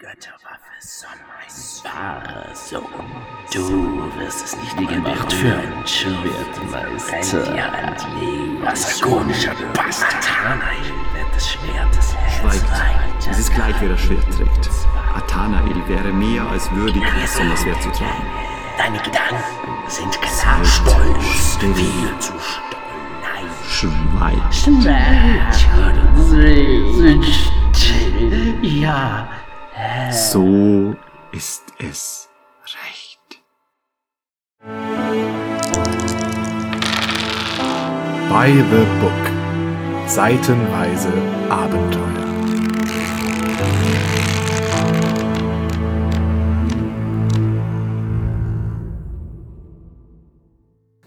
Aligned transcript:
Götterwaffe 0.00 0.70
Sonnenreis 0.78 1.82
wahre 1.82 2.54
Sohn. 2.54 2.84
Du 3.52 4.08
wirst 4.16 4.44
es 4.44 4.56
nicht 4.56 4.76
gemacht 4.88 5.32
für 5.32 5.56
ein 5.56 5.84
Schwertmeister. 5.84 7.40
Wasserkonischer 8.62 9.56
Bastard. 9.74 10.24
wird 11.14 11.34
des 11.34 11.48
Schwertes 11.50 12.14
Schweigt. 12.38 13.26
Dieses 13.28 13.50
Kleid, 13.50 13.74
wer 13.80 13.88
das 13.88 14.00
Schwert 14.00 14.24
trägt. 14.36 14.70
Athanael 15.16 15.88
wäre 15.88 16.12
mehr 16.12 16.46
als 16.46 16.70
würdig, 16.70 17.02
das 17.20 17.34
Sommerswert 17.34 17.82
zu 17.82 17.90
tragen. 17.90 18.24
Deine 18.76 18.98
Gedanken 18.98 19.42
sind 19.88 20.12
klar 20.22 20.64
stolz. 20.64 21.56
Viel 21.58 22.18
zu 22.20 22.34
stolz. 22.38 22.60
Nein. 23.20 23.50
Schweigt. 23.68 24.54
Schmerz. 24.54 25.66
Ja. 28.62 29.28
So 30.10 30.94
ist 31.32 31.62
es 31.78 32.28
recht. 32.84 33.42
By 38.28 38.52
the 38.52 38.86
Book. 39.00 40.08
Seitenweise 40.08 41.12
Abenteuer. 41.50 42.27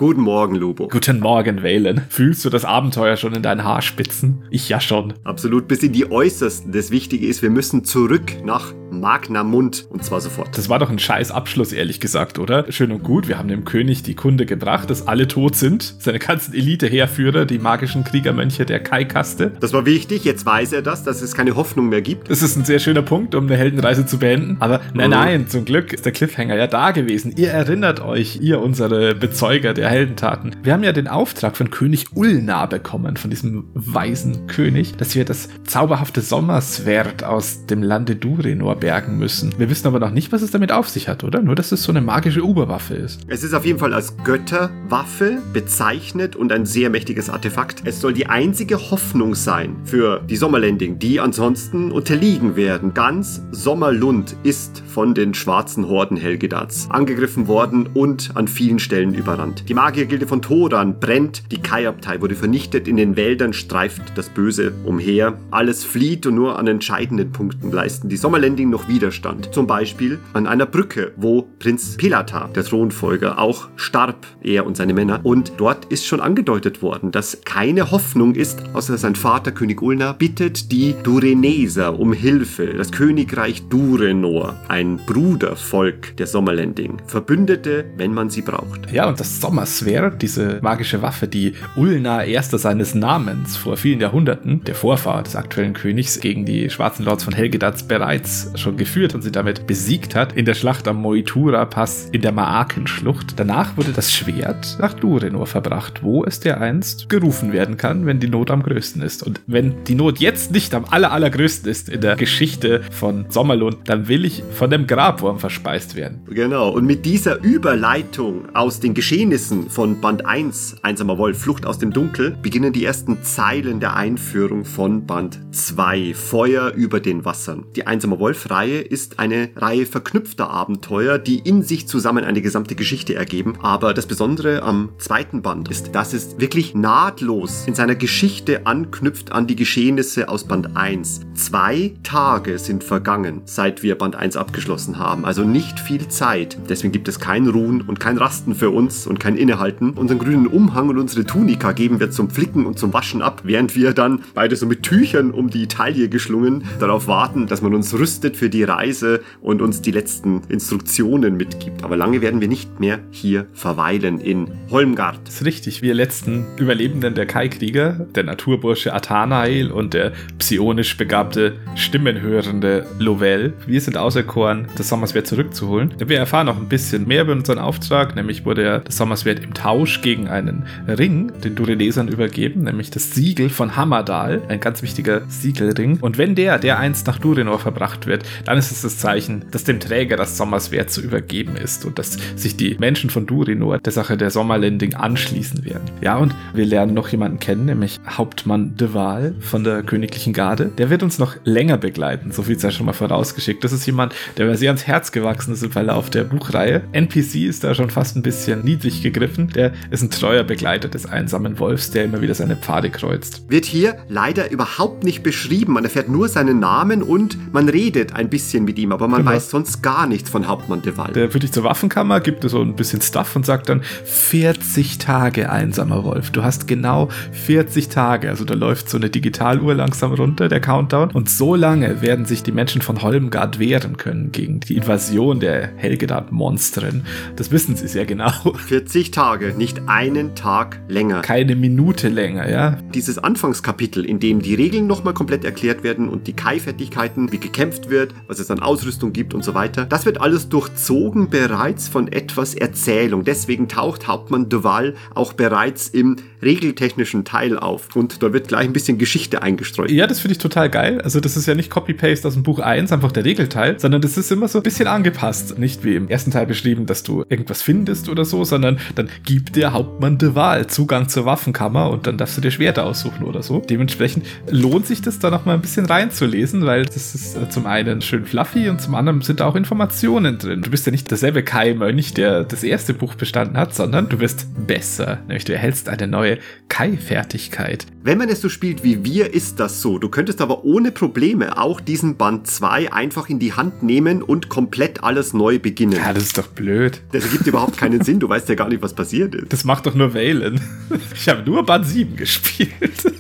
Guten 0.02 0.22
Morgen, 0.22 0.56
Lobo. 0.56 0.88
Guten 0.88 1.20
Morgen, 1.20 1.62
Valen. 1.62 2.02
Fühlst 2.10 2.44
du 2.44 2.50
das 2.50 2.66
Abenteuer 2.66 3.18
schon 3.18 3.36
in 3.36 3.44
deinen 3.44 3.64
Haarspitzen? 3.64 4.42
Ich 4.50 4.68
ja 4.68 4.82
schon. 4.82 5.14
Absolut, 5.24 5.68
bis 5.68 5.84
in 5.84 5.92
die 5.92 6.10
Äußersten. 6.10 6.72
Das 6.72 6.90
Wichtige 6.90 7.28
ist, 7.28 7.44
wir 7.44 7.52
müssen 7.52 7.84
zurück 7.86 8.44
nach 8.44 8.74
Magnamund 8.90 9.86
und 9.90 10.04
zwar 10.04 10.20
sofort. 10.20 10.58
Das 10.58 10.68
war 10.70 10.80
doch 10.80 10.90
ein 10.90 10.98
scheiß 11.00 11.32
Abschluss, 11.32 11.72
ehrlich 11.72 12.00
gesagt, 12.00 12.40
oder? 12.40 12.70
Schön 12.72 12.92
und 12.92 13.04
gut, 13.04 13.28
wir 13.30 13.38
haben 13.38 13.48
dem 13.48 13.64
König 13.64 14.02
die 14.04 14.16
Kunde 14.16 14.46
gebracht, 14.48 14.90
dass 14.90 15.08
alle 15.08 15.28
tot 15.28 15.56
sind. 15.56 15.96
Seine 16.00 16.18
ganzen 16.20 16.54
Elite-Heerführer, 16.56 17.46
die 17.46 17.60
magischen 17.60 18.04
Kriegermönche 18.04 18.66
der 18.66 18.82
Kai-Kaste. 18.82 19.52
Das 19.62 19.72
war 19.72 19.86
wichtig, 19.86 20.26
jetzt 20.26 20.46
weiß 20.48 20.74
er 20.74 20.82
das, 20.82 21.04
dass 21.04 21.22
es 21.22 21.36
keine 21.36 21.56
Hoffnung 21.56 21.88
mehr 21.90 22.02
gibt. 22.02 22.30
Das 22.30 22.42
ist 22.42 22.58
ein 22.58 22.66
sehr 22.66 22.80
schöner 22.80 23.04
Punkt, 23.04 23.34
um 23.36 23.46
eine 23.46 23.56
Heldenreise 23.56 24.06
zu 24.08 24.18
beenden. 24.18 24.58
Aber 24.60 24.82
nein, 24.96 25.06
Mhm. 25.10 25.16
nein, 25.16 25.48
zum 25.48 25.64
Glück 25.64 25.94
ist 25.94 26.06
der 26.06 26.12
Cliffhanger 26.12 26.58
ja 26.58 26.68
da 26.68 26.90
gewesen. 26.92 27.34
Ihr 27.38 27.50
erinnert 27.52 28.02
euch, 28.02 28.40
ihr 28.42 28.60
unsere 28.62 29.14
Bezeuger 29.16 29.74
der 29.74 29.91
Heldentaten. 29.92 30.56
Wir 30.64 30.74
haben 30.74 30.84
ja 30.84 30.94
den 30.94 31.08
Auftrag 31.08 31.58
von 31.58 31.70
König 31.70 32.06
Ulna 32.16 32.66
bekommen, 32.66 33.18
von 33.18 33.30
diesem 33.30 33.66
weisen 33.74 34.48
König, 34.48 34.96
dass 34.96 35.16
wir 35.16 35.26
das 35.26 35.50
zauberhafte 35.66 36.22
Sommerswert 36.22 37.24
aus 37.24 37.66
dem 37.66 37.84
Lande 37.84 38.16
Durenor 38.16 38.78
bergen 38.78 39.18
müssen. 39.18 39.54
Wir 39.58 39.70
wissen 39.70 39.88
aber 39.88 40.00
noch 40.00 40.12
nicht, 40.12 40.32
was 40.32 40.42
es 40.42 40.52
damit 40.52 40.72
auf 40.72 40.88
sich 40.88 41.08
hat, 41.08 41.24
oder? 41.24 41.42
Nur, 41.42 41.56
dass 41.56 41.72
es 41.72 41.84
so 41.84 41.92
eine 41.92 42.02
magische 42.02 42.46
Oberwaffe 42.46 42.96
ist. 42.96 43.22
Es 43.28 43.44
ist 43.44 43.54
auf 43.54 43.66
jeden 43.66 43.80
Fall 43.80 43.94
als 43.94 44.16
Götterwaffe 44.24 45.40
bezeichnet 45.52 46.36
und 46.36 46.52
ein 46.52 46.66
sehr 46.66 46.90
mächtiges 46.90 47.30
Artefakt. 47.30 47.82
Es 47.84 48.00
soll 48.00 48.14
die 48.14 48.28
einzige 48.28 48.92
Hoffnung 48.92 49.36
sein 49.36 49.76
für 49.84 50.22
die 50.30 50.38
Sommerlanding, 50.38 51.00
die 51.00 51.20
ansonsten 51.20 51.92
unterliegen 51.92 52.56
werden. 52.56 52.94
Ganz 52.94 53.42
Sommerlund 53.52 54.38
ist 54.44 54.82
von 54.88 55.14
den 55.14 55.34
schwarzen 55.34 55.88
Horden 55.88 56.16
Helgedats 56.16 56.88
angegriffen 56.90 57.48
worden 57.48 57.90
und 57.94 58.32
an 58.36 58.48
vielen 58.48 58.80
Stellen 58.80 59.14
überrannt. 59.14 59.68
Die 59.68 59.74
Magiergilde 59.82 60.28
von 60.28 60.44
Toran 60.44 61.00
brennt, 61.00 61.52
die 61.52 61.58
Kai-Abtei 61.58 62.22
wurde 62.22 62.36
vernichtet, 62.36 62.88
in 62.88 62.98
den 62.98 63.16
Wäldern 63.16 63.52
streift 63.52 64.16
das 64.16 64.30
Böse 64.30 64.74
umher. 64.86 65.40
Alles 65.50 65.84
flieht 65.84 66.28
und 66.28 66.36
nur 66.36 66.60
an 66.60 66.68
entscheidenden 66.68 67.32
Punkten 67.32 67.72
leisten 67.72 68.08
die 68.08 68.16
Sommerlanding 68.16 68.70
noch 68.70 68.88
Widerstand. 68.88 69.52
Zum 69.56 69.66
Beispiel 69.66 70.20
an 70.34 70.46
einer 70.46 70.68
Brücke, 70.68 71.14
wo 71.16 71.48
Prinz 71.58 71.98
Pelatar, 71.98 72.50
der 72.54 72.64
Thronfolger, 72.64 73.40
auch 73.40 73.70
starb, 73.76 74.28
er 74.44 74.68
und 74.68 74.78
seine 74.78 74.94
Männer. 74.94 75.22
Und 75.24 75.54
dort 75.58 75.86
ist 75.86 76.06
schon 76.06 76.20
angedeutet 76.20 76.84
worden, 76.84 77.10
dass 77.10 77.42
keine 77.44 77.90
Hoffnung 77.90 78.36
ist, 78.36 78.60
außer 78.74 79.00
sein 79.00 79.16
Vater 79.16 79.52
König 79.52 79.82
Ulna 79.82 80.14
bittet 80.14 80.72
die 80.72 80.94
Dureneser 81.02 82.00
um 82.00 82.14
Hilfe, 82.14 82.68
das 82.68 82.92
Königreich 82.92 83.64
Durenor, 83.68 84.58
ein 84.68 84.98
Brudervolk 85.08 86.16
der 86.18 86.28
Sommerlanding, 86.28 87.02
Verbündete, 87.08 87.86
wenn 87.98 88.14
man 88.14 88.30
sie 88.30 88.44
braucht. 88.44 88.92
Ja, 88.92 89.10
und 89.10 89.20
das 89.20 89.40
Sommerswert, 89.72 90.22
diese 90.22 90.60
magische 90.62 91.02
Waffe, 91.02 91.28
die 91.30 91.54
Ulna 91.78 92.26
erster 92.26 92.58
seines 92.58 92.94
Namens 92.94 93.56
vor 93.56 93.78
vielen 93.78 94.02
Jahrhunderten, 94.02 94.64
der 94.66 94.76
Vorfahr 94.76 95.24
des 95.24 95.38
aktuellen 95.38 95.74
Königs, 95.74 96.20
gegen 96.20 96.46
die 96.46 96.70
schwarzen 96.70 97.06
Lords 97.06 97.24
von 97.24 97.34
Helgedatz 97.34 97.84
bereits 97.84 98.52
schon 98.56 98.76
geführt 98.76 99.16
und 99.16 99.22
sie 99.22 99.32
damit 99.32 99.68
besiegt 99.68 100.14
hat, 100.14 100.34
in 100.34 100.44
der 100.44 100.56
Schlacht 100.56 100.90
am 100.90 100.98
Moitura-Pass 100.98 102.10
in 102.12 102.22
der 102.22 102.34
Maakenschlucht. 102.34 103.40
Danach 103.40 103.78
wurde 103.78 103.94
das 103.94 104.14
Schwert 104.14 104.78
nach 104.80 104.94
Durenor 104.94 105.48
verbracht, 105.48 106.04
wo 106.04 106.26
es 106.26 106.42
dereinst 106.42 107.08
gerufen 107.08 107.54
werden 107.54 107.78
kann, 107.78 108.06
wenn 108.06 108.20
die 108.20 108.28
Not 108.28 108.52
am 108.52 108.64
größten 108.64 109.02
ist. 109.02 109.24
Und 109.24 109.40
wenn 109.48 109.86
die 109.86 109.96
Not 109.96 110.20
jetzt 110.20 110.52
nicht 110.52 110.74
am 110.76 110.84
aller, 110.90 111.14
allergrößten 111.14 111.72
ist 111.72 111.88
in 111.88 112.02
der 112.02 112.18
Geschichte 112.18 112.82
von 112.92 113.26
Sommerlund, 113.30 113.78
dann 113.86 114.10
will 114.10 114.26
ich 114.26 114.44
von 114.52 114.70
dem 114.70 114.86
Grabwurm 114.86 115.40
verspeist 115.40 115.96
werden. 115.96 116.20
Genau, 116.30 116.70
und 116.72 116.86
mit 116.86 117.06
dieser 117.06 117.42
Überleitung 117.42 118.54
aus 118.54 118.82
den 118.82 118.94
Geschehnissen 118.94 119.51
von 119.52 120.00
Band 120.00 120.26
1, 120.26 120.78
Einsamer 120.82 121.18
Wolf, 121.18 121.40
Flucht 121.42 121.66
aus 121.66 121.78
dem 121.78 121.92
Dunkel, 121.92 122.38
beginnen 122.42 122.72
die 122.72 122.86
ersten 122.86 123.22
Zeilen 123.24 123.82
der 123.82 123.96
Einführung 123.96 124.64
von 124.64 125.06
Band 125.06 125.40
2, 125.52 126.14
Feuer 126.14 126.72
über 126.72 127.02
den 127.02 127.26
Wassern. 127.26 127.66
Die 127.76 127.86
Einsamer 127.86 128.20
Wolf-Reihe 128.20 128.80
ist 128.80 129.20
eine 129.20 129.50
Reihe 129.58 129.86
verknüpfter 129.86 130.50
Abenteuer, 130.50 131.18
die 131.18 131.40
in 131.40 131.64
sich 131.64 131.88
zusammen 131.88 132.24
eine 132.24 132.42
gesamte 132.42 132.76
Geschichte 132.76 133.16
ergeben. 133.16 133.58
Aber 133.62 133.94
das 133.94 134.06
Besondere 134.06 134.64
am 134.64 134.92
zweiten 135.00 135.42
Band 135.42 135.70
ist, 135.70 135.94
dass 135.94 136.14
es 136.14 136.40
wirklich 136.40 136.74
nahtlos 136.74 137.66
in 137.68 137.76
seiner 137.76 137.96
Geschichte 137.96 138.66
anknüpft 138.66 139.34
an 139.34 139.48
die 139.48 139.58
Geschehnisse 139.58 140.30
aus 140.30 140.46
Band 140.46 140.78
1. 140.78 141.22
Zwei 141.34 141.94
Tage 142.04 142.58
sind 142.58 142.84
vergangen, 142.84 143.42
seit 143.44 143.84
wir 143.84 143.98
Band 143.98 144.16
1 144.16 144.38
abgeschlossen 144.38 144.98
haben. 144.98 145.26
Also 145.26 145.44
nicht 145.44 145.80
viel 145.80 146.08
Zeit. 146.08 146.58
Deswegen 146.70 146.94
gibt 146.94 147.10
es 147.10 147.20
kein 147.20 147.48
Ruhen 147.48 147.82
und 147.82 148.00
kein 148.00 148.18
Rasten 148.18 148.56
für 148.56 148.70
uns 148.70 149.08
und 149.08 149.20
kein 149.20 149.41
Innehalten. 149.42 149.92
Unseren 149.92 150.20
grünen 150.20 150.48
Umhang 150.48 150.90
und 150.90 150.98
unsere 150.98 151.26
Tunika 151.26 151.72
geben 151.72 152.00
wir 152.00 152.12
zum 152.12 152.30
Flicken 152.30 152.66
und 152.66 152.80
zum 152.80 152.94
Waschen 152.94 153.22
ab, 153.22 153.42
während 153.44 153.76
wir 153.76 153.94
dann 153.94 154.24
beide 154.34 154.56
so 154.56 154.66
mit 154.66 154.84
Tüchern 154.84 155.32
um 155.32 155.50
die 155.50 155.68
Taille 155.68 156.10
geschlungen 156.10 156.64
darauf 156.80 157.08
warten, 157.08 157.48
dass 157.48 157.62
man 157.62 157.74
uns 157.74 157.94
rüstet 157.94 158.38
für 158.38 158.50
die 158.50 158.64
Reise 158.64 159.22
und 159.42 159.62
uns 159.62 159.82
die 159.82 159.92
letzten 159.92 160.42
Instruktionen 160.48 161.38
mitgibt. 161.38 161.84
Aber 161.84 161.98
lange 161.98 162.22
werden 162.22 162.40
wir 162.40 162.48
nicht 162.48 162.80
mehr 162.80 163.00
hier 163.10 163.48
verweilen 163.54 164.20
in 164.20 164.48
Holmgard. 164.70 165.20
Das 165.26 165.36
ist 165.36 165.46
richtig. 165.46 165.82
Wir 165.82 165.94
letzten 165.94 166.46
Überlebenden 166.58 167.16
der 167.16 167.26
Kai-Krieger, 167.26 168.08
der 168.16 168.24
Naturbursche 168.24 168.94
Athanael 168.94 169.72
und 169.72 169.94
der 169.94 170.14
psionisch 170.38 170.96
begabte, 170.98 171.56
stimmenhörende 171.76 172.86
Lovell, 173.00 173.54
wir 173.66 173.82
sind 173.82 173.98
auserkoren, 173.98 174.68
das 174.78 174.90
Sommerswert 174.90 175.28
zurückzuholen. 175.28 175.94
Wir 175.98 176.18
erfahren 176.18 176.46
noch 176.46 176.58
ein 176.58 176.70
bisschen 176.70 177.08
mehr 177.08 177.24
über 177.24 177.34
unseren 177.34 177.60
Auftrag, 177.60 178.16
nämlich 178.16 178.46
wurde 178.46 178.64
ja 178.64 178.80
das 178.80 178.98
Sommerswert 179.32 179.44
im 179.44 179.54
Tausch 179.54 180.02
gegen 180.02 180.28
einen 180.28 180.64
Ring 180.88 181.32
den 181.44 181.56
Durenesern 181.56 182.08
übergeben, 182.08 182.64
nämlich 182.64 182.92
das 182.92 183.12
Siegel 183.12 183.50
von 183.50 183.76
Hammerdal, 183.76 184.42
ein 184.48 184.60
ganz 184.60 184.82
wichtiger 184.82 185.22
Siegelring. 185.28 186.00
Und 186.02 186.18
wenn 186.18 186.36
der, 186.36 186.60
der 186.60 186.80
einst 186.80 187.08
nach 187.08 187.20
Durenor 187.20 187.60
verbracht 187.60 188.08
wird, 188.08 188.24
dann 188.46 188.58
ist 188.58 188.72
es 188.72 188.82
das 188.82 188.98
Zeichen, 188.98 189.46
dass 189.52 189.64
dem 189.64 189.80
Träger 189.80 190.18
das 190.18 190.38
Sommerswert 190.38 190.92
zu 190.92 191.02
übergeben 191.02 191.56
ist 191.56 191.86
und 191.86 192.00
dass 192.00 192.18
sich 192.36 192.58
die 192.58 192.76
Menschen 192.80 193.10
von 193.10 193.26
Durinor 193.26 193.80
der 193.80 193.92
Sache 193.92 194.18
der 194.18 194.32
Sommerlanding 194.32 194.96
anschließen 194.96 195.66
werden. 195.66 195.90
Ja, 196.02 196.18
und 196.18 196.36
wir 196.54 196.66
lernen 196.66 196.94
noch 196.94 197.10
jemanden 197.10 197.40
kennen, 197.40 197.66
nämlich 197.66 198.00
Hauptmann 198.08 198.76
de 198.76 198.94
Waal 198.94 199.36
von 199.40 199.64
der 199.64 199.84
Königlichen 199.84 200.34
Garde. 200.34 200.72
Der 200.78 200.90
wird 200.90 201.04
uns 201.04 201.20
noch 201.20 201.36
länger 201.44 201.78
begleiten, 201.78 202.32
so 202.32 202.44
viel 202.44 202.60
sei 202.60 202.72
schon 202.72 202.86
mal 202.86 202.94
vorausgeschickt. 202.94 203.64
Das 203.64 203.72
ist 203.72 203.86
jemand, 203.86 204.14
der 204.38 204.46
mir 204.46 204.58
sehr 204.58 204.70
ans 204.70 204.88
Herz 204.88 205.12
gewachsen 205.12 205.54
ist 205.54 205.64
im 205.64 205.72
Verlauf 205.72 206.10
der 206.10 206.24
Buchreihe. 206.24 206.82
NPC 206.92 207.48
ist 207.48 207.64
da 207.64 207.74
schon 207.74 207.90
fast 207.90 208.16
ein 208.16 208.22
bisschen 208.22 208.64
niedrig 208.64 209.02
gegriffen. 209.02 209.21
Der 209.22 209.72
ist 209.92 210.02
ein 210.02 210.10
treuer 210.10 210.44
Begleiter 210.44 210.88
des 210.88 211.06
einsamen 211.06 211.60
Wolfs, 211.60 211.92
der 211.92 212.06
immer 212.06 212.22
wieder 212.22 212.34
seine 212.34 212.56
Pfade 212.56 212.90
kreuzt. 212.90 213.44
Wird 213.50 213.66
hier 213.66 213.98
leider 214.10 214.50
überhaupt 214.52 215.04
nicht 215.04 215.24
beschrieben. 215.24 215.74
Man 215.74 215.84
erfährt 215.84 216.10
nur 216.10 216.28
seinen 216.28 216.60
Namen 216.60 217.04
und 217.04 217.38
man 217.54 217.70
redet 217.70 218.14
ein 218.14 218.30
bisschen 218.30 218.66
mit 218.66 218.80
ihm, 218.80 218.92
aber 218.92 219.08
man 219.08 219.22
Genau. 219.22 219.32
weiß 219.32 219.50
sonst 219.52 219.82
gar 219.84 220.08
nichts 220.08 220.30
von 220.30 220.48
Hauptmann 220.48 220.82
de 220.82 220.98
Waal. 220.98 221.14
Der 221.14 221.30
führt 221.30 221.44
dich 221.44 221.52
zur 221.52 221.64
Waffenkammer, 221.64 222.20
gibt 222.20 222.44
dir 222.44 222.50
so 222.50 222.62
ein 222.62 222.76
bisschen 222.76 223.02
Stuff 223.02 223.36
und 223.36 223.46
sagt 223.46 223.70
dann 223.70 223.82
40 224.06 224.98
Tage 224.98 225.50
einsamer 225.52 226.04
Wolf. 226.04 226.32
Du 226.32 226.44
hast 226.44 226.68
genau 226.68 227.10
40 227.32 227.90
Tage. 227.90 228.30
Also 228.30 228.46
da 228.46 228.54
läuft 228.56 228.90
so 228.90 228.98
eine 228.98 229.10
Digitaluhr 229.10 229.74
langsam 229.76 230.14
runter, 230.14 230.48
der 230.50 230.60
Countdown. 230.60 231.12
Und 231.12 231.30
so 231.30 231.56
lange 231.56 232.02
werden 232.02 232.26
sich 232.26 232.44
die 232.44 232.52
Menschen 232.52 232.82
von 232.82 233.02
Holmgard 233.02 233.60
wehren 233.60 233.98
können 233.98 234.32
gegen 234.32 234.60
die 234.62 234.78
Invasion 234.78 235.40
der 235.40 235.70
Helgedart-Monstren. 235.78 237.04
Das 237.36 237.52
wissen 237.52 237.76
sie 237.76 237.88
sehr 237.88 238.06
genau. 238.06 238.32
40 238.68 239.11
60 239.12 239.22
Tage, 239.24 239.54
nicht 239.58 239.82
einen 239.88 240.36
Tag 240.36 240.80
länger. 240.88 241.22
Keine 241.22 241.56
Minute 241.56 242.08
länger, 242.08 242.50
ja. 242.50 242.78
Dieses 242.94 243.18
Anfangskapitel, 243.18 244.06
in 244.06 244.20
dem 244.20 244.42
die 244.42 244.56
Regeln 244.56 244.88
nochmal 244.88 245.14
komplett 245.14 245.44
erklärt 245.44 245.84
werden 245.84 246.08
und 246.08 246.28
die 246.28 246.34
Kai-Fertigkeiten, 246.34 247.32
wie 247.32 247.38
gekämpft 247.38 247.90
wird, 247.90 248.14
was 248.28 248.40
es 248.40 248.50
an 248.50 248.60
Ausrüstung 248.60 249.14
gibt 249.14 249.34
und 249.34 249.44
so 249.44 249.54
weiter, 249.54 249.86
das 249.86 250.06
wird 250.06 250.22
alles 250.22 250.50
durchzogen 250.50 251.30
bereits 251.30 251.88
von 251.88 252.08
etwas 252.08 252.56
Erzählung. 252.56 253.24
Deswegen 253.24 253.68
taucht 253.68 254.08
Hauptmann 254.08 254.50
Duval 254.50 254.96
auch 255.14 255.34
bereits 255.34 255.90
im 255.90 256.16
regeltechnischen 256.42 257.26
Teil 257.26 257.58
auf. 257.58 257.96
Und 257.96 258.24
da 258.24 258.34
wird 258.34 258.48
gleich 258.48 258.66
ein 258.66 258.74
bisschen 258.74 258.98
Geschichte 258.98 259.42
eingestreut. 259.42 259.92
Ja, 259.92 260.08
das 260.08 260.20
finde 260.20 260.34
ich 260.34 260.38
total 260.40 260.70
geil. 260.70 261.02
Also 261.02 261.20
das 261.20 261.38
ist 261.38 261.46
ja 261.46 261.56
nicht 261.56 261.70
Copy-Paste 261.70 262.28
aus 262.28 262.34
dem 262.34 262.44
Buch 262.44 262.60
1, 262.60 262.92
einfach 262.92 263.12
der 263.12 263.26
Regelteil, 263.26 263.80
sondern 263.80 264.02
das 264.02 264.18
ist 264.18 264.32
immer 264.32 264.48
so 264.48 264.60
ein 264.60 264.64
bisschen 264.64 264.88
angepasst. 264.88 265.58
Nicht 265.60 265.84
wie 265.84 265.96
im 265.96 266.10
ersten 266.10 266.32
Teil 266.32 266.46
beschrieben, 266.46 266.86
dass 266.86 267.04
du 267.04 267.24
irgendwas 267.30 267.62
findest 267.62 268.10
oder 268.10 268.26
so, 268.26 268.44
sondern 268.44 268.80
dann 268.96 269.10
gibt 269.26 269.56
der 269.56 269.74
Hauptmann 269.74 270.18
de 270.18 270.36
Wahl 270.36 270.68
Zugang 270.68 271.10
zur 271.10 271.26
Waffenkammer 271.26 271.90
und 271.90 272.08
dann 272.08 272.18
darfst 272.18 272.38
du 272.38 272.42
dir 272.42 272.52
Schwerter 272.52 272.86
aussuchen 272.86 273.24
oder 273.26 273.44
so. 273.44 273.60
Dementsprechend 273.60 274.26
lohnt 274.50 274.88
sich 274.88 275.02
das 275.02 275.20
da 275.20 275.30
noch 275.30 275.46
mal 275.46 275.54
ein 275.54 275.62
bisschen 275.62 275.86
reinzulesen, 275.86 276.66
weil 276.66 276.86
das 276.86 277.16
ist 277.16 277.36
äh, 277.36 277.50
zum 277.50 277.66
einen 277.66 278.02
schön 278.02 278.26
fluffy 278.26 278.70
und 278.70 278.82
zum 278.82 278.96
anderen 278.96 279.22
sind 279.22 279.40
da 279.40 279.46
auch 279.46 279.56
Informationen 279.56 280.38
drin. 280.38 280.62
Du 280.62 280.72
bist 280.72 280.86
ja 280.86 280.92
nicht 280.92 281.10
derselbe 281.12 281.44
Kai-Mönch, 281.44 282.14
der 282.14 282.44
das 282.44 282.64
erste 282.64 282.94
Buch 282.94 283.16
bestanden 283.16 283.58
hat, 283.58 283.76
sondern 283.76 284.10
du 284.10 284.20
wirst 284.20 284.48
besser. 284.68 285.20
Nämlich 285.28 285.46
du 285.46 285.54
erhältst 285.54 285.90
eine 285.90 286.08
neue 286.08 286.31
Kai-Fertigkeit. 286.70 287.86
Wenn 288.04 288.18
man 288.18 288.30
es 288.30 288.42
so 288.42 288.50
spielt 288.50 288.84
wie 288.84 289.04
wir, 289.04 289.34
ist 289.34 289.60
das 289.60 289.82
so. 289.82 289.98
Du 289.98 290.10
könntest 290.10 290.42
aber 290.42 290.64
ohne 290.64 290.92
Probleme 290.92 291.58
auch 291.58 291.80
diesen 291.80 292.18
Band 292.18 292.48
2 292.48 292.92
einfach 292.92 293.30
in 293.30 293.40
die 293.40 293.54
Hand 293.54 293.84
nehmen 293.84 294.22
und 294.22 294.50
komplett 294.50 295.04
alles 295.04 295.34
neu 295.34 295.60
beginnen. 295.60 295.94
Ja, 295.94 296.14
das 296.14 296.24
ist 296.24 296.38
doch 296.38 296.48
blöd. 296.48 297.02
Das 297.12 297.26
ergibt 297.26 297.48
überhaupt 297.48 297.78
keinen 297.78 298.04
Sinn. 298.04 298.20
Du 298.20 298.30
weißt 298.30 298.50
ja 298.50 298.56
gar 298.56 298.70
nicht, 298.70 298.82
was 298.82 298.94
passiert 298.94 299.36
ist. 299.36 299.54
Das 299.54 299.64
macht 299.64 299.86
doch 299.86 299.96
nur 299.96 300.14
Valen. 300.14 300.62
Ich 301.14 301.30
habe 301.30 301.44
nur 301.50 301.66
Band 301.66 301.86
7 301.86 302.16
gespielt. 302.16 302.72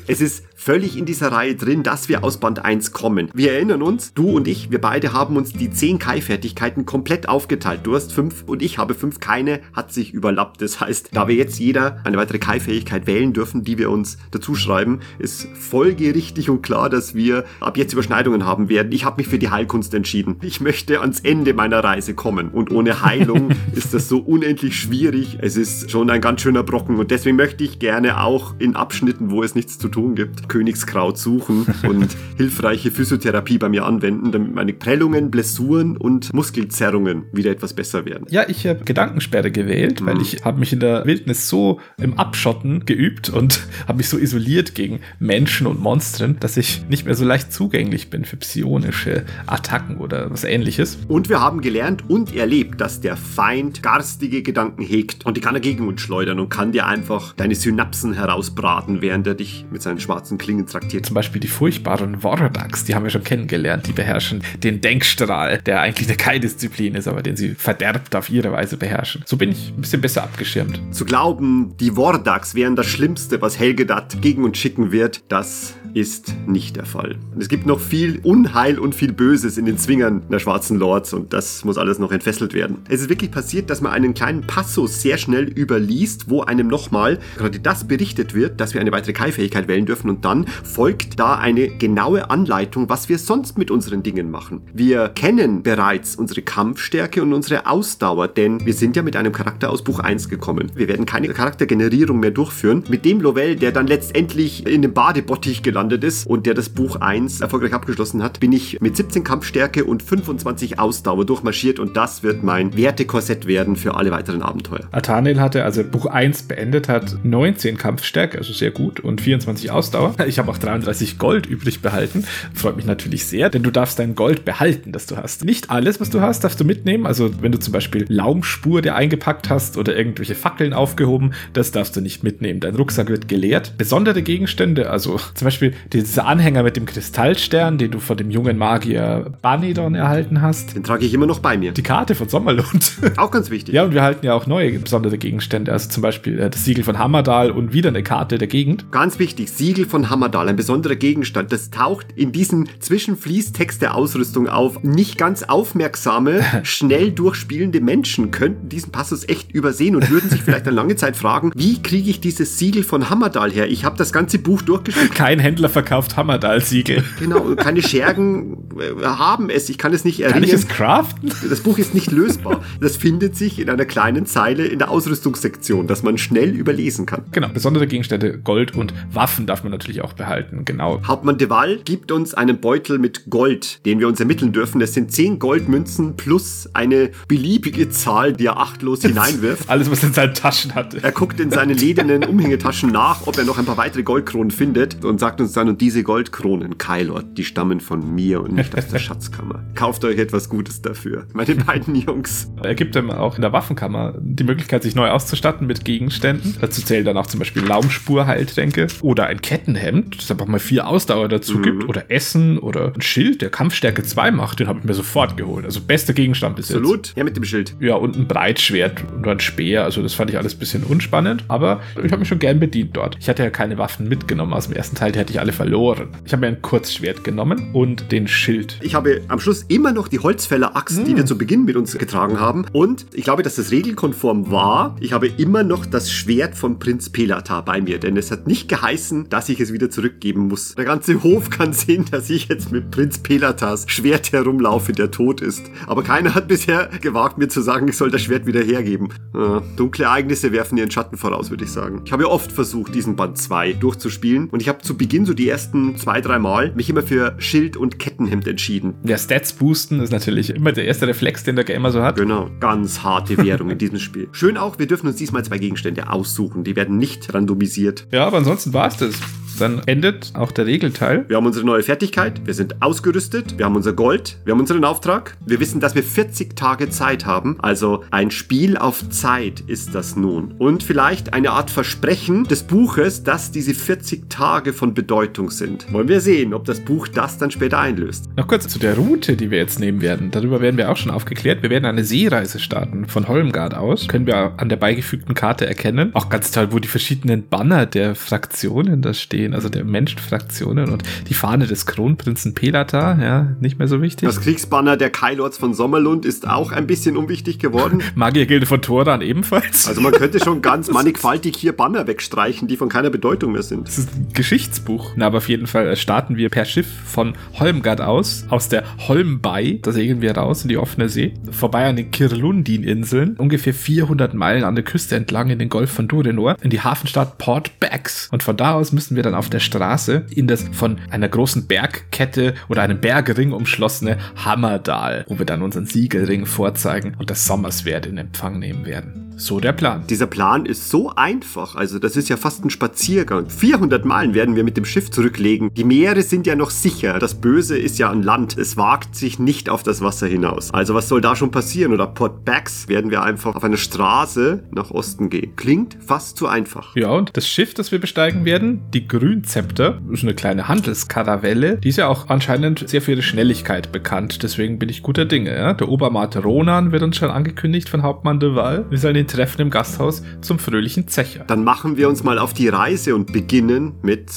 Es 0.07 0.21
ist 0.21 0.43
völlig 0.61 0.95
in 0.95 1.05
dieser 1.05 1.31
Reihe 1.31 1.55
drin, 1.55 1.81
dass 1.81 2.07
wir 2.07 2.23
aus 2.23 2.39
Band 2.39 2.63
1 2.63 2.91
kommen. 2.91 3.31
Wir 3.33 3.53
erinnern 3.53 3.81
uns, 3.81 4.13
du 4.13 4.29
und 4.29 4.47
ich, 4.47 4.69
wir 4.69 4.79
beide 4.79 5.11
haben 5.11 5.35
uns 5.35 5.53
die 5.53 5.71
10 5.71 5.97
Kai-Fertigkeiten 5.97 6.85
komplett 6.85 7.27
aufgeteilt. 7.27 7.79
Du 7.83 7.95
hast 7.95 8.13
5 8.13 8.43
und 8.45 8.61
ich 8.61 8.77
habe 8.77 8.93
5. 8.93 9.19
Keine 9.19 9.61
hat 9.73 9.91
sich 9.91 10.13
überlappt. 10.13 10.61
Das 10.61 10.79
heißt, 10.79 11.09
da 11.13 11.27
wir 11.27 11.33
jetzt 11.33 11.57
jeder 11.57 11.99
eine 12.03 12.17
weitere 12.17 12.37
Kai-Fähigkeit 12.37 13.07
wählen 13.07 13.33
dürfen, 13.33 13.63
die 13.63 13.79
wir 13.79 13.89
uns 13.89 14.19
dazu 14.29 14.53
schreiben, 14.53 14.99
ist 15.17 15.47
folgerichtig 15.47 16.51
und 16.51 16.61
klar, 16.61 16.91
dass 16.91 17.15
wir 17.15 17.45
ab 17.59 17.75
jetzt 17.75 17.93
Überschneidungen 17.93 18.45
haben 18.45 18.69
werden. 18.69 18.91
Ich 18.91 19.03
habe 19.03 19.17
mich 19.17 19.27
für 19.27 19.39
die 19.39 19.49
Heilkunst 19.49 19.95
entschieden. 19.95 20.35
Ich 20.43 20.61
möchte 20.61 21.01
ans 21.01 21.21
Ende 21.21 21.55
meiner 21.55 21.83
Reise 21.83 22.13
kommen 22.13 22.49
und 22.49 22.69
ohne 22.69 23.01
Heilung 23.01 23.49
ist 23.71 23.95
das 23.95 24.07
so 24.07 24.19
unendlich 24.19 24.79
schwierig. 24.79 25.39
Es 25.41 25.57
ist 25.57 25.89
schon 25.89 26.11
ein 26.11 26.21
ganz 26.21 26.41
schöner 26.41 26.61
Brocken 26.61 26.99
und 26.99 27.09
deswegen 27.09 27.35
möchte 27.35 27.63
ich 27.63 27.79
gerne 27.79 28.21
auch 28.21 28.53
in 28.59 28.75
Abschnitten, 28.75 29.31
wo 29.31 29.41
es 29.41 29.55
nichts 29.55 29.79
zu 29.79 29.87
tun 29.87 30.13
gibt, 30.13 30.50
Königskraut 30.51 31.17
suchen 31.17 31.65
und 31.87 32.09
hilfreiche 32.37 32.91
Physiotherapie 32.91 33.57
bei 33.57 33.69
mir 33.69 33.85
anwenden, 33.85 34.31
damit 34.33 34.53
meine 34.53 34.73
Prellungen, 34.73 35.31
Blessuren 35.31 35.95
und 35.95 36.33
Muskelzerrungen 36.33 37.23
wieder 37.31 37.51
etwas 37.51 37.73
besser 37.73 38.03
werden. 38.05 38.25
Ja, 38.29 38.43
ich 38.49 38.67
habe 38.67 38.83
Gedankensperre 38.83 39.49
gewählt, 39.51 40.05
weil 40.05 40.15
Mhm. 40.15 40.21
ich 40.21 40.43
habe 40.43 40.59
mich 40.59 40.73
in 40.73 40.81
der 40.81 41.05
Wildnis 41.05 41.47
so 41.47 41.79
im 41.97 42.19
Abschotten 42.19 42.85
geübt 42.85 43.29
und 43.29 43.61
habe 43.87 43.97
mich 43.99 44.09
so 44.09 44.17
isoliert 44.17 44.75
gegen 44.75 44.99
Menschen 45.19 45.67
und 45.67 45.79
Monstern, 45.79 46.35
dass 46.41 46.57
ich 46.57 46.83
nicht 46.89 47.05
mehr 47.05 47.15
so 47.15 47.23
leicht 47.23 47.53
zugänglich 47.53 48.09
bin 48.09 48.25
für 48.25 48.35
psionische 48.37 49.23
Attacken 49.47 49.97
oder 49.97 50.29
was 50.31 50.43
ähnliches. 50.43 50.97
Und 51.07 51.29
wir 51.29 51.39
haben 51.39 51.61
gelernt 51.61 52.09
und 52.09 52.35
erlebt, 52.35 52.81
dass 52.81 52.99
der 52.99 53.15
Feind 53.15 53.81
garstige 53.81 54.41
Gedanken 54.43 54.83
hegt 54.83 55.25
und 55.25 55.37
die 55.37 55.41
kann 55.41 55.55
er 55.55 55.61
gegen 55.61 55.87
uns 55.87 56.01
schleudern 56.01 56.39
und 56.39 56.49
kann 56.49 56.73
dir 56.73 56.85
einfach 56.87 57.33
deine 57.33 57.55
Synapsen 57.55 58.13
herausbraten, 58.13 59.01
während 59.01 59.27
er 59.27 59.35
dich 59.35 59.65
mit 59.71 59.81
seinen 59.81 59.99
schwarzen 59.99 60.37
Klingen 60.41 60.65
traktiert. 60.65 61.05
Zum 61.05 61.13
Beispiel 61.13 61.39
die 61.39 61.47
furchtbaren 61.47 62.23
Wardax, 62.23 62.83
die 62.83 62.95
haben 62.95 63.03
wir 63.03 63.11
schon 63.11 63.23
kennengelernt. 63.23 63.87
Die 63.87 63.93
beherrschen 63.93 64.43
den 64.63 64.81
Denkstrahl, 64.81 65.59
der 65.59 65.81
eigentlich 65.81 66.07
eine 66.07 66.17
Kai-Disziplin 66.17 66.95
ist, 66.95 67.07
aber 67.07 67.21
den 67.21 67.35
sie 67.35 67.49
verderbt 67.49 68.15
auf 68.15 68.29
ihre 68.29 68.51
Weise 68.51 68.77
beherrschen. 68.77 69.21
So 69.25 69.37
bin 69.37 69.51
ich 69.51 69.69
ein 69.69 69.81
bisschen 69.81 70.01
besser 70.01 70.23
abgeschirmt. 70.23 70.81
Zu 70.91 71.05
glauben, 71.05 71.75
die 71.79 71.91
Vordax 71.91 72.55
wären 72.55 72.75
das 72.75 72.87
Schlimmste, 72.87 73.41
was 73.41 73.59
Helgedat 73.59 74.21
gegen 74.21 74.43
uns 74.43 74.57
schicken 74.57 74.91
wird, 74.91 75.23
das 75.29 75.75
ist 75.93 76.33
nicht 76.47 76.75
der 76.75 76.85
Fall. 76.85 77.17
Es 77.39 77.49
gibt 77.49 77.65
noch 77.65 77.79
viel 77.79 78.19
Unheil 78.23 78.79
und 78.79 78.95
viel 78.95 79.11
Böses 79.11 79.57
in 79.57 79.65
den 79.65 79.77
Zwingern 79.77 80.23
der 80.29 80.39
schwarzen 80.39 80.77
Lords 80.77 81.13
und 81.13 81.33
das 81.33 81.65
muss 81.65 81.77
alles 81.77 81.99
noch 81.99 82.11
entfesselt 82.11 82.53
werden. 82.53 82.79
Es 82.89 83.01
ist 83.01 83.09
wirklich 83.09 83.31
passiert, 83.31 83.69
dass 83.69 83.81
man 83.81 83.91
einen 83.91 84.13
kleinen 84.13 84.41
Passus 84.41 85.01
sehr 85.01 85.17
schnell 85.17 85.47
überliest, 85.47 86.29
wo 86.29 86.41
einem 86.41 86.67
nochmal 86.67 87.19
gerade 87.37 87.59
das 87.59 87.87
berichtet 87.87 88.33
wird, 88.33 88.59
dass 88.61 88.73
wir 88.73 88.81
eine 88.81 88.91
weitere 88.91 89.13
Kai-Fähigkeit 89.13 89.67
wählen 89.67 89.85
dürfen 89.85 90.09
und 90.09 90.25
dann 90.25 90.45
folgt 90.63 91.19
da 91.19 91.35
eine 91.35 91.67
genaue 91.67 92.29
Anleitung, 92.29 92.89
was 92.89 93.09
wir 93.09 93.17
sonst 93.17 93.57
mit 93.57 93.71
unseren 93.71 94.03
Dingen 94.03 94.31
machen. 94.31 94.61
Wir 94.73 95.09
kennen 95.09 95.63
bereits 95.63 96.15
unsere 96.15 96.41
Kampfstärke 96.41 97.21
und 97.21 97.33
unsere 97.33 97.67
Ausdauer, 97.67 98.27
denn 98.27 98.65
wir 98.65 98.73
sind 98.73 98.95
ja 98.95 99.03
mit 99.03 99.15
einem 99.15 99.33
Charakter 99.33 99.69
aus 99.69 99.83
Buch 99.83 99.99
1 99.99 100.29
gekommen. 100.29 100.71
Wir 100.75 100.87
werden 100.87 101.05
keine 101.05 101.27
Charaktergenerierung 101.29 102.19
mehr 102.19 102.31
durchführen. 102.31 102.83
Mit 102.89 103.05
dem 103.05 103.21
Lovell, 103.21 103.55
der 103.55 103.71
dann 103.71 103.87
letztendlich 103.87 104.65
in 104.65 104.81
dem 104.81 104.93
Badebottich 104.93 105.63
gelandet 105.63 105.80
ist 105.89 106.27
und 106.27 106.45
der 106.45 106.53
das 106.53 106.69
Buch 106.69 106.97
1 106.97 107.41
erfolgreich 107.41 107.73
abgeschlossen 107.73 108.21
hat, 108.23 108.39
bin 108.39 108.51
ich 108.51 108.79
mit 108.81 108.95
17 108.95 109.23
Kampfstärke 109.23 109.85
und 109.85 110.03
25 110.03 110.79
Ausdauer 110.79 111.25
durchmarschiert 111.25 111.79
und 111.79 111.97
das 111.97 112.23
wird 112.23 112.43
mein 112.43 112.77
Wertekorsett 112.77 113.47
werden 113.47 113.75
für 113.75 113.95
alle 113.95 114.11
weiteren 114.11 114.41
Abenteuer. 114.41 114.87
Athanel 114.91 115.39
hatte, 115.39 115.63
als 115.63 115.77
er 115.77 115.83
Buch 115.83 116.05
1 116.05 116.43
beendet 116.43 116.89
hat, 116.89 117.17
19 117.23 117.77
Kampfstärke, 117.77 118.37
also 118.37 118.53
sehr 118.53 118.71
gut, 118.71 118.99
und 118.99 119.21
24 119.21 119.71
Ausdauer. 119.71 120.15
Ich 120.31 120.39
habe 120.39 120.49
auch 120.49 120.57
33 120.57 121.17
Gold 121.17 121.45
übrig 121.45 121.81
behalten. 121.81 122.23
Freut 122.53 122.77
mich 122.77 122.85
natürlich 122.85 123.25
sehr, 123.25 123.49
denn 123.49 123.63
du 123.63 123.71
darfst 123.71 123.99
dein 123.99 124.15
Gold 124.15 124.45
behalten, 124.45 124.93
das 124.93 125.07
du 125.07 125.17
hast. 125.17 125.43
Nicht 125.43 125.69
alles, 125.69 125.99
was 125.99 126.09
du 126.09 126.21
hast, 126.21 126.43
darfst 126.43 126.59
du 126.59 126.63
mitnehmen. 126.63 127.05
Also 127.05 127.31
wenn 127.41 127.51
du 127.51 127.59
zum 127.59 127.73
Beispiel 127.73 128.05
Laumspur 128.07 128.81
dir 128.81 128.95
eingepackt 128.95 129.49
hast 129.49 129.77
oder 129.77 129.97
irgendwelche 129.97 130.35
Fackeln 130.35 130.73
aufgehoben, 130.73 131.31
das 131.53 131.71
darfst 131.71 131.95
du 131.95 132.01
nicht 132.01 132.23
mitnehmen. 132.23 132.59
Dein 132.61 132.75
Rucksack 132.75 133.09
wird 133.09 133.27
geleert. 133.27 133.77
Besondere 133.77 134.21
Gegenstände, 134.21 134.89
also 134.89 135.19
zum 135.33 135.45
Beispiel 135.45 135.70
dieser 135.93 136.25
Anhänger 136.25 136.63
mit 136.63 136.75
dem 136.75 136.85
Kristallstern, 136.85 137.77
den 137.77 137.91
du 137.91 137.99
von 137.99 138.17
dem 138.17 138.31
jungen 138.31 138.57
Magier 138.57 139.31
Banidon 139.41 139.95
erhalten 139.95 140.41
hast. 140.41 140.75
Den 140.75 140.83
trage 140.83 141.05
ich 141.05 141.13
immer 141.13 141.25
noch 141.25 141.39
bei 141.39 141.57
mir. 141.57 141.71
Die 141.71 141.83
Karte 141.83 142.15
von 142.15 142.29
Sommerlund. 142.29 142.93
Auch 143.17 143.31
ganz 143.31 143.49
wichtig. 143.49 143.73
Ja, 143.73 143.83
und 143.83 143.93
wir 143.93 144.03
halten 144.03 144.25
ja 144.25 144.33
auch 144.33 144.47
neue 144.47 144.79
besondere 144.79 145.17
Gegenstände, 145.17 145.71
also 145.71 145.89
zum 145.89 146.01
Beispiel 146.01 146.39
äh, 146.39 146.49
das 146.49 146.65
Siegel 146.65 146.83
von 146.83 146.97
Hammerdal 146.97 147.51
und 147.51 147.73
wieder 147.73 147.89
eine 147.89 148.03
Karte 148.03 148.37
der 148.37 148.47
Gegend. 148.47 148.91
Ganz 148.91 149.19
wichtig, 149.19 149.51
Siegel 149.51 149.85
von 149.85 150.09
Hammerdal, 150.09 150.49
ein 150.49 150.55
besonderer 150.55 150.95
Gegenstand. 150.95 151.51
Das 151.51 151.69
taucht 151.69 152.07
in 152.15 152.31
diesem 152.31 152.67
Zwischenfließtext 152.79 153.81
der 153.81 153.95
Ausrüstung 153.95 154.47
auf. 154.47 154.83
Nicht 154.83 155.17
ganz 155.17 155.43
aufmerksame, 155.43 156.43
schnell 156.63 157.11
durchspielende 157.11 157.81
Menschen 157.81 158.31
könnten 158.31 158.69
diesen 158.69 158.91
Passus 158.91 159.27
echt 159.27 159.51
übersehen 159.51 159.95
und 159.95 160.09
würden 160.09 160.29
sich 160.29 160.41
vielleicht 160.41 160.67
eine 160.67 160.75
lange 160.75 160.95
Zeit 160.95 161.15
fragen, 161.15 161.51
wie 161.55 161.81
kriege 161.81 162.09
ich 162.09 162.21
dieses 162.21 162.57
Siegel 162.57 162.83
von 162.83 163.09
Hammerdal 163.09 163.51
her? 163.51 163.69
Ich 163.69 163.85
habe 163.85 163.97
das 163.97 164.13
ganze 164.13 164.39
Buch 164.39 164.61
durchgespielt. 164.61 165.15
Kein 165.15 165.39
Händler 165.39 165.60
verkauft 165.69 166.17
Hammerdal-Siegel. 166.17 167.03
Genau, 167.19 167.55
keine 167.55 167.81
Schergen 167.81 168.69
äh, 168.79 169.03
haben 169.03 169.49
es. 169.49 169.69
Ich 169.69 169.77
kann 169.77 169.93
es 169.93 170.03
nicht 170.05 170.21
Kann 170.21 170.43
ich 170.43 170.53
es 170.53 170.67
craften? 170.67 171.31
Das 171.49 171.61
Buch 171.61 171.77
ist 171.77 171.93
nicht 171.93 172.11
lösbar. 172.11 172.61
Das 172.79 172.95
findet 172.97 173.35
sich 173.35 173.59
in 173.59 173.69
einer 173.69 173.85
kleinen 173.85 174.25
Zeile 174.25 174.65
in 174.65 174.79
der 174.79 174.89
Ausrüstungssektion, 174.89 175.87
dass 175.87 176.03
man 176.03 176.17
schnell 176.17 176.49
überlesen 176.49 177.05
kann. 177.05 177.23
Genau, 177.31 177.49
besondere 177.49 177.87
Gegenstände, 177.87 178.39
Gold 178.39 178.75
und 178.75 178.93
Waffen 179.11 179.45
darf 179.45 179.63
man 179.63 179.71
natürlich 179.71 180.01
auch 180.01 180.13
behalten. 180.13 180.65
Genau. 180.65 181.01
Hauptmann 181.05 181.37
de 181.37 181.49
Waal 181.49 181.77
gibt 181.83 182.11
uns 182.11 182.33
einen 182.33 182.59
Beutel 182.59 182.99
mit 182.99 183.29
Gold, 183.29 183.85
den 183.85 183.99
wir 183.99 184.07
uns 184.07 184.19
ermitteln 184.19 184.51
dürfen. 184.51 184.79
Das 184.79 184.93
sind 184.93 185.11
10 185.11 185.39
Goldmünzen 185.39 186.15
plus 186.15 186.69
eine 186.73 187.11
beliebige 187.27 187.89
Zahl, 187.89 188.33
die 188.33 188.45
er 188.45 188.57
achtlos 188.57 189.01
hineinwirft. 189.01 189.69
Alles, 189.69 189.89
was 189.89 190.03
er 190.03 190.09
in 190.09 190.13
seinen 190.13 190.33
Taschen 190.33 190.75
hatte. 190.75 191.03
Er 191.03 191.11
guckt 191.11 191.39
in 191.39 191.51
seine 191.51 191.73
ledernen 191.81 192.23
Umhängetaschen 192.23 192.91
nach, 192.91 193.27
ob 193.27 193.37
er 193.37 193.43
noch 193.43 193.57
ein 193.57 193.65
paar 193.65 193.77
weitere 193.77 194.03
Goldkronen 194.03 194.51
findet 194.51 195.03
und 195.03 195.19
sagt 195.19 195.41
uns 195.41 195.50
dann, 195.57 195.69
und 195.69 195.81
diese 195.81 196.03
Goldkronen, 196.03 196.77
Kylord, 196.77 197.37
die 197.37 197.43
stammen 197.43 197.79
von 197.79 198.13
mir 198.13 198.41
und 198.41 198.53
nicht 198.53 198.77
aus 198.77 198.87
der 198.87 198.99
Schatzkammer. 198.99 199.63
Kauft 199.75 200.03
euch 200.05 200.17
etwas 200.17 200.49
Gutes 200.49 200.81
dafür. 200.81 201.25
Meine 201.33 201.55
beiden 201.55 201.95
Jungs. 201.95 202.49
Er 202.63 202.75
gibt 202.75 202.95
ihm 202.95 203.09
auch 203.11 203.35
in 203.35 203.41
der 203.41 203.53
Waffenkammer 203.53 204.15
die 204.19 204.43
Möglichkeit, 204.43 204.83
sich 204.83 204.95
neu 204.95 205.09
auszustatten 205.09 205.67
mit 205.67 205.85
Gegenständen. 205.85 206.55
Dazu 206.61 206.81
zählen 206.81 207.05
dann 207.05 207.17
auch 207.17 207.27
zum 207.27 207.39
Beispiel 207.39 207.63
Laumspur-Heiltränke 207.63 208.87
oder 209.01 209.27
ein 209.27 209.41
Kettenhemd, 209.41 210.17
das 210.21 210.31
einfach 210.31 210.47
mal 210.47 210.59
vier 210.59 210.87
Ausdauer 210.87 211.27
dazu 211.29 211.57
Mhm. 211.57 211.63
gibt. 211.63 211.89
Oder 211.89 212.09
Essen 212.09 212.57
oder 212.57 212.93
ein 212.95 213.01
Schild, 213.01 213.41
der 213.41 213.49
Kampfstärke 213.49 214.03
2 214.03 214.31
macht. 214.31 214.59
Den 214.59 214.67
habe 214.67 214.79
ich 214.79 214.85
mir 214.85 214.93
sofort 214.93 215.37
geholt. 215.37 215.65
Also 215.65 215.81
bester 215.81 216.13
Gegenstand 216.13 216.55
bis 216.55 216.69
jetzt. 216.69 216.77
Absolut. 216.77 217.13
Ja, 217.15 217.23
mit 217.23 217.35
dem 217.35 217.43
Schild. 217.43 217.75
Ja, 217.79 217.95
und 217.95 218.15
ein 218.17 218.27
Breitschwert 218.27 219.03
und 219.13 219.27
ein 219.27 219.39
Speer. 219.39 219.83
Also 219.83 220.01
das 220.01 220.13
fand 220.13 220.29
ich 220.29 220.37
alles 220.37 220.55
ein 220.55 220.59
bisschen 220.59 220.83
unspannend, 220.83 221.43
aber 221.47 221.81
ich 222.03 222.11
habe 222.11 222.19
mich 222.19 222.27
schon 222.29 222.39
gern 222.39 222.59
bedient 222.59 222.95
dort. 222.95 223.17
Ich 223.19 223.27
hatte 223.29 223.43
ja 223.43 223.49
keine 223.49 223.77
Waffen 223.77 224.07
mitgenommen 224.07 224.53
aus 224.53 224.67
dem 224.67 224.75
ersten 224.75 224.95
Teil, 224.95 225.11
die 225.11 225.19
hatte 225.19 225.31
ich 225.33 225.39
alle 225.41 225.51
verloren. 225.51 226.09
Ich 226.23 226.31
habe 226.31 226.41
mir 226.41 226.47
ein 226.47 226.61
Kurzschwert 226.61 227.23
genommen 227.23 227.71
und 227.73 228.11
den 228.11 228.27
Schild. 228.27 228.77
Ich 228.81 228.95
habe 228.95 229.21
am 229.27 229.39
Schluss 229.39 229.63
immer 229.67 229.91
noch 229.91 230.07
die 230.07 230.19
Holzfäller-Axt, 230.19 231.05
die 231.07 231.17
wir 231.17 231.25
zu 231.25 231.37
Beginn 231.37 231.65
mit 231.65 231.75
uns 231.75 231.97
getragen 231.97 232.39
haben. 232.39 232.65
Und 232.71 233.07
ich 233.13 233.23
glaube, 233.23 233.41
dass 233.43 233.55
das 233.55 233.71
regelkonform 233.71 234.51
war. 234.51 234.95
Ich 234.99 235.13
habe 235.13 235.27
immer 235.27 235.63
noch 235.63 235.85
das 235.85 236.11
Schwert 236.11 236.55
von 236.55 236.77
Prinz 236.77 237.09
Pelatar 237.09 237.65
bei 237.65 237.81
mir, 237.81 237.99
denn 237.99 238.15
es 238.17 238.29
hat 238.31 238.47
nicht 238.47 238.69
geheißen, 238.69 239.29
dass 239.29 239.49
ich 239.49 239.59
es 239.59 239.73
wieder 239.73 239.89
zurückgeben 239.89 240.47
muss. 240.47 240.75
Der 240.75 240.85
ganze 240.85 241.23
Hof 241.23 241.49
kann 241.49 241.73
sehen, 241.73 242.05
dass 242.11 242.29
ich 242.29 242.47
jetzt 242.47 242.71
mit 242.71 242.91
Prinz 242.91 243.17
Pelatars 243.17 243.85
Schwert 243.87 244.31
herumlaufe, 244.31 244.93
der 244.93 245.09
tot 245.09 245.41
ist. 245.41 245.63
Aber 245.87 246.03
keiner 246.03 246.35
hat 246.35 246.47
bisher 246.47 246.89
gewagt, 247.01 247.39
mir 247.39 247.47
zu 247.47 247.61
sagen, 247.61 247.87
ich 247.87 247.97
soll 247.97 248.11
das 248.11 248.21
Schwert 248.21 248.45
wieder 248.45 248.61
hergeben. 248.61 249.09
Äh, 249.33 249.61
dunkle 249.75 250.05
Ereignisse 250.05 250.51
werfen 250.51 250.77
ihren 250.77 250.91
Schatten 250.91 251.17
voraus, 251.17 251.49
würde 251.49 251.63
ich 251.63 251.71
sagen. 251.71 252.03
Ich 252.05 252.11
habe 252.11 252.23
ja 252.23 252.29
oft 252.29 252.51
versucht, 252.51 252.93
diesen 252.93 253.15
Band 253.15 253.39
2 253.39 253.73
durchzuspielen. 253.73 254.49
Und 254.49 254.61
ich 254.61 254.69
habe 254.69 254.79
zu 254.83 254.95
Beginn 254.95 255.25
so 255.25 255.30
die 255.33 255.49
ersten 255.49 255.97
zwei, 255.97 256.21
drei 256.21 256.39
Mal 256.39 256.71
mich 256.75 256.89
immer 256.89 257.03
für 257.03 257.35
Schild 257.37 257.77
und 257.77 257.99
Kettenhemd 257.99 258.47
entschieden. 258.47 258.95
Der 259.03 259.17
Stats 259.17 259.53
boosten 259.53 259.99
ist 259.99 260.11
natürlich 260.11 260.49
immer 260.49 260.71
der 260.71 260.85
erste 260.85 261.07
Reflex, 261.07 261.43
den 261.43 261.55
der 261.55 261.65
Gamer 261.65 261.91
so 261.91 262.01
hat. 262.01 262.15
Genau, 262.15 262.49
ganz 262.59 263.03
harte 263.03 263.37
Währung 263.37 263.69
in 263.69 263.77
diesem 263.77 263.99
Spiel. 263.99 264.27
Schön 264.31 264.57
auch, 264.57 264.79
wir 264.79 264.87
dürfen 264.87 265.07
uns 265.07 265.17
diesmal 265.17 265.43
zwei 265.43 265.57
Gegenstände 265.57 266.09
aussuchen. 266.09 266.63
Die 266.63 266.75
werden 266.75 266.97
nicht 266.97 267.33
randomisiert. 267.33 268.07
Ja, 268.11 268.25
aber 268.25 268.37
ansonsten 268.37 268.73
war 268.73 268.87
es 268.87 268.97
das. 268.97 269.15
Dann 269.61 269.81
endet 269.85 270.31
auch 270.33 270.51
der 270.51 270.65
Regelteil. 270.65 271.25
Wir 271.27 271.37
haben 271.37 271.45
unsere 271.45 271.63
neue 271.63 271.83
Fertigkeit, 271.83 272.41
wir 272.45 272.55
sind 272.55 272.81
ausgerüstet, 272.81 273.59
wir 273.59 273.65
haben 273.65 273.75
unser 273.75 273.93
Gold, 273.93 274.37
wir 274.43 274.53
haben 274.53 274.59
unseren 274.59 274.83
Auftrag. 274.83 275.37
Wir 275.45 275.59
wissen, 275.59 275.79
dass 275.79 275.93
wir 275.93 276.01
40 276.01 276.55
Tage 276.55 276.89
Zeit 276.89 277.27
haben. 277.27 277.57
Also 277.61 278.03
ein 278.09 278.31
Spiel 278.31 278.75
auf 278.75 279.07
Zeit 279.09 279.59
ist 279.59 279.93
das 279.93 280.15
nun. 280.15 280.55
Und 280.57 280.81
vielleicht 280.81 281.33
eine 281.33 281.51
Art 281.51 281.69
Versprechen 281.69 282.45
des 282.45 282.63
Buches, 282.63 283.23
dass 283.23 283.51
diese 283.51 283.75
40 283.75 284.31
Tage 284.31 284.73
von 284.73 284.95
Bedeutung 284.95 285.51
sind. 285.51 285.93
Wollen 285.93 286.07
wir 286.07 286.21
sehen, 286.21 286.55
ob 286.55 286.65
das 286.65 286.79
Buch 286.79 287.07
das 287.07 287.37
dann 287.37 287.51
später 287.51 287.77
einlöst. 287.77 288.29
Noch 288.35 288.47
kurz 288.47 288.67
zu 288.67 288.79
der 288.79 288.95
Route, 288.95 289.35
die 289.35 289.51
wir 289.51 289.59
jetzt 289.59 289.79
nehmen 289.79 290.01
werden. 290.01 290.31
Darüber 290.31 290.61
werden 290.61 290.77
wir 290.77 290.89
auch 290.89 290.97
schon 290.97 291.11
aufgeklärt. 291.11 291.61
Wir 291.61 291.69
werden 291.69 291.85
eine 291.85 292.03
Seereise 292.03 292.57
starten 292.57 293.05
von 293.05 293.27
Holmgard 293.27 293.75
aus. 293.75 294.07
Können 294.07 294.25
wir 294.25 294.53
an 294.57 294.69
der 294.69 294.77
beigefügten 294.77 295.35
Karte 295.35 295.67
erkennen. 295.67 296.15
Auch 296.15 296.29
ganz 296.29 296.49
toll, 296.49 296.69
wo 296.71 296.79
die 296.79 296.87
verschiedenen 296.87 297.47
Banner 297.47 297.85
der 297.85 298.15
Fraktionen 298.15 299.03
da 299.03 299.13
stehen, 299.13 299.50
also 299.53 299.69
der 299.69 299.83
Menschenfraktionen 299.83 300.89
und 300.91 301.03
die 301.29 301.33
Fahne 301.33 301.67
des 301.67 301.85
Kronprinzen 301.85 302.53
Pelata, 302.53 303.17
ja, 303.21 303.55
nicht 303.59 303.79
mehr 303.79 303.87
so 303.87 304.01
wichtig. 304.01 304.27
Das 304.27 304.41
Kriegsbanner 304.41 304.97
der 304.97 305.09
Kailords 305.09 305.57
von 305.57 305.73
Sommerlund 305.73 306.25
ist 306.25 306.47
auch 306.47 306.71
ein 306.71 306.87
bisschen 306.87 307.17
unwichtig 307.17 307.59
geworden. 307.59 308.01
Magiergilde 308.15 308.65
von 308.65 308.81
Toran 308.81 309.21
ebenfalls. 309.21 309.87
Also 309.87 310.01
man 310.01 310.13
könnte 310.13 310.39
schon 310.39 310.61
ganz 310.61 310.89
mannigfaltig 310.91 311.55
hier 311.55 311.73
Banner 311.73 312.07
wegstreichen, 312.07 312.67
die 312.67 312.77
von 312.77 312.89
keiner 312.89 313.09
Bedeutung 313.09 313.53
mehr 313.53 313.63
sind. 313.63 313.87
Das 313.87 313.97
ist 313.97 314.09
ein 314.15 314.27
Geschichtsbuch. 314.33 315.13
Na, 315.15 315.27
aber 315.27 315.37
auf 315.37 315.49
jeden 315.49 315.67
Fall 315.67 315.95
starten 315.95 316.37
wir 316.37 316.49
per 316.49 316.65
Schiff 316.65 316.87
von 317.05 317.33
Holmgard 317.59 318.01
aus, 318.01 318.45
aus 318.49 318.69
der 318.69 318.83
Holmbay. 319.07 319.79
Da 319.81 319.91
segeln 319.91 320.21
wir 320.21 320.35
raus 320.37 320.63
in 320.63 320.69
die 320.69 320.77
offene 320.77 321.09
See, 321.09 321.33
vorbei 321.51 321.85
an 321.85 321.95
den 321.95 322.11
Kirlundin-Inseln, 322.11 323.35
ungefähr 323.37 323.73
400 323.73 324.33
Meilen 324.33 324.63
an 324.63 324.75
der 324.75 324.83
Küste 324.83 325.15
entlang 325.15 325.49
in 325.49 325.59
den 325.59 325.69
Golf 325.69 325.91
von 325.91 326.07
Durinor, 326.07 326.55
in 326.61 326.69
die 326.69 326.81
Hafenstadt 326.81 327.37
Port 327.37 327.79
Bax. 327.79 328.29
Und 328.31 328.43
von 328.43 328.57
da 328.57 328.73
aus 328.73 328.91
müssen 328.91 329.15
wir 329.15 329.23
dann 329.23 329.35
auf 329.35 329.40
der 329.49 329.59
Straße 329.59 330.25
in 330.29 330.47
das 330.47 330.65
von 330.71 330.99
einer 331.09 331.29
großen 331.29 331.67
Bergkette 331.67 332.53
oder 332.69 332.81
einem 332.81 332.99
Bergring 332.99 333.51
umschlossene 333.51 334.17
Hammerdal, 334.35 335.25
wo 335.27 335.39
wir 335.39 335.45
dann 335.45 335.61
unseren 335.61 335.85
Siegelring 335.85 336.45
vorzeigen 336.45 337.15
und 337.17 337.29
das 337.29 337.45
Sommerswert 337.45 338.05
in 338.05 338.17
Empfang 338.17 338.59
nehmen 338.59 338.85
werden. 338.85 339.30
So 339.41 339.59
der 339.59 339.73
Plan. 339.73 340.03
Dieser 340.07 340.27
Plan 340.27 340.67
ist 340.67 340.91
so 340.91 341.13
einfach, 341.15 341.75
also 341.75 341.97
das 341.97 342.15
ist 342.15 342.29
ja 342.29 342.37
fast 342.37 342.63
ein 342.63 342.69
Spaziergang. 342.69 343.49
400 343.49 344.05
Meilen 344.05 344.35
werden 344.35 344.55
wir 344.55 344.63
mit 344.63 344.77
dem 344.77 344.85
Schiff 344.85 345.09
zurücklegen. 345.09 345.73
Die 345.73 345.83
Meere 345.83 346.21
sind 346.21 346.45
ja 346.45 346.55
noch 346.55 346.69
sicher. 346.69 347.17
Das 347.17 347.33
Böse 347.33 347.75
ist 347.75 347.97
ja 347.97 348.11
an 348.11 348.21
Land. 348.21 348.55
Es 348.55 348.77
wagt 348.77 349.15
sich 349.15 349.39
nicht 349.39 349.67
auf 349.67 349.81
das 349.81 350.01
Wasser 350.01 350.27
hinaus. 350.27 350.71
Also 350.71 350.93
was 350.93 351.07
soll 351.09 351.21
da 351.21 351.35
schon 351.35 351.49
passieren? 351.49 351.91
Oder 351.91 352.05
Port 352.05 352.45
Bax 352.45 352.87
werden 352.87 353.09
wir 353.09 353.23
einfach 353.23 353.55
auf 353.55 353.63
einer 353.63 353.77
Straße 353.77 354.61
nach 354.69 354.91
Osten 354.91 355.31
gehen. 355.31 355.55
Klingt 355.55 355.97
fast 356.05 356.37
zu 356.37 356.45
einfach. 356.45 356.95
Ja, 356.95 357.09
und 357.09 357.35
das 357.35 357.47
Schiff, 357.47 357.73
das 357.73 357.91
wir 357.91 357.99
besteigen 357.99 358.45
werden, 358.45 358.83
die 358.93 359.07
Grünzepter, 359.07 359.99
ist 360.11 360.21
eine 360.21 360.35
kleine 360.35 360.67
Handelskaravelle. 360.67 361.77
Die 361.77 361.89
ist 361.89 361.97
ja 361.97 362.07
auch 362.09 362.29
anscheinend 362.29 362.87
sehr 362.87 363.01
für 363.01 363.13
ihre 363.13 363.23
Schnelligkeit 363.23 363.91
bekannt. 363.91 364.43
Deswegen 364.43 364.77
bin 364.77 364.89
ich 364.89 365.01
guter 365.01 365.25
Dinge. 365.25 365.55
Ja? 365.57 365.73
Der 365.73 365.89
Obermat 365.89 366.37
Ronan 366.43 366.91
wird 366.91 367.01
uns 367.01 367.17
schon 367.17 367.31
angekündigt 367.31 367.89
von 367.89 368.03
Hauptmann 368.03 368.39
de 368.39 368.53
Waal. 368.53 368.85
Wir 368.91 368.99
sollen 368.99 369.15
ihn 369.15 369.30
treffen 369.31 369.61
im 369.61 369.69
Gasthaus 369.69 370.23
zum 370.41 370.59
fröhlichen 370.59 371.07
Zecher. 371.07 371.43
Dann 371.45 371.63
machen 371.63 371.97
wir 371.97 372.09
uns 372.09 372.23
mal 372.23 372.37
auf 372.37 372.53
die 372.53 372.67
Reise 372.67 373.15
und 373.15 373.31
beginnen 373.33 373.93
mit 374.01 374.31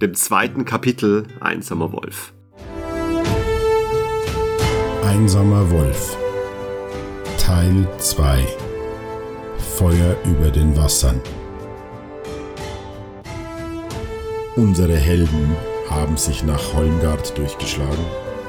dem 0.00 0.14
zweiten 0.14 0.64
Kapitel 0.64 1.26
Einsamer 1.40 1.92
Wolf. 1.92 2.32
Einsamer 5.04 5.70
Wolf 5.70 6.16
Teil 7.38 7.88
2 7.98 8.46
Feuer 9.76 10.16
über 10.24 10.50
den 10.50 10.76
Wassern 10.76 11.20
Unsere 14.56 14.96
Helden 14.96 15.56
haben 15.88 16.16
sich 16.16 16.44
nach 16.44 16.74
Holmgard 16.74 17.36
durchgeschlagen 17.36 18.04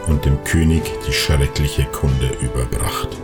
und 0.07 0.25
dem 0.25 0.43
König 0.43 0.83
die 1.07 1.13
schreckliche 1.13 1.85
Kunde 1.85 2.29
überbracht. 2.41 3.20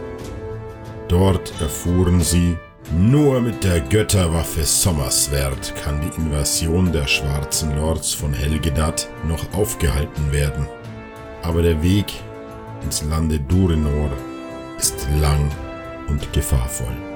Dort 1.08 1.54
erfuhren 1.62 2.22
sie, 2.22 2.58
nur 2.92 3.42
mit 3.42 3.64
der 3.64 3.82
Götterwaffe 3.82 4.64
Sommerswert 4.64 5.74
kann 5.84 6.02
die 6.02 6.22
Invasion 6.22 6.92
der 6.92 7.08
schwarzen 7.08 7.76
Lords 7.76 8.14
von 8.14 8.34
Helgedat 8.34 9.10
noch 9.28 9.54
aufgehalten 9.54 10.32
werden. 10.32 10.68
Aber 11.44 11.62
der 11.62 11.82
Weg 11.82 12.06
ins 12.84 13.04
Lande 13.04 13.40
Durinor 13.40 14.12
ist 14.78 15.08
lang 15.22 15.50
und 16.08 16.32
gefahrvoll. 16.34 17.07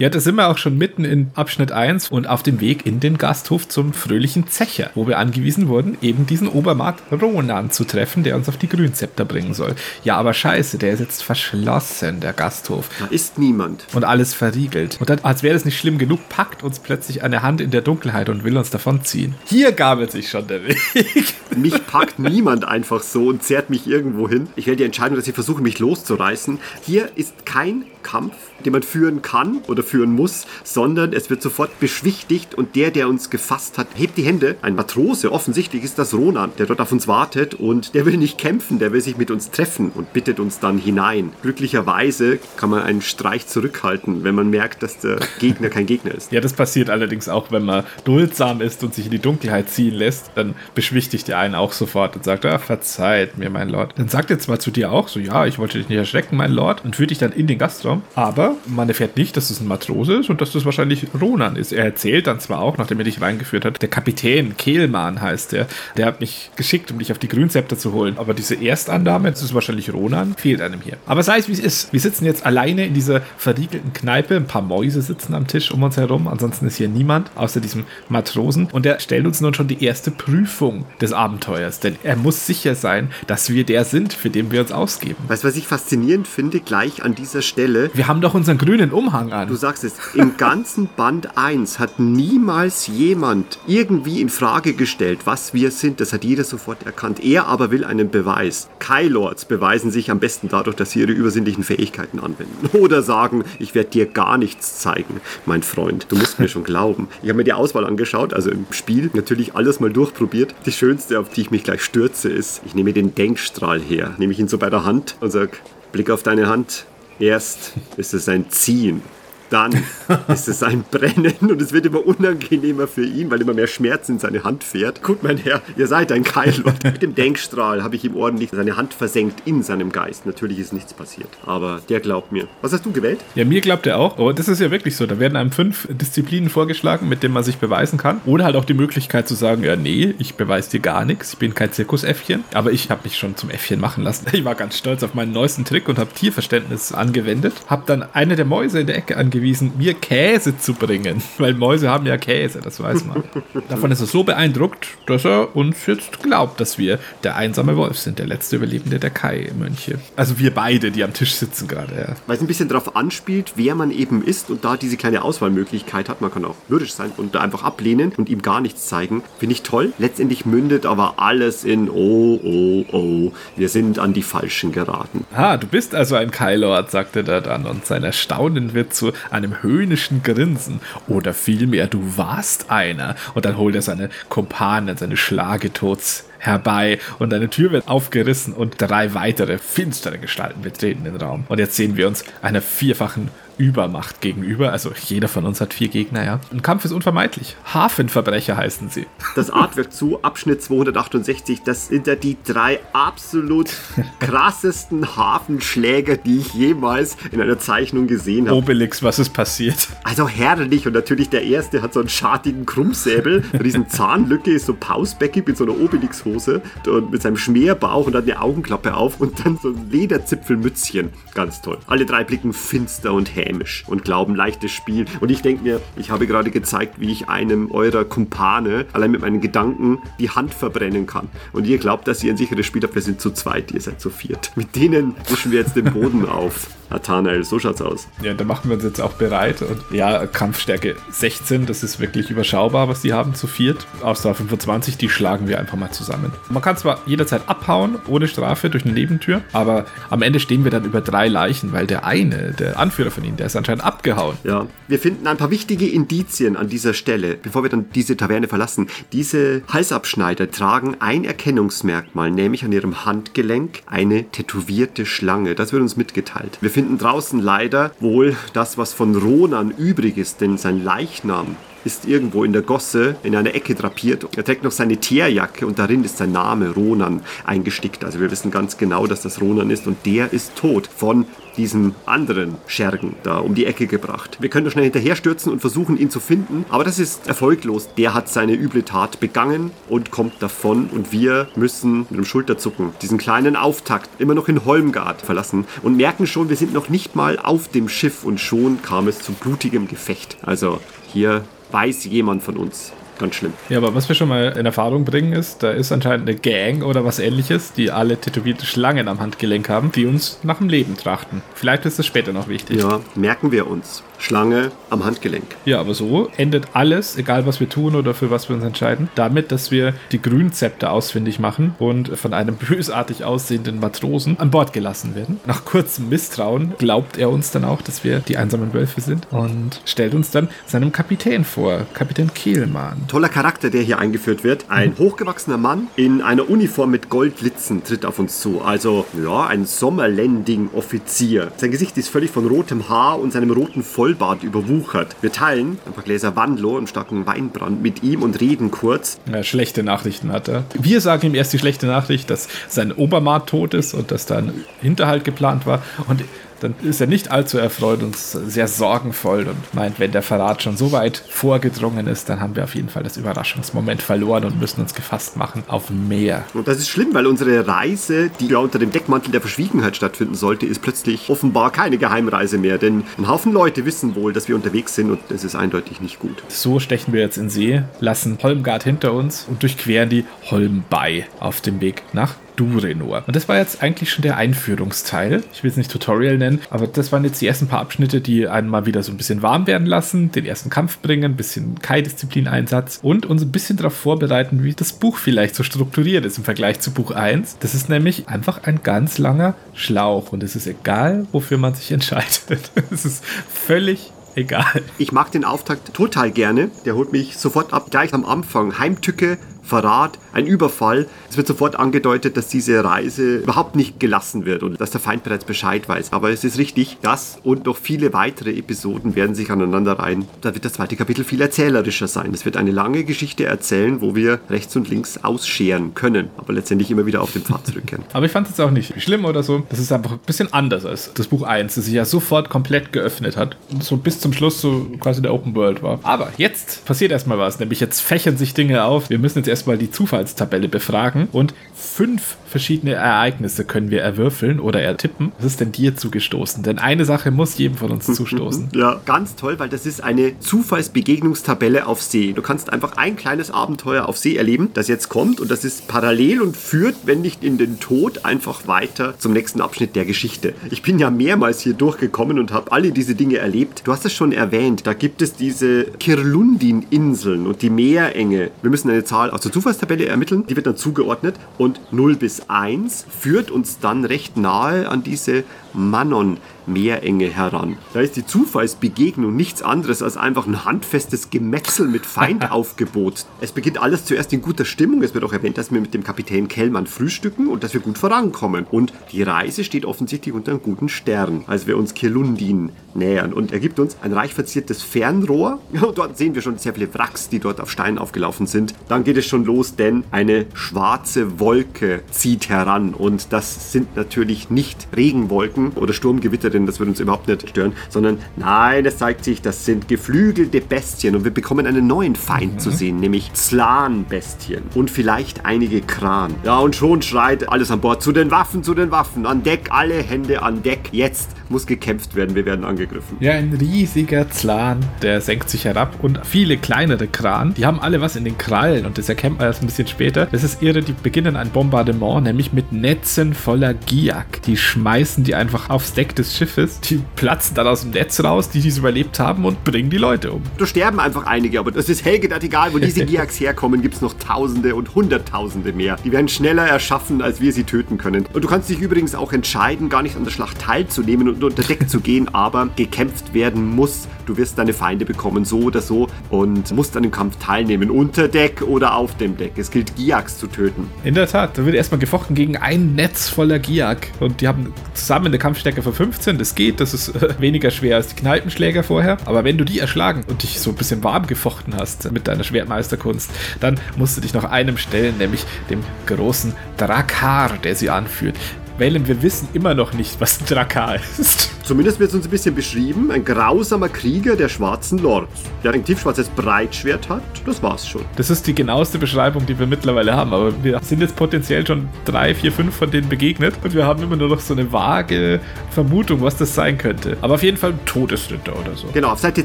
Ja, 0.00 0.08
da 0.08 0.20
sind 0.20 0.36
wir 0.36 0.48
auch 0.48 0.58
schon 0.58 0.78
mitten 0.78 1.04
in 1.04 1.32
Abschnitt 1.34 1.72
1 1.72 2.10
und 2.10 2.28
auf 2.28 2.44
dem 2.44 2.60
Weg 2.60 2.86
in 2.86 3.00
den 3.00 3.18
Gasthof 3.18 3.66
zum 3.66 3.92
fröhlichen 3.92 4.46
Zecher, 4.46 4.92
wo 4.94 5.08
wir 5.08 5.18
angewiesen 5.18 5.66
wurden, 5.66 5.98
eben 6.00 6.24
diesen 6.24 6.46
Obermatt 6.46 7.02
Ronan 7.10 7.72
zu 7.72 7.82
treffen, 7.82 8.22
der 8.22 8.36
uns 8.36 8.48
auf 8.48 8.56
die 8.56 8.68
Grünzepter 8.68 9.24
bringen 9.24 9.54
soll. 9.54 9.74
Ja, 10.04 10.16
aber 10.16 10.34
scheiße, 10.34 10.78
der 10.78 10.92
ist 10.92 11.00
jetzt 11.00 11.24
verschlossen, 11.24 12.20
der 12.20 12.32
Gasthof. 12.32 12.88
Da 13.00 13.06
ist 13.06 13.38
niemand. 13.38 13.86
Und 13.92 14.04
alles 14.04 14.34
verriegelt. 14.34 14.98
Und 15.00 15.10
dann, 15.10 15.18
als 15.24 15.42
wäre 15.42 15.54
das 15.54 15.64
nicht 15.64 15.80
schlimm 15.80 15.98
genug, 15.98 16.28
packt 16.28 16.62
uns 16.62 16.78
plötzlich 16.78 17.24
eine 17.24 17.42
Hand 17.42 17.60
in 17.60 17.72
der 17.72 17.80
Dunkelheit 17.80 18.28
und 18.28 18.44
will 18.44 18.56
uns 18.56 18.70
davonziehen. 18.70 19.34
Hier 19.46 19.72
gabelt 19.72 20.12
sich 20.12 20.30
schon 20.30 20.46
der 20.46 20.62
Weg. 20.62 20.78
Mich 21.56 21.74
packt 21.88 22.20
niemand 22.20 22.64
einfach 22.64 23.02
so 23.02 23.26
und 23.26 23.42
zerrt 23.42 23.68
mich 23.68 23.88
irgendwo 23.88 24.28
hin. 24.28 24.46
Ich 24.54 24.66
werde 24.66 24.76
die 24.76 24.84
Entscheidung, 24.84 25.16
dass 25.16 25.26
ich 25.26 25.34
versuche, 25.34 25.60
mich 25.60 25.80
loszureißen. 25.80 26.60
Hier 26.86 27.10
ist 27.16 27.46
kein 27.46 27.82
Kampf, 28.02 28.34
den 28.64 28.72
man 28.72 28.82
führen 28.82 29.22
kann 29.22 29.58
oder 29.68 29.82
führen 29.82 30.12
muss, 30.12 30.46
sondern 30.64 31.12
es 31.12 31.30
wird 31.30 31.42
sofort 31.42 31.78
beschwichtigt 31.80 32.54
und 32.54 32.76
der, 32.76 32.90
der 32.90 33.08
uns 33.08 33.30
gefasst 33.30 33.78
hat, 33.78 33.88
hebt 33.94 34.16
die 34.16 34.22
Hände. 34.22 34.56
Ein 34.62 34.74
Matrose, 34.74 35.32
offensichtlich 35.32 35.84
ist 35.84 35.98
das 35.98 36.14
Ronan, 36.14 36.52
der 36.58 36.66
dort 36.66 36.80
auf 36.80 36.92
uns 36.92 37.08
wartet 37.08 37.54
und 37.54 37.94
der 37.94 38.06
will 38.06 38.16
nicht 38.16 38.38
kämpfen, 38.38 38.78
der 38.78 38.92
will 38.92 39.00
sich 39.00 39.16
mit 39.16 39.30
uns 39.30 39.50
treffen 39.50 39.90
und 39.94 40.12
bittet 40.12 40.40
uns 40.40 40.58
dann 40.58 40.78
hinein. 40.78 41.32
Glücklicherweise 41.42 42.38
kann 42.56 42.70
man 42.70 42.82
einen 42.82 43.02
Streich 43.02 43.46
zurückhalten, 43.46 44.24
wenn 44.24 44.34
man 44.34 44.50
merkt, 44.50 44.82
dass 44.82 44.98
der 44.98 45.18
Gegner 45.38 45.68
kein 45.68 45.86
Gegner 45.86 46.14
ist. 46.14 46.32
Ja, 46.38 46.42
das 46.42 46.52
passiert 46.52 46.90
allerdings 46.90 47.28
auch, 47.28 47.50
wenn 47.50 47.64
man 47.64 47.84
duldsam 48.04 48.60
ist 48.60 48.84
und 48.84 48.94
sich 48.94 49.06
in 49.06 49.10
die 49.10 49.18
Dunkelheit 49.18 49.70
ziehen 49.70 49.94
lässt, 49.94 50.30
dann 50.34 50.54
beschwichtigt 50.74 51.26
der 51.26 51.38
einen 51.38 51.54
auch 51.54 51.72
sofort 51.72 52.16
und 52.16 52.24
sagt, 52.24 52.44
ah, 52.44 52.58
verzeiht 52.58 53.38
mir, 53.38 53.50
mein 53.50 53.70
Lord. 53.70 53.94
Dann 53.96 54.08
sagt 54.08 54.30
er 54.30 54.38
zwar 54.38 54.58
zu 54.58 54.70
dir 54.70 54.92
auch 54.92 55.08
so, 55.08 55.18
ja, 55.18 55.46
ich 55.46 55.58
wollte 55.58 55.78
dich 55.78 55.88
nicht 55.88 55.98
erschrecken, 55.98 56.36
mein 56.36 56.52
Lord, 56.52 56.84
und 56.84 56.96
führt 56.96 57.10
dich 57.10 57.18
dann 57.18 57.32
in 57.32 57.46
den 57.46 57.58
Gastraum, 57.58 57.87
aber 58.14 58.56
man 58.66 58.88
erfährt 58.88 59.16
nicht, 59.16 59.36
dass 59.36 59.50
es 59.50 59.60
ein 59.60 59.66
Matrose 59.66 60.14
ist 60.14 60.30
und 60.30 60.40
dass 60.40 60.52
das 60.52 60.64
wahrscheinlich 60.64 61.06
Ronan 61.20 61.56
ist. 61.56 61.72
Er 61.72 61.84
erzählt 61.84 62.26
dann 62.26 62.40
zwar 62.40 62.60
auch, 62.60 62.78
nachdem 62.78 62.98
er 62.98 63.04
dich 63.04 63.20
reingeführt 63.20 63.64
hat, 63.64 63.80
der 63.82 63.88
Kapitän 63.88 64.56
Kehlmann 64.56 65.20
heißt 65.20 65.52
der, 65.52 65.66
der 65.96 66.06
hat 66.06 66.20
mich 66.20 66.50
geschickt, 66.56 66.90
um 66.90 66.98
dich 66.98 67.12
auf 67.12 67.18
die 67.18 67.28
Grünzepter 67.28 67.78
zu 67.78 67.92
holen, 67.92 68.18
aber 68.18 68.34
diese 68.34 68.54
Erstannahme, 68.54 69.30
das 69.30 69.42
ist 69.42 69.54
wahrscheinlich 69.54 69.92
Ronan, 69.92 70.34
fehlt 70.36 70.60
einem 70.60 70.80
hier. 70.80 70.96
Aber 71.06 71.22
sei 71.22 71.38
es 71.38 71.48
wie 71.48 71.52
es 71.52 71.60
ist, 71.60 71.92
wir 71.92 72.00
sitzen 72.00 72.24
jetzt 72.24 72.44
alleine 72.44 72.86
in 72.86 72.94
dieser 72.94 73.22
verriegelten 73.36 73.92
Kneipe, 73.92 74.36
ein 74.36 74.46
paar 74.46 74.62
Mäuse 74.62 75.02
sitzen 75.02 75.34
am 75.34 75.46
Tisch 75.46 75.70
um 75.70 75.82
uns 75.82 75.96
herum, 75.96 76.28
ansonsten 76.28 76.66
ist 76.66 76.76
hier 76.76 76.88
niemand, 76.88 77.30
außer 77.34 77.60
diesem 77.60 77.84
Matrosen 78.08 78.68
und 78.72 78.84
der 78.84 79.00
stellt 79.00 79.26
uns 79.26 79.40
nun 79.40 79.54
schon 79.54 79.68
die 79.68 79.84
erste 79.84 80.10
Prüfung 80.10 80.84
des 81.00 81.12
Abenteuers, 81.12 81.80
denn 81.80 81.96
er 82.02 82.16
muss 82.16 82.46
sicher 82.46 82.74
sein, 82.74 83.10
dass 83.26 83.50
wir 83.50 83.64
der 83.64 83.84
sind, 83.84 84.12
für 84.12 84.30
den 84.30 84.50
wir 84.50 84.60
uns 84.60 84.72
ausgeben. 84.72 85.16
Weißt 85.28 85.44
du, 85.44 85.48
was 85.48 85.56
ich 85.56 85.66
faszinierend 85.66 86.28
finde, 86.28 86.60
gleich 86.60 87.02
an 87.02 87.14
dieser 87.14 87.42
Stelle? 87.42 87.77
Stelle. 87.78 87.90
Wir 87.94 88.08
haben 88.08 88.20
doch 88.20 88.34
unseren 88.34 88.58
grünen 88.58 88.90
Umhang 88.90 89.32
an. 89.32 89.48
Du 89.48 89.54
sagst 89.54 89.84
es, 89.84 89.94
im 90.14 90.36
ganzen 90.36 90.88
Band 90.96 91.36
1 91.36 91.78
hat 91.78 91.98
niemals 91.98 92.86
jemand 92.86 93.58
irgendwie 93.66 94.20
in 94.20 94.28
Frage 94.28 94.72
gestellt, 94.72 95.20
was 95.24 95.54
wir 95.54 95.70
sind. 95.70 96.00
Das 96.00 96.12
hat 96.12 96.24
jeder 96.24 96.44
sofort 96.44 96.84
erkannt. 96.84 97.24
Er 97.24 97.46
aber 97.46 97.70
will 97.70 97.84
einen 97.84 98.10
Beweis. 98.10 98.68
Kylords 98.78 99.44
beweisen 99.44 99.90
sich 99.90 100.10
am 100.10 100.18
besten 100.18 100.48
dadurch, 100.48 100.76
dass 100.76 100.92
sie 100.92 101.00
ihre 101.00 101.12
übersinnlichen 101.12 101.64
Fähigkeiten 101.64 102.18
anwenden. 102.20 102.68
Oder 102.78 103.02
sagen, 103.02 103.44
ich 103.58 103.74
werde 103.74 103.90
dir 103.90 104.06
gar 104.06 104.38
nichts 104.38 104.78
zeigen, 104.78 105.20
mein 105.46 105.62
Freund. 105.62 106.06
Du 106.08 106.16
musst 106.16 106.38
mir 106.38 106.48
schon 106.48 106.64
glauben. 106.64 107.08
Ich 107.22 107.28
habe 107.28 107.38
mir 107.38 107.44
die 107.44 107.52
Auswahl 107.52 107.86
angeschaut, 107.86 108.34
also 108.34 108.50
im 108.50 108.66
Spiel 108.70 109.10
natürlich 109.12 109.54
alles 109.54 109.80
mal 109.80 109.90
durchprobiert. 109.90 110.54
Die 110.66 110.72
schönste, 110.72 111.18
auf 111.18 111.30
die 111.30 111.42
ich 111.42 111.50
mich 111.50 111.64
gleich 111.64 111.82
stürze, 111.82 112.28
ist, 112.28 112.62
ich 112.64 112.74
nehme 112.74 112.92
den 112.92 113.14
Denkstrahl 113.14 113.80
her, 113.80 114.14
nehme 114.18 114.32
ich 114.32 114.38
ihn 114.38 114.48
so 114.48 114.58
bei 114.58 114.70
der 114.70 114.84
Hand 114.84 115.16
und 115.20 115.30
sage, 115.30 115.52
Blick 115.92 116.10
auf 116.10 116.22
deine 116.22 116.48
Hand. 116.48 116.84
Erst 117.20 117.72
ist 117.96 118.14
es 118.14 118.28
ein 118.28 118.48
Ziehen 118.50 119.02
dann 119.50 119.72
ist 120.28 120.48
es 120.48 120.62
ein 120.62 120.84
Brennen 120.90 121.36
und 121.40 121.60
es 121.62 121.72
wird 121.72 121.86
immer 121.86 122.06
unangenehmer 122.06 122.86
für 122.86 123.04
ihn, 123.04 123.30
weil 123.30 123.40
immer 123.40 123.54
mehr 123.54 123.66
Schmerz 123.66 124.08
in 124.08 124.18
seine 124.18 124.44
Hand 124.44 124.64
fährt. 124.64 125.02
Gut, 125.02 125.22
mein 125.22 125.38
Herr, 125.38 125.62
ihr 125.76 125.86
seid 125.86 126.12
ein 126.12 126.24
Keilort. 126.24 126.84
Mit 126.84 127.02
dem 127.02 127.14
Denkstrahl 127.14 127.82
habe 127.82 127.96
ich 127.96 128.04
ihm 128.04 128.16
ordentlich 128.16 128.50
seine 128.52 128.76
Hand 128.76 128.94
versenkt 128.94 129.42
in 129.46 129.62
seinem 129.62 129.92
Geist. 129.92 130.26
Natürlich 130.26 130.58
ist 130.58 130.72
nichts 130.72 130.94
passiert, 130.94 131.28
aber 131.46 131.80
der 131.88 132.00
glaubt 132.00 132.32
mir. 132.32 132.48
Was 132.62 132.72
hast 132.72 132.84
du 132.84 132.92
gewählt? 132.92 133.20
Ja, 133.34 133.44
mir 133.44 133.60
glaubt 133.60 133.86
er 133.86 133.98
auch. 133.98 134.18
Aber 134.18 134.34
das 134.34 134.48
ist 134.48 134.60
ja 134.60 134.70
wirklich 134.70 134.96
so. 134.96 135.06
Da 135.06 135.18
werden 135.18 135.36
einem 135.36 135.52
fünf 135.52 135.88
Disziplinen 135.90 136.50
vorgeschlagen, 136.50 137.08
mit 137.08 137.22
denen 137.22 137.34
man 137.34 137.44
sich 137.44 137.58
beweisen 137.58 137.98
kann. 137.98 138.20
Oder 138.26 138.44
halt 138.44 138.56
auch 138.56 138.64
die 138.64 138.74
Möglichkeit 138.74 139.28
zu 139.28 139.34
sagen, 139.34 139.64
ja, 139.64 139.76
nee, 139.76 140.14
ich 140.18 140.34
beweise 140.34 140.70
dir 140.70 140.80
gar 140.80 141.04
nichts. 141.04 141.32
Ich 141.34 141.38
bin 141.38 141.54
kein 141.54 141.72
Zirkusäffchen. 141.72 142.44
Aber 142.54 142.72
ich 142.72 142.90
habe 142.90 143.02
mich 143.04 143.16
schon 143.16 143.36
zum 143.36 143.50
Äffchen 143.50 143.80
machen 143.80 144.04
lassen. 144.04 144.26
Ich 144.38 144.44
war 144.44 144.54
ganz 144.54 144.78
stolz 144.78 145.02
auf 145.02 145.14
meinen 145.14 145.32
neuesten 145.32 145.64
Trick 145.64 145.88
und 145.88 145.98
habe 145.98 146.12
Tierverständnis 146.14 146.92
angewendet. 146.92 147.54
Habe 147.66 147.82
dann 147.86 148.04
eine 148.12 148.36
der 148.36 148.44
Mäuse 148.44 148.78
in 148.78 148.86
der 148.86 148.96
Ecke 148.96 149.16
angewendet 149.16 149.37
angewiesen, 149.38 149.72
mir 149.78 149.94
Käse 149.94 150.58
zu 150.58 150.74
bringen. 150.74 151.22
Weil 151.38 151.54
Mäuse 151.54 151.88
haben 151.88 152.06
ja 152.06 152.16
Käse, 152.16 152.60
das 152.62 152.82
weiß 152.82 153.04
man. 153.04 153.22
Davon 153.68 153.90
ist 153.90 154.00
er 154.00 154.06
so 154.06 154.24
beeindruckt, 154.24 154.88
dass 155.06 155.24
er 155.24 155.54
uns 155.54 155.86
jetzt 155.86 156.22
glaubt, 156.22 156.60
dass 156.60 156.78
wir 156.78 156.98
der 157.22 157.36
einsame 157.36 157.76
Wolf 157.76 157.98
sind, 157.98 158.18
der 158.18 158.26
letzte 158.26 158.56
Überlebende 158.56 158.98
der 158.98 159.10
Kai-Mönche. 159.10 159.98
Also 160.16 160.38
wir 160.38 160.52
beide, 160.52 160.90
die 160.90 161.04
am 161.04 161.12
Tisch 161.12 161.34
sitzen 161.34 161.68
gerade, 161.68 161.94
ja. 161.94 162.16
Weil 162.26 162.36
es 162.36 162.42
ein 162.42 162.46
bisschen 162.46 162.68
darauf 162.68 162.96
anspielt, 162.96 163.52
wer 163.56 163.74
man 163.74 163.90
eben 163.90 164.22
ist 164.22 164.50
und 164.50 164.64
da 164.64 164.76
diese 164.76 164.96
kleine 164.96 165.22
Auswahlmöglichkeit 165.22 166.08
hat. 166.08 166.20
Man 166.20 166.30
kann 166.30 166.44
auch 166.44 166.56
würdisch 166.68 166.92
sein 166.92 167.12
und 167.16 167.34
da 167.34 167.40
einfach 167.40 167.62
ablehnen 167.62 168.12
und 168.16 168.28
ihm 168.28 168.42
gar 168.42 168.60
nichts 168.60 168.86
zeigen. 168.86 169.22
Finde 169.38 169.54
ich 169.54 169.62
toll. 169.62 169.92
Letztendlich 169.98 170.46
mündet 170.46 170.86
aber 170.86 171.14
alles 171.18 171.64
in 171.64 171.88
Oh, 171.88 172.40
oh, 172.42 172.84
oh. 172.92 173.32
Wir 173.56 173.68
sind 173.68 173.98
an 173.98 174.12
die 174.12 174.22
Falschen 174.22 174.72
geraten. 174.72 175.24
Ah, 175.34 175.56
du 175.56 175.66
bist 175.66 175.94
also 175.94 176.16
ein 176.16 176.30
Kai-Lord, 176.30 176.90
sagte 176.90 177.24
er 177.26 177.40
dann 177.40 177.66
und 177.66 177.86
sein 177.86 178.04
Erstaunen 178.04 178.74
wird 178.74 178.94
zu 178.94 179.12
einem 179.30 179.62
höhnischen 179.62 180.22
Grinsen. 180.22 180.80
Oder 181.06 181.34
vielmehr, 181.34 181.86
du 181.86 182.16
warst 182.16 182.70
einer. 182.70 183.16
Und 183.34 183.44
dann 183.44 183.56
holt 183.56 183.74
er 183.74 183.82
seine 183.82 184.10
Kumpanen, 184.28 184.96
seine 184.96 185.16
Schlagetots 185.16 186.24
herbei 186.38 186.98
und 187.18 187.34
eine 187.34 187.50
Tür 187.50 187.72
wird 187.72 187.88
aufgerissen 187.88 188.54
und 188.54 188.76
drei 188.78 189.14
weitere 189.14 189.58
finstere 189.58 190.18
Gestalten 190.18 190.62
betreten 190.62 191.04
den 191.04 191.16
Raum. 191.16 191.44
Und 191.48 191.58
jetzt 191.58 191.76
sehen 191.76 191.96
wir 191.96 192.06
uns 192.06 192.24
einer 192.42 192.62
vierfachen 192.62 193.28
Übermacht 193.58 194.20
gegenüber. 194.20 194.72
Also 194.72 194.92
jeder 195.06 195.28
von 195.28 195.44
uns 195.44 195.60
hat 195.60 195.74
vier 195.74 195.88
Gegner, 195.88 196.24
ja. 196.24 196.40
Ein 196.52 196.62
Kampf 196.62 196.84
ist 196.84 196.92
unvermeidlich. 196.92 197.56
Hafenverbrecher 197.74 198.56
heißen 198.56 198.88
sie. 198.88 199.06
Das 199.34 199.50
Artwork 199.50 199.92
zu 199.92 200.22
Abschnitt 200.22 200.62
268, 200.62 201.62
das 201.64 201.88
sind 201.88 202.06
ja 202.06 202.14
die 202.14 202.36
drei 202.44 202.78
absolut 202.92 203.70
krassesten 204.20 205.16
Hafenschläger, 205.16 206.16
die 206.16 206.38
ich 206.38 206.54
jemals 206.54 207.16
in 207.32 207.40
einer 207.40 207.58
Zeichnung 207.58 208.06
gesehen 208.06 208.46
habe. 208.46 208.56
Obelix, 208.58 209.02
was 209.02 209.18
ist 209.18 209.30
passiert? 209.30 209.88
Also 210.04 210.28
herrlich 210.28 210.86
und 210.86 210.92
natürlich 210.92 211.28
der 211.28 211.42
erste 211.42 211.82
hat 211.82 211.94
so 211.94 212.00
einen 212.00 212.08
schartigen 212.08 212.64
Krummsäbel, 212.64 213.44
riesen 213.60 213.88
Zahnlücke, 213.88 214.52
ist 214.52 214.66
so 214.66 214.74
pausbäckig 214.74 215.46
mit 215.46 215.56
so 215.56 215.64
einer 215.64 215.78
Obelix-Hose 215.78 216.62
und 216.86 217.10
mit 217.10 217.22
seinem 217.22 217.36
Schmerbauch 217.36 218.06
und 218.06 218.14
hat 218.14 218.22
eine 218.22 218.40
Augenklappe 218.40 218.94
auf 218.94 219.20
und 219.20 219.44
dann 219.44 219.58
so 219.60 219.70
ein 219.70 219.90
Lederzipfelmützchen. 219.90 221.10
Ganz 221.34 221.60
toll. 221.60 221.78
Alle 221.88 222.06
drei 222.06 222.22
blicken 222.22 222.52
finster 222.52 223.12
und 223.12 223.34
hell 223.34 223.47
hämisch 223.48 223.84
und 223.86 224.04
glauben 224.04 224.34
leichtes 224.34 224.70
Spiel. 224.70 225.06
Und 225.20 225.30
ich 225.30 225.42
denke 225.42 225.62
mir, 225.62 225.80
ich 225.96 226.10
habe 226.10 226.26
gerade 226.26 226.50
gezeigt, 226.50 227.00
wie 227.00 227.10
ich 227.10 227.28
einem 227.28 227.70
eurer 227.70 228.04
Kumpane 228.04 228.86
allein 228.92 229.10
mit 229.10 229.22
meinen 229.22 229.40
Gedanken 229.40 229.98
die 230.18 230.30
Hand 230.30 230.54
verbrennen 230.54 231.06
kann. 231.06 231.28
Und 231.52 231.66
ihr 231.66 231.78
glaubt, 231.78 232.06
dass 232.06 232.22
ihr 232.22 232.32
ein 232.32 232.36
sicheres 232.36 232.66
Spiel 232.66 232.82
habt. 232.82 232.94
Wir 232.94 233.02
sind 233.02 233.20
zu 233.20 233.30
zweit, 233.30 233.72
ihr 233.72 233.80
seid 233.80 234.00
zu 234.00 234.10
viert. 234.10 234.52
Mit 234.54 234.76
denen 234.76 235.14
wischen 235.28 235.50
wir 235.50 235.60
jetzt 235.60 235.76
den 235.76 235.92
Boden 235.92 236.28
auf. 236.28 236.68
Nathanael, 236.90 237.44
so 237.44 237.58
schaut's 237.58 237.82
aus. 237.82 238.08
Ja, 238.22 238.34
da 238.34 238.44
machen 238.44 238.70
wir 238.70 238.74
uns 238.76 238.84
jetzt 238.84 239.00
auch 239.00 239.12
bereit. 239.12 239.62
Und 239.62 239.78
ja, 239.90 240.26
Kampfstärke 240.26 240.96
16, 241.10 241.66
das 241.66 241.82
ist 241.82 242.00
wirklich 242.00 242.30
überschaubar, 242.30 242.88
was 242.88 243.02
die 243.02 243.12
haben 243.12 243.34
zu 243.34 243.46
viert. 243.46 243.86
Ausdauer 244.02 244.34
25, 244.34 244.96
die 244.96 245.10
schlagen 245.10 245.48
wir 245.48 245.58
einfach 245.58 245.76
mal 245.76 245.90
zusammen. 245.90 246.32
Man 246.48 246.62
kann 246.62 246.76
zwar 246.76 247.00
jederzeit 247.06 247.42
abhauen, 247.46 247.98
ohne 248.06 248.26
Strafe, 248.26 248.70
durch 248.70 248.84
eine 248.84 248.94
Nebentür, 248.94 249.42
aber 249.52 249.84
am 250.10 250.22
Ende 250.22 250.40
stehen 250.40 250.64
wir 250.64 250.70
dann 250.70 250.84
über 250.84 251.00
drei 251.00 251.28
Leichen, 251.28 251.72
weil 251.72 251.86
der 251.86 252.04
eine, 252.04 252.52
der 252.52 252.78
Anführer 252.78 253.10
von 253.10 253.24
ihnen, 253.24 253.36
der 253.38 253.46
ist 253.46 253.56
anscheinend 253.56 253.84
abgehauen. 253.84 254.36
Ja, 254.44 254.66
wir 254.88 254.98
finden 254.98 255.26
ein 255.26 255.36
paar 255.36 255.50
wichtige 255.50 255.88
Indizien 255.88 256.56
an 256.56 256.68
dieser 256.68 256.94
Stelle, 256.94 257.36
bevor 257.36 257.62
wir 257.62 257.70
dann 257.70 257.86
diese 257.94 258.16
Taverne 258.16 258.48
verlassen. 258.48 258.88
Diese 259.12 259.62
Halsabschneider 259.68 260.50
tragen 260.50 260.96
ein 261.00 261.24
Erkennungsmerkmal, 261.24 262.30
nämlich 262.30 262.64
an 262.64 262.72
ihrem 262.72 263.04
Handgelenk 263.04 263.82
eine 263.86 264.24
tätowierte 264.24 265.06
Schlange. 265.06 265.54
Das 265.54 265.72
wird 265.72 265.82
uns 265.82 265.96
mitgeteilt. 265.96 266.58
Wir 266.60 266.70
finden 266.70 266.98
draußen 266.98 267.40
leider 267.40 267.92
wohl 268.00 268.36
das, 268.52 268.78
was 268.78 268.92
von 268.92 269.14
Ronan 269.16 269.70
übrig 269.70 270.18
ist, 270.18 270.40
denn 270.40 270.58
sein 270.58 270.82
Leichnam 270.82 271.56
ist 271.88 272.06
irgendwo 272.06 272.44
in 272.44 272.52
der 272.52 272.60
Gosse 272.60 273.16
in 273.22 273.34
einer 273.34 273.54
Ecke 273.54 273.74
drapiert. 273.74 274.26
Er 274.36 274.44
trägt 274.44 274.62
noch 274.62 274.72
seine 274.72 274.98
Teerjacke 274.98 275.66
und 275.66 275.78
darin 275.78 276.04
ist 276.04 276.18
sein 276.18 276.32
Name 276.32 276.68
Ronan 276.68 277.22
eingestickt. 277.46 278.04
Also 278.04 278.20
wir 278.20 278.30
wissen 278.30 278.50
ganz 278.50 278.76
genau, 278.76 279.06
dass 279.06 279.22
das 279.22 279.40
Ronan 279.40 279.70
ist 279.70 279.86
und 279.86 280.04
der 280.04 280.30
ist 280.34 280.54
tot 280.54 280.86
von 280.94 281.24
diesem 281.56 281.94
anderen 282.04 282.56
Schergen 282.66 283.16
da 283.22 283.38
um 283.38 283.54
die 283.54 283.64
Ecke 283.64 283.86
gebracht. 283.86 284.36
Wir 284.38 284.50
können 284.50 284.66
doch 284.66 284.72
schnell 284.72 284.84
hinterher 284.84 285.16
stürzen 285.16 285.50
und 285.50 285.60
versuchen, 285.60 285.96
ihn 285.96 286.10
zu 286.10 286.20
finden, 286.20 286.66
aber 286.68 286.84
das 286.84 286.98
ist 286.98 287.26
erfolglos. 287.26 287.88
Der 287.96 288.12
hat 288.12 288.28
seine 288.28 288.52
üble 288.52 288.84
Tat 288.84 289.18
begangen 289.18 289.70
und 289.88 290.10
kommt 290.10 290.42
davon 290.42 290.90
und 290.92 291.10
wir 291.10 291.48
müssen 291.56 292.00
mit 292.10 292.18
dem 292.18 292.26
Schulterzucken 292.26 292.92
diesen 293.00 293.16
kleinen 293.16 293.56
Auftakt 293.56 294.10
immer 294.20 294.34
noch 294.34 294.48
in 294.48 294.66
Holmgard 294.66 295.22
verlassen 295.22 295.64
und 295.82 295.96
merken 295.96 296.26
schon, 296.26 296.50
wir 296.50 296.56
sind 296.56 296.74
noch 296.74 296.90
nicht 296.90 297.16
mal 297.16 297.38
auf 297.38 297.68
dem 297.68 297.88
Schiff 297.88 298.24
und 298.24 298.40
schon 298.40 298.82
kam 298.82 299.08
es 299.08 299.20
zu 299.20 299.32
blutigem 299.32 299.88
Gefecht. 299.88 300.36
Also 300.42 300.80
hier 301.10 301.44
weiß 301.70 302.04
jemand 302.04 302.42
von 302.42 302.56
uns. 302.56 302.92
Ganz 303.18 303.34
schlimm. 303.34 303.52
Ja, 303.68 303.78
aber 303.78 303.94
was 303.94 304.08
wir 304.08 304.14
schon 304.14 304.28
mal 304.28 304.56
in 304.56 304.64
Erfahrung 304.64 305.04
bringen 305.04 305.32
ist, 305.32 305.62
da 305.62 305.72
ist 305.72 305.90
anscheinend 305.90 306.28
eine 306.28 306.38
Gang 306.38 306.84
oder 306.84 307.04
was 307.04 307.18
ähnliches, 307.18 307.72
die 307.72 307.90
alle 307.90 308.16
tätowierte 308.16 308.64
Schlangen 308.64 309.08
am 309.08 309.18
Handgelenk 309.18 309.68
haben, 309.68 309.90
die 309.90 310.06
uns 310.06 310.38
nach 310.44 310.58
dem 310.58 310.68
Leben 310.68 310.96
trachten. 310.96 311.42
Vielleicht 311.54 311.84
ist 311.84 311.98
das 311.98 312.06
später 312.06 312.32
noch 312.32 312.46
wichtig. 312.48 312.80
Ja, 312.80 313.00
merken 313.16 313.50
wir 313.50 313.66
uns. 313.66 314.04
Schlange 314.18 314.72
am 314.90 315.04
Handgelenk. 315.04 315.44
Ja, 315.64 315.80
aber 315.80 315.94
so 315.94 316.28
endet 316.36 316.68
alles, 316.72 317.16
egal 317.16 317.46
was 317.46 317.60
wir 317.60 317.68
tun 317.68 317.94
oder 317.94 318.14
für 318.14 318.30
was 318.30 318.48
wir 318.48 318.56
uns 318.56 318.64
entscheiden, 318.64 319.08
damit, 319.14 319.52
dass 319.52 319.70
wir 319.70 319.94
die 320.12 320.20
Grünzepter 320.20 320.92
ausfindig 320.92 321.38
machen 321.38 321.74
und 321.78 322.16
von 322.18 322.34
einem 322.34 322.56
bösartig 322.56 323.24
aussehenden 323.24 323.80
Matrosen 323.80 324.38
an 324.38 324.50
Bord 324.50 324.72
gelassen 324.72 325.14
werden. 325.14 325.40
Nach 325.46 325.64
kurzem 325.64 326.08
Misstrauen 326.08 326.74
glaubt 326.78 327.16
er 327.16 327.30
uns 327.30 327.50
dann 327.50 327.64
auch, 327.64 327.80
dass 327.80 328.04
wir 328.04 328.18
die 328.20 328.36
einsamen 328.36 328.74
Wölfe 328.74 329.00
sind 329.00 329.28
und 329.30 329.80
stellt 329.84 330.14
uns 330.14 330.30
dann 330.30 330.48
seinem 330.66 330.92
Kapitän 330.92 331.44
vor, 331.44 331.86
Kapitän 331.94 332.32
Kehlmann. 332.34 333.06
Toller 333.08 333.28
Charakter, 333.28 333.70
der 333.70 333.82
hier 333.82 333.98
eingeführt 333.98 334.44
wird. 334.44 334.66
Ein 334.68 334.90
mhm. 334.90 334.98
hochgewachsener 334.98 335.58
Mann 335.58 335.88
in 335.96 336.22
einer 336.22 336.50
Uniform 336.50 336.90
mit 336.90 337.08
Goldlitzen 337.08 337.84
tritt 337.84 338.04
auf 338.04 338.18
uns 338.18 338.40
zu. 338.40 338.62
Also, 338.62 339.06
ja, 339.22 339.46
ein 339.46 339.64
Sommerlanding-Offizier. 339.64 341.52
Sein 341.56 341.70
Gesicht 341.70 341.96
ist 341.98 342.08
völlig 342.08 342.30
von 342.30 342.46
rotem 342.46 342.88
Haar 342.88 343.18
und 343.18 343.32
seinem 343.32 343.50
roten 343.50 343.82
Voll 343.82 344.07
Vollbart 344.08 344.42
überwuchert. 344.42 345.16
Wir 345.20 345.30
teilen 345.30 345.76
ein 345.84 345.92
paar 345.92 346.02
Gläser 346.02 346.34
Wandlo, 346.34 346.78
einen 346.78 346.86
starken 346.86 347.26
Weinbrand 347.26 347.82
mit 347.82 348.02
ihm 348.02 348.22
und 348.22 348.40
reden 348.40 348.70
kurz. 348.70 349.20
Ja, 349.30 349.42
schlechte 349.42 349.82
Nachrichten 349.82 350.32
hat 350.32 350.48
er. 350.48 350.64
Wir 350.80 351.02
sagen 351.02 351.26
ihm 351.26 351.34
erst 351.34 351.52
die 351.52 351.58
schlechte 351.58 351.84
Nachricht, 351.84 352.30
dass 352.30 352.48
sein 352.68 352.90
Obermaat 352.90 353.50
tot 353.50 353.74
ist 353.74 353.92
und 353.92 354.10
dass 354.10 354.24
da 354.24 354.38
ein 354.38 354.64
Hinterhalt 354.80 355.24
geplant 355.24 355.66
war. 355.66 355.82
Und 356.06 356.24
dann 356.60 356.74
ist 356.82 357.00
er 357.00 357.06
nicht 357.06 357.30
allzu 357.30 357.58
erfreut 357.58 358.02
und 358.02 358.16
sehr 358.16 358.68
sorgenvoll 358.68 359.46
und 359.48 359.74
meint, 359.74 359.98
wenn 359.98 360.12
der 360.12 360.22
Verrat 360.22 360.62
schon 360.62 360.76
so 360.76 360.92
weit 360.92 361.22
vorgedrungen 361.28 362.06
ist, 362.06 362.28
dann 362.28 362.40
haben 362.40 362.56
wir 362.56 362.64
auf 362.64 362.74
jeden 362.74 362.88
Fall 362.88 363.02
das 363.02 363.16
Überraschungsmoment 363.16 364.02
verloren 364.02 364.44
und 364.44 364.60
müssen 364.60 364.80
uns 364.80 364.94
gefasst 364.94 365.36
machen 365.36 365.64
auf 365.68 365.90
mehr. 365.90 366.44
Und 366.54 366.68
das 366.68 366.78
ist 366.78 366.88
schlimm, 366.88 367.14
weil 367.14 367.26
unsere 367.26 367.66
Reise, 367.66 368.30
die 368.40 368.48
ja 368.48 368.58
unter 368.58 368.78
dem 368.78 368.90
Deckmantel 368.90 369.32
der 369.32 369.40
Verschwiegenheit 369.40 369.96
stattfinden 369.96 370.34
sollte, 370.34 370.66
ist 370.66 370.82
plötzlich 370.82 371.30
offenbar 371.30 371.70
keine 371.70 371.98
Geheimreise 371.98 372.58
mehr, 372.58 372.78
denn 372.78 373.04
ein 373.16 373.28
Haufen 373.28 373.52
Leute 373.52 373.84
wissen 373.84 374.14
wohl, 374.14 374.32
dass 374.32 374.48
wir 374.48 374.54
unterwegs 374.54 374.94
sind 374.94 375.10
und 375.10 375.20
das 375.28 375.44
ist 375.44 375.54
eindeutig 375.54 376.00
nicht 376.00 376.18
gut. 376.18 376.42
So 376.48 376.80
stechen 376.80 377.12
wir 377.12 377.20
jetzt 377.20 377.38
in 377.38 377.50
See, 377.50 377.82
lassen 378.00 378.38
Holmgard 378.42 378.84
hinter 378.84 379.12
uns 379.12 379.46
und 379.48 379.62
durchqueren 379.62 380.08
die 380.08 380.24
Holmbei 380.50 381.26
auf 381.40 381.60
dem 381.60 381.80
Weg 381.80 382.02
nach 382.12 382.34
Durenor. 382.58 383.22
Und 383.26 383.36
das 383.36 383.48
war 383.48 383.56
jetzt 383.56 383.82
eigentlich 383.82 384.10
schon 384.10 384.22
der 384.22 384.36
Einführungsteil. 384.36 385.44
Ich 385.52 385.62
will 385.62 385.70
es 385.70 385.76
nicht 385.76 385.90
Tutorial 385.90 386.36
nennen, 386.38 386.60
aber 386.70 386.86
das 386.86 387.12
waren 387.12 387.24
jetzt 387.24 387.40
die 387.40 387.46
ersten 387.46 387.68
paar 387.68 387.80
Abschnitte, 387.80 388.20
die 388.20 388.48
einen 388.48 388.68
mal 388.68 388.84
wieder 388.84 389.02
so 389.02 389.12
ein 389.12 389.16
bisschen 389.16 389.42
warm 389.42 389.66
werden 389.66 389.86
lassen, 389.86 390.32
den 390.32 390.44
ersten 390.44 390.70
Kampf 390.70 390.98
bringen, 390.98 391.24
ein 391.24 391.36
bisschen 391.36 391.80
Kai-Disziplin-Einsatz 391.80 392.98
und 393.02 393.26
uns 393.26 393.42
ein 393.42 393.52
bisschen 393.52 393.76
darauf 393.76 393.94
vorbereiten, 393.94 394.64
wie 394.64 394.74
das 394.74 394.92
Buch 394.92 395.16
vielleicht 395.16 395.54
so 395.54 395.62
strukturiert 395.62 396.24
ist 396.24 396.38
im 396.38 396.44
Vergleich 396.44 396.80
zu 396.80 396.90
Buch 396.90 397.12
1. 397.12 397.58
Das 397.60 397.74
ist 397.74 397.88
nämlich 397.88 398.28
einfach 398.28 398.64
ein 398.64 398.82
ganz 398.82 399.18
langer 399.18 399.54
Schlauch 399.74 400.32
und 400.32 400.42
es 400.42 400.56
ist 400.56 400.66
egal, 400.66 401.26
wofür 401.32 401.58
man 401.58 401.74
sich 401.74 401.92
entscheidet. 401.92 402.72
Es 402.90 403.04
ist 403.04 403.24
völlig 403.24 404.12
egal. 404.34 404.82
Ich 404.98 405.12
mag 405.12 405.30
den 405.32 405.44
Auftakt 405.44 405.92
total 405.94 406.30
gerne. 406.30 406.70
Der 406.84 406.94
holt 406.94 407.12
mich 407.12 407.36
sofort 407.36 407.72
ab, 407.72 407.90
gleich 407.90 408.14
am 408.14 408.24
Anfang. 408.24 408.78
Heimtücke, 408.78 409.38
Verrat, 409.68 410.18
ein 410.32 410.46
Überfall. 410.46 411.06
Es 411.30 411.36
wird 411.36 411.46
sofort 411.46 411.76
angedeutet, 411.76 412.36
dass 412.36 412.48
diese 412.48 412.82
Reise 412.82 413.36
überhaupt 413.38 413.76
nicht 413.76 414.00
gelassen 414.00 414.46
wird 414.46 414.62
und 414.62 414.80
dass 414.80 414.90
der 414.90 415.00
Feind 415.00 415.24
bereits 415.24 415.44
Bescheid 415.44 415.88
weiß. 415.88 416.12
Aber 416.12 416.30
es 416.30 416.42
ist 416.42 416.58
richtig, 416.58 416.98
das 417.02 417.38
und 417.44 417.66
noch 417.66 417.76
viele 417.76 418.12
weitere 418.12 418.56
Episoden 418.56 419.14
werden 419.14 419.34
sich 419.34 419.50
aneinander 419.50 419.98
rein. 419.98 420.26
Da 420.40 420.54
wird 420.54 420.64
das 420.64 420.74
zweite 420.74 420.96
Kapitel 420.96 421.24
viel 421.24 421.40
erzählerischer 421.40 422.08
sein. 422.08 422.32
Es 422.32 422.44
wird 422.44 422.56
eine 422.56 422.70
lange 422.70 423.04
Geschichte 423.04 423.44
erzählen, 423.44 424.00
wo 424.00 424.14
wir 424.14 424.40
rechts 424.48 424.74
und 424.76 424.88
links 424.88 425.18
ausscheren 425.22 425.94
können, 425.94 426.30
aber 426.38 426.52
letztendlich 426.54 426.90
immer 426.90 427.06
wieder 427.06 427.20
auf 427.20 427.32
den 427.32 427.42
Pfad 427.42 427.66
zurückkehren. 427.66 428.04
Aber 428.12 428.26
ich 428.26 428.32
fand 428.32 428.48
es 428.48 428.58
auch 428.58 428.70
nicht 428.70 429.00
schlimm 429.00 429.24
oder 429.24 429.42
so. 429.42 429.62
Das 429.68 429.78
ist 429.78 429.92
einfach 429.92 430.12
ein 430.12 430.18
bisschen 430.26 430.52
anders 430.52 430.84
als 430.84 431.12
das 431.14 431.28
Buch 431.28 431.42
1, 431.42 431.74
das 431.74 431.84
sich 431.84 431.94
ja 431.94 432.04
sofort 432.04 432.48
komplett 432.48 432.92
geöffnet 432.92 433.36
hat. 433.36 433.56
Und 433.70 433.84
so 433.84 433.96
bis 433.96 434.20
zum 434.20 434.32
Schluss 434.32 434.60
so 434.60 434.86
quasi 434.98 435.22
der 435.22 435.34
Open 435.34 435.54
World 435.54 435.82
war. 435.82 436.00
Aber 436.02 436.32
jetzt 436.36 436.84
passiert 436.84 437.12
erstmal 437.12 437.38
was, 437.38 437.58
nämlich 437.58 437.80
jetzt 437.80 438.00
fächern 438.00 438.36
sich 438.36 438.54
Dinge 438.54 438.84
auf. 438.84 439.10
Wir 439.10 439.18
müssen 439.18 439.38
jetzt 439.38 439.48
erstmal 439.58 439.76
die 439.76 439.90
Zufallstabelle 439.90 440.68
befragen 440.68 441.26
und 441.32 441.52
fünf 441.74 442.36
verschiedene 442.46 442.92
Ereignisse 442.92 443.64
können 443.64 443.90
wir 443.90 444.02
erwürfeln 444.02 444.60
oder 444.60 444.80
ertippen. 444.80 445.32
Was 445.38 445.46
ist 445.46 445.60
denn 445.60 445.72
dir 445.72 445.96
zugestoßen? 445.96 446.62
Denn 446.62 446.78
eine 446.78 447.04
Sache 447.04 447.32
muss 447.32 447.58
jedem 447.58 447.76
von 447.76 447.90
uns 447.90 448.06
zustoßen. 448.06 448.68
Ja, 448.78 449.00
ganz 449.04 449.34
toll, 449.34 449.58
weil 449.58 449.68
das 449.68 449.86
ist 449.86 450.04
eine 450.04 450.38
Zufallsbegegnungstabelle 450.38 451.86
auf 451.86 452.00
See. 452.00 452.32
Du 452.32 452.42
kannst 452.42 452.72
einfach 452.72 452.96
ein 452.96 453.16
kleines 453.16 453.50
Abenteuer 453.50 454.06
auf 454.06 454.16
See 454.16 454.36
erleben, 454.36 454.70
das 454.74 454.86
jetzt 454.86 455.08
kommt 455.08 455.40
und 455.40 455.50
das 455.50 455.64
ist 455.64 455.88
parallel 455.88 456.40
und 456.42 456.56
führt, 456.56 456.94
wenn 457.04 457.22
nicht 457.22 457.42
in 457.42 457.58
den 457.58 457.80
Tod, 457.80 458.24
einfach 458.24 458.68
weiter 458.68 459.18
zum 459.18 459.32
nächsten 459.32 459.60
Abschnitt 459.60 459.96
der 459.96 460.04
Geschichte. 460.04 460.54
Ich 460.70 460.82
bin 460.82 461.00
ja 461.00 461.10
mehrmals 461.10 461.60
hier 461.60 461.74
durchgekommen 461.74 462.38
und 462.38 462.52
habe 462.52 462.70
alle 462.70 462.92
diese 462.92 463.16
Dinge 463.16 463.38
erlebt. 463.38 463.82
Du 463.84 463.92
hast 463.92 464.04
es 464.04 464.12
schon 464.12 464.30
erwähnt, 464.30 464.86
da 464.86 464.92
gibt 464.92 465.22
es 465.22 465.32
diese 465.32 465.84
Kirlundin-Inseln 465.84 467.46
und 467.46 467.62
die 467.62 467.70
Meerenge. 467.70 468.50
Wir 468.62 468.70
müssen 468.70 468.90
eine 468.90 469.04
Zahl 469.04 469.30
aus 469.30 469.40
der 469.48 469.54
Zufallstabelle 469.54 470.04
ermitteln, 470.04 470.46
die 470.46 470.56
wird 470.56 470.66
dann 470.66 470.76
zugeordnet 470.76 471.36
und 471.56 471.80
0 471.90 472.16
bis 472.16 472.50
1 472.50 473.06
führt 473.08 473.50
uns 473.50 473.78
dann 473.78 474.04
recht 474.04 474.36
nahe 474.36 474.86
an 474.90 475.02
diese 475.02 475.42
Manon 475.72 476.36
Meerenge 476.68 477.26
heran. 477.26 477.76
Da 477.92 478.00
ist 478.00 478.16
die 478.16 478.26
Zufallsbegegnung 478.26 479.34
nichts 479.34 479.62
anderes 479.62 480.02
als 480.02 480.16
einfach 480.16 480.46
ein 480.46 480.64
handfestes 480.64 481.30
Gemetzel 481.30 481.88
mit 481.88 482.06
Feindaufgebot. 482.06 483.26
es 483.40 483.52
beginnt 483.52 483.78
alles 483.78 484.04
zuerst 484.04 484.32
in 484.32 484.42
guter 484.42 484.64
Stimmung. 484.64 485.02
Es 485.02 485.14
wird 485.14 485.24
auch 485.24 485.32
erwähnt, 485.32 485.58
dass 485.58 485.72
wir 485.72 485.80
mit 485.80 485.94
dem 485.94 486.04
Kapitän 486.04 486.48
Kellmann 486.48 486.86
frühstücken 486.86 487.48
und 487.48 487.64
dass 487.64 487.74
wir 487.74 487.80
gut 487.80 487.98
vorankommen. 487.98 488.66
Und 488.70 488.92
die 489.12 489.22
Reise 489.22 489.64
steht 489.64 489.84
offensichtlich 489.84 490.34
unter 490.34 490.52
einem 490.52 490.62
guten 490.62 490.88
Stern, 490.88 491.44
als 491.46 491.66
wir 491.66 491.76
uns 491.76 491.94
Kirlundin 491.94 492.70
nähern. 492.94 493.32
Und 493.32 493.52
er 493.52 493.60
gibt 493.60 493.78
uns 493.78 493.96
ein 494.02 494.12
reich 494.12 494.34
verziertes 494.34 494.82
Fernrohr. 494.82 495.60
Und 495.72 495.96
dort 495.96 496.18
sehen 496.18 496.34
wir 496.34 496.42
schon 496.42 496.58
sehr 496.58 496.74
viele 496.74 496.92
Wracks, 496.94 497.28
die 497.28 497.38
dort 497.38 497.60
auf 497.60 497.70
Steinen 497.70 497.98
aufgelaufen 497.98 498.46
sind. 498.46 498.74
Dann 498.88 499.04
geht 499.04 499.16
es 499.16 499.26
schon 499.26 499.44
los, 499.44 499.76
denn 499.76 500.04
eine 500.10 500.46
schwarze 500.54 501.38
Wolke 501.40 502.02
zieht 502.10 502.48
heran. 502.48 502.94
Und 502.94 503.32
das 503.32 503.72
sind 503.72 503.96
natürlich 503.96 504.50
nicht 504.50 504.88
Regenwolken 504.96 505.70
oder 505.72 505.92
Sturmgewitter, 505.92 506.50
denn 506.58 506.66
das 506.66 506.78
würde 506.78 506.90
uns 506.90 507.00
überhaupt 507.00 507.28
nicht 507.28 507.48
stören, 507.48 507.72
sondern 507.88 508.18
nein, 508.36 508.84
es 508.84 508.98
zeigt 508.98 509.24
sich, 509.24 509.40
das 509.40 509.64
sind 509.64 509.88
geflügelte 509.88 510.60
Bestien 510.60 511.14
und 511.14 511.24
wir 511.24 511.30
bekommen 511.30 511.66
einen 511.66 511.86
neuen 511.86 512.16
Feind 512.16 512.54
mhm. 512.54 512.58
zu 512.58 512.70
sehen, 512.70 513.00
nämlich 513.00 513.30
Slan-Bestien 513.34 514.62
und 514.74 514.90
vielleicht 514.90 515.46
einige 515.46 515.80
Kran. 515.80 516.34
Ja, 516.44 516.58
und 516.58 516.74
schon 516.74 517.02
schreit 517.02 517.48
alles 517.48 517.70
an 517.70 517.80
Bord 517.80 518.02
zu 518.02 518.12
den 518.12 518.30
Waffen, 518.30 518.62
zu 518.62 518.74
den 518.74 518.90
Waffen, 518.90 519.26
an 519.26 519.42
Deck, 519.42 519.68
alle 519.70 519.94
Hände 519.94 520.42
an 520.42 520.62
Deck, 520.62 520.88
jetzt 520.92 521.30
muss 521.50 521.66
gekämpft 521.66 522.14
werden, 522.14 522.34
wir 522.34 522.46
werden 522.46 522.64
angegriffen. 522.64 523.16
Ja, 523.20 523.32
ein 523.32 523.52
riesiger 523.52 524.28
Zlan, 524.30 524.80
der 525.02 525.20
senkt 525.20 525.50
sich 525.50 525.64
herab 525.64 526.02
und 526.02 526.20
viele 526.24 526.56
kleinere 526.56 527.06
Kran, 527.06 527.54
die 527.54 527.66
haben 527.66 527.80
alle 527.80 528.00
was 528.00 528.16
in 528.16 528.24
den 528.24 528.38
Krallen 528.38 528.86
und 528.86 528.98
das 528.98 529.08
erkennt 529.08 529.38
man 529.38 529.46
erst 529.46 529.62
ein 529.62 529.66
bisschen 529.66 529.86
später. 529.86 530.26
Das 530.26 530.44
ist 530.44 530.62
irre, 530.62 530.82
die 530.82 530.92
beginnen 530.92 531.36
ein 531.36 531.50
Bombardement, 531.50 532.24
nämlich 532.24 532.52
mit 532.52 532.72
Netzen 532.72 533.34
voller 533.34 533.74
Giak. 533.74 534.42
Die 534.42 534.56
schmeißen 534.56 535.24
die 535.24 535.34
einfach 535.34 535.70
aufs 535.70 535.94
Deck 535.94 536.14
des 536.14 536.36
Schiffes, 536.36 536.80
die 536.80 537.00
platzen 537.16 537.54
dann 537.54 537.66
aus 537.66 537.82
dem 537.82 537.90
Netz 537.90 538.22
raus, 538.22 538.50
die 538.50 538.60
dies 538.60 538.78
überlebt 538.78 539.18
haben 539.18 539.44
und 539.44 539.64
bringen 539.64 539.90
die 539.90 539.98
Leute 539.98 540.32
um. 540.32 540.42
Da 540.58 540.66
sterben 540.66 541.00
einfach 541.00 541.26
einige, 541.26 541.60
aber 541.60 541.70
das 541.70 541.88
ist 541.88 542.04
Helge 542.04 542.28
egal, 542.48 542.72
wo 542.72 542.78
diese 542.78 543.04
Giaks 543.06 543.40
herkommen, 543.40 543.82
gibt 543.82 543.94
es 543.94 544.00
noch 544.00 544.14
Tausende 544.14 544.74
und 544.74 544.94
Hunderttausende 544.94 545.72
mehr. 545.72 545.96
Die 546.04 546.12
werden 546.12 546.28
schneller 546.28 546.66
erschaffen, 546.66 547.22
als 547.22 547.40
wir 547.40 547.52
sie 547.52 547.64
töten 547.64 547.98
können. 547.98 548.26
Und 548.32 548.42
du 548.42 548.48
kannst 548.48 548.68
dich 548.68 548.80
übrigens 548.80 549.14
auch 549.14 549.32
entscheiden, 549.32 549.88
gar 549.88 550.02
nicht 550.02 550.16
an 550.16 550.24
der 550.24 550.30
Schlacht 550.30 550.58
teilzunehmen 550.60 551.28
und 551.28 551.37
unter 551.44 551.62
Deck 551.62 551.88
zu 551.88 552.00
gehen, 552.00 552.28
aber 552.34 552.68
gekämpft 552.76 553.34
werden 553.34 553.64
muss. 553.64 554.08
Du 554.26 554.36
wirst 554.36 554.58
deine 554.58 554.72
Feinde 554.72 555.04
bekommen, 555.04 555.44
so 555.44 555.60
oder 555.60 555.80
so, 555.80 556.08
und 556.30 556.70
musst 556.72 556.96
an 556.96 557.02
dem 557.02 557.12
Kampf 557.12 557.36
teilnehmen, 557.36 557.90
unter 557.90 558.28
Deck 558.28 558.62
oder 558.62 558.94
auf 558.94 559.16
dem 559.16 559.36
Deck. 559.36 559.52
Es 559.56 559.70
gilt, 559.70 559.96
Giaks 559.96 560.38
zu 560.38 560.46
töten. 560.46 560.88
In 561.04 561.14
der 561.14 561.26
Tat, 561.26 561.56
da 561.56 561.64
wird 561.64 561.74
erstmal 561.74 561.98
gefochten 561.98 562.34
gegen 562.34 562.56
ein 562.56 562.94
Netz 562.94 563.28
voller 563.28 563.58
Giak. 563.58 564.08
Und 564.20 564.40
die 564.40 564.48
haben 564.48 564.72
zusammen 564.94 565.26
eine 565.26 565.38
Kampfstärke 565.38 565.82
von 565.82 565.92
15, 565.92 566.38
das 566.38 566.54
geht, 566.54 566.80
das 566.80 566.94
ist 566.94 567.08
äh, 567.08 567.34
weniger 567.38 567.70
schwer 567.70 567.96
als 567.96 568.08
die 568.08 568.16
Kneipenschläger 568.16 568.82
vorher. 568.82 569.18
Aber 569.24 569.44
wenn 569.44 569.58
du 569.58 569.64
die 569.64 569.78
erschlagen 569.78 570.24
und 570.28 570.42
dich 570.42 570.60
so 570.60 570.70
ein 570.70 570.76
bisschen 570.76 571.02
warm 571.04 571.26
gefochten 571.26 571.74
hast 571.74 572.10
mit 572.12 572.28
deiner 572.28 572.44
Schwertmeisterkunst, 572.44 573.30
dann 573.60 573.80
musst 573.96 574.16
du 574.16 574.20
dich 574.20 574.34
noch 574.34 574.44
einem 574.44 574.76
stellen, 574.76 575.18
nämlich 575.18 575.44
dem 575.70 575.80
großen 576.06 576.54
Drakar, 576.76 577.58
der 577.62 577.74
sie 577.74 577.90
anführt. 577.90 578.36
Wellen, 578.78 579.08
wir 579.08 579.22
wissen 579.22 579.48
immer 579.54 579.74
noch 579.74 579.92
nicht, 579.92 580.20
was 580.20 580.40
ein 580.40 580.46
Drakar 580.46 580.96
ist. 581.18 581.50
Zumindest 581.64 582.00
wird 582.00 582.10
es 582.10 582.14
uns 582.14 582.26
ein 582.26 582.30
bisschen 582.30 582.54
beschrieben. 582.54 583.10
Ein 583.10 583.24
grausamer 583.24 583.88
Krieger 583.88 584.36
der 584.36 584.48
schwarzen 584.48 584.98
Lords, 584.98 585.42
der 585.62 585.72
ein 585.72 585.84
tiefschwarzes 585.84 586.28
Breitschwert 586.30 587.08
hat. 587.08 587.22
Das 587.44 587.62
war's 587.62 587.86
schon. 587.86 588.02
Das 588.16 588.30
ist 588.30 588.46
die 588.46 588.54
genaueste 588.54 588.98
Beschreibung, 588.98 589.44
die 589.44 589.58
wir 589.58 589.66
mittlerweile 589.66 590.14
haben. 590.14 590.32
Aber 590.32 590.52
wir 590.62 590.80
sind 590.82 591.00
jetzt 591.00 591.16
potenziell 591.16 591.66
schon 591.66 591.88
drei, 592.04 592.34
vier, 592.34 592.52
fünf 592.52 592.74
von 592.74 592.90
denen 592.90 593.08
begegnet. 593.08 593.54
Und 593.62 593.74
wir 593.74 593.84
haben 593.84 594.02
immer 594.02 594.16
nur 594.16 594.28
noch 594.28 594.40
so 594.40 594.54
eine 594.54 594.72
vage 594.72 595.40
Vermutung, 595.70 596.22
was 596.22 596.36
das 596.36 596.54
sein 596.54 596.78
könnte. 596.78 597.18
Aber 597.20 597.34
auf 597.34 597.42
jeden 597.42 597.56
Fall 597.56 597.72
ein 597.72 597.84
Todesritter 597.84 598.58
oder 598.58 598.74
so. 598.74 598.86
Genau, 598.94 599.08
auf 599.10 599.18
Seite 599.18 599.44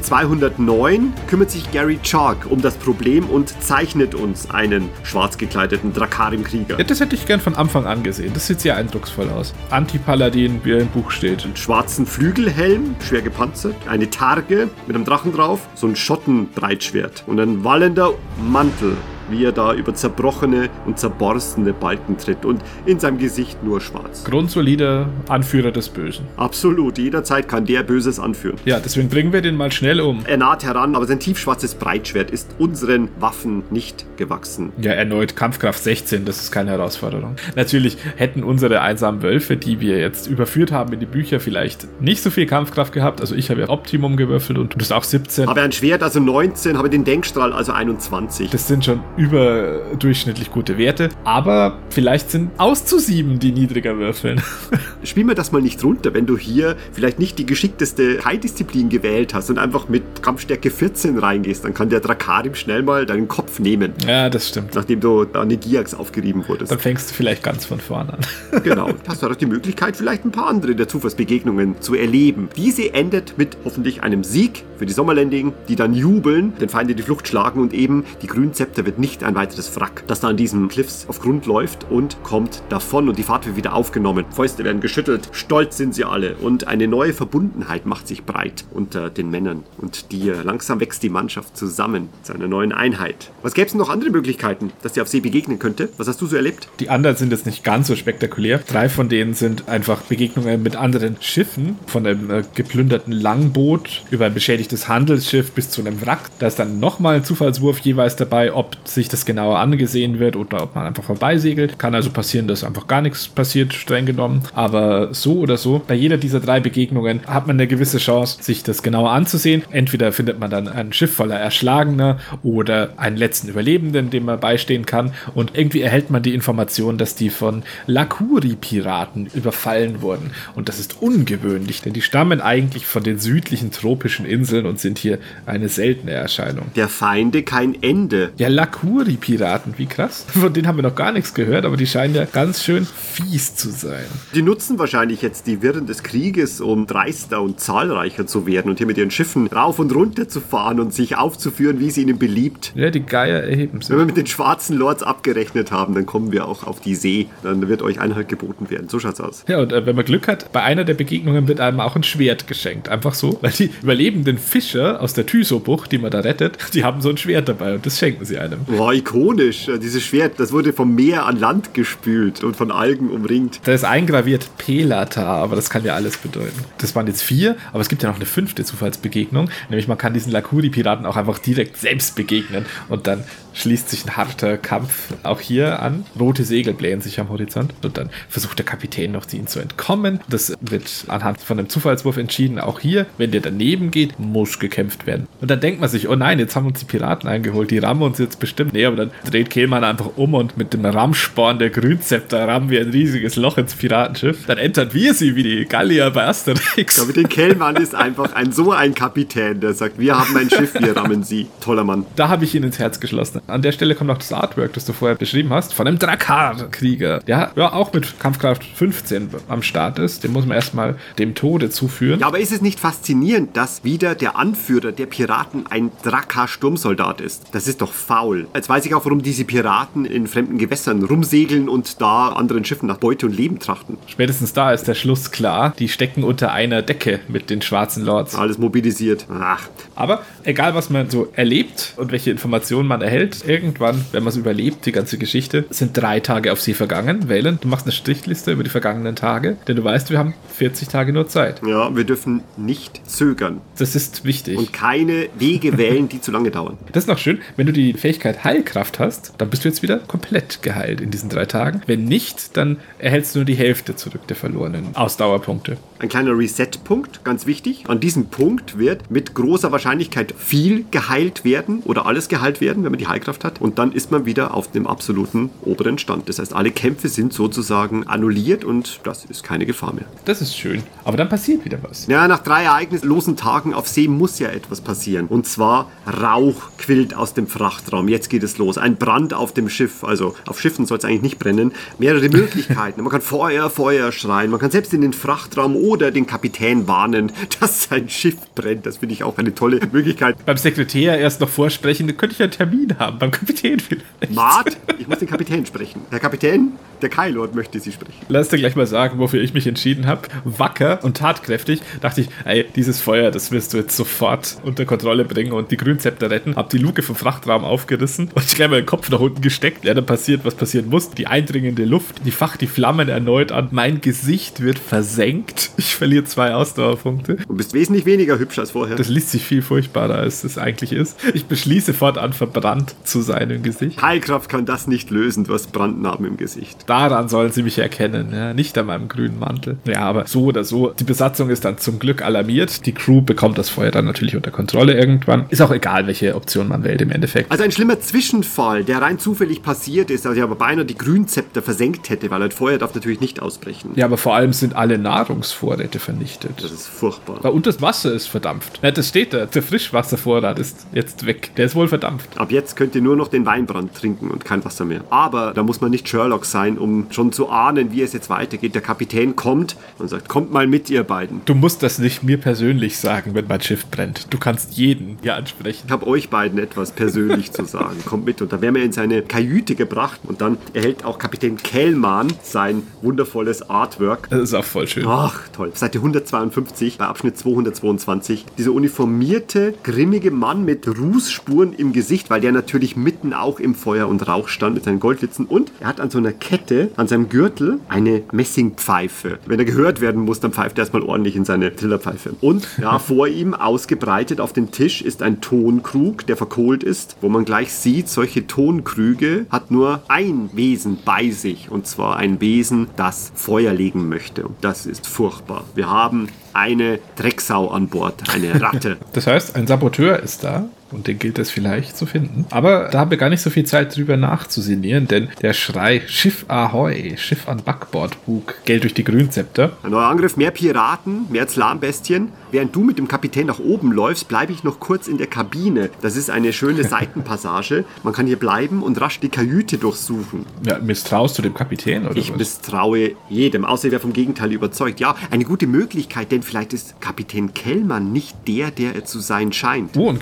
209 0.00 1.12
kümmert 1.26 1.50
sich 1.50 1.70
Gary 1.72 1.98
Chark 2.02 2.46
um 2.48 2.62
das 2.62 2.74
Problem 2.76 3.26
und 3.26 3.62
zeichnet 3.62 4.14
uns 4.14 4.48
einen 4.50 4.88
schwarz 5.02 5.36
gekleideten 5.36 5.92
Drakarim-Krieger. 5.92 6.78
Ja, 6.78 6.84
das 6.84 7.00
hätte 7.00 7.16
ich 7.16 7.26
gern 7.26 7.40
von 7.40 7.54
Anfang 7.54 7.84
an 7.84 8.02
gesehen. 8.02 8.32
Das 8.32 8.46
sieht 8.46 8.60
sehr 8.60 8.76
eindrucksvoll 8.76 9.23
aus. 9.30 9.54
Anti-Paladin, 9.70 10.60
wie 10.64 10.72
er 10.72 10.80
im 10.80 10.88
Buch 10.88 11.10
steht. 11.10 11.44
Einen 11.44 11.56
schwarzen 11.56 12.06
Flügelhelm, 12.06 12.96
schwer 13.00 13.22
gepanzert, 13.22 13.76
eine 13.88 14.10
Targe 14.10 14.68
mit 14.86 14.96
einem 14.96 15.04
Drachen 15.04 15.32
drauf, 15.32 15.60
so 15.74 15.86
ein 15.86 15.96
Schottenbreitschwert 15.96 17.24
und 17.26 17.40
ein 17.40 17.64
wallender 17.64 18.14
Mantel 18.38 18.96
wie 19.30 19.44
er 19.44 19.52
da 19.52 19.74
über 19.74 19.94
zerbrochene 19.94 20.68
und 20.86 20.98
zerborstene 20.98 21.72
Balken 21.72 22.18
tritt 22.18 22.44
und 22.44 22.60
in 22.86 22.98
seinem 23.00 23.18
Gesicht 23.18 23.62
nur 23.62 23.80
schwarz. 23.80 24.24
Grundsolider 24.24 25.08
Anführer 25.28 25.70
des 25.70 25.88
Bösen. 25.88 26.26
Absolut, 26.36 26.98
jederzeit 26.98 27.48
kann 27.48 27.66
der 27.66 27.82
Böses 27.82 28.18
anführen. 28.18 28.56
Ja, 28.64 28.80
deswegen 28.80 29.08
bringen 29.08 29.32
wir 29.32 29.42
den 29.42 29.56
mal 29.56 29.72
schnell 29.72 30.00
um. 30.00 30.20
Er 30.26 30.36
naht 30.36 30.64
heran, 30.64 30.94
aber 30.96 31.06
sein 31.06 31.20
tiefschwarzes 31.20 31.74
Breitschwert 31.74 32.30
ist 32.30 32.54
unseren 32.58 33.08
Waffen 33.18 33.62
nicht 33.70 34.06
gewachsen. 34.16 34.72
Ja, 34.80 34.92
erneut 34.92 35.36
Kampfkraft 35.36 35.82
16, 35.82 36.24
das 36.24 36.40
ist 36.40 36.52
keine 36.52 36.70
Herausforderung. 36.70 37.36
Natürlich 37.56 37.96
hätten 38.16 38.42
unsere 38.42 38.80
einsamen 38.80 39.22
Wölfe, 39.22 39.56
die 39.56 39.80
wir 39.80 39.98
jetzt 39.98 40.26
überführt 40.26 40.72
haben 40.72 40.92
in 40.92 41.00
die 41.00 41.06
Bücher, 41.06 41.40
vielleicht 41.40 42.00
nicht 42.00 42.22
so 42.22 42.30
viel 42.30 42.46
Kampfkraft 42.46 42.92
gehabt. 42.92 43.20
Also 43.20 43.34
ich 43.34 43.50
habe 43.50 43.60
ja 43.60 43.68
Optimum 43.68 44.16
gewürfelt 44.16 44.58
und 44.58 44.74
du 44.74 44.78
bist 44.78 44.92
auch 44.92 45.04
17. 45.04 45.48
Habe 45.48 45.62
ein 45.62 45.72
Schwert, 45.72 46.02
also 46.02 46.20
19, 46.20 46.78
habe 46.78 46.90
den 46.90 47.04
Denkstrahl, 47.04 47.52
also 47.52 47.72
21. 47.72 48.50
Das 48.50 48.68
sind 48.68 48.84
schon 48.84 49.00
überdurchschnittlich 49.16 50.50
gute 50.50 50.78
Werte. 50.78 51.08
Aber 51.24 51.78
vielleicht 51.90 52.30
sind 52.30 52.50
auszusieben 52.58 53.38
die 53.38 53.52
niedriger 53.52 53.96
würfeln. 53.98 54.40
Spiel 55.04 55.24
mir 55.24 55.34
das 55.34 55.52
mal 55.52 55.62
nicht 55.62 55.82
runter, 55.84 56.14
wenn 56.14 56.26
du 56.26 56.36
hier 56.36 56.76
vielleicht 56.92 57.18
nicht 57.18 57.38
die 57.38 57.46
geschickteste 57.46 58.24
High-Disziplin 58.24 58.88
gewählt 58.88 59.34
hast 59.34 59.50
und 59.50 59.58
einfach 59.58 59.88
mit 59.88 60.22
Kampfstärke 60.22 60.70
14 60.70 61.18
reingehst, 61.18 61.64
dann 61.64 61.74
kann 61.74 61.88
der 61.88 62.00
Drakarim 62.00 62.54
schnell 62.54 62.82
mal 62.82 63.06
deinen 63.06 63.28
Kopf 63.28 63.58
nehmen. 63.58 63.92
Ja, 64.06 64.30
das 64.30 64.48
stimmt. 64.48 64.74
Nachdem 64.74 65.00
du 65.00 65.24
da 65.24 65.42
eine 65.42 65.56
Giax 65.56 65.94
aufgerieben 65.94 66.46
wurdest. 66.48 66.72
Dann 66.72 66.78
fängst 66.78 67.10
du 67.10 67.14
vielleicht 67.14 67.42
ganz 67.42 67.64
von 67.64 67.80
vorne 67.80 68.14
an. 68.14 68.20
genau. 68.64 68.90
Hast 69.06 69.22
du 69.22 69.28
auch 69.28 69.36
die 69.36 69.46
Möglichkeit, 69.46 69.96
vielleicht 69.96 70.24
ein 70.24 70.32
paar 70.32 70.48
andere 70.48 70.74
der 70.74 70.88
Zufallsbegegnungen 70.88 71.80
zu 71.80 71.94
erleben. 71.94 72.48
Diese 72.56 72.92
endet 72.94 73.38
mit 73.38 73.56
hoffentlich 73.64 74.02
einem 74.02 74.24
Sieg 74.24 74.64
für 74.78 74.86
die 74.86 74.92
Sommerländing, 74.92 75.52
die 75.68 75.76
dann 75.76 75.94
jubeln, 75.94 76.54
den 76.58 76.68
Feinde 76.68 76.94
die 76.94 77.02
Flucht 77.02 77.28
schlagen 77.28 77.60
und 77.60 77.72
eben 77.72 78.04
die 78.22 78.26
Grünzepter 78.26 78.86
wird 78.86 78.98
nicht 78.98 79.03
nicht 79.04 79.22
ein 79.22 79.34
weiteres 79.34 79.76
Wrack, 79.76 80.04
das 80.06 80.20
da 80.20 80.28
an 80.28 80.38
diesen 80.38 80.66
Cliffs 80.68 81.04
auf 81.08 81.20
Grund 81.20 81.44
läuft 81.44 81.84
und 81.90 82.22
kommt 82.22 82.62
davon 82.70 83.06
und 83.06 83.18
die 83.18 83.22
Fahrt 83.22 83.44
wird 83.44 83.54
wieder 83.54 83.74
aufgenommen. 83.74 84.24
Fäuste 84.30 84.64
werden 84.64 84.80
geschüttelt, 84.80 85.28
stolz 85.32 85.76
sind 85.76 85.94
sie 85.94 86.04
alle 86.04 86.36
und 86.36 86.68
eine 86.68 86.88
neue 86.88 87.12
Verbundenheit 87.12 87.84
macht 87.84 88.08
sich 88.08 88.24
breit 88.24 88.64
unter 88.72 89.10
den 89.10 89.30
Männern 89.30 89.62
und 89.76 90.10
die 90.10 90.30
langsam 90.30 90.80
wächst 90.80 91.02
die 91.02 91.10
Mannschaft 91.10 91.54
zusammen 91.54 92.08
zu 92.22 92.32
einer 92.32 92.48
neuen 92.48 92.72
Einheit. 92.72 93.30
Was 93.42 93.52
gäbe 93.52 93.66
es 93.66 93.74
noch 93.74 93.90
andere 93.90 94.08
Möglichkeiten, 94.08 94.72
dass 94.80 94.94
die 94.94 95.02
auf 95.02 95.08
See 95.08 95.20
begegnen 95.20 95.58
könnte? 95.58 95.90
Was 95.98 96.08
hast 96.08 96.22
du 96.22 96.26
so 96.26 96.36
erlebt? 96.36 96.68
Die 96.80 96.88
anderen 96.88 97.16
sind 97.16 97.30
jetzt 97.30 97.44
nicht 97.44 97.62
ganz 97.62 97.88
so 97.88 97.96
spektakulär. 97.96 98.60
Drei 98.66 98.88
von 98.88 99.10
denen 99.10 99.34
sind 99.34 99.68
einfach 99.68 100.00
Begegnungen 100.00 100.62
mit 100.62 100.76
anderen 100.76 101.18
Schiffen, 101.20 101.78
von 101.86 102.06
einem 102.06 102.30
äh, 102.30 102.42
geplünderten 102.54 103.12
Langboot 103.12 104.02
über 104.10 104.24
ein 104.24 104.32
beschädigtes 104.32 104.88
Handelsschiff 104.88 105.52
bis 105.52 105.68
zu 105.68 105.82
einem 105.82 106.00
Wrack. 106.00 106.30
Da 106.38 106.46
ist 106.46 106.58
dann 106.58 106.80
nochmal 106.80 107.16
ein 107.16 107.24
Zufallswurf 107.24 107.80
jeweils 107.80 108.16
dabei, 108.16 108.54
ob 108.54 108.82
sich 108.94 109.08
das 109.08 109.26
genauer 109.26 109.58
angesehen 109.58 110.18
wird 110.18 110.36
oder 110.36 110.62
ob 110.62 110.74
man 110.74 110.86
einfach 110.86 111.04
vorbeisegelt. 111.04 111.78
Kann 111.78 111.94
also 111.94 112.10
passieren, 112.10 112.48
dass 112.48 112.64
einfach 112.64 112.86
gar 112.86 113.02
nichts 113.02 113.28
passiert, 113.28 113.74
streng 113.74 114.06
genommen. 114.06 114.42
Aber 114.54 115.12
so 115.12 115.38
oder 115.38 115.56
so, 115.56 115.82
bei 115.86 115.94
jeder 115.94 116.16
dieser 116.16 116.40
drei 116.40 116.60
Begegnungen 116.60 117.20
hat 117.26 117.46
man 117.46 117.56
eine 117.56 117.66
gewisse 117.66 117.98
Chance, 117.98 118.42
sich 118.42 118.62
das 118.62 118.82
genauer 118.82 119.10
anzusehen. 119.10 119.62
Entweder 119.70 120.12
findet 120.12 120.38
man 120.38 120.50
dann 120.50 120.68
ein 120.68 120.92
Schiff 120.92 121.14
voller 121.14 121.38
Erschlagener 121.38 122.18
oder 122.42 122.94
einen 122.96 123.16
letzten 123.16 123.48
Überlebenden, 123.48 124.10
dem 124.10 124.24
man 124.24 124.40
beistehen 124.40 124.86
kann. 124.86 125.12
Und 125.34 125.56
irgendwie 125.56 125.82
erhält 125.82 126.10
man 126.10 126.22
die 126.22 126.34
Information, 126.34 126.98
dass 126.98 127.14
die 127.14 127.30
von 127.30 127.62
Lakuri-Piraten 127.86 129.28
überfallen 129.34 130.02
wurden. 130.02 130.30
Und 130.54 130.68
das 130.68 130.78
ist 130.78 131.02
ungewöhnlich, 131.02 131.82
denn 131.82 131.92
die 131.92 132.02
stammen 132.02 132.40
eigentlich 132.40 132.86
von 132.86 133.02
den 133.02 133.18
südlichen 133.18 133.70
tropischen 133.70 134.26
Inseln 134.26 134.66
und 134.66 134.78
sind 134.80 134.98
hier 134.98 135.18
eine 135.46 135.68
seltene 135.68 136.12
Erscheinung. 136.12 136.66
Der 136.76 136.88
Feinde 136.88 137.42
kein 137.42 137.82
Ende. 137.82 138.32
Ja, 138.36 138.48
Lakuri-Piraten, 138.84 139.74
wie 139.76 139.86
krass. 139.86 140.26
Von 140.28 140.52
denen 140.52 140.66
haben 140.66 140.76
wir 140.76 140.82
noch 140.82 140.94
gar 140.94 141.12
nichts 141.12 141.34
gehört, 141.34 141.64
aber 141.64 141.76
die 141.76 141.86
scheinen 141.86 142.14
ja 142.14 142.24
ganz 142.24 142.62
schön 142.62 142.86
fies 142.86 143.54
zu 143.56 143.70
sein. 143.70 144.04
Die 144.34 144.42
nutzen 144.42 144.78
wahrscheinlich 144.78 145.22
jetzt 145.22 145.46
die 145.46 145.62
Wirren 145.62 145.86
des 145.86 146.02
Krieges, 146.02 146.60
um 146.60 146.86
dreister 146.86 147.40
und 147.40 147.60
zahlreicher 147.60 148.26
zu 148.26 148.46
werden 148.46 148.70
und 148.70 148.78
hier 148.78 148.86
mit 148.86 148.98
ihren 148.98 149.10
Schiffen 149.10 149.46
rauf 149.46 149.78
und 149.78 149.94
runter 149.94 150.28
zu 150.28 150.40
fahren 150.40 150.80
und 150.80 150.92
sich 150.92 151.16
aufzuführen, 151.16 151.80
wie 151.80 151.88
es 151.88 151.98
ihnen 151.98 152.18
beliebt. 152.18 152.72
Ja, 152.74 152.90
die 152.90 153.04
Geier 153.04 153.42
erheben 153.42 153.80
sich. 153.80 153.90
Wenn 153.90 153.98
wir 153.98 154.06
mit 154.06 154.16
den 154.16 154.26
schwarzen 154.26 154.76
Lords 154.76 155.02
abgerechnet 155.02 155.70
haben, 155.72 155.94
dann 155.94 156.06
kommen 156.06 156.32
wir 156.32 156.46
auch 156.46 156.64
auf 156.64 156.80
die 156.80 156.94
See. 156.94 157.28
Dann 157.42 157.68
wird 157.68 157.82
euch 157.82 158.00
Einhalt 158.00 158.28
geboten 158.28 158.70
werden. 158.70 158.88
So 158.88 158.98
schaut's 158.98 159.20
aus. 159.20 159.44
Ja, 159.48 159.60
und 159.60 159.72
äh, 159.72 159.86
wenn 159.86 159.96
man 159.96 160.04
Glück 160.04 160.28
hat, 160.28 160.52
bei 160.52 160.62
einer 160.62 160.84
der 160.84 160.94
Begegnungen 160.94 161.48
wird 161.48 161.60
einem 161.60 161.80
auch 161.80 161.96
ein 161.96 162.02
Schwert 162.02 162.46
geschenkt. 162.46 162.88
Einfach 162.88 163.14
so. 163.14 163.38
Weil 163.40 163.52
die 163.52 163.70
überlebenden 163.82 164.38
Fischer 164.38 165.00
aus 165.00 165.14
der 165.14 165.26
Thyso-Bucht, 165.26 165.92
die 165.92 165.98
man 165.98 166.10
da 166.10 166.20
rettet, 166.20 166.58
die 166.74 166.84
haben 166.84 167.00
so 167.00 167.10
ein 167.10 167.16
Schwert 167.16 167.48
dabei 167.48 167.74
und 167.74 167.86
das 167.86 167.98
schenken 167.98 168.24
sie 168.24 168.38
einem. 168.38 168.60
Boah, 168.76 168.92
ikonisch. 168.92 169.68
Äh, 169.68 169.78
Dieses 169.78 170.02
Schwert, 170.02 170.40
das 170.40 170.50
wurde 170.50 170.72
vom 170.72 170.94
Meer 170.94 171.26
an 171.26 171.38
Land 171.38 171.74
gespült 171.74 172.42
und 172.42 172.56
von 172.56 172.72
Algen 172.72 173.10
umringt. 173.10 173.60
Da 173.64 173.72
ist 173.72 173.84
eingraviert 173.84 174.48
Pelata, 174.58 175.24
aber 175.24 175.54
das 175.54 175.70
kann 175.70 175.84
ja 175.84 175.94
alles 175.94 176.16
bedeuten. 176.16 176.64
Das 176.78 176.96
waren 176.96 177.06
jetzt 177.06 177.22
vier, 177.22 177.56
aber 177.72 177.80
es 177.80 177.88
gibt 177.88 178.02
ja 178.02 178.08
noch 178.08 178.16
eine 178.16 178.26
fünfte 178.26 178.64
Zufallsbegegnung. 178.64 179.48
Nämlich 179.68 179.86
man 179.86 179.98
kann 179.98 180.12
diesen 180.12 180.32
Lakuri-Piraten 180.32 181.06
auch 181.06 181.16
einfach 181.16 181.38
direkt 181.38 181.76
selbst 181.76 182.16
begegnen 182.16 182.66
und 182.88 183.06
dann 183.06 183.24
schließt 183.54 183.88
sich 183.88 184.04
ein 184.04 184.16
harter 184.16 184.58
Kampf 184.58 185.14
auch 185.22 185.40
hier 185.40 185.80
an. 185.80 186.04
Rote 186.18 186.44
Segel 186.44 186.74
blähen 186.74 187.00
sich 187.00 187.18
am 187.20 187.30
Horizont 187.30 187.72
und 187.82 187.96
dann 187.96 188.10
versucht 188.28 188.58
der 188.58 188.66
Kapitän 188.66 189.12
noch 189.12 189.24
ihnen 189.32 189.46
zu 189.46 189.60
entkommen. 189.60 190.20
Das 190.28 190.54
wird 190.60 191.06
anhand 191.08 191.40
von 191.40 191.58
einem 191.58 191.68
Zufallswurf 191.68 192.16
entschieden. 192.16 192.58
Auch 192.58 192.80
hier, 192.80 193.06
wenn 193.18 193.30
der 193.30 193.40
daneben 193.40 193.90
geht, 193.90 194.18
muss 194.18 194.58
gekämpft 194.58 195.06
werden. 195.06 195.26
Und 195.40 195.50
dann 195.50 195.60
denkt 195.60 195.80
man 195.80 195.88
sich, 195.88 196.08
oh 196.08 196.14
nein, 196.14 196.38
jetzt 196.38 196.56
haben 196.56 196.66
uns 196.66 196.80
die 196.80 196.84
Piraten 196.84 197.28
eingeholt, 197.28 197.70
die 197.70 197.78
rammen 197.78 198.02
uns 198.02 198.18
jetzt 198.18 198.38
bestimmt. 198.38 198.72
Nee, 198.72 198.84
aber 198.84 198.96
dann 198.96 199.10
dreht 199.28 199.50
Kehlmann 199.50 199.84
einfach 199.84 200.16
um 200.16 200.34
und 200.34 200.56
mit 200.56 200.72
dem 200.72 200.84
Rammsporn 200.84 201.58
der 201.58 201.70
Grünzepter 201.70 202.46
rammen 202.46 202.70
wir 202.70 202.80
ein 202.80 202.90
riesiges 202.90 203.36
Loch 203.36 203.58
ins 203.58 203.74
Piratenschiff. 203.74 204.46
Dann 204.46 204.58
entern 204.58 204.92
wir 204.92 205.14
sie 205.14 205.36
wie 205.36 205.42
die 205.42 205.64
Gallier 205.64 206.10
bei 206.10 206.26
Asterix. 206.26 207.00
Aber 207.00 207.12
den 207.12 207.28
Kellmann 207.28 207.76
ist 207.76 207.94
einfach 207.94 208.34
ein 208.34 208.52
so 208.52 208.72
ein 208.72 208.94
Kapitän, 208.94 209.60
der 209.60 209.74
sagt, 209.74 209.98
wir 209.98 210.18
haben 210.18 210.36
ein 210.36 210.50
Schiff, 210.50 210.74
wir 210.74 210.96
rammen 210.96 211.22
sie. 211.22 211.46
Toller 211.60 211.84
Mann. 211.84 212.06
Da 212.16 212.28
habe 212.28 212.44
ich 212.44 212.54
ihn 212.54 212.62
ins 212.62 212.78
Herz 212.78 213.00
geschlossen. 213.00 213.40
An 213.46 213.60
der 213.60 213.72
Stelle 213.72 213.94
kommt 213.94 214.08
noch 214.08 214.16
das 214.18 214.32
Artwork, 214.32 214.72
das 214.72 214.86
du 214.86 214.94
vorher 214.94 215.16
beschrieben 215.16 215.50
hast, 215.50 215.74
von 215.74 215.86
einem 215.86 215.98
Drakar-Krieger, 215.98 217.20
der 217.20 217.52
ja 217.54 217.72
auch 217.72 217.92
mit 217.92 218.18
Kampfkraft 218.18 218.64
15 218.64 219.28
am 219.48 219.62
Start 219.62 219.98
ist. 219.98 220.24
Den 220.24 220.32
muss 220.32 220.46
man 220.46 220.56
erstmal 220.56 220.96
dem 221.18 221.34
Tode 221.34 221.68
zuführen. 221.68 222.20
Ja, 222.20 222.26
aber 222.26 222.38
ist 222.38 222.52
es 222.52 222.62
nicht 222.62 222.80
faszinierend, 222.80 223.54
dass 223.56 223.84
wieder 223.84 224.14
der 224.14 224.38
Anführer 224.38 224.92
der 224.92 225.06
Piraten 225.06 225.66
ein 225.68 225.90
Drakar-Sturmsoldat 226.02 227.20
ist? 227.20 227.42
Das 227.52 227.68
ist 227.68 227.82
doch 227.82 227.92
faul. 227.92 228.46
Jetzt 228.54 228.68
weiß 228.70 228.86
ich 228.86 228.94
auch, 228.94 229.04
warum 229.04 229.22
diese 229.22 229.44
Piraten 229.44 230.06
in 230.06 230.26
fremden 230.26 230.56
Gewässern 230.56 231.02
rumsegeln 231.02 231.68
und 231.68 232.00
da 232.00 232.28
anderen 232.28 232.64
Schiffen 232.64 232.86
nach 232.86 232.98
Beute 232.98 233.26
und 233.26 233.36
Leben 233.36 233.58
trachten. 233.58 233.98
Spätestens 234.06 234.54
da 234.54 234.72
ist 234.72 234.88
der 234.88 234.94
Schluss 234.94 235.30
klar. 235.30 235.74
Die 235.78 235.88
stecken 235.88 236.24
unter 236.24 236.52
einer 236.52 236.80
Decke 236.80 237.20
mit 237.28 237.50
den 237.50 237.60
schwarzen 237.60 238.04
Lords. 238.04 238.34
Alles 238.34 238.56
mobilisiert. 238.56 239.26
Ach, 239.30 239.68
Aber 239.94 240.22
egal, 240.44 240.74
was 240.74 240.88
man 240.88 241.10
so 241.10 241.28
erlebt 241.34 241.92
und 241.96 242.10
welche 242.10 242.30
Informationen 242.30 242.88
man 242.88 243.02
erhält, 243.02 243.33
irgendwann, 243.42 244.04
wenn 244.12 244.22
man 244.22 244.30
es 244.30 244.36
überlebt, 244.36 244.86
die 244.86 244.92
ganze 244.92 245.18
Geschichte, 245.18 245.64
sind 245.70 245.96
drei 245.96 246.20
Tage 246.20 246.52
auf 246.52 246.60
See 246.60 246.74
vergangen. 246.74 247.28
Wählen, 247.28 247.58
du 247.60 247.68
machst 247.68 247.86
eine 247.86 247.92
Strichliste 247.92 248.52
über 248.52 248.62
die 248.64 248.70
vergangenen 248.70 249.16
Tage, 249.16 249.56
denn 249.66 249.76
du 249.76 249.84
weißt, 249.84 250.10
wir 250.10 250.18
haben 250.18 250.34
40 250.56 250.88
Tage 250.88 251.12
nur 251.12 251.28
Zeit. 251.28 251.60
ja, 251.66 251.94
wir 251.96 252.04
dürfen 252.04 252.42
nicht 252.56 253.00
zögern 253.08 253.60
Das 253.78 253.94
ist 253.96 254.24
wichtig. 254.24 254.58
und 254.58 254.72
keine 254.72 255.28
Wege 255.38 255.76
wählen, 255.78 256.08
die 256.08 256.20
zu 256.20 256.30
lange 256.30 256.50
dauern. 256.50 256.76
Das 256.92 257.04
ist 257.04 257.08
noch 257.08 257.18
schön, 257.18 257.40
wenn 257.56 257.66
du 257.66 257.72
die 257.72 257.94
Fähigkeit 257.94 258.44
Heilkraft 258.44 258.98
hast, 258.98 259.32
dann 259.38 259.50
bist 259.50 259.64
du 259.64 259.68
jetzt 259.68 259.82
wieder 259.82 259.98
komplett 259.98 260.62
geheilt 260.62 261.00
in 261.00 261.10
diesen 261.10 261.28
drei 261.30 261.46
Tagen. 261.46 261.82
Wenn 261.86 262.04
nicht, 262.04 262.56
dann 262.56 262.76
erhältst 262.98 263.34
du 263.34 263.40
nur 263.40 263.46
die 263.46 263.54
Hälfte 263.54 263.96
zurück 263.96 264.26
der 264.28 264.36
verlorenen 264.36 264.94
Ausdauerpunkte. 264.94 265.76
Ein 265.98 266.08
kleiner 266.08 266.36
Reset-Punkt, 266.36 267.24
ganz 267.24 267.46
wichtig. 267.46 267.84
An 267.88 268.00
diesem 268.00 268.26
Punkt 268.26 268.78
wird 268.78 269.10
mit 269.10 269.34
großer 269.34 269.72
Wahrscheinlichkeit 269.72 270.34
viel 270.36 270.84
geheilt 270.90 271.44
werden 271.44 271.80
oder 271.84 272.06
alles 272.06 272.28
geheilt 272.28 272.60
werden, 272.60 272.84
wenn 272.84 272.90
man 272.90 272.98
die 272.98 273.06
Heilkraft 273.06 273.23
hat. 273.28 273.60
Und 273.60 273.78
dann 273.78 273.92
ist 273.92 274.10
man 274.10 274.26
wieder 274.26 274.54
auf 274.54 274.70
dem 274.70 274.86
absoluten 274.86 275.50
oberen 275.62 275.98
Stand. 275.98 276.28
Das 276.28 276.38
heißt, 276.38 276.52
alle 276.52 276.70
Kämpfe 276.70 277.08
sind 277.08 277.32
sozusagen 277.32 278.06
annulliert 278.06 278.64
und 278.64 279.00
das 279.04 279.24
ist 279.24 279.42
keine 279.42 279.66
Gefahr 279.66 279.94
mehr. 279.94 280.04
Das 280.24 280.40
ist 280.40 280.56
schön. 280.56 280.82
Aber 281.04 281.16
dann 281.16 281.28
passiert 281.28 281.64
wieder 281.64 281.78
was. 281.82 282.06
Ja, 282.06 282.28
nach 282.28 282.40
drei 282.40 282.64
ereignislosen 282.64 283.36
Tagen 283.36 283.74
auf 283.74 283.88
See 283.88 284.08
muss 284.08 284.38
ja 284.38 284.48
etwas 284.48 284.80
passieren. 284.80 285.26
Und 285.26 285.46
zwar 285.46 285.90
Rauch 286.06 286.70
quillt 286.78 287.14
aus 287.14 287.34
dem 287.34 287.46
Frachtraum. 287.46 288.08
Jetzt 288.08 288.30
geht 288.30 288.42
es 288.42 288.58
los. 288.58 288.78
Ein 288.78 288.96
Brand 288.96 289.34
auf 289.34 289.54
dem 289.54 289.68
Schiff. 289.68 290.04
Also 290.04 290.34
auf 290.46 290.60
Schiffen 290.60 290.86
soll 290.86 290.98
es 290.98 291.04
eigentlich 291.04 291.22
nicht 291.22 291.38
brennen. 291.38 291.72
Mehrere 291.98 292.28
Möglichkeiten. 292.28 293.02
Man 293.02 293.10
kann 293.10 293.20
Feuer, 293.20 293.70
Feuer 293.70 294.12
schreien. 294.12 294.50
Man 294.50 294.60
kann 294.60 294.70
selbst 294.70 294.92
in 294.92 295.00
den 295.00 295.12
Frachtraum 295.12 295.76
oder 295.76 296.10
den 296.10 296.26
Kapitän 296.26 296.86
warnen, 296.86 297.32
dass 297.60 297.84
sein 297.84 298.08
Schiff 298.08 298.36
brennt. 298.54 298.86
Das 298.86 298.98
finde 298.98 299.14
ich 299.14 299.24
auch 299.24 299.38
eine 299.38 299.54
tolle 299.54 299.80
Möglichkeit. 299.92 300.36
Beim 300.44 300.56
Sekretär 300.56 301.18
erst 301.18 301.40
noch 301.40 301.48
vorsprechen, 301.48 302.06
da 302.06 302.12
könnte 302.12 302.34
ich 302.34 302.42
einen 302.42 302.52
Termin 302.52 302.98
haben. 302.98 303.13
Beim 303.18 303.30
Kapitän 303.30 303.80
vielleicht. 303.80 304.04
Mart, 304.30 304.76
ich 304.98 305.08
muss 305.08 305.18
den 305.18 305.28
Kapitän 305.28 305.64
sprechen. 305.66 306.02
Herr 306.10 306.20
Kapitän, 306.20 306.72
der 307.02 307.10
Kailord 307.10 307.54
möchte 307.54 307.80
Sie 307.80 307.92
sprechen. 307.92 308.14
Lass 308.28 308.48
dir 308.48 308.58
gleich 308.58 308.76
mal 308.76 308.86
sagen, 308.86 309.18
wofür 309.18 309.42
ich 309.42 309.52
mich 309.52 309.66
entschieden 309.66 310.06
habe. 310.06 310.22
Wacker 310.44 311.00
und 311.02 311.16
tatkräftig 311.16 311.80
dachte 312.00 312.22
ich, 312.22 312.28
ey, 312.44 312.64
dieses 312.74 313.00
Feuer, 313.00 313.30
das 313.30 313.50
wirst 313.50 313.74
du 313.74 313.78
jetzt 313.78 313.96
sofort 313.96 314.56
unter 314.62 314.84
Kontrolle 314.84 315.24
bringen 315.24 315.52
und 315.52 315.70
die 315.70 315.76
Grünzepter 315.76 316.30
retten. 316.30 316.56
Hab 316.56 316.70
die 316.70 316.78
Luke 316.78 317.02
vom 317.02 317.16
Frachtraum 317.16 317.64
aufgerissen 317.64 318.30
und 318.34 318.44
ich 318.44 318.54
gleich 318.54 318.70
mal 318.70 318.80
den 318.80 318.86
Kopf 318.86 319.10
nach 319.10 319.20
unten 319.20 319.40
gesteckt. 319.40 319.84
Ja, 319.84 319.94
dann 319.94 320.06
passiert, 320.06 320.44
was 320.44 320.54
passieren 320.54 320.88
muss. 320.88 321.10
Die 321.10 321.26
eindringende 321.26 321.84
Luft, 321.84 322.24
die 322.24 322.30
facht 322.30 322.60
die 322.60 322.66
Flammen 322.66 323.08
erneut 323.08 323.52
an. 323.52 323.68
Mein 323.70 324.00
Gesicht 324.00 324.60
wird 324.60 324.78
versenkt. 324.78 325.70
Ich 325.76 325.94
verliere 325.94 326.24
zwei 326.24 326.54
Ausdauerpunkte. 326.54 327.36
Du 327.46 327.54
bist 327.54 327.74
wesentlich 327.74 328.06
weniger 328.06 328.38
hübsch 328.38 328.58
als 328.58 328.70
vorher. 328.70 328.96
Das 328.96 329.08
liest 329.08 329.30
sich 329.30 329.44
viel 329.44 329.62
furchtbarer, 329.62 330.14
als 330.14 330.44
es 330.44 330.56
eigentlich 330.56 330.92
ist. 330.92 331.18
Ich 331.34 331.46
beschließe 331.46 331.92
fortan 331.92 332.32
verbrannt 332.32 332.93
zu 333.04 333.22
sein 333.22 333.50
im 333.50 333.62
Gesicht. 333.62 334.00
Heilkraft 334.00 334.48
kann 334.48 334.66
das 334.66 334.86
nicht 334.86 335.10
lösen. 335.10 335.44
Du 335.44 335.54
hast 335.54 335.72
Brandnarben 335.72 336.26
im 336.26 336.36
Gesicht. 336.36 336.84
Daran 336.86 337.28
sollen 337.28 337.52
sie 337.52 337.62
mich 337.62 337.78
erkennen, 337.78 338.28
ja? 338.32 338.54
nicht 338.54 338.76
an 338.78 338.86
meinem 338.86 339.08
grünen 339.08 339.38
Mantel. 339.38 339.78
Ja, 339.86 340.00
aber 340.00 340.26
so 340.26 340.44
oder 340.44 340.64
so, 340.64 340.90
die 340.90 341.04
Besatzung 341.04 341.50
ist 341.50 341.64
dann 341.64 341.78
zum 341.78 341.98
Glück 341.98 342.22
alarmiert. 342.22 342.86
Die 342.86 342.92
Crew 342.92 343.20
bekommt 343.20 343.58
das 343.58 343.68
Feuer 343.68 343.90
dann 343.90 344.04
natürlich 344.04 344.36
unter 344.36 344.50
Kontrolle 344.50 344.94
irgendwann. 344.94 345.46
Ist 345.50 345.62
auch 345.62 345.70
egal, 345.70 346.06
welche 346.06 346.34
Option 346.34 346.68
man 346.68 346.84
wählt 346.84 347.00
im 347.00 347.10
Endeffekt. 347.10 347.50
Also 347.50 347.64
ein 347.64 347.72
schlimmer 347.72 348.00
Zwischenfall, 348.00 348.84
der 348.84 349.00
rein 349.02 349.18
zufällig 349.18 349.62
passiert 349.62 350.10
ist, 350.10 350.26
also 350.26 350.42
aber 350.42 350.56
beinahe 350.56 350.84
die 350.84 350.96
Grünzepter 350.96 351.62
versenkt 351.62 352.10
hätte, 352.10 352.30
weil 352.30 352.42
ein 352.42 352.50
Feuer 352.50 352.78
darf 352.78 352.94
natürlich 352.94 353.20
nicht 353.20 353.40
ausbrechen. 353.40 353.92
Ja, 353.96 354.04
aber 354.06 354.16
vor 354.16 354.34
allem 354.34 354.52
sind 354.52 354.76
alle 354.76 354.98
Nahrungsvorräte 354.98 355.98
vernichtet. 355.98 356.62
Das 356.62 356.70
ist 356.70 356.86
furchtbar. 356.86 357.52
Und 357.52 357.66
das 357.66 357.80
Wasser 357.80 358.12
ist 358.12 358.26
verdampft. 358.26 358.80
Ja, 358.82 358.90
das 358.90 359.08
steht 359.08 359.32
da. 359.32 359.46
Der 359.46 359.62
Frischwasservorrat 359.62 360.58
ist 360.58 360.86
jetzt 360.92 361.26
weg. 361.26 361.52
Der 361.56 361.66
ist 361.66 361.74
wohl 361.74 361.88
verdampft. 361.88 362.38
Ab 362.38 362.52
jetzt 362.52 362.76
könnt 362.76 362.83
ihr 362.92 363.02
nur 363.02 363.14
noch 363.14 363.28
den 363.28 363.46
Weinbrand 363.46 363.94
trinken 363.94 364.30
und 364.30 364.44
kein 364.44 364.64
Wasser 364.64 364.84
mehr. 364.84 365.02
Aber 365.10 365.52
da 365.54 365.62
muss 365.62 365.80
man 365.80 365.90
nicht 365.90 366.08
Sherlock 366.08 366.44
sein, 366.44 366.76
um 366.78 367.06
schon 367.10 367.30
zu 367.30 367.48
ahnen, 367.48 367.92
wie 367.92 368.02
es 368.02 368.12
jetzt 368.12 368.30
weitergeht. 368.30 368.74
Der 368.74 368.82
Kapitän 368.82 369.36
kommt 369.36 369.76
und 369.98 370.08
sagt, 370.08 370.28
kommt 370.28 370.52
mal 370.52 370.66
mit, 370.66 370.90
ihr 370.90 371.04
beiden. 371.04 371.42
Du 371.44 371.54
musst 371.54 371.82
das 371.82 371.98
nicht 371.98 372.22
mir 372.22 372.38
persönlich 372.38 372.98
sagen, 372.98 373.34
wenn 373.34 373.46
mein 373.46 373.60
Schiff 373.60 373.86
brennt. 373.86 374.32
Du 374.32 374.38
kannst 374.38 374.74
jeden 374.76 375.18
hier 375.22 375.36
ansprechen. 375.36 375.84
Ich 375.86 375.92
habe 375.92 376.06
euch 376.06 376.30
beiden 376.30 376.58
etwas 376.58 376.92
persönlich 376.92 377.52
zu 377.52 377.64
sagen. 377.64 377.96
kommt 378.04 378.24
mit. 378.24 378.42
Und 378.42 378.52
dann 378.52 378.60
werden 378.60 378.74
wir 378.74 378.84
in 378.84 378.92
seine 378.92 379.22
Kajüte 379.22 379.74
gebracht 379.74 380.20
und 380.24 380.40
dann 380.40 380.58
erhält 380.72 381.04
auch 381.04 381.18
Kapitän 381.18 381.56
Kellmann 381.56 382.28
sein 382.42 382.82
wundervolles 383.02 383.68
Artwork. 383.70 384.28
Das 384.30 384.40
ist 384.40 384.54
auch 384.54 384.64
voll 384.64 384.88
schön. 384.88 385.04
Ach, 385.06 385.40
toll. 385.52 385.72
Seite 385.74 385.98
152 385.98 386.98
bei 386.98 387.06
Abschnitt 387.06 387.38
222. 387.38 388.46
Dieser 388.58 388.72
uniformierte, 388.72 389.74
grimmige 389.82 390.30
Mann 390.30 390.64
mit 390.64 390.86
Rußspuren 390.86 391.72
im 391.72 391.92
Gesicht, 391.92 392.30
weil 392.30 392.40
der 392.40 392.52
natürlich 392.52 392.73
mitten 392.96 393.32
auch 393.32 393.60
im 393.60 393.74
Feuer 393.74 394.08
und 394.08 394.26
Rauch 394.26 394.48
stand 394.48 394.74
mit 394.74 394.84
seinen 394.84 395.00
Goldlitzen. 395.00 395.46
Und 395.46 395.72
er 395.80 395.88
hat 395.88 396.00
an 396.00 396.10
so 396.10 396.18
einer 396.18 396.32
Kette, 396.32 396.90
an 396.96 397.08
seinem 397.08 397.28
Gürtel, 397.28 397.80
eine 397.88 398.22
Messingpfeife. 398.32 399.38
Wenn 399.46 399.58
er 399.58 399.64
gehört 399.64 400.00
werden 400.00 400.22
muss, 400.22 400.40
dann 400.40 400.52
pfeift 400.52 400.78
er 400.78 400.82
erstmal 400.82 401.02
ordentlich 401.02 401.36
in 401.36 401.44
seine 401.44 401.74
Trillerpfeife. 401.74 402.34
Und 402.40 402.68
ja, 402.80 402.98
vor 403.04 403.28
ihm 403.28 403.54
ausgebreitet 403.54 404.40
auf 404.40 404.52
dem 404.52 404.70
Tisch 404.70 405.02
ist 405.02 405.22
ein 405.22 405.40
Tonkrug, 405.40 406.26
der 406.26 406.36
verkohlt 406.36 406.82
ist, 406.82 407.16
wo 407.20 407.28
man 407.28 407.44
gleich 407.44 407.72
sieht, 407.72 408.08
solche 408.08 408.46
Tonkrüge 408.46 409.46
hat 409.50 409.70
nur 409.70 410.02
ein 410.08 410.50
Wesen 410.52 410.98
bei 411.04 411.30
sich. 411.30 411.70
Und 411.70 411.86
zwar 411.86 412.16
ein 412.16 412.40
Wesen, 412.40 412.88
das 412.96 413.32
Feuer 413.34 413.72
legen 413.72 414.08
möchte. 414.08 414.46
Und 414.46 414.56
das 414.62 414.86
ist 414.86 415.06
furchtbar. 415.06 415.64
Wir 415.74 415.90
haben 415.90 416.28
eine 416.52 417.00
Drecksau 417.16 417.68
an 417.68 417.88
Bord, 417.88 418.22
eine 418.32 418.60
Ratte. 418.60 418.96
Das 419.12 419.26
heißt, 419.26 419.54
ein 419.54 419.66
Saboteur 419.66 420.20
ist 420.20 420.42
da 420.44 420.66
und 420.94 421.06
den 421.06 421.18
gilt 421.18 421.38
es 421.38 421.50
vielleicht 421.50 421.96
zu 421.96 422.06
finden. 422.06 422.46
Aber 422.50 422.88
da 422.90 423.00
haben 423.00 423.10
wir 423.10 423.18
gar 423.18 423.28
nicht 423.30 423.42
so 423.42 423.50
viel 423.50 423.64
Zeit 423.64 423.94
drüber 423.96 424.16
nachzusinnieren, 424.16 425.08
denn 425.08 425.28
der 425.42 425.52
Schrei 425.52 426.02
Schiff 426.06 426.44
Ahoi, 426.48 427.16
Schiff 427.16 427.48
an 427.48 427.62
Backbord, 427.64 428.24
Bug, 428.26 428.54
Geld 428.64 428.82
durch 428.84 428.94
die 428.94 429.04
Grünzepter. 429.04 429.72
Ein 429.82 429.90
neuer 429.90 430.06
Angriff, 430.08 430.36
mehr 430.36 430.50
Piraten, 430.50 431.26
mehr 431.30 431.48
Slambestien. 431.48 432.28
Während 432.50 432.74
du 432.76 432.84
mit 432.84 432.98
dem 432.98 433.08
Kapitän 433.08 433.46
nach 433.48 433.58
oben 433.58 433.90
läufst, 433.92 434.28
bleibe 434.28 434.52
ich 434.52 434.62
noch 434.62 434.78
kurz 434.78 435.08
in 435.08 435.18
der 435.18 435.26
Kabine. 435.26 435.90
Das 436.02 436.16
ist 436.16 436.30
eine 436.30 436.52
schöne 436.52 436.84
Seitenpassage. 437.24 437.84
Man 438.02 438.12
kann 438.12 438.26
hier 438.26 438.38
bleiben 438.38 438.82
und 438.82 439.00
rasch 439.00 439.18
die 439.20 439.28
Kajüte 439.28 439.78
durchsuchen. 439.78 440.46
Ja, 440.64 440.78
misstraust 440.78 441.36
du 441.38 441.42
dem 441.42 441.54
Kapitän 441.54 442.06
oder 442.06 442.16
Ich 442.16 442.30
was? 442.30 442.38
misstraue 442.38 443.12
jedem, 443.28 443.64
außer 443.64 443.90
wer 443.90 443.98
vom 444.00 444.12
Gegenteil 444.12 444.52
überzeugt. 444.52 445.00
Ja, 445.00 445.16
eine 445.30 445.44
gute 445.44 445.66
Möglichkeit, 445.66 446.30
denn 446.30 446.42
vielleicht 446.42 446.72
ist 446.72 447.00
Kapitän 447.00 447.54
Kellmann 447.54 448.12
nicht 448.12 448.36
der, 448.46 448.70
der 448.70 448.94
er 448.94 449.04
zu 449.04 449.18
sein 449.20 449.52
scheint. 449.52 449.96
Oh, 449.96 450.08
und 450.08 450.20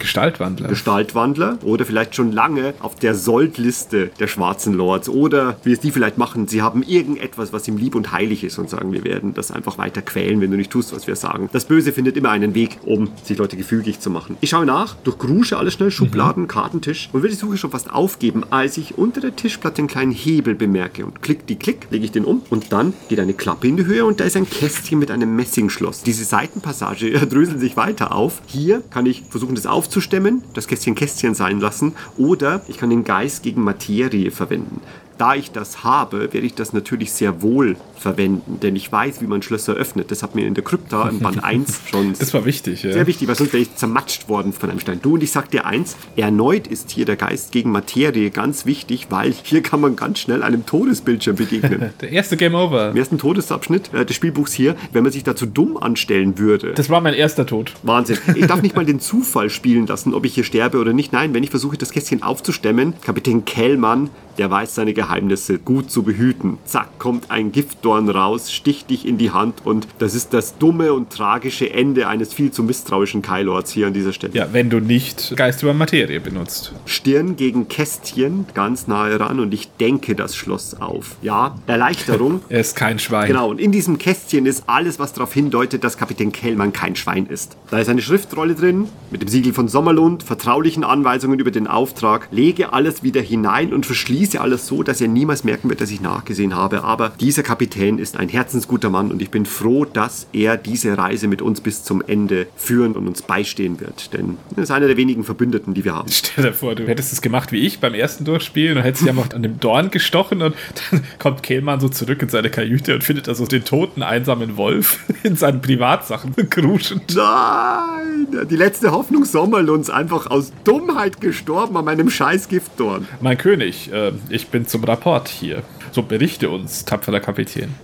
Gestaltwandler. 0.69 1.33
Gestaltwandler 1.33 1.59
oder 1.63 1.85
vielleicht 1.85 2.15
schon 2.15 2.33
lange 2.33 2.75
auf 2.81 2.95
der 2.97 3.15
Soldliste 3.15 4.11
der 4.19 4.27
schwarzen 4.27 4.75
Lords 4.75 5.09
oder 5.09 5.57
wie 5.65 5.73
es 5.73 5.81
die 5.81 5.91
vielleicht 5.91 6.19
machen, 6.19 6.49
sie 6.49 6.63
haben 6.63 6.83
irgendetwas, 6.83 7.53
was 7.53 7.69
ihm 7.69 7.77
lieb 7.77 7.95
und 7.95 8.13
heilig 8.13 8.45
ist 8.45 8.59
und 8.59 8.71
sagen, 8.71 8.93
wir 8.93 9.05
werden 9.05 9.35
das 9.35 9.51
einfach 9.51 9.79
weiter 9.79 10.03
quälen, 10.03 10.41
wenn 10.41 10.51
du 10.51 10.57
nicht 10.57 10.71
tust, 10.71 10.95
was 10.95 11.07
wir 11.07 11.17
sagen. 11.17 11.49
Das 11.53 11.65
Böse 11.65 11.93
findet 11.93 12.17
immer 12.17 12.31
einen 12.31 12.55
Weg, 12.55 12.79
um 12.85 13.09
sich 13.25 13.39
Leute 13.39 13.57
gefügig 13.57 14.01
zu 14.01 14.11
machen. 14.11 14.37
Ich 14.41 14.51
schaue 14.51 14.67
nach, 14.67 14.95
durchgrusche 14.97 15.59
alles 15.59 15.75
schnell, 15.75 15.91
Schubladen, 15.91 16.49
Kartentisch 16.49 17.09
und 17.13 17.23
will 17.23 17.31
die 17.31 17.37
Suche 17.37 17.57
schon 17.57 17.71
fast 17.71 17.93
aufgeben, 17.93 18.45
als 18.51 18.77
ich 18.77 18.99
unter 18.99 19.21
der 19.21 19.37
Tischplatte 19.37 19.79
einen 19.79 19.89
kleinen 19.89 20.13
Hebel 20.13 20.55
bemerke 20.55 21.05
und 21.05 21.23
klick 21.23 21.47
die 21.47 21.57
Klick, 21.57 21.89
lege 21.91 22.05
ich 22.05 22.13
den 22.13 22.25
um 22.25 22.43
und 22.51 22.73
dann 22.73 22.95
geht 23.09 23.21
eine 23.21 23.35
Klappe 23.35 23.69
in 23.69 23.77
die 23.77 23.87
Höhe 23.87 24.05
und 24.05 24.21
da 24.21 24.25
ist 24.25 24.37
ein 24.37 24.49
Kästchen 24.49 24.99
mit 24.99 25.11
einem 25.11 25.35
Messingschloss. 25.37 26.03
Diese 26.03 26.25
Seitenpassage 26.25 27.11
dröseln 27.27 27.61
sich 27.61 27.77
weiter 27.77 28.15
auf. 28.15 28.43
Hier 28.47 28.83
kann 28.91 29.07
ich 29.07 29.23
versuchen, 29.29 29.55
das 29.55 29.67
aufzustemmen, 29.67 30.43
das 30.53 30.67
Kästchen 30.67 30.95
Kästchen 30.95 31.35
sein 31.35 31.61
lassen 31.61 31.95
oder 32.19 32.63
ich 32.69 32.79
kann 32.79 32.91
den 32.91 33.05
Geist 33.05 33.43
gegen 33.43 33.63
Materie 33.63 34.31
verwenden. 34.31 34.81
Da 35.19 35.35
ich 35.35 35.53
das 35.53 35.85
habe, 35.85 36.33
werde 36.33 36.47
ich 36.47 36.55
das 36.55 36.73
natürlich 36.73 37.13
sehr 37.13 37.43
wohl 37.43 37.77
verwenden, 38.03 38.59
denn 38.61 38.77
ich 38.77 38.91
weiß, 38.91 39.23
wie 39.23 39.27
man 39.27 39.43
Schlösser 39.43 39.75
öffnet. 39.75 40.11
Das 40.11 40.23
hat 40.23 40.35
mir 40.35 40.47
in 40.47 40.55
der 40.55 40.65
Krypta 40.65 41.09
im 41.09 41.21
Band 41.21 41.43
1 41.45 41.81
schon 41.91 42.13
Das 42.19 42.35
war 42.35 42.45
wichtig, 42.45 42.83
ja. 42.83 42.93
sehr 42.93 43.07
wichtig, 43.07 43.29
weil 43.29 43.37
sonst 43.37 43.53
wäre 43.53 43.63
ich 43.63 43.75
zermatscht 43.77 44.29
worden 44.29 44.53
von 44.53 44.69
einem 44.71 44.81
Stein. 44.81 45.01
Du 45.01 45.15
und 45.15 45.23
ich 45.23 45.31
sag 45.31 45.51
dir 45.51 45.65
eins, 45.65 45.97
erneut 46.17 46.67
ist 46.67 46.91
hier 46.91 47.05
der 47.05 47.17
Geist 47.17 47.53
gegen 47.53 47.71
Materie 47.71 48.31
ganz 48.31 48.67
wichtig, 48.67 49.07
weil 49.11 49.33
hier 49.43 49.63
kann 49.63 49.81
man 49.81 49.97
ganz 49.97 50.19
schnell 50.19 50.43
einem 50.43 50.67
Todesbildschirm 50.67 51.37
begegnen. 51.37 51.91
Der 52.01 52.11
erste 52.11 52.37
Game 52.37 52.55
Over. 52.55 52.91
Im 52.91 52.97
ersten 52.97 53.19
Todesabschnitt 53.19 53.95
äh, 53.95 54.05
des 54.05 54.17
Spielbuchs 54.17 54.53
hier, 54.53 54.75
wenn 54.93 55.03
man 55.03 55.13
sich 55.13 55.25
dazu 55.25 55.47
dumm 55.47 55.77
anstellen 55.77 56.39
würde. 56.39 56.73
Das 56.75 56.91
war 56.91 57.01
mein 57.01 57.15
erster 57.15 57.47
Tod. 57.47 57.75
Wahnsinn. 57.83 58.19
Ich 58.35 58.47
darf 58.47 58.63
nicht 58.63 58.75
mal 58.77 58.85
den 58.85 59.01
Zufall 59.01 59.51
spielen 59.51 59.87
lassen, 59.87 60.15
ob 60.15 60.25
ich 60.25 60.35
hier 60.35 60.45
sterbe 60.45 60.79
oder 60.79 60.93
nicht. 60.93 61.13
Nein, 61.13 61.35
wenn 61.35 61.43
ich 61.43 61.51
versuche, 61.51 61.77
das 61.77 61.93
Kästchen 61.93 62.23
aufzustemmen, 62.23 62.95
Kapitän 63.05 63.45
Kellmann, 63.45 64.11
der 64.39 64.51
weiß 64.51 64.75
seine 64.75 64.95
Geheimnisse 64.95 65.59
gut 65.59 65.91
zu 65.91 66.03
behüten. 66.03 66.59
Zack, 66.65 66.99
kommt 66.99 67.31
ein 67.31 67.53
Giftdorn 67.93 68.09
raus, 68.09 68.51
sticht 68.51 68.89
dich 68.91 69.07
in 69.07 69.19
die 69.19 69.33
Hand 69.33 69.67
und 69.67 69.87
das 69.99 70.15
ist 70.15 70.33
das 70.33 70.57
dumme 70.57 70.95
und 70.95 71.11
tragische 71.11 71.71
Ende 71.71 72.09
eines 72.09 72.33
viel 72.33 72.51
zu 72.51 72.63
misstrauischen 72.63 73.21
Kylords 73.21 73.71
hier 73.71 73.87
an 73.87 73.93
dieser 73.93 74.13
Stelle. 74.13 74.33
Ja, 74.35 74.49
wenn 74.53 74.71
du 74.71 74.81
nicht 74.81 75.37
Geist 75.37 75.63
über 75.63 75.75
Materie 75.75 76.21
benutzt. 76.21 76.73
Stirn 76.87 77.37
gegen 77.37 77.69
Kästchen, 77.69 78.47
ganz 78.55 78.87
nahe 78.87 79.19
ran 79.21 79.41
und 79.41 79.53
ich 79.53 79.69
denke 79.79 80.15
das 80.15 80.35
Schloss 80.35 80.81
auf. 80.81 81.17
Ja, 81.23 81.57
Erleichterung. 81.67 82.41
Er 82.49 82.61
ist 82.61 82.77
kein 82.77 82.99
Schwein. 82.99 83.29
Genau, 83.29 83.51
und 83.51 83.61
in 83.61 83.73
diesem 83.73 83.99
Kästchen 83.99 84.47
ist 84.47 84.65
alles, 84.67 84.99
was 84.99 85.13
darauf 85.13 85.33
hindeutet, 85.33 85.85
dass 85.85 85.97
Kapitän 85.97 86.33
Kellmann 86.33 86.73
kein 86.73 86.97
Schwein 86.97 87.27
ist. 87.27 87.57
Da 87.71 87.79
ist 87.79 87.89
eine 87.89 88.03
Schriftrolle 88.03 88.55
drin, 88.55 88.89
mit 89.11 89.23
dem 89.23 89.29
Siegel 89.29 89.53
von 89.53 89.69
Sommerlund, 89.69 90.23
vertraulichen 90.23 90.85
Anweisungen 90.85 91.39
über 91.39 91.51
den 91.51 91.67
Auftrag. 91.67 92.29
Lege 92.31 92.73
alles 92.73 93.03
wieder 93.03 93.21
hinein 93.21 93.73
und 93.73 93.87
verschließe 93.87 94.41
alles 94.41 94.67
so, 94.67 94.83
dass 94.83 95.01
er 95.01 95.09
niemals 95.09 95.45
merken 95.45 95.69
wird, 95.69 95.81
dass 95.81 95.91
ich 95.91 96.01
nachgesehen 96.01 96.55
habe. 96.55 96.85
Aber 96.85 97.13
dieser 97.21 97.43
Kapitän 97.43 97.82
ist 97.83 98.17
ein 98.17 98.29
herzensguter 98.29 98.91
Mann 98.91 99.11
und 99.11 99.21
ich 99.21 99.31
bin 99.31 99.45
froh, 99.45 99.85
dass 99.85 100.29
er 100.33 100.57
diese 100.57 100.97
Reise 100.97 101.27
mit 101.27 101.43
uns 101.43 101.61
bis 101.61 101.83
zum 101.83 102.03
Ende 102.07 102.47
führen 102.55 102.93
und 102.93 103.09
uns 103.09 103.23
beistehen 103.23 103.81
wird. 103.81 104.13
Denn 104.13 104.39
er 104.57 104.63
ist 104.63 104.71
einer 104.71 104.87
der 104.87 104.97
wenigen 104.97 105.25
Verbündeten, 105.25 105.75
die 105.75 105.85
wir 105.85 105.95
haben. 105.95 106.09
Stell 106.11 106.45
dir 106.45 106.53
vor, 106.53 106.75
du 106.75 106.87
hättest 106.87 107.13
es 107.13 107.21
gemacht 107.23 107.51
wie 107.51 107.59
ich 107.59 107.81
beim 107.81 107.95
ersten 107.95 108.25
Durchspielen 108.25 108.77
und 108.77 108.85
hättest 108.85 109.03
dich 109.03 109.11
einfach 109.11 109.35
an 109.35 109.43
dem 109.43 109.59
Dorn 109.59 109.91
gestochen 109.91 110.43
und 110.43 110.55
dann 110.91 111.03
kommt 111.19 111.43
Kehlmann 111.43 111.81
so 111.81 111.89
zurück 111.89 112.23
in 112.23 112.29
seine 112.29 112.51
Kajüte 112.51 112.95
und 112.95 113.03
findet 113.03 113.29
also 113.29 113.47
den 113.47 113.65
toten, 113.65 114.03
einsamen 114.03 114.57
Wolf 114.57 115.01
in 115.25 115.35
seinen 115.35 115.61
Privatsachen 115.61 116.37
kruschend. 116.51 117.15
Nein! 117.17 118.47
Die 118.49 118.57
letzte 118.57 118.93
Hoffnung 118.93 119.25
Sommerlunds 119.25 119.91
einfach 119.91 120.29
aus 120.29 120.53
Dummheit 120.65 121.21
gestorben 121.21 121.77
an 121.77 121.85
meinem 121.85 122.11
scheiß 122.11 122.49
Giftdorn. 122.49 123.09
Mein 123.21 123.39
König, 123.39 123.93
äh, 123.93 124.13
ich 124.29 124.49
bin 124.49 124.67
zum 124.67 124.85
Rapport 124.85 125.29
hier. 125.29 125.63
So 125.93 126.03
berichte 126.03 126.49
uns, 126.49 126.87
tapferer 126.87 127.21
Kapitän. 127.21 127.75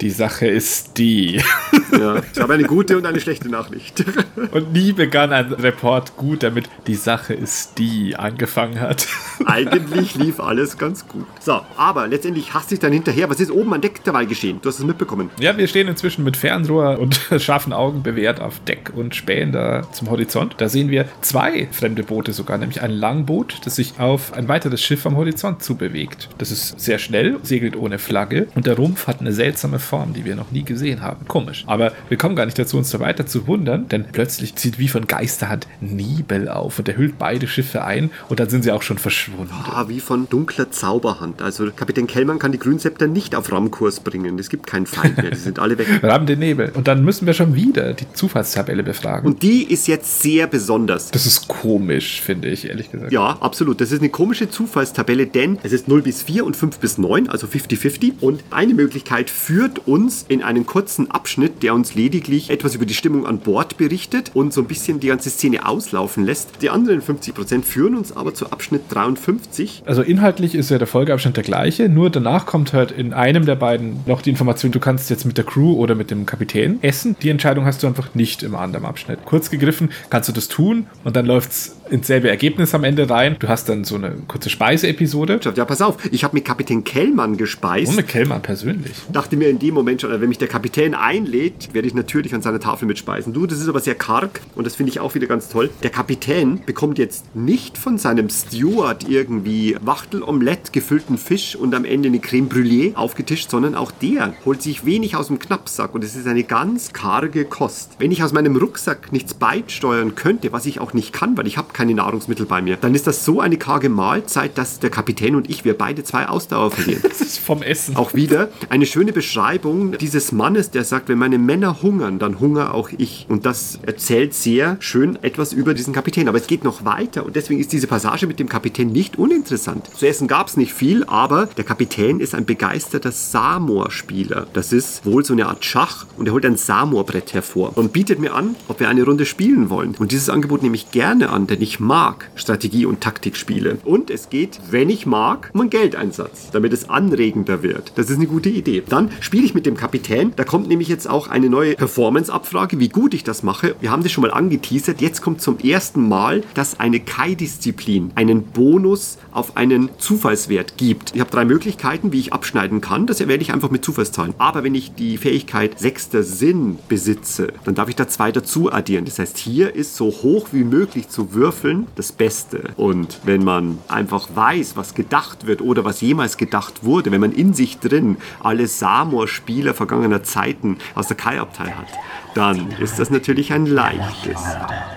Die 0.00 0.10
Sache 0.10 0.46
ist 0.46 0.96
die. 0.98 1.42
Ja, 1.98 2.22
ich 2.32 2.40
habe 2.40 2.54
eine 2.54 2.62
gute 2.62 2.96
und 2.96 3.04
eine 3.04 3.20
schlechte 3.20 3.48
Nachricht. 3.48 4.04
Und 4.52 4.72
nie 4.72 4.92
begann 4.92 5.32
ein 5.32 5.52
Report 5.52 6.16
gut, 6.16 6.44
damit 6.44 6.68
die 6.86 6.94
Sache 6.94 7.34
ist 7.34 7.78
die 7.78 8.14
angefangen 8.16 8.80
hat. 8.80 9.08
Eigentlich 9.44 10.14
lief 10.14 10.38
alles 10.40 10.78
ganz 10.78 11.08
gut. 11.08 11.26
So, 11.40 11.60
aber 11.76 12.06
letztendlich 12.06 12.54
hasst 12.54 12.70
sich 12.70 12.78
dann 12.78 12.92
hinterher. 12.92 13.28
Was 13.28 13.40
ist 13.40 13.50
oben 13.50 13.74
an 13.74 13.80
Deck 13.80 14.04
derweil 14.04 14.26
geschehen? 14.26 14.60
Du 14.62 14.68
hast 14.68 14.78
es 14.78 14.84
mitbekommen. 14.84 15.30
Ja, 15.40 15.56
wir 15.56 15.66
stehen 15.66 15.88
inzwischen 15.88 16.24
mit 16.24 16.36
Fernrohr 16.36 16.98
und 16.98 17.20
scharfen 17.38 17.72
Augen 17.72 18.02
bewehrt 18.02 18.40
auf 18.40 18.60
Deck 18.60 18.92
und 18.94 19.14
spähen 19.14 19.52
da 19.52 19.82
zum 19.92 20.10
Horizont. 20.10 20.54
Da 20.58 20.68
sehen 20.68 20.90
wir 20.90 21.06
zwei 21.22 21.68
fremde 21.72 22.04
Boote 22.04 22.32
sogar, 22.32 22.56
nämlich 22.58 22.82
ein 22.82 22.92
Langboot, 22.92 23.60
das 23.64 23.76
sich 23.76 23.98
auf 23.98 24.32
ein 24.32 24.48
weiteres 24.48 24.82
Schiff 24.82 25.06
am 25.06 25.16
Horizont 25.16 25.62
zubewegt. 25.62 26.28
Das 26.38 26.50
ist 26.50 26.80
sehr 26.80 26.98
schnell, 26.98 27.38
segelt 27.42 27.76
ohne 27.76 27.98
Flagge 27.98 28.46
und 28.54 28.66
der 28.66 28.76
Rumpf 28.76 29.06
hat 29.06 29.20
eine 29.20 29.32
seltsame 29.32 29.78
Form, 29.90 30.14
die 30.14 30.24
wir 30.24 30.36
noch 30.36 30.52
nie 30.52 30.62
gesehen 30.62 31.02
haben. 31.02 31.26
Komisch. 31.26 31.64
Aber 31.66 31.92
wir 32.08 32.16
kommen 32.16 32.36
gar 32.36 32.46
nicht 32.46 32.58
dazu, 32.58 32.78
uns 32.78 32.90
da 32.90 33.00
weiter 33.00 33.26
zu 33.26 33.48
wundern, 33.48 33.88
denn 33.88 34.04
plötzlich 34.12 34.54
zieht 34.54 34.78
wie 34.78 34.86
von 34.86 35.08
Geisterhand 35.08 35.66
Nebel 35.80 36.48
auf 36.48 36.78
und 36.78 36.88
er 36.88 36.96
hüllt 36.96 37.18
beide 37.18 37.48
Schiffe 37.48 37.84
ein 37.84 38.10
und 38.28 38.38
dann 38.38 38.48
sind 38.48 38.62
sie 38.62 38.70
auch 38.70 38.82
schon 38.82 38.98
verschwunden. 38.98 39.52
Ah, 39.64 39.86
wie 39.88 39.98
von 39.98 40.28
dunkler 40.28 40.70
Zauberhand. 40.70 41.42
Also 41.42 41.70
Kapitän 41.74 42.06
Kellmann 42.06 42.38
kann 42.38 42.52
die 42.52 42.58
Grünzepter 42.58 43.08
nicht 43.08 43.34
auf 43.34 43.50
Rammkurs 43.50 43.98
bringen. 44.00 44.38
Es 44.38 44.48
gibt 44.48 44.68
keinen 44.68 44.86
Feind 44.86 45.16
mehr. 45.16 45.32
Die 45.32 45.36
sind 45.36 45.58
alle 45.58 45.76
weg. 45.76 45.88
Wir 46.02 46.12
haben 46.12 46.26
den 46.26 46.38
Nebel. 46.38 46.70
Und 46.74 46.86
dann 46.86 47.04
müssen 47.04 47.26
wir 47.26 47.34
schon 47.34 47.54
wieder 47.56 47.92
die 47.92 48.10
Zufallstabelle 48.12 48.84
befragen. 48.84 49.26
Und 49.26 49.42
die 49.42 49.64
ist 49.64 49.88
jetzt 49.88 50.22
sehr 50.22 50.46
besonders. 50.46 51.10
das 51.10 51.26
ist 51.26 51.48
komisch, 51.48 52.20
finde 52.20 52.48
ich, 52.48 52.68
ehrlich 52.68 52.92
gesagt. 52.92 53.12
Ja, 53.12 53.38
absolut. 53.40 53.80
Das 53.80 53.90
ist 53.90 53.98
eine 53.98 54.08
komische 54.08 54.48
Zufallstabelle, 54.48 55.26
denn 55.26 55.58
es 55.64 55.72
ist 55.72 55.88
0 55.88 56.02
bis 56.02 56.22
4 56.22 56.44
und 56.44 56.56
5 56.56 56.78
bis 56.78 56.98
9, 56.98 57.28
also 57.28 57.48
50-50. 57.48 58.20
Und 58.20 58.44
eine 58.50 58.74
Möglichkeit 58.74 59.30
führt 59.30 59.79
uns 59.86 60.24
in 60.28 60.42
einen 60.42 60.66
kurzen 60.66 61.10
Abschnitt, 61.10 61.62
der 61.62 61.74
uns 61.74 61.94
lediglich 61.94 62.50
etwas 62.50 62.74
über 62.74 62.86
die 62.86 62.94
Stimmung 62.94 63.26
an 63.26 63.38
Bord 63.38 63.76
berichtet 63.76 64.30
und 64.34 64.52
so 64.52 64.60
ein 64.60 64.66
bisschen 64.66 65.00
die 65.00 65.08
ganze 65.08 65.30
Szene 65.30 65.66
auslaufen 65.66 66.24
lässt. 66.24 66.62
Die 66.62 66.70
anderen 66.70 67.02
50% 67.02 67.62
führen 67.62 67.96
uns 67.96 68.16
aber 68.16 68.34
zu 68.34 68.50
Abschnitt 68.50 68.82
53. 68.90 69.82
Also 69.86 70.02
inhaltlich 70.02 70.54
ist 70.54 70.70
ja 70.70 70.78
der 70.78 70.86
Folgeabschnitt 70.86 71.36
der 71.36 71.44
gleiche, 71.44 71.88
nur 71.88 72.10
danach 72.10 72.46
kommt 72.46 72.72
halt 72.72 72.90
in 72.90 73.12
einem 73.12 73.46
der 73.46 73.56
beiden 73.56 74.00
noch 74.06 74.22
die 74.22 74.30
Information, 74.30 74.72
du 74.72 74.80
kannst 74.80 75.10
jetzt 75.10 75.24
mit 75.24 75.36
der 75.36 75.44
Crew 75.44 75.74
oder 75.74 75.94
mit 75.94 76.10
dem 76.10 76.26
Kapitän 76.26 76.82
essen. 76.82 77.16
Die 77.22 77.30
Entscheidung 77.30 77.64
hast 77.64 77.82
du 77.82 77.86
einfach 77.86 78.14
nicht 78.14 78.42
im 78.42 78.54
anderen 78.54 78.84
Abschnitt. 78.84 79.20
Kurz 79.24 79.50
gegriffen 79.50 79.90
kannst 80.10 80.28
du 80.28 80.32
das 80.32 80.48
tun 80.48 80.86
und 81.04 81.16
dann 81.16 81.26
läuft's 81.26 81.76
ins 81.90 82.06
selbe 82.06 82.28
Ergebnis 82.28 82.74
am 82.74 82.84
Ende 82.84 83.08
rein. 83.08 83.36
Du 83.38 83.48
hast 83.48 83.68
dann 83.68 83.84
so 83.84 83.96
eine 83.96 84.14
kurze 84.28 84.50
Speiseepisode. 84.50 85.40
Ja, 85.54 85.64
pass 85.64 85.82
auf, 85.82 85.96
ich 86.10 86.24
habe 86.24 86.36
mit 86.36 86.44
Kapitän 86.44 86.84
Kellmann 86.84 87.36
gespeist. 87.36 87.96
Mit 87.96 88.08
Kellmann 88.08 88.42
persönlich. 88.42 88.92
Dachte 89.12 89.36
mir 89.36 89.48
in 89.48 89.58
dem 89.58 89.74
Moment 89.74 90.00
schon, 90.00 90.10
wenn 90.10 90.28
mich 90.28 90.38
der 90.38 90.48
Kapitän 90.48 90.94
einlädt, 90.94 91.72
werde 91.72 91.88
ich 91.88 91.94
natürlich 91.94 92.34
an 92.34 92.42
seiner 92.42 92.60
Tafel 92.60 92.86
mitspeisen. 92.86 93.32
Du, 93.32 93.46
das 93.46 93.60
ist 93.60 93.68
aber 93.68 93.80
sehr 93.80 93.94
karg 93.94 94.40
und 94.54 94.66
das 94.66 94.76
finde 94.76 94.90
ich 94.90 95.00
auch 95.00 95.14
wieder 95.14 95.26
ganz 95.26 95.48
toll. 95.48 95.70
Der 95.82 95.90
Kapitän 95.90 96.60
bekommt 96.64 96.98
jetzt 96.98 97.34
nicht 97.34 97.78
von 97.78 97.98
seinem 97.98 98.28
Steward 98.30 99.08
irgendwie 99.08 99.76
Wachtelomelett, 99.80 100.72
gefüllten 100.72 101.18
Fisch 101.18 101.56
und 101.56 101.74
am 101.74 101.84
Ende 101.84 102.08
eine 102.08 102.20
Creme 102.20 102.48
Brûlée 102.48 102.94
aufgetischt, 102.94 103.50
sondern 103.50 103.74
auch 103.74 103.90
der 103.90 104.34
holt 104.44 104.62
sich 104.62 104.84
wenig 104.84 105.16
aus 105.16 105.28
dem 105.28 105.38
Knappsack 105.38 105.94
und 105.94 106.04
es 106.04 106.16
ist 106.16 106.26
eine 106.26 106.44
ganz 106.44 106.92
karge 106.92 107.44
Kost. 107.44 107.96
Wenn 107.98 108.12
ich 108.12 108.22
aus 108.22 108.32
meinem 108.32 108.56
Rucksack 108.56 109.12
nichts 109.12 109.34
beisteuern 109.34 110.14
könnte, 110.14 110.52
was 110.52 110.66
ich 110.66 110.80
auch 110.80 110.92
nicht 110.92 111.12
kann, 111.12 111.36
weil 111.36 111.46
ich 111.46 111.56
habe 111.56 111.68
keine 111.72 111.79
Nahrungsmittel 111.86 112.46
bei 112.46 112.62
mir, 112.62 112.76
dann 112.76 112.94
ist 112.94 113.06
das 113.06 113.24
so 113.24 113.40
eine 113.40 113.56
karge 113.56 113.88
Mahlzeit, 113.88 114.56
dass 114.58 114.78
der 114.80 114.90
Kapitän 114.90 115.34
und 115.34 115.48
ich, 115.50 115.64
wir 115.64 115.76
beide 115.76 116.04
zwei 116.04 116.28
Ausdauer 116.28 116.70
verlieren. 116.70 117.02
Das 117.10 117.20
ist 117.20 117.38
vom 117.38 117.62
Essen. 117.62 117.96
Auch 117.96 118.14
wieder 118.14 118.50
eine 118.68 118.86
schöne 118.86 119.12
Beschreibung 119.12 119.98
dieses 119.98 120.32
Mannes, 120.32 120.70
der 120.70 120.84
sagt, 120.84 121.08
wenn 121.08 121.18
meine 121.18 121.38
Männer 121.38 121.82
hungern, 121.82 122.18
dann 122.18 122.40
hungere 122.40 122.72
auch 122.72 122.90
ich. 122.96 123.26
Und 123.28 123.46
das 123.46 123.78
erzählt 123.82 124.32
sehr 124.32 124.76
schön 124.80 125.18
etwas 125.22 125.52
über 125.52 125.74
diesen 125.74 125.92
Kapitän. 125.92 126.28
Aber 126.28 126.38
es 126.38 126.46
geht 126.46 126.64
noch 126.64 126.84
weiter 126.84 127.26
und 127.26 127.36
deswegen 127.36 127.60
ist 127.60 127.72
diese 127.72 127.86
Passage 127.86 128.26
mit 128.26 128.38
dem 128.38 128.48
Kapitän 128.48 128.92
nicht 128.92 129.18
uninteressant. 129.18 129.90
Zu 129.96 130.06
essen 130.06 130.28
gab 130.28 130.48
es 130.48 130.56
nicht 130.56 130.72
viel, 130.72 131.04
aber 131.04 131.46
der 131.46 131.64
Kapitän 131.64 132.20
ist 132.20 132.34
ein 132.34 132.44
begeisterter 132.44 133.12
Samor-Spieler. 133.12 134.46
Das 134.52 134.72
ist 134.72 135.04
wohl 135.04 135.24
so 135.24 135.32
eine 135.32 135.46
Art 135.46 135.64
Schach 135.64 136.06
und 136.16 136.26
er 136.26 136.32
holt 136.32 136.46
ein 136.46 136.56
Samor-Brett 136.56 137.34
hervor 137.34 137.76
und 137.76 137.92
bietet 137.92 138.18
mir 138.18 138.34
an, 138.34 138.56
ob 138.68 138.80
wir 138.80 138.88
eine 138.88 139.04
Runde 139.04 139.26
spielen 139.26 139.70
wollen. 139.70 139.94
Und 139.98 140.12
dieses 140.12 140.28
Angebot 140.28 140.62
nehme 140.62 140.76
ich 140.76 140.90
gerne 140.90 141.30
an, 141.30 141.46
denn 141.46 141.62
ich 141.62 141.69
mag 141.78 142.28
Strategie- 142.34 142.86
und 142.86 143.00
Taktikspiele. 143.00 143.78
Und 143.84 144.10
es 144.10 144.28
geht, 144.28 144.58
wenn 144.70 144.90
ich 144.90 145.06
mag, 145.06 145.50
um 145.52 145.60
einen 145.60 145.70
Geldeinsatz, 145.70 146.50
damit 146.50 146.72
es 146.72 146.90
anregender 146.90 147.62
wird. 147.62 147.92
Das 147.94 148.10
ist 148.10 148.16
eine 148.16 148.26
gute 148.26 148.48
Idee. 148.48 148.82
Dann 148.88 149.10
spiele 149.20 149.44
ich 149.44 149.54
mit 149.54 149.66
dem 149.66 149.76
Kapitän. 149.76 150.32
Da 150.34 150.42
kommt 150.42 150.66
nämlich 150.66 150.88
jetzt 150.88 151.08
auch 151.08 151.28
eine 151.28 151.48
neue 151.48 151.76
Performance-Abfrage, 151.76 152.80
wie 152.80 152.88
gut 152.88 153.14
ich 153.14 153.22
das 153.22 153.44
mache. 153.44 153.76
Wir 153.80 153.92
haben 153.92 154.02
das 154.02 154.10
schon 154.10 154.22
mal 154.22 154.32
angeteasert. 154.32 155.00
Jetzt 155.00 155.22
kommt 155.22 155.40
zum 155.40 155.58
ersten 155.58 156.08
Mal, 156.08 156.42
dass 156.54 156.80
eine 156.80 156.98
Kai-Disziplin 156.98 158.10
einen 158.16 158.42
Bonus 158.42 159.18
auf 159.30 159.56
einen 159.56 159.90
Zufallswert 159.98 160.76
gibt. 160.76 161.14
Ich 161.14 161.20
habe 161.20 161.30
drei 161.30 161.44
Möglichkeiten, 161.44 162.12
wie 162.12 162.18
ich 162.18 162.32
abschneiden 162.32 162.80
kann. 162.80 163.06
Das 163.06 163.20
werde 163.20 163.42
ich 163.42 163.52
einfach 163.52 163.70
mit 163.70 163.84
Zufallszahlen. 163.84 164.34
Aber 164.38 164.64
wenn 164.64 164.74
ich 164.74 164.94
die 164.94 165.18
Fähigkeit 165.18 165.78
sechster 165.78 166.22
Sinn 166.22 166.78
besitze, 166.88 167.52
dann 167.64 167.74
darf 167.74 167.88
ich 167.88 167.96
da 167.96 168.08
zwei 168.08 168.32
dazu 168.32 168.72
addieren. 168.72 169.04
Das 169.04 169.18
heißt, 169.18 169.38
hier 169.38 169.74
ist 169.74 169.96
so 169.96 170.06
hoch 170.06 170.48
wie 170.52 170.64
möglich 170.64 171.08
zu 171.08 171.34
würfeln 171.34 171.59
das 171.96 172.12
Beste. 172.12 172.72
Und 172.76 173.20
wenn 173.24 173.44
man 173.44 173.78
einfach 173.88 174.28
weiß, 174.34 174.76
was 174.76 174.94
gedacht 174.94 175.46
wird 175.46 175.60
oder 175.60 175.84
was 175.84 176.00
jemals 176.00 176.36
gedacht 176.36 176.84
wurde, 176.84 177.10
wenn 177.10 177.20
man 177.20 177.32
in 177.32 177.54
sich 177.54 177.78
drin 177.78 178.16
alle 178.40 178.66
Samor-Spieler 178.66 179.74
vergangener 179.74 180.22
Zeiten 180.22 180.78
aus 180.94 181.08
der 181.08 181.16
Kai-Abtei 181.16 181.70
hat, 181.70 181.88
dann 182.34 182.72
ist 182.80 182.98
das 182.98 183.10
natürlich 183.10 183.52
ein 183.52 183.66
leichtes. 183.66 184.40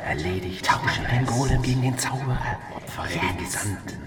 Erledigt. 0.06 0.66
Tausche 0.66 1.02
den 1.12 1.26
Golem 1.26 1.62
gegen 1.62 1.82
den 1.82 1.98
Zauberer. 1.98 2.38
Den 3.12 3.44
Gesandten. 3.44 4.04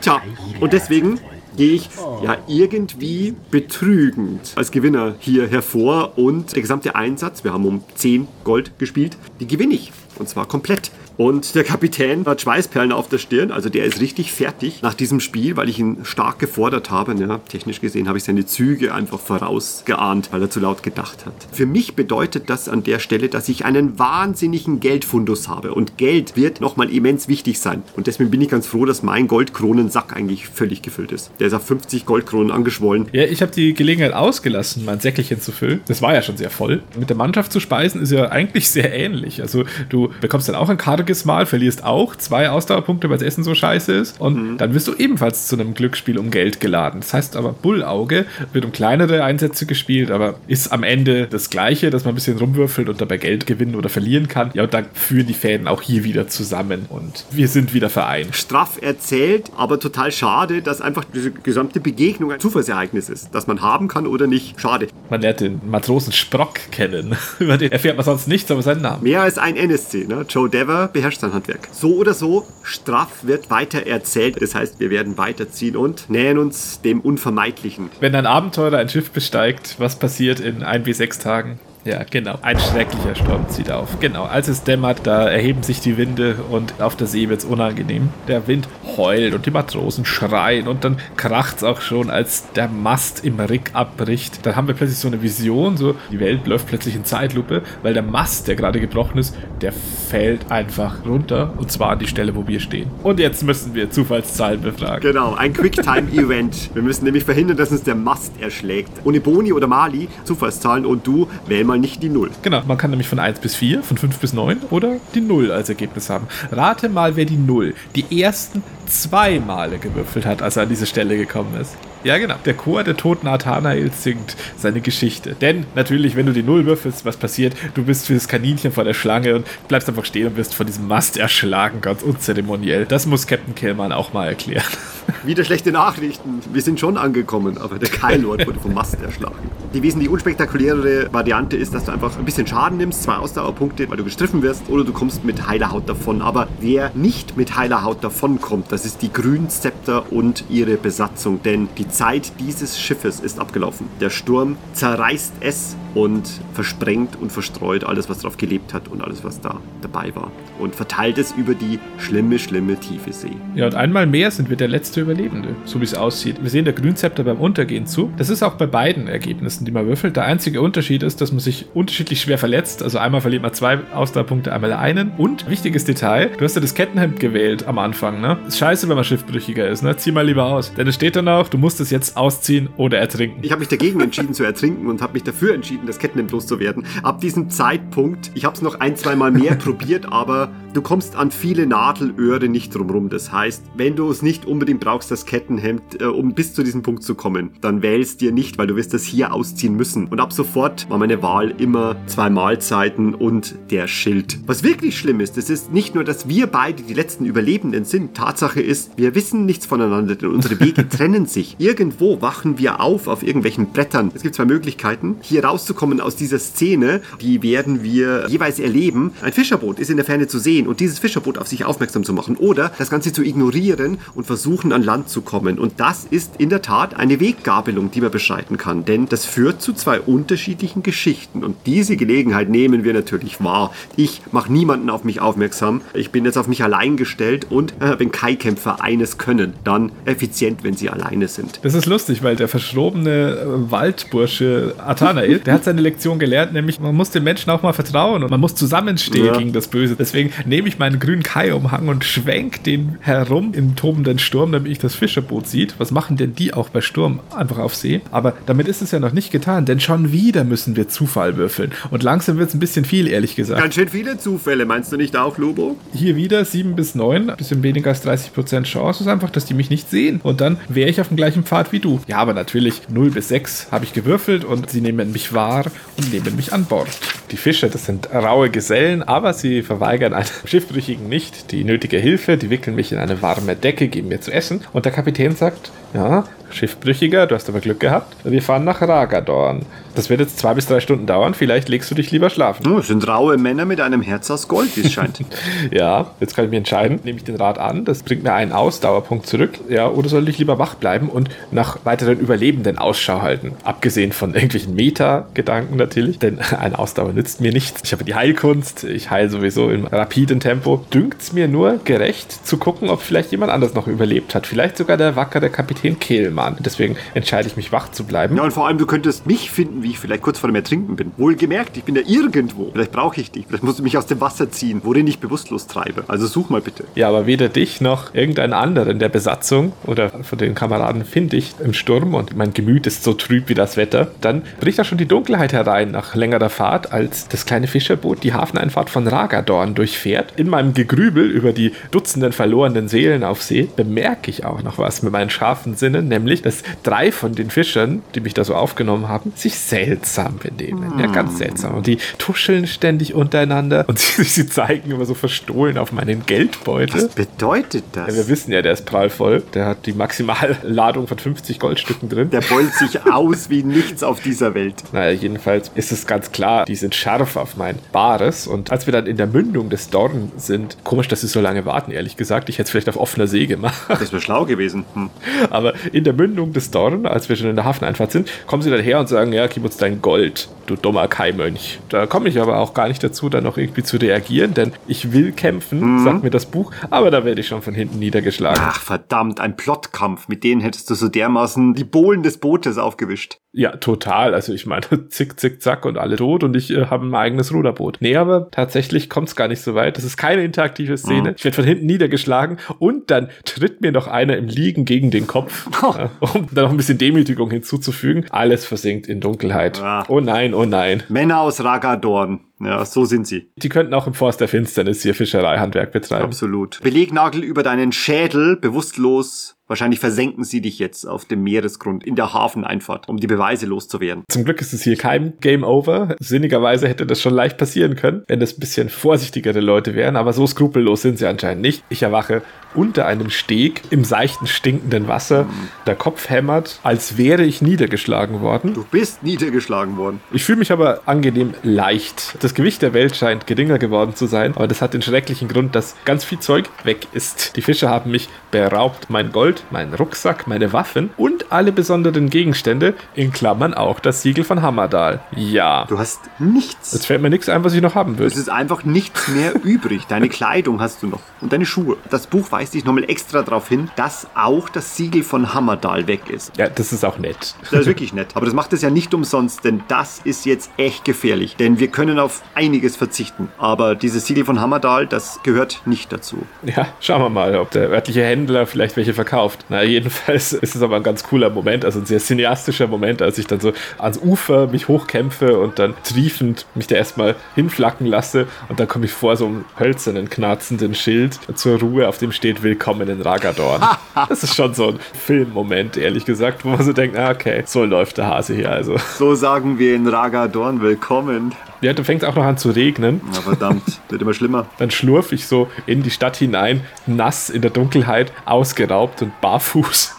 Tja, 0.00 0.20
und 0.60 0.72
deswegen 0.72 1.20
gehe 1.56 1.74
ich 1.74 1.90
ja 2.22 2.38
irgendwie 2.46 3.34
betrügend 3.50 4.52
als 4.56 4.70
Gewinner 4.70 5.14
hier 5.18 5.46
hervor 5.48 6.18
und 6.18 6.54
der 6.54 6.62
gesamte 6.62 6.94
Einsatz, 6.94 7.44
wir 7.44 7.52
haben 7.52 7.66
um 7.66 7.84
10 7.94 8.26
Gold 8.44 8.78
gespielt, 8.78 9.16
die 9.38 9.46
gewinne 9.46 9.74
ich. 9.74 9.92
Und 10.18 10.28
zwar 10.28 10.46
komplett. 10.46 10.90
Und 11.20 11.54
der 11.54 11.64
Kapitän 11.64 12.24
hat 12.24 12.40
Schweißperlen 12.40 12.92
auf 12.92 13.10
der 13.10 13.18
Stirn, 13.18 13.50
also 13.50 13.68
der 13.68 13.84
ist 13.84 14.00
richtig 14.00 14.32
fertig 14.32 14.80
nach 14.80 14.94
diesem 14.94 15.20
Spiel, 15.20 15.54
weil 15.54 15.68
ich 15.68 15.78
ihn 15.78 15.98
stark 16.02 16.38
gefordert 16.38 16.90
habe. 16.90 17.14
Ja, 17.14 17.36
technisch 17.46 17.82
gesehen 17.82 18.08
habe 18.08 18.16
ich 18.16 18.24
seine 18.24 18.46
Züge 18.46 18.94
einfach 18.94 19.20
vorausgeahnt, 19.20 20.30
weil 20.32 20.40
er 20.40 20.48
zu 20.48 20.60
laut 20.60 20.82
gedacht 20.82 21.26
hat. 21.26 21.34
Für 21.52 21.66
mich 21.66 21.94
bedeutet 21.94 22.48
das 22.48 22.70
an 22.70 22.84
der 22.84 23.00
Stelle, 23.00 23.28
dass 23.28 23.50
ich 23.50 23.66
einen 23.66 23.98
wahnsinnigen 23.98 24.80
Geldfundus 24.80 25.46
habe. 25.46 25.74
Und 25.74 25.98
Geld 25.98 26.36
wird 26.36 26.62
nochmal 26.62 26.88
immens 26.88 27.28
wichtig 27.28 27.60
sein. 27.60 27.82
Und 27.96 28.06
deswegen 28.06 28.30
bin 28.30 28.40
ich 28.40 28.48
ganz 28.48 28.66
froh, 28.66 28.86
dass 28.86 29.02
mein 29.02 29.28
Goldkronensack 29.28 30.16
eigentlich 30.16 30.48
völlig 30.48 30.80
gefüllt 30.80 31.12
ist. 31.12 31.32
Der 31.38 31.48
ist 31.48 31.52
auf 31.52 31.66
50 31.66 32.06
Goldkronen 32.06 32.50
angeschwollen. 32.50 33.08
Ja, 33.12 33.24
ich 33.24 33.42
habe 33.42 33.52
die 33.52 33.74
Gelegenheit 33.74 34.14
ausgelassen, 34.14 34.86
mein 34.86 35.00
Säckelchen 35.00 35.38
zu 35.38 35.52
füllen. 35.52 35.82
Das 35.86 36.00
war 36.00 36.14
ja 36.14 36.22
schon 36.22 36.38
sehr 36.38 36.48
voll. 36.48 36.82
Mit 36.98 37.10
der 37.10 37.16
Mannschaft 37.18 37.52
zu 37.52 37.60
speisen 37.60 38.00
ist 38.00 38.10
ja 38.10 38.30
eigentlich 38.30 38.70
sehr 38.70 38.94
ähnlich. 38.94 39.42
Also 39.42 39.64
du 39.90 40.08
bekommst 40.22 40.48
dann 40.48 40.54
auch 40.54 40.70
ein 40.70 40.78
karges 41.10 41.24
Mal, 41.24 41.46
verlierst 41.46 41.84
auch 41.84 42.14
zwei 42.14 42.50
Ausdauerpunkte, 42.50 43.10
weil 43.10 43.18
das 43.18 43.26
Essen 43.26 43.42
so 43.42 43.54
scheiße 43.54 43.92
ist. 43.92 44.20
Und 44.20 44.58
dann 44.58 44.74
wirst 44.74 44.86
du 44.86 44.94
ebenfalls 44.94 45.48
zu 45.48 45.56
einem 45.56 45.74
Glücksspiel 45.74 46.18
um 46.18 46.30
Geld 46.30 46.60
geladen. 46.60 47.00
Das 47.00 47.12
heißt 47.12 47.36
aber, 47.36 47.52
Bullauge 47.52 48.26
wird 48.52 48.64
um 48.64 48.70
kleinere 48.70 49.24
Einsätze 49.24 49.66
gespielt, 49.66 50.10
aber 50.12 50.36
ist 50.46 50.72
am 50.72 50.84
Ende 50.84 51.26
das 51.26 51.50
Gleiche, 51.50 51.90
dass 51.90 52.04
man 52.04 52.12
ein 52.12 52.14
bisschen 52.14 52.38
rumwürfelt 52.38 52.88
und 52.88 53.00
dabei 53.00 53.16
Geld 53.16 53.46
gewinnen 53.46 53.74
oder 53.74 53.88
verlieren 53.88 54.28
kann. 54.28 54.50
Ja, 54.54 54.62
und 54.64 54.74
dann 54.74 54.86
führen 54.92 55.26
die 55.26 55.34
Fäden 55.34 55.66
auch 55.66 55.82
hier 55.82 56.04
wieder 56.04 56.28
zusammen 56.28 56.86
und 56.88 57.24
wir 57.32 57.48
sind 57.48 57.74
wieder 57.74 57.90
vereint. 57.90 58.36
straff 58.36 58.78
erzählt, 58.80 59.50
aber 59.56 59.80
total 59.80 60.12
schade, 60.12 60.62
dass 60.62 60.80
einfach 60.80 61.04
diese 61.12 61.32
gesamte 61.32 61.80
Begegnung 61.80 62.30
ein 62.30 62.38
Zufallsereignis 62.40 63.08
ist, 63.08 63.30
das 63.32 63.48
man 63.48 63.62
haben 63.62 63.88
kann 63.88 64.06
oder 64.06 64.28
nicht. 64.28 64.60
Schade. 64.60 64.88
Man 65.08 65.20
lernt 65.22 65.40
den 65.40 65.60
Matrosen 65.68 66.12
Sprock 66.12 66.60
kennen. 66.70 67.16
Über 67.40 67.56
den 67.56 67.72
erfährt 67.72 67.96
man 67.96 68.04
sonst 68.04 68.28
nichts, 68.28 68.50
aber 68.50 68.62
seinen 68.62 68.82
Namen. 68.82 69.02
Mehr 69.02 69.22
als 69.22 69.38
ein 69.38 69.56
NSC. 69.56 70.06
Ne? 70.06 70.24
Joe 70.28 70.48
Dever 70.48 70.88
beherrscht 71.00 71.20
sein 71.20 71.32
Handwerk. 71.32 71.68
So 71.72 71.94
oder 71.96 72.12
so, 72.12 72.46
straff 72.62 73.24
wird 73.24 73.48
weiter 73.48 73.86
erzählt. 73.86 74.40
Das 74.42 74.54
heißt, 74.54 74.80
wir 74.80 74.90
werden 74.90 75.16
weiterziehen 75.16 75.74
und 75.74 76.10
nähern 76.10 76.36
uns 76.36 76.82
dem 76.82 77.00
Unvermeidlichen. 77.00 77.88
Wenn 78.00 78.14
ein 78.14 78.26
Abenteurer 78.26 78.76
ein 78.76 78.90
Schiff 78.90 79.10
besteigt, 79.10 79.76
was 79.78 79.98
passiert 79.98 80.40
in 80.40 80.62
ein 80.62 80.82
bis 80.82 80.98
sechs 80.98 81.18
Tagen? 81.18 81.58
Ja, 81.84 82.02
genau. 82.08 82.38
Ein 82.42 82.58
schrecklicher 82.58 83.14
Sturm 83.14 83.48
zieht 83.48 83.70
auf. 83.70 84.00
Genau. 84.00 84.24
Als 84.24 84.48
es 84.48 84.64
dämmert, 84.64 85.06
da 85.06 85.28
erheben 85.28 85.62
sich 85.62 85.80
die 85.80 85.96
Winde 85.96 86.36
und 86.50 86.74
auf 86.80 86.94
der 86.94 87.06
See 87.06 87.28
wird 87.28 87.40
es 87.40 87.44
unangenehm. 87.46 88.10
Der 88.28 88.46
Wind 88.46 88.68
heult 88.96 89.34
und 89.34 89.46
die 89.46 89.50
Matrosen 89.50 90.04
schreien 90.04 90.68
und 90.68 90.84
dann 90.84 90.98
kracht 91.16 91.58
es 91.58 91.64
auch 91.64 91.80
schon, 91.80 92.10
als 92.10 92.52
der 92.52 92.68
Mast 92.68 93.24
im 93.24 93.40
Rick 93.40 93.70
abbricht. 93.72 94.44
Dann 94.44 94.56
haben 94.56 94.66
wir 94.66 94.74
plötzlich 94.74 94.98
so 94.98 95.08
eine 95.08 95.22
Vision, 95.22 95.78
so 95.78 95.94
die 96.10 96.20
Welt 96.20 96.46
läuft 96.46 96.66
plötzlich 96.66 96.96
in 96.96 97.04
Zeitlupe, 97.04 97.62
weil 97.82 97.94
der 97.94 98.02
Mast, 98.02 98.48
der 98.48 98.56
gerade 98.56 98.78
gebrochen 98.78 99.18
ist, 99.18 99.34
der 99.62 99.72
fällt 99.72 100.50
einfach 100.50 101.06
runter 101.06 101.54
und 101.56 101.72
zwar 101.72 101.92
an 101.92 101.98
die 101.98 102.06
Stelle, 102.06 102.34
wo 102.36 102.46
wir 102.46 102.60
stehen. 102.60 102.90
Und 103.02 103.20
jetzt 103.20 103.42
müssen 103.42 103.74
wir 103.74 103.90
Zufallszahlen 103.90 104.60
befragen. 104.60 105.00
Genau, 105.00 105.34
ein 105.34 105.54
Quicktime-Event. 105.54 106.74
Wir 106.74 106.82
müssen 106.82 107.04
nämlich 107.04 107.24
verhindern, 107.24 107.56
dass 107.56 107.70
uns 107.70 107.84
der 107.84 107.94
Mast 107.94 108.32
erschlägt. 108.40 108.90
Ohne 109.04 109.20
Boni 109.20 109.52
oder 109.52 109.66
Mali, 109.66 110.08
Zufallszahlen 110.24 110.84
und 110.84 111.06
du 111.06 111.26
wähl 111.46 111.69
mal 111.70 111.78
nicht 111.78 112.02
die 112.02 112.08
Null. 112.08 112.30
Genau, 112.42 112.62
man 112.66 112.76
kann 112.76 112.90
nämlich 112.90 113.06
von 113.06 113.20
1 113.20 113.38
bis 113.38 113.54
4, 113.54 113.84
von 113.84 113.96
5 113.96 114.18
bis 114.18 114.32
9 114.32 114.62
oder 114.70 114.96
die 115.14 115.20
0 115.20 115.52
als 115.52 115.68
Ergebnis 115.68 116.10
haben. 116.10 116.26
Rate 116.50 116.88
mal, 116.88 117.14
wer 117.14 117.24
die 117.24 117.36
0 117.36 117.74
die 117.94 118.20
ersten 118.20 118.64
zwei 118.90 119.40
Male 119.40 119.78
gewürfelt 119.78 120.26
hat, 120.26 120.42
als 120.42 120.56
er 120.56 120.64
an 120.64 120.68
diese 120.68 120.86
Stelle 120.86 121.16
gekommen 121.16 121.54
ist. 121.60 121.76
Ja, 122.02 122.16
genau. 122.16 122.36
Der 122.46 122.54
Chor 122.54 122.82
der 122.82 122.96
toten 122.96 123.26
Athanael 123.26 123.90
singt 123.92 124.34
seine 124.56 124.80
Geschichte. 124.80 125.36
Denn 125.38 125.66
natürlich, 125.74 126.16
wenn 126.16 126.24
du 126.24 126.32
die 126.32 126.42
Null 126.42 126.64
würfelst, 126.64 127.04
was 127.04 127.18
passiert? 127.18 127.54
Du 127.74 127.84
bist 127.84 128.06
für 128.06 128.14
das 128.14 128.26
Kaninchen 128.26 128.72
vor 128.72 128.84
der 128.84 128.94
Schlange 128.94 129.36
und 129.36 129.46
bleibst 129.68 129.86
einfach 129.86 130.06
stehen 130.06 130.28
und 130.28 130.36
wirst 130.38 130.54
von 130.54 130.66
diesem 130.66 130.88
Mast 130.88 131.18
erschlagen, 131.18 131.82
ganz 131.82 132.02
unzeremoniell. 132.02 132.86
Das 132.86 133.04
muss 133.04 133.26
Captain 133.26 133.54
Killman 133.54 133.92
auch 133.92 134.14
mal 134.14 134.28
erklären. 134.28 134.64
Wieder 135.24 135.44
schlechte 135.44 135.72
Nachrichten. 135.72 136.40
Wir 136.50 136.62
sind 136.62 136.80
schon 136.80 136.96
angekommen, 136.96 137.58
aber 137.58 137.78
der 137.78 137.90
Keilord 137.90 138.46
wurde 138.46 138.60
vom 138.60 138.72
Mast 138.72 139.02
erschlagen. 139.02 139.50
Die 139.74 139.82
wesentlich 139.82 140.08
unspektakulärere 140.08 141.12
Variante 141.12 141.56
ist, 141.56 141.74
dass 141.74 141.84
du 141.84 141.92
einfach 141.92 142.18
ein 142.18 142.24
bisschen 142.24 142.46
Schaden 142.46 142.78
nimmst, 142.78 143.02
zwei 143.02 143.16
Ausdauerpunkte, 143.16 143.90
weil 143.90 143.98
du 143.98 144.04
gestriffen 144.04 144.42
wirst, 144.42 144.68
oder 144.68 144.84
du 144.84 144.92
kommst 144.92 145.24
mit 145.24 145.46
heiler 145.46 145.70
Haut 145.70 145.88
davon. 145.88 146.22
Aber 146.22 146.48
wer 146.60 146.90
nicht 146.94 147.36
mit 147.36 147.56
heiler 147.56 147.82
Haut 147.84 148.02
davon 148.02 148.40
kommt, 148.40 148.72
das 148.72 148.79
ist 148.84 149.02
die 149.02 149.12
Grünzepter 149.12 150.12
und 150.12 150.44
ihre 150.48 150.76
Besatzung, 150.76 151.42
denn 151.42 151.68
die 151.78 151.88
Zeit 151.88 152.32
dieses 152.38 152.78
Schiffes 152.78 153.20
ist 153.20 153.38
abgelaufen. 153.38 153.88
Der 154.00 154.10
Sturm 154.10 154.56
zerreißt 154.74 155.34
es 155.40 155.76
und 155.94 156.28
versprengt 156.54 157.16
und 157.20 157.32
verstreut 157.32 157.84
alles, 157.84 158.08
was 158.08 158.20
drauf 158.20 158.36
gelebt 158.36 158.74
hat 158.74 158.88
und 158.88 159.02
alles, 159.02 159.24
was 159.24 159.40
da 159.40 159.60
dabei 159.82 160.14
war. 160.14 160.30
Und 160.58 160.74
verteilt 160.74 161.18
es 161.18 161.32
über 161.32 161.54
die 161.54 161.78
schlimme, 161.98 162.38
schlimme 162.38 162.76
tiefe 162.76 163.12
See. 163.12 163.32
Ja, 163.54 163.66
und 163.66 163.74
einmal 163.74 164.06
mehr 164.06 164.30
sind 164.30 164.50
wir 164.50 164.56
der 164.56 164.68
letzte 164.68 165.00
Überlebende, 165.00 165.54
so 165.64 165.80
wie 165.80 165.84
es 165.84 165.94
aussieht. 165.94 166.42
Wir 166.42 166.50
sehen 166.50 166.64
der 166.64 166.74
Grünzepter 166.74 167.24
beim 167.24 167.38
Untergehen 167.38 167.86
zu. 167.86 168.10
Das 168.16 168.30
ist 168.30 168.42
auch 168.42 168.54
bei 168.54 168.66
beiden 168.66 169.08
Ergebnissen 169.08 169.64
die 169.64 169.72
man 169.72 169.86
würfelt. 169.86 170.16
Der 170.16 170.24
einzige 170.24 170.60
Unterschied 170.60 171.02
ist, 171.02 171.20
dass 171.20 171.32
man 171.32 171.40
sich 171.40 171.66
unterschiedlich 171.74 172.20
schwer 172.20 172.38
verletzt. 172.38 172.82
Also 172.82 172.98
einmal 172.98 173.20
verliert 173.20 173.42
man 173.42 173.52
zwei 173.54 173.78
Ausdauerpunkte, 173.92 174.52
einmal 174.52 174.72
einen. 174.72 175.12
Und 175.18 175.48
wichtiges 175.48 175.84
Detail, 175.84 176.30
du 176.36 176.44
hast 176.44 176.54
ja 176.54 176.60
das 176.60 176.74
Kettenhemd 176.74 177.20
gewählt 177.20 177.66
am 177.66 177.78
Anfang, 177.78 178.20
ne? 178.20 178.38
Ist 178.46 178.58
scheiße, 178.58 178.88
wenn 178.88 178.96
man 178.96 179.04
schiffbrüchiger 179.04 179.68
ist, 179.68 179.82
ne? 179.82 179.96
Zieh 179.96 180.12
mal 180.12 180.26
lieber 180.26 180.46
aus. 180.46 180.72
Denn 180.74 180.86
es 180.86 180.94
steht 180.94 181.16
dann 181.16 181.28
auch, 181.28 181.48
du 181.48 181.58
musst 181.58 181.80
es 181.80 181.90
jetzt 181.90 182.16
ausziehen 182.16 182.68
oder 182.76 182.98
ertrinken. 182.98 183.40
Ich 183.42 183.50
habe 183.50 183.60
mich 183.60 183.68
dagegen 183.68 184.00
entschieden 184.00 184.34
zu 184.34 184.44
ertrinken 184.44 184.86
und 184.86 185.02
habe 185.02 185.14
mich 185.14 185.22
dafür 185.22 185.54
entschieden, 185.54 185.79
das 185.86 185.98
Kettenhemd 185.98 186.32
loszuwerden. 186.32 186.84
Ab 187.02 187.20
diesem 187.20 187.50
Zeitpunkt, 187.50 188.30
ich 188.34 188.44
habe 188.44 188.56
es 188.56 188.62
noch 188.62 188.80
ein, 188.80 188.96
zwei 188.96 189.16
Mal 189.16 189.30
mehr 189.30 189.54
probiert, 189.56 190.12
aber 190.12 190.50
du 190.72 190.82
kommst 190.82 191.16
an 191.16 191.30
viele 191.30 191.66
Nadelöhre 191.66 192.48
nicht 192.48 192.74
drumrum. 192.74 193.08
Das 193.08 193.32
heißt, 193.32 193.62
wenn 193.76 193.96
du 193.96 194.10
es 194.10 194.22
nicht 194.22 194.46
unbedingt 194.46 194.80
brauchst, 194.80 195.10
das 195.10 195.26
Kettenhemd, 195.26 196.00
äh, 196.00 196.04
um 196.04 196.34
bis 196.34 196.54
zu 196.54 196.62
diesem 196.62 196.82
Punkt 196.82 197.02
zu 197.02 197.14
kommen, 197.14 197.50
dann 197.60 197.82
wählst 197.82 198.20
dir 198.20 198.32
nicht, 198.32 198.58
weil 198.58 198.66
du 198.66 198.76
wirst 198.76 198.94
das 198.94 199.04
hier 199.04 199.32
ausziehen 199.32 199.76
müssen. 199.76 200.06
Und 200.06 200.20
ab 200.20 200.32
sofort 200.32 200.88
war 200.88 200.98
meine 200.98 201.22
Wahl 201.22 201.50
immer 201.58 201.96
zwei 202.06 202.30
Mahlzeiten 202.30 203.14
und 203.14 203.56
der 203.70 203.86
Schild. 203.86 204.38
Was 204.46 204.62
wirklich 204.62 204.98
schlimm 204.98 205.20
ist, 205.20 205.36
es 205.38 205.50
ist 205.50 205.72
nicht 205.72 205.94
nur, 205.94 206.04
dass 206.04 206.28
wir 206.28 206.46
beide 206.46 206.82
die 206.82 206.94
letzten 206.94 207.24
Überlebenden 207.24 207.84
sind. 207.84 208.14
Tatsache 208.14 208.60
ist, 208.60 208.96
wir 208.96 209.14
wissen 209.14 209.46
nichts 209.46 209.66
voneinander, 209.66 210.14
denn 210.14 210.30
unsere 210.30 210.60
Wege 210.60 210.88
trennen 210.88 211.26
sich. 211.26 211.56
Irgendwo 211.58 212.20
wachen 212.22 212.58
wir 212.58 212.80
auf 212.80 213.08
auf 213.08 213.22
irgendwelchen 213.22 213.72
Brettern. 213.72 214.10
Es 214.14 214.22
gibt 214.22 214.34
zwei 214.34 214.44
Möglichkeiten, 214.44 215.16
hier 215.20 215.42
rauszukommen 215.70 216.00
aus 216.00 216.16
dieser 216.16 216.38
Szene. 216.38 217.00
Die 217.20 217.42
werden 217.42 217.82
wir 217.82 218.26
jeweils 218.28 218.58
erleben. 218.58 219.12
Ein 219.22 219.32
Fischerboot 219.32 219.78
ist 219.78 219.90
in 219.90 219.96
der 219.96 220.04
Ferne 220.04 220.26
zu 220.26 220.38
sehen 220.38 220.66
und 220.66 220.80
dieses 220.80 220.98
Fischerboot 220.98 221.38
auf 221.38 221.48
sich 221.48 221.64
aufmerksam 221.64 222.04
zu 222.04 222.12
machen 222.12 222.36
oder 222.36 222.72
das 222.78 222.90
Ganze 222.90 223.12
zu 223.12 223.22
ignorieren 223.22 223.98
und 224.14 224.26
versuchen 224.26 224.72
an 224.72 224.82
Land 224.82 225.08
zu 225.08 225.22
kommen. 225.22 225.58
Und 225.58 225.74
das 225.78 226.04
ist 226.10 226.32
in 226.38 226.50
der 226.50 226.62
Tat 226.62 226.94
eine 226.94 227.20
Weggabelung, 227.20 227.90
die 227.90 228.00
man 228.00 228.10
beschreiten 228.10 228.56
kann, 228.56 228.84
denn 228.84 229.06
das 229.06 229.24
führt 229.24 229.62
zu 229.62 229.72
zwei 229.72 230.00
unterschiedlichen 230.00 230.82
Geschichten 230.82 231.44
und 231.44 231.56
diese 231.66 231.96
Gelegenheit 231.96 232.48
nehmen 232.48 232.84
wir 232.84 232.92
natürlich 232.92 233.42
wahr. 233.42 233.72
Ich 233.96 234.22
mache 234.32 234.52
niemanden 234.52 234.90
auf 234.90 235.04
mich 235.04 235.20
aufmerksam. 235.20 235.82
Ich 235.94 236.10
bin 236.10 236.24
jetzt 236.24 236.36
auf 236.36 236.48
mich 236.48 236.62
allein 236.62 236.96
gestellt 236.96 237.46
und 237.50 237.72
äh, 237.80 237.98
wenn 237.98 238.10
Kai-Kämpfer 238.10 238.82
eines 238.82 239.18
können, 239.18 239.54
dann 239.64 239.92
effizient, 240.04 240.64
wenn 240.64 240.74
sie 240.74 240.90
alleine 240.90 241.28
sind. 241.28 241.60
Das 241.62 241.74
ist 241.74 241.86
lustig, 241.86 242.22
weil 242.22 242.36
der 242.36 242.48
verschrobene 242.48 243.66
Waldbursche 243.70 244.74
Athanael, 244.78 245.38
der 245.40 245.54
hat 245.54 245.59
seine 245.64 245.80
Lektion 245.80 246.18
gelernt, 246.18 246.52
nämlich 246.52 246.80
man 246.80 246.94
muss 246.94 247.10
den 247.10 247.24
Menschen 247.24 247.50
auch 247.50 247.62
mal 247.62 247.72
vertrauen 247.72 248.22
und 248.22 248.30
man 248.30 248.40
muss 248.40 248.54
zusammenstehen 248.54 249.26
Ja. 249.26 249.36
gegen 249.36 249.52
das 249.52 249.68
Böse. 249.68 249.96
Deswegen 249.98 250.32
nehme 250.46 250.68
ich 250.68 250.78
meinen 250.78 250.98
grünen 250.98 251.22
Kai-Umhang 251.22 251.88
und 251.88 252.04
schwenk 252.04 252.64
den 252.64 252.96
herum 253.00 253.52
im 253.54 253.76
tobenden 253.76 254.18
Sturm, 254.18 254.52
damit 254.52 254.70
ich 254.70 254.78
das 254.78 254.94
Fischerboot 254.94 255.46
sieht. 255.46 255.74
Was 255.78 255.90
machen 255.90 256.16
denn 256.16 256.34
die 256.34 256.54
auch 256.54 256.68
bei 256.68 256.80
Sturm 256.80 257.20
einfach 257.34 257.58
auf 257.58 257.74
See? 257.74 258.00
Aber 258.10 258.34
damit 258.46 258.68
ist 258.68 258.82
es 258.82 258.90
ja 258.90 258.98
noch 259.00 259.12
nicht 259.12 259.30
getan, 259.30 259.64
denn 259.66 259.80
schon 259.80 260.12
wieder 260.12 260.44
müssen 260.44 260.76
wir 260.76 260.88
Zufall 260.88 261.36
würfeln. 261.36 261.72
Und 261.90 262.02
langsam 262.02 262.38
wird 262.38 262.48
es 262.48 262.54
ein 262.54 262.60
bisschen 262.60 262.84
viel, 262.84 263.08
ehrlich 263.08 263.36
gesagt. 263.36 263.60
Ganz 263.60 263.74
schön 263.74 263.88
viele 263.88 264.18
Zufälle, 264.18 264.64
meinst 264.66 264.92
du 264.92 264.96
nicht 264.96 265.16
auch, 265.16 265.38
Lobo? 265.38 265.76
Hier 265.92 266.16
wieder 266.16 266.44
7 266.44 266.74
bis 266.76 266.94
9, 266.94 267.32
bisschen 267.36 267.62
weniger 267.62 267.90
als 267.90 268.04
30% 268.06 268.62
Chance 268.64 269.02
ist 269.04 269.08
einfach, 269.08 269.30
dass 269.30 269.44
die 269.44 269.54
mich 269.54 269.70
nicht 269.70 269.90
sehen. 269.90 270.20
Und 270.22 270.40
dann 270.40 270.58
wäre 270.68 270.88
ich 270.90 271.00
auf 271.00 271.08
dem 271.08 271.16
gleichen 271.16 271.44
Pfad 271.44 271.72
wie 271.72 271.80
du. 271.80 272.00
Ja, 272.06 272.18
aber 272.18 272.34
natürlich 272.34 272.82
0 272.88 273.10
bis 273.10 273.28
6 273.28 273.68
habe 273.70 273.84
ich 273.84 273.92
gewürfelt 273.92 274.44
und 274.44 274.70
sie 274.70 274.80
nehmen 274.80 275.12
mich 275.12 275.32
wahr 275.32 275.49
und 275.96 276.12
nehmen 276.12 276.36
mich 276.36 276.52
an 276.52 276.64
Bord. 276.64 276.88
Die 277.30 277.36
Fische, 277.36 277.68
das 277.68 277.86
sind 277.86 278.12
raue 278.12 278.50
Gesellen, 278.50 279.02
aber 279.02 279.34
sie 279.34 279.62
verweigern 279.62 280.14
einem 280.14 280.26
Schiffbrüchigen 280.44 281.08
nicht 281.08 281.52
die 281.52 281.64
nötige 281.64 281.98
Hilfe. 281.98 282.36
Die 282.36 282.50
wickeln 282.50 282.76
mich 282.76 282.92
in 282.92 282.98
eine 282.98 283.22
warme 283.22 283.56
Decke, 283.56 283.88
geben 283.88 284.08
mir 284.08 284.20
zu 284.20 284.32
essen. 284.32 284.64
Und 284.72 284.84
der 284.84 284.92
Kapitän 284.92 285.36
sagt, 285.36 285.70
ja, 285.94 286.24
Schiffbrüchiger, 286.52 287.26
du 287.26 287.34
hast 287.34 287.48
aber 287.48 287.60
Glück 287.60 287.80
gehabt. 287.80 288.16
Wir 288.24 288.42
fahren 288.42 288.64
nach 288.64 288.82
Ragadorn. 288.82 289.62
Das 289.94 290.08
wird 290.08 290.20
jetzt 290.20 290.38
zwei 290.38 290.54
bis 290.54 290.66
drei 290.66 290.80
Stunden 290.80 291.06
dauern. 291.06 291.34
Vielleicht 291.34 291.68
legst 291.68 291.90
du 291.90 291.94
dich 291.94 292.10
lieber 292.10 292.30
schlafen. 292.30 292.66
Oh, 292.72 292.78
es 292.78 292.86
sind 292.86 293.06
raue 293.08 293.36
Männer 293.38 293.64
mit 293.64 293.80
einem 293.80 294.02
Herz 294.02 294.30
aus 294.30 294.46
Gold, 294.46 294.76
wie 294.76 294.82
es 294.82 294.92
scheint. 294.92 295.20
Ja, 295.72 296.10
jetzt 296.20 296.34
kann 296.34 296.44
ich 296.44 296.50
mich 296.50 296.58
entscheiden. 296.58 297.00
Nehme 297.04 297.18
ich 297.18 297.24
den 297.24 297.36
Rat 297.36 297.58
an, 297.58 297.84
das 297.84 298.02
bringt 298.02 298.22
mir 298.22 298.32
einen 298.32 298.52
Ausdauerpunkt 298.52 299.26
zurück. 299.26 299.58
Ja, 299.68 299.88
oder 299.88 300.08
soll 300.08 300.28
ich 300.28 300.38
lieber 300.38 300.58
wach 300.58 300.74
bleiben 300.74 301.08
und 301.08 301.28
nach 301.50 301.78
weiteren 301.84 302.18
Überlebenden 302.18 302.78
Ausschau 302.78 303.22
halten? 303.22 303.52
Abgesehen 303.64 304.12
von 304.12 304.34
irgendwelchen 304.34 304.74
Meta-Gedanken 304.74 305.76
natürlich, 305.76 306.18
denn 306.18 306.38
eine 306.58 306.78
Ausdauer 306.78 307.12
nützt 307.12 307.40
mir 307.40 307.52
nichts. 307.52 307.80
Ich 307.84 307.92
habe 307.92 308.04
die 308.04 308.14
Heilkunst, 308.14 308.84
ich 308.84 309.10
heile 309.10 309.28
sowieso 309.28 309.70
im 309.70 309.86
rapiden 309.86 310.40
Tempo. 310.40 310.84
Dünkt's 310.92 311.32
mir 311.32 311.48
nur 311.48 311.78
gerecht 311.84 312.46
zu 312.46 312.56
gucken, 312.56 312.88
ob 312.90 313.02
vielleicht 313.02 313.32
jemand 313.32 313.52
anders 313.52 313.74
noch 313.74 313.86
überlebt 313.86 314.34
hat. 314.34 314.46
Vielleicht 314.46 314.76
sogar 314.76 314.96
der 314.96 315.16
wackere 315.16 315.50
Kapitän 315.50 315.79
Kehlmann. 315.98 316.56
Deswegen 316.60 316.96
entscheide 317.14 317.48
ich 317.48 317.56
mich 317.56 317.72
wach 317.72 317.90
zu 317.90 318.04
bleiben. 318.04 318.36
Ja, 318.36 318.42
und 318.42 318.52
vor 318.52 318.66
allem, 318.66 318.78
du 318.78 318.86
könntest 318.86 319.26
mich 319.26 319.50
finden, 319.50 319.82
wie 319.82 319.90
ich 319.90 319.98
vielleicht 319.98 320.22
kurz 320.22 320.38
vor 320.38 320.48
dem 320.48 320.56
Ertrinken 320.56 320.96
bin. 320.96 321.12
Wohlgemerkt, 321.16 321.76
ich 321.76 321.84
bin 321.84 321.96
ja 321.96 322.02
irgendwo. 322.06 322.70
Vielleicht 322.72 322.92
brauche 322.92 323.20
ich 323.20 323.30
dich. 323.30 323.46
Vielleicht 323.46 323.64
musst 323.64 323.78
du 323.78 323.82
mich 323.82 323.96
aus 323.96 324.06
dem 324.06 324.20
Wasser 324.20 324.50
ziehen, 324.50 324.80
worin 324.84 325.06
ich 325.06 325.18
bewusstlos 325.18 325.66
treibe. 325.66 326.04
Also 326.08 326.26
such 326.26 326.50
mal 326.50 326.60
bitte. 326.60 326.84
Ja, 326.94 327.08
aber 327.08 327.26
weder 327.26 327.48
dich 327.48 327.80
noch 327.80 328.14
irgendeinen 328.14 328.52
anderen 328.52 328.98
der 328.98 329.08
Besatzung 329.08 329.72
oder 329.86 330.10
von 330.10 330.38
den 330.38 330.54
Kameraden 330.54 331.04
finde 331.04 331.36
ich 331.36 331.54
im 331.64 331.72
Sturm 331.72 332.14
und 332.14 332.36
mein 332.36 332.52
Gemüt 332.52 332.86
ist 332.86 333.04
so 333.04 333.14
trüb 333.14 333.48
wie 333.48 333.54
das 333.54 333.76
Wetter. 333.76 334.10
Dann 334.20 334.42
bricht 334.60 334.78
da 334.78 334.84
schon 334.84 334.98
die 334.98 335.06
Dunkelheit 335.06 335.52
herein 335.52 335.90
nach 335.90 336.14
längerer 336.14 336.50
Fahrt, 336.50 336.92
als 336.92 337.28
das 337.28 337.46
kleine 337.46 337.66
Fischerboot 337.66 338.22
die 338.22 338.32
Hafeneinfahrt 338.32 338.90
von 338.90 339.06
Ragadorn 339.06 339.74
durchfährt. 339.74 340.34
In 340.36 340.48
meinem 340.48 340.74
Gegrübel 340.74 341.24
über 341.24 341.52
die 341.52 341.72
Dutzenden 341.90 342.32
verlorenen 342.32 342.88
Seelen 342.88 343.24
auf 343.24 343.42
See 343.42 343.68
bemerke 343.76 344.30
ich 344.30 344.44
auch 344.44 344.62
noch 344.62 344.78
was 344.78 345.02
mit 345.02 345.12
meinen 345.12 345.30
scharfen 345.30 345.69
Sinnen, 345.76 346.08
nämlich, 346.08 346.42
dass 346.42 346.62
drei 346.82 347.12
von 347.12 347.34
den 347.34 347.50
Fischern, 347.50 348.02
die 348.14 348.20
mich 348.20 348.34
da 348.34 348.44
so 348.44 348.54
aufgenommen 348.54 349.08
haben, 349.08 349.32
sich 349.36 349.58
seltsam 349.58 350.38
benehmen. 350.38 350.92
Ja, 350.98 351.06
ganz 351.06 351.38
seltsam. 351.38 351.74
Und 351.74 351.86
die 351.86 351.98
tuscheln 352.18 352.66
ständig 352.66 353.14
untereinander 353.14 353.84
und 353.88 353.98
sie, 354.00 354.24
sie 354.24 354.46
zeigen 354.48 354.90
immer 354.90 355.04
so 355.04 355.14
verstohlen 355.14 355.78
auf 355.78 355.92
meinen 355.92 356.24
Geldbeutel. 356.26 357.02
Was 357.02 357.08
bedeutet 357.14 357.84
Ja, 357.94 358.06
das? 358.06 358.16
wir 358.16 358.28
wissen 358.28 358.52
ja, 358.52 358.62
der 358.62 358.72
ist 358.72 358.86
prallvoll. 358.86 359.42
Der 359.54 359.66
hat 359.66 359.86
die 359.86 359.92
Maximalladung 359.92 361.06
von 361.06 361.18
50 361.18 361.58
Goldstücken 361.58 362.08
drin. 362.08 362.30
Der 362.30 362.40
beult 362.42 362.72
sich 362.74 363.04
aus 363.06 363.50
wie 363.50 363.62
nichts 363.62 364.02
auf 364.02 364.20
dieser 364.20 364.54
Welt. 364.54 364.74
Naja, 364.92 365.10
jedenfalls 365.12 365.70
ist 365.74 365.92
es 365.92 366.06
ganz 366.06 366.32
klar, 366.32 366.64
die 366.64 366.76
sind 366.76 366.94
scharf 366.94 367.36
auf 367.36 367.56
mein 367.56 367.76
Bares. 367.92 368.46
Und 368.46 368.70
als 368.70 368.86
wir 368.86 368.92
dann 368.92 369.06
in 369.06 369.16
der 369.16 369.26
Mündung 369.26 369.70
des 369.70 369.90
Dorn 369.90 370.32
sind, 370.36 370.76
komisch, 370.84 371.08
dass 371.08 371.20
sie 371.22 371.26
so 371.28 371.40
lange 371.40 371.64
warten, 371.64 371.92
ehrlich 371.92 372.16
gesagt. 372.16 372.48
Ich 372.48 372.56
hätte 372.58 372.64
es 372.64 372.70
vielleicht 372.70 372.88
auf 372.88 372.96
offener 372.96 373.26
See 373.26 373.46
gemacht. 373.46 373.80
Das 373.88 374.12
wäre 374.12 374.20
schlau 374.22 374.44
gewesen. 374.46 374.84
Hm. 374.94 375.10
Aber 375.50 375.59
in 375.92 376.04
der 376.04 376.12
Mündung 376.12 376.52
des 376.52 376.70
Dorn, 376.70 377.06
als 377.06 377.28
wir 377.28 377.36
schon 377.36 377.50
in 377.50 377.56
der 377.56 377.64
Hafeneinfahrt 377.64 378.12
sind, 378.12 378.30
kommen 378.46 378.62
sie 378.62 378.70
dann 378.70 378.80
her 378.80 379.00
und 379.00 379.08
sagen, 379.08 379.32
ja, 379.32 379.46
gib 379.46 379.64
uns 379.64 379.76
dein 379.76 380.02
Gold, 380.02 380.48
du 380.66 380.76
dummer 380.76 381.08
Kaimönch. 381.08 381.80
Da 381.88 382.06
komme 382.06 382.28
ich 382.28 382.40
aber 382.40 382.58
auch 382.58 382.74
gar 382.74 382.88
nicht 382.88 383.02
dazu, 383.02 383.28
dann 383.28 383.44
noch 383.44 383.56
irgendwie 383.56 383.82
zu 383.82 383.96
reagieren, 383.96 384.54
denn 384.54 384.72
ich 384.86 385.12
will 385.12 385.32
kämpfen, 385.32 386.04
sagt 386.04 386.22
mir 386.22 386.30
das 386.30 386.46
Buch, 386.46 386.72
aber 386.90 387.10
da 387.10 387.24
werde 387.24 387.40
ich 387.40 387.48
schon 387.48 387.62
von 387.62 387.74
hinten 387.74 387.98
niedergeschlagen. 387.98 388.62
Ach, 388.64 388.80
verdammt, 388.80 389.40
ein 389.40 389.56
Plottkampf. 389.56 390.28
Mit 390.28 390.44
denen 390.44 390.60
hättest 390.60 390.90
du 390.90 390.94
so 390.94 391.08
dermaßen 391.08 391.74
die 391.74 391.84
Bohlen 391.84 392.22
des 392.22 392.38
Bootes 392.38 392.78
aufgewischt. 392.78 393.38
Ja, 393.52 393.76
total. 393.76 394.34
Also 394.34 394.52
ich 394.52 394.66
meine, 394.66 394.86
zick, 395.08 395.40
zick, 395.40 395.60
zack 395.62 395.84
und 395.84 395.98
alle 395.98 396.16
tot 396.16 396.44
und 396.44 396.56
ich 396.56 396.70
äh, 396.70 396.86
habe 396.86 397.06
ein 397.06 397.14
eigenes 397.14 397.52
Ruderboot. 397.52 397.98
Nee, 398.00 398.16
aber 398.16 398.48
tatsächlich 398.50 399.10
kommt 399.10 399.28
es 399.28 399.36
gar 399.36 399.48
nicht 399.48 399.60
so 399.60 399.74
weit. 399.74 399.96
Das 399.96 400.04
ist 400.04 400.16
keine 400.16 400.44
interaktive 400.44 400.96
Szene. 400.96 401.34
Ich 401.36 401.44
werde 401.44 401.56
von 401.56 401.64
hinten 401.64 401.86
niedergeschlagen 401.86 402.58
und 402.78 403.10
dann 403.10 403.28
tritt 403.44 403.80
mir 403.80 403.92
noch 403.92 404.06
einer 404.06 404.36
im 404.36 404.46
Liegen 404.46 404.84
gegen 404.84 405.10
den 405.10 405.26
Kopf, 405.26 405.66
äh, 405.82 406.08
um 406.20 406.46
dann 406.52 406.64
noch 406.64 406.70
ein 406.70 406.76
bisschen 406.76 406.98
Demütigung 406.98 407.50
hinzuzufügen. 407.50 408.26
Alles 408.30 408.64
versinkt 408.64 409.08
in 409.08 409.20
Dunkelheit. 409.20 409.80
Ah. 409.82 410.04
Oh 410.08 410.20
nein, 410.20 410.54
oh 410.54 410.64
nein. 410.64 411.02
Männer 411.08 411.40
aus 411.40 411.62
Ragadorn. 411.62 412.40
Ja, 412.62 412.84
so 412.84 413.06
sind 413.06 413.26
sie. 413.26 413.50
Die 413.56 413.70
könnten 413.70 413.94
auch 413.94 414.06
im 414.06 414.12
Forst 414.12 414.40
der 414.40 414.48
Finsternis 414.48 415.02
hier 415.02 415.14
Fischereihandwerk 415.14 415.92
betreiben. 415.92 416.24
Absolut. 416.24 416.78
Belegnagel 416.82 417.42
über 417.42 417.62
deinen 417.62 417.90
Schädel, 417.90 418.56
bewusstlos. 418.56 419.56
Wahrscheinlich 419.70 420.00
versenken 420.00 420.44
sie 420.44 420.60
dich 420.60 420.78
jetzt 420.78 421.06
auf 421.06 421.24
dem 421.24 421.42
Meeresgrund 421.42 422.04
in 422.04 422.16
der 422.16 422.34
Hafeneinfahrt, 422.34 423.08
um 423.08 423.16
die 423.16 423.26
Beweise 423.26 423.64
loszuwerden. 423.64 424.24
Zum 424.28 424.44
Glück 424.44 424.60
ist 424.60 424.74
es 424.74 424.82
hier 424.82 424.96
kein 424.96 425.32
Game 425.40 425.64
Over. 425.64 426.16
Sinnigerweise 426.18 426.86
hätte 426.86 427.06
das 427.06 427.22
schon 427.22 427.32
leicht 427.32 427.56
passieren 427.56 427.96
können, 427.96 428.24
wenn 428.28 428.40
das 428.40 428.52
ein 428.52 428.60
bisschen 428.60 428.90
vorsichtigere 428.90 429.60
Leute 429.60 429.94
wären, 429.94 430.16
aber 430.16 430.34
so 430.34 430.46
skrupellos 430.46 431.00
sind 431.00 431.18
sie 431.18 431.26
anscheinend 431.26 431.62
nicht. 431.62 431.82
Ich 431.88 432.02
erwache 432.02 432.42
unter 432.74 433.06
einem 433.06 433.30
Steg 433.30 433.82
im 433.90 434.04
seichten, 434.04 434.46
stinkenden 434.46 435.08
Wasser. 435.08 435.46
Der 435.86 435.96
Kopf 435.96 436.28
hämmert, 436.28 436.78
als 436.82 437.16
wäre 437.16 437.42
ich 437.44 437.62
niedergeschlagen 437.62 438.42
worden. 438.42 438.74
Du 438.74 438.84
bist 438.84 439.22
niedergeschlagen 439.22 439.96
worden. 439.96 440.20
Ich 440.30 440.44
fühle 440.44 440.58
mich 440.58 440.70
aber 440.70 441.00
angenehm 441.06 441.54
leicht. 441.62 442.36
Das 442.40 442.50
Das 442.50 442.56
Gewicht 442.56 442.82
der 442.82 442.94
Welt 442.94 443.14
scheint 443.14 443.46
geringer 443.46 443.78
geworden 443.78 444.16
zu 444.16 444.26
sein, 444.26 444.56
aber 444.56 444.66
das 444.66 444.82
hat 444.82 444.92
den 444.92 445.02
schrecklichen 445.02 445.46
Grund, 445.46 445.76
dass 445.76 445.94
ganz 446.04 446.24
viel 446.24 446.40
Zeug 446.40 446.68
weg 446.82 447.06
ist. 447.12 447.56
Die 447.56 447.62
Fische 447.62 447.88
haben 447.88 448.10
mich 448.10 448.28
beraubt. 448.50 449.08
Mein 449.08 449.30
Gold, 449.30 449.59
mein 449.70 449.94
Rucksack, 449.94 450.46
meine 450.46 450.72
Waffen 450.72 451.10
und 451.16 451.52
alle 451.52 451.72
besonderen 451.72 452.30
Gegenstände, 452.30 452.94
in 453.14 453.32
Klammern 453.32 453.74
auch 453.74 454.00
das 454.00 454.22
Siegel 454.22 454.44
von 454.44 454.62
Hammerdal. 454.62 455.20
Ja. 455.34 455.84
Du 455.86 455.98
hast 455.98 456.20
nichts. 456.38 456.92
Jetzt 456.92 457.06
fällt 457.06 457.22
mir 457.22 457.30
nichts 457.30 457.48
ein, 457.48 457.64
was 457.64 457.74
ich 457.74 457.82
noch 457.82 457.94
haben 457.94 458.18
will. 458.18 458.26
Es 458.26 458.36
ist 458.36 458.50
einfach 458.50 458.84
nichts 458.84 459.28
mehr 459.28 459.52
übrig. 459.64 460.06
Deine 460.06 460.28
Kleidung 460.28 460.80
hast 460.80 461.02
du 461.02 461.06
noch 461.06 461.20
und 461.40 461.52
deine 461.52 461.66
Schuhe. 461.66 461.96
Das 462.10 462.26
Buch 462.26 462.50
weist 462.52 462.74
dich 462.74 462.84
nochmal 462.84 463.04
extra 463.08 463.42
darauf 463.42 463.68
hin, 463.68 463.90
dass 463.96 464.26
auch 464.34 464.68
das 464.68 464.96
Siegel 464.96 465.22
von 465.22 465.52
Hammerdal 465.54 466.06
weg 466.06 466.30
ist. 466.30 466.56
Ja, 466.56 466.68
das 466.68 466.92
ist 466.92 467.04
auch 467.04 467.18
nett. 467.18 467.54
Das 467.70 467.80
ist 467.80 467.86
wirklich 467.86 468.12
nett. 468.12 468.28
Aber 468.34 468.46
das 468.46 468.54
macht 468.54 468.72
es 468.72 468.82
ja 468.82 468.90
nicht 468.90 469.14
umsonst, 469.14 469.64
denn 469.64 469.82
das 469.88 470.20
ist 470.24 470.46
jetzt 470.46 470.70
echt 470.76 471.04
gefährlich. 471.04 471.56
Denn 471.56 471.78
wir 471.80 471.88
können 471.88 472.18
auf 472.18 472.42
einiges 472.54 472.96
verzichten. 472.96 473.48
Aber 473.58 473.94
dieses 473.94 474.26
Siegel 474.26 474.44
von 474.44 474.60
Hammerdal, 474.60 475.06
das 475.06 475.40
gehört 475.42 475.82
nicht 475.86 476.12
dazu. 476.12 476.46
Ja, 476.62 476.86
schauen 477.00 477.22
wir 477.22 477.30
mal, 477.30 477.56
ob 477.56 477.70
der 477.70 477.88
örtliche 477.88 478.22
Händler 478.22 478.66
vielleicht 478.66 478.96
welche 478.96 479.14
verkauft. 479.14 479.49
Na, 479.68 479.82
jedenfalls 479.82 480.52
ist 480.52 480.74
es 480.74 480.82
aber 480.82 480.96
ein 480.96 481.02
ganz 481.02 481.24
cooler 481.24 481.50
Moment, 481.50 481.84
also 481.84 482.00
ein 482.00 482.06
sehr 482.06 482.18
cineastischer 482.18 482.86
Moment, 482.86 483.22
als 483.22 483.38
ich 483.38 483.46
dann 483.46 483.60
so 483.60 483.72
ans 483.98 484.18
Ufer 484.18 484.66
mich 484.66 484.88
hochkämpfe 484.88 485.58
und 485.58 485.78
dann 485.78 485.94
triefend 486.04 486.66
mich 486.74 486.86
da 486.86 486.96
erstmal 486.96 487.36
hinflacken 487.54 488.06
lasse 488.06 488.46
und 488.68 488.80
dann 488.80 488.88
komme 488.88 489.06
ich 489.06 489.12
vor 489.12 489.36
so 489.36 489.46
einem 489.46 489.64
hölzernen, 489.78 490.28
knarzenden 490.28 490.94
Schild 490.94 491.38
zur 491.54 491.80
Ruhe, 491.80 492.08
auf 492.08 492.18
dem 492.18 492.32
steht 492.32 492.62
Willkommen 492.62 493.08
in 493.08 493.22
Ragadorn. 493.22 493.82
das 494.28 494.42
ist 494.42 494.54
schon 494.54 494.74
so 494.74 494.88
ein 494.88 495.00
Filmmoment, 495.14 495.96
ehrlich 495.96 496.24
gesagt, 496.24 496.64
wo 496.64 496.70
man 496.70 496.82
so 496.82 496.92
denkt, 496.92 497.16
ah, 497.16 497.30
okay, 497.30 497.62
so 497.66 497.84
läuft 497.84 498.18
der 498.18 498.26
Hase 498.26 498.54
hier 498.54 498.70
also. 498.70 498.96
So 499.18 499.34
sagen 499.34 499.78
wir 499.78 499.94
in 499.94 500.06
Ragadorn 500.06 500.80
willkommen. 500.80 501.54
Ja, 501.82 501.94
dann 501.94 502.04
fängt 502.04 502.22
es 502.22 502.28
auch 502.28 502.36
noch 502.36 502.44
an 502.44 502.58
zu 502.58 502.70
regnen. 502.70 503.22
Na 503.32 503.40
verdammt, 503.40 504.00
wird 504.10 504.20
immer 504.20 504.34
schlimmer. 504.34 504.66
Dann 504.78 504.90
schlurf 504.90 505.32
ich 505.32 505.46
so 505.46 505.68
in 505.86 506.02
die 506.02 506.10
Stadt 506.10 506.36
hinein, 506.36 506.82
nass 507.06 507.48
in 507.48 507.62
der 507.62 507.70
Dunkelheit, 507.70 508.32
ausgeraubt 508.44 509.22
und 509.22 509.39
barfuß. 509.40 510.14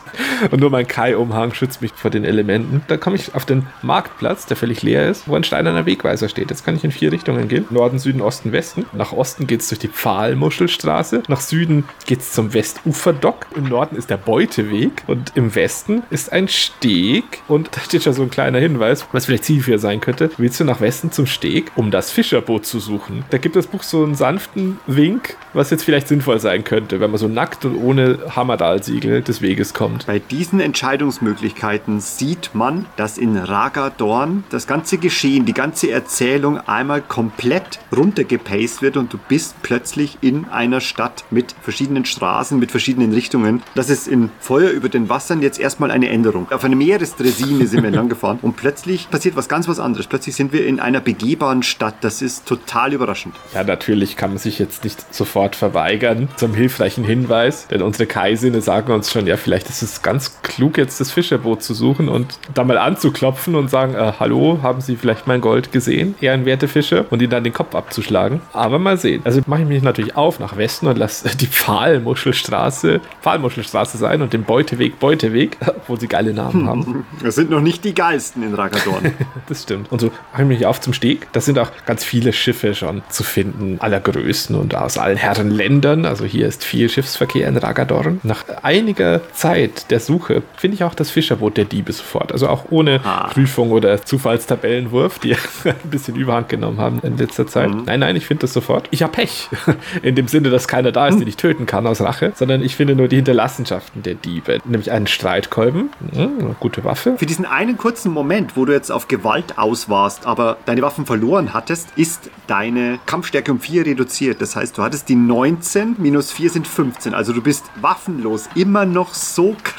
Und 0.50 0.60
nur 0.60 0.70
mein 0.70 0.88
Kai-Umhang 0.88 1.54
schützt 1.54 1.82
mich 1.82 1.92
vor 1.96 2.12
den 2.12 2.26
Elementen. 2.26 2.84
Dann 2.88 3.00
komme 3.00 3.16
ich 3.16 3.36
auf 3.36 3.46
den 3.46 3.68
Marktplatz, 3.82 4.46
der 4.46 4.58
völlig 4.58 4.82
leer 4.82 5.10
ist, 5.10 5.28
wo 5.28 5.36
ein 5.36 5.44
steinerner 5.44 5.86
Wegweiser 5.86 6.30
steht. 6.30 6.50
Jetzt 6.50 6.66
kann 6.66 6.76
ich 6.76 6.84
in 6.84 6.92
vier 6.92 7.12
Richtungen 7.12 7.48
gehen. 7.48 7.66
Norden, 7.70 8.00
Süden, 8.00 8.22
Osten, 8.22 8.52
Westen. 8.52 8.86
Nach 8.94 9.12
Osten 9.12 9.48
geht 9.48 9.62
es 9.62 9.70
durch 9.70 9.80
die 9.80 9.88
Pfahlmuschelstraße. 9.88 11.24
Nach 11.28 11.42
Süden 11.42 11.86
geht 12.06 12.20
es 12.20 12.34
zum 12.34 12.54
Westuferdock. 12.54 13.48
Im 13.56 13.66
Norden 13.66 13.96
ist 13.96 14.10
der 14.10 14.18
Beuteweg. 14.18 15.04
Und 15.08 15.34
im 15.36 15.56
Westen 15.56 16.04
ist 16.10 16.32
ein 16.32 16.48
Steg. 16.48 17.24
Und 17.48 17.70
da 17.76 17.82
steht 17.82 18.04
schon 18.04 18.14
so 18.14 18.24
ein 18.24 18.30
kleiner 18.30 18.60
Hinweis, 18.60 19.06
was 19.12 19.26
vielleicht 19.26 19.46
zielführend 19.46 19.82
sein 19.82 20.02
könnte. 20.02 20.32
Willst 20.38 20.60
du 20.60 20.64
nach 20.64 20.82
Westen 20.82 21.12
zum 21.12 21.26
Steg, 21.26 21.72
um 21.76 21.92
das 21.92 22.12
Fischerboot 22.12 22.66
zu 22.66 22.80
suchen? 22.80 23.24
Da 23.30 23.38
gibt 23.38 23.56
das 23.56 23.68
Buch 23.68 23.84
so 23.84 24.04
einen 24.04 24.16
sanften 24.16 24.80
Wink, 24.88 25.36
was 25.54 25.70
jetzt 25.70 25.84
vielleicht 25.84 26.08
sinnvoll 26.08 26.40
sein 26.40 26.64
könnte, 26.64 27.00
wenn 27.00 27.12
man 27.12 27.20
so 27.20 27.28
nackt 27.28 27.66
und 27.66 27.76
ohne 27.76 28.20
Hammerdal-Siegel 28.36 29.22
des 29.22 29.42
Weges 29.42 29.74
kommt. 29.74 30.01
Bei 30.08 30.20
diesen 30.20 30.60
Entscheidungsmöglichkeiten 30.60 32.00
sieht 32.00 32.52
man, 32.54 32.86
dass 32.96 33.18
in 33.18 33.38
Ragadorn 33.38 34.44
das 34.50 34.68
ganze 34.68 34.98
Geschehen, 34.98 35.46
die 35.46 35.54
ganze 35.54 35.92
Erzählung 35.92 36.58
einmal 36.58 37.02
komplett 37.02 37.80
runtergepaced 37.96 38.82
wird 38.82 38.98
und 38.98 39.14
du 39.14 39.18
bist 39.18 39.56
plötzlich 39.62 40.18
in 40.22 40.46
einer 40.46 40.82
Stadt 40.82 41.26
mit 41.30 41.56
verschiedenen 41.62 42.06
Straßen, 42.06 42.60
mit 42.60 42.72
verschiedenen 42.72 43.14
Richtungen. 43.14 43.64
Das 43.76 43.90
ist 43.90 44.08
in 44.08 44.30
Feuer 44.40 44.70
über 44.70 44.90
den 44.90 45.10
Wassern 45.10 45.42
jetzt 45.42 45.60
erstmal 45.60 45.92
eine 45.92 46.10
Änderung. 46.10 46.52
Auf 46.52 46.64
einer 46.64 46.76
Meeresdresine 46.76 47.68
sind 47.68 47.82
wir 47.82 47.88
entlang 47.88 48.10
gefahren 48.10 48.40
und 48.42 48.56
plötzlich 48.58 49.10
passiert 49.10 49.36
was 49.36 49.48
ganz 49.50 49.68
was 49.68 49.80
anderes. 49.80 50.08
Plötzlich 50.08 50.36
sind 50.36 50.54
wir 50.54 50.66
in 50.66 50.80
einer 50.80 51.00
begehbaren 51.00 51.64
Stadt. 51.64 51.96
Das 52.02 52.22
ist 52.22 52.46
total 52.46 52.94
überraschend. 52.94 53.36
Ja, 53.54 53.64
natürlich 53.64 54.18
kann 54.18 54.32
man 54.32 54.40
sich 54.40 54.60
jetzt 54.60 54.84
nicht 54.84 55.14
sofort 55.14 55.56
verweigern 55.56 56.30
zum 56.36 56.54
hilfreichen 56.54 57.04
Hinweis, 57.04 57.68
denn 57.68 57.82
unsere 57.82 58.08
Kaisinne 58.08 58.62
sagen 58.62 58.92
uns 58.92 59.12
schon, 59.12 59.28
ja, 59.28 59.38
vielleicht 59.38 59.70
ist 59.70 59.82
es 59.82 59.91
ganz 60.02 60.42
klug, 60.42 60.78
jetzt 60.78 61.00
das 61.00 61.12
Fischerboot 61.12 61.62
zu 61.64 61.74
suchen 61.74 62.10
und 62.10 62.38
da 62.54 62.64
mal 62.64 62.78
anzuklopfen 62.78 63.56
und 63.56 63.70
sagen, 63.70 63.94
äh, 63.94 64.14
hallo, 64.20 64.60
haben 64.62 64.82
Sie 64.82 64.96
vielleicht 64.96 65.28
mein 65.28 65.42
Gold 65.42 65.72
gesehen? 65.72 66.16
Ehrenwerte 66.22 66.68
Fische 66.68 67.06
und 67.10 67.22
ihnen 67.22 67.32
dann 67.32 67.44
den 67.44 67.54
Kopf 67.54 67.76
abzuschlagen. 67.76 68.42
Aber 68.54 68.80
mal 68.80 68.98
sehen. 68.98 69.22
Also 69.24 69.42
mache 69.46 69.62
ich 69.62 69.68
mich 69.68 69.84
natürlich 69.84 70.16
auf 70.16 70.40
nach 70.40 70.58
Westen 70.58 70.88
und 70.88 70.98
lasse 70.98 71.36
die 71.38 71.48
Pfahlmuschelstraße 71.48 73.02
Pfahlmuschelstraße 73.22 73.98
sein 73.98 74.22
und 74.22 74.34
den 74.34 74.44
Beuteweg 74.44 75.00
Beuteweg, 75.00 75.58
wo 75.88 75.96
sie 75.96 76.08
geile 76.08 76.34
Namen 76.34 76.68
haben. 76.68 77.06
Das 77.24 77.36
sind 77.36 77.50
noch 77.50 77.62
nicht 77.62 77.84
die 77.84 77.94
geilsten 77.94 78.42
in 78.44 78.54
Ragadorn. 78.56 79.14
das 79.48 79.64
stimmt. 79.64 79.92
Und 79.92 80.02
so 80.02 80.12
mache 80.32 80.42
ich 80.44 80.48
mich 80.48 80.66
auf 80.66 80.82
zum 80.82 80.94
Steg. 80.94 81.32
Da 81.34 81.42
sind 81.42 81.60
auch 81.60 81.70
ganz 81.86 82.04
viele 82.04 82.34
Schiffe 82.34 82.74
schon 82.74 83.04
zu 83.10 83.24
finden, 83.24 83.78
aller 83.80 84.00
Größen 84.00 84.56
und 84.56 84.76
aus 84.76 84.98
allen 84.98 85.18
Herrenländern. 85.18 86.06
Also 86.06 86.26
hier 86.26 86.48
ist 86.48 86.64
viel 86.64 86.90
Schiffsverkehr 86.90 87.48
in 87.48 87.58
Ragadorn. 87.58 88.20
Nach 88.24 88.44
einiger 88.64 89.22
Zeit 89.34 89.81
der 89.88 90.00
Suche 90.00 90.44
finde 90.58 90.76
ich 90.76 90.84
auch 90.84 90.94
das 90.94 91.10
Fischerboot 91.12 91.58
der 91.58 91.66
Diebe 91.66 91.92
sofort. 91.92 92.32
Also 92.32 92.48
auch 92.48 92.66
ohne 92.70 93.02
Ah. 93.04 93.28
Prüfung 93.30 93.72
oder 93.72 94.04
Zufallstabellenwurf, 94.06 95.20
die 95.20 95.34
ein 95.66 95.76
bisschen 95.90 96.16
Überhand 96.16 96.50
genommen 96.50 96.80
haben 96.80 97.00
in 97.04 97.18
letzter 97.18 97.48
Zeit. 97.48 97.72
Nein, 97.86 98.00
nein, 98.02 98.16
ich 98.16 98.26
finde 98.26 98.42
das 98.42 98.54
sofort. 98.54 98.88
Ich 98.92 99.02
habe 99.04 99.12
Pech. 99.14 99.50
In 100.04 100.16
dem 100.16 100.28
Sinne, 100.28 100.50
dass 100.50 100.68
keiner 100.68 100.92
da 100.92 101.08
ist, 101.08 101.20
den 101.20 101.28
ich 101.28 101.38
töten 101.38 101.66
kann 101.66 101.86
aus 101.88 102.02
Rache, 102.02 102.32
sondern 102.36 102.62
ich 102.64 102.76
finde 102.76 102.96
nur 102.96 103.08
die 103.08 103.18
Hinterlassenschaften 103.18 104.04
der 104.04 104.16
Diebe. 104.16 104.60
Nämlich 104.66 104.92
einen 104.92 105.08
Streitkolben, 105.08 105.90
hm, 106.14 106.40
eine 106.40 106.56
gute 106.60 106.84
Waffe. 106.84 107.18
Für 107.18 107.26
diesen 107.26 107.46
einen 107.46 107.78
kurzen 107.78 108.12
Moment, 108.12 108.56
wo 108.58 108.66
du 108.66 108.74
jetzt 108.74 108.92
auf 108.92 109.08
Gewalt 109.08 109.58
aus 109.58 109.90
warst, 109.90 110.26
aber 110.26 110.58
deine 110.66 110.82
Waffen 110.82 111.06
verloren 111.06 111.54
hattest, 111.54 111.90
ist 111.96 112.30
deine 112.48 113.00
Kampfstärke 113.06 113.52
um 113.52 113.60
4 113.60 113.86
reduziert. 113.86 114.42
Das 114.42 114.56
heißt, 114.56 114.78
du 114.78 114.84
hattest 114.84 115.10
die 115.10 115.16
19, 115.16 115.96
minus 116.00 116.32
4 116.32 116.50
sind 116.50 116.68
15. 116.68 117.14
Also 117.14 117.34
du 117.34 117.42
bist 117.42 117.66
waffenlos 117.82 118.50
immer 118.56 118.86
noch 118.86 119.14
so 119.14 119.56
krass 119.64 119.71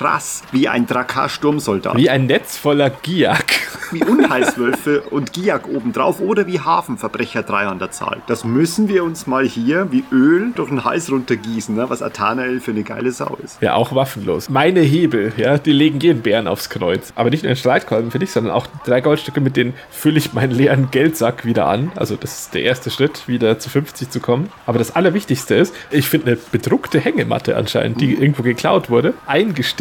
wie 0.53 0.69
ein 0.69 0.87
Drakar-Sturmsoldat. 0.87 1.97
Wie 1.97 2.11
ein 2.11 2.27
Netz 2.27 2.57
voller 2.57 2.91
Giak. 2.91 3.63
wie 3.93 4.05
Unheilswölfe 4.05 5.03
und 5.03 5.33
Giak 5.33 5.69
obendrauf 5.69 6.21
oder 6.21 6.47
wie 6.47 6.61
Hafenverbrecher 6.61 7.43
drei 7.43 7.67
an 7.67 7.79
der 7.79 7.91
Zahl. 7.91 8.23
Das 8.27 8.45
müssen 8.45 8.89
wir 8.89 9.05
uns 9.05 9.27
mal 9.27 9.47
hier 9.47 9.89
wie 9.91 10.05
Öl 10.11 10.53
durch 10.55 10.71
den 10.71 10.85
Hals 10.85 11.11
runtergießen, 11.11 11.75
ne? 11.75 11.89
was 11.89 12.03
Athanael 12.03 12.61
für 12.61 12.71
eine 12.71 12.83
geile 12.83 13.13
Sau 13.13 13.37
ist. 13.43 13.61
Ja, 13.61 13.75
auch 13.75 13.95
waffenlos. 13.95 14.49
Meine 14.49 14.81
Hebel, 14.81 15.33
ja, 15.37 15.59
die 15.59 15.73
legen 15.73 16.01
jeden 16.01 16.23
Bären 16.23 16.47
aufs 16.47 16.71
Kreuz. 16.71 17.13
Aber 17.15 17.31
nicht 17.31 17.43
nur 17.43 17.53
den 17.53 17.57
Streitkolben 17.57 18.11
für 18.11 18.19
dich, 18.19 18.33
sondern 18.33 18.53
auch 18.53 18.67
drei 18.85 19.01
Goldstücke, 19.01 19.41
mit 19.41 19.57
denen 19.57 19.75
fülle 19.91 20.19
ich 20.19 20.33
meinen 20.33 20.53
leeren 20.53 20.91
Geldsack 20.91 21.45
wieder 21.45 21.67
an. 21.67 21.93
Also 21.97 22.17
das 22.17 22.41
ist 22.41 22.55
der 22.55 22.63
erste 22.63 22.91
Schritt, 22.91 23.29
wieder 23.29 23.59
zu 23.59 23.69
50 23.69 24.11
zu 24.11 24.21
kommen. 24.21 24.51
Aber 24.67 24.79
das 24.79 24.95
Allerwichtigste 24.95 25.55
ist, 25.55 25.75
ich 25.91 26.09
finde 26.09 26.29
eine 26.29 26.39
bedruckte 26.51 26.99
Hängematte 26.99 27.57
anscheinend, 27.57 28.01
die 28.01 28.15
irgendwo 28.15 28.43
geklaut 28.43 28.91
wurde, 28.91 29.15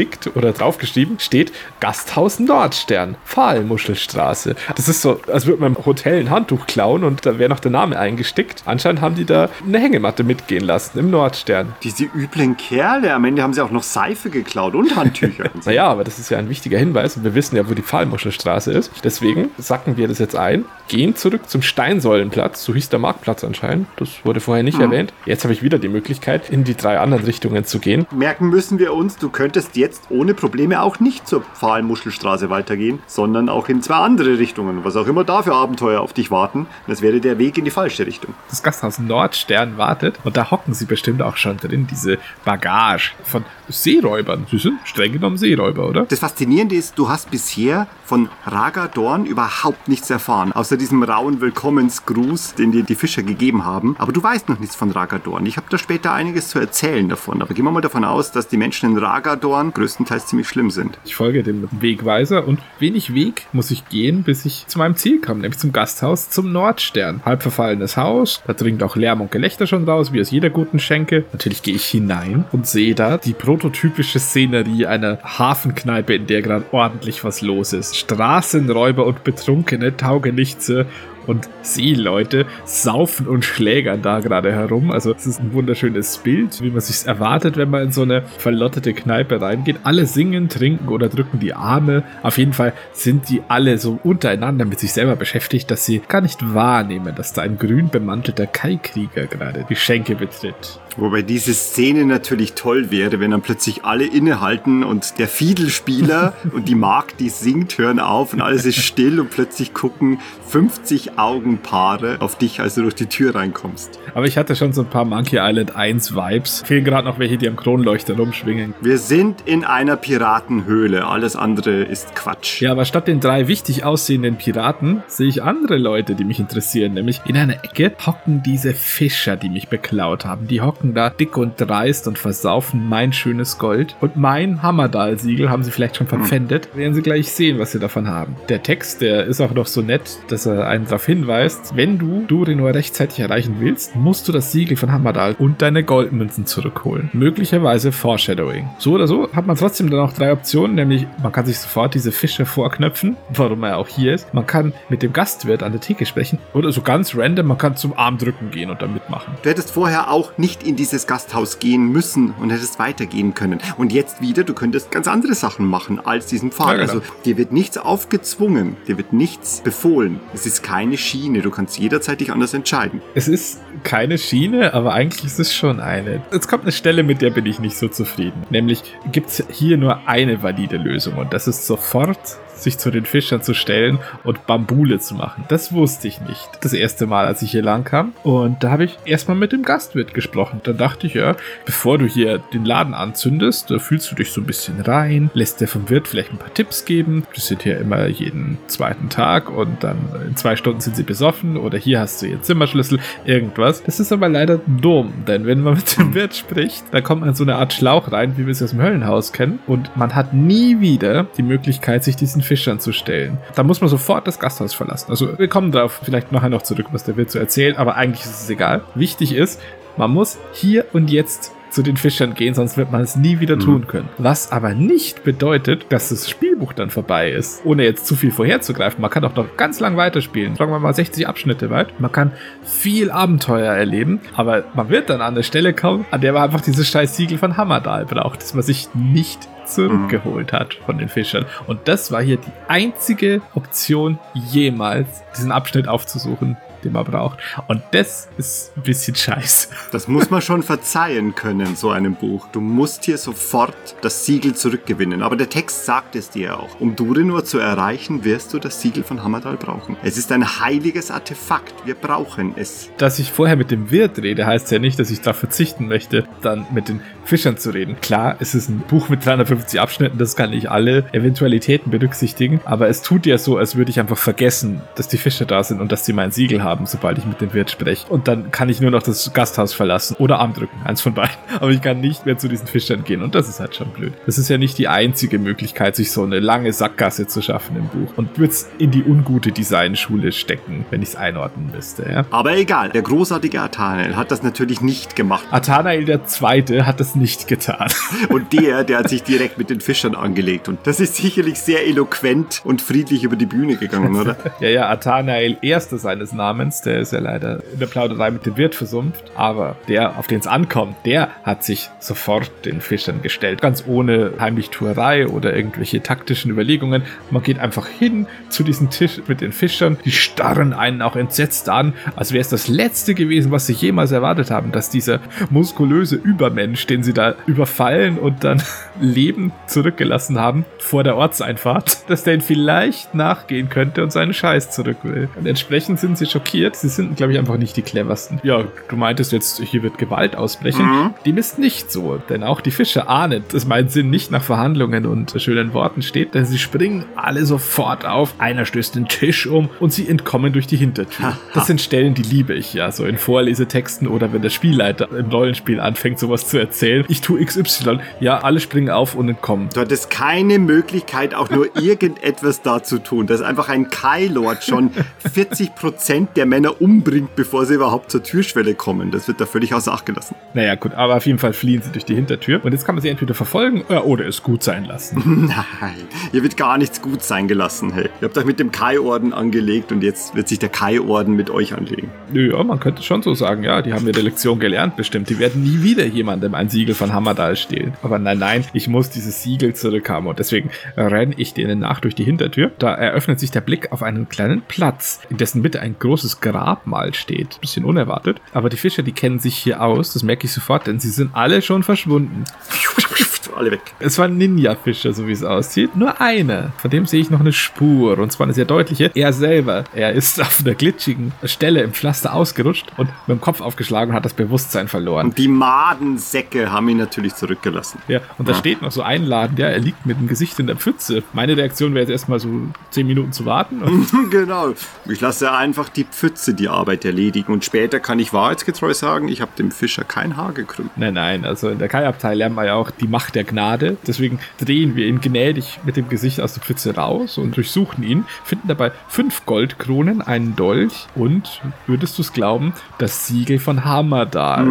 eingestickt 0.01 0.35
oder 0.35 0.51
draufgeschrieben, 0.51 1.19
steht 1.19 1.51
Gasthaus 1.79 2.39
Nordstern, 2.39 3.15
Pfahlmuschelstraße. 3.25 4.55
Das 4.75 4.87
ist 4.87 5.01
so, 5.01 5.19
als 5.31 5.45
würde 5.45 5.61
man 5.61 5.75
im 5.75 5.85
Hotel 5.85 6.19
ein 6.19 6.29
Handtuch 6.29 6.67
klauen 6.67 7.03
und 7.03 7.25
da 7.25 7.37
wäre 7.37 7.49
noch 7.49 7.59
der 7.59 7.71
Name 7.71 7.97
eingestickt. 7.97 8.63
Anscheinend 8.65 9.01
haben 9.01 9.15
die 9.15 9.25
da 9.25 9.49
eine 9.65 9.79
Hängematte 9.79 10.23
mitgehen 10.23 10.63
lassen 10.63 10.99
im 10.99 11.09
Nordstern. 11.09 11.73
Diese 11.83 12.05
üblen 12.05 12.57
Kerle, 12.57 13.13
am 13.13 13.25
Ende 13.25 13.43
haben 13.43 13.53
sie 13.53 13.61
auch 13.61 13.71
noch 13.71 13.83
Seife 13.83 14.29
geklaut 14.29 14.75
und 14.75 14.95
Handtücher. 14.95 15.49
Naja, 15.63 15.85
aber 15.85 16.03
das 16.03 16.17
ist 16.17 16.29
ja 16.29 16.39
ein 16.39 16.49
wichtiger 16.49 16.79
Hinweis 16.79 17.17
und 17.17 17.23
wir 17.23 17.35
wissen 17.35 17.55
ja, 17.55 17.69
wo 17.69 17.73
die 17.73 17.83
Pfahlmuschelstraße 17.83 18.71
ist. 18.71 18.91
Deswegen 19.03 19.51
sacken 19.57 19.95
wir 19.95 20.07
das 20.07 20.17
jetzt 20.17 20.35
ein, 20.35 20.65
gehen 20.87 21.15
zurück 21.15 21.49
zum 21.49 21.61
Steinsäulenplatz, 21.61 22.63
so 22.63 22.73
hieß 22.73 22.89
der 22.89 22.99
Marktplatz 22.99 23.43
anscheinend. 23.43 23.87
Das 23.97 24.09
wurde 24.23 24.39
vorher 24.39 24.63
nicht 24.63 24.79
erwähnt. 24.79 25.13
Jetzt 25.25 25.43
habe 25.43 25.53
ich 25.53 25.61
wieder 25.61 25.77
die 25.77 25.87
Möglichkeit, 25.87 26.49
in 26.49 26.63
die 26.63 26.75
drei 26.75 26.99
anderen 26.99 27.23
Richtungen 27.23 27.63
zu 27.63 27.79
gehen. 27.79 28.07
Merken 28.11 28.49
müssen 28.49 28.79
wir 28.79 28.93
uns, 28.93 29.17
du 29.17 29.29
könntest 29.29 29.75
jetzt 29.81 30.03
ohne 30.09 30.33
Probleme 30.33 30.81
auch 30.81 31.01
nicht 31.01 31.27
zur 31.27 31.41
Pfahlmuschelstraße 31.41 32.49
weitergehen, 32.49 32.99
sondern 33.07 33.49
auch 33.49 33.67
in 33.67 33.81
zwei 33.81 33.95
andere 33.95 34.37
Richtungen. 34.37 34.85
Was 34.85 34.95
auch 34.95 35.07
immer 35.07 35.25
da 35.25 35.41
für 35.43 35.53
Abenteuer 35.53 35.99
auf 35.99 36.13
dich 36.13 36.31
warten. 36.31 36.67
Das 36.87 37.01
wäre 37.01 37.19
der 37.19 37.37
Weg 37.37 37.57
in 37.57 37.65
die 37.65 37.71
falsche 37.71 38.05
Richtung. 38.05 38.33
Das 38.49 38.63
Gasthaus 38.63 38.99
Nordstern 38.99 39.77
wartet 39.77 40.19
und 40.23 40.37
da 40.37 40.51
hocken 40.51 40.73
sie 40.73 40.85
bestimmt 40.85 41.21
auch 41.21 41.35
schon 41.35 41.57
drin, 41.57 41.87
diese 41.89 42.17
Bagage 42.45 43.11
von 43.25 43.43
Seeräubern. 43.67 44.45
Sie 44.49 44.59
sind 44.59 44.79
streng 44.85 45.13
genommen 45.13 45.37
Seeräuber, 45.37 45.87
oder? 45.87 46.05
Das 46.05 46.19
Faszinierende 46.19 46.75
ist, 46.75 46.97
du 46.97 47.09
hast 47.09 47.31
bisher 47.31 47.87
von 48.05 48.29
Ragadorn 48.45 49.25
überhaupt 49.25 49.87
nichts 49.87 50.09
erfahren, 50.09 50.51
außer 50.51 50.77
diesem 50.77 51.01
rauen 51.03 51.41
Willkommensgruß, 51.41 52.55
den 52.55 52.71
dir 52.71 52.83
die 52.83 52.95
Fischer 52.95 53.23
gegeben 53.23 53.65
haben. 53.65 53.95
Aber 53.97 54.11
du 54.11 54.21
weißt 54.21 54.49
noch 54.49 54.59
nichts 54.59 54.75
von 54.75 54.91
Ragadorn. 54.91 55.45
Ich 55.45 55.57
habe 55.57 55.67
da 55.69 55.77
später 55.77 56.13
einiges 56.13 56.49
zu 56.49 56.59
erzählen 56.59 57.07
davon. 57.09 57.41
Aber 57.41 57.53
gehen 57.53 57.65
wir 57.65 57.71
mal 57.71 57.81
davon 57.81 58.03
aus, 58.03 58.31
dass 58.31 58.47
die 58.47 58.57
Menschen 58.57 58.91
in 58.91 58.97
Ragadorn 58.97 59.70
größtenteils 59.73 60.27
ziemlich 60.27 60.47
schlimm 60.47 60.71
sind. 60.71 60.97
Ich 61.05 61.15
folge 61.15 61.43
dem 61.43 61.67
Wegweiser 61.71 62.47
und 62.47 62.59
wenig 62.79 63.13
Weg 63.13 63.47
muss 63.51 63.71
ich 63.71 63.87
gehen, 63.89 64.23
bis 64.23 64.45
ich 64.45 64.67
zu 64.67 64.77
meinem 64.79 64.95
Ziel 64.95 65.21
komme, 65.21 65.41
nämlich 65.41 65.59
zum 65.59 65.71
Gasthaus 65.71 66.29
zum 66.29 66.51
Nordstern. 66.51 67.21
Halb 67.25 67.41
verfallenes 67.41 67.97
Haus, 67.97 68.41
da 68.45 68.53
dringt 68.53 68.83
auch 68.83 68.95
Lärm 68.95 69.21
und 69.21 69.31
Gelächter 69.31 69.67
schon 69.67 69.87
raus, 69.87 70.13
wie 70.13 70.21
aus 70.21 70.31
jeder 70.31 70.49
guten 70.49 70.79
Schenke. 70.79 71.25
Natürlich 71.31 71.63
gehe 71.63 71.75
ich 71.75 71.85
hinein 71.85 72.45
und 72.51 72.67
sehe 72.67 72.95
da 72.95 73.17
die 73.17 73.33
prototypische 73.33 74.19
Szenerie 74.19 74.85
einer 74.85 75.19
Hafenkneipe, 75.23 76.13
in 76.13 76.27
der 76.27 76.41
gerade 76.41 76.65
ordentlich 76.71 77.23
was 77.23 77.41
los 77.41 77.73
ist. 77.73 77.95
Straßenräuber 77.95 79.05
und 79.05 79.23
Betrunkene, 79.23 79.97
Taugenichtse 79.97 80.85
und 81.27 81.49
Seeleute 81.61 82.45
saufen 82.65 83.27
und 83.27 83.45
schlägern 83.45 84.01
da 84.01 84.19
gerade 84.19 84.51
herum. 84.51 84.91
Also 84.91 85.13
es 85.13 85.25
ist 85.25 85.39
ein 85.39 85.53
wunderschönes 85.53 86.17
Bild, 86.19 86.61
wie 86.61 86.69
man 86.69 86.81
sich 86.81 87.05
erwartet, 87.07 87.57
wenn 87.57 87.69
man 87.69 87.83
in 87.83 87.91
so 87.91 88.03
eine 88.03 88.23
verlottete 88.37 88.93
Kneipe 88.93 89.41
reingeht. 89.41 89.77
Alle 89.83 90.05
singen, 90.05 90.49
trinken 90.49 90.89
oder 90.89 91.09
drücken 91.09 91.39
die 91.39 91.53
Arme. 91.53 92.03
Auf 92.23 92.37
jeden 92.37 92.53
Fall 92.53 92.73
sind 92.93 93.29
die 93.29 93.41
alle 93.47 93.77
so 93.77 93.99
untereinander 94.03 94.65
mit 94.65 94.79
sich 94.79 94.93
selber 94.93 95.15
beschäftigt, 95.15 95.69
dass 95.71 95.85
sie 95.85 96.01
gar 96.07 96.21
nicht 96.21 96.53
wahrnehmen, 96.53 97.13
dass 97.15 97.33
da 97.33 97.41
ein 97.41 97.57
grün 97.57 97.89
bemantelter 97.89 98.47
Kai-Krieger 98.47 99.27
gerade 99.27 99.65
die 99.69 99.75
Schenke 99.75 100.15
betritt. 100.15 100.79
Wobei 100.97 101.21
diese 101.21 101.53
Szene 101.53 102.05
natürlich 102.05 102.53
toll 102.53 102.91
wäre, 102.91 103.19
wenn 103.19 103.31
dann 103.31 103.41
plötzlich 103.41 103.85
alle 103.85 104.05
innehalten 104.05 104.83
und 104.83 105.19
der 105.19 105.27
Fiedelspieler 105.27 106.33
und 106.53 106.67
die 106.67 106.75
Magd, 106.75 107.19
die 107.19 107.29
singt, 107.29 107.77
hören 107.77 107.99
auf 107.99 108.33
und 108.33 108.41
alles 108.41 108.65
ist 108.65 108.79
still 108.79 109.19
und 109.19 109.29
plötzlich 109.29 109.73
gucken 109.73 110.19
50 110.49 111.10
Augenpaare 111.17 112.17
auf 112.19 112.37
dich, 112.37 112.59
als 112.59 112.75
du 112.75 112.81
durch 112.81 112.95
die 112.95 113.07
Tür 113.07 113.35
reinkommst. 113.35 113.99
Aber 114.13 114.25
ich 114.25 114.37
hatte 114.37 114.55
schon 114.55 114.73
so 114.73 114.81
ein 114.81 114.89
paar 114.89 115.05
Monkey 115.05 115.37
Island 115.39 115.75
1 115.75 116.15
Vibes. 116.15 116.63
Fehlen 116.65 116.83
gerade 116.83 117.07
noch 117.07 117.19
welche, 117.19 117.37
die 117.37 117.47
am 117.47 117.55
Kronleuchter 117.55 118.15
rumschwingen. 118.15 118.73
Wir 118.81 118.97
sind 118.97 119.41
in 119.45 119.63
einer 119.63 119.95
Piratenhöhle. 119.95 121.05
Alles 121.05 121.35
andere 121.35 121.83
ist 121.83 122.15
Quatsch. 122.15 122.61
Ja, 122.61 122.71
aber 122.71 122.85
statt 122.85 123.07
den 123.07 123.19
drei 123.19 123.47
wichtig 123.47 123.83
aussehenden 123.83 124.35
Piraten 124.37 125.03
sehe 125.07 125.27
ich 125.27 125.43
andere 125.43 125.77
Leute, 125.77 126.15
die 126.15 126.23
mich 126.23 126.39
interessieren. 126.39 126.93
Nämlich 126.93 127.21
in 127.25 127.37
einer 127.37 127.63
Ecke 127.63 127.91
hocken 128.05 128.43
diese 128.43 128.73
Fischer, 128.73 129.35
die 129.37 129.49
mich 129.49 129.69
beklaut 129.69 130.25
haben. 130.25 130.47
Die 130.47 130.61
hocken 130.61 130.93
da 130.93 131.09
dick 131.09 131.37
und 131.37 131.59
dreist 131.59 132.07
und 132.07 132.17
versaufen 132.17 132.87
mein 132.87 133.13
schönes 133.13 133.57
Gold. 133.57 133.95
Und 134.01 134.15
mein 134.15 134.61
Hammerdal-Siegel 134.61 135.49
haben 135.49 135.63
sie 135.63 135.71
vielleicht 135.71 135.97
schon 135.97 136.07
verpfändet. 136.07 136.69
Werden 136.75 136.93
sie 136.93 137.01
gleich 137.01 137.31
sehen, 137.31 137.59
was 137.59 137.71
sie 137.71 137.79
davon 137.79 138.07
haben. 138.07 138.35
Der 138.49 138.63
Text, 138.63 139.01
der 139.01 139.25
ist 139.25 139.41
auch 139.41 139.53
noch 139.53 139.67
so 139.67 139.81
nett, 139.81 140.19
dass 140.27 140.45
er 140.45 140.67
einen 140.67 140.85
darauf 140.85 141.00
hinweist, 141.05 141.75
wenn 141.75 141.97
du 141.97 142.25
Durinor 142.27 142.73
rechtzeitig 142.73 143.19
erreichen 143.19 143.55
willst, 143.59 143.95
musst 143.95 144.27
du 144.27 144.31
das 144.31 144.51
Siegel 144.51 144.77
von 144.77 144.91
Hammerdal 144.91 145.35
und 145.37 145.61
deine 145.61 145.83
Goldmünzen 145.83 146.45
zurückholen. 146.45 147.09
Möglicherweise 147.13 147.91
Foreshadowing. 147.91 148.69
So 148.77 148.93
oder 148.93 149.07
so 149.07 149.31
hat 149.33 149.47
man 149.47 149.55
trotzdem 149.55 149.89
dann 149.89 149.99
auch 149.99 150.13
drei 150.13 150.31
Optionen, 150.31 150.75
nämlich 150.75 151.07
man 151.21 151.31
kann 151.31 151.45
sich 151.45 151.59
sofort 151.59 151.93
diese 151.93 152.11
Fische 152.11 152.45
vorknöpfen, 152.45 153.17
warum 153.29 153.63
er 153.63 153.77
auch 153.77 153.87
hier 153.87 154.13
ist. 154.13 154.33
Man 154.33 154.45
kann 154.45 154.73
mit 154.89 155.01
dem 155.03 155.13
Gastwirt 155.13 155.63
an 155.63 155.71
der 155.71 155.81
Theke 155.81 156.05
sprechen 156.05 156.39
oder 156.53 156.71
so 156.71 156.81
ganz 156.81 157.15
random, 157.15 157.47
man 157.47 157.57
kann 157.57 157.75
zum 157.75 157.97
Armdrücken 157.97 158.51
gehen 158.51 158.69
und 158.69 158.81
da 158.81 158.87
mitmachen. 158.87 159.33
Du 159.43 159.49
hättest 159.49 159.71
vorher 159.71 160.11
auch 160.11 160.37
nicht 160.37 160.63
in 160.63 160.75
dieses 160.75 161.07
Gasthaus 161.07 161.59
gehen 161.59 161.91
müssen 161.91 162.31
und 162.39 162.49
hättest 162.49 162.79
weitergehen 162.79 163.33
können. 163.33 163.59
Und 163.77 163.91
jetzt 163.93 164.21
wieder, 164.21 164.43
du 164.43 164.53
könntest 164.53 164.91
ganz 164.91 165.07
andere 165.07 165.33
Sachen 165.33 165.65
machen 165.65 165.99
als 166.05 166.27
diesen 166.27 166.51
Pfad. 166.51 166.67
Ja, 166.67 166.73
genau. 166.73 166.93
Also 166.93 167.01
dir 167.25 167.37
wird 167.37 167.51
nichts 167.51 167.77
aufgezwungen, 167.77 168.77
dir 168.87 168.97
wird 168.97 169.13
nichts 169.13 169.61
befohlen. 169.61 170.19
Es 170.33 170.45
ist 170.45 170.63
keine 170.91 170.97
Schiene, 170.97 171.41
du 171.41 171.51
kannst 171.51 171.79
jederzeit 171.79 172.19
dich 172.19 172.33
anders 172.33 172.53
entscheiden. 172.53 173.01
Es 173.15 173.29
ist 173.29 173.61
keine 173.83 174.17
Schiene, 174.17 174.73
aber 174.73 174.91
eigentlich 174.91 175.23
ist 175.23 175.39
es 175.39 175.55
schon 175.55 175.79
eine. 175.79 176.21
Jetzt 176.33 176.49
kommt 176.49 176.63
eine 176.63 176.73
Stelle, 176.73 177.03
mit 177.03 177.21
der 177.21 177.29
bin 177.29 177.45
ich 177.45 177.59
nicht 177.59 177.77
so 177.77 177.87
zufrieden. 177.87 178.43
Nämlich 178.49 178.83
gibt 179.09 179.29
es 179.29 179.41
hier 179.49 179.77
nur 179.77 180.05
eine 180.09 180.43
valide 180.43 180.75
Lösung 180.75 181.13
und 181.13 181.31
das 181.31 181.47
ist 181.47 181.65
sofort 181.65 182.19
sich 182.61 182.77
zu 182.77 182.91
den 182.91 183.05
Fischern 183.05 183.41
zu 183.41 183.53
stellen 183.53 183.99
und 184.23 184.45
Bambule 184.47 184.99
zu 184.99 185.15
machen. 185.15 185.43
Das 185.47 185.73
wusste 185.73 186.07
ich 186.07 186.21
nicht. 186.21 186.49
Das 186.61 186.73
erste 186.73 187.07
Mal, 187.07 187.25
als 187.25 187.41
ich 187.41 187.51
hier 187.51 187.63
lang 187.63 187.83
kam. 187.83 188.13
Und 188.23 188.63
da 188.63 188.71
habe 188.71 188.83
ich 188.83 188.97
erstmal 189.05 189.37
mit 189.37 189.51
dem 189.51 189.63
Gastwirt 189.63 190.13
gesprochen. 190.13 190.61
Da 190.63 190.73
dachte 190.73 191.07
ich, 191.07 191.13
ja, 191.13 191.35
bevor 191.65 191.97
du 191.97 192.05
hier 192.05 192.39
den 192.53 192.65
Laden 192.65 192.93
anzündest, 192.93 193.71
da 193.71 193.79
fühlst 193.79 194.11
du 194.11 194.15
dich 194.15 194.31
so 194.31 194.41
ein 194.41 194.45
bisschen 194.45 194.79
rein, 194.81 195.29
lässt 195.33 195.61
dir 195.61 195.67
vom 195.67 195.89
Wirt 195.89 196.07
vielleicht 196.07 196.31
ein 196.31 196.37
paar 196.37 196.53
Tipps 196.53 196.85
geben. 196.85 197.25
Die 197.35 197.41
sind 197.41 197.63
hier 197.63 197.79
immer 197.79 198.07
jeden 198.07 198.57
zweiten 198.67 199.09
Tag 199.09 199.49
und 199.49 199.83
dann 199.83 199.97
in 200.27 200.35
zwei 200.35 200.55
Stunden 200.55 200.81
sind 200.81 200.95
sie 200.95 201.03
besoffen 201.03 201.57
oder 201.57 201.77
hier 201.77 201.99
hast 201.99 202.21
du 202.21 202.27
ihren 202.27 202.43
Zimmerschlüssel, 202.43 202.99
irgendwas. 203.25 203.83
Das 203.83 203.99
ist 203.99 204.11
aber 204.11 204.29
leider 204.29 204.59
dumm, 204.81 205.13
denn 205.27 205.45
wenn 205.45 205.61
man 205.61 205.73
mit 205.75 205.97
dem 205.97 206.13
Wirt 206.13 206.35
spricht, 206.35 206.83
da 206.91 207.01
kommt 207.01 207.21
man 207.21 207.33
so 207.33 207.43
eine 207.43 207.55
Art 207.55 207.73
Schlauch 207.73 208.11
rein, 208.11 208.37
wie 208.37 208.45
wir 208.45 208.51
es 208.51 208.61
aus 208.61 208.71
dem 208.71 208.81
Höllenhaus 208.81 209.33
kennen 209.33 209.59
und 209.67 209.95
man 209.95 210.15
hat 210.15 210.33
nie 210.33 210.79
wieder 210.79 211.25
die 211.37 211.43
Möglichkeit, 211.43 212.03
sich 212.03 212.15
diesen 212.15 212.41
Fischern 212.51 212.81
zu 212.81 212.91
stellen. 212.91 213.37
Da 213.55 213.63
muss 213.63 213.79
man 213.79 213.89
sofort 213.89 214.27
das 214.27 214.37
Gasthaus 214.37 214.73
verlassen. 214.73 215.09
Also 215.09 215.39
wir 215.39 215.47
kommen 215.47 215.71
darauf 215.71 216.01
vielleicht 216.03 216.33
nachher 216.33 216.49
noch 216.49 216.63
zurück, 216.63 216.87
was 216.91 217.05
der 217.05 217.15
Wirt 217.15 217.31
so 217.31 217.39
erzählt, 217.39 217.77
aber 217.77 217.95
eigentlich 217.95 218.25
ist 218.25 218.41
es 218.41 218.49
egal. 218.49 218.81
Wichtig 218.93 219.33
ist, 219.33 219.61
man 219.95 220.11
muss 220.11 220.37
hier 220.51 220.83
und 220.91 221.09
jetzt 221.09 221.53
zu 221.69 221.81
den 221.81 221.95
Fischern 221.95 222.33
gehen, 222.33 222.53
sonst 222.53 222.75
wird 222.75 222.91
man 222.91 222.99
es 222.99 223.15
nie 223.15 223.39
wieder 223.39 223.57
tun 223.57 223.87
können. 223.87 224.09
Was 224.17 224.51
aber 224.51 224.73
nicht 224.73 225.23
bedeutet, 225.23 225.85
dass 225.87 226.09
das 226.09 226.29
Spielbuch 226.29 226.73
dann 226.73 226.89
vorbei 226.89 227.31
ist. 227.31 227.61
Ohne 227.63 227.85
jetzt 227.85 228.05
zu 228.05 228.17
viel 228.17 228.31
vorherzugreifen. 228.31 228.99
Man 228.99 229.09
kann 229.09 229.23
auch 229.23 229.35
noch 229.37 229.55
ganz 229.55 229.79
lang 229.79 229.95
weiterspielen. 229.95 230.57
Sagen 230.57 230.73
wir 230.73 230.79
mal 230.79 230.93
60 230.93 231.25
Abschnitte 231.25 231.69
weit. 231.69 231.97
Man 232.01 232.11
kann 232.11 232.33
viel 232.65 233.11
Abenteuer 233.11 233.73
erleben, 233.73 234.19
aber 234.35 234.65
man 234.73 234.89
wird 234.89 235.09
dann 235.09 235.21
an 235.21 235.35
der 235.35 235.43
Stelle 235.43 235.73
kommen, 235.73 236.05
an 236.11 236.19
der 236.19 236.33
man 236.33 236.43
einfach 236.43 236.59
dieses 236.59 236.89
scheiß 236.89 237.15
Siegel 237.15 237.37
von 237.37 237.55
Hammerdal 237.55 238.03
braucht, 238.05 238.41
das 238.41 238.53
man 238.53 238.63
sich 238.63 238.89
nicht 238.93 239.47
zurückgeholt 239.73 240.53
hat 240.53 240.73
von 240.73 240.97
den 240.97 241.09
Fischern. 241.09 241.45
Und 241.67 241.87
das 241.87 242.11
war 242.11 242.21
hier 242.21 242.37
die 242.37 242.51
einzige 242.67 243.41
Option 243.55 244.19
jemals, 244.33 245.23
diesen 245.35 245.51
Abschnitt 245.51 245.87
aufzusuchen, 245.87 246.57
den 246.83 246.93
man 246.93 247.05
braucht. 247.05 247.39
Und 247.67 247.81
das 247.91 248.27
ist 248.37 248.71
ein 248.75 248.83
bisschen 248.83 249.15
scheiße. 249.15 249.69
Das 249.91 250.07
muss 250.07 250.29
man 250.29 250.41
schon 250.41 250.63
verzeihen 250.63 251.35
können, 251.35 251.75
so 251.75 251.89
einem 251.89 252.15
Buch. 252.15 252.47
Du 252.51 252.61
musst 252.61 253.05
hier 253.05 253.17
sofort 253.17 253.75
das 254.01 254.25
Siegel 254.25 254.55
zurückgewinnen. 254.55 255.21
Aber 255.21 255.35
der 255.35 255.49
Text 255.49 255.85
sagt 255.85 256.15
es 256.15 256.29
dir 256.29 256.59
auch. 256.59 256.79
Um 256.79 256.95
Durinur 256.95 257.45
zu 257.45 257.59
erreichen, 257.59 258.23
wirst 258.23 258.53
du 258.53 258.59
das 258.59 258.81
Siegel 258.81 259.03
von 259.03 259.23
Hammerdal 259.23 259.57
brauchen. 259.57 259.97
Es 260.03 260.17
ist 260.17 260.31
ein 260.31 260.59
heiliges 260.59 261.11
Artefakt. 261.11 261.73
Wir 261.85 261.95
brauchen 261.95 262.53
es. 262.55 262.89
Dass 262.97 263.19
ich 263.19 263.31
vorher 263.31 263.55
mit 263.55 263.71
dem 263.71 263.91
Wirt 263.91 264.19
rede, 264.19 264.45
heißt 264.45 264.71
ja 264.71 264.79
nicht, 264.79 264.99
dass 264.99 265.11
ich 265.11 265.21
darauf 265.21 265.37
verzichten 265.37 265.87
möchte, 265.87 266.25
dann 266.41 266.65
mit 266.71 266.89
den 266.89 267.01
Fischern 267.25 267.57
zu 267.57 267.69
reden. 267.71 267.97
Klar, 268.01 268.37
es 268.39 268.55
ist 268.55 268.69
ein 268.69 268.79
Buch 268.79 269.09
mit 269.09 269.25
350 269.25 269.79
Abschnitten, 269.79 270.17
das 270.17 270.35
kann 270.35 270.49
nicht 270.51 270.69
alle 270.69 271.05
Eventualitäten 271.13 271.91
berücksichtigen, 271.91 272.61
aber 272.65 272.89
es 272.89 273.01
tut 273.01 273.25
ja 273.25 273.37
so, 273.37 273.57
als 273.57 273.75
würde 273.75 273.91
ich 273.91 273.99
einfach 273.99 274.17
vergessen, 274.17 274.81
dass 274.95 275.07
die 275.07 275.17
Fischer 275.17 275.45
da 275.45 275.63
sind 275.63 275.81
und 275.81 275.91
dass 275.91 276.05
sie 276.05 276.13
mein 276.13 276.31
Siegel 276.31 276.63
haben, 276.63 276.70
sobald 276.85 277.17
ich 277.17 277.25
mit 277.25 277.41
dem 277.41 277.53
Wirt 277.53 277.71
spreche. 277.71 278.07
Und 278.07 278.27
dann 278.27 278.51
kann 278.51 278.69
ich 278.69 278.81
nur 278.81 278.91
noch 278.91 279.03
das 279.03 279.33
Gasthaus 279.33 279.73
verlassen 279.73 280.15
oder 280.19 280.39
Arm 280.39 280.53
drücken, 280.53 280.81
eins 280.85 281.01
von 281.01 281.13
beiden. 281.13 281.35
Aber 281.59 281.71
ich 281.71 281.81
kann 281.81 282.01
nicht 282.01 282.25
mehr 282.25 282.37
zu 282.37 282.47
diesen 282.47 282.67
Fischern 282.67 283.03
gehen 283.03 283.21
und 283.21 283.35
das 283.35 283.49
ist 283.49 283.59
halt 283.59 283.75
schon 283.75 283.89
blöd. 283.89 284.13
Das 284.25 284.37
ist 284.37 284.49
ja 284.49 284.57
nicht 284.57 284.77
die 284.77 284.87
einzige 284.87 285.39
Möglichkeit, 285.39 285.95
sich 285.95 286.11
so 286.11 286.23
eine 286.23 286.39
lange 286.39 286.73
Sackgasse 286.73 287.27
zu 287.27 287.41
schaffen 287.41 287.75
im 287.77 287.87
Buch 287.87 288.13
und 288.17 288.37
würde 288.37 288.51
es 288.51 288.69
in 288.77 288.91
die 288.91 289.03
ungute 289.03 289.51
Designschule 289.51 290.31
stecken, 290.31 290.85
wenn 290.89 291.01
ich 291.01 291.09
es 291.09 291.15
einordnen 291.15 291.71
müsste. 291.73 292.09
Ja? 292.09 292.25
Aber 292.31 292.57
egal, 292.57 292.89
der 292.89 293.01
großartige 293.01 293.61
Atanel 293.61 294.15
hat 294.15 294.31
das 294.31 294.43
natürlich 294.43 294.81
nicht 294.81 295.15
gemacht. 295.15 295.45
Athanael 295.51 296.05
der 296.05 296.25
Zweite 296.25 296.85
hat 296.85 296.99
das 296.99 297.15
nicht 297.15 297.47
getan. 297.47 297.89
Und 298.29 298.53
der, 298.53 298.83
der 298.83 298.99
hat 298.99 299.09
sich 299.09 299.23
direkt 299.23 299.57
mit 299.57 299.69
den 299.69 299.81
Fischern 299.81 300.15
angelegt. 300.15 300.69
Und 300.69 300.79
das 300.85 300.99
ist 300.99 301.15
sicherlich 301.15 301.59
sehr 301.59 301.85
eloquent 301.87 302.61
und 302.63 302.81
friedlich 302.81 303.23
über 303.23 303.35
die 303.35 303.45
Bühne 303.45 303.75
gegangen, 303.75 304.15
oder? 304.15 304.37
Ja, 304.59 304.69
ja, 304.69 304.89
Athanael, 304.89 305.57
erster 305.61 305.97
seines 305.97 306.33
Namens, 306.33 306.60
der 306.69 306.99
ist 306.99 307.13
ja 307.13 307.19
leider 307.19 307.61
in 307.73 307.79
der 307.79 307.87
Plauderei 307.87 308.31
mit 308.31 308.45
dem 308.45 308.57
Wirt 308.57 308.75
versumpft, 308.75 309.23
aber 309.35 309.75
der, 309.87 310.17
auf 310.17 310.27
den 310.27 310.39
es 310.39 310.47
ankommt, 310.47 310.95
der 311.05 311.29
hat 311.43 311.63
sich 311.63 311.89
sofort 311.99 312.51
den 312.65 312.81
Fischern 312.81 313.21
gestellt. 313.21 313.61
Ganz 313.61 313.83
ohne 313.87 314.33
Heimlichtuerei 314.39 315.27
oder 315.27 315.55
irgendwelche 315.55 316.01
taktischen 316.03 316.51
Überlegungen. 316.51 317.03
Man 317.31 317.43
geht 317.43 317.59
einfach 317.59 317.87
hin 317.87 318.27
zu 318.49 318.63
diesem 318.63 318.89
Tisch 318.89 319.21
mit 319.27 319.41
den 319.41 319.51
Fischern, 319.51 319.97
die 320.05 320.11
starren 320.11 320.73
einen 320.73 321.01
auch 321.01 321.15
entsetzt 321.15 321.69
an, 321.69 321.93
als 322.15 322.31
wäre 322.31 322.41
es 322.41 322.49
das 322.49 322.67
Letzte 322.67 323.15
gewesen, 323.15 323.51
was 323.51 323.67
sie 323.67 323.73
jemals 323.73 324.11
erwartet 324.11 324.51
haben, 324.51 324.71
dass 324.71 324.89
dieser 324.89 325.19
muskulöse 325.49 326.15
Übermensch, 326.15 326.85
den 326.85 327.03
sie 327.03 327.13
da 327.13 327.35
überfallen 327.45 328.17
und 328.17 328.43
dann 328.43 328.61
lebend 329.01 329.53
zurückgelassen 329.67 330.39
haben 330.39 330.65
vor 330.79 331.03
der 331.03 331.15
Ortseinfahrt, 331.15 332.03
dass 332.09 332.23
der 332.23 332.35
ihn 332.35 332.41
vielleicht 332.41 333.15
nachgehen 333.15 333.69
könnte 333.69 334.03
und 334.03 334.11
seinen 334.11 334.33
Scheiß 334.33 334.71
zurück 334.71 334.97
will. 335.03 335.29
Und 335.35 335.47
entsprechend 335.47 335.99
sind 335.99 336.17
sie 336.17 336.25
schockiert. 336.25 336.50
Sie 336.51 336.89
sind, 336.89 337.17
glaube 337.17 337.33
ich, 337.33 337.39
einfach 337.39 337.57
nicht 337.57 337.77
die 337.77 337.81
cleversten. 337.81 338.39
Ja, 338.43 338.65
du 338.89 338.95
meintest 338.95 339.31
jetzt, 339.31 339.61
hier 339.61 339.83
wird 339.83 339.97
Gewalt 339.97 340.35
ausbrechen. 340.35 340.85
Mhm. 340.85 341.13
Dem 341.25 341.37
ist 341.37 341.59
nicht 341.59 341.91
so, 341.91 342.21
denn 342.29 342.43
auch 342.43 342.61
die 342.61 342.71
Fische 342.71 343.07
ahnen, 343.07 343.43
dass 343.49 343.65
mein 343.65 343.89
Sinn 343.89 344.09
nicht 344.09 344.31
nach 344.31 344.43
Verhandlungen 344.43 345.05
und 345.05 345.33
schönen 345.37 345.73
Worten 345.73 346.01
steht, 346.01 346.33
denn 346.33 346.45
sie 346.45 346.57
springen 346.57 347.05
alle 347.15 347.45
sofort 347.45 348.05
auf. 348.05 348.35
Einer 348.37 348.65
stößt 348.65 348.95
den 348.95 349.07
Tisch 349.07 349.47
um 349.47 349.69
und 349.79 349.93
sie 349.93 350.07
entkommen 350.07 350.53
durch 350.53 350.67
die 350.67 350.77
Hintertür. 350.77 351.37
Das 351.53 351.67
sind 351.67 351.81
Stellen, 351.81 352.13
die 352.13 352.21
liebe 352.21 352.53
ich 352.53 352.73
ja, 352.73 352.91
so 352.91 353.05
in 353.05 353.17
Vorlesetexten 353.17 354.07
oder 354.07 354.33
wenn 354.33 354.41
der 354.41 354.49
Spielleiter 354.49 355.09
im 355.11 355.29
Rollenspiel 355.29 355.79
anfängt, 355.79 356.19
sowas 356.19 356.47
zu 356.47 356.57
erzählen. 356.57 357.05
Ich 357.07 357.21
tue 357.21 357.43
XY. 357.43 357.99
Ja, 358.19 358.39
alle 358.39 358.59
springen 358.59 358.89
auf 358.89 359.15
und 359.15 359.29
entkommen. 359.29 359.69
Du 359.73 359.81
hattest 359.81 360.09
keine 360.09 360.59
Möglichkeit, 360.59 361.33
auch 361.33 361.49
nur 361.49 361.75
irgendetwas 361.81 362.61
da 362.61 362.83
zu 362.83 362.99
tun. 362.99 363.27
Dass 363.27 363.41
einfach 363.41 363.69
ein 363.69 363.89
Kai-Lord 363.89 364.63
schon 364.63 364.91
40% 365.25 366.33
der 366.35 366.40
der 366.41 366.47
Männer 366.47 366.81
umbringt, 366.81 367.35
bevor 367.35 367.67
sie 367.67 367.75
überhaupt 367.75 368.09
zur 368.09 368.23
Türschwelle 368.23 368.73
kommen. 368.73 369.11
Das 369.11 369.27
wird 369.27 369.39
da 369.39 369.45
völlig 369.45 369.75
außer 369.75 369.93
Acht 369.93 370.07
gelassen. 370.07 370.33
Naja, 370.55 370.73
gut, 370.73 370.95
aber 370.95 371.17
auf 371.17 371.27
jeden 371.27 371.37
Fall 371.37 371.53
fliehen 371.53 371.83
sie 371.83 371.91
durch 371.91 372.03
die 372.03 372.15
Hintertür. 372.15 372.65
Und 372.65 372.71
jetzt 372.71 372.83
kann 372.83 372.95
man 372.95 373.03
sie 373.03 373.09
entweder 373.09 373.35
verfolgen 373.35 373.83
äh, 373.89 373.97
oder 373.97 374.25
es 374.25 374.41
gut 374.41 374.63
sein 374.63 374.85
lassen. 374.85 375.45
Nein, 375.45 376.07
hier 376.31 376.41
wird 376.41 376.57
gar 376.57 376.79
nichts 376.79 376.99
gut 376.99 377.21
sein 377.21 377.47
gelassen. 377.47 377.93
Hey, 377.93 378.05
ihr 378.05 378.27
habt 378.27 378.35
euch 378.39 378.45
mit 378.45 378.59
dem 378.59 378.71
Kai-Orden 378.71 379.33
angelegt 379.33 379.91
und 379.91 380.01
jetzt 380.01 380.33
wird 380.33 380.47
sich 380.47 380.57
der 380.57 380.69
Kai-Orden 380.69 381.35
mit 381.35 381.51
euch 381.51 381.75
anlegen. 381.75 382.09
Ja, 382.33 382.63
man 382.63 382.79
könnte 382.79 383.03
schon 383.03 383.21
so 383.21 383.35
sagen, 383.35 383.63
ja, 383.63 383.83
die 383.83 383.93
haben 383.93 384.07
ihre 384.07 384.21
Lektion 384.21 384.59
gelernt, 384.59 384.95
bestimmt. 384.95 385.29
Die 385.29 385.37
werden 385.37 385.61
nie 385.61 385.83
wieder 385.83 386.07
jemandem 386.07 386.55
ein 386.55 386.69
Siegel 386.69 386.95
von 386.95 387.13
Hammerdal 387.13 387.55
stehlen. 387.55 387.93
Aber 388.01 388.17
nein, 388.17 388.39
nein, 388.39 388.65
ich 388.73 388.87
muss 388.87 389.11
dieses 389.11 389.43
Siegel 389.43 389.75
zurückhaben 389.75 390.27
und 390.27 390.39
deswegen 390.39 390.71
renne 390.97 391.35
ich 391.37 391.53
denen 391.53 391.77
nach 391.77 391.99
durch 391.99 392.15
die 392.15 392.23
Hintertür. 392.23 392.71
Da 392.79 392.95
eröffnet 392.95 393.39
sich 393.39 393.51
der 393.51 393.61
Blick 393.61 393.91
auf 393.91 394.01
einen 394.01 394.27
kleinen 394.27 394.63
Platz, 394.63 395.19
in 395.29 395.37
dessen 395.37 395.61
Mitte 395.61 395.81
ein 395.81 395.97
großes 395.99 396.30
Grabmal 396.39 397.13
steht. 397.13 397.59
Bisschen 397.59 397.83
unerwartet. 397.83 398.39
Aber 398.53 398.69
die 398.69 398.77
Fischer, 398.77 399.03
die 399.03 399.11
kennen 399.11 399.39
sich 399.39 399.55
hier 399.57 399.81
aus, 399.81 400.13
das 400.13 400.23
merke 400.23 400.45
ich 400.45 400.53
sofort, 400.53 400.87
denn 400.87 400.99
sie 400.99 401.09
sind 401.09 401.31
alle 401.33 401.61
schon 401.61 401.83
verschwunden. 401.83 402.45
Alle 403.55 403.71
weg. 403.71 403.81
Es 403.99 404.17
war 404.17 404.25
ein 404.25 404.37
Ninja-Fischer, 404.37 405.13
so 405.13 405.27
wie 405.27 405.31
es 405.31 405.43
aussieht. 405.43 405.95
Nur 405.95 406.19
einer. 406.21 406.71
Von 406.77 406.91
dem 406.91 407.05
sehe 407.05 407.21
ich 407.21 407.29
noch 407.29 407.39
eine 407.39 407.53
Spur. 407.53 408.17
Und 408.17 408.31
zwar 408.31 408.45
eine 408.45 408.53
sehr 408.53 408.65
deutliche. 408.65 409.11
Er 409.13 409.33
selber. 409.33 409.83
Er 409.93 410.13
ist 410.13 410.39
auf 410.41 410.61
einer 410.65 410.75
glitschigen 410.75 411.31
Stelle 411.43 411.81
im 411.81 411.91
Pflaster 411.93 412.33
ausgerutscht 412.33 412.87
und 412.97 413.09
mit 413.27 413.37
dem 413.37 413.41
Kopf 413.41 413.61
aufgeschlagen 413.61 414.11
und 414.11 414.15
hat 414.15 414.25
das 414.25 414.33
Bewusstsein 414.33 414.87
verloren. 414.87 415.27
Und 415.27 415.37
die 415.37 415.47
Madensäcke 415.47 416.71
haben 416.71 416.89
ihn 416.89 416.97
natürlich 416.97 417.35
zurückgelassen. 417.35 417.99
Ja, 418.07 418.21
und 418.37 418.47
da 418.47 418.53
steht 418.53 418.81
noch 418.81 418.91
so 418.91 419.01
einladend, 419.01 419.59
ja, 419.59 419.67
er 419.67 419.79
liegt 419.79 420.05
mit 420.05 420.17
dem 420.19 420.27
Gesicht 420.27 420.59
in 420.59 420.67
der 420.67 420.75
Pfütze. 420.75 421.23
Meine 421.33 421.55
Reaktion 421.57 421.93
wäre 421.93 422.01
jetzt 422.03 422.11
erstmal 422.11 422.39
so 422.39 422.49
10 422.91 423.07
Minuten 423.07 423.31
zu 423.31 423.45
warten. 423.45 423.81
Genau. 424.31 424.73
Ich 425.09 425.19
lasse 425.19 425.51
einfach 425.51 425.89
die 425.89 426.03
Pfütze 426.05 426.53
die 426.53 426.69
Arbeit 426.69 427.05
erledigen. 427.05 427.51
Und 427.51 427.65
später 427.65 427.99
kann 427.99 428.19
ich 428.19 428.33
wahrheitsgetreu 428.33 428.93
sagen, 428.93 429.27
ich 429.27 429.41
habe 429.41 429.51
dem 429.57 429.71
Fischer 429.71 430.03
kein 430.03 430.37
Haar 430.37 430.53
gekrümmt. 430.53 430.91
nein, 430.95 431.13
nein, 431.13 431.45
also 431.45 431.69
in 431.69 431.79
der 431.79 431.89
Kai-Abteil 431.89 432.37
lernen 432.37 432.55
wir 432.55 432.65
ja 432.65 432.75
auch 432.75 432.91
die 432.91 433.07
Macht 433.07 433.35
der 433.35 433.40
Gnade. 433.43 433.97
Deswegen 434.05 434.39
drehen 434.59 434.95
wir 434.95 435.05
ihn 435.07 435.21
gnädig 435.21 435.79
mit 435.83 435.97
dem 435.97 436.09
Gesicht 436.09 436.41
aus 436.41 436.53
der 436.53 436.63
Pfütze 436.63 436.95
raus 436.95 437.37
und 437.37 437.55
durchsuchen 437.57 438.03
ihn, 438.03 438.25
finden 438.43 438.67
dabei 438.67 438.91
fünf 439.07 439.45
Goldkronen, 439.45 440.21
einen 440.21 440.55
Dolch 440.55 441.07
und, 441.15 441.61
würdest 441.87 442.17
du 442.17 442.21
es 442.21 442.33
glauben, 442.33 442.73
das 442.97 443.27
Siegel 443.27 443.59
von 443.59 443.85
Hammerdal. 443.85 444.67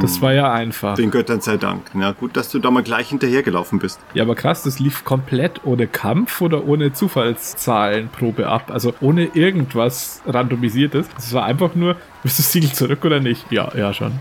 Das 0.00 0.20
war 0.22 0.32
ja 0.32 0.52
einfach. 0.52 0.96
Den 0.96 1.10
Göttern 1.10 1.40
sei 1.40 1.56
Dank. 1.56 1.90
Na 1.94 2.12
gut, 2.12 2.36
dass 2.36 2.50
du 2.50 2.58
da 2.58 2.70
mal 2.70 2.82
gleich 2.82 3.08
hinterhergelaufen 3.08 3.78
bist. 3.78 4.00
Ja, 4.14 4.22
aber 4.22 4.34
krass, 4.34 4.62
das 4.62 4.78
lief 4.78 5.04
komplett 5.04 5.64
ohne 5.64 5.86
Kampf 5.86 6.40
oder 6.40 6.66
ohne 6.66 6.92
Zufallszahlenprobe 6.92 8.48
ab. 8.48 8.70
Also 8.70 8.94
ohne 9.00 9.26
irgendwas 9.34 10.22
randomisiertes. 10.26 11.08
Es 11.18 11.32
war 11.32 11.44
einfach 11.44 11.74
nur, 11.74 11.96
bist 12.22 12.38
du 12.38 12.42
das 12.42 12.52
Siegel 12.52 12.72
zurück 12.72 13.04
oder 13.04 13.20
nicht? 13.20 13.50
Ja, 13.50 13.70
ja 13.76 13.92
schon. 13.92 14.12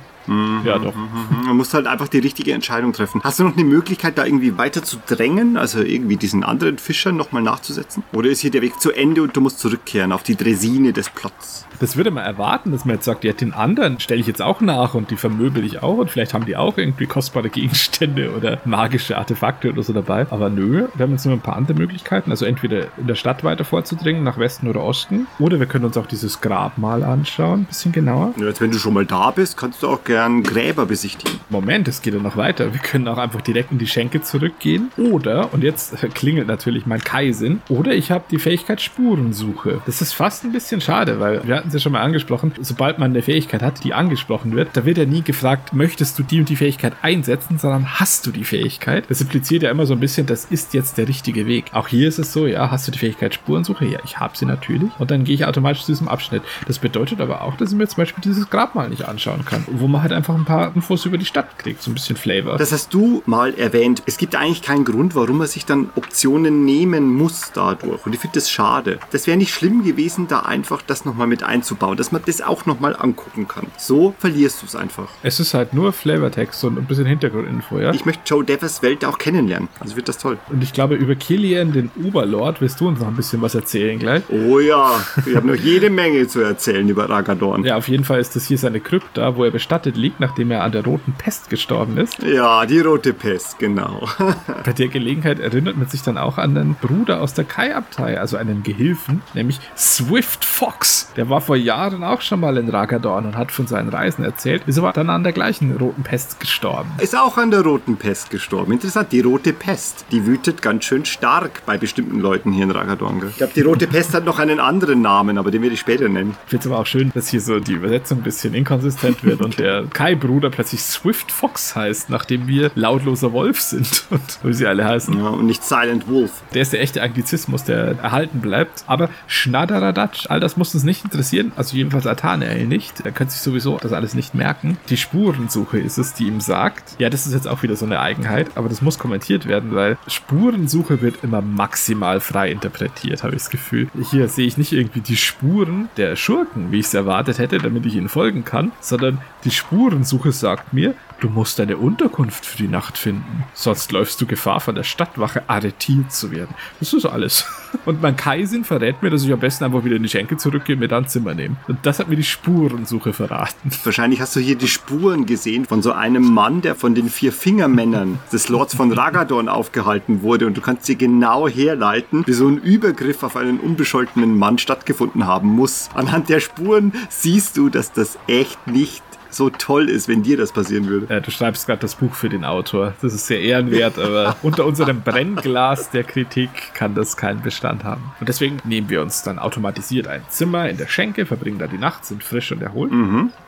Ja, 0.64 0.80
doch. 0.80 0.96
Mhm, 0.96 1.46
Man 1.48 1.58
muss 1.58 1.74
halt 1.74 1.88
einfach 1.88 2.08
die 2.08 2.20
richtige 2.20 2.54
Entscheidung 2.54 2.94
treffen. 2.94 3.22
Hast 3.24 3.40
du 3.40 3.44
noch 3.44 3.54
eine 3.56 3.64
Möglichkeit, 3.66 4.18
da 4.18 4.26
irgendwie 4.26 4.58
weiter 4.58 4.84
zu 4.84 4.98
drängen? 5.06 5.58
Also 5.58 5.82
irgendwie 5.82 6.18
diesen 6.18 6.44
anderen 6.44 6.78
Fischern 6.78 7.18
nochmal 7.18 7.42
nachzusetzen? 7.42 8.04
Oder 8.14 8.30
ist 8.30 8.40
hier 8.40 8.52
der 8.52 8.62
Weg 8.62 8.80
zu 8.80 8.92
Ende 8.92 9.22
und 9.24 9.36
du 9.36 9.42
musst 9.42 9.60
zurückkehren 9.60 10.12
auf 10.12 10.24
die 10.24 10.36
Dresine 10.36 10.94
des 10.94 11.10
Plots? 11.10 11.66
Das 11.80 11.98
würde 11.98 12.12
man 12.12 12.24
erwarten, 12.24 12.72
dass 12.72 12.86
man 12.86 12.96
jetzt 12.96 13.06
sagt, 13.06 13.24
ja, 13.24 13.34
den 13.34 13.52
anderen 13.54 14.00
stelle 14.00 14.22
ich 14.22 14.28
jetzt 14.28 14.42
auch 14.42 14.62
nach 14.62 14.94
und 14.94 15.12
die 15.12 15.18
vermöbel 15.18 15.66
ich 15.66 15.84
auch 15.84 15.98
und 15.98 16.10
vielleicht 16.12 16.34
haben 16.34 16.46
die 16.46 16.56
auch 16.56 16.78
irgendwie 16.78 17.08
kostbare 17.08 17.50
Gegenstände 17.50 18.32
oder 18.36 18.60
magische 18.64 19.18
Artefakte 19.18 19.72
oder 19.72 19.84
so 19.84 19.92
dabei. 19.92 20.26
Aber 20.30 20.50
nö, 20.50 20.88
wir 20.96 21.04
haben 21.04 21.12
jetzt 21.12 21.26
nur 21.26 21.34
ein 21.34 21.42
paar 21.42 21.56
andere 21.58 21.78
Möglichkeiten. 21.78 22.32
Also 22.32 22.46
entweder 22.46 22.86
in 22.98 23.08
der 23.08 23.16
Stadt 23.16 23.44
weiter 23.44 23.66
vorzudringen, 23.66 24.24
nach 24.24 24.38
Westen 24.38 24.68
oder 24.70 24.82
Osten. 24.84 25.28
Oder 25.40 25.60
wir 25.60 25.66
können 25.66 25.84
uns 25.86 25.98
auch 25.98 26.06
dieses 26.06 26.40
Grabmal 26.42 27.04
anschauen, 27.04 27.62
ein 27.62 27.66
bisschen 27.66 27.92
genauer. 27.92 28.34
Ja, 28.38 28.46
Jetzt, 28.46 28.62
wenn 28.62 28.72
du 28.72 28.78
schon 28.80 28.94
mal 28.94 29.06
da 29.06 29.32
bist, 29.32 29.58
kannst 29.58 29.84
du 29.84 29.88
auch 29.88 30.04
gern 30.14 30.44
Gräber 30.44 30.86
besichtigen. 30.86 31.40
Moment, 31.50 31.88
es 31.88 32.04
geht 32.04 32.14
ja 32.14 32.20
noch 32.20 32.38
weiter. 32.38 32.72
Wir 32.72 32.80
können 32.80 33.08
auch 33.08 33.18
einfach 33.18 33.42
direkt 33.42 33.72
in 33.72 33.80
die 33.80 33.88
Schenke 33.88 34.22
zurückgehen. 34.22 34.92
Oder, 34.96 35.52
und 35.56 35.64
jetzt 35.64 35.96
klingelt 36.14 36.46
natürlich 36.46 36.86
mein 36.86 37.04
Kaisin, 37.04 37.64
oder 37.68 37.96
ich 37.96 38.12
habe 38.12 38.26
die 38.30 38.38
Fähigkeit 38.38 38.80
Spurensuche. 38.80 39.82
Das 39.88 40.04
ist 40.04 40.14
fast 40.14 40.44
ein 40.44 40.52
bisschen 40.52 40.82
schade, 40.82 41.20
weil 41.20 41.42
wir 41.48 41.56
hatten 41.56 41.70
es 41.70 41.74
ja 41.74 41.80
schon 41.80 41.94
mal 41.94 42.02
angesprochen, 42.02 42.54
sobald 42.62 43.00
man 43.00 43.10
eine 43.10 43.24
Fähigkeit 43.24 43.64
hat, 43.64 43.84
die 43.84 43.96
angesprochen 43.96 44.56
wird, 44.56 44.70
da 44.74 44.86
wird 44.86 45.00
ja 45.00 45.06
nie 45.06 45.24
gefragt, 45.24 45.74
möchtest 45.74 46.20
du 46.20 46.22
die 46.22 46.40
und 46.40 46.50
die 46.50 46.58
Fähigkeit 46.58 46.94
einsetzen, 47.02 47.58
sondern 47.58 48.00
hast 48.00 48.28
du 48.28 48.32
die 48.32 48.44
Fähigkeit. 48.44 49.06
Das 49.10 49.20
impliziert 49.20 49.64
ja 49.64 49.72
immer 49.72 49.88
so 49.88 49.96
ein 49.96 50.00
bisschen, 50.00 50.28
das 50.28 50.46
ist 50.46 50.76
jetzt 50.76 51.00
der 51.00 51.08
richtige 51.08 51.48
Weg. 51.48 51.72
Auch 51.74 51.88
hier 51.88 52.08
ist 52.08 52.20
es 52.20 52.34
so, 52.34 52.46
ja, 52.46 52.70
hast 52.70 52.88
du 52.88 52.92
die 52.92 53.00
Fähigkeit 53.00 53.34
Spurensuche? 53.34 53.86
Ja, 53.86 53.98
ich 54.06 54.20
habe 54.20 54.38
sie 54.38 54.46
natürlich. 54.46 54.92
Und 55.00 55.10
dann 55.10 55.24
gehe 55.24 55.34
ich 55.34 55.46
automatisch 55.46 55.86
zu 55.86 55.92
diesem 55.92 56.08
Abschnitt. 56.08 56.44
Das 56.68 56.78
bedeutet 56.78 57.20
aber 57.20 57.42
auch, 57.42 57.58
dass 57.58 57.72
ich 57.72 57.78
mir 57.78 57.88
zum 57.88 57.98
Beispiel 57.98 58.22
dieses 58.22 58.52
Grabmal 58.52 58.90
nicht 58.90 59.08
anschauen 59.08 59.44
kann, 59.44 59.66
wo 59.72 59.88
man 59.88 60.03
halt 60.04 60.14
einfach 60.14 60.36
ein 60.36 60.46
paar 60.46 60.76
Infos 60.76 61.06
über 61.06 61.18
die 61.18 61.26
Stadt 61.26 61.58
kriegt, 61.58 61.82
so 61.82 61.90
ein 61.90 61.96
bisschen 61.96 62.16
Flavor. 62.16 62.58
Das 62.58 62.72
hast 62.72 62.94
du 62.94 63.24
mal 63.26 63.54
erwähnt. 63.56 64.04
Es 64.06 64.18
gibt 64.18 64.36
eigentlich 64.36 64.62
keinen 64.62 64.86
Grund, 64.86 65.16
warum 65.16 65.40
man 65.40 65.48
sich 65.48 65.66
dann 65.66 65.90
Optionen 65.96 66.66
nehmen 66.66 67.12
muss 67.12 67.52
dadurch. 67.54 68.06
Und 68.06 68.14
ich 68.14 68.20
finde 68.20 68.36
das 68.36 68.52
schade. 68.52 69.00
Das 69.12 69.28
wäre 69.28 69.38
nicht 69.38 69.54
schlimm 69.54 69.84
gewesen, 69.84 70.28
da 70.28 70.42
einfach 70.42 70.82
das 70.82 71.06
nochmal 71.06 71.28
mit 71.28 71.44
einzubauen, 71.44 71.98
dass 71.98 72.12
man 72.12 72.22
das 72.26 72.42
auch 72.42 72.66
nochmal 72.66 72.96
angucken 72.96 73.48
kann. 73.48 73.68
So 73.78 74.14
verlierst 74.20 74.62
du 74.62 74.66
es 74.66 74.76
einfach. 74.76 75.10
es 75.24 75.40
ist 75.40 75.54
halt 75.54 75.74
nur 75.74 75.94
Flavortext 75.94 76.64
und 76.64 76.78
ein 76.78 76.86
bisschen 76.86 77.06
Hintergrundinfo, 77.06 77.80
ja? 77.80 77.92
Ich 77.94 78.06
möchte 78.06 78.24
Joe 78.26 78.44
Devers 78.44 78.82
Welt 78.82 79.06
auch 79.06 79.18
kennenlernen. 79.18 79.70
Also 79.80 79.96
wird 79.96 80.08
das 80.08 80.18
toll. 80.18 80.38
Und 80.50 80.64
ich 80.64 80.74
glaube, 80.74 80.96
über 80.96 81.16
Killian, 81.16 81.72
den 81.72 81.90
Oberlord, 82.04 82.62
wirst 82.62 82.80
du 82.80 82.88
uns 82.88 83.00
noch 83.00 83.08
ein 83.08 83.16
bisschen 83.16 83.42
was 83.42 83.56
erzählen 83.56 83.98
gleich. 84.00 84.24
Oh 84.30 84.60
ja, 84.60 85.04
wir 85.26 85.38
haben 85.38 85.48
noch 85.48 85.56
jede 85.56 85.90
Menge 85.90 86.28
zu 86.28 86.42
erzählen 86.42 86.88
über 86.88 87.10
Ragadorn. 87.10 87.64
Ja, 87.64 87.78
auf 87.78 87.88
jeden 87.88 88.04
Fall 88.04 88.20
ist 88.20 88.36
das 88.36 88.46
hier 88.48 88.58
seine 88.58 88.80
Krypta, 88.80 89.36
wo 89.36 89.44
er 89.44 89.52
bestattet 89.52 89.93
liegt, 89.96 90.20
nachdem 90.20 90.52
er 90.52 90.64
an 90.64 90.72
der 90.72 90.84
roten 90.84 91.14
Pest 91.14 91.50
gestorben 91.50 91.98
ist. 91.98 92.22
Ja, 92.24 92.66
die 92.66 92.80
rote 92.80 93.14
Pest, 93.14 93.60
genau. 93.60 94.08
Bei 94.66 94.74
der 94.74 94.88
Gelegenheit 94.88 95.40
erinnert 95.40 95.78
man 95.78 95.88
sich 95.88 96.02
dann 96.02 96.18
auch 96.18 96.38
an 96.38 96.56
den 96.56 96.76
Bruder 96.76 97.22
aus 97.22 97.34
der 97.34 97.46
Kai-Abtei, 97.46 98.20
also 98.20 98.38
einen 98.38 98.64
Gehilfen, 98.64 99.22
nämlich 99.34 99.60
Swift 99.78 100.46
Fox. 100.46 101.12
Der 101.16 101.30
war 101.30 101.42
vor 101.42 101.56
Jahren 101.56 102.04
auch 102.04 102.22
schon 102.22 102.40
mal 102.40 102.58
in 102.58 102.70
Ragadorn 102.70 103.26
und 103.26 103.38
hat 103.38 103.52
von 103.52 103.68
seinen 103.68 103.90
Reisen 103.90 104.24
erzählt, 104.24 104.64
ist 104.66 104.78
aber 104.78 104.92
dann 104.94 105.10
an 105.10 105.24
der 105.24 105.34
gleichen 105.34 105.76
roten 105.78 106.04
Pest 106.04 106.40
gestorben. 106.40 106.92
Ist 107.00 107.18
auch 107.18 107.38
an 107.38 107.52
der 107.52 107.62
roten 107.62 107.98
Pest 107.98 108.30
gestorben. 108.30 108.72
Interessant, 108.74 109.12
die 109.12 109.22
rote 109.22 109.54
Pest. 109.54 110.06
Die 110.12 110.26
wütet 110.26 110.62
ganz 110.62 110.86
schön 110.86 111.06
stark 111.06 111.64
bei 111.66 111.78
bestimmten 111.78 112.20
Leuten 112.20 112.52
hier 112.52 112.64
in 112.64 112.72
Ragadorn. 112.72 113.20
gell? 113.20 113.30
Ich 113.30 113.38
glaube, 113.38 113.54
die 113.56 113.62
rote 113.62 113.88
Pest 113.88 114.14
hat 114.14 114.26
noch 114.26 114.40
einen 114.40 114.60
anderen 114.60 115.02
Namen, 115.02 115.38
aber 115.38 115.52
den 115.52 115.62
werde 115.62 115.74
ich 115.74 115.80
später 115.80 116.10
nennen. 116.10 116.36
Ich 116.46 116.50
finde 116.52 116.68
es 116.68 116.72
aber 116.72 116.82
auch 116.82 116.86
schön, 116.86 117.12
dass 117.14 117.28
hier 117.28 117.42
so 117.42 117.60
die 117.60 117.74
Übersetzung 117.74 118.20
ein 118.20 118.24
bisschen 118.24 118.54
inkonsistent 118.54 119.24
wird 119.24 119.42
und 119.42 119.60
der 119.64 119.83
Kai-Bruder 119.92 120.50
plötzlich 120.50 120.82
Swift 120.82 121.32
Fox 121.32 121.76
heißt, 121.76 122.10
nachdem 122.10 122.48
wir 122.48 122.72
lautloser 122.76 123.32
Wolf 123.34 123.60
sind 123.62 124.06
und 124.10 124.40
wie 124.44 124.54
sie 124.54 124.68
alle 124.68 124.86
heißen. 124.86 125.18
Ja, 125.18 125.30
und 125.30 125.46
nicht 125.46 125.64
Silent 125.64 126.08
Wolf. 126.08 126.32
Der 126.54 126.62
ist 126.62 126.74
der 126.74 126.82
echte 126.82 127.02
Anglizismus, 127.02 127.64
der 127.64 128.00
erhalten 128.00 128.42
bleibt. 128.42 128.84
Aber 128.88 129.10
Schnatteradatsch, 129.28 130.28
all 130.30 130.40
das 130.40 130.58
muss 130.58 130.74
uns 130.74 130.84
nicht 130.84 131.04
interessieren. 131.04 131.52
Also 131.56 131.76
jedenfalls 131.76 132.08
Atanael 132.08 132.66
nicht. 132.66 133.02
Er 133.06 133.12
könnte 133.12 133.34
sich 133.34 133.42
sowieso 133.42 133.78
das 133.82 133.94
alles 133.94 134.14
nicht 134.14 134.36
merken. 134.36 134.78
Die 134.90 134.98
Spurensuche 134.98 135.80
ist 135.80 135.98
es, 135.98 136.14
die 136.14 136.26
ihm 136.26 136.42
sagt. 136.42 136.96
Ja, 137.00 137.10
das 137.10 137.26
ist 137.26 137.34
jetzt 137.34 137.48
auch 137.48 137.64
wieder 137.64 137.76
so 137.76 137.86
eine 137.86 138.00
Eigenheit, 138.00 138.52
aber 138.56 138.70
das 138.70 138.82
muss 138.82 139.00
kommentiert 139.00 139.48
werden, 139.48 139.76
weil 139.76 139.98
Spurensuche 140.08 141.02
wird 141.02 141.24
immer 141.24 141.42
maximal 141.42 142.20
frei 142.20 142.52
interpretiert, 142.52 143.24
habe 143.24 143.36
ich 143.36 143.42
das 143.42 143.50
Gefühl. 143.50 143.90
Hier 144.12 144.28
sehe 144.30 144.46
ich 144.48 144.58
nicht 144.58 144.74
irgendwie 144.74 145.02
die 145.02 145.18
Spuren 145.18 145.90
der 145.98 146.16
Schurken, 146.16 146.72
wie 146.72 146.80
ich 146.80 146.88
es 146.88 146.94
erwartet 146.94 147.40
hätte, 147.40 147.58
damit 147.58 147.86
ich 147.86 147.96
ihnen 147.96 148.10
folgen 148.10 148.46
kann, 148.46 148.72
sondern 148.80 149.20
die 149.44 149.52
Spurensuche 149.74 150.32
sagt 150.32 150.72
mir, 150.72 150.94
du 151.20 151.30
musst 151.30 151.60
eine 151.60 151.78
Unterkunft 151.78 152.46
für 152.46 152.58
die 152.58 152.68
Nacht 152.68 152.96
finden. 152.96 153.44
Sonst 153.56 153.92
läufst 153.92 154.22
du 154.22 154.28
Gefahr, 154.28 154.60
von 154.60 154.76
der 154.76 154.84
Stadtwache 154.84 155.42
arretiert 155.48 156.12
zu 156.12 156.30
werden. 156.30 156.54
Das 156.80 156.94
ist 156.94 157.06
alles. 157.06 157.48
Und 157.86 158.00
mein 158.00 158.16
Kaisin 158.16 158.66
verrät 158.66 159.02
mir, 159.02 159.10
dass 159.10 159.24
ich 159.24 159.34
am 159.34 159.40
besten 159.40 159.64
einfach 159.64 159.84
wieder 159.84 159.96
in 159.96 160.04
die 160.04 160.10
Schenke 160.10 160.38
zurückgehe 160.38 160.76
und 160.76 160.80
mir 160.80 160.88
dann 160.88 161.08
Zimmer 161.08 161.34
nehme. 161.34 161.56
Und 161.68 161.80
das 161.82 161.98
hat 161.98 162.08
mir 162.08 162.16
die 162.16 162.24
Spurensuche 162.24 163.14
verraten. 163.14 163.72
Wahrscheinlich 163.84 164.22
hast 164.22 164.36
du 164.36 164.40
hier 164.40 164.56
die 164.56 164.68
Spuren 164.68 165.26
gesehen 165.26 165.66
von 165.66 165.82
so 165.82 165.92
einem 165.92 166.24
Mann, 166.24 166.62
der 166.62 166.76
von 166.76 166.94
den 166.94 167.10
vier 167.10 167.34
Fingermännern 167.34 168.20
des 168.32 168.50
Lords 168.50 168.76
von 168.76 168.92
Ragadorn 168.92 169.50
aufgehalten 169.50 170.22
wurde. 170.22 170.46
Und 170.46 170.56
du 170.56 170.62
kannst 170.62 170.88
dir 170.88 170.96
genau 170.96 171.48
herleiten, 171.48 172.24
wie 172.28 172.34
so 172.34 172.48
ein 172.48 172.60
Übergriff 172.60 173.24
auf 173.24 173.36
einen 173.36 173.60
unbescholtenen 173.60 174.38
Mann 174.38 174.60
stattgefunden 174.60 175.26
haben 175.26 175.50
muss. 175.50 175.90
Anhand 175.96 176.30
der 176.30 176.42
Spuren 176.42 176.94
siehst 177.10 177.58
du, 177.58 177.70
dass 177.70 177.92
das 177.92 178.20
echt 178.28 178.68
nicht 178.68 179.04
so 179.34 179.50
toll 179.50 179.90
ist, 179.90 180.08
wenn 180.08 180.24
dir 180.24 180.38
das 180.38 180.52
passieren 180.52 180.88
würde. 180.88 181.14
Äh, 181.14 181.22
du 181.22 181.32
schreibst 181.32 181.66
gerade 181.66 181.80
das 181.80 181.96
Buch 181.96 182.14
für 182.14 182.30
den 182.30 182.46
Autor. 182.46 182.94
Das 183.02 183.14
ist 183.14 183.28
sehr 183.28 183.42
ehrenwert, 183.42 183.98
aber 184.00 184.36
unter 184.44 184.66
unserem 184.66 185.02
Brennglas 185.02 185.90
der 185.90 186.04
Kritik 186.04 186.50
kann 186.74 186.96
das 186.96 187.18
keinen 187.18 187.42
Bestand 187.42 187.84
haben. 187.84 188.14
Und 188.20 188.30
deswegen 188.30 188.58
nehmen 188.64 188.90
wir 188.90 189.02
uns 189.02 189.24
dann 189.24 189.40
automatisiert 189.40 190.08
ein 190.08 190.22
Zimmer 190.30 190.70
in 190.70 190.78
der 190.78 190.88
Schenke, 190.88 191.26
verbringen 191.26 191.60
da 191.60 191.68
die 191.68 191.78
Nacht, 191.78 192.06
sind 192.06 192.24
frisch 192.24 192.52
und 192.52 192.62
erholt. 192.62 192.92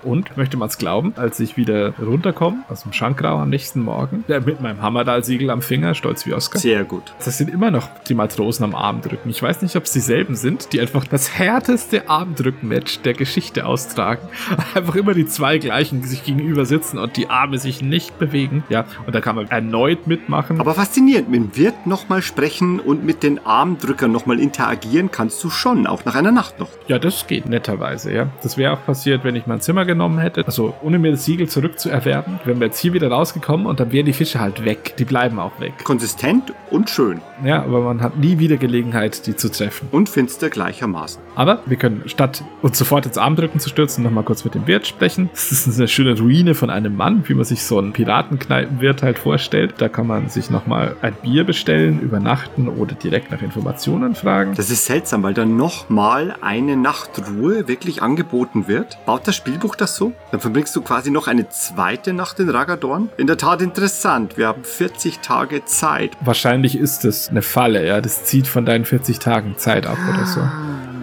Und, 0.03 0.35
möchte 0.37 0.57
man 0.57 0.69
es 0.69 0.77
glauben, 0.77 1.13
als 1.15 1.39
ich 1.39 1.57
wieder 1.57 1.93
runterkomme 1.99 2.63
aus 2.69 2.83
dem 2.83 2.93
Schankrau 2.93 3.39
am 3.39 3.49
nächsten 3.49 3.81
Morgen, 3.81 4.23
äh, 4.27 4.39
mit 4.39 4.61
meinem 4.61 4.81
Hammerdal-Siegel 4.81 5.49
am 5.49 5.61
Finger, 5.61 5.93
stolz 5.95 6.25
wie 6.25 6.33
Oscar. 6.33 6.59
Sehr 6.59 6.83
gut. 6.83 7.13
Das 7.23 7.37
sind 7.37 7.49
immer 7.49 7.71
noch 7.71 7.87
die 8.07 8.13
Matrosen 8.13 8.63
am 8.63 8.75
Armdrücken. 8.75 9.29
Ich 9.29 9.41
weiß 9.41 9.61
nicht, 9.61 9.75
ob 9.75 9.83
es 9.83 9.91
dieselben 9.91 10.35
sind, 10.35 10.73
die 10.73 10.81
einfach 10.81 11.05
das 11.05 11.37
härteste 11.37 12.09
Armdrücken-Match 12.09 12.99
der 13.01 13.13
Geschichte 13.13 13.65
austragen. 13.65 14.27
Einfach 14.75 14.95
immer 14.95 15.13
die 15.13 15.25
zwei 15.25 15.57
gleichen, 15.57 15.74
die 16.01 16.07
sich 16.07 16.23
gegenüber 16.23 16.65
sitzen 16.65 16.97
und 16.97 17.17
die 17.17 17.29
Arme 17.29 17.57
sich 17.57 17.81
nicht 17.81 18.17
bewegen. 18.19 18.63
Ja, 18.69 18.85
und 19.05 19.13
da 19.13 19.21
kann 19.21 19.35
man 19.35 19.47
erneut 19.49 20.07
mitmachen. 20.07 20.59
Aber 20.59 20.73
faszinierend, 20.73 21.29
mit 21.29 21.39
dem 21.41 21.57
Wirt 21.57 21.87
nochmal 21.87 22.21
sprechen 22.21 22.79
und 22.79 23.05
mit 23.05 23.23
den 23.23 23.45
Armdrückern 23.45 24.11
nochmal 24.11 24.39
interagieren 24.39 25.11
kannst 25.11 25.43
du 25.43 25.49
schon, 25.49 25.87
auch 25.87 26.05
nach 26.05 26.15
einer 26.15 26.31
Nacht 26.31 26.59
noch. 26.59 26.69
ja, 26.87 26.99
das 26.99 27.27
geht 27.27 27.47
netterweise, 27.47 28.13
ja. 28.13 28.27
Das 28.41 28.57
wäre 28.57 28.73
auch 28.73 28.85
passiert, 28.85 29.23
wenn 29.23 29.35
ich 29.35 29.47
mein 29.47 29.61
Zimmer 29.61 29.85
genommen 29.85 30.19
hätte. 30.19 30.45
Also, 30.45 30.73
ohne 30.81 30.99
mir 30.99 31.11
das 31.11 31.25
Siegel 31.25 31.47
zurückzuerwerben. 31.47 32.39
Wären 32.45 32.59
wir 32.59 32.67
jetzt 32.67 32.79
hier 32.79 32.93
wieder 32.93 33.09
rausgekommen 33.09 33.65
und 33.65 33.79
dann 33.79 33.91
wären 33.91 34.05
die 34.05 34.13
Fische 34.13 34.39
halt 34.39 34.63
weg. 34.65 34.95
Die 34.97 35.05
bleiben 35.05 35.39
auch 35.39 35.59
weg. 35.59 35.73
Konsistent 35.83 36.53
und 36.71 36.89
schön. 36.89 37.21
Ja, 37.43 37.63
aber 37.63 37.81
man 37.81 38.01
hat 38.01 38.17
nie 38.17 38.39
wieder 38.39 38.57
Gelegenheit, 38.57 39.27
die 39.27 39.35
zu 39.35 39.51
treffen. 39.51 39.87
Und 39.91 40.09
finster 40.09 40.49
gleichermaßen. 40.49 41.21
Aber 41.35 41.61
wir 41.65 41.77
können 41.77 42.03
statt 42.07 42.43
uns 42.61 42.77
sofort 42.77 43.05
ins 43.05 43.17
Armdrücken 43.17 43.59
zu 43.59 43.69
stürzen, 43.69 44.03
nochmal 44.03 44.23
kurz 44.23 44.43
mit 44.45 44.55
dem 44.55 44.67
Wirt 44.67 44.87
sprechen. 44.87 45.29
Das 45.65 45.73
ist 45.73 45.79
eine 45.79 45.87
schöne 45.87 46.15
Ruine 46.19 46.53
von 46.53 46.69
einem 46.69 46.95
Mann, 46.95 47.23
wie 47.27 47.33
man 47.33 47.43
sich 47.43 47.63
so 47.63 47.79
einen 47.79 47.91
Piratenkneipenwirt 47.91 49.01
halt 49.01 49.17
vorstellt. 49.17 49.73
Da 49.79 49.89
kann 49.89 50.05
man 50.05 50.29
sich 50.29 50.51
nochmal 50.51 50.95
ein 51.01 51.15
Bier 51.23 51.43
bestellen, 51.43 52.01
übernachten 52.01 52.67
oder 52.69 52.93
direkt 52.93 53.31
nach 53.31 53.41
Informationen 53.41 54.13
fragen. 54.13 54.53
Das 54.55 54.69
ist 54.69 54.85
seltsam, 54.85 55.23
weil 55.23 55.33
dann 55.33 55.57
nochmal 55.57 56.35
eine 56.41 56.77
Nachtruhe 56.77 57.67
wirklich 57.67 58.03
angeboten 58.03 58.67
wird. 58.67 59.03
Baut 59.07 59.27
das 59.27 59.35
Spielbuch 59.35 59.75
das 59.75 59.95
so? 59.95 60.13
Dann 60.29 60.39
verbringst 60.39 60.75
du 60.75 60.81
quasi 60.81 61.09
noch 61.09 61.27
eine 61.27 61.49
zweite 61.49 62.13
Nacht 62.13 62.39
in 62.39 62.49
Ragadorn? 62.49 63.09
In 63.17 63.25
der 63.25 63.37
Tat 63.37 63.63
interessant. 63.63 64.37
Wir 64.37 64.49
haben 64.49 64.63
40 64.63 65.17
Tage 65.21 65.65
Zeit. 65.65 66.11
Wahrscheinlich 66.21 66.77
ist 66.77 67.05
es 67.05 67.29
eine 67.29 67.41
Falle, 67.41 67.87
ja. 67.87 68.01
Das 68.01 68.23
zieht 68.25 68.45
von 68.45 68.67
deinen 68.67 68.85
40 68.85 69.17
Tagen 69.17 69.55
Zeit 69.57 69.87
ab 69.87 69.97
oder 70.13 70.27
so. 70.27 70.41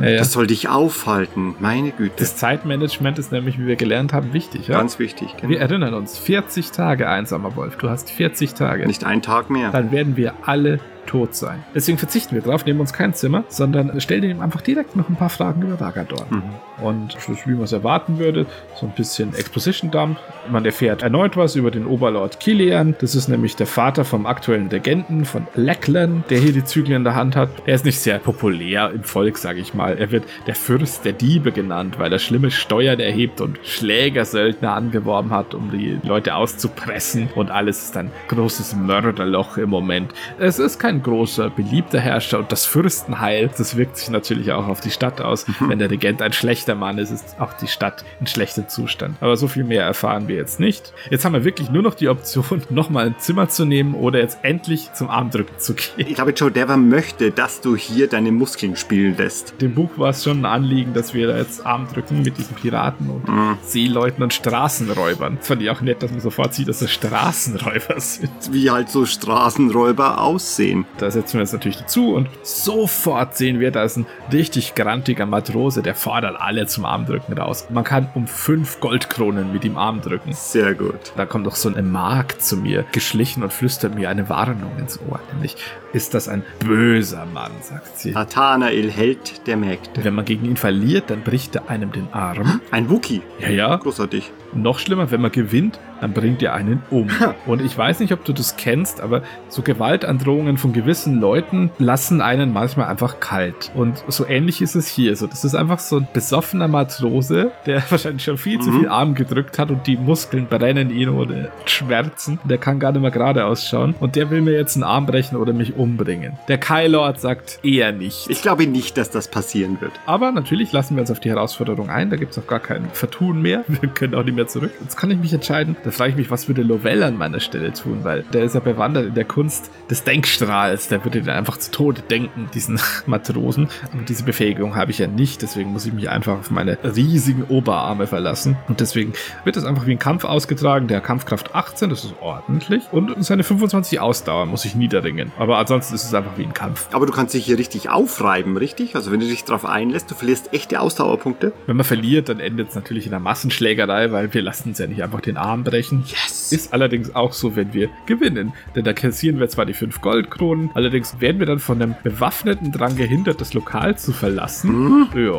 Ja. 0.02 0.18
Das 0.18 0.32
soll 0.32 0.46
dich 0.46 0.68
aufhalten. 0.68 1.54
Meine 1.60 1.90
Güte. 1.92 2.14
Das 2.18 2.36
Zeitmanagement 2.36 3.18
ist 3.18 3.32
nämlich, 3.32 3.58
wie 3.58 3.66
wir 3.66 3.76
gelernt 3.76 4.12
haben, 4.12 4.32
wichtig, 4.32 4.68
ja. 4.68 4.78
Ganz 4.78 4.98
wichtig. 4.98 5.34
Wir 5.42 5.60
erinnern 5.60 5.94
uns, 5.94 6.18
40 6.18 6.70
Tage, 6.72 7.08
einsamer 7.08 7.56
Wolf. 7.56 7.76
Du 7.76 7.88
hast 7.88 8.10
40 8.10 8.54
Tage. 8.54 8.86
Nicht 8.86 9.04
ein 9.04 9.22
Tag 9.22 9.50
mehr. 9.50 9.70
dann 9.70 9.92
werden 9.92 10.16
wir 10.16 10.34
alle 10.44 10.80
tot 11.06 11.34
sein. 11.34 11.62
Deswegen 11.74 11.98
verzichten 11.98 12.34
wir 12.34 12.42
drauf, 12.42 12.64
nehmen 12.64 12.80
uns 12.80 12.92
kein 12.92 13.12
Zimmer, 13.14 13.44
sondern 13.48 14.00
stellen 14.00 14.22
ihm 14.22 14.40
einfach 14.40 14.60
direkt 14.60 14.96
noch 14.96 15.08
ein 15.08 15.16
paar 15.16 15.30
Fragen 15.30 15.62
über 15.62 15.80
Ragadorn. 15.80 16.26
Mhm. 16.30 16.42
Und 16.82 17.16
wie 17.46 17.52
man 17.52 17.64
es 17.64 17.72
erwarten 17.72 18.18
würde, 18.18 18.46
so 18.78 18.86
ein 18.86 18.92
bisschen 18.92 19.34
Exposition-Dump. 19.34 20.18
Man 20.50 20.64
erfährt 20.64 21.02
erneut 21.02 21.36
was 21.36 21.56
über 21.56 21.70
den 21.70 21.86
Oberlord 21.86 22.40
Kilian. 22.40 22.94
Das 23.00 23.14
ist 23.14 23.28
nämlich 23.28 23.56
der 23.56 23.66
Vater 23.66 24.04
vom 24.04 24.26
aktuellen 24.26 24.68
Regenten 24.68 25.24
von 25.24 25.46
Lecklen, 25.54 26.24
der 26.30 26.38
hier 26.38 26.52
die 26.52 26.64
Zügel 26.64 26.96
in 26.96 27.04
der 27.04 27.14
Hand 27.14 27.36
hat. 27.36 27.50
Er 27.66 27.74
ist 27.74 27.84
nicht 27.84 28.00
sehr 28.00 28.18
populär 28.18 28.90
im 28.92 29.04
Volk, 29.04 29.38
sage 29.38 29.60
ich 29.60 29.74
mal. 29.74 29.98
Er 29.98 30.10
wird 30.10 30.24
der 30.46 30.54
Fürst 30.54 31.04
der 31.04 31.12
Diebe 31.12 31.52
genannt, 31.52 31.98
weil 31.98 32.12
er 32.12 32.18
schlimme 32.18 32.50
Steuern 32.50 33.00
erhebt 33.00 33.40
und 33.40 33.58
Schlägersöldner 33.62 34.74
angeworben 34.74 35.30
hat, 35.30 35.54
um 35.54 35.70
die 35.70 35.98
Leute 36.02 36.34
auszupressen. 36.34 37.28
Und 37.34 37.50
alles 37.50 37.84
ist 37.84 37.96
ein 37.96 38.10
großes 38.28 38.74
Mörderloch 38.74 39.56
im 39.58 39.70
Moment. 39.70 40.12
Es 40.38 40.58
ist 40.58 40.78
kein 40.78 41.02
großer, 41.02 41.50
beliebter 41.50 42.00
Herrscher 42.00 42.38
und 42.38 42.50
das 42.52 42.66
Fürstenheil, 42.66 43.50
das 43.56 43.76
wirkt 43.76 43.96
sich 43.96 44.10
natürlich 44.10 44.52
auch 44.52 44.66
auf 44.66 44.80
die 44.80 44.90
Stadt 44.90 45.20
aus. 45.20 45.46
Wenn 45.60 45.78
der 45.78 45.90
Regent 45.90 46.22
ein 46.22 46.32
schlechter 46.32 46.71
Mann 46.74 46.98
ist, 46.98 47.10
ist 47.10 47.36
auch 47.38 47.52
die 47.54 47.68
Stadt 47.68 48.04
in 48.20 48.26
schlechtem 48.26 48.68
Zustand. 48.68 49.16
Aber 49.20 49.36
so 49.36 49.48
viel 49.48 49.64
mehr 49.64 49.84
erfahren 49.84 50.28
wir 50.28 50.36
jetzt 50.36 50.60
nicht. 50.60 50.92
Jetzt 51.10 51.24
haben 51.24 51.32
wir 51.32 51.44
wirklich 51.44 51.70
nur 51.70 51.82
noch 51.82 51.94
die 51.94 52.08
Option, 52.08 52.62
nochmal 52.70 53.06
ein 53.06 53.18
Zimmer 53.18 53.48
zu 53.48 53.64
nehmen 53.64 53.94
oder 53.94 54.18
jetzt 54.20 54.38
endlich 54.42 54.92
zum 54.92 55.10
Armdrücken 55.10 55.58
zu 55.58 55.74
gehen. 55.74 55.92
Ich 55.96 56.14
glaube, 56.14 56.32
Joe 56.32 56.50
Dever 56.50 56.76
möchte, 56.76 57.30
dass 57.30 57.60
du 57.60 57.76
hier 57.76 58.08
deine 58.08 58.32
Muskeln 58.32 58.76
spielen 58.76 59.16
lässt. 59.16 59.60
Dem 59.60 59.74
Buch 59.74 59.90
war 59.96 60.10
es 60.10 60.24
schon 60.24 60.40
ein 60.40 60.44
Anliegen, 60.44 60.94
dass 60.94 61.14
wir 61.14 61.28
da 61.28 61.36
jetzt 61.36 61.64
Armdrücken 61.64 62.22
mit 62.22 62.38
diesen 62.38 62.56
Piraten 62.56 63.08
und 63.10 63.58
Seeleuten 63.62 64.22
und 64.22 64.32
Straßenräubern. 64.32 65.36
Das 65.38 65.48
fand 65.48 65.62
ich 65.62 65.70
auch 65.70 65.80
nett, 65.80 66.02
dass 66.02 66.10
man 66.10 66.20
sofort 66.20 66.54
sieht, 66.54 66.68
dass 66.68 66.80
das 66.80 66.90
Straßenräuber 66.90 67.94
sind. 68.00 68.30
Wie 68.50 68.70
halt 68.70 68.88
so 68.88 69.06
Straßenräuber 69.06 70.20
aussehen. 70.20 70.84
Da 70.98 71.10
setzen 71.10 71.34
wir 71.34 71.40
uns 71.42 71.52
natürlich 71.52 71.78
dazu 71.78 72.14
und 72.14 72.28
sofort 72.42 73.36
sehen 73.36 73.60
wir, 73.60 73.70
da 73.70 73.84
ist 73.84 73.96
ein 73.96 74.06
richtig 74.32 74.74
grantiger 74.74 75.26
Matrose, 75.26 75.82
der 75.82 75.94
fordert 75.94 76.40
alle 76.40 76.61
zum 76.66 76.84
Armdrücken 76.84 77.36
raus. 77.36 77.66
Man 77.70 77.84
kann 77.84 78.08
um 78.14 78.26
fünf 78.26 78.80
Goldkronen 78.80 79.52
mit 79.52 79.64
ihm 79.64 79.76
Armdrücken. 79.76 80.32
Sehr 80.32 80.74
gut. 80.74 81.12
Da 81.16 81.26
kommt 81.26 81.46
doch 81.46 81.56
so 81.56 81.68
eine 81.68 81.82
Magd 81.82 82.42
zu 82.42 82.56
mir, 82.56 82.84
geschlichen 82.92 83.42
und 83.42 83.52
flüstert 83.52 83.94
mir 83.94 84.10
eine 84.10 84.28
Warnung 84.28 84.76
ins 84.78 84.98
Ohr. 85.08 85.20
Nämlich, 85.32 85.56
ist 85.92 86.14
das 86.14 86.28
ein 86.28 86.42
böser 86.60 87.26
Mann, 87.26 87.52
sagt 87.60 87.98
sie. 87.98 88.12
Nathanael, 88.12 88.90
Held 88.90 89.46
der 89.46 89.56
Mägde. 89.56 90.04
Wenn 90.04 90.14
man 90.14 90.24
gegen 90.24 90.46
ihn 90.46 90.56
verliert, 90.56 91.10
dann 91.10 91.22
bricht 91.22 91.56
er 91.56 91.68
einem 91.68 91.92
den 91.92 92.12
Arm. 92.12 92.60
Ein 92.70 92.90
Wookie. 92.90 93.22
Ja, 93.38 93.48
ja. 93.48 93.76
Großartig. 93.76 94.32
Noch 94.54 94.78
schlimmer, 94.78 95.10
wenn 95.10 95.20
man 95.20 95.32
gewinnt, 95.32 95.78
dann 96.00 96.12
bringt 96.12 96.42
er 96.42 96.54
einen 96.54 96.82
um. 96.90 97.08
Und 97.46 97.62
ich 97.62 97.78
weiß 97.78 98.00
nicht, 98.00 98.12
ob 98.12 98.24
du 98.24 98.32
das 98.32 98.56
kennst, 98.56 99.00
aber 99.00 99.22
so 99.48 99.62
Gewaltandrohungen 99.62 100.58
von 100.58 100.72
gewissen 100.72 101.20
Leuten 101.20 101.70
lassen 101.78 102.20
einen 102.20 102.52
manchmal 102.52 102.88
einfach 102.88 103.20
kalt. 103.20 103.70
Und 103.74 104.02
so 104.08 104.26
ähnlich 104.26 104.60
ist 104.60 104.74
es 104.74 104.88
hier. 104.88 105.14
So, 105.14 105.28
das 105.28 105.44
ist 105.44 105.54
einfach 105.54 105.78
so 105.78 105.98
ein 105.98 106.08
besoffener 106.12 106.66
Matrose, 106.66 107.52
der 107.66 107.82
wahrscheinlich 107.90 108.24
schon 108.24 108.36
viel 108.36 108.60
zu 108.60 108.72
viel 108.72 108.88
Arm 108.88 109.14
gedrückt 109.14 109.58
hat 109.58 109.70
und 109.70 109.86
die 109.86 109.96
Muskeln 109.96 110.46
brennen 110.46 110.90
ihn 110.90 111.08
oder 111.08 111.50
schmerzen. 111.66 112.40
Der 112.44 112.58
kann 112.58 112.80
gar 112.80 112.90
nicht 112.92 113.02
mehr 113.02 113.12
gerade 113.12 113.46
ausschauen. 113.46 113.94
Und 114.00 114.16
der 114.16 114.30
will 114.30 114.40
mir 114.40 114.52
jetzt 114.52 114.74
einen 114.74 114.82
Arm 114.84 115.06
brechen 115.06 115.36
oder 115.36 115.52
mich 115.52 115.76
umbringen. 115.76 116.36
Der 116.48 116.58
Kylord 116.58 117.20
sagt 117.20 117.60
eher 117.62 117.92
nicht. 117.92 118.28
Ich 118.28 118.42
glaube 118.42 118.66
nicht, 118.66 118.96
dass 118.96 119.10
das 119.10 119.28
passieren 119.28 119.80
wird. 119.80 119.92
Aber 120.06 120.32
natürlich 120.32 120.72
lassen 120.72 120.96
wir 120.96 121.02
uns 121.02 121.10
auf 121.10 121.20
die 121.20 121.30
Herausforderung 121.30 121.90
ein. 121.90 122.10
Da 122.10 122.16
gibt 122.16 122.32
es 122.32 122.38
auch 122.38 122.46
gar 122.48 122.60
kein 122.60 122.90
Vertun 122.92 123.40
mehr. 123.40 123.64
Wir 123.68 123.88
können 123.88 124.14
auch 124.14 124.24
nicht 124.24 124.34
mehr 124.34 124.41
zurück. 124.46 124.72
Jetzt 124.80 124.96
kann 124.96 125.10
ich 125.10 125.18
mich 125.18 125.32
entscheiden. 125.32 125.76
Da 125.84 125.90
frage 125.90 126.10
ich 126.10 126.16
mich, 126.16 126.30
was 126.30 126.48
würde 126.48 126.62
Lovell 126.62 127.02
an 127.02 127.16
meiner 127.16 127.40
Stelle 127.40 127.72
tun? 127.72 128.00
Weil 128.02 128.22
der 128.32 128.44
ist 128.44 128.54
ja 128.54 128.60
bewandert 128.60 129.06
in 129.06 129.14
der 129.14 129.24
Kunst 129.24 129.70
des 129.90 130.04
Denkstrahls. 130.04 130.88
Der 130.88 131.04
würde 131.04 131.22
dann 131.22 131.36
einfach 131.36 131.56
zu 131.56 131.70
Tode 131.70 132.02
denken, 132.02 132.48
diesen 132.54 132.80
Matrosen. 133.06 133.68
Und 133.92 134.08
diese 134.08 134.24
Befähigung 134.24 134.76
habe 134.76 134.90
ich 134.90 134.98
ja 134.98 135.06
nicht. 135.06 135.42
Deswegen 135.42 135.72
muss 135.72 135.86
ich 135.86 135.92
mich 135.92 136.08
einfach 136.08 136.38
auf 136.40 136.50
meine 136.50 136.78
riesigen 136.82 137.44
Oberarme 137.44 138.06
verlassen. 138.06 138.56
Und 138.68 138.80
deswegen 138.80 139.12
wird 139.44 139.56
es 139.56 139.64
einfach 139.64 139.86
wie 139.86 139.92
ein 139.92 139.98
Kampf 139.98 140.24
ausgetragen. 140.24 140.88
Der 140.88 141.00
Kampfkraft 141.00 141.54
18, 141.54 141.90
das 141.90 142.04
ist 142.04 142.14
ordentlich. 142.20 142.84
Und 142.92 143.22
seine 143.24 143.42
25 143.42 144.00
Ausdauer 144.00 144.46
muss 144.46 144.64
ich 144.64 144.74
niederringen. 144.74 145.32
Aber 145.38 145.58
ansonsten 145.58 145.94
ist 145.94 146.04
es 146.04 146.14
einfach 146.14 146.36
wie 146.36 146.44
ein 146.44 146.54
Kampf. 146.54 146.88
Aber 146.92 147.06
du 147.06 147.12
kannst 147.12 147.34
dich 147.34 147.44
hier 147.44 147.58
richtig 147.58 147.90
aufreiben, 147.90 148.56
richtig? 148.56 148.96
Also 148.96 149.12
wenn 149.12 149.20
du 149.20 149.26
dich 149.26 149.44
darauf 149.44 149.64
einlässt, 149.64 150.10
du 150.10 150.14
verlierst 150.14 150.52
echte 150.52 150.80
Ausdauerpunkte. 150.80 151.52
Wenn 151.66 151.76
man 151.76 151.84
verliert, 151.84 152.28
dann 152.28 152.40
endet 152.40 152.70
es 152.70 152.74
natürlich 152.74 153.06
in 153.06 153.14
einer 153.14 153.22
Massenschlägerei, 153.22 154.12
weil 154.12 154.31
wir 154.34 154.42
lassen 154.42 154.70
uns 154.70 154.78
ja 154.78 154.86
nicht 154.86 155.02
einfach 155.02 155.20
den 155.20 155.36
Arm 155.36 155.64
brechen. 155.64 156.04
Yes! 156.06 156.52
Ist 156.52 156.72
allerdings 156.72 157.14
auch 157.14 157.32
so, 157.32 157.56
wenn 157.56 157.72
wir 157.72 157.88
gewinnen. 158.06 158.52
Denn 158.74 158.84
da 158.84 158.92
kassieren 158.92 159.38
wir 159.38 159.48
zwar 159.48 159.66
die 159.66 159.74
fünf 159.74 160.00
Goldkronen, 160.00 160.70
allerdings 160.74 161.20
werden 161.20 161.38
wir 161.38 161.46
dann 161.46 161.58
von 161.58 161.80
einem 161.80 161.94
Bewaffneten 162.02 162.72
dran 162.72 162.96
gehindert, 162.96 163.40
das 163.40 163.54
Lokal 163.54 163.96
zu 163.96 164.12
verlassen. 164.12 165.08
Ja, 165.14 165.32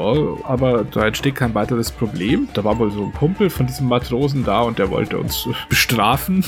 aber 0.44 0.84
da 0.84 1.08
entsteht 1.08 1.36
kein 1.36 1.54
weiteres 1.54 1.91
Problem. 1.91 2.48
Da 2.54 2.64
war 2.64 2.78
wohl 2.80 2.91
so 2.91 3.04
ein 3.04 3.14
Kumpel 3.14 3.50
von 3.50 3.68
diesem 3.68 3.88
Matrosen 3.88 4.44
da 4.44 4.62
und 4.62 4.80
der 4.80 4.89
wollte 4.89 5.18
uns 5.18 5.46
äh, 5.46 5.54
bestrafen. 5.70 6.44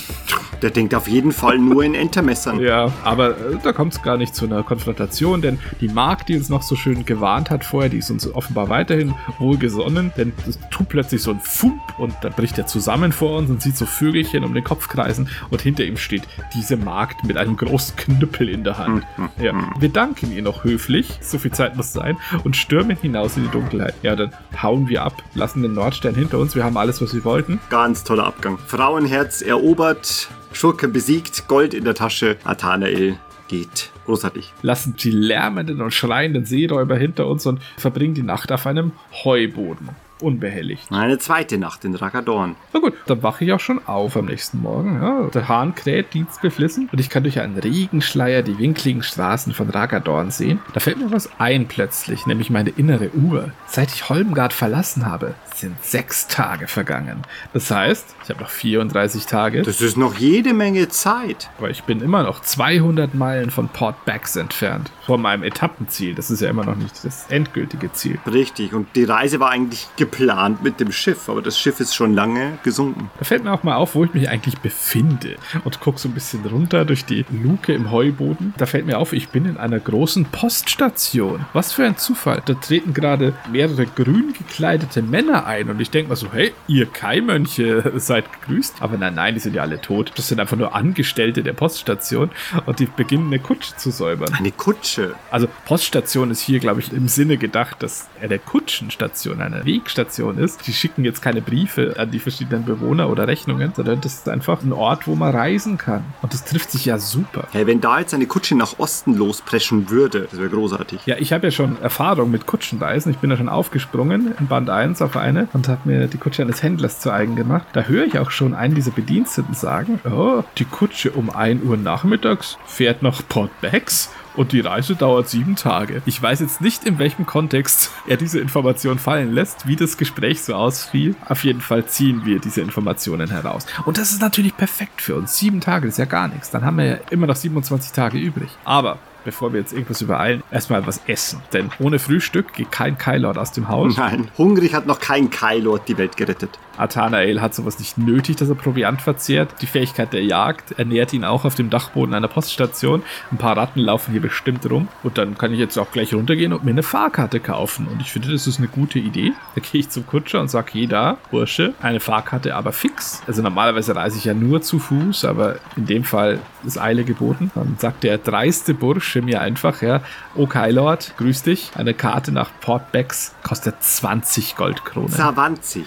Der 0.62 0.70
denkt 0.70 0.96
auf 0.96 1.08
jeden 1.08 1.32
Fall 1.32 1.58
nur 1.58 1.84
in 1.84 1.96
Entermessern. 1.96 2.60
Ja, 2.60 2.92
aber 3.04 3.32
äh, 3.32 3.58
da 3.64 3.74
kommt 3.74 3.94
es 3.94 4.02
gar 4.02 4.18
nicht 4.18 4.36
zu 4.36 4.46
einer 4.46 4.64
Konfrontation, 4.64 5.42
denn 5.42 5.60
die 5.82 5.88
Magd, 5.88 6.30
die 6.30 6.38
uns 6.38 6.50
noch 6.50 6.62
so 6.62 6.76
schön 6.76 7.06
gewarnt 7.06 7.50
hat 7.50 7.64
vorher, 7.64 7.90
die 7.90 7.98
ist 7.98 8.10
uns 8.10 8.32
offenbar 8.34 8.70
weiterhin 8.70 9.14
wohlgesonnen, 9.40 10.12
denn 10.18 10.34
es 10.48 10.60
tut 10.72 10.90
plötzlich 10.90 11.22
so 11.22 11.32
ein 11.32 11.40
Fump 11.40 11.82
und 11.98 12.14
dann 12.22 12.34
bricht 12.36 12.58
er 12.58 12.68
zusammen 12.68 13.12
vor 13.12 13.38
uns 13.38 13.50
und 13.50 13.62
sieht 13.62 13.78
so 13.78 13.86
Vögelchen 13.86 14.44
um 14.44 14.54
den 14.54 14.64
Kopf 14.64 14.88
kreisen 14.88 15.30
und 15.50 15.62
hinter 15.62 15.84
ihm 15.84 15.98
steht 15.98 16.24
diese 16.54 16.78
Magd 16.78 17.24
mit 17.24 17.38
einem 17.38 17.56
großen 17.58 17.96
Knüppel 17.96 18.50
in 18.50 18.64
der 18.64 18.78
Hand. 18.78 19.06
Ja, 19.40 19.54
wir 19.80 19.90
danken 19.90 20.32
ihr 20.32 20.42
noch 20.42 20.64
höflich, 20.64 21.20
so 21.22 21.38
viel 21.38 21.52
Zeit 21.52 21.76
muss 21.76 21.94
sein, 21.94 22.18
und 22.44 22.56
stürmen 22.56 22.98
hinaus 22.98 23.38
in 23.38 23.44
die 23.44 23.50
Dunkelheit. 23.50 23.96
Ja, 24.02 24.16
dann 24.16 24.32
hauen 24.62 24.88
wir 24.88 25.04
ab, 25.04 25.24
lassen 25.34 25.62
den 25.62 25.74
Nordstern 25.74 26.16
hinter 26.16 26.40
uns, 26.40 26.56
wir 26.56 26.64
haben 26.64 26.78
alles, 26.78 27.02
was 27.02 27.14
wir 27.14 27.24
wollten. 27.24 27.60
Ganz 27.70 28.04
toller 28.04 28.26
Abgang. 28.26 28.58
Frauenherz 28.58 29.42
erobert, 29.42 30.30
Schurken 30.54 30.94
besiegt, 30.94 31.48
Gold 31.48 31.74
in 31.74 31.84
der 31.84 31.96
Tasche. 31.96 32.38
Athanael 32.44 33.18
geht. 33.48 33.92
Großartig. 34.06 34.54
lassen 34.62 34.96
die 34.96 35.10
lärmenden 35.10 35.82
und 35.82 35.92
schreienden 35.92 36.46
Seeräuber 36.46 36.96
hinter 36.96 37.28
uns 37.28 37.46
und 37.46 37.60
verbringen 37.78 38.14
die 38.14 38.22
Nacht 38.22 38.52
auf 38.52 38.68
einem 38.68 38.92
Heuboden. 39.24 39.90
Unbehelligt. 40.22 40.92
Eine 40.92 41.18
zweite 41.20 41.58
Nacht 41.58 41.86
in 41.86 41.96
Ragadorn. 41.96 42.56
Na 42.74 42.80
gut, 42.80 42.94
dann 43.06 43.22
wache 43.24 43.46
ich 43.46 43.52
auch 43.54 43.60
schon 43.60 43.86
auf 43.88 44.16
am 44.18 44.26
nächsten 44.26 44.62
Morgen. 44.62 45.02
Ja, 45.02 45.24
der 45.34 45.48
Hahn 45.48 45.76
kräht, 45.76 46.14
dienstbeflissen 46.14 46.90
und 46.92 47.00
ich 47.00 47.10
kann 47.10 47.24
durch 47.24 47.40
einen 47.40 47.58
Regenschleier 47.58 48.42
die 48.42 48.58
winkligen 48.58 49.04
Straßen 49.04 49.54
von 49.54 49.70
Ragadorn 49.70 50.32
sehen. 50.32 50.60
Da 50.74 50.80
fällt 50.80 50.98
mir 51.00 51.12
was 51.12 51.30
ein 51.40 51.68
plötzlich, 51.68 52.26
nämlich 52.26 52.50
meine 52.50 52.70
innere 52.72 53.10
Uhr. 53.14 53.52
Seit 53.68 53.92
ich 53.94 54.10
Holmgard 54.10 54.54
verlassen 54.54 55.06
habe, 55.06 55.36
sind 55.54 55.82
sechs 55.84 56.28
Tage 56.28 56.68
vergangen. 56.68 57.22
Das 57.54 57.72
heißt, 57.72 58.16
ich 58.24 58.30
habe 58.30 58.42
noch 58.42 58.50
34 58.50 59.26
Tage, 59.26 59.62
Das 59.62 59.82
ist 59.82 59.98
noch 59.98 60.16
jede 60.16 60.54
Menge 60.54 60.90
Zeit. 60.90 61.50
aber 61.58 61.70
ich 61.70 61.84
bin 61.84 62.02
immer 62.02 62.24
noch 62.24 62.42
200 62.42 63.14
Meilen 63.14 63.52
von 63.52 63.70
Port 63.70 64.04
Becks 64.06 64.36
entfernt. 64.36 64.92
Von 65.06 65.22
meinem 65.22 65.44
Etappenziel. 65.44 66.16
Das 66.16 66.32
ist 66.32 66.42
ja 66.42 66.50
immer 66.50 66.66
noch 66.66 66.76
nicht 66.76 67.04
das 67.06 67.26
endgültige 67.30 67.92
Ziel. 67.94 68.20
Richtig. 68.32 68.74
Und 68.74 68.88
die 68.96 69.04
Reise 69.04 69.40
war 69.40 69.50
eigentlich 69.52 69.88
geplant 70.06 70.64
mit 70.64 70.80
dem 70.80 70.92
Schiff, 70.92 71.30
aber 71.30 71.42
das 71.42 71.60
Schiff 71.60 71.80
ist 71.80 71.96
schon 71.96 72.14
lange 72.14 72.60
gesunken. 72.64 73.10
Da 73.18 73.26
fällt 73.26 73.44
mir 73.44 73.52
auch 73.52 73.64
mal 73.64 73.76
auf, 73.76 73.96
wo 73.96 74.04
ich 74.04 74.14
mich 74.14 74.30
eigentlich 74.30 74.60
befinde. 74.60 75.36
Und 75.64 75.80
gucke 75.80 76.00
so 76.00 76.08
ein 76.08 76.14
bisschen 76.14 76.46
runter 76.46 76.86
durch 76.86 77.06
die 77.06 77.26
Luke 77.32 77.74
im 77.74 77.92
Heuboden. 77.92 78.54
Da 78.58 78.66
fällt 78.66 78.86
mir 78.86 79.00
auf, 79.00 79.14
ich 79.14 79.30
bin 79.30 79.46
in 79.46 79.58
einer 79.58 79.80
großen 79.80 80.26
Poststation. 80.26 81.46
Was 81.54 81.74
für 81.74 81.86
ein 81.86 81.98
Zufall. 81.98 82.42
Da 82.46 82.54
treten 82.54 82.94
gerade 82.94 83.34
mehrere 83.52 83.86
grün 83.86 84.34
gekleidete 84.34 85.02
Männer 85.02 85.46
ein. 85.48 85.70
Und 85.70 85.82
ich 85.82 85.90
denke 85.90 86.10
mal 86.10 86.16
so, 86.16 86.32
hey, 86.32 86.54
ihr 86.68 86.86
Kaimönche 86.86 87.94
seid 88.00 88.26
gegrüßt. 88.32 88.82
Aber 88.82 88.98
nein, 88.98 89.16
nein, 89.16 89.34
die 89.34 89.40
sind 89.40 89.56
ja 89.56 89.64
alle 89.64 89.82
tot. 89.82 90.12
Das 90.16 90.28
sind 90.28 90.40
einfach 90.40 90.58
nur 90.58 90.76
Angestellte 90.76 91.42
der 91.42 91.54
Poststation. 91.54 92.30
Und 92.66 92.80
die 92.80 92.86
beginnen 92.86 93.28
eine 93.28 93.40
Kutsche 93.40 93.76
zu 93.76 93.90
säubern. 93.90 94.34
Eine 94.34 94.52
Kutsche. 94.52 95.16
Also 95.32 95.48
Poststation 95.66 96.30
ist 96.30 96.42
hier, 96.42 96.60
glaube 96.60 96.80
ich, 96.80 96.94
im 96.94 97.08
Sinne 97.08 97.38
gedacht, 97.38 97.82
dass 97.82 98.08
er 98.22 98.28
der 98.28 98.40
Kutschenstation 98.40 99.42
eine 99.42 99.66
Wegstation 99.66 99.95
ist. 99.98 100.68
Die 100.68 100.74
schicken 100.74 101.04
jetzt 101.04 101.22
keine 101.22 101.42
Briefe 101.42 101.96
an 101.98 102.12
die 102.12 102.20
verschiedenen 102.20 102.66
Bewohner 102.66 103.10
oder 103.10 103.28
Rechnungen, 103.28 103.74
sondern 103.76 104.02
das 104.02 104.16
ist 104.16 104.30
einfach 104.30 104.62
ein 104.62 104.74
Ort, 104.74 105.08
wo 105.08 105.16
man 105.16 105.36
reisen 105.36 105.78
kann. 105.78 106.04
Und 106.22 106.34
das 106.34 106.46
trifft 106.46 106.72
sich 106.72 106.86
ja 106.86 106.98
super. 106.98 107.48
Hey, 107.52 107.68
wenn 107.68 107.82
da 107.82 108.00
jetzt 108.00 108.14
eine 108.14 108.26
Kutsche 108.26 108.56
nach 108.56 108.80
Osten 108.80 109.16
lospreschen 109.16 109.90
würde, 109.90 110.28
das 110.30 110.40
wäre 110.40 110.50
großartig. 110.50 111.06
Ja, 111.06 111.18
ich 111.18 111.34
habe 111.34 111.48
ja 111.48 111.52
schon 111.52 111.82
Erfahrung 111.82 112.32
mit 112.32 112.46
Kutschenreisen. 112.46 113.12
Ich 113.12 113.20
bin 113.20 113.30
ja 113.30 113.38
schon 113.38 113.50
aufgesprungen 113.50 114.34
in 114.40 114.48
Band 114.48 114.70
1 114.70 115.02
auf 115.02 115.18
eine 115.18 115.48
und 115.54 115.68
habe 115.68 115.82
mir 115.86 116.08
die 116.08 116.18
Kutsche 116.18 116.42
eines 116.42 116.64
Händlers 116.64 117.00
zu 117.00 117.12
eigen 117.12 117.36
gemacht. 117.36 117.68
Da 117.74 117.84
höre 117.84 118.06
ich 118.06 118.20
auch 118.20 118.32
schon 118.32 118.54
einen 118.54 118.76
dieser 118.76 118.92
Bediensteten 118.92 119.54
sagen, 119.54 120.00
oh, 120.06 120.44
die 120.58 120.66
Kutsche 120.66 121.12
um 121.12 121.30
1 121.30 121.64
Uhr 121.64 121.78
nachmittags 121.78 122.58
fährt 122.66 123.02
nach 123.02 123.22
Port 123.28 123.52
Becks 123.62 124.10
und 124.36 124.52
die 124.52 124.60
Reise 124.60 124.96
dauert 124.96 125.30
sieben 125.30 125.56
Tage. 125.56 126.02
Ich 126.06 126.22
weiß 126.22 126.40
jetzt 126.40 126.62
nicht, 126.62 126.84
in 126.84 127.00
welchem 127.00 127.26
Kontext 127.26 127.92
er 128.08 128.18
diese 128.18 128.40
Information 128.40 129.00
fallen 129.00 129.32
lässt, 129.32 129.68
wie 129.68 129.76
das 129.76 129.98
Gespräch 129.98 130.44
so 130.44 130.56
ausfiel. 130.56 131.16
Auf 131.28 131.44
jeden 131.44 131.62
Fall 131.62 131.86
ziehen 131.86 132.26
wir 132.26 132.40
diese 132.40 132.62
Informationen 132.62 133.30
heraus. 133.30 133.66
Und 133.86 133.98
das 133.98 134.12
ist 134.12 134.22
natürlich 134.22 134.56
perfekt 134.56 135.02
für 135.02 135.16
uns. 135.16 135.38
Sieben 135.38 135.62
Tage 135.62 135.88
ist 135.88 135.98
ja 135.98 136.06
gar 136.06 136.28
nichts. 136.28 136.52
Dann 136.52 136.66
haben 136.66 136.78
wir 136.78 136.86
ja 136.86 136.98
immer 137.10 137.28
noch 137.28 137.36
27 137.36 137.92
Tage 137.92 138.18
übrig. 138.18 138.50
Aber 138.64 139.00
bevor 139.26 139.52
wir 139.52 139.60
jetzt 139.60 139.74
irgendwas 139.74 140.02
übereilen, 140.02 140.44
erstmal 140.52 140.88
was 140.88 141.02
essen. 141.08 141.42
Denn 141.52 141.70
ohne 141.80 142.00
Frühstück 142.00 142.54
geht 142.54 142.72
kein 142.72 142.98
Kylord 142.98 143.38
aus 143.38 143.52
dem 143.52 143.68
Haus. 143.68 143.98
Nein, 143.98 144.30
hungrig 144.38 144.74
hat 144.74 144.86
noch 144.86 145.00
kein 145.00 145.30
Kylord 145.30 145.88
die 145.90 145.98
Welt 145.98 146.16
gerettet. 146.16 146.58
Athanael 146.78 147.42
hat 147.42 147.56
sowas 147.56 147.80
nicht 147.80 147.98
nötig, 147.98 148.36
dass 148.36 148.50
er 148.50 148.56
Proviant 148.56 149.02
verzehrt. 149.02 149.54
Die 149.62 149.68
Fähigkeit 149.68 150.14
der 150.14 150.24
Jagd 150.24 150.78
ernährt 150.78 151.14
ihn 151.14 151.24
auch 151.24 151.46
auf 151.46 151.56
dem 151.56 151.70
Dachboden 151.70 152.14
einer 152.14 152.28
Poststation. 152.28 153.04
Ein 153.32 153.38
paar 153.38 153.58
Ratten 153.58 153.80
laufen 153.80 154.12
hier 154.12 154.22
bestimmt 154.22 154.70
rum. 154.70 154.88
Und 155.04 155.18
dann 155.18 155.38
kann 155.38 155.54
ich 155.54 155.60
jetzt 155.60 155.78
auch 155.78 155.92
gleich 155.92 156.14
runtergehen 156.14 156.54
und 156.54 156.64
mir 156.64 156.72
eine 156.72 156.84
Fahrkarte 156.84 157.40
kaufen. 157.40 157.88
Und 157.88 158.02
ich 158.02 158.12
finde, 158.12 158.32
das 158.32 158.48
ist 158.48 158.60
eine 158.60 158.68
gute 158.68 159.00
Idee. 159.00 159.34
Da 159.56 159.62
gehe 159.62 159.82
ich 159.82 159.90
zum 159.90 160.06
Kutscher 160.06 160.42
und 160.42 160.50
sage, 160.50 160.72
hey 160.74 160.88
da, 160.88 161.18
Bursche, 161.32 161.74
eine 161.82 162.00
Fahrkarte, 162.00 162.56
aber 162.56 162.72
fix. 162.72 163.22
Also 163.28 163.42
normalerweise 163.42 163.96
reise 163.96 164.18
ich 164.18 164.26
ja 164.26 164.34
nur 164.34 164.62
zu 164.62 164.80
Fuß, 164.80 165.26
aber 165.26 165.56
in 165.76 165.86
dem 165.86 166.04
Fall 166.04 166.40
ist 166.66 166.80
Eile 166.80 167.04
geboten. 167.04 167.52
Dann 167.56 167.76
sagt 167.80 168.04
der 168.04 168.18
dreiste 168.18 168.74
Bursche 168.74 169.22
mir 169.22 169.42
einfach, 169.42 169.82
ja, 169.82 170.02
oh 170.36 170.48
Kylord, 170.48 171.14
grüß 171.18 171.44
dich. 171.44 171.72
Eine 171.76 171.94
Karte 171.94 172.32
nach 172.32 172.50
Port 172.62 172.92
Becks 172.92 173.36
kostet 173.44 173.82
20 173.82 174.56
Goldkronen. 174.56 175.10
20. 175.10 175.86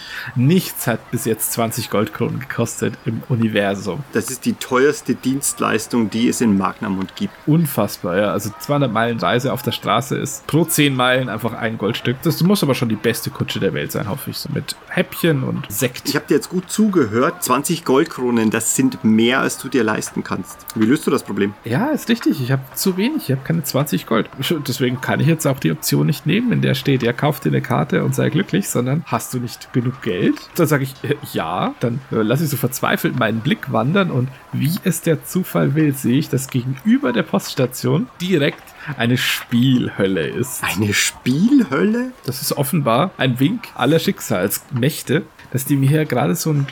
Nichts 0.78 0.86
hat 0.86 1.10
bis 1.10 1.24
jetzt 1.24 1.52
20 1.54 1.90
Goldkronen 1.90 2.38
gekostet 2.38 2.94
im 3.04 3.22
Universum. 3.28 4.04
Das 4.12 4.30
ist 4.30 4.44
die 4.44 4.52
teuerste 4.52 5.16
Dienstleistung, 5.16 6.08
die 6.08 6.28
es 6.28 6.40
in 6.40 6.56
Magnamund 6.56 7.16
gibt. 7.16 7.34
Unfassbar, 7.46 8.16
ja. 8.16 8.30
Also 8.30 8.50
200 8.60 8.92
Meilen 8.92 9.18
Reise 9.18 9.52
auf 9.52 9.62
der 9.62 9.72
Straße 9.72 10.16
ist 10.16 10.46
pro 10.46 10.64
10 10.64 10.94
Meilen 10.94 11.28
einfach 11.28 11.54
ein 11.54 11.78
Goldstück. 11.78 12.18
Das 12.22 12.40
muss 12.44 12.62
aber 12.62 12.76
schon 12.76 12.88
die 12.88 12.94
beste 12.94 13.30
Kutsche 13.30 13.58
der 13.58 13.74
Welt 13.74 13.90
sein, 13.90 14.08
hoffe 14.08 14.30
ich. 14.30 14.38
So 14.38 14.50
mit 14.54 14.76
Häppchen 14.88 15.42
und 15.42 15.66
Sekt. 15.68 16.08
Ich 16.08 16.14
habe 16.14 16.26
dir 16.28 16.34
jetzt 16.34 16.48
gut 16.48 16.70
zugehört. 16.70 17.42
20 17.42 17.84
Goldkronen, 17.84 18.50
das 18.50 18.76
sind 18.76 19.02
mehr, 19.02 19.40
als 19.40 19.58
du 19.58 19.68
dir 19.68 19.82
leisten 19.82 20.22
kannst. 20.22 20.64
Wie 20.76 20.86
löst 20.86 21.08
du 21.08 21.10
das 21.10 21.24
Problem? 21.24 21.54
Ja, 21.64 21.88
ist 21.88 22.08
richtig. 22.08 22.40
Ich 22.40 22.52
habe 22.52 22.62
zu 22.74 22.96
wenig. 22.96 23.24
Ich 23.24 23.32
habe 23.32 23.42
keine 23.42 23.64
20 23.64 24.06
Gold. 24.06 24.30
Deswegen 24.68 25.00
kann 25.00 25.18
ich 25.18 25.26
jetzt 25.26 25.46
auch 25.46 25.58
die 25.58 25.72
Option 25.72 26.06
nicht 26.06 26.24
nehmen, 26.24 26.52
in 26.52 26.62
der 26.62 26.74
steht, 26.74 27.02
ja, 27.02 27.12
kauf 27.12 27.40
dir 27.40 27.48
eine 27.48 27.62
Karte 27.62 28.04
und 28.04 28.14
sei 28.14 28.30
glücklich, 28.30 28.68
sondern 28.68 29.02
hast 29.06 29.34
du 29.34 29.40
nicht 29.40 29.72
genug 29.72 30.02
Geld? 30.02 30.36
Dann 30.54 30.67
sage 30.68 30.84
ich, 30.84 30.94
äh, 31.02 31.16
ja. 31.32 31.74
Dann 31.80 32.00
äh, 32.12 32.16
lasse 32.16 32.44
ich 32.44 32.50
so 32.50 32.56
verzweifelt 32.56 33.18
meinen 33.18 33.40
Blick 33.40 33.72
wandern 33.72 34.10
und 34.10 34.28
wie 34.52 34.72
es 34.84 35.00
der 35.00 35.24
Zufall 35.24 35.74
will, 35.74 35.94
sehe 35.94 36.18
ich, 36.18 36.28
dass 36.28 36.48
gegenüber 36.48 37.12
der 37.12 37.22
Poststation 37.22 38.08
direkt 38.20 38.62
eine 38.96 39.16
Spielhölle 39.16 40.26
ist. 40.26 40.62
Eine 40.62 40.94
Spielhölle? 40.94 42.12
Das 42.24 42.40
ist 42.40 42.52
offenbar 42.52 43.10
ein 43.18 43.40
Wink 43.40 43.68
aller 43.74 43.98
Schicksalsmächte, 43.98 45.24
dass 45.50 45.64
die 45.64 45.76
mir 45.76 45.88
hier 45.88 46.04
gerade 46.04 46.34
so 46.34 46.50
ein 46.50 46.66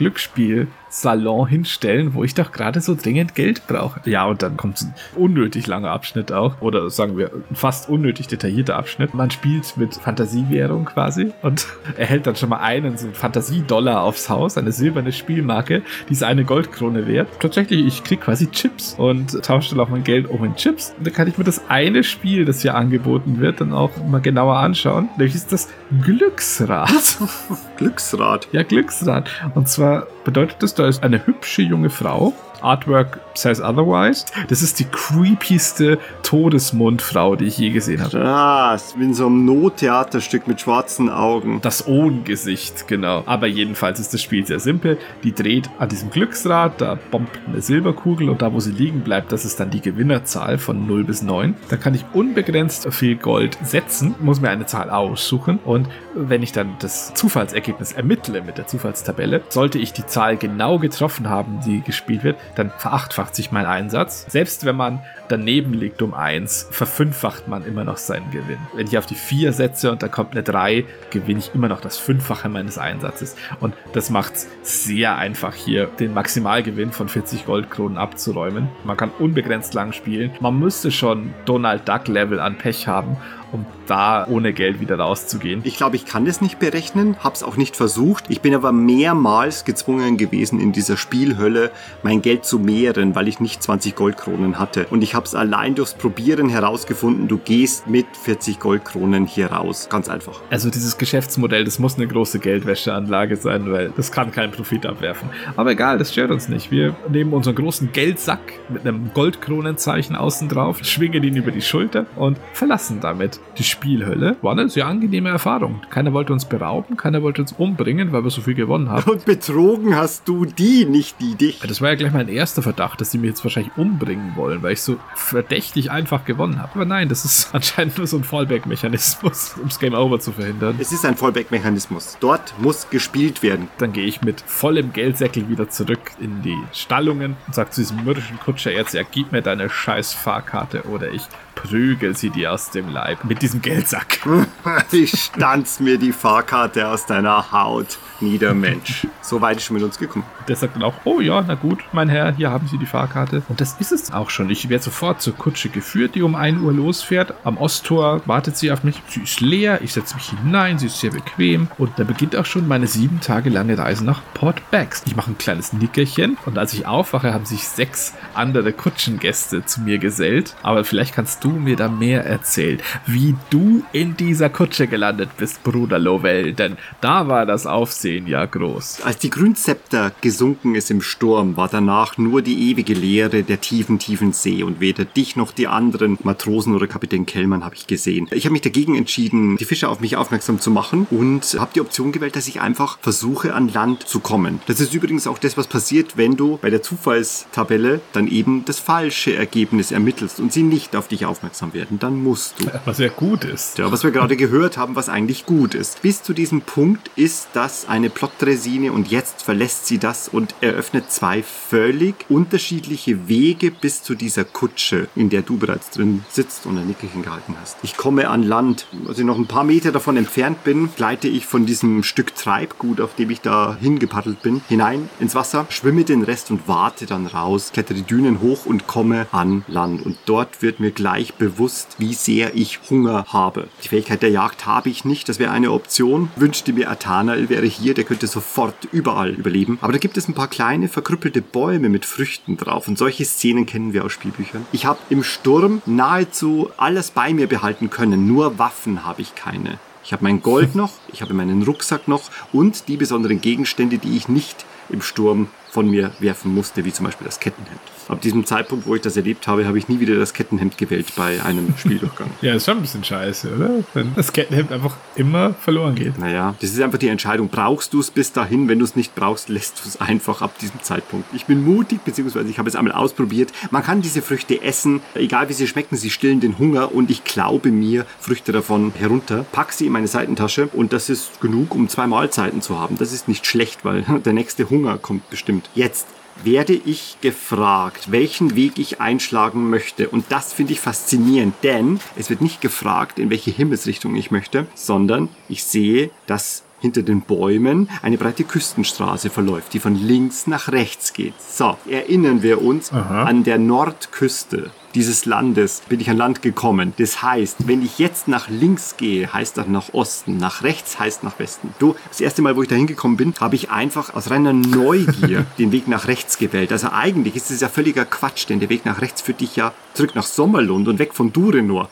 Glücksspiel-Salon 0.97 1.49
hinstellen, 1.49 2.15
wo 2.15 2.25
ich 2.25 2.35
doch 2.35 2.53
gerade 2.53 2.81
so 2.81 2.95
dringend 2.95 3.35
Geld 3.35 3.67
brauche. 3.67 4.01
Ja, 4.09 4.27
und 4.27 4.43
dann 4.43 4.57
kommt 4.57 4.81
ein 4.83 4.95
unnötig 5.15 5.67
langer 5.67 5.91
Abschnitt 5.91 6.33
auch. 6.33 6.61
Oder 6.61 6.91
sagen 6.91 7.17
wir, 7.17 7.31
ein 7.33 7.55
fast 7.55 7.89
unnötig 7.89 8.29
detaillierter 8.29 8.77
Abschnitt. 8.77 9.15
Man 9.15 9.31
spielt 9.31 9.77
mit 9.77 9.95
Fantasiewährung 9.95 10.87
quasi 10.87 11.33
und 11.43 11.67
erhält 11.97 12.27
dann 12.27 12.37
schon 12.37 12.49
mal 12.49 12.61
einen 12.61 12.97
so 12.97 13.07
einen 13.07 13.15
Fantasiedollar 13.15 14.03
aufs 14.03 14.29
Haus, 14.29 14.57
eine 14.57 14.73
silberne 14.73 15.13
Spielmarke, 15.13 15.83
die 16.09 16.13
ist 16.13 16.23
eine 16.23 16.45
Goldkrone 16.45 17.07
wert. 17.07 17.29
Tatsächlich, 17.41 17.87
ich 17.87 18.05
krieg 18.05 18.21
quasi 18.21 18.51
Chips 18.51 18.95
und 18.95 19.43
tausche 19.43 19.71
dann 19.71 19.81
auch 19.81 19.89
mein 19.89 20.05
Geld 20.05 20.29
um 20.29 20.45
in 20.45 20.57
Chips. 20.57 20.95
Und 20.97 21.07
dann 21.07 21.15
kann 21.15 21.29
ich 21.29 21.39
mir 21.39 21.45
das 21.45 21.69
eine 21.69 22.03
Spiel, 22.03 22.45
das 22.45 22.63
hier 22.63 22.75
angeboten 22.75 23.41
wird, 23.41 23.61
dann 23.61 23.73
auch 23.73 23.91
mal 24.09 24.21
genauer 24.21 24.57
anschauen. 24.57 25.09
Nämlich 25.17 25.35
ist 25.35 25.53
das 25.53 25.69
Glücksrad. 26.03 26.91
Glücksrad. 27.77 28.49
Ja, 28.53 28.63
Glücksrad. 28.63 29.31
Und 29.55 29.69
zwar 29.69 30.07
bedeutet 30.25 30.57
das, 30.61 30.75
da 30.75 30.86
ist 30.89 31.03
eine 31.03 31.27
hübsche 31.27 31.63
junge 31.63 31.91
Frau. 31.91 32.33
Artwork 32.63 33.21
says 33.35 33.61
otherwise. 33.61 34.25
Das 34.49 34.63
ist 34.63 34.79
die 34.79 34.85
creepyste 34.85 35.99
Todesmundfrau, 36.23 37.37
die 37.37 37.47
ich 37.47 37.59
je 37.59 37.71
gesehen 37.71 38.03
habe. 38.03 38.25
Ah, 38.25 38.75
ist 38.75 38.99
wie 38.99 39.05
in 39.05 39.15
so 39.15 39.27
einem 39.27 39.45
Nottheaterstück 39.45 40.49
mit 40.49 40.61
schwarzen 40.61 41.11
Augen. 41.11 41.61
Das 41.63 41.87
Ohngesicht, 41.87 42.89
genau. 42.89 43.23
Aber 43.27 43.47
jedenfalls 43.47 44.01
ist 44.01 44.13
das 44.15 44.23
Spiel 44.23 44.47
sehr 44.47 44.61
simpel. 44.61 44.99
Die 45.23 45.33
dreht 45.33 45.71
an 45.79 45.89
diesem 45.89 46.11
Glücksrad, 46.11 46.81
da 46.81 46.99
bombt 47.11 47.39
eine 47.47 47.61
Silberkugel 47.61 48.29
und 48.29 48.43
da, 48.43 48.53
wo 48.53 48.61
sie 48.61 48.73
liegen 48.73 49.01
bleibt, 49.01 49.33
das 49.33 49.45
ist 49.45 49.61
dann 49.61 49.71
die 49.71 49.81
Gewinnerzahl 49.81 50.59
von 50.59 50.87
0 50.87 51.05
bis 51.05 51.23
9. 51.23 51.55
Da 51.69 51.77
kann 51.77 51.95
ich 51.95 52.05
unbegrenzt 52.13 52.93
viel 52.93 53.17
Gold 53.17 53.59
setzen, 53.63 54.15
muss 54.21 54.41
mir 54.41 54.51
eine 54.51 54.67
Zahl 54.67 54.91
aussuchen 54.91 55.59
und 55.65 55.89
wenn 56.15 56.43
ich 56.43 56.53
dann 56.53 56.77
das 56.79 57.15
Zufallsergebnis 57.15 57.93
ermittle 57.93 58.43
mit 58.43 58.59
der 58.59 58.67
Zufallstabelle, 58.67 59.43
sollte 59.49 59.79
ich 59.79 59.93
die 59.93 60.07
Zahl 60.07 60.37
genau 60.37 60.79
getroffen 60.79 61.29
haben, 61.29 61.61
die 61.65 61.81
gespielt 61.81 62.25
wird, 62.25 62.37
dann 62.55 62.71
verachtfacht 62.79 63.35
sich 63.35 63.53
mein 63.53 63.67
Einsatz. 63.67 64.27
Selbst 64.29 64.65
wenn 64.65 64.77
man 64.77 65.03
daneben 65.29 65.75
liegt 65.75 66.03
um 66.03 66.15
1, 66.15 66.69
verfünffacht 66.71 67.49
man 67.49 67.65
immer 67.65 67.85
noch 67.85 67.97
seinen 67.97 68.31
Gewinn. 68.31 68.59
Wenn 68.75 68.87
ich 68.87 68.97
auf 68.99 69.07
die 69.07 69.15
4 69.15 69.53
setze 69.53 69.91
und 69.91 70.03
da 70.03 70.09
kommt 70.09 70.33
eine 70.33 70.43
3, 70.43 70.85
gewinne 71.11 71.41
ich 71.41 71.55
immer 71.55 71.69
noch 71.69 71.81
das 71.81 71.99
Fünffache 71.99 72.49
meines 72.49 72.79
Einsatzes. 72.79 73.37
Und 73.61 73.75
das 73.93 74.11
macht 74.11 74.35
es 74.35 74.49
sehr 74.63 75.17
einfach 75.17 75.55
hier, 75.55 75.87
den 75.87 76.15
Maximalgewinn 76.15 76.93
von 76.93 77.09
40 77.09 77.47
Goldkronen 77.47 77.99
abzuräumen. 77.99 78.69
Man 78.85 78.97
kann 78.97 79.11
unbegrenzt 79.19 79.75
lang 79.75 79.93
spielen. 79.93 80.31
Man 80.41 80.59
müsste 80.59 80.91
schon 80.91 81.35
Donald 81.45 81.89
Duck 81.89 82.09
Level 82.09 82.41
an 82.41 82.59
Pech 82.59 82.87
haben, 82.87 83.17
um 83.57 83.67
da 83.87 84.27
ohne 84.29 84.53
Geld 84.53 84.81
wieder 84.81 84.99
rauszugehen. 84.99 85.63
Ich 85.65 85.77
glaube, 85.77 85.97
ich 85.97 86.05
kann 86.05 86.25
das 86.25 86.41
nicht 86.41 86.59
berechnen, 86.59 87.17
hab's 87.23 87.43
auch 87.43 87.57
nicht 87.57 87.77
versucht. 87.77 88.25
Ich 88.29 88.41
bin 88.41 88.55
aber 88.55 88.73
mehrmals 88.73 89.65
gezwungen 89.65 90.17
gewesen, 90.17 90.61
in 90.61 90.73
dieser 90.73 90.97
Spielhölle 90.97 91.71
mein 92.03 92.21
Geld 92.21 92.45
zu 92.45 92.59
mehren, 92.59 93.15
weil 93.15 93.29
ich 93.29 93.41
nicht 93.41 93.63
20 93.63 93.95
Goldkronen 93.95 94.59
hatte. 94.59 94.87
Und 94.91 95.03
ich 95.03 95.15
hab's 95.15 95.35
allein 95.35 95.75
durchs 95.75 95.95
Probieren 95.95 96.49
herausgefunden, 96.49 97.29
du 97.29 97.39
gehst 97.39 97.87
mit 97.87 98.07
40 98.25 98.61
Goldkronen 98.61 99.27
hier 99.27 99.53
raus. 99.53 99.89
Ganz 99.89 100.09
einfach. 100.09 100.41
Also 100.51 100.69
dieses 100.69 100.99
Geschäftsmodell, 100.99 101.65
das 101.65 101.79
muss 101.79 101.97
eine 101.97 102.07
große 102.07 102.39
Geldwäscheanlage 102.39 103.37
sein, 103.37 103.71
weil 103.71 103.93
das 103.97 104.13
kann 104.13 104.33
keinen 104.33 104.53
Profit 104.53 104.85
abwerfen. 104.85 105.31
Aber 105.57 105.71
egal, 105.71 105.99
das 105.99 106.13
stört 106.13 106.31
uns 106.31 106.49
nicht. 106.49 106.71
Wir 106.71 106.95
nehmen 107.09 107.33
unseren 107.33 107.55
großen 107.55 107.93
Geldsack 107.93 108.41
mit 108.69 108.83
einem 108.83 109.13
Goldkronenzeichen 109.15 110.17
außen 110.17 110.49
drauf, 110.49 110.81
schwingen 110.83 111.23
ihn 111.23 111.37
über 111.37 111.53
die 111.53 111.63
Schulter 111.63 112.07
und 112.17 112.39
verlassen 112.53 112.99
damit 113.01 113.41
die 113.59 113.65
Spielhölle. 113.65 114.37
War 114.43 114.53
eine 114.53 114.69
sehr 114.69 114.87
angenehme 114.87 115.31
Erfahrung. 115.31 115.81
Keiner 115.91 116.13
wollte 116.13 116.33
uns 116.33 116.45
berauben, 116.45 116.97
keiner 116.97 117.23
wollte 117.23 117.43
uns 117.43 117.53
umbringen, 117.53 118.13
weil 118.13 118.25
wir 118.25 118.31
so 118.31 118.41
viel 118.41 118.55
gewonnen 118.55 118.91
haben. 118.91 119.11
Und 119.11 119.25
betrogen 119.25 119.97
hast 119.97 120.29
du 120.29 120.45
die, 120.45 120.85
nicht 120.85 121.21
die 121.21 121.35
dich. 121.35 121.61
Das 121.61 121.81
war 121.81 121.91
ja 121.91 121.95
gleich 121.95 122.13
mein 122.13 122.29
erster 122.29 122.63
Verdacht, 122.63 123.01
dass 123.01 123.11
sie 123.11 123.19
mich 123.19 123.31
jetzt 123.31 123.45
wahrscheinlich 123.45 123.73
umbringen 123.77 124.33
wollen, 124.37 124.63
weil 124.63 124.73
ich 124.73 124.83
so 124.83 124.97
verdächtig 125.15 125.91
einfach 125.91 126.25
gewonnen 126.25 126.61
habe. 126.61 126.73
Aber 126.75 126.85
nein, 126.85 127.09
das 127.09 127.25
ist 127.25 127.51
anscheinend 127.53 127.99
nur 127.99 128.07
so 128.07 128.17
ein 128.17 128.25
Fallback-Mechanismus, 128.25 129.57
ums 129.59 129.79
Game 129.79 129.95
Over 129.95 130.21
zu 130.21 130.33
verhindern. 130.33 130.77
Es 130.79 130.93
ist 130.93 131.05
ein 131.05 131.17
Fallback-Mechanismus. 131.17 132.17
Dort 132.21 132.55
muss 132.59 132.91
gespielt 132.91 133.43
werden. 133.43 133.69
Dann 133.79 133.93
gehe 133.93 134.05
ich 134.05 134.23
mit 134.23 134.41
vollem 134.41 134.93
Geldsäckel 134.93 135.49
wieder 135.49 135.69
zurück 135.69 136.13
in 136.21 136.43
die 136.43 136.57
Stallungen 136.73 137.37
und 137.47 137.55
sage 137.55 137.71
zu 137.71 137.81
diesem 137.81 138.05
mürrischen 138.05 138.39
Kutscher 138.41 138.73
jetzt, 138.73 138.95
ja, 138.95 139.03
gib 139.11 139.33
mir 139.33 139.43
deine 139.43 139.69
scheiß 139.71 140.13
Fahrkarte 140.13 140.85
oder 140.85 141.11
ich 141.13 141.23
prügel 141.57 142.17
sie 142.17 142.31
dir 142.31 142.53
aus 142.53 142.71
dem 142.71 142.89
Leib 142.89 143.25
mit 143.25 143.43
diesem 143.43 143.61
Geldsack. 143.61 144.21
Ich 144.93 145.21
stanz 145.21 145.81
mir 145.81 145.99
die 145.99 146.13
Fahrkarte 146.13 146.89
aus 146.89 147.07
deiner 147.07 147.51
Haut, 147.51 147.99
Niedermensch. 148.21 149.07
So 149.21 149.41
weit 149.41 149.59
ist 149.59 149.65
schon 149.65 149.75
mit 149.75 149.83
uns 149.83 149.99
gekommen. 149.99 150.25
Der 150.49 150.57
sagt 150.57 150.77
dann 150.77 150.83
auch, 150.83 150.95
oh 151.05 151.21
ja, 151.21 151.45
na 151.47 151.55
gut, 151.55 151.81
mein 151.93 152.09
Herr, 152.09 152.33
hier 152.35 152.51
haben 152.51 152.69
Sie 152.69 152.79
die 152.79 152.87
Fahrkarte. 152.87 153.43
Und 153.49 153.61
das 153.61 153.75
ist 153.81 153.93
es 153.93 154.13
auch 154.13 154.31
schon. 154.31 154.49
Ich 154.51 154.69
werde 154.69 154.85
sofort 154.85 155.21
zur 155.21 155.35
Kutsche 155.35 155.69
geführt, 155.69 156.15
die 156.15 156.23
um 156.23 156.35
1 156.35 156.61
Uhr 156.61 156.73
losfährt. 156.73 157.35
Am 157.45 157.59
Osttor 157.59 158.23
wartet 158.27 158.57
sie 158.57 158.71
auf 158.71 158.85
mich. 158.85 159.03
Sie 159.09 159.23
ist 159.23 159.41
leer, 159.41 159.81
ich 159.83 159.93
setze 159.93 160.15
mich 160.15 160.31
hinein, 160.31 160.79
sie 160.79 160.87
ist 160.87 161.01
sehr 161.01 161.11
bequem. 161.11 161.69
Und 161.79 161.99
da 161.99 162.05
beginnt 162.05 162.37
auch 162.37 162.47
schon 162.47 162.69
meine 162.69 162.87
sieben 162.87 163.21
Tage 163.21 163.51
lange 163.51 163.77
Reise 163.77 164.05
nach 164.05 164.23
Port 164.35 164.71
Bags. 164.71 165.03
Ich 165.07 165.17
mache 165.17 165.33
ein 165.33 165.39
kleines 165.39 165.73
Nickerchen 165.73 166.39
und 166.47 166.57
als 166.59 166.73
ich 166.73 166.87
aufwache, 166.87 167.35
haben 167.35 167.47
sich 167.47 167.67
sechs 167.67 168.15
andere 168.35 168.73
Kutschengäste 168.73 169.65
zu 169.65 169.81
mir 169.81 169.99
gesellt. 169.99 170.55
Aber 170.63 170.85
vielleicht 170.85 171.15
kannst 171.15 171.43
du 171.45 171.51
mir 171.51 171.77
da 171.77 171.89
mehr 171.89 172.25
erzählen, 172.25 172.81
wie 173.07 173.35
du 173.51 173.83
in 173.93 174.17
dieser 174.17 174.51
Kutsche 174.51 174.87
gelandet 174.87 175.31
bist, 175.37 175.63
Bruder 175.65 175.99
Lovell. 175.99 176.53
Denn 176.53 176.77
da 177.01 177.29
war 177.29 177.45
das 177.47 177.67
Aufsehen 177.67 178.06
ja 178.07 178.45
groß. 178.45 179.03
Als 179.03 179.19
die 179.19 179.31
Grünzepter 179.31 180.13
gesunken 180.21 180.75
ist 180.75 180.91
im 180.91 181.03
Sturm, 181.03 181.57
war 181.57 181.69
danach 181.69 182.19
nur 182.19 182.43
die 182.43 182.71
ewige 182.71 182.95
Leere 182.95 183.43
der 183.43 183.61
tiefen, 183.61 183.99
tiefen 183.99 184.33
See 184.33 184.63
und 184.63 184.81
weder 184.81 185.05
dich 185.05 185.37
noch 185.37 185.53
die 185.53 185.67
anderen 185.67 186.19
Matrosen 186.23 186.75
oder 186.75 186.87
Kapitän 186.87 187.27
Kellmann 187.27 187.65
habe 187.65 187.75
ich 187.75 187.87
gesehen. 187.87 188.29
Ich 188.33 188.45
habe 188.45 188.53
mich 188.53 188.63
dagegen 188.63 188.95
entschieden, 188.95 189.57
die 189.57 189.65
Fischer 189.65 189.91
auf 189.91 190.01
mich 190.01 190.17
aufmerksam 190.17 190.61
zu 190.61 190.71
machen 190.71 191.07
und 191.11 191.57
habe 191.59 191.73
die 191.75 191.81
Option 191.81 192.13
gewählt, 192.13 192.37
dass 192.37 192.49
ich 192.49 192.61
einfach 192.61 192.99
versuche, 193.01 193.55
an 193.55 193.69
Land 193.69 194.09
zu 194.09 194.21
kommen. 194.21 194.61
Das 194.67 194.81
ist 194.81 194.95
übrigens 194.95 195.27
auch 195.27 195.39
das, 195.39 195.57
was 195.57 195.67
passiert, 195.67 196.17
wenn 196.17 196.37
du 196.37 196.59
bei 196.59 196.71
der 196.71 196.83
Zufallstabelle 196.83 198.01
dann 198.13 198.29
eben 198.29 198.65
das 198.65 198.79
falsche 198.79 199.35
Ergebnis 199.35 199.93
ermittelst 199.93 200.41
und 200.41 200.53
sie 200.53 200.63
nicht 200.63 200.97
auf 200.97 201.09
dich 201.09 201.27
aufmerksam 201.27 201.75
werden. 201.75 201.99
Dann 201.99 202.23
musst 202.23 202.61
du. 202.61 202.67
Was 202.85 202.99
ja 202.99 203.09
gut 203.09 203.45
ist. 203.45 203.79
Ja, 203.79 203.91
was 203.91 204.05
wir 204.05 204.11
gerade 204.11 204.37
gehört 204.37 204.77
haben, 204.77 204.97
was 204.97 205.09
eigentlich 205.09 205.47
gut 205.47 205.75
ist. 205.75 206.03
Bis 206.03 206.23
zu 206.23 206.33
diesem 206.33 206.61
Punkt 206.61 207.11
ist 207.17 207.49
das 207.53 207.89
eine 207.97 208.11
Plottresine 208.11 208.93
und 208.93 209.09
jetzt 209.09 209.43
verlässt 209.43 209.87
sie 209.87 209.97
das 209.97 210.29
und 210.29 210.55
eröffnet 210.61 211.11
zwei 211.11 211.43
völlig 211.43 212.15
unterschiedliche 212.29 213.27
Wege 213.27 213.71
bis 213.71 214.03
zu 214.03 214.15
dieser 214.15 214.45
Kutsche, 214.45 215.09
in 215.17 215.31
der 215.31 215.41
du 215.41 215.57
bereits 215.57 215.91
drin 215.91 216.23
sitzt 216.29 216.67
und 216.67 216.77
ein 216.77 216.87
Nickerchen 216.87 217.23
gehalten 217.23 217.55
hast. 217.59 217.79
Ich 217.83 217.97
komme 217.97 218.29
an 218.29 218.43
Land. 218.43 218.87
Als 219.09 219.19
ich 219.19 219.25
noch 219.25 219.39
ein 219.39 219.47
paar 219.47 219.65
Meter 219.65 219.93
davon 219.93 220.19
entfernt 220.19 220.63
bin, 220.63 220.91
gleite 220.95 221.27
ich 221.27 221.47
von 221.47 221.65
diesem 221.65 222.03
Stück 222.03 222.35
Treibgut, 222.35 223.01
auf 223.01 223.15
dem 223.15 223.31
ich 223.31 223.41
da 223.41 223.79
hingepaddelt 223.81 224.43
bin, 224.43 224.61
hinein 224.69 225.09
ins 225.19 225.35
Wasser, 225.35 225.65
schwimme 225.71 226.05
den 226.05 226.23
Rest 226.23 226.51
und 226.51 226.69
warte 226.69 227.07
dann 227.07 227.27
raus, 227.27 227.71
klettere 227.73 227.97
die 227.97 228.03
Dünen 228.03 228.43
hoch 228.43 228.67
und 228.67 228.87
komme 228.87 229.27
an 229.33 229.65
Land. 229.69 230.05
Und 230.05 230.19
dort 230.27 230.61
wird 230.61 230.81
mir 230.81 230.91
gleich 230.91 231.33
bewusst, 231.35 231.97
wie 231.97 232.13
sehr 232.13 232.55
ich 232.55 232.79
Hunger 232.91 233.25
habe. 233.29 233.69
Die 233.85 233.89
Fähigkeit 233.89 234.21
der 234.21 234.31
Jagd 234.31 234.67
habe 234.67 234.91
ich 234.91 235.07
nicht, 235.07 235.31
das 235.31 235.39
wäre 235.39 235.53
eine 235.53 235.73
Option. 235.73 236.29
Wünschte 236.37 236.75
mir 236.75 236.91
Athanael 236.91 237.49
wäre 237.49 237.65
hier, 237.65 237.86
der 237.95 238.05
könnte 238.05 238.27
sofort 238.27 238.89
überall 238.93 239.31
überleben. 239.31 239.79
Aber 239.81 239.93
da 239.93 239.99
gibt 239.99 240.17
es 240.17 240.29
ein 240.29 240.35
paar 240.35 240.49
kleine 240.49 240.89
verkrüppelte 240.89 241.43
Bäume 241.43 241.89
mit 241.89 242.05
Früchten 242.05 242.57
drauf. 242.57 242.89
Und 242.89 242.99
solche 242.99 243.25
Szenen 243.25 243.67
kennen 243.67 243.93
wir 243.93 244.05
aus 244.05 244.13
Spielbüchern. 244.13 244.67
Ich 244.73 244.87
habe 244.87 244.99
im 245.11 245.23
Sturm 245.23 245.83
nahezu 245.87 246.71
alles 246.77 247.11
bei 247.11 247.33
mir 247.33 247.47
behalten 247.47 247.91
können. 247.91 248.27
Nur 248.27 248.59
Waffen 248.59 249.05
habe 249.05 249.23
ich 249.23 249.35
keine. 249.35 249.79
Ich 250.05 250.13
habe 250.13 250.23
mein 250.25 250.43
Gold 250.43 250.75
noch, 250.77 250.93
ich 251.13 251.23
habe 251.23 251.35
meinen 251.35 251.63
Rucksack 251.63 252.09
noch 252.09 252.31
und 252.53 252.89
die 252.89 252.97
besonderen 252.97 253.41
Gegenstände, 253.41 253.99
die 253.99 254.17
ich 254.17 254.29
nicht 254.29 254.65
im 254.89 255.03
Sturm 255.03 255.49
von 255.71 255.91
mir 255.91 256.13
werfen 256.21 256.55
musste, 256.55 256.85
wie 256.85 256.93
zum 256.93 257.07
Beispiel 257.07 257.27
das 257.27 257.41
Kettenhemd. 257.41 257.81
Ab 258.09 258.21
diesem 258.21 258.47
Zeitpunkt, 258.47 258.87
wo 258.87 258.95
ich 258.95 259.03
das 259.03 259.17
erlebt 259.17 259.47
habe, 259.49 259.67
habe 259.67 259.79
ich 259.79 259.89
nie 259.89 259.99
wieder 259.99 260.17
das 260.17 260.33
Kettenhemd 260.33 260.79
gewählt 260.79 261.13
bei 261.17 261.43
einem 261.43 261.75
Spieldurchgang. 261.79 262.31
Ja, 262.41 262.55
ist 262.55 262.67
schon 262.67 262.77
ein 262.79 262.83
bisschen 262.83 263.03
scheiße, 263.03 263.55
oder? 263.55 263.71
Wenn 263.95 264.15
das 264.15 264.33
Kettenhemd 264.33 264.73
einfach 264.73 264.97
immer 265.17 265.55
verloren 265.55 265.95
geht. 265.95 266.19
Naja, 266.19 266.55
das 266.61 266.71
ist 266.71 266.81
einfach 266.81 266.99
die 266.99 267.09
Entscheidung. 267.09 267.49
Brauchst 267.49 267.93
du 267.93 268.01
es 268.01 268.11
bis 268.11 268.33
dahin? 268.33 268.69
Wenn 268.69 268.79
du 268.79 268.85
es 268.85 268.95
nicht 268.95 269.15
brauchst, 269.15 269.49
lässt 269.49 269.85
du 269.85 269.89
es 269.89 270.01
einfach 270.01 270.43
ab 270.43 270.59
diesem 270.59 270.81
Zeitpunkt. 270.83 271.27
Ich 271.35 271.47
bin 271.47 271.65
mutig, 271.65 272.03
beziehungsweise 272.05 272.49
ich 272.49 272.59
habe 272.59 272.69
es 272.69 272.77
einmal 272.77 272.95
ausprobiert. 272.95 273.53
Man 273.71 273.83
kann 273.83 274.03
diese 274.03 274.23
Früchte 274.23 274.63
essen, 274.63 275.01
egal 275.15 275.49
wie 275.49 275.55
sie 275.55 275.67
schmecken, 275.67 275.97
sie 275.97 276.11
stillen 276.11 276.41
den 276.41 276.59
Hunger 276.59 276.95
und 276.95 277.11
ich 277.11 277.25
glaube 277.25 277.71
mir 277.71 278.07
Früchte 278.21 278.53
davon 278.53 278.93
herunter, 278.97 279.45
pack 279.53 279.73
sie 279.73 279.87
in 279.87 279.93
meine 279.93 280.09
Seitentasche 280.09 280.69
und 280.73 280.93
das 280.93 281.09
ist 281.09 281.41
genug, 281.41 281.75
um 281.75 281.89
zwei 281.89 282.07
Mahlzeiten 282.07 282.63
zu 282.63 282.79
haben. 282.79 282.97
Das 282.99 283.13
ist 283.13 283.29
nicht 283.29 283.47
schlecht, 283.47 283.85
weil 283.85 284.03
der 284.25 284.33
nächste 284.33 284.71
Hunger 284.71 284.99
kommt 284.99 285.29
bestimmt. 285.31 285.71
Jetzt 285.75 286.07
werde 286.45 286.75
ich 286.75 287.19
gefragt, 287.21 288.11
welchen 288.11 288.57
Weg 288.57 288.79
ich 288.79 289.01
einschlagen 289.01 289.71
möchte. 289.71 290.09
Und 290.09 290.27
das 290.31 290.53
finde 290.53 290.73
ich 290.73 290.81
faszinierend, 290.81 291.55
denn 291.63 292.01
es 292.17 292.31
wird 292.31 292.41
nicht 292.41 292.61
gefragt, 292.61 293.19
in 293.19 293.31
welche 293.31 293.51
Himmelsrichtung 293.51 294.15
ich 294.17 294.31
möchte, 294.31 294.67
sondern 294.75 295.29
ich 295.49 295.65
sehe, 295.65 296.11
dass 296.27 296.63
hinter 296.81 297.03
den 297.03 297.23
Bäumen 297.23 297.89
eine 298.03 298.19
breite 298.19 298.45
Küstenstraße 298.45 299.31
verläuft, 299.31 299.73
die 299.75 299.81
von 299.81 299.95
links 299.95 300.47
nach 300.47 300.69
rechts 300.69 301.13
geht. 301.13 301.35
So, 301.41 301.77
erinnern 301.89 302.43
wir 302.43 302.63
uns 302.63 302.93
Aha. 302.93 303.25
an 303.25 303.45
der 303.45 303.59
Nordküste 303.59 304.71
dieses 304.97 305.27
Landes 305.27 305.83
bin 305.89 306.01
ich 306.01 306.09
an 306.09 306.17
Land 306.17 306.41
gekommen. 306.41 306.95
Das 306.97 307.23
heißt, 307.23 307.69
wenn 307.69 307.83
ich 307.83 307.99
jetzt 307.99 308.29
nach 308.29 308.49
links 308.49 308.97
gehe, 308.97 309.33
heißt 309.33 309.59
das 309.59 309.69
nach 309.69 309.93
Osten, 309.93 310.39
nach 310.39 310.63
rechts 310.63 310.99
heißt 310.99 311.23
nach 311.23 311.39
Westen. 311.39 311.75
Du, 311.79 311.95
das 312.09 312.21
erste 312.21 312.41
Mal, 312.41 312.57
wo 312.57 312.63
ich 312.63 312.69
da 312.69 312.75
hingekommen 312.75 313.19
bin, 313.19 313.35
habe 313.39 313.57
ich 313.57 313.71
einfach 313.71 314.15
aus 314.15 314.31
reiner 314.31 314.55
Neugier 314.55 315.45
den 315.59 315.71
Weg 315.71 315.87
nach 315.87 316.09
rechts 316.09 316.39
gewählt. 316.39 316.73
Also 316.73 316.89
eigentlich 316.91 317.37
ist 317.37 317.51
es 317.51 317.61
ja 317.61 317.69
völliger 317.69 318.07
Quatsch, 318.07 318.49
denn 318.49 318.59
der 318.59 318.71
Weg 318.71 318.87
nach 318.87 319.03
rechts 319.03 319.21
führt 319.21 319.41
dich 319.43 319.55
ja 319.55 319.73
zurück 319.93 320.15
nach 320.15 320.25
Sommerlund 320.25 320.89
und 320.89 320.99
weg 320.99 321.13
von 321.13 321.33
Durenor. 321.33 321.91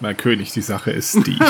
Mein 0.00 0.16
König, 0.16 0.52
die 0.52 0.62
Sache 0.62 0.90
ist 0.90 1.26
die. 1.26 1.38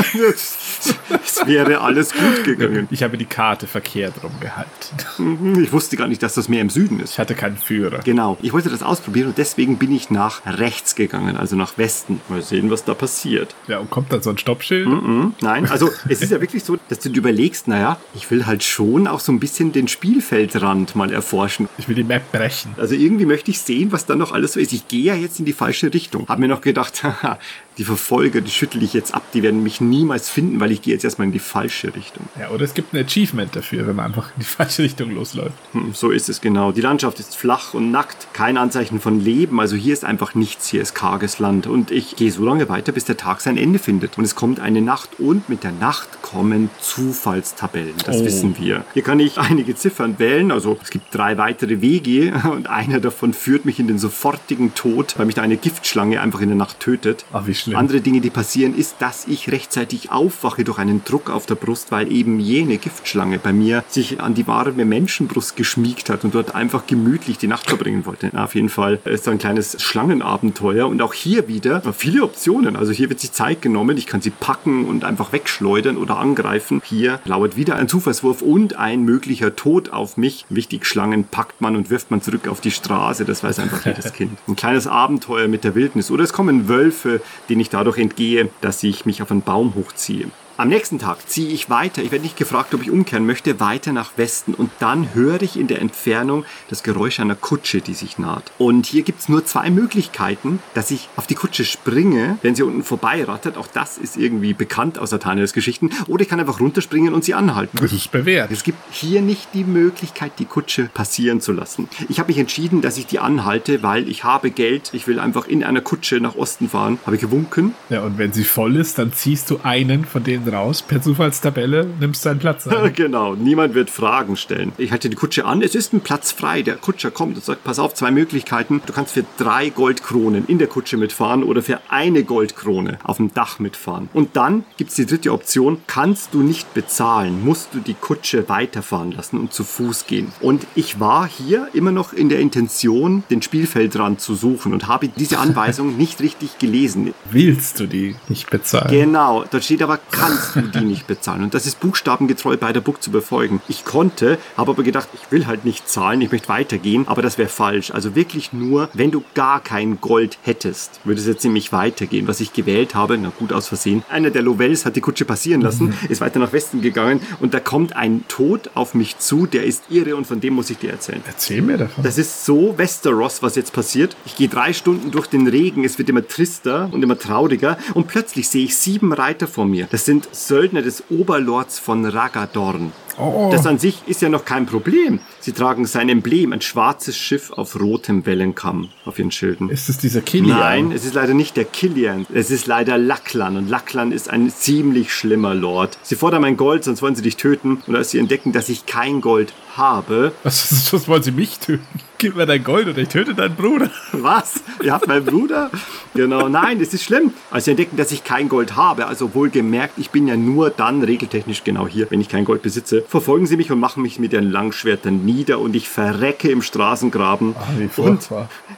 Es 1.25 1.47
wäre 1.47 1.81
alles 1.81 2.13
gut 2.13 2.45
gegangen. 2.45 2.87
ich 2.91 3.03
habe 3.03 3.17
die 3.17 3.25
Karte 3.25 3.67
verkehrt 3.67 4.15
rumgehalten. 4.23 5.63
Ich 5.63 5.73
wusste 5.73 5.97
gar 5.97 6.09
nicht, 6.09 6.23
dass 6.23 6.35
das 6.35 6.49
Meer 6.49 6.61
im 6.61 6.71
Süden 6.71 7.01
ist. 7.01 7.13
Ich 7.13 7.19
hatte 7.19 7.35
keinen 7.35 7.57
Führer. 7.57 8.01
Genau, 8.05 8.37
ich 8.43 8.53
wollte 8.53 8.69
das 8.69 8.83
ausprobieren 8.83 9.29
und 9.29 9.39
deswegen 9.39 9.79
bin 9.79 9.93
ich 9.93 10.11
nach 10.11 10.43
rechts 10.45 10.92
gegangen, 10.95 11.37
also 11.37 11.57
nach 11.57 11.79
Westen. 11.79 12.21
Mal 12.29 12.43
sehen, 12.43 12.71
was 12.71 12.85
da 12.85 12.95
passiert. 12.95 13.55
Ja, 13.69 13.79
und 13.79 13.91
kommt 13.91 14.13
dann 14.13 14.23
so 14.23 14.31
ein 14.31 14.39
Stoppschild? 14.39 14.87
Mhm, 14.89 15.35
Nein, 15.41 15.67
also 15.69 15.91
es 16.09 16.23
ist 16.23 16.31
ja 16.31 16.41
wirklich 16.41 16.65
so, 16.65 16.77
dass 16.89 17.01
du 17.01 17.09
dir 17.09 17.19
überlegst, 17.19 17.69
naja, 17.69 17.99
ich 18.15 18.31
will 18.31 18.47
halt 18.47 18.63
schon 18.63 19.07
auch 19.07 19.21
so 19.21 19.33
ein 19.33 19.41
bisschen 19.41 19.73
den 19.73 19.89
Spielfeldrand 19.89 20.95
mal 20.97 21.13
erforschen. 21.13 21.69
Ich 21.79 21.89
will 21.89 21.95
die 21.95 22.05
Map 22.05 22.31
brechen. 22.33 22.75
Also 22.77 22.95
irgendwie 22.95 23.27
möchte 23.27 23.51
ich 23.51 23.61
sehen, 23.61 23.93
was 23.93 24.07
da 24.07 24.15
noch 24.17 24.33
alles 24.33 24.53
so 24.55 24.61
ist. 24.61 24.73
Ich 24.73 24.89
gehe 24.89 25.05
ja 25.05 25.15
jetzt 25.15 25.39
in 25.39 25.45
die 25.45 25.53
falsche 25.53 25.93
Richtung. 25.93 26.27
Hab 26.29 26.39
mir 26.39 26.49
noch 26.49 26.61
gedacht, 26.61 27.03
haha, 27.03 27.39
die 27.79 27.85
Verfolger, 27.85 28.41
die 28.41 28.51
schüttel 28.51 28.83
ich 28.83 28.93
jetzt 28.93 29.15
ab, 29.15 29.23
die 29.33 29.43
werden 29.43 29.63
mich 29.63 29.81
niemals 29.81 30.29
finden, 30.29 30.61
weil 30.61 30.73
ich 30.73 30.83
gehe 30.83 30.93
jetzt 30.95 31.05
erstmal 31.05 31.27
in 31.27 31.33
die 31.33 31.39
falsche 31.39 31.95
Richtung. 31.95 32.27
Ja, 32.39 32.51
oder 32.51 32.65
es 32.65 32.75
gibt 32.75 32.93
ein 32.93 33.05
Achievement 33.05 33.57
dafür, 33.57 33.87
wenn 33.87 33.97
man 33.97 34.07
einfach 34.07 34.29
in 34.37 34.41
die 34.41 34.45
falsche 34.59 34.83
Richtung 34.83 35.11
losläuft. 35.15 35.55
Hm, 35.73 35.93
So 35.95 36.11
ist 36.11 36.29
es 36.29 36.41
genau. 36.41 36.73
Die 36.73 36.81
Landschaft 36.83 37.19
ist 37.21 37.37
flach 37.37 37.75
und 37.75 37.91
nackt. 37.91 38.29
Kein 38.35 38.57
Anzeichen 38.59 39.01
von 39.01 39.21
Leben. 39.21 39.59
Also 39.61 39.77
hier 39.77 39.93
ist 39.93 40.05
einfach 40.05 40.35
nichts. 40.35 40.69
Hier 40.69 40.83
ist 40.83 40.95
karges 40.95 41.39
Land. 41.39 41.67
Und 41.67 41.91
ich 41.91 42.17
gehe 42.17 42.31
so 42.31 42.45
lange 42.45 42.69
weiter, 42.69 42.93
bis 42.93 43.05
der 43.05 43.17
Tag 43.17 43.41
sein 43.41 43.57
Ende 43.57 43.79
findet. 43.79 44.19
Und 44.19 44.25
es 44.25 44.35
kommt 44.35 44.61
eine 44.61 44.83
Nacht. 44.83 45.19
Und 45.19 45.49
mit 45.49 45.65
der 45.65 45.73
Nacht 45.73 46.21
kommen 46.23 46.69
Zufallstabellen. 46.81 47.95
Das 48.07 48.19
Oh. 48.21 48.25
wissen 48.25 48.57
wir. 48.59 48.85
Hier 48.95 49.03
kann 49.03 49.21
ich 49.21 49.39
einige 49.39 49.75
Ziffern 49.75 50.19
wählen. 50.19 50.51
Also 50.51 50.79
es 50.83 50.91
gibt 50.91 51.15
drei 51.15 51.39
weitere 51.39 51.81
Wege. 51.81 52.33
Und 52.53 52.69
einer 52.69 53.01
davon 53.01 53.33
führt 53.35 53.65
mich 53.65 53.79
in 53.79 53.87
den 53.87 53.99
sofortigen 53.99 54.75
Tod, 54.75 55.15
weil 55.19 55.27
mich 55.27 55.35
da 55.35 55.43
eine 55.43 55.57
Giftschlange 55.57 56.21
einfach 56.21 56.41
in 56.41 56.49
der 56.49 56.57
Nacht 56.57 56.81
tötet. 56.81 57.25
Ach, 57.33 57.47
wie 57.47 57.55
schlimm. 57.63 57.77
Andere 57.77 58.01
Dinge, 58.01 58.21
die 58.21 58.31
passieren, 58.31 58.77
ist, 58.77 58.97
dass 59.01 59.27
ich 59.27 59.51
rechtzeitig 59.51 60.11
aufwache 60.11 60.63
durch 60.63 60.79
einen 60.79 61.05
Druck 61.05 61.29
auf 61.29 61.47
der 61.47 61.57
Brust, 61.57 61.91
weil 61.91 62.13
eben 62.13 62.39
jene 62.39 62.79
Giftschlange 62.79 63.39
bei 63.39 63.53
mir 63.53 63.85
sich 63.89 64.21
an 64.21 64.35
die 64.35 64.47
warme 64.47 64.85
Menschenbrust 64.85 65.57
geschmiegt 65.57 66.09
hat 66.09 66.25
und 66.25 66.35
dort 66.35 66.55
einfach 66.55 66.87
gemütlich 66.87 67.39
die 67.39 67.49
Nacht 67.49 67.69
verbringen 67.69 68.07
wollte. 68.07 68.31
Na, 68.33 68.45
auf 68.45 68.55
jeden 68.55 68.69
Fall 68.69 69.01
ist 69.05 69.25
so 69.25 69.31
ein 69.31 69.39
kleines 69.39 69.83
Schlangenabenteuer 69.83 70.87
und 70.87 71.03
auch 71.03 71.15
hier 71.15 71.49
wieder 71.49 71.83
viele 71.93 72.23
Optionen. 72.23 72.77
Also 72.77 72.93
hier 72.93 73.09
wird 73.09 73.21
sich 73.21 73.33
Zeit 73.33 73.61
genommen, 73.61 73.97
ich 73.97 74.07
kann 74.07 74.21
sie 74.21 74.31
packen 74.31 74.85
und 74.85 75.05
einfach 75.05 75.33
wegschleudern 75.33 75.97
oder 75.97 76.19
angreifen. 76.19 76.81
Hier 76.85 77.21
lauert 77.25 77.57
wieder 77.57 77.77
ein 77.77 77.89
Zufallswurf 77.89 78.43
und 78.43 78.77
ein 78.77 79.03
möglicher 79.03 79.57
Tod 79.57 79.91
auf 79.91 80.17
mich. 80.17 80.47
Wichtig, 80.49 80.87
Schlangen 80.87 81.25
packt 81.25 81.61
man 81.61 81.75
und 81.75 81.91
wirft 81.91 82.11
man 82.11 82.23
zurück 82.23 82.47
auf 82.47 82.61
die 82.61 82.71
Straße. 82.71 83.25
Das 83.25 83.43
weiß 83.43 83.59
einfach 83.59 83.85
jedes 83.85 84.13
Kind. 84.13 84.39
Ein 84.47 84.57
kleines 84.57 84.87
Abenteuer 84.87 85.49
mit 85.49 85.65
der 85.65 85.73
der 85.73 85.75
Wildnis 85.75 86.11
oder 86.11 86.25
es 86.25 86.33
kommen 86.33 86.69
Wölfe, 86.69 87.21
denen 87.53 87.61
ich 87.61 87.69
dadurch 87.69 87.99
entgehe, 87.99 88.49
dass 88.63 88.83
ich 88.83 89.05
mich 89.05 89.21
auf 89.21 89.31
einen 89.31 89.43
Baum 89.43 89.75
hochziehe. 89.75 90.29
Am 90.63 90.69
nächsten 90.69 91.01
Tag 91.01 91.29
ziehe 91.29 91.49
ich 91.49 91.71
weiter. 91.71 92.05
Ich 92.05 92.13
werde 92.13 92.23
nicht 92.23 92.37
gefragt, 92.37 92.73
ob 92.73 92.83
ich 92.83 92.91
umkehren 92.93 93.27
möchte, 93.27 93.59
weiter 93.59 93.93
nach 93.93 94.13
Westen. 94.17 94.55
Und 94.55 94.71
dann 94.79 95.13
höre 95.13 95.43
ich 95.43 95.59
in 95.59 95.67
der 95.67 95.81
Entfernung 95.81 96.45
das 96.69 96.85
Geräusch 96.85 97.19
einer 97.19 97.35
Kutsche, 97.35 97.81
die 97.81 97.95
sich 97.95 98.17
naht. 98.17 98.53
Und 98.59 98.87
hier 98.87 99.03
gibt 99.03 99.19
es 99.19 99.29
nur 99.29 99.45
zwei 99.45 99.71
Möglichkeiten, 99.71 100.61
dass 100.75 100.93
ich 100.93 101.09
auf 101.17 101.27
die 101.27 101.35
Kutsche 101.35 101.65
springe, 101.65 102.39
wenn 102.43 102.55
sie 102.55 102.63
unten 102.63 102.85
vorbeirattert. 102.85 103.57
Auch 103.59 103.67
das 103.67 103.99
ist 103.99 104.17
irgendwie 104.17 104.55
bekannt 104.55 105.01
aus 105.01 105.11
Nathaniels 105.11 105.53
Geschichten. 105.53 105.91
Oder 106.07 106.23
ich 106.23 106.29
kann 106.29 106.39
einfach 106.39 106.61
runterspringen 106.61 107.13
und 107.13 107.25
sie 107.25 107.35
anhalten. 107.35 107.77
Das 107.81 107.93
ist 107.93 108.13
bewährt. 108.13 108.53
Es 108.53 108.63
gibt 108.63 108.79
hier 108.93 109.21
nicht 109.21 109.49
die 109.55 109.65
Möglichkeit, 109.65 110.39
die 110.39 110.45
Kutsche 110.45 110.91
passieren 110.95 111.41
zu 111.41 111.51
lassen. 111.51 111.89
Ich 112.09 112.21
habe 112.21 112.29
mich 112.29 112.39
entschieden, 112.39 112.83
dass 112.83 112.99
ich 112.99 113.07
die 113.07 113.19
anhalte, 113.19 113.83
weil 113.83 114.09
ich 114.09 114.23
habe 114.23 114.53
Geld. 114.53 114.91
Ich 114.93 115.09
will 115.09 115.19
einfach 115.19 115.49
in 115.49 115.65
einer 115.65 115.81
Kutsche 115.81 116.21
nach 116.21 116.37
Osten 116.37 116.69
fahren. 116.69 117.01
Habe 117.05 117.17
ich 117.17 117.23
gewunken. 117.23 117.75
Ja, 117.91 118.03
und 118.03 118.17
wenn 118.17 118.33
sie 118.33 118.45
voll 118.45 118.77
ist, 118.77 118.99
dann 118.99 119.13
ziehst 119.13 119.51
du 119.51 119.59
einen 119.65 120.05
von 120.05 120.23
denen 120.23 120.52
raus, 120.53 120.83
per 120.83 121.01
Zufallstabelle, 121.01 121.87
nimmst 122.01 122.25
deinen 122.27 122.39
Platz 122.39 122.67
ein. 122.67 122.93
genau, 122.95 123.35
niemand 123.35 123.75
wird 123.75 123.91
Fragen 123.91 124.37
stellen. 124.37 124.73
Ich 124.79 124.93
halte 124.93 125.09
die 125.09 125.17
Kutsche 125.17 125.45
an, 125.45 125.63
es 125.63 125.75
ist 125.75 125.93
ein 125.93 126.01
Platz 126.01 126.33
frei. 126.33 126.63
Der 126.63 126.77
Kutscher 126.77 127.11
kommt 127.11 127.37
und 127.37 127.45
sagt, 127.45 127.65
pass 127.65 127.79
auf, 127.79 127.95
zwei 127.95 128.11
Möglichkeiten. 128.11 128.83
Du 128.87 128.93
kannst 128.93 129.15
für 129.15 129.25
drei 129.39 129.71
Goldkronen 129.71 130.47
in 130.47 130.59
der 130.59 130.69
Kutsche 130.69 130.97
mitfahren 130.97 131.43
oder 131.43 131.63
für 131.63 131.81
eine 131.89 132.25
Goldkrone 132.25 132.99
auf 133.05 133.17
dem 133.17 133.33
Dach 133.35 133.59
mitfahren. 133.59 134.09
Und 134.13 134.37
dann 134.37 134.65
gibt 134.77 134.91
es 134.91 134.97
die 134.97 135.07
dritte 135.07 135.33
Option, 135.33 135.83
kannst 135.87 136.35
du 136.35 136.43
nicht 136.43 136.75
bezahlen, 136.75 137.45
musst 137.45 137.75
du 137.75 137.81
die 137.81 137.95
Kutsche 137.95 138.49
weiterfahren 138.49 139.13
lassen 139.13 139.39
und 139.39 139.53
zu 139.53 139.65
Fuß 139.65 140.07
gehen. 140.07 140.33
Und 140.41 140.67
ich 140.75 141.01
war 141.01 141.29
hier 141.29 141.69
immer 141.73 141.93
noch 141.93 142.13
in 142.13 142.29
der 142.29 142.41
Intention, 142.41 143.25
den 143.31 143.43
Spielfeldrand 143.43 144.21
zu 144.21 144.35
suchen 144.35 144.73
und 144.73 144.89
habe 144.89 145.09
diese 145.09 145.39
Anweisung 145.43 145.97
nicht 145.97 146.21
richtig 146.21 146.59
gelesen. 146.59 147.15
Willst 147.31 147.81
du 147.81 147.87
die 147.87 148.17
nicht 148.29 148.51
bezahlen? 148.51 148.91
Genau, 148.91 149.45
dort 149.51 149.65
steht 149.65 149.83
aber, 149.83 149.99
kannst 150.33 150.75
du 150.75 150.81
die 150.81 150.85
nicht 150.85 151.07
bezahlen. 151.07 151.43
Und 151.43 151.55
das 151.55 151.67
ist 151.67 151.81
buchstabengetreu 151.81 152.57
bei 152.57 152.73
der 152.73 152.81
Book 152.81 153.03
zu 153.03 153.11
befolgen. 153.11 153.61
Ich 153.69 153.85
konnte, 153.85 154.39
habe 154.57 154.73
aber 154.73 154.83
gedacht, 154.83 155.09
ich 155.15 155.31
will 155.31 155.47
halt 155.47 155.65
nicht 155.65 155.89
zahlen, 155.89 156.21
ich 156.21 156.33
möchte 156.33 156.49
weitergehen, 156.49 157.07
aber 157.09 157.23
das 157.23 157.39
wäre 157.39 157.49
falsch. 157.49 157.91
Also 157.91 158.15
wirklich 158.15 158.53
nur, 158.53 158.89
wenn 158.95 159.11
du 159.11 159.23
gar 159.35 159.61
kein 159.61 160.01
Gold 160.01 160.39
hättest, 160.43 161.01
würde 161.05 161.21
es 161.21 161.27
jetzt 161.27 161.45
nämlich 161.45 161.73
weitergehen. 161.73 162.29
Was 162.29 162.41
ich 162.41 162.53
gewählt 162.53 162.95
habe, 162.95 163.19
na 163.19 163.33
gut 163.39 163.53
aus 163.53 163.69
Versehen, 163.69 164.05
einer 164.09 164.31
der 164.31 164.43
Lovels 164.43 164.85
hat 164.85 164.97
die 164.97 165.01
Kutsche 165.01 165.25
passieren 165.25 165.61
lassen, 165.61 165.95
ist 166.09 166.21
weiter 166.21 166.39
nach 166.39 166.53
Westen 166.53 166.81
gegangen 166.81 167.21
und 167.41 167.55
da 167.55 167.61
kommt 167.61 167.97
ein 167.97 168.25
Tod 168.29 168.71
auf 168.75 168.95
mich 168.95 169.19
zu, 169.19 169.47
der 169.47 169.65
ist 169.65 169.85
irre 169.91 170.17
und 170.17 170.27
von 170.27 170.41
dem 170.41 170.55
muss 170.55 170.71
ich 170.71 170.79
dir 170.79 170.91
erzählen. 170.91 171.23
Erzähl 171.27 171.63
mir 171.63 171.79
davon. 171.79 172.05
Das 172.05 172.19
ist 172.19 172.45
so 172.45 172.77
Westeros, 172.79 173.43
was 173.43 173.57
jetzt 173.57 173.73
passiert. 173.73 174.17
Ich 174.25 174.37
gehe 174.37 174.49
drei 174.49 174.73
Stunden 174.73 175.11
durch 175.11 175.27
den 175.27 175.47
Regen, 175.47 175.85
es 175.85 175.99
wird 175.99 176.09
immer 176.09 176.27
trister 176.27 176.89
und 176.93 177.03
immer 177.03 177.19
trauriger 177.19 177.79
und 177.95 178.09
plötzlich 178.09 178.49
sehe 178.49 178.65
ich 178.65 178.77
sieben 178.77 179.13
Reiter 179.13 179.47
vor 179.47 179.67
mir. 179.67 179.87
Das 179.91 180.05
sind 180.05 180.22
Söldner 180.33 180.83
des 180.83 181.05
Oberlords 181.11 181.79
von 181.79 182.05
Ragadorn. 182.05 182.93
Oh. 183.19 183.51
Das 183.53 183.67
an 183.67 183.79
sich 183.79 184.03
ist 184.07 184.23
ja 184.23 184.29
noch 184.29 184.45
kein 184.45 184.67
Problem. 184.67 185.21
Sie 185.41 185.53
tragen 185.53 185.87
sein 185.87 186.09
Emblem, 186.09 186.53
ein 186.53 186.61
schwarzes 186.61 187.17
Schiff 187.17 187.51
auf 187.51 187.79
rotem 187.81 188.27
Wellenkamm 188.27 188.89
auf 189.05 189.19
ihren 189.19 189.31
Schilden. 189.31 189.69
Ist 189.69 189.89
es 189.89 189.99
dieser 189.99 190.21
Killian? 190.21 190.59
Nein, 190.59 190.93
es 190.93 191.05
ist 191.05 191.15
leider 191.15 191.35
nicht 191.35 191.57
der 191.57 191.65
Killian. 191.65 192.27
Es 192.33 192.51
ist 192.51 192.67
leider 192.67 192.99
Lacklan. 192.99 193.57
Und 193.57 193.69
Lacklan 193.69 194.13
ist 194.13 194.31
ein 194.31 194.51
ziemlich 194.51 195.13
schlimmer 195.13 195.55
Lord. 195.55 195.99
Sie 196.03 196.17
fordern 196.17 196.43
mein 196.43 196.57
Gold, 196.57 196.85
sonst 196.85 197.03
wollen 197.03 197.15
sie 197.15 197.23
dich 197.23 197.37
töten. 197.37 197.83
Und 197.87 197.97
als 197.97 198.11
sie 198.11 198.19
entdecken, 198.19 198.53
dass 198.53 198.69
ich 198.69 198.87
kein 198.87 199.21
Gold 199.21 199.53
habe. 199.77 200.33
Was, 200.43 200.93
was 200.93 201.09
wollen 201.09 201.23
sie 201.23 201.33
mich 201.33 201.59
töten? 201.59 201.87
Gib 202.19 202.37
mir 202.37 202.47
dein 202.47 202.63
Gold 202.63 202.87
und 202.87 202.99
ich 202.99 203.09
töte 203.09 203.35
deinen 203.35 203.57
Bruder. 203.57 203.91
Was? 204.13 204.63
Ihr 204.83 204.93
habt 204.93 205.09
meinen 205.09 205.25
Bruder? 205.25 205.71
Genau, 206.15 206.49
nein, 206.49 206.81
es 206.81 206.95
ist 206.95 207.03
schlimm. 207.03 207.33
Als 207.51 207.65
sie 207.65 207.73
entdecken, 207.73 207.97
dass 207.97 208.13
ich 208.13 208.23
kein 208.23 208.49
Gold 208.49 208.77
habe, 208.77 209.07
also 209.07 209.35
wohlgemerkt, 209.35 209.99
ich 209.99 210.11
bin 210.11 210.29
ja 210.29 210.37
nur 210.37 210.71
dann 210.71 211.03
regeltechnisch 211.03 211.65
genau 211.65 211.89
hier, 211.89 212.09
wenn 212.11 212.21
ich 212.21 212.29
kein 212.29 212.45
Gold 212.45 212.63
besitze, 212.63 213.02
verfolgen 213.09 213.47
sie 213.47 213.57
mich 213.57 213.71
und 213.71 213.81
machen 213.81 214.03
mich 214.03 214.19
mit 214.19 214.33
ihren 214.33 214.51
Langschwertern 214.51 215.25
nieder 215.25 215.59
und 215.59 215.77
ich 215.77 215.89
verrecke 215.89 216.51
im 216.51 216.63
Straßengraben. 216.63 217.55
Wie 217.79 218.03
und 218.03 218.29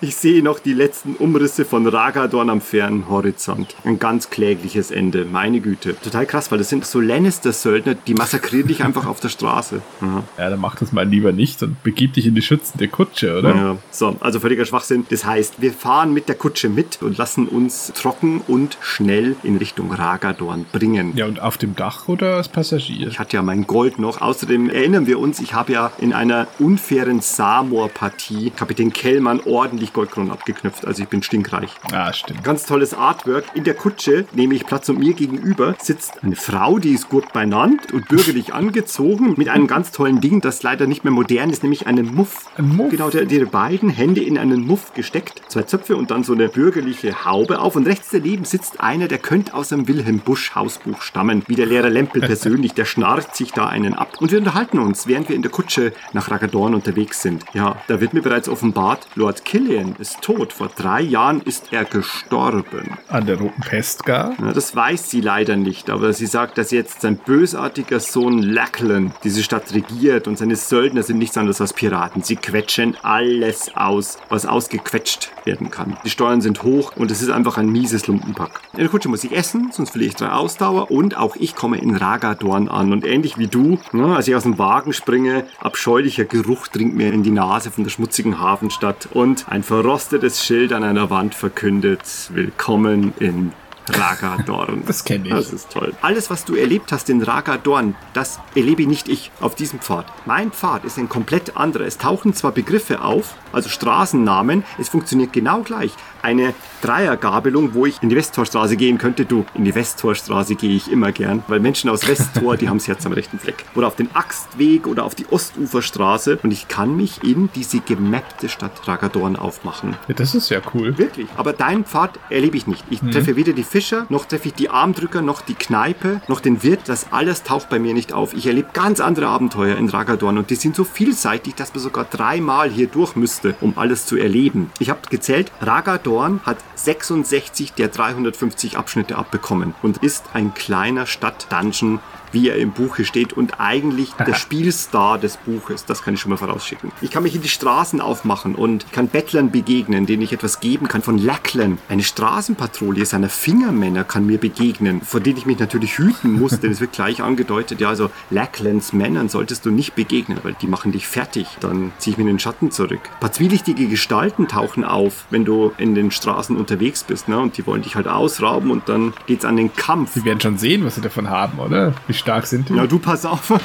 ich 0.01 0.17
sehe 0.17 0.43
noch 0.43 0.59
die 0.59 0.73
letzten 0.73 1.15
Umrisse 1.15 1.65
von 1.65 1.87
Ragadorn 1.87 2.51
am 2.51 2.61
fernen 2.61 3.09
Horizont. 3.09 3.75
Ein 3.85 3.99
ganz 3.99 4.31
klägliches 4.31 4.91
Ende, 4.91 5.25
meine 5.25 5.61
Güte. 5.61 5.97
Total 6.01 6.27
krass, 6.27 6.51
weil 6.51 6.59
das 6.59 6.69
sind 6.69 6.85
so 6.85 7.01
Lannister-Söldner, 7.01 7.95
die 7.95 8.15
massakrieren 8.15 8.69
dich 8.69 8.83
einfach 8.83 9.07
auf 9.07 9.21
der 9.21 9.29
Straße. 9.29 9.81
Aha. 10.01 10.25
Ja, 10.39 10.51
dann 10.51 10.61
mach 10.61 10.77
das 10.77 10.93
mal 10.93 11.07
lieber 11.07 11.33
nicht 11.33 11.63
und 11.63 11.83
begib 11.83 12.15
dich 12.15 12.27
in 12.27 12.35
die 12.35 12.43
schützende 12.43 12.89
Kutsche, 12.89 13.39
oder? 13.39 13.55
Ja, 13.55 13.77
so, 13.91 14.17
also 14.21 14.41
völliger 14.41 14.65
Schwachsinn. 14.65 15.07
Das 15.11 15.25
heißt, 15.25 15.61
wir 15.61 15.73
fahren 15.73 16.13
mit 16.13 16.29
der 16.29 16.35
Kutsche 16.35 16.69
mit 16.69 17.03
und 17.03 17.19
lassen 17.19 17.49
uns 17.49 17.93
trocken 17.95 18.43
und 18.47 18.79
schnell 18.81 19.37
in 19.43 19.57
Richtung 19.57 19.93
Ragadorn 19.93 20.67
bringen. 20.73 21.13
Ja, 21.17 21.27
und 21.27 21.41
auf 21.41 21.59
dem 21.59 21.77
Dach 21.77 22.09
oder 22.09 22.37
als 22.37 22.49
Passagier? 22.49 23.09
Ich 23.09 23.19
hatte 23.19 23.37
ja 23.37 23.43
mein 23.43 23.67
Gold 23.67 23.99
noch. 23.99 24.14
Außerdem 24.21 24.71
erinnern 24.71 25.07
wir 25.07 25.19
uns, 25.19 25.41
ich 25.41 25.55
habe 25.55 25.73
ja 25.73 25.93
in 25.99 26.13
einer 26.13 26.47
unfairen 26.59 27.21
Samor-Partie 27.21 28.51
Kapitän 28.51 28.93
Kellmann 28.93 29.41
ordentlich 29.45 29.93
Goldkronen 29.93 30.31
abgeknüpft. 30.31 30.87
Also 30.87 31.03
ich 31.03 31.09
bin 31.09 31.23
stinkreich. 31.23 31.71
Ah, 31.93 32.13
stimmt. 32.13 32.45
Ganz 32.45 32.65
tolles 32.65 32.95
Artwork. 32.95 33.45
In 33.55 33.65
der 33.65 33.75
Kutsche 33.75 34.27
nehme 34.33 34.55
ich 34.55 34.67
Platz 34.67 34.89
und 34.89 34.99
mir 34.99 35.15
gegenüber 35.15 35.75
sitzt 35.79 36.23
eine 36.23 36.37
Frau, 36.37 36.79
die 36.79 36.93
ist 36.93 37.09
gut 37.09 37.33
benannt 37.33 37.93
und 37.93 38.09
bürgerlich 38.09 38.55
angezogen 38.55 39.35
mit 39.37 39.49
einem 39.49 39.67
ganz 39.67 39.91
tollen 39.91 40.21
Ding, 40.21 40.41
das 40.41 40.63
leider 40.63 40.87
nicht 40.87 41.05
mehr 41.05 41.13
modern 41.13 41.51
ist, 41.51 41.63
nämlich 41.63 41.87
einem 41.87 42.15
Muff. 42.15 42.47
Ein 42.57 42.69
Muff? 42.69 42.91
Genau, 42.91 43.11
der 43.11 43.23
hat 43.23 43.33
ihre 43.33 43.47
beiden 43.47 43.89
Hände 43.89 44.23
in 44.23 44.39
einen 44.39 44.67
Muff 44.67 44.93
gesteckt, 44.95 45.43
zwei 45.49 45.63
Zöpfe 45.63 45.97
und 45.97 46.11
dann 46.11 46.25
so 46.25 46.33
eine 46.33 46.49
bürgerliche 46.49 47.25
Haube 47.25 47.59
auf. 47.61 47.77
Und 47.77 47.87
rechts 47.87 48.09
daneben 48.13 48.45
sitzt 48.45 48.81
einer, 48.81 49.09
der 49.09 49.19
könnte 49.19 49.55
aus 49.55 49.73
einem 49.73 49.89
Wilhelm 49.89 50.21
Busch 50.21 50.55
Hausbuch 50.55 51.03
stammen, 51.03 51.43
wie 51.47 51.55
der 51.55 51.67
Lehrer 51.67 51.91
Lempel 51.91 52.21
persönlich. 52.27 52.75
Der 52.75 52.85
schnarcht 52.85 53.35
sich 53.37 53.53
da 53.53 53.67
einen 53.67 53.95
ab. 53.95 54.04
Und 54.21 54.33
wir 54.33 54.39
unterhalten 54.39 54.79
uns, 54.79 55.07
während 55.07 55.29
wir 55.29 55.37
in 55.37 55.43
der 55.43 55.51
Kutsche 55.51 55.93
nach 56.13 56.31
Ragadorn 56.31 56.75
unterwegs 56.75 57.23
sind. 57.23 57.45
Ja, 57.53 57.77
da 57.89 58.01
wird 58.01 58.15
mir 58.15 58.23
bereits 58.23 58.49
offenbart, 58.49 59.07
Lord 59.15 59.45
Killian 59.45 59.97
ist 59.99 60.23
tot. 60.23 60.53
Vor 60.53 60.71
drei 60.75 61.01
Jahren 61.01 61.41
ist 61.43 61.73
er 61.73 61.85
gestorben. 61.85 62.97
An 63.09 63.27
der 63.27 63.39
Roten 63.39 63.61
Pest 63.63 64.05
gar? 64.05 64.35
Ja, 64.41 64.53
das 64.53 64.75
weiß 64.75 65.11
sie 65.11 65.21
leider 65.21 65.57
nicht, 65.57 65.91
aber 65.91 66.13
sie 66.13 66.27
sagt, 66.27 66.59
dass 66.59 66.71
jetzt 66.71 67.01
sein 67.03 67.17
bösartiger 67.17 68.01
Sohn 68.01 68.43
Lachlan 68.43 69.13
diese 69.25 69.43
Stadt 69.43 69.75
regiert 69.75 70.29
und 70.29 70.39
seine 70.39 70.57
Söldner 70.57 71.03
sind 71.03 71.19
nichts 71.19 71.37
anderes 71.37 71.61
als 71.61 71.73
Piraten. 71.73 72.23
Sie 72.23 72.37
quetschen 72.37 72.97
alles 73.03 73.75
aus, 73.75 74.19
was 74.29 74.47
ausgequetscht 74.47 75.31
werden 75.45 75.71
kann. 75.71 75.97
Die 76.05 76.11
Steuern 76.11 76.41
sind 76.41 76.63
hoch 76.63 76.93
und 76.97 77.11
es 77.11 77.23
ist 77.23 77.31
einfach 77.31 77.59
ein 77.59 77.69
mieses 77.69 78.07
Lumpenpack. 78.07 78.61
In 78.73 78.81
der 78.81 78.89
Kutsche 78.89 79.09
muss 79.09 79.25
ich 79.25 79.33
essen, 79.33 79.71
sonst 79.73 79.91
verliere 79.91 80.11
ich 80.11 80.17
drei 80.17 80.31
Ausdauer 80.31 80.91
und 80.91 81.17
auch 81.17 81.37
ich 81.37 81.55
komme 81.55 81.79
in 81.79 81.97
Ragadorn 81.97 82.69
an 82.69 82.93
und 82.93 83.05
ähnlich 83.05 83.39
wie 83.39 83.47
du, 83.47 83.79
ne, 83.95 84.15
als 84.15 84.29
ich 84.29 84.35
aus 84.35 84.43
dem 84.43 84.59
Wagen 84.59 84.93
springe, 84.93 85.47
abscheulicher 85.61 86.25
Geruch 86.25 86.69
dringt 86.69 86.95
mir 86.95 87.13
in 87.13 87.23
die 87.23 87.31
Nase 87.31 87.71
von 87.71 87.85
der 87.85 87.91
schmutzigen 87.91 88.41
Hafenstadt 88.41 89.09
und 89.13 89.49
ein 89.49 89.63
verrostetes 89.63 90.45
Schild 90.45 90.73
an 90.73 90.85
einer 90.85 91.11
Wand 91.11 91.35
verkündet, 91.35 92.03
willkommen 92.33 93.13
in 93.19 93.53
Ragadorn. 93.89 94.83
Das 94.87 95.05
kenne 95.05 95.29
ich. 95.29 95.35
Das 95.35 95.53
ist 95.53 95.71
toll. 95.71 95.93
Alles, 96.03 96.31
was 96.31 96.45
du 96.45 96.55
erlebt 96.55 96.93
hast 96.93 97.11
in 97.11 97.23
Ragadorn, 97.23 97.95
das 98.15 98.41
erlebe 98.55 98.87
nicht 98.87 99.09
ich 99.09 99.31
auf 99.41 99.55
diesem 99.55 99.79
Pfad. 99.81 100.07
Mein 100.27 100.53
Pfad 100.53 100.85
ist 100.85 100.99
ein 100.99 101.09
komplett 101.09 101.57
anderer. 101.57 101.85
Es 101.85 101.99
tauchen 101.99 102.35
zwar 102.35 102.53
Begriffe 102.53 103.03
auf, 103.03 103.35
also 103.53 103.69
Straßennamen, 103.69 104.65
es 104.79 104.89
funktioniert 104.89 105.33
genau 105.33 105.63
gleich. 105.63 105.93
Eine 106.25 106.55
Dreiergabelung, 106.81 107.75
wo 107.75 107.85
ich 107.85 108.03
in 108.03 108.09
die 108.09 108.17
Westtorstraße 108.17 108.77
gehen 108.79 108.97
könnte. 108.97 109.27
Du, 109.27 109.45
in 109.53 109.67
die 109.67 109.75
Westtorstraße 109.75 110.55
gehe 110.55 110.75
ich 110.75 110.91
immer 110.91 111.13
gern, 111.13 111.43
weil 111.49 111.61
Menschen 111.61 111.91
aus 111.91 112.09
Westtor, 112.09 112.57
die 112.57 112.71
haben 112.71 112.79
das 112.79 112.89
Herz 112.89 113.05
am 113.05 113.13
rechten 113.13 113.39
Fleck. 113.39 113.67
Oder 113.75 113.89
auf 113.89 113.97
den 113.97 114.09
Axtweg 114.15 114.87
oder 114.87 115.05
auf 115.05 115.15
die 115.15 115.27
Ostuferstraße 115.31 116.39
und 116.43 116.51
ich 116.51 116.67
kann 116.67 116.97
mich 116.97 117.23
in 117.23 117.51
diese 117.55 117.81
gemappte 117.81 118.49
Stadt 118.49 118.89
Ragadorn 118.89 119.37
aufmachen. 119.37 119.97
Ja, 120.09 120.15
das 120.15 120.35
ist 120.35 120.49
ja 120.49 120.63
cool. 120.73 120.97
Wirklich. 120.97 121.27
Aber 121.37 121.53
deinen 121.53 121.85
Pfad 121.85 122.19
erlebe 122.31 122.57
ich 122.57 122.67
nicht. 122.67 122.85
Ich 122.89 123.01
treffe 123.01 123.37
weder 123.37 123.53
die 123.53 123.63
Fischer, 123.63 124.07
noch 124.09 124.25
treffe 124.25 124.49
ich 124.49 124.55
die 124.55 124.71
Armdrücker, 124.71 125.21
noch 125.21 125.43
die 125.43 125.55
Kneipe, 125.55 126.23
noch 126.27 126.41
den 126.41 126.63
Wirt. 126.63 126.81
Das 126.87 127.13
alles 127.13 127.43
taucht 127.43 127.69
bei 127.69 127.79
mir 127.79 127.93
nicht 127.93 128.15
auf. 128.15 128.33
Ich 128.33 128.47
erlebe 128.47 128.69
ganz 128.73 129.01
andere 129.01 129.27
Abenteuer 129.27 129.77
in 129.77 129.91
Ragadorn 129.91 130.39
und 130.39 130.49
die 130.49 130.57
sind 130.57 130.75
so 130.75 130.85
vielseitig, 130.85 131.55
dass 131.55 131.75
man 131.75 131.83
sogar 131.83 132.05
dreimal 132.05 132.71
hier 132.71 132.87
durch 132.87 133.15
müsste, 133.15 133.55
um 133.61 133.75
alles 133.77 134.07
zu 134.07 134.17
erleben. 134.17 134.71
Ich 134.79 134.89
habe 134.89 135.01
gezählt, 135.11 135.53
Ragadorn 135.61 136.14
hat 136.45 136.59
66 136.77 137.73
der 137.73 137.89
350 137.89 138.77
Abschnitte 138.77 139.17
abbekommen 139.17 139.75
und 139.83 139.99
ist 139.99 140.25
ein 140.33 140.55
kleiner 140.55 141.07
Stadt-Dungeon 141.07 141.99
wie 142.35 142.49
er 142.49 142.57
im 142.57 142.73
Buche 142.73 143.05
steht 143.05 143.33
und 143.33 143.61
eigentlich 143.61 144.13
der 144.27 144.35
Spielstar 144.35 145.19
des 145.19 145.39
Buches. 145.39 145.85
Das 145.87 146.03
kann 146.03 146.15
ich 146.15 146.21
schon 146.21 146.31
mal 146.31 146.37
vorausschicken. 146.37 146.93
Ich 147.01 147.11
kann 147.11 147.23
mich 147.23 147.35
in 147.35 147.43
die 147.43 147.49
Straßen 147.49 148.01
aufmachen 148.01 148.55
und 148.55 148.93
kann 148.93 149.09
Bettlern 149.09 149.51
begegnen, 149.51 150.07
denen 150.07 150.23
ich 150.23 150.33
etwas 150.33 150.61
geben 150.61 150.89
kann. 150.89 151.03
Von 151.03 151.19
Lacklen. 151.19 151.79
Eine 151.89 152.03
Straßenpatrouille 152.03 153.07
seiner 153.07 153.29
Fingermänner 153.29 154.05
kann 154.05 154.27
mir 154.27 154.39
begegnen, 154.39 155.01
vor 155.01 155.21
denen 155.21 155.39
ich 155.39 155.47
mich 155.47 155.59
natürlich 155.59 155.99
hüten 155.99 156.33
muss, 156.33 156.61
denn 156.61 156.73
es 156.73 156.81
wird 156.81 156.93
gleich 156.93 157.23
angedeutet, 157.23 157.81
ja, 157.81 157.89
also 157.89 158.11
Lacklens 158.31 158.93
Männern 158.93 159.29
solltest 159.29 159.65
du 159.65 159.71
nicht 159.71 159.95
begegnen, 159.95 160.39
weil 160.43 160.55
die 160.61 160.67
machen 160.67 160.93
dich 160.93 161.07
fertig. 161.07 161.47
Dann 161.61 161.93
ziehe 161.99 162.13
ich 162.13 162.19
mir 162.19 162.23
in 162.23 162.29
den 162.29 162.39
Schatten 162.39 162.71
zurück. 162.71 163.01
Ein 163.15 163.21
paar 163.21 163.33
zwielichtige 163.33 163.87
Gestalten 163.87 164.49
tauchen 164.49 164.85
auf, 164.85 165.27
wenn 165.31 165.45
du 165.45 165.73
in 165.79 165.95
den 165.95 166.11
Straßen 166.11 166.57
unterwegs 166.57 167.05
bist, 167.05 167.29
ne? 167.29 167.39
Und 167.39 167.57
die 167.57 167.67
wollen 167.67 167.83
dich 167.83 167.97
halt 167.97 168.09
ausrauben 168.09 168.71
und 168.71 168.89
dann 168.89 169.13
geht's 169.27 169.45
an 169.45 169.57
den 169.57 169.75
Kampf. 169.75 170.15
Sie 170.15 170.25
werden 170.25 170.41
schon 170.41 170.59
sehen, 170.59 170.85
was 170.85 170.97
sie 170.97 171.01
davon 171.01 171.31
haben, 171.31 171.59
oder? 171.59 171.95
Wie 172.07 172.15
stark 172.25 172.47
sind 172.47 172.71
die? 172.71 172.75
Ja, 172.75 172.87
du 172.87 172.99
pass 172.99 173.25
auf. 173.27 173.53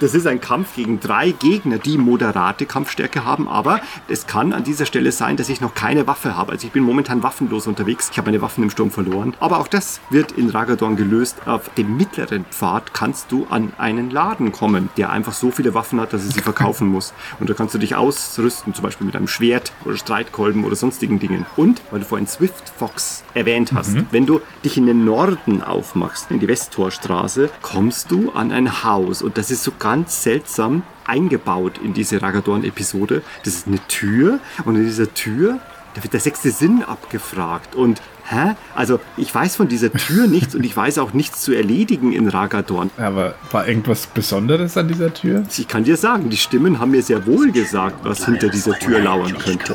Das 0.00 0.14
ist 0.14 0.26
ein 0.26 0.40
Kampf 0.40 0.74
gegen 0.74 1.00
drei 1.00 1.32
Gegner, 1.32 1.76
die 1.76 1.98
moderate 1.98 2.64
Kampfstärke 2.64 3.26
haben, 3.26 3.46
aber 3.46 3.80
es 4.08 4.26
kann 4.26 4.54
an 4.54 4.64
dieser 4.64 4.86
Stelle 4.86 5.12
sein, 5.12 5.36
dass 5.36 5.50
ich 5.50 5.60
noch 5.60 5.74
keine 5.74 6.06
Waffe 6.06 6.36
habe. 6.36 6.52
Also 6.52 6.66
ich 6.66 6.72
bin 6.72 6.82
momentan 6.82 7.22
waffenlos 7.22 7.66
unterwegs. 7.66 8.08
Ich 8.10 8.16
habe 8.16 8.30
meine 8.30 8.40
Waffen 8.40 8.64
im 8.64 8.70
Sturm 8.70 8.90
verloren. 8.90 9.34
Aber 9.38 9.58
auch 9.58 9.68
das 9.68 10.00
wird 10.08 10.32
in 10.32 10.48
Ragadorn 10.48 10.96
gelöst. 10.96 11.36
Auf 11.46 11.68
dem 11.74 11.96
mittleren 11.96 12.46
Pfad 12.46 12.94
kannst 12.94 13.30
du 13.30 13.46
an 13.50 13.72
einen 13.76 14.10
Laden 14.10 14.52
kommen, 14.52 14.88
der 14.96 15.10
einfach 15.10 15.34
so 15.34 15.50
viele 15.50 15.74
Waffen 15.74 16.00
hat, 16.00 16.14
dass 16.14 16.24
er 16.24 16.32
sie 16.32 16.40
verkaufen 16.40 16.88
muss. 16.88 17.12
Und 17.38 17.50
da 17.50 17.54
kannst 17.54 17.74
du 17.74 17.78
dich 17.78 17.94
ausrüsten, 17.94 18.72
zum 18.72 18.82
Beispiel 18.82 19.06
mit 19.06 19.16
einem 19.16 19.28
Schwert 19.28 19.72
oder 19.84 19.96
Streitkolben 19.96 20.64
oder 20.64 20.76
sonstigen 20.76 21.18
Dingen. 21.18 21.44
Und, 21.56 21.82
weil 21.90 22.00
du 22.00 22.06
vorhin 22.06 22.26
Swift 22.26 22.72
Fox 22.78 23.24
erwähnt 23.34 23.72
hast, 23.74 23.96
wenn 24.10 24.24
du 24.24 24.40
dich 24.64 24.78
in 24.78 24.86
den 24.86 25.04
Norden 25.04 25.62
aufmachst, 25.62 26.30
in 26.30 26.40
die 26.40 26.48
Westtorstraße, 26.48 27.50
kommst 27.70 28.10
du 28.10 28.30
an 28.32 28.50
ein 28.52 28.82
Haus. 28.84 29.22
Und 29.22 29.38
das 29.38 29.50
ist 29.50 29.62
so 29.62 29.72
ganz 29.78 30.22
seltsam 30.22 30.82
eingebaut 31.06 31.78
in 31.82 31.94
diese 31.94 32.20
Ragadorn-Episode. 32.20 33.22
Das 33.44 33.54
ist 33.54 33.66
eine 33.66 33.78
Tür 33.88 34.40
und 34.64 34.76
in 34.76 34.84
dieser 34.84 35.12
Tür, 35.14 35.60
da 35.94 36.02
wird 36.02 36.12
der 36.12 36.20
sechste 36.20 36.50
Sinn 36.50 36.82
abgefragt. 36.82 37.74
Und 37.74 38.00
Hä? 38.28 38.54
Also 38.76 39.00
ich 39.16 39.34
weiß 39.34 39.56
von 39.56 39.66
dieser 39.66 39.92
Tür 39.92 40.26
nichts 40.28 40.54
und 40.54 40.64
ich 40.64 40.76
weiß 40.76 40.98
auch 40.98 41.12
nichts 41.14 41.42
zu 41.42 41.52
erledigen 41.52 42.12
in 42.12 42.28
Ragadorn. 42.28 42.90
Aber 42.96 43.34
war 43.50 43.66
irgendwas 43.66 44.06
Besonderes 44.06 44.76
an 44.76 44.86
dieser 44.86 45.12
Tür? 45.12 45.42
Ich 45.56 45.66
kann 45.66 45.82
dir 45.82 45.96
sagen, 45.96 46.30
die 46.30 46.36
Stimmen 46.36 46.78
haben 46.78 46.92
mir 46.92 47.02
sehr 47.02 47.26
wohl 47.26 47.50
gesagt, 47.50 48.04
was 48.04 48.24
hinter 48.24 48.48
dieser 48.48 48.78
Tür 48.78 49.00
lauern 49.00 49.36
könnte. 49.36 49.74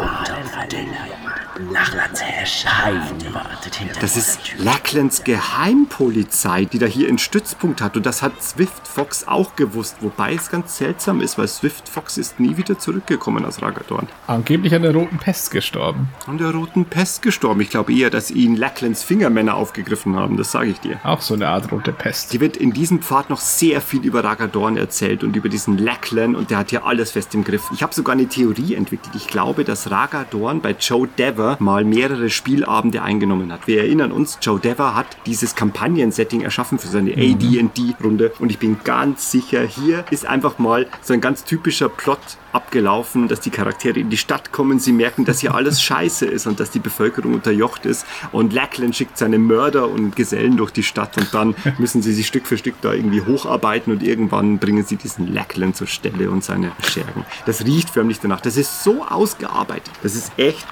Lachlands 1.71 2.21
Erscheinen 2.21 3.33
wartet 3.33 3.75
hinter 3.75 3.99
Das 4.01 4.17
ist 4.17 4.39
Lacklands 4.57 5.23
Geheimpolizei, 5.23 6.65
die 6.65 6.79
da 6.79 6.85
hier 6.85 7.07
einen 7.07 7.17
Stützpunkt 7.17 7.81
hat. 7.81 7.95
Und 7.95 8.05
das 8.05 8.21
hat 8.21 8.43
Swift 8.43 8.85
Fox 8.85 9.25
auch 9.25 9.55
gewusst. 9.55 9.97
Wobei 10.01 10.33
es 10.33 10.51
ganz 10.51 10.77
seltsam 10.77 11.21
ist, 11.21 11.37
weil 11.37 11.47
Swift 11.47 11.87
Fox 11.87 12.17
ist 12.17 12.41
nie 12.41 12.57
wieder 12.57 12.77
zurückgekommen 12.77 13.45
aus 13.45 13.61
Ragadorn. 13.61 14.07
Angeblich 14.27 14.75
an 14.75 14.81
der 14.81 14.93
roten 14.93 15.17
Pest 15.17 15.51
gestorben. 15.51 16.09
An 16.27 16.37
der 16.37 16.51
roten 16.51 16.85
Pest 16.85 17.21
gestorben. 17.21 17.61
Ich 17.61 17.69
glaube 17.69 17.93
eher, 17.93 18.09
dass 18.09 18.31
ihn 18.31 18.57
Lacklands 18.57 19.03
Fingermänner 19.03 19.55
aufgegriffen 19.55 20.17
haben. 20.17 20.35
Das 20.35 20.51
sage 20.51 20.71
ich 20.71 20.81
dir. 20.81 20.99
Auch 21.03 21.21
so 21.21 21.35
eine 21.35 21.47
Art 21.47 21.71
rote 21.71 21.93
Pest. 21.93 22.31
Hier 22.31 22.41
wird 22.41 22.57
in 22.57 22.73
diesem 22.73 23.01
Pfad 23.01 23.29
noch 23.29 23.39
sehr 23.39 23.79
viel 23.79 24.03
über 24.03 24.25
Ragadorn 24.25 24.75
erzählt 24.75 25.23
und 25.23 25.37
über 25.37 25.47
diesen 25.47 25.77
Lackland 25.77 26.35
und 26.35 26.51
der 26.51 26.57
hat 26.57 26.71
hier 26.71 26.85
alles 26.85 27.11
fest 27.11 27.33
im 27.33 27.45
Griff. 27.45 27.69
Ich 27.73 27.81
habe 27.81 27.93
sogar 27.93 28.13
eine 28.13 28.27
Theorie 28.27 28.75
entwickelt. 28.75 29.15
Ich 29.15 29.27
glaube, 29.27 29.63
dass 29.63 29.89
Ragadorn 29.89 30.59
bei 30.59 30.71
Joe 30.71 31.07
Dever 31.07 31.44
mal 31.59 31.83
mehrere 31.83 32.29
Spielabende 32.29 33.01
eingenommen 33.01 33.51
hat. 33.51 33.67
Wir 33.67 33.81
erinnern 33.81 34.11
uns, 34.11 34.37
Joe 34.41 34.59
Dever 34.59 34.95
hat 34.95 35.07
dieses 35.25 35.55
Kampagnen-Setting 35.55 36.41
erschaffen 36.41 36.79
für 36.79 36.87
seine 36.87 37.13
AD&D-Runde 37.13 38.33
und 38.39 38.51
ich 38.51 38.59
bin 38.59 38.77
ganz 38.83 39.31
sicher, 39.31 39.61
hier 39.61 40.05
ist 40.11 40.25
einfach 40.25 40.57
mal 40.57 40.87
so 41.01 41.13
ein 41.13 41.21
ganz 41.21 41.43
typischer 41.43 41.89
Plot 41.89 42.19
abgelaufen, 42.55 43.27
dass 43.27 43.41
die 43.41 43.49
Charaktere 43.49 43.99
in 43.99 44.09
die 44.09 44.17
Stadt 44.17 44.51
kommen, 44.53 44.79
sie 44.79 44.93
merken, 44.93 45.25
dass 45.25 45.39
hier 45.41 45.53
alles 45.53 45.81
scheiße 45.83 46.25
ist 46.25 46.47
und 46.47 46.59
dass 46.59 46.71
die 46.71 46.79
Bevölkerung 46.79 47.33
unterjocht 47.33 47.85
ist 47.85 48.05
und 48.31 48.53
Lackland 48.53 48.95
schickt 48.95 49.17
seine 49.17 49.37
Mörder 49.37 49.89
und 49.89 50.15
Gesellen 50.15 50.57
durch 50.57 50.71
die 50.71 50.83
Stadt 50.83 51.17
und 51.17 51.33
dann 51.33 51.55
müssen 51.77 52.01
sie 52.01 52.13
sich 52.13 52.27
Stück 52.27 52.47
für 52.47 52.57
Stück 52.57 52.75
da 52.81 52.93
irgendwie 52.93 53.21
hocharbeiten 53.21 53.91
und 53.91 54.01
irgendwann 54.01 54.57
bringen 54.57 54.85
sie 54.85 54.95
diesen 54.95 55.33
Lackland 55.33 55.75
zur 55.75 55.87
Stelle 55.87 56.31
und 56.31 56.43
seine 56.43 56.71
Schergen. 56.83 57.25
Das 57.45 57.65
riecht 57.65 57.89
förmlich 57.89 58.19
danach. 58.19 58.41
Das 58.41 58.57
ist 58.57 58.83
so 58.83 59.03
ausgearbeitet. 59.03 59.91
Das 60.01 60.15
ist 60.15 60.31
echt 60.37 60.65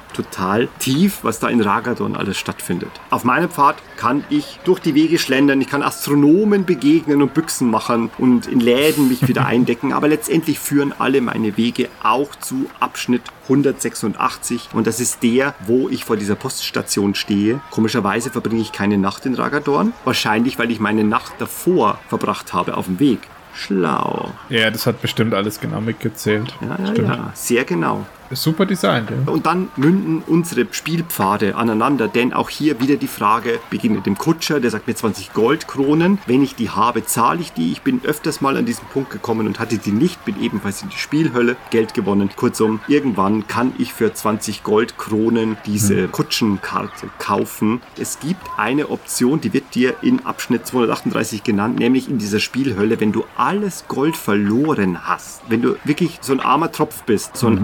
total 0.64 0.80
tief, 0.80 1.20
was 1.24 1.40
da 1.40 1.48
in 1.48 1.62
Ragadon 1.62 2.16
alles 2.16 2.38
stattfindet. 2.38 2.92
Auf 3.10 3.24
meinem 3.24 3.50
Pfad 3.50 3.76
kann 3.98 4.24
ich 4.30 4.60
durch 4.64 4.80
die 4.80 4.96
Wege 4.96 5.18
schlendern, 5.18 5.62
ich 5.62 5.68
kann 5.68 5.84
Astronomen 5.84 6.66
begegnen 6.66 7.22
und 7.22 7.34
Büchsen 7.34 7.70
machen 7.70 8.10
und 8.18 8.48
in 8.48 8.60
Läden 8.60 9.10
mich 9.10 9.28
wieder 9.28 9.46
eindecken, 9.46 9.94
aber 9.94 10.08
letztendlich 10.08 10.60
führen 10.60 10.94
alle 10.98 11.22
meine 11.22 11.58
Wege 11.58 11.90
auch 12.02 12.36
zu 12.36 12.70
Abschnitt 12.80 13.24
186 13.44 14.70
und 14.74 14.88
das 14.88 15.00
ist 15.00 15.24
der, 15.24 15.54
wo 15.66 15.90
ich 15.90 16.06
vor 16.06 16.18
dieser 16.18 16.36
Poststation 16.36 17.16
stehe. 17.16 17.60
Komischerweise 17.72 18.30
verbringe 18.30 18.62
ich 18.62 18.72
keine 18.72 18.98
Nacht 18.98 19.26
in 19.26 19.36
Ragadorn, 19.36 19.94
wahrscheinlich 20.06 20.60
weil 20.60 20.72
ich 20.72 20.80
meine 20.80 21.04
Nacht 21.04 21.34
davor 21.40 22.00
verbracht 22.08 22.54
habe 22.54 22.78
auf 22.78 22.86
dem 22.86 23.00
Weg. 23.00 23.20
Schlau. 23.56 24.32
Ja, 24.50 24.72
das 24.72 24.88
hat 24.88 25.02
bestimmt 25.02 25.34
alles 25.36 25.60
genau 25.60 25.80
mitgezählt. 25.80 26.56
Ja, 26.62 26.76
ja, 26.80 26.92
Stimmt. 26.92 27.08
ja, 27.08 27.32
sehr 27.36 27.64
genau. 27.66 28.04
Super 28.36 28.66
designt, 28.66 29.10
ja. 29.10 29.32
Und 29.32 29.46
dann 29.46 29.70
münden 29.76 30.24
unsere 30.26 30.68
Spielpfade 30.72 31.56
aneinander, 31.56 32.08
denn 32.08 32.34
auch 32.34 32.50
hier 32.50 32.80
wieder 32.80 32.96
die 32.96 33.08
Frage 33.08 33.60
begegnet 33.70 34.06
dem 34.06 34.18
Kutscher, 34.18 34.60
der 34.60 34.72
sagt 34.72 34.88
mir 34.88 34.96
20 34.96 35.34
Goldkronen. 35.34 36.20
Wenn 36.26 36.44
ich 36.44 36.56
die 36.56 36.70
habe, 36.70 37.06
zahle 37.06 37.42
ich 37.42 37.54
die. 37.54 37.72
Ich 37.72 37.82
bin 37.82 38.02
öfters 38.04 38.42
mal 38.42 38.58
an 38.58 38.66
diesen 38.66 38.86
Punkt 38.88 39.10
gekommen 39.10 39.48
und 39.48 39.60
hatte 39.60 39.78
die 39.78 39.92
nicht, 39.92 40.24
bin 40.26 40.42
ebenfalls 40.42 40.82
in 40.82 40.90
die 40.90 40.98
Spielhölle, 40.98 41.56
Geld 41.70 41.94
gewonnen. 41.94 42.30
Kurzum, 42.36 42.80
irgendwann 42.88 43.48
kann 43.48 43.74
ich 43.78 43.94
für 43.94 44.14
20 44.14 44.64
Goldkronen 44.64 45.58
diese 45.66 46.08
Kutschenkarte 46.08 47.10
kaufen. 47.20 47.82
Es 47.98 48.20
gibt 48.20 48.42
eine 48.58 48.90
Option, 48.90 49.42
die 49.42 49.54
wird 49.54 49.76
dir 49.76 49.96
in 50.02 50.26
Abschnitt 50.26 50.68
238 50.68 51.44
genannt, 51.44 51.80
nämlich 51.80 52.10
in 52.10 52.18
dieser 52.18 52.40
Spielhölle, 52.40 53.00
wenn 53.00 53.12
du 53.12 53.24
alles 53.38 53.86
Gold 53.88 54.18
verloren 54.18 55.08
hast, 55.08 55.42
wenn 55.50 55.62
du 55.62 55.76
wirklich 55.84 56.20
so 56.22 56.34
ein 56.34 56.40
armer 56.40 56.72
Tropf 56.72 57.04
bist, 57.04 57.38
so 57.38 57.48
ein 57.48 57.64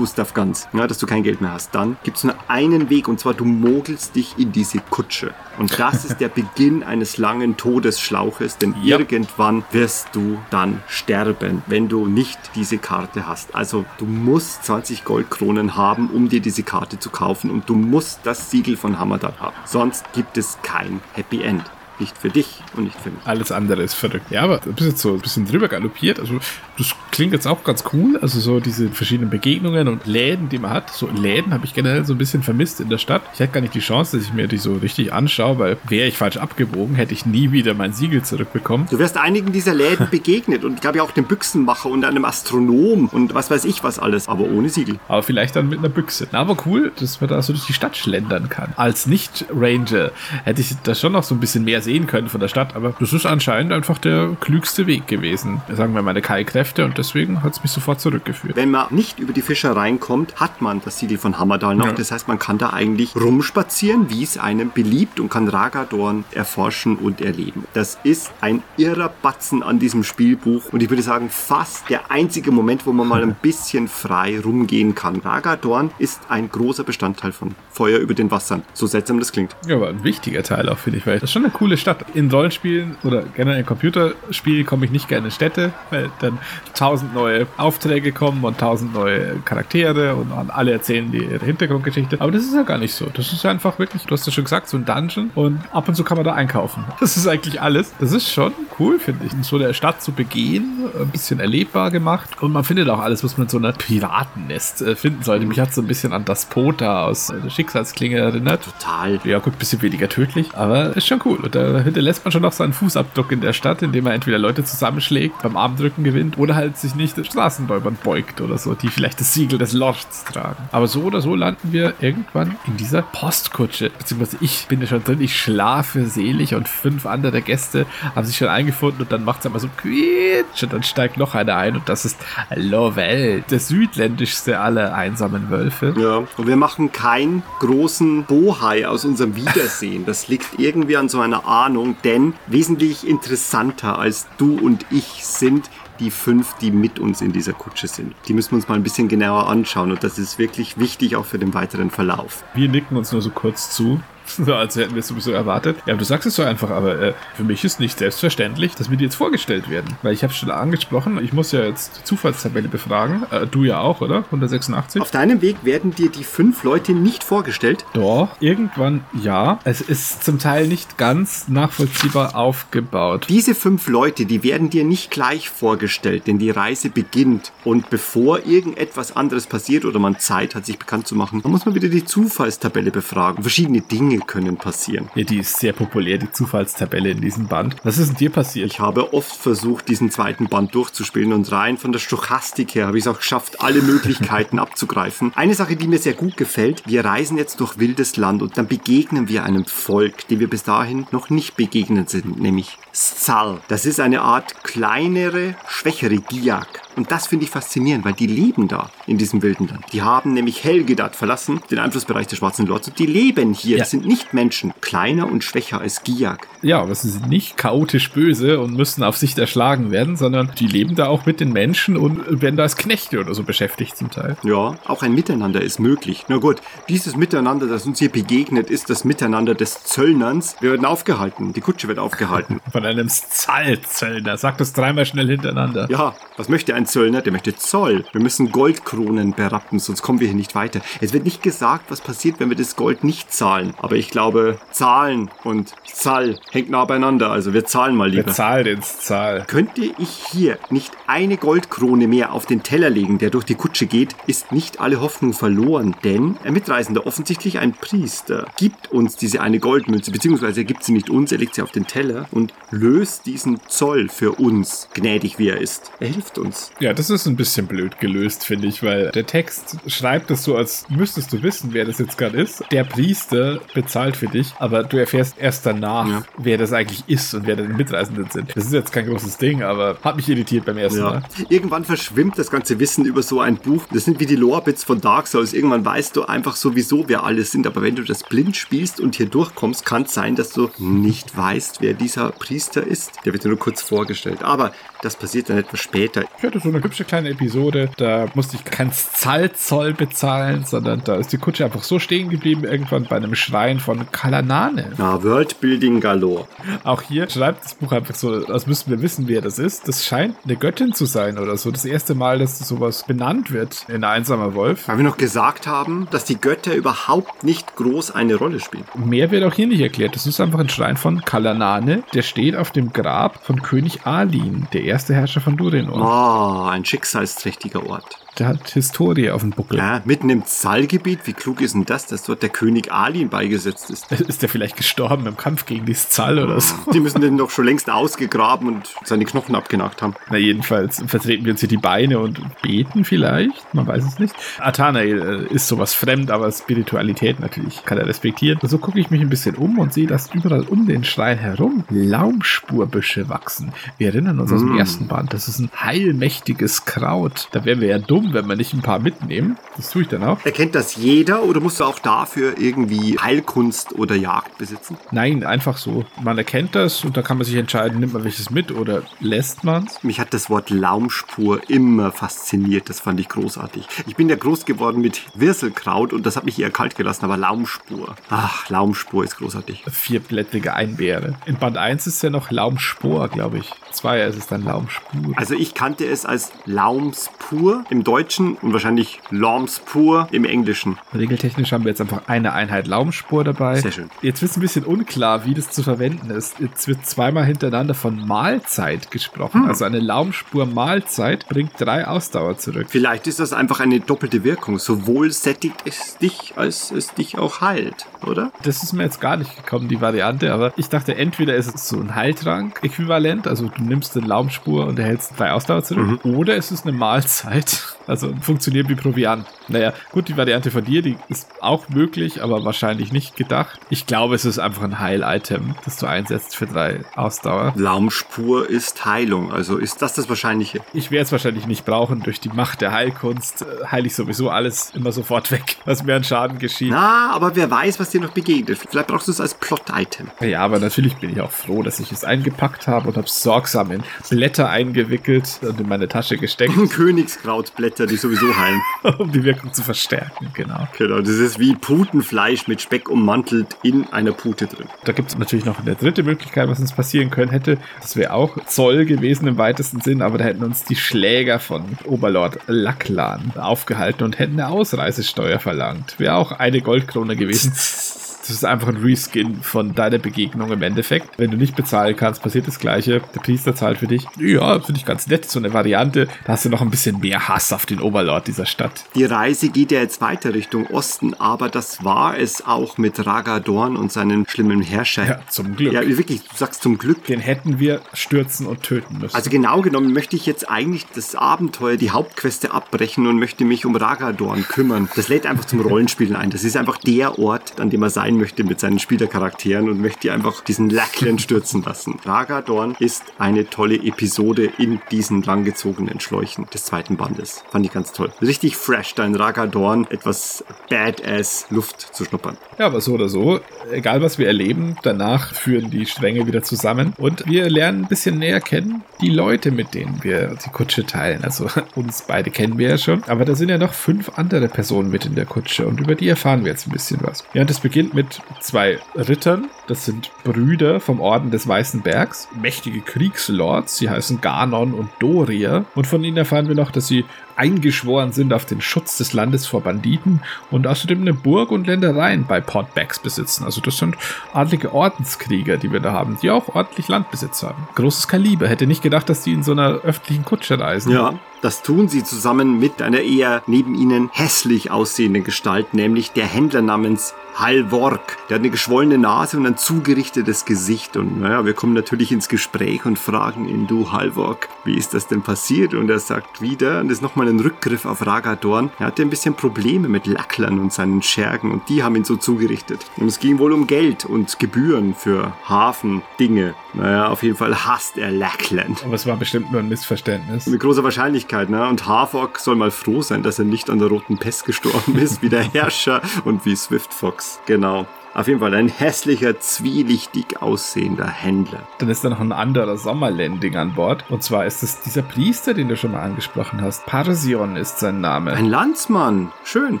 Anti-Gustav 0.12 0.34
Ganz, 0.34 0.68
ja, 0.72 0.86
dass 0.86 0.98
du 0.98 1.06
kein 1.06 1.22
Geld 1.22 1.40
mehr 1.40 1.52
hast, 1.52 1.74
dann 1.74 1.96
gibt 2.04 2.18
es 2.18 2.24
nur 2.24 2.34
einen 2.48 2.90
Weg 2.90 3.08
und 3.08 3.18
zwar 3.18 3.32
du 3.34 3.44
mogelst 3.44 4.14
dich 4.14 4.34
in 4.38 4.52
diese 4.52 4.78
Kutsche. 4.78 5.32
Und 5.58 5.78
das 5.78 6.04
ist 6.04 6.18
der 6.20 6.28
Beginn 6.42 6.82
eines 6.82 7.16
langen 7.16 7.56
Todesschlauches, 7.56 8.58
denn 8.58 8.74
Ja. 8.82 8.98
irgendwann 8.98 9.64
wirst 9.70 10.08
du 10.12 10.38
dann 10.50 10.82
sterben, 10.86 11.62
wenn 11.66 11.88
du 11.88 12.06
nicht 12.06 12.38
diese 12.54 12.78
Karte 12.78 13.26
hast. 13.26 13.54
Also 13.54 13.84
du 13.98 14.04
musst 14.04 14.64
20 14.64 15.04
Goldkronen 15.04 15.76
haben, 15.76 16.10
um 16.10 16.28
dir 16.28 16.40
diese 16.40 16.62
Karte 16.62 16.98
zu 16.98 17.10
kaufen 17.10 17.50
und 17.50 17.68
du 17.68 17.74
musst 17.74 18.20
das 18.24 18.50
Siegel 18.50 18.76
von 18.76 18.98
Hamadan 18.98 19.34
haben. 19.40 19.56
Sonst 19.64 20.04
gibt 20.12 20.36
es 20.36 20.58
kein 20.62 21.00
Happy 21.14 21.42
End. 21.42 21.62
Nicht 21.98 22.16
für 22.16 22.30
dich 22.30 22.46
und 22.76 22.84
nicht 22.84 22.98
für 23.00 23.10
mich. 23.10 23.20
Alles 23.24 23.52
andere 23.52 23.82
ist 23.82 23.94
verrückt. 23.94 24.30
Ja, 24.30 24.42
aber 24.42 24.58
du 24.58 24.72
bist 24.72 24.88
jetzt 24.88 25.00
so 25.02 25.14
ein 25.14 25.20
bisschen 25.20 25.46
drüber 25.46 25.68
galoppiert. 25.68 26.18
Also, 26.18 26.38
das 26.78 26.94
klingt 27.10 27.32
jetzt 27.32 27.46
auch 27.46 27.64
ganz 27.64 27.84
cool. 27.92 28.18
Also, 28.20 28.40
so 28.40 28.60
diese 28.60 28.88
verschiedenen 28.88 29.30
Begegnungen 29.30 29.88
und 29.88 30.06
Läden, 30.06 30.48
die 30.48 30.58
man 30.58 30.70
hat. 30.70 30.90
So 30.90 31.08
Läden 31.08 31.52
habe 31.52 31.64
ich 31.64 31.74
generell 31.74 32.04
so 32.04 32.14
ein 32.14 32.18
bisschen 32.18 32.42
vermisst 32.42 32.80
in 32.80 32.88
der 32.88 32.98
Stadt. 32.98 33.22
Ich 33.34 33.40
hätte 33.40 33.52
gar 33.52 33.60
nicht 33.60 33.74
die 33.74 33.80
Chance, 33.80 34.16
dass 34.16 34.26
ich 34.26 34.32
mir 34.32 34.48
die 34.48 34.58
so 34.58 34.74
richtig 34.74 35.12
anschaue, 35.12 35.58
weil 35.58 35.76
wäre 35.88 36.08
ich 36.08 36.16
falsch 36.16 36.36
abgebogen, 36.36 36.96
hätte 36.96 37.14
ich 37.14 37.26
nie 37.26 37.52
wieder 37.52 37.74
mein 37.74 37.92
Siegel 37.92 38.22
zurückbekommen. 38.22 38.86
Du 38.90 38.98
wirst 38.98 39.16
einigen 39.16 39.52
dieser 39.52 39.74
Läden 39.74 40.08
begegnet 40.10 40.64
und 40.64 40.74
ich 40.74 40.80
glaube 40.80 40.98
ja 40.98 41.04
auch 41.04 41.10
dem 41.10 41.24
Büchsenmacher 41.24 41.88
und 41.88 42.04
einem 42.04 42.24
Astronom 42.24 43.08
und 43.08 43.34
was 43.34 43.50
weiß 43.50 43.64
ich 43.64 43.84
was 43.84 43.98
alles, 43.98 44.28
aber 44.28 44.44
ohne 44.44 44.68
Siegel. 44.68 44.98
Aber 45.08 45.22
vielleicht 45.22 45.56
dann 45.56 45.68
mit 45.68 45.78
einer 45.78 45.88
Büchse. 45.88 46.28
Na, 46.32 46.40
aber 46.40 46.56
cool, 46.66 46.92
dass 46.98 47.20
man 47.20 47.28
da 47.28 47.42
so 47.42 47.52
durch 47.52 47.66
die 47.66 47.72
Stadt 47.72 47.96
schlendern 47.96 48.48
kann. 48.48 48.72
Als 48.76 49.06
Nicht-Ranger 49.06 50.10
hätte 50.44 50.60
ich 50.60 50.74
da 50.82 50.94
schon 50.94 51.12
noch 51.12 51.22
so 51.22 51.34
ein 51.34 51.40
bisschen 51.40 51.64
mehr 51.64 51.81
sehen 51.82 52.06
können 52.06 52.28
von 52.28 52.40
der 52.40 52.48
Stadt, 52.48 52.74
aber 52.74 52.94
das 52.98 53.12
ist 53.12 53.26
anscheinend 53.26 53.72
einfach 53.72 53.98
der 53.98 54.36
klügste 54.40 54.86
Weg 54.86 55.06
gewesen. 55.06 55.60
Sagen 55.72 55.94
wir 55.94 56.02
meine 56.02 56.22
Kai-Kräfte 56.22 56.84
und 56.84 56.98
deswegen 56.98 57.42
hat 57.42 57.52
es 57.52 57.62
mich 57.62 57.72
sofort 57.72 58.00
zurückgeführt. 58.00 58.56
Wenn 58.56 58.70
man 58.70 58.86
nicht 58.90 59.18
über 59.18 59.32
die 59.32 59.42
Fischer 59.42 59.76
reinkommt, 59.76 60.36
hat 60.36 60.62
man 60.62 60.80
das 60.84 60.98
Siegel 60.98 61.18
von 61.18 61.38
Hammerdal 61.38 61.74
noch. 61.74 61.86
Ja. 61.86 61.92
Das 61.92 62.12
heißt, 62.12 62.28
man 62.28 62.38
kann 62.38 62.58
da 62.58 62.70
eigentlich 62.70 63.14
rumspazieren, 63.16 64.10
wie 64.10 64.22
es 64.22 64.38
einem 64.38 64.70
beliebt 64.72 65.20
und 65.20 65.28
kann 65.28 65.48
Ragadorn 65.48 66.24
erforschen 66.32 66.96
und 66.96 67.20
erleben. 67.20 67.64
Das 67.74 67.98
ist 68.04 68.32
ein 68.40 68.62
irrer 68.76 69.10
Batzen 69.22 69.62
an 69.62 69.78
diesem 69.78 70.04
Spielbuch 70.04 70.72
und 70.72 70.82
ich 70.82 70.90
würde 70.90 71.02
sagen, 71.02 71.28
fast 71.30 71.90
der 71.90 72.10
einzige 72.10 72.50
Moment, 72.52 72.86
wo 72.86 72.92
man 72.92 73.08
mal 73.08 73.22
ein 73.22 73.36
bisschen 73.42 73.88
frei 73.88 74.40
rumgehen 74.40 74.94
kann. 74.94 75.16
Ragadorn 75.16 75.90
ist 75.98 76.22
ein 76.28 76.50
großer 76.50 76.84
Bestandteil 76.84 77.32
von 77.32 77.54
Feuer 77.70 77.98
über 77.98 78.14
den 78.14 78.30
Wassern. 78.30 78.62
So 78.74 78.86
seltsam 78.86 79.18
das 79.18 79.32
klingt. 79.32 79.56
Ja, 79.66 79.76
aber 79.76 79.88
ein 79.88 80.04
wichtiger 80.04 80.42
Teil 80.42 80.68
auch, 80.68 80.78
finde 80.78 80.98
ich, 80.98 81.06
weil 81.06 81.14
das 81.14 81.24
ist 81.24 81.32
schon 81.32 81.44
eine 81.44 81.52
coole 81.52 81.71
Stadt. 81.76 82.04
In 82.14 82.30
Rollenspielen 82.30 82.96
oder 83.04 83.22
generell 83.34 83.60
in 83.60 83.66
Computerspielen 83.66 84.66
komme 84.66 84.86
ich 84.86 84.90
nicht 84.90 85.08
gerne 85.08 85.26
in 85.26 85.30
Städte, 85.30 85.72
weil 85.90 86.10
dann 86.20 86.38
tausend 86.74 87.14
neue 87.14 87.46
Aufträge 87.56 88.12
kommen 88.12 88.44
und 88.44 88.58
tausend 88.58 88.94
neue 88.94 89.36
Charaktere 89.44 90.14
und 90.14 90.32
alle 90.50 90.72
erzählen 90.72 91.10
dir 91.10 91.30
ihre 91.30 91.44
Hintergrundgeschichte. 91.44 92.20
Aber 92.20 92.32
das 92.32 92.44
ist 92.44 92.54
ja 92.54 92.62
gar 92.62 92.78
nicht 92.78 92.94
so. 92.94 93.06
Das 93.06 93.32
ist 93.32 93.44
einfach 93.46 93.78
wirklich, 93.78 94.04
du 94.04 94.12
hast 94.12 94.26
ja 94.26 94.32
schon 94.32 94.44
gesagt, 94.44 94.68
so 94.68 94.76
ein 94.76 94.84
Dungeon 94.84 95.30
und 95.34 95.60
ab 95.72 95.88
und 95.88 95.94
zu 95.94 96.04
kann 96.04 96.16
man 96.16 96.24
da 96.24 96.34
einkaufen. 96.34 96.84
Das 97.02 97.16
ist 97.16 97.26
eigentlich 97.26 97.60
alles. 97.60 97.92
Das 97.98 98.12
ist 98.12 98.30
schon 98.32 98.52
cool, 98.78 98.98
finde 98.98 99.26
ich. 99.26 99.32
In 99.32 99.42
so 99.42 99.58
der 99.58 99.74
Stadt 99.74 100.02
zu 100.02 100.12
begehen, 100.12 100.86
ein 100.98 101.08
bisschen 101.08 101.40
erlebbar 101.40 101.90
gemacht 101.90 102.40
und 102.40 102.52
man 102.52 102.64
findet 102.64 102.88
auch 102.88 103.00
alles, 103.00 103.24
was 103.24 103.36
man 103.36 103.46
in 103.46 103.50
so 103.50 103.58
einer 103.58 103.72
Piratennest 103.72 104.82
äh, 104.82 104.96
finden 104.96 105.22
sollte. 105.22 105.44
Mich 105.44 105.58
hat 105.58 105.74
so 105.74 105.82
ein 105.82 105.88
bisschen 105.88 106.12
an 106.12 106.24
das 106.24 106.46
Pota 106.46 107.06
aus 107.06 107.30
äh, 107.30 107.40
der 107.40 107.50
Schicksalsklinge 107.50 108.18
erinnert. 108.18 108.62
Total. 108.64 109.20
Ja, 109.24 109.40
gut, 109.40 109.58
bisschen 109.58 109.82
weniger 109.82 110.08
tödlich, 110.08 110.54
aber 110.54 110.96
ist 110.96 111.06
schon 111.06 111.20
cool. 111.24 111.38
Und 111.38 111.54
da 111.54 111.61
hinterlässt 111.82 112.24
man 112.24 112.32
schon 112.32 112.42
noch 112.42 112.52
seinen 112.52 112.72
Fußabdruck 112.72 113.32
in 113.32 113.40
der 113.40 113.52
Stadt, 113.52 113.82
indem 113.82 114.04
man 114.04 114.14
entweder 114.14 114.38
Leute 114.38 114.64
zusammenschlägt, 114.64 115.42
beim 115.42 115.56
Armdrücken 115.56 116.04
gewinnt 116.04 116.38
oder 116.38 116.54
halt 116.54 116.76
sich 116.76 116.94
nicht 116.94 117.24
Straßenräubern 117.24 117.96
beugt 118.02 118.40
oder 118.40 118.58
so, 118.58 118.74
die 118.74 118.88
vielleicht 118.88 119.20
das 119.20 119.34
Siegel 119.34 119.58
des 119.58 119.72
Lords 119.72 120.24
tragen. 120.24 120.68
Aber 120.72 120.86
so 120.86 121.02
oder 121.02 121.20
so 121.20 121.34
landen 121.34 121.72
wir 121.72 121.94
irgendwann 122.00 122.56
in 122.66 122.76
dieser 122.76 123.02
Postkutsche. 123.02 123.90
Beziehungsweise 123.90 124.38
ich 124.40 124.66
bin 124.68 124.80
ja 124.80 124.86
schon 124.86 125.04
drin, 125.04 125.20
ich 125.20 125.36
schlafe 125.36 126.06
selig 126.06 126.54
und 126.54 126.68
fünf 126.68 127.06
andere 127.06 127.42
Gäste 127.42 127.86
haben 128.14 128.26
sich 128.26 128.36
schon 128.36 128.48
eingefunden 128.48 129.02
und 129.02 129.12
dann 129.12 129.24
macht 129.24 129.40
es 129.40 129.46
einmal 129.46 129.60
so 129.60 129.68
quietsch 129.76 130.62
und 130.62 130.72
dann 130.72 130.82
steigt 130.82 131.16
noch 131.16 131.34
einer 131.34 131.56
ein 131.56 131.76
und 131.76 131.88
das 131.88 132.04
ist 132.04 132.18
Lovell, 132.54 133.42
der 133.50 133.60
südländischste 133.60 134.60
aller 134.60 134.94
einsamen 134.94 135.50
Wölfe. 135.50 135.94
Ja, 135.98 136.22
und 136.36 136.46
wir 136.46 136.56
machen 136.56 136.92
keinen 136.92 137.42
großen 137.60 138.24
Bohai 138.24 138.86
aus 138.86 139.04
unserem 139.04 139.36
Wiedersehen. 139.36 140.06
Das 140.06 140.28
liegt 140.28 140.58
irgendwie 140.58 140.96
an 140.96 141.08
so 141.08 141.20
einer 141.20 141.46
Ahnung, 141.52 141.96
denn 142.02 142.34
wesentlich 142.46 143.06
interessanter 143.06 143.98
als 143.98 144.26
du 144.38 144.58
und 144.58 144.86
ich 144.90 145.24
sind 145.24 145.70
die 146.00 146.10
fünf, 146.10 146.54
die 146.54 146.70
mit 146.70 146.98
uns 146.98 147.20
in 147.20 147.32
dieser 147.32 147.52
Kutsche 147.52 147.86
sind. 147.86 148.14
Die 148.26 148.32
müssen 148.32 148.52
wir 148.52 148.56
uns 148.56 148.68
mal 148.68 148.74
ein 148.74 148.82
bisschen 148.82 149.08
genauer 149.08 149.48
anschauen 149.48 149.90
und 149.90 150.02
das 150.02 150.18
ist 150.18 150.38
wirklich 150.38 150.78
wichtig 150.78 151.16
auch 151.16 151.26
für 151.26 151.38
den 151.38 151.54
weiteren 151.54 151.90
Verlauf. 151.90 152.42
Wir 152.54 152.68
nicken 152.68 152.96
uns 152.96 153.12
nur 153.12 153.22
so 153.22 153.30
kurz 153.30 153.70
zu. 153.70 154.00
So, 154.42 154.54
als 154.54 154.76
hätten 154.76 154.94
wir 154.94 155.00
es 155.00 155.08
sowieso 155.08 155.32
erwartet. 155.32 155.76
Ja, 155.86 155.94
du 155.94 156.04
sagst 156.04 156.26
es 156.26 156.34
so 156.34 156.42
einfach, 156.42 156.70
aber 156.70 156.98
äh, 157.00 157.12
für 157.34 157.44
mich 157.44 157.64
ist 157.64 157.80
nicht 157.80 157.98
selbstverständlich, 157.98 158.74
dass 158.74 158.90
wir 158.90 158.96
dir 158.96 159.04
jetzt 159.04 159.14
vorgestellt 159.14 159.68
werden. 159.70 159.96
Weil 160.02 160.14
ich 160.14 160.22
habe 160.22 160.32
schon 160.32 160.50
angesprochen, 160.50 161.22
ich 161.22 161.32
muss 161.32 161.52
ja 161.52 161.64
jetzt 161.64 161.98
die 161.98 162.04
Zufallstabelle 162.04 162.68
befragen. 162.68 163.24
Äh, 163.30 163.46
du 163.46 163.64
ja 163.64 163.80
auch, 163.80 164.00
oder? 164.00 164.24
186? 164.24 165.00
Auf 165.02 165.10
deinem 165.10 165.42
Weg 165.42 165.64
werden 165.64 165.94
dir 165.94 166.10
die 166.10 166.24
fünf 166.24 166.64
Leute 166.64 166.92
nicht 166.92 167.24
vorgestellt. 167.24 167.84
Doch, 167.92 168.28
irgendwann 168.40 169.04
ja. 169.22 169.60
Es 169.64 169.80
ist 169.80 170.24
zum 170.24 170.38
Teil 170.38 170.66
nicht 170.66 170.98
ganz 170.98 171.48
nachvollziehbar 171.48 172.34
aufgebaut. 172.34 173.26
Diese 173.28 173.54
fünf 173.54 173.88
Leute, 173.88 174.26
die 174.26 174.42
werden 174.42 174.70
dir 174.70 174.84
nicht 174.84 175.10
gleich 175.10 175.50
vorgestellt, 175.50 176.26
denn 176.26 176.38
die 176.38 176.50
Reise 176.50 176.90
beginnt. 176.90 177.52
Und 177.64 177.90
bevor 177.90 178.46
irgendetwas 178.46 179.14
anderes 179.14 179.46
passiert 179.46 179.84
oder 179.84 179.98
man 179.98 180.18
Zeit 180.18 180.54
hat, 180.54 180.66
sich 180.66 180.78
bekannt 180.78 181.06
zu 181.06 181.14
machen, 181.14 181.42
dann 181.42 181.52
muss 181.52 181.66
man 181.66 181.74
wieder 181.74 181.88
die 181.88 182.04
Zufallstabelle 182.04 182.90
befragen. 182.90 183.42
Verschiedene 183.42 183.80
Dinge 183.80 184.11
können 184.20 184.56
passieren. 184.56 185.08
Ja, 185.14 185.24
die 185.24 185.38
ist 185.38 185.58
sehr 185.58 185.72
populär, 185.72 186.18
die 186.18 186.30
Zufallstabelle 186.30 187.10
in 187.10 187.20
diesem 187.20 187.46
Band. 187.46 187.76
Was 187.82 187.98
ist 187.98 188.10
denn 188.10 188.16
dir 188.16 188.30
passiert? 188.30 188.72
Ich 188.72 188.80
habe 188.80 189.12
oft 189.12 189.34
versucht, 189.34 189.88
diesen 189.88 190.10
zweiten 190.10 190.48
Band 190.48 190.74
durchzuspielen 190.74 191.32
und 191.32 191.50
rein 191.52 191.78
von 191.78 191.92
der 191.92 191.98
Stochastik 191.98 192.74
her 192.74 192.86
habe 192.86 192.98
ich 192.98 193.04
es 193.04 193.08
auch 193.08 193.18
geschafft, 193.18 193.60
alle 193.60 193.82
Möglichkeiten 193.82 194.58
abzugreifen. 194.60 195.32
Eine 195.34 195.54
Sache, 195.54 195.76
die 195.76 195.88
mir 195.88 195.98
sehr 195.98 196.14
gut 196.14 196.36
gefällt, 196.36 196.82
wir 196.86 197.04
reisen 197.04 197.36
jetzt 197.38 197.60
durch 197.60 197.78
wildes 197.78 198.16
Land 198.16 198.42
und 198.42 198.58
dann 198.58 198.66
begegnen 198.66 199.28
wir 199.28 199.44
einem 199.44 199.64
Volk, 199.64 200.28
dem 200.28 200.40
wir 200.40 200.48
bis 200.48 200.62
dahin 200.62 201.06
noch 201.10 201.30
nicht 201.30 201.56
begegnet 201.56 202.10
sind, 202.10 202.40
nämlich 202.40 202.78
Szal. 202.94 203.60
Das 203.68 203.86
ist 203.86 204.00
eine 204.00 204.20
Art 204.20 204.62
kleinere, 204.64 205.54
schwächere 205.66 206.16
Giak. 206.16 206.82
Und 206.96 207.10
das 207.10 207.26
finde 207.26 207.44
ich 207.44 207.50
faszinierend, 207.50 208.04
weil 208.04 208.12
die 208.12 208.26
leben 208.26 208.68
da 208.68 208.90
in 209.06 209.18
diesem 209.18 209.42
wilden 209.42 209.68
Land. 209.68 209.84
Die 209.92 210.02
haben 210.02 210.34
nämlich 210.34 210.64
Helgedat 210.64 211.16
verlassen, 211.16 211.60
den 211.70 211.78
Einflussbereich 211.78 212.26
der 212.26 212.36
Schwarzen 212.36 212.66
Lords, 212.66 212.88
und 212.88 212.98
die 212.98 213.06
leben 213.06 213.54
hier. 213.54 213.76
Ja. 213.76 213.82
Das 213.82 213.90
sind 213.90 214.06
nicht 214.06 214.34
Menschen, 214.34 214.72
kleiner 214.80 215.30
und 215.30 215.44
schwächer 215.44 215.80
als 215.80 216.02
Giak. 216.02 216.46
Ja, 216.62 216.80
aber 216.80 216.94
sie 216.94 217.10
sind 217.10 217.28
nicht 217.28 217.56
chaotisch 217.56 218.12
böse 218.12 218.60
und 218.60 218.76
müssen 218.76 219.02
auf 219.02 219.16
Sicht 219.16 219.38
erschlagen 219.38 219.90
werden, 219.90 220.16
sondern 220.16 220.52
die 220.58 220.66
leben 220.66 220.94
da 220.94 221.06
auch 221.06 221.26
mit 221.26 221.40
den 221.40 221.52
Menschen 221.52 221.96
und 221.96 222.40
werden 222.40 222.56
da 222.56 222.62
als 222.62 222.76
Knechte 222.76 223.20
oder 223.20 223.34
so 223.34 223.42
beschäftigt 223.42 223.96
zum 223.96 224.10
Teil. 224.10 224.36
Ja, 224.44 224.76
auch 224.84 225.02
ein 225.02 225.14
Miteinander 225.14 225.60
ist 225.60 225.80
möglich. 225.80 226.24
Na 226.28 226.36
gut, 226.36 226.60
dieses 226.88 227.16
Miteinander, 227.16 227.66
das 227.66 227.86
uns 227.86 227.98
hier 227.98 228.10
begegnet, 228.10 228.70
ist 228.70 228.90
das 228.90 229.04
Miteinander 229.04 229.54
des 229.54 229.82
Zöllnerns. 229.82 230.56
Wir 230.60 230.70
werden 230.70 230.86
aufgehalten, 230.86 231.52
die 231.52 231.60
Kutsche 231.60 231.88
wird 231.88 231.98
aufgehalten. 231.98 232.60
Von 232.72 232.84
einem 232.84 233.08
Zahlzöllner. 233.08 234.36
Sag 234.36 234.58
das 234.58 234.72
dreimal 234.72 235.06
schnell 235.06 235.26
hintereinander. 235.26 235.88
Ja, 235.90 236.14
was 236.36 236.48
möchte 236.48 236.74
ein 236.74 236.81
Zöllner? 236.86 237.22
Der 237.22 237.32
möchte 237.32 237.54
Zoll. 237.56 238.04
Wir 238.12 238.20
müssen 238.20 238.52
Goldkronen 238.52 239.32
berappen, 239.32 239.78
sonst 239.78 240.02
kommen 240.02 240.20
wir 240.20 240.26
hier 240.26 240.36
nicht 240.36 240.54
weiter. 240.54 240.80
Es 241.00 241.12
wird 241.12 241.24
nicht 241.24 241.42
gesagt, 241.42 241.90
was 241.90 242.00
passiert, 242.00 242.40
wenn 242.40 242.48
wir 242.48 242.56
das 242.56 242.76
Gold 242.76 243.04
nicht 243.04 243.32
zahlen. 243.32 243.74
Aber 243.78 243.96
ich 243.96 244.10
glaube, 244.10 244.58
Zahlen 244.70 245.30
und 245.44 245.74
Zahl 245.84 246.38
hängt 246.50 246.70
nah 246.70 246.84
beieinander. 246.84 247.30
Also 247.30 247.54
wir 247.54 247.64
zahlen 247.64 247.96
mal 247.96 248.10
lieber. 248.10 248.24
Bezahlt 248.24 248.66
ins 248.66 249.00
Zahl. 249.00 249.44
Könnte 249.46 249.82
ich 249.98 250.08
hier 250.30 250.58
nicht 250.70 250.92
eine 251.06 251.36
Goldkrone 251.36 252.08
mehr 252.08 252.32
auf 252.32 252.46
den 252.46 252.62
Teller 252.62 252.90
legen, 252.90 253.18
der 253.18 253.30
durch 253.30 253.44
die 253.44 253.54
Kutsche 253.54 253.86
geht, 253.86 254.16
ist 254.26 254.52
nicht 254.52 254.80
alle 254.80 255.00
Hoffnung 255.00 255.32
verloren, 255.32 255.94
denn 256.04 256.36
ein 256.44 256.52
Mitreisender, 256.52 257.06
offensichtlich 257.06 257.58
ein 257.58 257.72
Priester, 257.72 258.46
gibt 258.56 258.90
uns 258.92 259.16
diese 259.16 259.40
eine 259.40 259.58
Goldmünze, 259.58 260.10
beziehungsweise 260.10 260.60
er 260.60 260.64
gibt 260.64 260.84
sie 260.84 260.92
nicht 260.92 261.10
uns, 261.10 261.32
er 261.32 261.38
legt 261.38 261.54
sie 261.54 261.62
auf 261.62 261.70
den 261.70 261.86
Teller 261.86 262.26
und 262.30 262.52
löst 262.70 263.26
diesen 263.26 263.60
Zoll 263.68 264.08
für 264.08 264.32
uns, 264.32 264.88
gnädig 264.94 265.38
wie 265.38 265.48
er 265.48 265.60
ist. 265.60 265.92
Er 266.00 266.08
hilft 266.08 266.38
uns. 266.38 266.71
Ja, 266.80 266.92
das 266.92 267.10
ist 267.10 267.26
ein 267.26 267.36
bisschen 267.36 267.66
blöd 267.66 268.00
gelöst, 268.00 268.44
finde 268.44 268.66
ich, 268.66 268.82
weil 268.82 269.10
der 269.12 269.26
Text 269.26 269.76
schreibt 269.86 270.30
es 270.30 270.42
so, 270.44 270.56
als 270.56 270.84
müsstest 270.88 271.32
du 271.32 271.42
wissen, 271.42 271.70
wer 271.72 271.84
das 271.84 271.98
jetzt 271.98 272.18
gerade 272.18 272.40
ist. 272.40 272.64
Der 272.72 272.84
Priester 272.84 273.60
bezahlt 273.74 274.16
für 274.16 274.26
dich, 274.26 274.52
aber 274.58 274.82
du 274.82 274.96
erfährst 274.96 275.36
erst 275.38 275.66
danach, 275.66 276.08
Ja. 276.08 276.22
wer 276.38 276.58
das 276.58 276.72
eigentlich 276.72 277.04
ist 277.06 277.34
und 277.34 277.46
wer 277.46 277.56
deine 277.56 277.74
Mitreisenden 277.74 278.28
sind. 278.30 278.56
Das 278.56 278.64
ist 278.64 278.72
jetzt 278.72 278.92
kein 278.92 279.06
großes 279.06 279.36
Ding, 279.38 279.62
aber 279.62 279.96
hat 280.02 280.16
mich 280.16 280.28
irritiert 280.28 280.64
beim 280.64 280.78
ersten 280.78 280.98
Ja. 281.00 281.04
Mal. 281.10 281.22
Irgendwann 281.48 281.84
verschwimmt 281.84 282.38
das 282.38 282.50
ganze 282.50 282.78
Wissen 282.80 283.04
über 283.04 283.22
so 283.22 283.40
ein 283.40 283.56
Buch. 283.56 283.84
Das 283.92 284.04
sind 284.04 284.18
wie 284.18 284.26
die 284.26 284.36
Lore-Bits 284.36 284.84
von 284.84 285.00
Dark 285.00 285.26
Souls. 285.28 285.52
Irgendwann 285.52 285.84
weißt 285.84 286.16
du 286.16 286.24
einfach 286.24 286.56
sowieso, 286.56 287.04
wer 287.08 287.24
alle 287.24 287.44
sind. 287.44 287.66
Aber 287.66 287.82
wenn 287.82 287.94
du 287.96 288.02
das 288.02 288.22
blind 288.24 288.56
spielst 288.56 288.98
und 289.00 289.14
hier 289.16 289.26
durchkommst, 289.26 289.84
kann 289.84 290.02
es 290.02 290.14
sein, 290.14 290.34
dass 290.36 290.50
du 290.50 290.70
nicht 290.78 291.36
weißt, 291.36 291.80
wer 291.80 291.94
dieser 291.94 292.30
Priester 292.30 292.84
ist. 292.86 293.12
Der 293.24 293.32
wird 293.32 293.44
dir 293.44 293.48
nur 293.48 293.58
kurz 293.58 293.82
vorgestellt. 293.82 294.42
Aber 294.42 294.72
das 295.02 295.16
passiert 295.16 295.50
dann 295.50 295.58
etwas 295.58 295.80
später. 295.80 296.24
Ich 296.38 296.42
hatte 296.42 296.60
so 296.60 296.68
eine 296.68 296.82
hübsche 296.82 297.04
kleine 297.04 297.30
Episode, 297.30 297.90
da 297.96 298.26
musste 298.34 298.56
ich 298.56 298.64
kein 298.64 298.92
Zahlzoll 298.92 299.92
bezahlen, 299.92 300.64
sondern 300.64 301.02
da 301.04 301.16
ist 301.16 301.32
die 301.32 301.38
Kutsche 301.38 301.64
einfach 301.64 301.82
so 301.82 301.98
stehen 301.98 302.30
geblieben, 302.30 302.64
irgendwann 302.64 303.04
bei 303.04 303.16
einem 303.16 303.34
Schrein 303.34 303.80
von 303.80 304.10
Kalanane. 304.10 304.92
Ja, 304.98 305.22
Worldbuilding 305.22 306.00
galore. 306.00 306.46
Auch 306.84 307.02
hier 307.02 307.28
schreibt 307.28 307.64
das 307.64 307.74
Buch 307.74 307.92
einfach 307.92 308.14
so, 308.14 308.46
als 308.46 308.66
müssten 308.66 308.90
wir 308.90 309.02
wissen, 309.02 309.28
wer 309.28 309.40
das 309.40 309.58
ist. 309.58 309.88
Das 309.88 310.04
scheint 310.04 310.36
eine 310.44 310.56
Göttin 310.56 310.92
zu 310.92 311.04
sein 311.04 311.38
oder 311.38 311.56
so. 311.56 311.70
Das 311.70 311.84
erste 311.84 312.14
Mal, 312.14 312.38
dass 312.38 312.58
sowas 312.60 313.04
benannt 313.04 313.50
wird 313.50 313.84
in 313.88 314.04
Einsamer 314.04 314.54
Wolf. 314.54 314.86
Weil 314.88 314.98
wir 314.98 315.04
noch 315.04 315.16
gesagt 315.16 315.66
haben, 315.66 316.06
dass 316.10 316.24
die 316.24 316.40
Götter 316.40 316.74
überhaupt 316.74 317.42
nicht 317.42 317.74
groß 317.76 318.12
eine 318.12 318.36
Rolle 318.36 318.60
spielen. 318.60 318.84
Mehr 318.94 319.30
wird 319.30 319.44
auch 319.44 319.54
hier 319.54 319.66
nicht 319.66 319.80
erklärt. 319.80 320.14
Das 320.14 320.26
ist 320.26 320.40
einfach 320.40 320.60
ein 320.60 320.68
Schrein 320.68 320.96
von 320.96 321.24
Kalanane, 321.24 322.04
der 322.14 322.22
steht 322.22 322.54
auf 322.54 322.70
dem 322.70 322.92
Grab 322.92 323.44
von 323.44 323.62
König 323.62 324.06
Alin, 324.06 324.68
der 324.72 324.91
erste 324.92 325.14
Herrscher 325.14 325.40
von 325.40 325.56
Durinor. 325.56 326.00
Ah, 326.00 326.70
ein 326.70 326.84
schicksalsträchtiger 326.84 327.84
Ort. 327.86 328.21
Der 328.38 328.48
hat 328.48 328.70
Historie 328.70 329.30
auf 329.30 329.42
dem 329.42 329.50
Buckel. 329.50 329.76
Ja, 329.78 330.00
mitten 330.06 330.30
im 330.30 330.46
Zallgebiet. 330.46 331.20
Wie 331.26 331.34
klug 331.34 331.60
ist 331.60 331.74
denn 331.74 331.84
das, 331.84 332.06
dass 332.06 332.22
dort 332.22 332.42
der 332.42 332.48
König 332.48 332.90
Alin 332.90 333.28
beigesetzt 333.28 333.90
ist? 333.90 334.10
Ist 334.22 334.40
der 334.40 334.48
vielleicht 334.48 334.76
gestorben 334.76 335.26
im 335.26 335.36
Kampf 335.36 335.66
gegen 335.66 335.84
die 335.84 335.92
Zal 335.92 336.38
oder 336.38 336.58
so? 336.60 336.74
Die 336.92 337.00
müssen 337.00 337.20
den 337.20 337.36
doch 337.36 337.50
schon 337.50 337.66
längst 337.66 337.90
ausgegraben 337.90 338.68
und 338.68 338.94
seine 339.04 339.26
Knochen 339.26 339.54
abgenagt 339.54 340.00
haben. 340.00 340.14
Na, 340.30 340.38
jedenfalls 340.38 341.02
vertreten 341.06 341.44
wir 341.44 341.52
uns 341.52 341.60
hier 341.60 341.68
die 341.68 341.76
Beine 341.76 342.20
und 342.20 342.40
beten 342.62 343.04
vielleicht. 343.04 343.74
Man 343.74 343.86
weiß 343.86 344.04
es 344.06 344.18
nicht. 344.18 344.34
Athanael 344.58 345.46
äh, 345.50 345.54
ist 345.54 345.68
sowas 345.68 345.92
fremd, 345.92 346.30
aber 346.30 346.50
Spiritualität 346.50 347.38
natürlich 347.38 347.84
kann 347.84 347.98
er 347.98 348.06
respektieren. 348.06 348.58
So 348.62 348.78
gucke 348.78 348.98
ich 348.98 349.10
mich 349.10 349.20
ein 349.20 349.28
bisschen 349.28 349.56
um 349.56 349.78
und 349.78 349.92
sehe, 349.92 350.06
dass 350.06 350.32
überall 350.32 350.62
um 350.62 350.86
den 350.86 351.04
Schrein 351.04 351.36
herum 351.38 351.84
Laumspurbüsche 351.90 353.28
wachsen. 353.28 353.72
Wir 353.98 354.08
erinnern 354.08 354.40
uns 354.40 354.52
aus 354.52 354.60
dem 354.60 354.72
Mm. 354.74 354.78
ersten 354.78 355.06
Band, 355.06 355.32
das 355.34 355.48
ist 355.48 355.58
ein 355.58 355.70
heilmächtiges 355.78 356.84
Kraut. 356.86 357.48
Da 357.52 357.64
wären 357.64 357.80
wir 357.80 357.88
ja 357.88 357.98
dumm, 357.98 358.21
dumm, 358.22 358.34
wenn 358.34 358.46
wir 358.46 358.56
nicht 358.56 358.72
ein 358.72 358.82
paar 358.82 358.98
mitnehmen. 358.98 359.58
Das 359.76 359.90
tue 359.90 360.02
ich 360.02 360.08
dann 360.08 360.22
auch. 360.24 360.44
Erkennt 360.44 360.74
das 360.74 360.96
jeder 360.96 361.42
oder 361.44 361.60
musst 361.60 361.80
du 361.80 361.84
auch 361.84 361.98
dafür 361.98 362.58
irgendwie 362.58 363.18
Heilkunst 363.18 363.98
oder 363.98 364.14
Jagd 364.14 364.58
besitzen? 364.58 364.96
Nein, 365.10 365.44
einfach 365.44 365.76
so. 365.76 366.04
Man 366.22 366.38
erkennt 366.38 366.74
das 366.74 367.04
und 367.04 367.16
da 367.16 367.22
kann 367.22 367.38
man 367.38 367.46
sich 367.46 367.56
entscheiden, 367.56 368.00
nimmt 368.00 368.12
man 368.12 368.24
welches 368.24 368.50
mit 368.50 368.72
oder 368.72 369.02
lässt 369.20 369.64
man 369.64 369.86
es. 369.86 370.02
Mich 370.02 370.20
hat 370.20 370.34
das 370.34 370.50
Wort 370.50 370.70
Laumspur 370.70 371.60
immer 371.68 372.12
fasziniert. 372.12 372.88
Das 372.88 373.00
fand 373.00 373.20
ich 373.20 373.28
großartig. 373.28 373.86
Ich 374.06 374.16
bin 374.16 374.28
ja 374.28 374.36
groß 374.36 374.64
geworden 374.64 375.00
mit 375.00 375.22
Wirselkraut 375.34 376.12
und 376.12 376.26
das 376.26 376.36
hat 376.36 376.44
mich 376.44 376.58
eher 376.58 376.70
kalt 376.70 376.96
gelassen, 376.96 377.24
aber 377.24 377.36
Laumspur. 377.36 378.14
Ach, 378.30 378.68
Laumspur 378.68 379.24
ist 379.24 379.36
großartig. 379.36 379.84
Vierblättrige 379.90 380.74
Einbeere. 380.74 381.34
In 381.46 381.56
Band 381.56 381.76
1 381.76 382.06
ist 382.06 382.22
ja 382.22 382.30
noch 382.30 382.50
Laumspor, 382.50 383.28
glaube 383.28 383.58
ich. 383.58 383.70
2 383.92 384.22
ist 384.22 384.36
es 384.36 384.46
dann 384.46 384.64
Laumspur. 384.64 385.34
Also 385.36 385.54
ich 385.54 385.74
kannte 385.74 386.06
es 386.06 386.24
als 386.24 386.52
Laumspur 386.66 387.84
im 387.90 388.04
Deutschen 388.04 388.11
und 388.12 388.72
wahrscheinlich 388.72 389.20
Laumspur 389.30 390.28
im 390.30 390.44
Englischen. 390.44 390.98
Regeltechnisch 391.14 391.72
haben 391.72 391.84
wir 391.84 391.90
jetzt 391.90 392.00
einfach 392.00 392.28
eine 392.28 392.52
Einheit 392.52 392.86
Laumspur 392.86 393.44
dabei. 393.44 393.80
Sehr 393.80 393.92
schön. 393.92 394.10
Jetzt 394.20 394.42
ist 394.42 394.56
ein 394.56 394.60
bisschen 394.60 394.84
unklar, 394.84 395.44
wie 395.44 395.54
das 395.54 395.70
zu 395.70 395.82
verwenden 395.82 396.30
ist. 396.30 396.60
Jetzt 396.60 396.88
wird 396.88 397.06
zweimal 397.06 397.44
hintereinander 397.44 397.94
von 397.94 398.26
Mahlzeit 398.26 399.10
gesprochen. 399.10 399.66
Also 399.66 399.84
eine 399.84 400.00
Laumspur 400.00 400.66
Mahlzeit 400.66 401.48
bringt 401.48 401.72
drei 401.78 402.06
Ausdauer 402.06 402.58
zurück. 402.58 402.86
Vielleicht 402.88 403.26
ist 403.26 403.40
das 403.40 403.52
einfach 403.52 403.80
eine 403.80 404.00
doppelte 404.00 404.44
Wirkung. 404.44 404.78
Sowohl 404.78 405.30
sättigt 405.32 405.76
es 405.84 406.18
dich, 406.18 406.54
als 406.56 406.90
es 406.90 407.14
dich 407.14 407.38
auch 407.38 407.60
heilt, 407.60 408.06
oder? 408.26 408.52
Das 408.62 408.82
ist 408.82 408.92
mir 408.92 409.04
jetzt 409.04 409.20
gar 409.20 409.36
nicht 409.36 409.56
gekommen, 409.56 409.88
die 409.88 410.00
Variante, 410.00 410.52
aber 410.52 410.72
ich 410.76 410.88
dachte, 410.88 411.16
entweder 411.16 411.54
ist 411.54 411.74
es 411.74 411.88
so 411.88 411.98
ein 411.98 412.14
Heiltrank-Äquivalent, 412.14 413.46
also 413.46 413.68
du 413.68 413.82
nimmst 413.82 414.16
eine 414.16 414.26
Laumspur 414.26 414.86
und 414.86 414.98
erhältst 414.98 415.38
drei 415.38 415.52
Ausdauer 415.52 415.82
zurück, 415.82 416.24
oder 416.24 416.56
es 416.56 416.70
ist 416.70 416.86
eine 416.86 416.96
Mahlzeit, 416.96 417.96
also 418.06 418.32
funktioniert 418.40 418.88
wie 418.88 418.94
Proviant. 418.94 419.46
Naja, 419.68 419.92
gut, 420.10 420.28
die 420.28 420.36
Variante 420.36 420.70
von 420.70 420.84
dir, 420.84 421.02
die 421.02 421.16
ist 421.28 421.48
auch 421.60 421.88
möglich, 421.88 422.42
aber 422.42 422.64
wahrscheinlich 422.64 423.12
nicht 423.12 423.36
gedacht. 423.36 423.78
Ich 423.90 424.06
glaube, 424.06 424.34
es 424.34 424.44
ist 424.44 424.58
einfach 424.58 424.82
ein 424.82 424.98
Heil-Item, 424.98 425.74
das 425.84 425.96
du 425.96 426.06
einsetzt 426.06 426.56
für 426.56 426.66
drei 426.66 427.00
Ausdauer. 427.16 427.72
Laumspur 427.76 428.68
ist 428.68 429.04
Heilung, 429.04 429.52
also 429.52 429.78
ist 429.78 430.02
das 430.02 430.14
das 430.14 430.28
Wahrscheinliche. 430.28 430.80
Ich 430.92 431.10
werde 431.10 431.24
es 431.24 431.32
wahrscheinlich 431.32 431.66
nicht 431.66 431.84
brauchen. 431.84 432.22
Durch 432.22 432.40
die 432.40 432.48
Macht 432.48 432.80
der 432.80 432.92
Heilkunst 432.92 433.62
äh, 433.62 433.86
heile 433.90 434.06
ich 434.06 434.14
sowieso 434.14 434.50
alles 434.50 434.90
immer 434.94 435.12
sofort 435.12 435.50
weg, 435.50 435.76
was 435.84 436.02
mir 436.02 436.16
an 436.16 436.24
Schaden 436.24 436.58
geschieht. 436.58 436.90
Na, 436.90 437.30
aber 437.32 437.56
wer 437.56 437.70
weiß, 437.70 438.00
was 438.00 438.10
dir 438.10 438.20
noch 438.20 438.32
begegnet. 438.32 438.78
Vielleicht 438.90 439.08
brauchst 439.08 439.28
du 439.28 439.32
es 439.32 439.40
als 439.40 439.54
Plot-Item. 439.54 440.30
Ja, 440.40 440.60
aber 440.60 440.78
natürlich 440.78 441.16
bin 441.16 441.30
ich 441.30 441.40
auch 441.40 441.50
froh, 441.50 441.82
dass 441.82 442.00
ich 442.00 442.12
es 442.12 442.24
eingepackt 442.24 442.86
habe 442.86 443.08
und 443.08 443.16
habe 443.16 443.26
es 443.26 443.42
sorgsam 443.42 443.92
in 443.92 444.02
Blätter 444.30 444.68
eingewickelt 444.68 445.60
und 445.62 445.80
in 445.80 445.88
meine 445.88 446.08
Tasche 446.08 446.36
gesteckt, 446.36 446.72
Königskrautblätter, 446.90 447.91
die 447.98 448.16
sowieso 448.16 448.56
heilen. 448.56 448.80
um 449.18 449.32
die 449.32 449.44
Wirkung 449.44 449.72
zu 449.72 449.82
verstärken. 449.82 450.50
Genau. 450.54 450.88
Genau, 450.96 451.20
das 451.20 451.30
ist 451.36 451.58
wie 451.58 451.74
Putenfleisch 451.74 452.68
mit 452.68 452.80
Speck 452.80 453.08
ummantelt 453.08 453.76
in 453.82 454.06
einer 454.12 454.32
Pute 454.32 454.66
drin. 454.66 454.86
Da 455.04 455.12
gibt 455.12 455.30
es 455.30 455.38
natürlich 455.38 455.64
noch 455.64 455.80
eine 455.80 455.94
dritte 455.94 456.22
Möglichkeit, 456.22 456.68
was 456.68 456.80
uns 456.80 456.92
passieren 456.92 457.30
können 457.30 457.50
hätte. 457.50 457.78
Das 458.00 458.16
wäre 458.16 458.32
auch 458.32 458.64
Zoll 458.66 459.04
gewesen 459.04 459.48
im 459.48 459.58
weitesten 459.58 460.00
Sinn, 460.00 460.22
aber 460.22 460.38
da 460.38 460.44
hätten 460.44 460.64
uns 460.64 460.84
die 460.84 460.96
Schläger 460.96 461.58
von 461.58 461.98
Oberlord 462.04 462.58
Lacklan 462.66 463.52
aufgehalten 463.56 464.24
und 464.24 464.38
hätten 464.38 464.60
eine 464.60 464.68
Ausreisesteuer 464.68 465.58
verlangt. 465.58 466.18
Wäre 466.18 466.34
auch 466.34 466.52
eine 466.52 466.80
Goldkrone 466.80 467.36
gewesen. 467.36 467.72
Das 468.42 468.50
ist 468.50 468.64
einfach 468.64 468.88
ein 468.88 468.96
Reskin 468.96 469.62
von 469.62 469.94
deiner 469.94 470.18
Begegnung 470.18 470.72
im 470.72 470.82
Endeffekt. 470.82 471.38
Wenn 471.38 471.52
du 471.52 471.56
nicht 471.56 471.76
bezahlen 471.76 472.16
kannst, 472.16 472.42
passiert 472.42 472.66
das 472.66 472.80
Gleiche. 472.80 473.22
Der 473.34 473.40
Priester 473.40 473.74
zahlt 473.74 473.98
für 473.98 474.08
dich. 474.08 474.26
Ja, 474.38 474.80
finde 474.80 474.98
ich 474.98 475.06
ganz 475.06 475.28
nett. 475.28 475.48
So 475.48 475.60
eine 475.60 475.72
Variante. 475.72 476.26
Da 476.44 476.54
hast 476.54 476.64
du 476.64 476.68
noch 476.68 476.82
ein 476.82 476.90
bisschen 476.90 477.20
mehr 477.20 477.48
Hass 477.48 477.72
auf 477.72 477.86
den 477.86 478.00
Oberlord 478.00 478.48
dieser 478.48 478.66
Stadt. 478.66 479.04
Die 479.14 479.24
Reise 479.24 479.68
geht 479.68 479.92
ja 479.92 480.00
jetzt 480.00 480.20
weiter 480.20 480.54
Richtung 480.54 480.88
Osten, 480.88 481.34
aber 481.34 481.68
das 481.68 482.04
war 482.04 482.36
es 482.36 482.66
auch 482.66 482.98
mit 482.98 483.24
Ragadorn 483.24 483.96
und 483.96 484.10
seinem 484.10 484.44
schlimmen 484.48 484.82
Herrscher. 484.82 485.24
Ja, 485.24 485.40
zum 485.48 485.76
Glück. 485.76 485.92
Ja, 485.92 486.04
wirklich, 486.04 486.42
du 486.42 486.56
sagst 486.56 486.82
zum 486.82 486.98
Glück. 486.98 487.24
Den 487.26 487.38
hätten 487.38 487.78
wir 487.78 488.00
stürzen 488.12 488.66
und 488.66 488.82
töten 488.82 489.18
müssen. 489.18 489.36
Also 489.36 489.50
genau 489.50 489.82
genommen 489.82 490.12
möchte 490.12 490.34
ich 490.34 490.46
jetzt 490.46 490.68
eigentlich 490.68 491.06
das 491.14 491.36
Abenteuer, 491.36 491.96
die 491.96 492.10
Hauptqueste 492.10 492.72
abbrechen 492.72 493.26
und 493.28 493.38
möchte 493.38 493.64
mich 493.64 493.86
um 493.86 493.94
Ragadorn 493.94 494.66
kümmern. 494.66 495.08
Das 495.14 495.28
lädt 495.28 495.46
einfach 495.46 495.64
zum 495.64 495.80
Rollenspielen 495.80 496.34
ein. 496.34 496.50
Das 496.50 496.64
ist 496.64 496.76
einfach 496.76 496.98
der 496.98 497.38
Ort, 497.38 497.80
an 497.80 497.90
dem 497.90 498.02
er 498.02 498.10
sein 498.10 498.31
möchte 498.36 498.64
mit 498.64 498.80
seinen 498.80 498.98
Spielercharakteren 498.98 499.88
und 499.88 500.00
möchte 500.00 500.32
einfach 500.32 500.62
diesen 500.62 500.90
Lacklen 500.90 501.38
stürzen 501.38 501.82
lassen. 501.82 502.18
Ragadorn 502.24 502.96
ist 502.98 503.24
eine 503.38 503.68
tolle 503.68 503.96
Episode 503.96 504.70
in 504.78 505.00
diesen 505.10 505.42
langgezogenen 505.42 506.20
Schläuchen 506.20 506.66
des 506.72 506.84
zweiten 506.84 507.16
Bandes. 507.16 507.64
Fand 507.70 507.86
ich 507.86 507.92
ganz 507.92 508.12
toll. 508.12 508.32
Richtig 508.40 508.76
fresh, 508.76 509.14
da 509.14 509.24
in 509.24 509.34
Ragadorn 509.34 510.06
etwas 510.10 510.64
Badass 510.88 511.66
Luft 511.70 512.00
zu 512.14 512.24
schnuppern. 512.24 512.56
Ja, 512.78 512.86
aber 512.86 513.00
so 513.00 513.14
oder 513.14 513.28
so, 513.28 513.60
egal 513.90 514.22
was 514.22 514.38
wir 514.38 514.46
erleben, 514.46 514.96
danach 515.02 515.54
führen 515.54 515.90
die 515.90 516.06
Stränge 516.06 516.46
wieder 516.46 516.62
zusammen 516.62 517.14
und 517.18 517.46
wir 517.46 517.68
lernen 517.68 518.04
ein 518.04 518.08
bisschen 518.08 518.38
näher 518.38 518.60
kennen 518.60 519.02
die 519.22 519.30
Leute, 519.30 519.70
mit 519.70 519.94
denen 519.94 520.22
wir 520.22 520.56
die 520.64 520.70
Kutsche 520.70 521.06
teilen. 521.06 521.44
Also 521.44 521.68
uns 521.94 522.24
beide 522.26 522.50
kennen 522.50 522.76
wir 522.76 522.90
ja 522.90 522.98
schon, 522.98 523.22
aber 523.24 523.44
da 523.44 523.54
sind 523.54 523.68
ja 523.68 523.78
noch 523.78 523.92
fünf 523.92 524.30
andere 524.36 524.68
Personen 524.68 525.10
mit 525.10 525.24
in 525.24 525.34
der 525.34 525.46
Kutsche 525.46 525.86
und 525.86 526.00
über 526.00 526.14
die 526.14 526.28
erfahren 526.28 526.64
wir 526.64 526.72
jetzt 526.72 526.86
ein 526.86 526.92
bisschen 526.92 527.20
was. 527.22 527.44
Ja, 527.54 527.62
und 527.62 527.70
das 527.70 527.80
beginnt 527.80 528.14
mit 528.14 528.21
zwei 528.60 528.98
Rittern, 529.14 529.70
das 529.86 530.04
sind 530.04 530.30
Brüder 530.44 531.00
vom 531.00 531.20
Orden 531.20 531.50
des 531.50 531.66
Weißen 531.66 532.02
Bergs, 532.02 532.48
mächtige 532.60 533.00
Kriegslords, 533.00 533.96
sie 533.96 534.10
heißen 534.10 534.40
Ganon 534.40 534.94
und 534.94 535.10
Doria. 535.18 535.84
Und 535.94 536.06
von 536.06 536.24
ihnen 536.24 536.36
erfahren 536.36 536.68
wir 536.68 536.74
noch, 536.74 536.90
dass 536.90 537.06
sie 537.06 537.24
eingeschworen 537.56 538.32
sind 538.32 538.52
auf 538.52 538.64
den 538.64 538.80
Schutz 538.80 539.18
des 539.18 539.32
Landes 539.32 539.66
vor 539.66 539.82
Banditen 539.82 540.40
und 540.70 540.86
außerdem 540.86 541.20
eine 541.20 541.34
Burg 541.34 541.70
und 541.70 541.86
Ländereien 541.86 542.46
bei 542.46 542.60
Portbacks 542.60 543.18
besitzen. 543.18 543.64
Also 543.64 543.80
das 543.80 543.98
sind 543.98 544.16
adlige 544.52 544.92
Ordenskrieger, 544.92 545.76
die 545.76 545.92
wir 545.92 546.00
da 546.00 546.12
haben, 546.12 546.38
die 546.42 546.50
auch 546.50 546.74
ordentlich 546.74 547.08
Landbesitz 547.08 547.62
haben. 547.62 547.88
Großes 547.94 548.28
Kaliber. 548.28 548.68
Hätte 548.68 548.86
nicht 548.86 549.02
gedacht, 549.02 549.28
dass 549.28 549.42
die 549.42 549.52
in 549.52 549.62
so 549.62 549.72
einer 549.72 549.88
öffentlichen 550.00 550.44
Kutsche 550.44 550.78
reisen. 550.78 551.12
Ja, 551.12 551.34
das 551.62 551.82
tun 551.82 552.08
sie 552.08 552.24
zusammen 552.24 552.80
mit 552.80 553.00
einer 553.00 553.20
eher 553.20 553.62
neben 553.68 553.94
ihnen 553.94 554.30
hässlich 554.32 554.90
aussehenden 554.90 555.44
Gestalt, 555.44 555.94
nämlich 555.94 556.32
der 556.32 556.46
Händler 556.46 556.82
namens 556.82 557.34
Halvork. 557.54 558.38
Der 558.48 558.56
hat 558.56 558.62
eine 558.62 558.70
geschwollene 558.70 559.18
Nase 559.18 559.58
und 559.58 559.66
ein 559.66 559.76
zugerichtetes 559.76 560.64
Gesicht. 560.64 561.16
Und 561.16 561.40
naja, 561.40 561.64
wir 561.64 561.74
kommen 561.74 561.92
natürlich 561.92 562.32
ins 562.32 562.48
Gespräch 562.48 563.04
und 563.04 563.18
fragen 563.18 563.68
ihn, 563.68 563.86
du 563.86 564.10
Halvork, 564.10 564.68
wie 564.84 564.96
ist 564.96 565.14
das 565.14 565.28
denn 565.28 565.42
passiert? 565.42 565.94
Und 565.94 566.10
er 566.10 566.18
sagt 566.18 566.62
wieder, 566.62 567.00
und 567.00 567.08
das 567.08 567.18
ist 567.18 567.22
nochmal 567.42 567.48
ein 567.48 567.60
Rückgriff 567.60 568.04
auf 568.04 568.24
Ragadorn, 568.26 568.90
er 568.98 569.06
hatte 569.06 569.22
ein 569.22 569.30
bisschen 569.30 569.54
Probleme 569.54 570.08
mit 570.08 570.26
Lacklern 570.26 570.78
und 570.78 570.92
seinen 570.92 571.22
Schergen 571.22 571.70
und 571.70 571.88
die 571.88 572.02
haben 572.02 572.16
ihn 572.16 572.24
so 572.24 572.36
zugerichtet. 572.36 573.04
Und 573.16 573.26
es 573.26 573.38
ging 573.38 573.58
wohl 573.58 573.72
um 573.72 573.86
Geld 573.86 574.24
und 574.24 574.58
Gebühren 574.58 575.14
für 575.14 575.52
Hafendinge. 575.68 576.74
Naja, 576.94 577.28
auf 577.28 577.42
jeden 577.42 577.56
Fall 577.56 577.84
hasst 577.84 578.18
er 578.18 578.30
Lackland. 578.30 579.04
Aber 579.04 579.14
es 579.14 579.26
war 579.26 579.36
bestimmt 579.36 579.72
nur 579.72 579.80
ein 579.80 579.88
Missverständnis. 579.88 580.66
Mit 580.66 580.80
großer 580.80 581.02
Wahrscheinlichkeit, 581.02 581.70
ne? 581.70 581.88
Und 581.88 582.06
Harfog 582.06 582.58
soll 582.58 582.76
mal 582.76 582.90
froh 582.90 583.22
sein, 583.22 583.42
dass 583.42 583.58
er 583.58 583.64
nicht 583.64 583.90
an 583.90 583.98
der 583.98 584.08
roten 584.08 584.38
Pest 584.38 584.64
gestorben 584.64 585.18
ist, 585.18 585.42
wie 585.42 585.48
der 585.48 585.62
Herrscher 585.62 586.22
und 586.44 586.64
wie 586.64 586.76
Swift 586.76 587.12
Fox. 587.12 587.60
Genau. 587.66 588.06
Auf 588.34 588.48
jeden 588.48 588.60
Fall 588.60 588.74
ein 588.74 588.88
hässlicher, 588.88 589.60
zwielichtig 589.60 590.62
aussehender 590.62 591.28
Händler. 591.28 591.80
Dann 591.98 592.08
ist 592.08 592.24
da 592.24 592.30
noch 592.30 592.40
ein 592.40 592.52
anderer 592.52 592.96
Sommerlanding 592.96 593.76
an 593.76 593.92
Bord. 593.92 594.24
Und 594.30 594.42
zwar 594.42 594.64
ist 594.64 594.82
es 594.82 595.02
dieser 595.02 595.20
Priester, 595.20 595.74
den 595.74 595.88
du 595.88 595.96
schon 595.96 596.12
mal 596.12 596.22
angesprochen 596.22 596.80
hast. 596.80 597.04
Parsion 597.04 597.76
ist 597.76 597.98
sein 597.98 598.22
Name. 598.22 598.52
Ein 598.54 598.66
Landsmann. 598.66 599.52
Schön. 599.64 600.00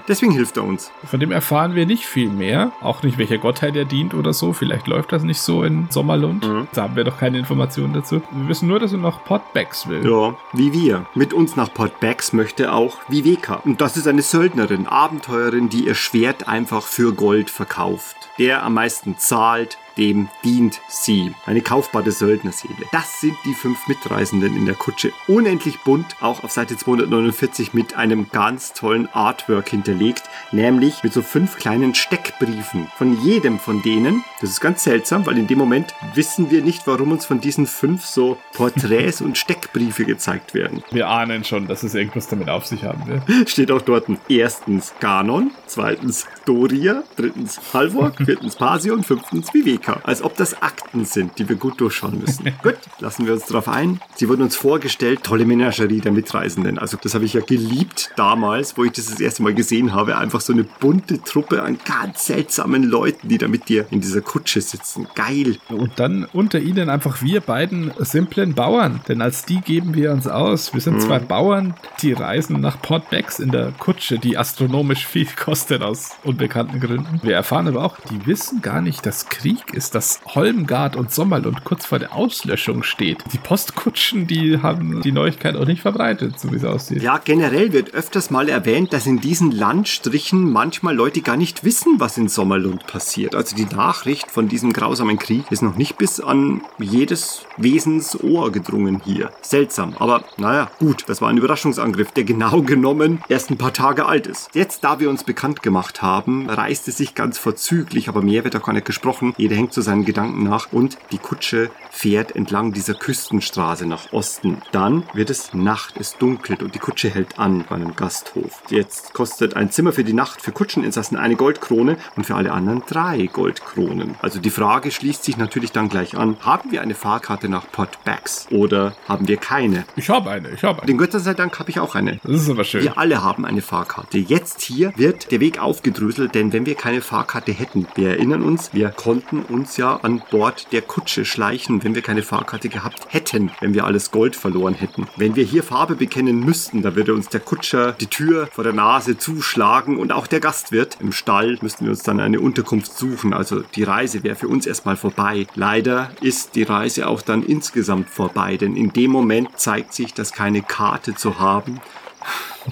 Deswegen 0.08 0.32
hilft 0.32 0.56
er 0.56 0.64
uns. 0.64 0.90
Von 1.04 1.20
dem 1.20 1.30
erfahren 1.30 1.74
wir 1.74 1.84
nicht 1.84 2.06
viel 2.06 2.30
mehr. 2.30 2.72
Auch 2.80 3.02
nicht, 3.02 3.18
welcher 3.18 3.36
Gottheit 3.36 3.76
er 3.76 3.84
dient 3.84 4.14
oder 4.14 4.32
so. 4.32 4.54
Vielleicht 4.54 4.86
läuft 4.86 5.12
das 5.12 5.24
nicht 5.24 5.40
so 5.40 5.62
in 5.62 5.88
Sommerlund. 5.90 6.48
Mhm. 6.48 6.68
Da 6.72 6.84
haben 6.84 6.96
wir 6.96 7.04
doch 7.04 7.18
keine 7.18 7.38
Informationen 7.38 7.92
dazu. 7.92 8.22
Wir 8.30 8.48
wissen 8.48 8.66
nur, 8.66 8.80
dass 8.80 8.92
er 8.92 8.98
noch 8.98 9.24
Potbacks 9.24 9.88
will. 9.88 10.06
Ja, 10.08 10.34
wie 10.54 10.72
wir. 10.72 11.04
Mit 11.14 11.34
uns 11.34 11.56
nach 11.56 11.72
Port 11.72 12.00
Becks 12.00 12.32
möchte 12.32 12.72
auch 12.72 12.96
Viveka. 13.08 13.56
Und 13.64 13.82
das 13.82 13.98
ist 13.98 14.08
eine 14.08 14.22
Söldnerin, 14.22 14.86
Abenteuerin, 14.86 15.68
die 15.68 15.86
ihr 15.86 15.94
Schwert 15.94 16.48
einfach 16.48 16.86
für 16.86 17.12
Gold 17.12 17.50
verkauft. 17.50 18.21
Der 18.38 18.62
am 18.62 18.74
meisten 18.74 19.18
zahlt, 19.18 19.78
dem 19.96 20.28
dient 20.44 20.80
sie. 20.88 21.34
Eine 21.46 21.60
kaufbare 21.60 22.12
Söldnerseele. 22.12 22.74
Das 22.92 23.20
sind 23.20 23.36
die 23.44 23.54
fünf 23.54 23.88
Mitreisenden 23.88 24.56
in 24.56 24.66
der 24.66 24.74
Kutsche. 24.74 25.12
Unendlich 25.28 25.80
bunt, 25.80 26.16
auch 26.20 26.44
auf 26.44 26.50
Seite 26.50 26.76
249 26.76 27.74
mit 27.74 27.94
einem 27.94 28.28
ganz 28.30 28.72
tollen 28.72 29.08
Artwork 29.12 29.68
hinterlegt, 29.68 30.22
nämlich 30.50 31.02
mit 31.02 31.12
so 31.12 31.22
fünf 31.22 31.56
kleinen 31.56 31.94
Steckbriefen. 31.94 32.88
Von 32.96 33.20
jedem 33.22 33.58
von 33.58 33.82
denen, 33.82 34.24
das 34.40 34.50
ist 34.50 34.60
ganz 34.60 34.84
seltsam, 34.84 35.26
weil 35.26 35.38
in 35.38 35.46
dem 35.46 35.58
Moment 35.58 35.94
wissen 36.14 36.50
wir 36.50 36.62
nicht, 36.62 36.86
warum 36.86 37.12
uns 37.12 37.26
von 37.26 37.40
diesen 37.40 37.66
fünf 37.66 38.04
so 38.04 38.38
Porträts 38.54 39.20
und 39.20 39.38
Steckbriefe 39.38 40.04
gezeigt 40.04 40.54
werden. 40.54 40.82
Wir 40.90 41.08
ahnen 41.08 41.44
schon, 41.44 41.66
dass 41.66 41.82
es 41.82 41.94
irgendwas 41.94 42.28
damit 42.28 42.48
auf 42.48 42.66
sich 42.66 42.84
haben 42.84 43.06
wird. 43.06 43.22
Steht 43.50 43.70
auch 43.70 43.82
dort 43.82 44.06
erstens 44.28 44.94
Ganon, 45.00 45.50
zweitens 45.66 46.26
Doria, 46.44 47.02
drittens 47.16 47.60
Halvor, 47.72 48.12
viertens 48.24 48.56
Pasion, 48.56 49.02
fünftens 49.02 49.52
Viveka. 49.54 49.81
Chronika, 49.82 50.00
als 50.04 50.22
ob 50.22 50.36
das 50.36 50.62
Akten 50.62 51.04
sind, 51.04 51.38
die 51.38 51.48
wir 51.48 51.56
gut 51.56 51.80
durchschauen 51.80 52.18
müssen. 52.20 52.44
gut, 52.62 52.76
lassen 53.00 53.26
wir 53.26 53.34
uns 53.34 53.46
drauf 53.46 53.68
ein. 53.68 54.00
Sie 54.14 54.28
wurden 54.28 54.42
uns 54.42 54.56
vorgestellt, 54.56 55.22
tolle 55.22 55.44
Menagerie 55.44 56.00
der 56.00 56.12
Mitreisenden. 56.12 56.78
Also 56.78 56.96
das 57.00 57.14
habe 57.14 57.24
ich 57.24 57.34
ja 57.34 57.40
geliebt 57.40 58.10
damals, 58.16 58.76
wo 58.76 58.84
ich 58.84 58.92
das 58.92 59.06
das 59.06 59.20
erste 59.20 59.42
Mal 59.42 59.54
gesehen 59.54 59.92
habe. 59.92 60.16
Einfach 60.16 60.40
so 60.40 60.52
eine 60.52 60.64
bunte 60.64 61.22
Truppe 61.22 61.62
an 61.62 61.78
ganz 61.84 62.26
seltsamen 62.26 62.84
Leuten, 62.84 63.28
die 63.28 63.38
da 63.38 63.48
mit 63.48 63.68
dir 63.68 63.86
in 63.90 64.00
dieser 64.00 64.20
Kutsche 64.20 64.60
sitzen. 64.60 65.06
Geil. 65.14 65.58
Und 65.68 65.98
dann 65.98 66.26
unter 66.32 66.60
ihnen 66.60 66.88
einfach 66.88 67.22
wir 67.22 67.40
beiden 67.40 67.92
simplen 67.98 68.54
Bauern. 68.54 69.00
Denn 69.08 69.20
als 69.20 69.44
die 69.44 69.60
geben 69.60 69.94
wir 69.94 70.12
uns 70.12 70.26
aus. 70.26 70.72
Wir 70.72 70.80
sind 70.80 71.02
zwei 71.02 71.18
Bauern, 71.18 71.74
die 72.00 72.12
reisen 72.12 72.60
nach 72.60 72.80
Port 72.80 73.10
Becks 73.10 73.38
in 73.38 73.50
der 73.50 73.72
Kutsche, 73.72 74.18
die 74.18 74.38
astronomisch 74.38 75.06
viel 75.06 75.26
kostet 75.26 75.82
aus 75.82 76.10
unbekannten 76.24 76.80
Gründen. 76.80 77.20
Wir 77.22 77.34
erfahren 77.34 77.68
aber 77.68 77.84
auch, 77.84 77.98
die 78.10 78.26
wissen 78.26 78.62
gar 78.62 78.80
nicht, 78.80 79.04
dass 79.06 79.28
Krieg 79.28 79.71
ist, 79.74 79.94
dass 79.94 80.20
Holmgard 80.26 80.96
und 80.96 81.12
Sommerlund 81.12 81.64
kurz 81.64 81.86
vor 81.86 81.98
der 81.98 82.14
Auslöschung 82.14 82.82
steht. 82.82 83.24
Die 83.32 83.38
Postkutschen, 83.38 84.26
die 84.26 84.58
haben 84.62 85.02
die 85.02 85.12
Neuigkeit 85.12 85.56
auch 85.56 85.66
nicht 85.66 85.82
verbreitet, 85.82 86.38
so 86.38 86.52
wie 86.52 86.56
es 86.56 86.64
aussieht. 86.64 87.02
Ja, 87.02 87.18
generell 87.22 87.72
wird 87.72 87.94
öfters 87.94 88.30
mal 88.30 88.48
erwähnt, 88.48 88.92
dass 88.92 89.06
in 89.06 89.20
diesen 89.20 89.50
Landstrichen 89.50 90.50
manchmal 90.50 90.94
Leute 90.94 91.20
gar 91.20 91.36
nicht 91.36 91.64
wissen, 91.64 91.98
was 91.98 92.18
in 92.18 92.28
Sommerlund 92.28 92.86
passiert. 92.86 93.34
Also 93.34 93.56
die 93.56 93.66
Nachricht 93.66 94.30
von 94.30 94.48
diesem 94.48 94.72
grausamen 94.72 95.18
Krieg 95.18 95.44
ist 95.50 95.62
noch 95.62 95.76
nicht 95.76 95.98
bis 95.98 96.20
an 96.20 96.62
jedes 96.78 97.44
Wesens 97.56 98.18
Ohr 98.22 98.52
gedrungen 98.52 99.00
hier. 99.04 99.30
Seltsam, 99.42 99.94
aber 99.98 100.24
naja, 100.36 100.70
gut, 100.78 101.04
das 101.06 101.20
war 101.20 101.28
ein 101.28 101.36
Überraschungsangriff, 101.36 102.12
der 102.12 102.24
genau 102.24 102.62
genommen 102.62 103.22
erst 103.28 103.50
ein 103.50 103.58
paar 103.58 103.72
Tage 103.72 104.06
alt 104.06 104.26
ist. 104.26 104.50
Jetzt, 104.54 104.84
da 104.84 105.00
wir 105.00 105.10
uns 105.10 105.24
bekannt 105.24 105.62
gemacht 105.62 106.02
haben, 106.02 106.48
reißt 106.48 106.88
es 106.88 106.96
sich 106.96 107.14
ganz 107.14 107.38
vorzüglich, 107.38 108.08
aber 108.08 108.22
mehr 108.22 108.44
wird 108.44 108.56
auch 108.56 108.62
gar 108.62 108.72
nicht 108.72 108.86
gesprochen. 108.86 109.34
Jeder 109.36 109.56
hängt 109.62 109.72
zu 109.72 109.80
seinen 109.80 110.04
Gedanken 110.04 110.42
nach 110.42 110.72
und 110.72 110.98
die 111.12 111.18
Kutsche 111.18 111.70
fährt 111.92 112.34
entlang 112.34 112.72
dieser 112.72 112.94
Küstenstraße 112.94 113.86
nach 113.86 114.12
Osten. 114.12 114.62
Dann 114.72 115.04
wird 115.12 115.30
es 115.30 115.54
Nacht, 115.54 115.94
es 116.00 116.16
dunkelt 116.16 116.62
und 116.62 116.74
die 116.74 116.78
Kutsche 116.78 117.10
hält 117.10 117.38
an 117.38 117.64
bei 117.68 117.76
einem 117.76 117.94
Gasthof. 117.94 118.62
Jetzt 118.70 119.12
kostet 119.12 119.54
ein 119.54 119.70
Zimmer 119.70 119.92
für 119.92 120.02
die 120.02 120.14
Nacht 120.14 120.40
für 120.40 120.52
Kutscheninsassen 120.52 121.16
eine 121.16 121.36
Goldkrone 121.36 121.98
und 122.16 122.24
für 122.24 122.34
alle 122.34 122.52
anderen 122.52 122.82
drei 122.88 123.28
Goldkronen. 123.32 124.16
Also 124.20 124.40
die 124.40 124.50
Frage 124.50 124.90
schließt 124.90 125.22
sich 125.22 125.36
natürlich 125.36 125.70
dann 125.70 125.90
gleich 125.90 126.16
an, 126.16 126.36
haben 126.40 126.72
wir 126.72 126.80
eine 126.80 126.94
Fahrkarte 126.94 127.48
nach 127.48 127.70
Port 127.70 128.02
Backs 128.04 128.48
oder 128.50 128.96
haben 129.06 129.28
wir 129.28 129.36
keine? 129.36 129.84
Ich 129.94 130.08
habe 130.08 130.30
eine, 130.30 130.50
ich 130.50 130.64
habe 130.64 130.80
eine. 130.80 130.86
Den 130.86 130.98
Göttern 130.98 131.20
sei 131.20 131.34
Dank 131.34 131.58
habe 131.58 131.70
ich 131.70 131.78
auch 131.78 131.94
eine. 131.94 132.18
Das 132.24 132.42
ist 132.42 132.50
aber 132.50 132.64
schön. 132.64 132.82
Wir 132.82 132.98
alle 132.98 133.22
haben 133.22 133.44
eine 133.44 133.60
Fahrkarte. 133.60 134.18
Jetzt 134.18 134.62
hier 134.62 134.92
wird 134.96 135.30
der 135.30 135.40
Weg 135.40 135.60
aufgedröselt, 135.60 136.34
denn 136.34 136.52
wenn 136.52 136.64
wir 136.64 136.74
keine 136.74 137.02
Fahrkarte 137.02 137.52
hätten, 137.52 137.86
wir 137.94 138.08
erinnern 138.08 138.42
uns, 138.42 138.72
wir 138.72 138.88
konnten 138.88 139.42
uns 139.42 139.76
ja 139.76 139.96
an 139.96 140.22
Bord 140.30 140.72
der 140.72 140.82
Kutsche 140.82 141.24
schleichen, 141.24 141.81
wenn 141.84 141.94
wir 141.94 142.02
keine 142.02 142.22
Fahrkarte 142.22 142.68
gehabt 142.68 143.06
hätten, 143.08 143.50
wenn 143.60 143.74
wir 143.74 143.84
alles 143.84 144.10
Gold 144.10 144.36
verloren 144.36 144.74
hätten. 144.74 145.06
Wenn 145.16 145.36
wir 145.36 145.44
hier 145.44 145.62
Farbe 145.62 145.96
bekennen 145.96 146.40
müssten, 146.40 146.82
da 146.82 146.94
würde 146.94 147.14
uns 147.14 147.28
der 147.28 147.40
Kutscher 147.40 147.92
die 147.92 148.06
Tür 148.06 148.48
vor 148.52 148.64
der 148.64 148.72
Nase 148.72 149.18
zuschlagen 149.18 149.98
und 149.98 150.12
auch 150.12 150.26
der 150.26 150.40
Gastwirt. 150.40 150.98
Im 151.00 151.12
Stall 151.12 151.58
müssten 151.62 151.84
wir 151.84 151.90
uns 151.90 152.02
dann 152.02 152.20
eine 152.20 152.40
Unterkunft 152.40 152.96
suchen. 152.96 153.32
Also 153.32 153.60
die 153.60 153.84
Reise 153.84 154.22
wäre 154.22 154.36
für 154.36 154.48
uns 154.48 154.66
erstmal 154.66 154.96
vorbei. 154.96 155.46
Leider 155.54 156.10
ist 156.20 156.54
die 156.54 156.62
Reise 156.62 157.06
auch 157.06 157.22
dann 157.22 157.42
insgesamt 157.42 158.08
vorbei, 158.08 158.56
denn 158.56 158.76
in 158.76 158.92
dem 158.92 159.10
Moment 159.10 159.58
zeigt 159.58 159.94
sich, 159.94 160.14
dass 160.14 160.32
keine 160.32 160.62
Karte 160.62 161.14
zu 161.14 161.38
haben 161.38 161.80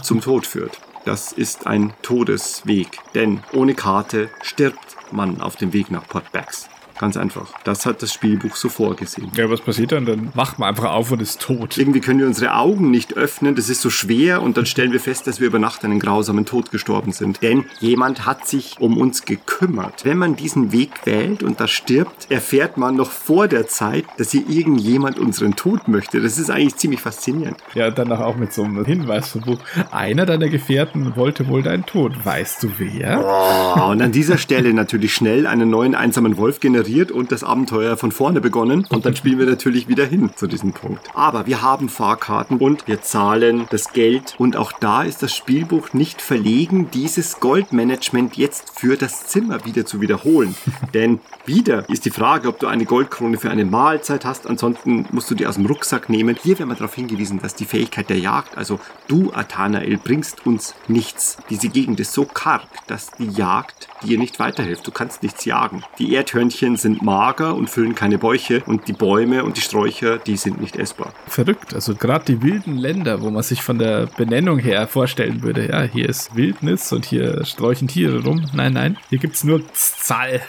zum 0.02 0.20
Tod 0.20 0.46
führt. 0.46 0.78
Das 1.04 1.32
ist 1.32 1.66
ein 1.66 1.94
Todesweg, 2.02 2.98
denn 3.14 3.42
ohne 3.52 3.74
Karte 3.74 4.28
stirbt 4.42 4.96
man 5.12 5.40
auf 5.40 5.56
dem 5.56 5.72
Weg 5.72 5.90
nach 5.90 6.06
Port 6.06 6.30
Backs. 6.32 6.68
Ganz 7.00 7.16
einfach. 7.16 7.54
Das 7.64 7.86
hat 7.86 8.02
das 8.02 8.12
Spielbuch 8.12 8.56
so 8.56 8.68
vorgesehen. 8.68 9.32
Ja, 9.34 9.48
was 9.48 9.62
passiert 9.62 9.92
dann? 9.92 10.04
Dann 10.04 10.32
wacht 10.34 10.58
man 10.58 10.68
einfach 10.68 10.92
auf 10.92 11.10
und 11.10 11.22
ist 11.22 11.40
tot. 11.40 11.78
Irgendwie 11.78 12.00
können 12.00 12.18
wir 12.18 12.26
unsere 12.26 12.54
Augen 12.54 12.90
nicht 12.90 13.16
öffnen, 13.16 13.54
das 13.54 13.70
ist 13.70 13.80
so 13.80 13.88
schwer 13.88 14.42
und 14.42 14.58
dann 14.58 14.66
stellen 14.66 14.92
wir 14.92 15.00
fest, 15.00 15.26
dass 15.26 15.40
wir 15.40 15.46
über 15.46 15.58
Nacht 15.58 15.82
einen 15.82 15.98
grausamen 15.98 16.44
Tod 16.44 16.70
gestorben 16.70 17.12
sind. 17.12 17.40
Denn 17.40 17.64
jemand 17.78 18.26
hat 18.26 18.46
sich 18.46 18.76
um 18.80 18.98
uns 18.98 19.24
gekümmert. 19.24 20.04
Wenn 20.04 20.18
man 20.18 20.36
diesen 20.36 20.72
Weg 20.72 21.06
wählt 21.06 21.42
und 21.42 21.58
da 21.58 21.68
stirbt, 21.68 22.30
erfährt 22.30 22.76
man 22.76 22.96
noch 22.96 23.10
vor 23.10 23.48
der 23.48 23.66
Zeit, 23.66 24.04
dass 24.18 24.32
hier 24.32 24.46
irgendjemand 24.46 25.18
unseren 25.18 25.56
Tod 25.56 25.88
möchte. 25.88 26.20
Das 26.20 26.38
ist 26.38 26.50
eigentlich 26.50 26.76
ziemlich 26.76 27.00
faszinierend. 27.00 27.56
Ja, 27.72 27.90
danach 27.90 28.20
auch 28.20 28.36
mit 28.36 28.52
so 28.52 28.62
einem 28.62 28.84
Hinweis 28.84 29.30
vom 29.30 29.40
Buch. 29.40 29.58
Einer 29.90 30.26
deiner 30.26 30.50
Gefährten 30.50 31.16
wollte 31.16 31.48
wohl 31.48 31.62
deinen 31.62 31.86
Tod. 31.86 32.12
Weißt 32.26 32.62
du 32.62 32.72
wer? 32.76 33.24
Oh, 33.24 33.90
und 33.90 34.02
an 34.02 34.12
dieser 34.12 34.36
Stelle 34.36 34.74
natürlich 34.74 35.14
schnell 35.14 35.46
einen 35.46 35.70
neuen 35.70 35.94
einsamen 35.94 36.36
Wolf 36.36 36.60
generiert 36.90 37.12
und 37.12 37.32
das 37.32 37.44
Abenteuer 37.44 37.96
von 37.96 38.12
vorne 38.12 38.40
begonnen. 38.40 38.86
Und 38.90 39.06
dann 39.06 39.14
spielen 39.14 39.38
wir 39.38 39.46
natürlich 39.46 39.88
wieder 39.88 40.04
hin 40.04 40.30
zu 40.34 40.46
diesem 40.46 40.72
Punkt. 40.72 41.00
Aber 41.14 41.46
wir 41.46 41.62
haben 41.62 41.88
Fahrkarten 41.88 42.58
und 42.58 42.86
wir 42.88 43.00
zahlen 43.02 43.66
das 43.70 43.92
Geld. 43.92 44.34
Und 44.38 44.56
auch 44.56 44.72
da 44.72 45.02
ist 45.02 45.22
das 45.22 45.34
Spielbuch 45.34 45.92
nicht 45.92 46.20
verlegen, 46.20 46.90
dieses 46.92 47.40
Goldmanagement 47.40 48.36
jetzt 48.36 48.78
für 48.78 48.96
das 48.96 49.28
Zimmer 49.28 49.64
wieder 49.64 49.86
zu 49.86 50.00
wiederholen. 50.00 50.54
Denn 50.94 51.20
wieder 51.46 51.88
ist 51.88 52.04
die 52.04 52.10
Frage, 52.10 52.48
ob 52.48 52.58
du 52.58 52.66
eine 52.66 52.84
Goldkrone 52.84 53.38
für 53.38 53.50
eine 53.50 53.64
Mahlzeit 53.64 54.24
hast. 54.24 54.46
Ansonsten 54.46 55.06
musst 55.12 55.30
du 55.30 55.34
die 55.34 55.46
aus 55.46 55.54
dem 55.54 55.66
Rucksack 55.66 56.08
nehmen. 56.08 56.36
Hier 56.42 56.58
werden 56.58 56.70
wir 56.70 56.76
darauf 56.76 56.94
hingewiesen, 56.94 57.40
dass 57.40 57.54
die 57.54 57.64
Fähigkeit 57.64 58.10
der 58.10 58.18
Jagd, 58.18 58.56
also 58.58 58.80
du, 59.08 59.32
Athanael, 59.32 59.96
bringst 59.96 60.46
uns 60.46 60.74
nichts. 60.88 61.38
Diese 61.50 61.68
Gegend 61.68 62.00
ist 62.00 62.12
so 62.12 62.24
karg, 62.24 62.66
dass 62.86 63.10
die 63.12 63.28
Jagd 63.28 63.88
dir 64.02 64.18
nicht 64.18 64.38
weiterhilft. 64.38 64.86
Du 64.86 64.90
kannst 64.90 65.22
nichts 65.22 65.44
jagen. 65.44 65.82
Die 65.98 66.14
Erdhörnchen 66.14 66.76
sind 66.76 67.02
mager 67.02 67.54
und 67.54 67.70
füllen 67.70 67.94
keine 67.94 68.18
Bäuche 68.18 68.62
und 68.66 68.88
die 68.88 68.92
Bäume 68.92 69.44
und 69.44 69.56
die 69.56 69.60
Sträucher, 69.60 70.18
die 70.18 70.36
sind 70.36 70.60
nicht 70.60 70.76
essbar. 70.76 71.12
Verrückt. 71.26 71.74
Also 71.74 71.94
gerade 71.94 72.24
die 72.24 72.42
wilden 72.42 72.76
Länder, 72.76 73.22
wo 73.22 73.30
man 73.30 73.42
sich 73.42 73.62
von 73.62 73.78
der 73.78 74.06
Benennung 74.06 74.58
her 74.58 74.86
vorstellen 74.86 75.42
würde, 75.42 75.68
ja, 75.68 75.82
hier 75.82 76.08
ist 76.08 76.34
Wildnis 76.36 76.92
und 76.92 77.04
hier 77.04 77.44
sträuchen 77.44 77.88
Tiere 77.88 78.22
rum. 78.22 78.46
Nein, 78.54 78.72
nein, 78.72 78.96
hier 79.08 79.18
gibt's 79.18 79.44
nur 79.44 79.62
Zahl. 79.72 80.40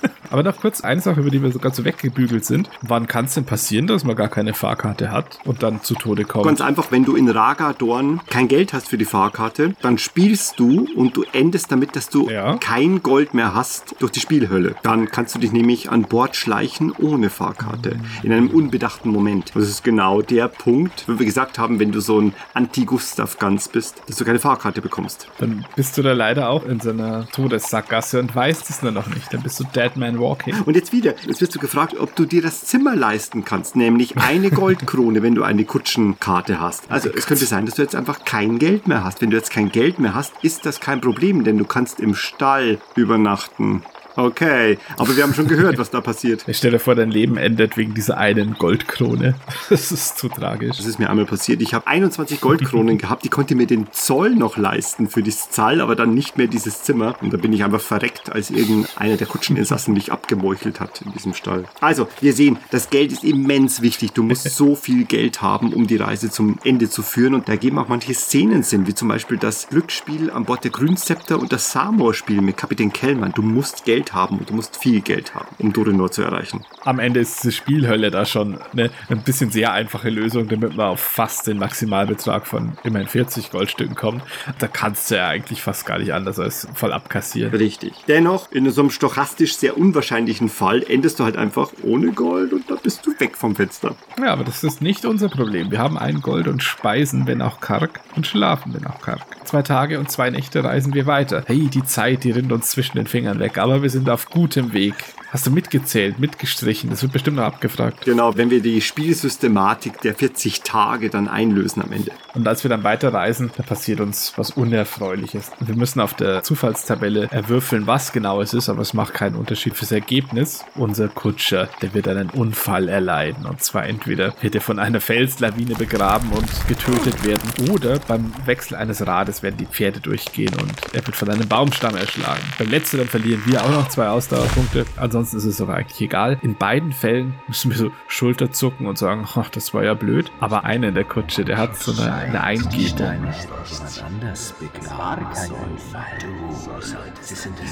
Aber 0.30 0.42
noch 0.42 0.56
kurz 0.58 0.80
eine 0.82 1.00
Sache, 1.00 1.20
über 1.20 1.30
die 1.30 1.42
wir 1.42 1.50
so 1.52 1.58
ganz 1.58 1.76
so 1.76 1.84
weggebügelt 1.84 2.44
sind. 2.44 2.68
Wann 2.82 3.06
kann 3.06 3.24
es 3.26 3.34
denn 3.34 3.44
passieren, 3.44 3.86
dass 3.86 4.04
man 4.04 4.16
gar 4.16 4.28
keine 4.28 4.54
Fahrkarte 4.54 5.10
hat 5.10 5.38
und 5.44 5.62
dann 5.62 5.82
zu 5.82 5.94
Tode 5.94 6.24
kommt? 6.24 6.44
Ganz 6.46 6.60
einfach, 6.60 6.90
wenn 6.90 7.04
du 7.04 7.16
in 7.16 7.28
Ragadorn 7.28 8.20
kein 8.28 8.48
Geld 8.48 8.72
hast 8.72 8.88
für 8.88 8.98
die 8.98 9.04
Fahrkarte, 9.04 9.74
dann 9.82 9.98
spielst 9.98 10.58
du 10.58 10.86
und 10.96 11.16
du 11.16 11.24
endest 11.32 11.72
damit, 11.72 11.96
dass 11.96 12.08
du 12.08 12.28
Ja. 12.28 12.56
kein 12.58 13.02
Gold 13.02 13.34
mehr 13.34 13.54
hast 13.54 13.94
durch 14.00 14.12
die 14.12 14.20
Spielhölle. 14.20 14.74
Dann 14.82 15.10
kannst 15.10 15.34
du 15.34 15.38
dich 15.38 15.52
nämlich 15.52 15.90
an 15.90 16.02
Bord 16.02 16.36
schleichen 16.36 16.92
ohne 16.92 17.30
Fahrkarte. 17.30 17.96
In 18.22 18.32
einem 18.32 18.48
unbedachten 18.48 19.10
Moment. 19.10 19.52
Das 19.54 19.64
ist 19.68 19.84
genau 19.84 20.22
der 20.22 20.48
Punkt, 20.48 21.04
wo 21.06 21.18
wir 21.18 21.26
gesagt 21.26 21.58
haben, 21.58 21.78
wenn 21.80 21.92
du 21.92 22.00
so 22.00 22.20
ein 22.20 22.34
Anti-Gustav-Ganz 22.54 23.68
bist, 23.68 24.02
dass 24.06 24.16
du 24.16 24.24
keine 24.24 24.38
Fahrkarte 24.38 24.80
bekommst. 24.80 25.28
Dann 25.38 25.64
bist 25.76 25.96
du 25.98 26.02
da 26.02 26.12
leider 26.12 26.48
auch 26.50 26.64
in 26.66 26.80
so 26.80 26.90
einer 26.90 27.26
Todessackgasse 27.32 28.20
und 28.20 28.34
weißt 28.34 28.70
es 28.70 28.82
nur 28.82 28.92
noch 28.92 29.06
nicht. 29.08 29.32
Dann 29.32 29.42
bist 29.42 29.58
du 29.60 29.64
Dead 29.64 29.96
Walking. 30.20 30.54
Und 30.66 30.74
jetzt 30.74 30.92
wieder, 30.92 31.14
jetzt 31.26 31.40
wirst 31.40 31.54
du 31.54 31.58
gefragt, 31.58 31.96
ob 31.98 32.14
du 32.14 32.24
dir 32.24 32.42
das 32.42 32.64
Zimmer 32.64 32.94
leisten 32.96 33.44
kannst, 33.44 33.76
nämlich 33.76 34.16
eine 34.16 34.50
Goldkrone, 34.50 35.22
wenn 35.22 35.34
du 35.34 35.42
eine 35.42 35.64
Kutschenkarte 35.64 36.60
hast. 36.60 36.90
Also 36.90 37.10
es 37.14 37.26
könnte 37.26 37.46
sein, 37.46 37.66
dass 37.66 37.76
du 37.76 37.82
jetzt 37.82 37.94
einfach 37.94 38.24
kein 38.24 38.58
Geld 38.58 38.88
mehr 38.88 39.04
hast. 39.04 39.20
Wenn 39.20 39.30
du 39.30 39.36
jetzt 39.36 39.50
kein 39.50 39.70
Geld 39.70 39.98
mehr 39.98 40.14
hast, 40.14 40.32
ist 40.42 40.66
das 40.66 40.80
kein 40.80 41.00
Problem, 41.00 41.44
denn 41.44 41.58
du 41.58 41.64
kannst 41.64 42.00
im 42.00 42.14
Stall 42.14 42.78
übernachten. 42.96 43.82
Okay, 44.18 44.78
aber 44.96 45.16
wir 45.16 45.22
haben 45.22 45.32
schon 45.32 45.46
gehört, 45.46 45.78
was 45.78 45.92
da 45.92 46.00
passiert. 46.00 46.42
Ich 46.48 46.56
stelle 46.56 46.80
vor, 46.80 46.96
dein 46.96 47.12
Leben 47.12 47.36
endet 47.36 47.76
wegen 47.76 47.94
dieser 47.94 48.18
einen 48.18 48.54
Goldkrone. 48.54 49.36
Das 49.70 49.92
ist 49.92 50.18
zu 50.18 50.28
tragisch. 50.28 50.78
Das 50.78 50.86
ist 50.86 50.98
mir 50.98 51.10
einmal 51.10 51.26
passiert. 51.26 51.60
Ich 51.60 51.74
habe 51.74 51.86
21 51.86 52.40
Goldkronen 52.40 52.98
gehabt. 52.98 53.22
Die 53.22 53.28
konnte 53.28 53.54
mir 53.54 53.66
den 53.66 53.86
Zoll 53.92 54.34
noch 54.34 54.56
leisten 54.56 55.08
für 55.08 55.22
das 55.22 55.50
Zahl, 55.50 55.80
aber 55.80 55.94
dann 55.94 56.14
nicht 56.14 56.38
mehr 56.38 56.46
dieses 56.46 56.82
Zimmer. 56.82 57.14
Und 57.20 57.32
da 57.32 57.36
bin 57.36 57.52
ich 57.52 57.62
einfach 57.62 57.80
verreckt, 57.80 58.32
als 58.32 58.50
irgendeiner 58.50 59.16
der 59.16 59.26
Kutscheninsassen 59.26 59.94
mich 59.94 60.10
abgemeuchelt 60.10 60.80
hat 60.80 61.02
in 61.02 61.12
diesem 61.12 61.34
Stall. 61.34 61.64
Also, 61.80 62.08
wir 62.20 62.32
sehen, 62.32 62.56
das 62.70 62.90
Geld 62.90 63.12
ist 63.12 63.24
immens 63.24 63.82
wichtig. 63.82 64.12
Du 64.12 64.22
musst 64.22 64.44
so 64.56 64.74
viel 64.74 65.04
Geld 65.04 65.42
haben, 65.42 65.72
um 65.72 65.86
die 65.86 65.96
Reise 65.96 66.30
zum 66.30 66.58
Ende 66.64 66.90
zu 66.90 67.02
führen. 67.02 67.34
Und 67.34 67.48
da 67.48 67.56
geben 67.56 67.78
auch 67.78 67.88
manche 67.88 68.14
Szenen 68.14 68.62
Sinn, 68.62 68.86
wie 68.86 68.94
zum 68.94 69.08
Beispiel 69.08 69.36
das 69.36 69.68
Glücksspiel 69.68 70.30
an 70.30 70.44
Bord 70.44 70.64
der 70.64 70.70
Grünzepter 70.70 71.38
und 71.38 71.52
das 71.52 71.70
Samor-Spiel 71.72 72.40
mit 72.40 72.56
Kapitän 72.56 72.92
Kellmann. 72.92 73.32
Du 73.32 73.42
musst 73.42 73.84
Geld 73.84 74.07
haben 74.12 74.38
und 74.38 74.50
du 74.50 74.54
musst 74.54 74.76
viel 74.76 75.00
Geld 75.00 75.34
haben, 75.34 75.48
um 75.58 75.72
Dorinor 75.72 76.10
zu 76.10 76.22
erreichen. 76.22 76.64
Am 76.84 76.98
Ende 76.98 77.20
ist 77.20 77.42
diese 77.42 77.52
Spielhölle 77.52 78.10
da 78.10 78.24
schon 78.24 78.58
eine 78.72 78.90
ein 79.08 79.22
bisschen 79.22 79.50
sehr 79.50 79.72
einfache 79.72 80.10
Lösung, 80.10 80.48
damit 80.48 80.76
man 80.76 80.86
auf 80.86 81.00
fast 81.00 81.46
den 81.46 81.58
Maximalbetrag 81.58 82.46
von 82.46 82.78
immerhin 82.84 83.08
40 83.08 83.50
Goldstücken 83.50 83.94
kommt. 83.94 84.22
Da 84.58 84.68
kannst 84.68 85.10
du 85.10 85.16
ja 85.16 85.28
eigentlich 85.28 85.62
fast 85.62 85.86
gar 85.86 85.98
nicht 85.98 86.12
anders 86.12 86.38
als 86.38 86.68
voll 86.74 86.92
abkassieren. 86.92 87.54
Richtig. 87.54 87.92
Dennoch, 88.06 88.50
in 88.52 88.70
so 88.70 88.82
einem 88.82 88.90
stochastisch 88.90 89.56
sehr 89.56 89.76
unwahrscheinlichen 89.78 90.48
Fall 90.48 90.82
endest 90.82 91.20
du 91.20 91.24
halt 91.24 91.36
einfach 91.36 91.70
ohne 91.82 92.12
Gold 92.12 92.52
und 92.52 92.70
da 92.70 92.74
bist 92.74 93.06
du 93.06 93.12
weg 93.18 93.36
vom 93.36 93.56
Fenster. 93.56 93.94
Ja, 94.18 94.32
aber 94.32 94.44
das 94.44 94.64
ist 94.64 94.82
nicht 94.82 95.04
unser 95.04 95.28
Problem. 95.28 95.70
Wir 95.70 95.78
haben 95.78 95.98
ein 95.98 96.20
Gold 96.20 96.48
und 96.48 96.62
speisen, 96.62 97.26
wenn 97.26 97.42
auch 97.42 97.60
karg, 97.60 98.00
und 98.16 98.26
schlafen, 98.26 98.74
wenn 98.74 98.86
auch 98.86 99.00
karg. 99.00 99.20
Zwei 99.44 99.62
Tage 99.62 99.98
und 99.98 100.10
zwei 100.10 100.28
Nächte 100.30 100.62
reisen 100.62 100.92
wir 100.92 101.06
weiter. 101.06 101.42
Hey, 101.46 101.68
die 101.68 101.84
Zeit, 101.84 102.24
die 102.24 102.32
rinnt 102.32 102.52
uns 102.52 102.70
zwischen 102.70 102.96
den 102.98 103.06
Fingern 103.06 103.38
weg, 103.38 103.56
aber 103.56 103.82
wir 103.82 103.90
sind 103.90 103.97
auf 104.06 104.28
gutem 104.28 104.72
Weg. 104.72 104.94
Hast 105.30 105.46
du 105.46 105.50
mitgezählt, 105.50 106.18
mitgestrichen? 106.18 106.88
Das 106.88 107.02
wird 107.02 107.12
bestimmt 107.12 107.36
noch 107.36 107.44
abgefragt. 107.44 108.06
Genau, 108.06 108.36
wenn 108.36 108.48
wir 108.50 108.62
die 108.62 108.80
Spielsystematik 108.80 110.00
der 110.00 110.14
40 110.14 110.62
Tage 110.62 111.10
dann 111.10 111.28
einlösen 111.28 111.82
am 111.82 111.92
Ende. 111.92 112.12
Und 112.34 112.48
als 112.48 112.64
wir 112.64 112.68
dann 112.70 112.82
weiterreisen, 112.82 113.50
da 113.56 113.62
passiert 113.62 114.00
uns 114.00 114.32
was 114.36 114.52
Unerfreuliches. 114.52 115.50
Wir 115.60 115.76
müssen 115.76 116.00
auf 116.00 116.14
der 116.14 116.42
Zufallstabelle 116.42 117.28
erwürfeln, 117.30 117.86
was 117.86 118.12
genau 118.12 118.40
es 118.40 118.54
ist, 118.54 118.68
aber 118.70 118.80
es 118.80 118.94
macht 118.94 119.12
keinen 119.12 119.34
Unterschied 119.34 119.74
fürs 119.74 119.92
Ergebnis. 119.92 120.64
Unser 120.76 121.08
Kutscher, 121.08 121.68
der 121.82 121.92
wird 121.92 122.08
einen 122.08 122.30
Unfall 122.30 122.88
erleiden. 122.88 123.44
Und 123.44 123.62
zwar 123.62 123.86
entweder 123.86 124.34
wird 124.40 124.54
er 124.54 124.60
von 124.62 124.78
einer 124.78 125.00
Felslawine 125.00 125.74
begraben 125.74 126.30
und 126.30 126.48
getötet 126.68 127.24
werden, 127.24 127.70
oder 127.70 127.98
beim 127.98 128.32
Wechsel 128.46 128.76
eines 128.76 129.06
Rades 129.06 129.42
werden 129.42 129.56
die 129.58 129.66
Pferde 129.66 130.00
durchgehen 130.00 130.54
und 130.60 130.72
er 130.94 131.06
wird 131.06 131.16
von 131.16 131.28
einem 131.28 131.48
Baumstamm 131.48 131.96
erschlagen. 131.96 132.42
Beim 132.58 132.68
letzteren 132.68 133.08
verlieren 133.08 133.42
wir 133.44 133.64
auch 133.64 133.70
noch 133.70 133.88
zwei 133.88 134.08
Ausdauerpunkte. 134.08 134.86
Ansonsten 135.18 135.38
ist 135.38 135.44
es 135.46 135.56
doch 135.56 135.68
eigentlich 135.68 136.00
egal. 136.00 136.38
In 136.42 136.54
beiden 136.54 136.92
Fällen 136.92 137.34
müssen 137.48 137.72
wir 137.72 137.76
so 137.76 137.90
Schulter 138.06 138.52
zucken 138.52 138.86
und 138.86 138.98
sagen, 138.98 139.26
ach, 139.34 139.50
das 139.50 139.74
war 139.74 139.82
ja 139.82 139.94
blöd. 139.94 140.30
Aber 140.38 140.64
einer 140.64 140.88
in 140.88 140.94
der 140.94 141.02
Kutsche, 141.02 141.44
der 141.44 141.58
hat 141.58 141.76
so 141.76 141.90
eine, 141.90 142.12
eine 142.12 142.40
Eingebung. 142.44 143.26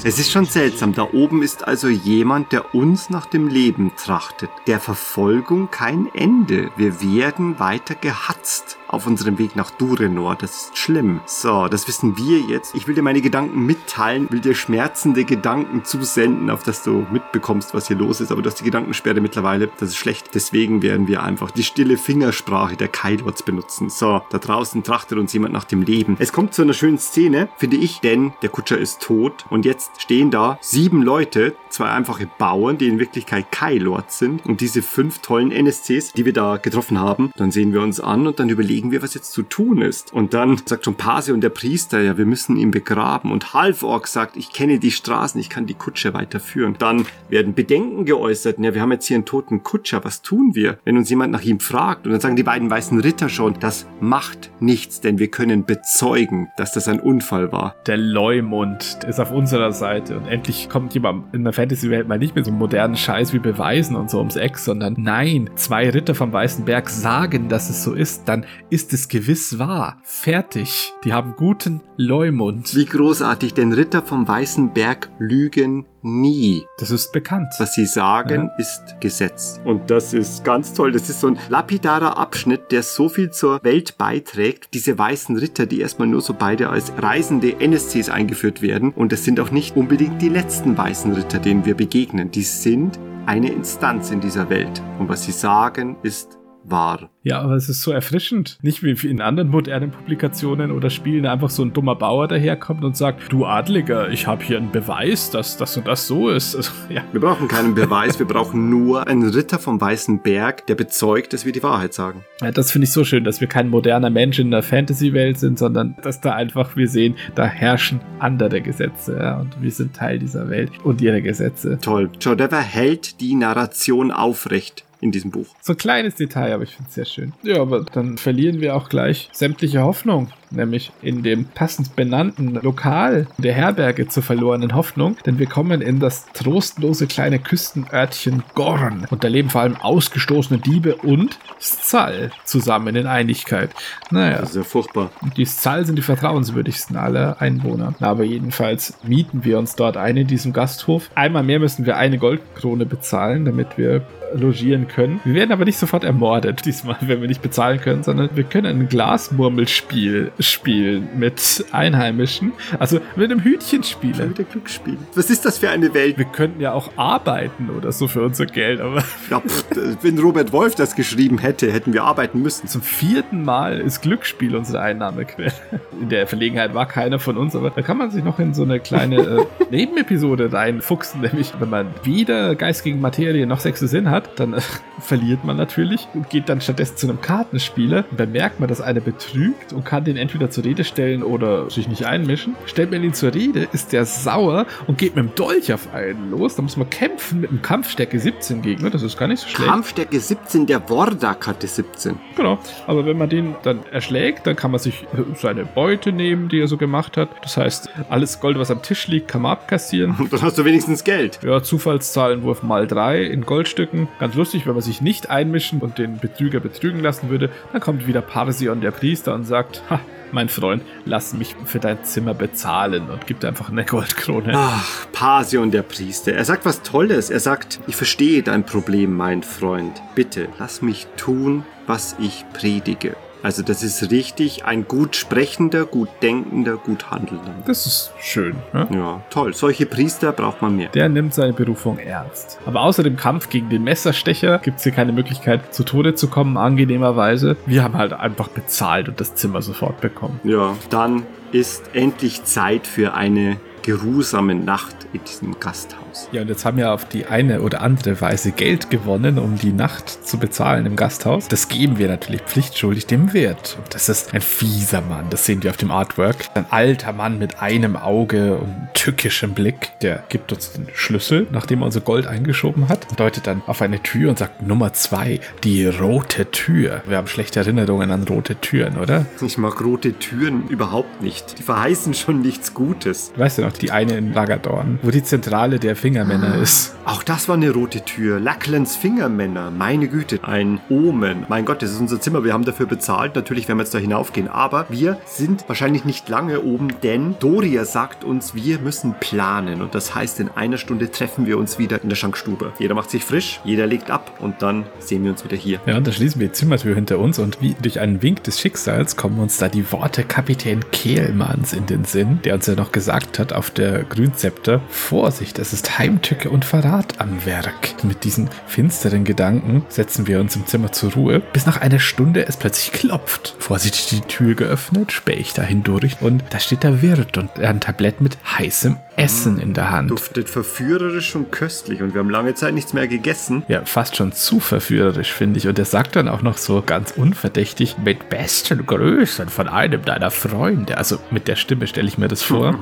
Es 0.03 0.19
ist 0.19 0.31
schon 0.31 0.45
seltsam. 0.45 0.93
Da 0.93 1.07
oben 1.13 1.41
ist 1.41 1.65
also 1.65 1.87
jemand, 1.87 2.51
der 2.51 2.75
uns 2.75 3.09
nach 3.09 3.27
dem 3.27 3.47
Leben 3.47 3.93
trachtet. 3.95 4.49
Der 4.67 4.81
Verfolgung 4.81 5.71
kein 5.71 6.09
Ende. 6.13 6.69
Wir 6.75 7.01
werden 7.01 7.59
weiter 7.59 7.95
gehatzt 7.95 8.77
auf 8.89 9.07
unserem 9.07 9.37
Weg 9.37 9.55
nach 9.55 9.71
Durenor. 9.71 10.35
Das 10.35 10.55
ist 10.55 10.77
schlimm. 10.77 11.21
So, 11.25 11.67
das 11.67 11.87
wissen 11.87 12.17
wir 12.17 12.39
jetzt. 12.39 12.75
Ich 12.75 12.87
will 12.87 12.95
dir 12.95 13.01
meine 13.01 13.21
Gedanken 13.21 13.65
mitteilen, 13.65 14.27
will 14.31 14.39
dir 14.39 14.53
schmerzende 14.53 15.23
Gedanken 15.23 15.85
zusenden, 15.85 16.49
auf 16.49 16.63
dass 16.63 16.83
du 16.83 17.05
mitbekommst, 17.11 17.36
was 17.73 17.87
hier 17.87 17.97
los 17.97 18.21
ist. 18.21 18.31
Aber 18.31 18.41
du 18.41 18.49
hast 18.49 18.59
die 18.59 18.63
Gedankensperre 18.63 19.21
mittlerweile. 19.21 19.69
Das 19.79 19.89
ist 19.89 19.97
schlecht. 19.97 20.33
Deswegen 20.33 20.81
werden 20.81 21.07
wir 21.07 21.23
einfach 21.23 21.51
die 21.51 21.63
stille 21.63 21.97
Fingersprache 21.97 22.75
der 22.75 22.87
Kailots 22.87 23.43
benutzen. 23.43 23.89
So, 23.89 24.21
da 24.29 24.37
draußen 24.37 24.83
trachtet 24.83 25.17
uns 25.17 25.33
jemand 25.33 25.53
nach 25.53 25.63
dem 25.63 25.81
Leben. 25.81 26.17
Es 26.19 26.33
kommt 26.33 26.53
zu 26.53 26.61
einer 26.61 26.73
schönen 26.73 26.97
Szene, 26.97 27.49
finde 27.57 27.77
ich, 27.77 27.99
denn 27.99 28.33
der 28.41 28.49
Kutscher 28.49 28.77
ist 28.77 29.01
tot. 29.01 29.45
Und 29.49 29.65
jetzt 29.65 30.01
stehen 30.01 30.31
da 30.31 30.57
sieben 30.61 31.01
Leute, 31.01 31.55
zwei 31.69 31.89
einfache 31.89 32.27
Bauern, 32.37 32.77
die 32.77 32.87
in 32.87 32.99
Wirklichkeit 32.99 33.51
Kailords 33.51 34.19
sind. 34.19 34.45
Und 34.45 34.61
diese 34.61 34.81
fünf 34.81 35.19
tollen 35.19 35.51
NSCs, 35.51 36.13
die 36.13 36.25
wir 36.25 36.33
da 36.33 36.57
getroffen 36.57 36.99
haben, 36.99 37.31
dann 37.35 37.51
sehen 37.51 37.73
wir 37.73 37.81
uns 37.81 37.99
an 37.99 38.27
und 38.27 38.39
dann 38.39 38.49
überlegen 38.49 38.91
wir, 38.91 39.01
was 39.01 39.13
jetzt 39.13 39.31
zu 39.31 39.43
tun 39.43 39.81
ist. 39.81 40.13
Und 40.13 40.33
dann 40.33 40.61
sagt 40.65 40.85
schon 40.85 40.95
Pase 40.95 41.33
und 41.33 41.41
der 41.41 41.49
Priester, 41.49 42.01
ja, 42.01 42.17
wir 42.17 42.25
müssen 42.25 42.57
ihn 42.57 42.71
begraben. 42.71 43.31
Und 43.31 43.53
Halfork 43.53 44.07
sagt, 44.07 44.37
ich 44.37 44.51
kenne 44.51 44.79
die 44.79 44.91
Straßen, 44.91 45.39
ich 45.39 45.49
kann 45.49 45.65
die 45.65 45.73
Kutsche 45.73 46.13
weiterführen. 46.13 46.75
Dann 46.79 47.05
werden 47.29 47.53
Bedenken 47.53 48.05
geäußert, 48.05 48.59
ja, 48.59 48.73
wir 48.73 48.81
haben 48.81 48.91
jetzt 48.91 49.07
hier 49.07 49.15
einen 49.15 49.25
toten 49.25 49.63
Kutscher, 49.63 50.03
was 50.03 50.21
tun 50.21 50.55
wir? 50.55 50.77
Wenn 50.85 50.97
uns 50.97 51.09
jemand 51.09 51.31
nach 51.31 51.43
ihm 51.43 51.59
fragt 51.59 52.05
und 52.05 52.11
dann 52.11 52.21
sagen 52.21 52.35
die 52.35 52.43
beiden 52.43 52.69
weißen 52.69 52.99
Ritter 52.99 53.29
schon, 53.29 53.55
das 53.59 53.85
macht 53.99 54.51
nichts, 54.59 55.01
denn 55.01 55.19
wir 55.19 55.29
können 55.29 55.65
bezeugen, 55.65 56.49
dass 56.57 56.73
das 56.73 56.87
ein 56.87 56.99
Unfall 56.99 57.51
war. 57.51 57.75
Der 57.85 57.97
Leumund 57.97 58.99
ist 59.07 59.19
auf 59.19 59.31
unserer 59.31 59.71
Seite 59.71 60.17
und 60.17 60.27
endlich 60.27 60.69
kommt 60.69 60.93
jemand 60.93 61.33
in 61.33 61.43
der 61.43 61.53
Fantasy-Welt 61.53 62.07
mal 62.07 62.19
nicht 62.19 62.35
mit 62.35 62.45
so 62.45 62.51
einem 62.51 62.59
modernen 62.59 62.95
Scheiß 62.95 63.33
wie 63.33 63.39
Beweisen 63.39 63.95
und 63.95 64.09
so 64.09 64.19
ums 64.19 64.35
Eck, 64.35 64.57
sondern 64.57 64.95
nein, 64.97 65.49
zwei 65.55 65.89
Ritter 65.89 66.15
vom 66.15 66.31
Weißen 66.31 66.65
Berg 66.65 66.89
sagen, 66.89 67.49
dass 67.49 67.69
es 67.69 67.83
so 67.83 67.93
ist, 67.93 68.27
dann 68.27 68.45
ist 68.69 68.93
es 68.93 69.07
gewiss 69.07 69.59
wahr. 69.59 69.97
Fertig. 70.03 70.93
Die 71.03 71.13
haben 71.13 71.35
guten 71.35 71.81
Leumund. 71.97 72.75
Wie 72.75 72.85
großartig, 72.85 73.53
denn 73.53 73.73
Ritter 73.73 74.01
vom 74.01 74.27
Weißen 74.27 74.73
Berg 74.73 75.09
lügen 75.19 75.85
nie. 76.01 76.65
Das 76.77 76.91
ist 76.91 77.11
bekannt. 77.11 77.53
Was 77.57 77.73
sie 77.73 77.85
sagen, 77.85 78.49
ist 78.57 78.99
Gesetz. 78.99 79.59
Und 79.63 79.89
das 79.89 80.13
ist 80.13 80.43
ganz 80.43 80.73
toll. 80.73 80.91
Das 80.91 81.09
ist 81.09 81.21
so 81.21 81.27
ein 81.27 81.39
lapidarer 81.49 82.17
Abschnitt, 82.17 82.71
der 82.71 82.83
so 82.83 83.09
viel 83.09 83.31
zur 83.31 83.63
Welt 83.63 83.97
beiträgt. 83.97 84.73
Diese 84.73 84.97
weißen 84.97 85.37
Ritter, 85.37 85.65
die 85.65 85.81
erstmal 85.81 86.07
nur 86.07 86.21
so 86.21 86.33
beide 86.33 86.69
als 86.69 86.91
reisende 86.97 87.59
NSCs 87.59 88.09
eingeführt 88.09 88.61
werden. 88.61 88.91
Und 88.91 89.11
das 89.11 89.23
sind 89.23 89.39
auch 89.39 89.51
nicht 89.51 89.75
unbedingt 89.75 90.21
die 90.21 90.29
letzten 90.29 90.77
weißen 90.77 91.13
Ritter, 91.13 91.39
denen 91.39 91.65
wir 91.65 91.75
begegnen. 91.75 92.31
Die 92.31 92.43
sind 92.43 92.99
eine 93.25 93.51
Instanz 93.51 94.11
in 94.11 94.21
dieser 94.21 94.49
Welt. 94.49 94.81
Und 94.99 95.09
was 95.09 95.25
sie 95.25 95.31
sagen, 95.31 95.97
ist 96.03 96.37
wahr. 96.69 97.09
Ja, 97.23 97.41
aber 97.41 97.55
es 97.55 97.67
ist 97.67 97.81
so 97.81 97.91
erfrischend. 97.91 98.57
Nicht 98.61 98.83
wie 98.83 98.91
in 99.07 99.21
anderen 99.21 99.49
modernen 99.49 99.91
Publikationen 99.91 100.71
oder 100.71 100.89
Spielen 100.89 101.25
einfach 101.25 101.49
so 101.49 101.63
ein 101.63 101.73
dummer 101.73 101.95
Bauer 101.95 102.27
daherkommt 102.29 102.85
und 102.85 102.95
sagt, 102.95 103.31
du 103.31 103.45
Adliger, 103.45 104.09
ich 104.09 104.27
habe 104.27 104.43
hier 104.43 104.57
einen 104.57 104.71
Beweis, 104.71 105.29
dass 105.29 105.57
das 105.57 105.75
und 105.75 105.87
das 105.87 106.07
so 106.07 106.29
ist. 106.29 106.55
Also, 106.55 106.71
ja. 106.89 107.03
Wir 107.11 107.19
brauchen 107.19 107.49
keinen 107.49 107.75
Beweis, 107.75 108.17
wir 108.19 108.25
brauchen 108.25 108.69
nur 108.69 109.07
einen 109.07 109.29
Ritter 109.29 109.59
vom 109.59 109.81
Weißen 109.81 110.21
Berg, 110.21 110.67
der 110.67 110.75
bezeugt, 110.75 111.33
dass 111.33 111.45
wir 111.45 111.51
die 111.51 111.63
Wahrheit 111.63 111.93
sagen. 111.93 112.23
Ja, 112.41 112.51
das 112.51 112.71
finde 112.71 112.85
ich 112.85 112.91
so 112.91 113.03
schön, 113.03 113.25
dass 113.25 113.41
wir 113.41 113.47
kein 113.47 113.69
moderner 113.69 114.09
Mensch 114.09 114.39
in 114.39 114.51
der 114.51 114.63
Fantasy-Welt 114.63 115.37
sind, 115.37 115.59
sondern 115.59 115.97
dass 116.01 116.21
da 116.21 116.33
einfach 116.33 116.77
wir 116.77 116.87
sehen, 116.87 117.15
da 117.35 117.45
herrschen 117.45 117.99
andere 118.19 118.61
Gesetze 118.61 119.17
ja, 119.19 119.39
und 119.39 119.61
wir 119.61 119.71
sind 119.71 119.95
Teil 119.95 120.19
dieser 120.19 120.49
Welt 120.49 120.71
und 120.83 121.01
ihrer 121.01 121.21
Gesetze. 121.21 121.77
Toll. 121.81 122.09
Jodever 122.21 122.61
hält 122.61 123.19
die 123.19 123.35
Narration 123.35 124.11
aufrecht 124.11 124.86
in 125.01 125.11
diesem 125.11 125.31
Buch. 125.31 125.47
So 125.61 125.73
ein 125.73 125.77
kleines 125.77 126.15
Detail, 126.15 126.53
aber 126.53 126.63
ich 126.63 126.71
finde 126.71 126.89
es 126.89 126.95
sehr 126.95 127.05
schön. 127.05 127.33
Ja, 127.43 127.61
aber 127.61 127.81
dann 127.81 128.17
verlieren 128.17 128.61
wir 128.61 128.75
auch 128.75 128.89
gleich 128.89 129.29
sämtliche 129.33 129.81
Hoffnung, 129.81 130.29
nämlich 130.51 130.91
in 131.01 131.23
dem 131.23 131.45
passend 131.45 131.95
benannten 131.95 132.55
Lokal 132.55 133.27
der 133.37 133.53
Herberge 133.53 134.07
zur 134.07 134.23
verlorenen 134.23 134.75
Hoffnung, 134.75 135.17
denn 135.25 135.39
wir 135.39 135.47
kommen 135.47 135.81
in 135.81 135.99
das 135.99 136.25
trostlose 136.33 137.07
kleine 137.07 137.39
Küstenörtchen 137.39 138.43
Gorn 138.53 139.07
und 139.09 139.23
da 139.23 139.27
leben 139.27 139.49
vor 139.49 139.61
allem 139.61 139.75
ausgestoßene 139.75 140.59
Diebe 140.59 140.95
und 140.95 141.39
Szall 141.59 142.31
zusammen 142.45 142.95
in 142.95 143.07
Einigkeit. 143.07 143.71
Naja. 144.11 144.39
Das 144.39 144.49
ist 144.51 144.55
ja 144.55 144.63
furchtbar. 144.63 145.11
Die 145.35 145.45
Szall 145.45 145.85
sind 145.85 145.97
die 145.97 146.01
vertrauenswürdigsten 146.03 146.95
aller 146.95 147.41
Einwohner. 147.41 147.93
Aber 147.99 148.23
jedenfalls 148.23 148.97
mieten 149.03 149.43
wir 149.43 149.57
uns 149.57 149.75
dort 149.75 149.97
ein 149.97 150.17
in 150.17 150.27
diesem 150.27 150.53
Gasthof. 150.53 151.09
Einmal 151.15 151.43
mehr 151.43 151.59
müssen 151.59 151.85
wir 151.85 151.97
eine 151.97 152.17
Goldkrone 152.17 152.85
bezahlen, 152.85 153.45
damit 153.45 153.77
wir 153.77 154.03
logieren 154.33 154.87
können. 154.87 155.19
Wir 155.23 155.35
werden 155.35 155.51
aber 155.51 155.65
nicht 155.65 155.77
sofort 155.77 156.03
ermordet, 156.03 156.65
diesmal, 156.65 156.97
wenn 157.01 157.21
wir 157.21 157.27
nicht 157.27 157.41
bezahlen 157.41 157.79
können, 157.79 158.03
sondern 158.03 158.29
wir 158.35 158.43
können 158.43 158.81
ein 158.81 158.89
Glasmurmelspiel 158.89 160.31
spielen 160.39 161.09
mit 161.17 161.65
Einheimischen. 161.71 162.53
Also 162.79 162.99
mit 163.15 163.31
einem 163.31 163.43
Hütchenspieler. 163.43 164.25
Mit 164.25 164.37
der 164.37 164.45
Glücksspiel. 164.45 164.97
Was 165.15 165.29
ist 165.29 165.45
das 165.45 165.57
für 165.57 165.69
eine 165.69 165.93
Welt? 165.93 166.17
Wir 166.17 166.25
könnten 166.25 166.61
ja 166.61 166.73
auch 166.73 166.91
arbeiten 166.97 167.69
oder 167.69 167.91
so 167.91 168.07
für 168.07 168.23
unser 168.23 168.45
Geld, 168.45 168.81
aber. 168.81 169.03
Ja, 169.29 169.39
pff, 169.41 169.65
wenn 170.01 170.19
Robert 170.19 170.51
Wolf 170.53 170.75
das 170.75 170.95
geschrieben 170.95 171.37
hätte, 171.37 171.71
hätten 171.71 171.93
wir 171.93 172.03
arbeiten 172.03 172.41
müssen. 172.41 172.67
Zum 172.67 172.81
vierten 172.81 173.43
Mal 173.43 173.79
ist 173.79 174.01
Glücksspiel 174.01 174.55
unsere 174.55 174.81
Einnahmequelle. 174.81 175.53
In 175.99 176.09
der 176.09 176.27
Verlegenheit 176.27 176.73
war 176.73 176.87
keiner 176.87 177.19
von 177.19 177.37
uns, 177.37 177.55
aber 177.55 177.69
da 177.69 177.81
kann 177.81 177.97
man 177.97 178.11
sich 178.11 178.23
noch 178.23 178.39
in 178.39 178.53
so 178.53 178.63
eine 178.63 178.79
kleine 178.79 179.17
äh, 179.17 179.45
Nebenepisode 179.71 180.51
reinfuchsen, 180.51 181.21
nämlich 181.21 181.53
wenn 181.59 181.69
man 181.69 181.87
weder 182.03 182.55
Geist 182.55 182.83
gegen 182.83 183.01
Materie 183.01 183.45
noch 183.45 183.59
sechste 183.59 183.87
Sinn 183.87 184.09
hat, 184.09 184.39
dann 184.39 184.53
äh, 184.53 184.61
verliert 184.99 185.43
man 185.43 185.57
natürlich 185.57 186.07
und 186.13 186.29
geht 186.29 186.49
dann 186.49 186.61
stattdessen 186.61 186.97
zu 186.97 187.07
einem 187.07 187.21
Kartenspieler. 187.21 188.05
Und 188.09 188.19
dann 188.19 188.31
merkt 188.31 188.59
man, 188.59 188.69
dass 188.69 188.81
einer 188.81 188.99
betrügt 188.99 189.73
und 189.73 189.85
kann 189.85 190.03
den 190.03 190.17
entweder 190.27 190.49
zur 190.49 190.65
Rede 190.65 190.83
stellen 190.83 191.23
oder 191.23 191.69
sich 191.69 191.87
nicht 191.87 192.05
einmischen. 192.05 192.57
Stellt 192.65 192.91
man 192.91 193.01
ihn 193.01 193.13
zur 193.13 193.33
Rede, 193.33 193.69
ist 193.71 193.93
der 193.93 194.05
sauer 194.05 194.65
und 194.85 194.97
geht 194.97 195.15
mit 195.15 195.23
dem 195.23 195.35
Dolch 195.35 195.71
auf 195.71 195.93
einen 195.93 196.31
los. 196.31 196.57
Da 196.57 196.61
muss 196.61 196.75
man 196.75 196.89
kämpfen 196.89 197.39
mit 197.39 197.49
einem 197.49 197.61
Kampfstärke 197.61 198.19
17 198.19 198.61
Gegner. 198.61 198.89
Das 198.89 199.03
ist 199.03 199.17
gar 199.17 199.29
nicht 199.29 199.39
so 199.39 199.47
schlecht. 199.47 199.69
Kampfstärke 199.69 200.19
17, 200.19 200.65
der 200.65 200.89
Wordak 200.89 201.47
hatte 201.47 201.65
17. 201.65 202.19
Genau. 202.35 202.59
Aber 202.87 203.05
wenn 203.05 203.17
man 203.17 203.29
den 203.29 203.55
dann 203.63 203.85
erschlägt, 203.89 204.45
dann 204.45 204.57
kann 204.57 204.71
man 204.71 204.81
sich 204.81 205.03
äh, 205.03 205.35
seine 205.35 205.63
Beute 205.63 206.11
nehmen, 206.11 206.49
die 206.49 206.59
er 206.59 206.67
so 206.67 206.75
gemacht 206.75 207.15
hat. 207.15 207.29
Das 207.41 207.55
heißt, 207.55 207.89
alles 208.09 208.41
Gold, 208.41 208.59
was 208.59 208.69
am 208.69 208.81
Tisch 208.81 209.07
liegt, 209.07 209.29
kann 209.29 209.43
man 209.43 209.53
abkassieren. 209.53 210.13
Und 210.19 210.33
dann 210.33 210.41
hast 210.41 210.57
du 210.57 210.65
wenigstens 210.65 211.05
Geld. 211.05 211.39
Ja, 211.41 211.63
Zufallszahlenwurf 211.63 212.63
mal 212.63 212.85
3 212.85 213.23
in 213.23 213.45
Goldstücken. 213.45 214.09
Ganz 214.19 214.35
lustig, 214.35 214.67
wenn 214.67 214.73
man 214.73 214.81
sich 214.81 215.01
nicht 215.01 215.29
einmischen 215.29 215.79
und 215.79 215.97
den 215.97 216.17
Betrüger 216.17 216.59
betrügen 216.59 216.99
lassen 216.99 217.29
würde, 217.29 217.49
dann 217.71 217.79
kommt 217.79 218.07
wieder 218.07 218.21
Parsion, 218.21 218.81
der 218.81 218.91
Priester, 218.91 219.33
und 219.33 219.45
sagt, 219.45 219.83
ha, 219.89 220.01
mein 220.33 220.49
Freund, 220.49 220.83
lass 221.05 221.33
mich 221.33 221.55
für 221.65 221.79
dein 221.79 222.03
Zimmer 222.03 222.33
bezahlen 222.33 223.09
und 223.09 223.27
gibt 223.27 223.45
einfach 223.45 223.69
eine 223.69 223.85
Goldkrone. 223.85 224.53
Ach, 224.55 225.07
Pasion, 225.11 225.71
der 225.71 225.83
Priester. 225.83 226.33
Er 226.33 226.45
sagt 226.45 226.65
was 226.65 226.81
Tolles. 226.81 227.29
Er 227.29 227.39
sagt, 227.39 227.79
ich 227.87 227.95
verstehe 227.95 228.43
dein 228.43 228.65
Problem, 228.65 229.15
mein 229.15 229.43
Freund. 229.43 230.01
Bitte, 230.15 230.49
lass 230.59 230.81
mich 230.81 231.07
tun, 231.17 231.65
was 231.85 232.15
ich 232.19 232.45
predige. 232.53 233.15
Also 233.43 233.63
das 233.63 233.83
ist 233.83 234.11
richtig 234.11 234.65
ein 234.65 234.87
gut 234.87 235.15
sprechender, 235.15 235.85
gut 235.85 236.09
denkender, 236.21 236.77
gut 236.77 237.11
handelnder. 237.11 237.53
Das 237.65 237.85
ist 237.85 238.11
schön. 238.19 238.55
Ne? 238.73 238.87
Ja, 238.91 239.21
toll. 239.29 239.53
Solche 239.53 239.85
Priester 239.85 240.31
braucht 240.31 240.61
man 240.61 240.75
mehr. 240.75 240.89
Der 240.89 241.07
nimmt 241.09 241.33
seine 241.33 241.53
Berufung 241.53 241.99
ernst. 241.99 242.59
Aber 242.65 242.81
außer 242.81 243.03
dem 243.03 243.15
Kampf 243.15 243.49
gegen 243.49 243.69
den 243.69 243.83
Messerstecher 243.83 244.59
gibt 244.59 244.77
es 244.77 244.83
hier 244.83 244.91
keine 244.91 245.11
Möglichkeit, 245.11 245.73
zu 245.73 245.83
Tode 245.83 246.15
zu 246.15 246.27
kommen, 246.27 246.57
angenehmerweise. 246.57 247.57
Wir 247.65 247.83
haben 247.83 247.95
halt 247.95 248.13
einfach 248.13 248.47
bezahlt 248.47 249.07
und 249.09 249.19
das 249.19 249.35
Zimmer 249.35 249.61
sofort 249.61 250.01
bekommen. 250.01 250.39
Ja, 250.43 250.75
dann 250.89 251.23
ist 251.51 251.91
endlich 251.93 252.43
Zeit 252.43 252.87
für 252.87 253.13
eine 253.13 253.57
geruhsamen 253.83 254.65
Nacht 254.65 254.95
in 255.13 255.21
diesem 255.23 255.59
Gasthaus. 255.59 256.06
Ja, 256.31 256.41
und 256.41 256.49
jetzt 256.49 256.65
haben 256.65 256.77
wir 256.77 256.91
auf 256.91 257.05
die 257.05 257.25
eine 257.25 257.61
oder 257.61 257.81
andere 257.81 258.19
Weise 258.21 258.51
Geld 258.51 258.89
gewonnen, 258.89 259.39
um 259.39 259.57
die 259.57 259.71
Nacht 259.71 260.09
zu 260.09 260.37
bezahlen 260.37 260.85
im 260.85 260.95
Gasthaus. 260.95 261.47
Das 261.47 261.67
geben 261.67 261.97
wir 261.97 262.07
natürlich 262.07 262.41
pflichtschuldig 262.41 263.05
dem 263.07 263.33
Wirt. 263.33 263.77
Und 263.77 263.93
das 263.93 264.09
ist 264.09 264.33
ein 264.33 264.41
fieser 264.41 265.01
Mann, 265.01 265.25
das 265.29 265.45
sehen 265.45 265.63
wir 265.63 265.71
auf 265.71 265.77
dem 265.77 265.91
Artwork. 265.91 266.35
Ein 266.53 266.65
alter 266.69 267.13
Mann 267.13 267.39
mit 267.39 267.61
einem 267.61 267.95
Auge 267.95 268.57
und 268.57 268.87
tückischem 268.93 269.53
Blick. 269.53 269.91
Der 270.01 270.23
gibt 270.29 270.51
uns 270.51 270.71
den 270.73 270.87
Schlüssel, 270.93 271.47
nachdem 271.51 271.81
er 271.81 271.85
unser 271.85 272.01
Gold 272.01 272.27
eingeschoben 272.27 272.89
hat, 272.89 273.19
deutet 273.19 273.47
dann 273.47 273.61
auf 273.67 273.81
eine 273.81 274.01
Tür 274.01 274.29
und 274.29 274.39
sagt 274.39 274.61
Nummer 274.61 274.93
zwei, 274.93 275.39
die 275.63 275.85
rote 275.85 276.51
Tür. 276.51 277.01
Wir 277.07 277.17
haben 277.17 277.27
schlechte 277.27 277.59
Erinnerungen 277.59 278.11
an 278.11 278.23
rote 278.23 278.55
Türen, 278.55 278.97
oder? 278.97 279.25
Ich 279.41 279.57
mag 279.57 279.83
rote 279.83 280.13
Türen 280.13 280.67
überhaupt 280.67 281.21
nicht. 281.21 281.59
Die 281.59 281.63
verheißen 281.63 282.13
schon 282.13 282.41
nichts 282.41 282.73
Gutes. 282.73 283.31
Weißt 283.35 283.57
du 283.57 283.61
noch, 283.63 283.73
die 283.73 283.91
eine 283.91 284.17
in 284.17 284.33
Lagadorn, 284.33 284.99
wo 285.01 285.11
die 285.11 285.23
Zentrale 285.23 285.79
der 285.79 285.95
Fingermänner 286.07 286.55
ist. 286.55 286.95
Auch 287.03 287.21
das 287.21 287.49
war 287.49 287.55
eine 287.55 287.71
rote 287.71 287.99
Tür. 288.01 288.39
Lacklands 288.39 288.95
Fingermänner. 288.95 289.71
Meine 289.71 290.07
Güte. 290.07 290.39
Ein 290.41 290.79
Omen. 290.89 291.45
Mein 291.49 291.65
Gott, 291.65 291.81
das 291.81 291.91
ist 291.91 291.99
unser 291.99 292.21
Zimmer. 292.21 292.45
Wir 292.45 292.53
haben 292.53 292.63
dafür 292.63 292.85
bezahlt. 292.85 293.35
Natürlich 293.35 293.67
werden 293.67 293.77
wir 293.77 293.83
jetzt 293.83 293.93
da 293.93 293.97
hinaufgehen. 293.97 294.47
Aber 294.47 294.85
wir 294.89 295.17
sind 295.25 295.65
wahrscheinlich 295.67 296.05
nicht 296.05 296.29
lange 296.29 296.61
oben, 296.61 296.93
denn 297.03 297.35
Doria 297.39 297.83
sagt 297.83 298.23
uns, 298.23 298.55
wir 298.55 298.79
müssen 298.79 299.15
planen. 299.19 299.81
Und 299.81 299.95
das 299.95 300.15
heißt, 300.15 300.39
in 300.39 300.49
einer 300.49 300.77
Stunde 300.77 301.11
treffen 301.11 301.45
wir 301.45 301.57
uns 301.57 301.77
wieder 301.77 302.01
in 302.01 302.07
der 302.07 302.15
Schankstube. 302.15 302.71
Jeder 302.79 302.95
macht 302.95 303.09
sich 303.09 303.25
frisch, 303.25 303.59
jeder 303.65 303.85
legt 303.85 304.09
ab 304.09 304.37
und 304.39 304.61
dann 304.61 304.85
sehen 304.99 305.23
wir 305.25 305.31
uns 305.31 305.43
wieder 305.43 305.57
hier. 305.57 305.81
Ja, 305.85 305.97
und 305.97 306.07
dann 306.07 306.13
schließen 306.13 306.39
wir 306.39 306.47
die 306.47 306.53
Zimmertür 306.53 306.95
hinter 306.95 307.19
uns 307.19 307.37
und 307.37 307.61
wie 307.61 307.75
durch 307.81 307.99
einen 307.99 308.21
Wink 308.21 308.43
des 308.43 308.59
Schicksals 308.61 309.17
kommen 309.17 309.39
uns 309.39 309.57
da 309.57 309.67
die 309.67 309.91
Worte 309.91 310.23
Kapitän 310.23 310.89
Kehlmanns 310.91 311.73
in 311.73 311.85
den 311.85 312.05
Sinn, 312.05 312.39
der 312.43 312.55
uns 312.55 312.67
ja 312.67 312.75
noch 312.75 312.93
gesagt 312.93 313.39
hat 313.39 313.51
auf 313.51 313.71
der 313.71 314.03
Grünzepter, 314.03 314.81
Vorsicht, 314.89 315.59
es 315.59 315.73
ist 315.73 315.96
Heimtücke 315.97 316.49
und 316.49 316.65
Verrat 316.65 317.19
am 317.19 317.45
Werk. 317.45 318.03
Mit 318.03 318.23
diesen 318.23 318.49
finsteren 318.67 319.23
Gedanken 319.23 319.85
setzen 319.89 320.27
wir 320.27 320.39
uns 320.39 320.55
im 320.55 320.65
Zimmer 320.65 320.91
zur 320.91 321.13
Ruhe, 321.13 321.39
bis 321.39 321.65
nach 321.65 321.81
einer 321.81 321.99
Stunde 321.99 322.47
es 322.47 322.57
plötzlich 322.57 322.91
klopft. 322.91 323.55
Vorsichtig 323.59 324.07
die 324.09 324.21
Tür 324.21 324.55
geöffnet, 324.55 325.11
spähe 325.11 325.35
ich 325.37 325.53
da 325.53 325.63
hindurch 325.63 326.17
und 326.21 326.43
da 326.51 326.59
steht 326.59 326.83
der 326.83 327.01
Wirt 327.01 327.37
und 327.37 327.59
ein 327.59 327.79
Tablett 327.79 328.21
mit 328.21 328.37
heißem 328.57 328.97
Essen 329.17 329.59
in 329.59 329.73
der 329.73 329.89
Hand. 329.89 330.11
Duftet 330.11 330.47
verführerisch 330.47 331.35
und 331.35 331.51
köstlich 331.51 332.01
und 332.03 332.13
wir 332.13 332.19
haben 332.19 332.29
lange 332.29 332.53
Zeit 332.53 332.75
nichts 332.75 332.93
mehr 332.93 333.07
gegessen. 333.07 333.63
Ja, 333.67 333.83
fast 333.83 334.15
schon 334.15 334.31
zu 334.31 334.59
verführerisch, 334.59 335.33
finde 335.33 335.57
ich. 335.57 335.67
Und 335.67 335.77
er 335.79 335.85
sagt 335.85 336.15
dann 336.15 336.27
auch 336.27 336.43
noch 336.43 336.57
so 336.57 336.83
ganz 336.85 337.11
unverdächtig, 337.11 337.97
mit 337.97 338.29
besten 338.29 338.85
Grüßen 338.85 339.49
von 339.49 339.67
einem 339.67 340.05
deiner 340.05 340.29
Freunde. 340.29 340.97
Also 340.97 341.17
mit 341.31 341.47
der 341.47 341.55
Stimme 341.55 341.87
stelle 341.87 342.07
ich 342.07 342.19
mir 342.19 342.27
das 342.27 342.43
vor. 342.43 342.77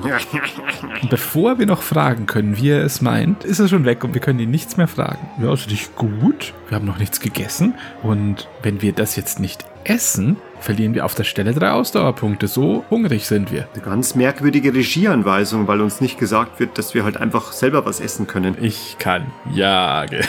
Bevor 1.10 1.58
wir 1.58 1.66
noch 1.66 1.82
fragen 1.82 2.26
können, 2.26 2.58
wie 2.58 2.68
er 2.68 2.84
es 2.84 3.00
meint, 3.00 3.42
ist 3.44 3.58
er 3.58 3.68
schon 3.68 3.86
weg 3.86 4.04
und 4.04 4.12
wir 4.12 4.20
können 4.20 4.38
ihn 4.38 4.50
nichts 4.50 4.76
mehr 4.76 4.88
fragen. 4.88 5.30
Ja, 5.42 5.48
also 5.48 5.68
dich 5.68 5.96
gut. 5.96 6.52
Wir 6.68 6.76
haben 6.76 6.86
noch 6.86 6.98
nichts 6.98 7.20
gegessen. 7.20 7.74
Und 8.02 8.46
wenn 8.62 8.82
wir 8.82 8.92
das 8.92 9.16
jetzt 9.16 9.40
nicht 9.40 9.64
essen, 9.84 10.36
verlieren 10.66 10.94
wir 10.94 11.04
auf 11.04 11.14
der 11.14 11.22
Stelle 11.22 11.54
drei 11.54 11.70
Ausdauerpunkte. 11.70 12.48
So 12.48 12.84
hungrig 12.90 13.28
sind 13.28 13.52
wir. 13.52 13.68
Eine 13.72 13.84
ganz 13.84 14.16
merkwürdige 14.16 14.74
Regieanweisung, 14.74 15.68
weil 15.68 15.80
uns 15.80 16.00
nicht 16.00 16.18
gesagt 16.18 16.58
wird, 16.58 16.76
dass 16.76 16.92
wir 16.92 17.04
halt 17.04 17.16
einfach 17.16 17.52
selber 17.52 17.86
was 17.86 18.00
essen 18.00 18.26
können. 18.26 18.56
Ich 18.60 18.96
kann 18.98 19.26
jagen. 19.54 20.24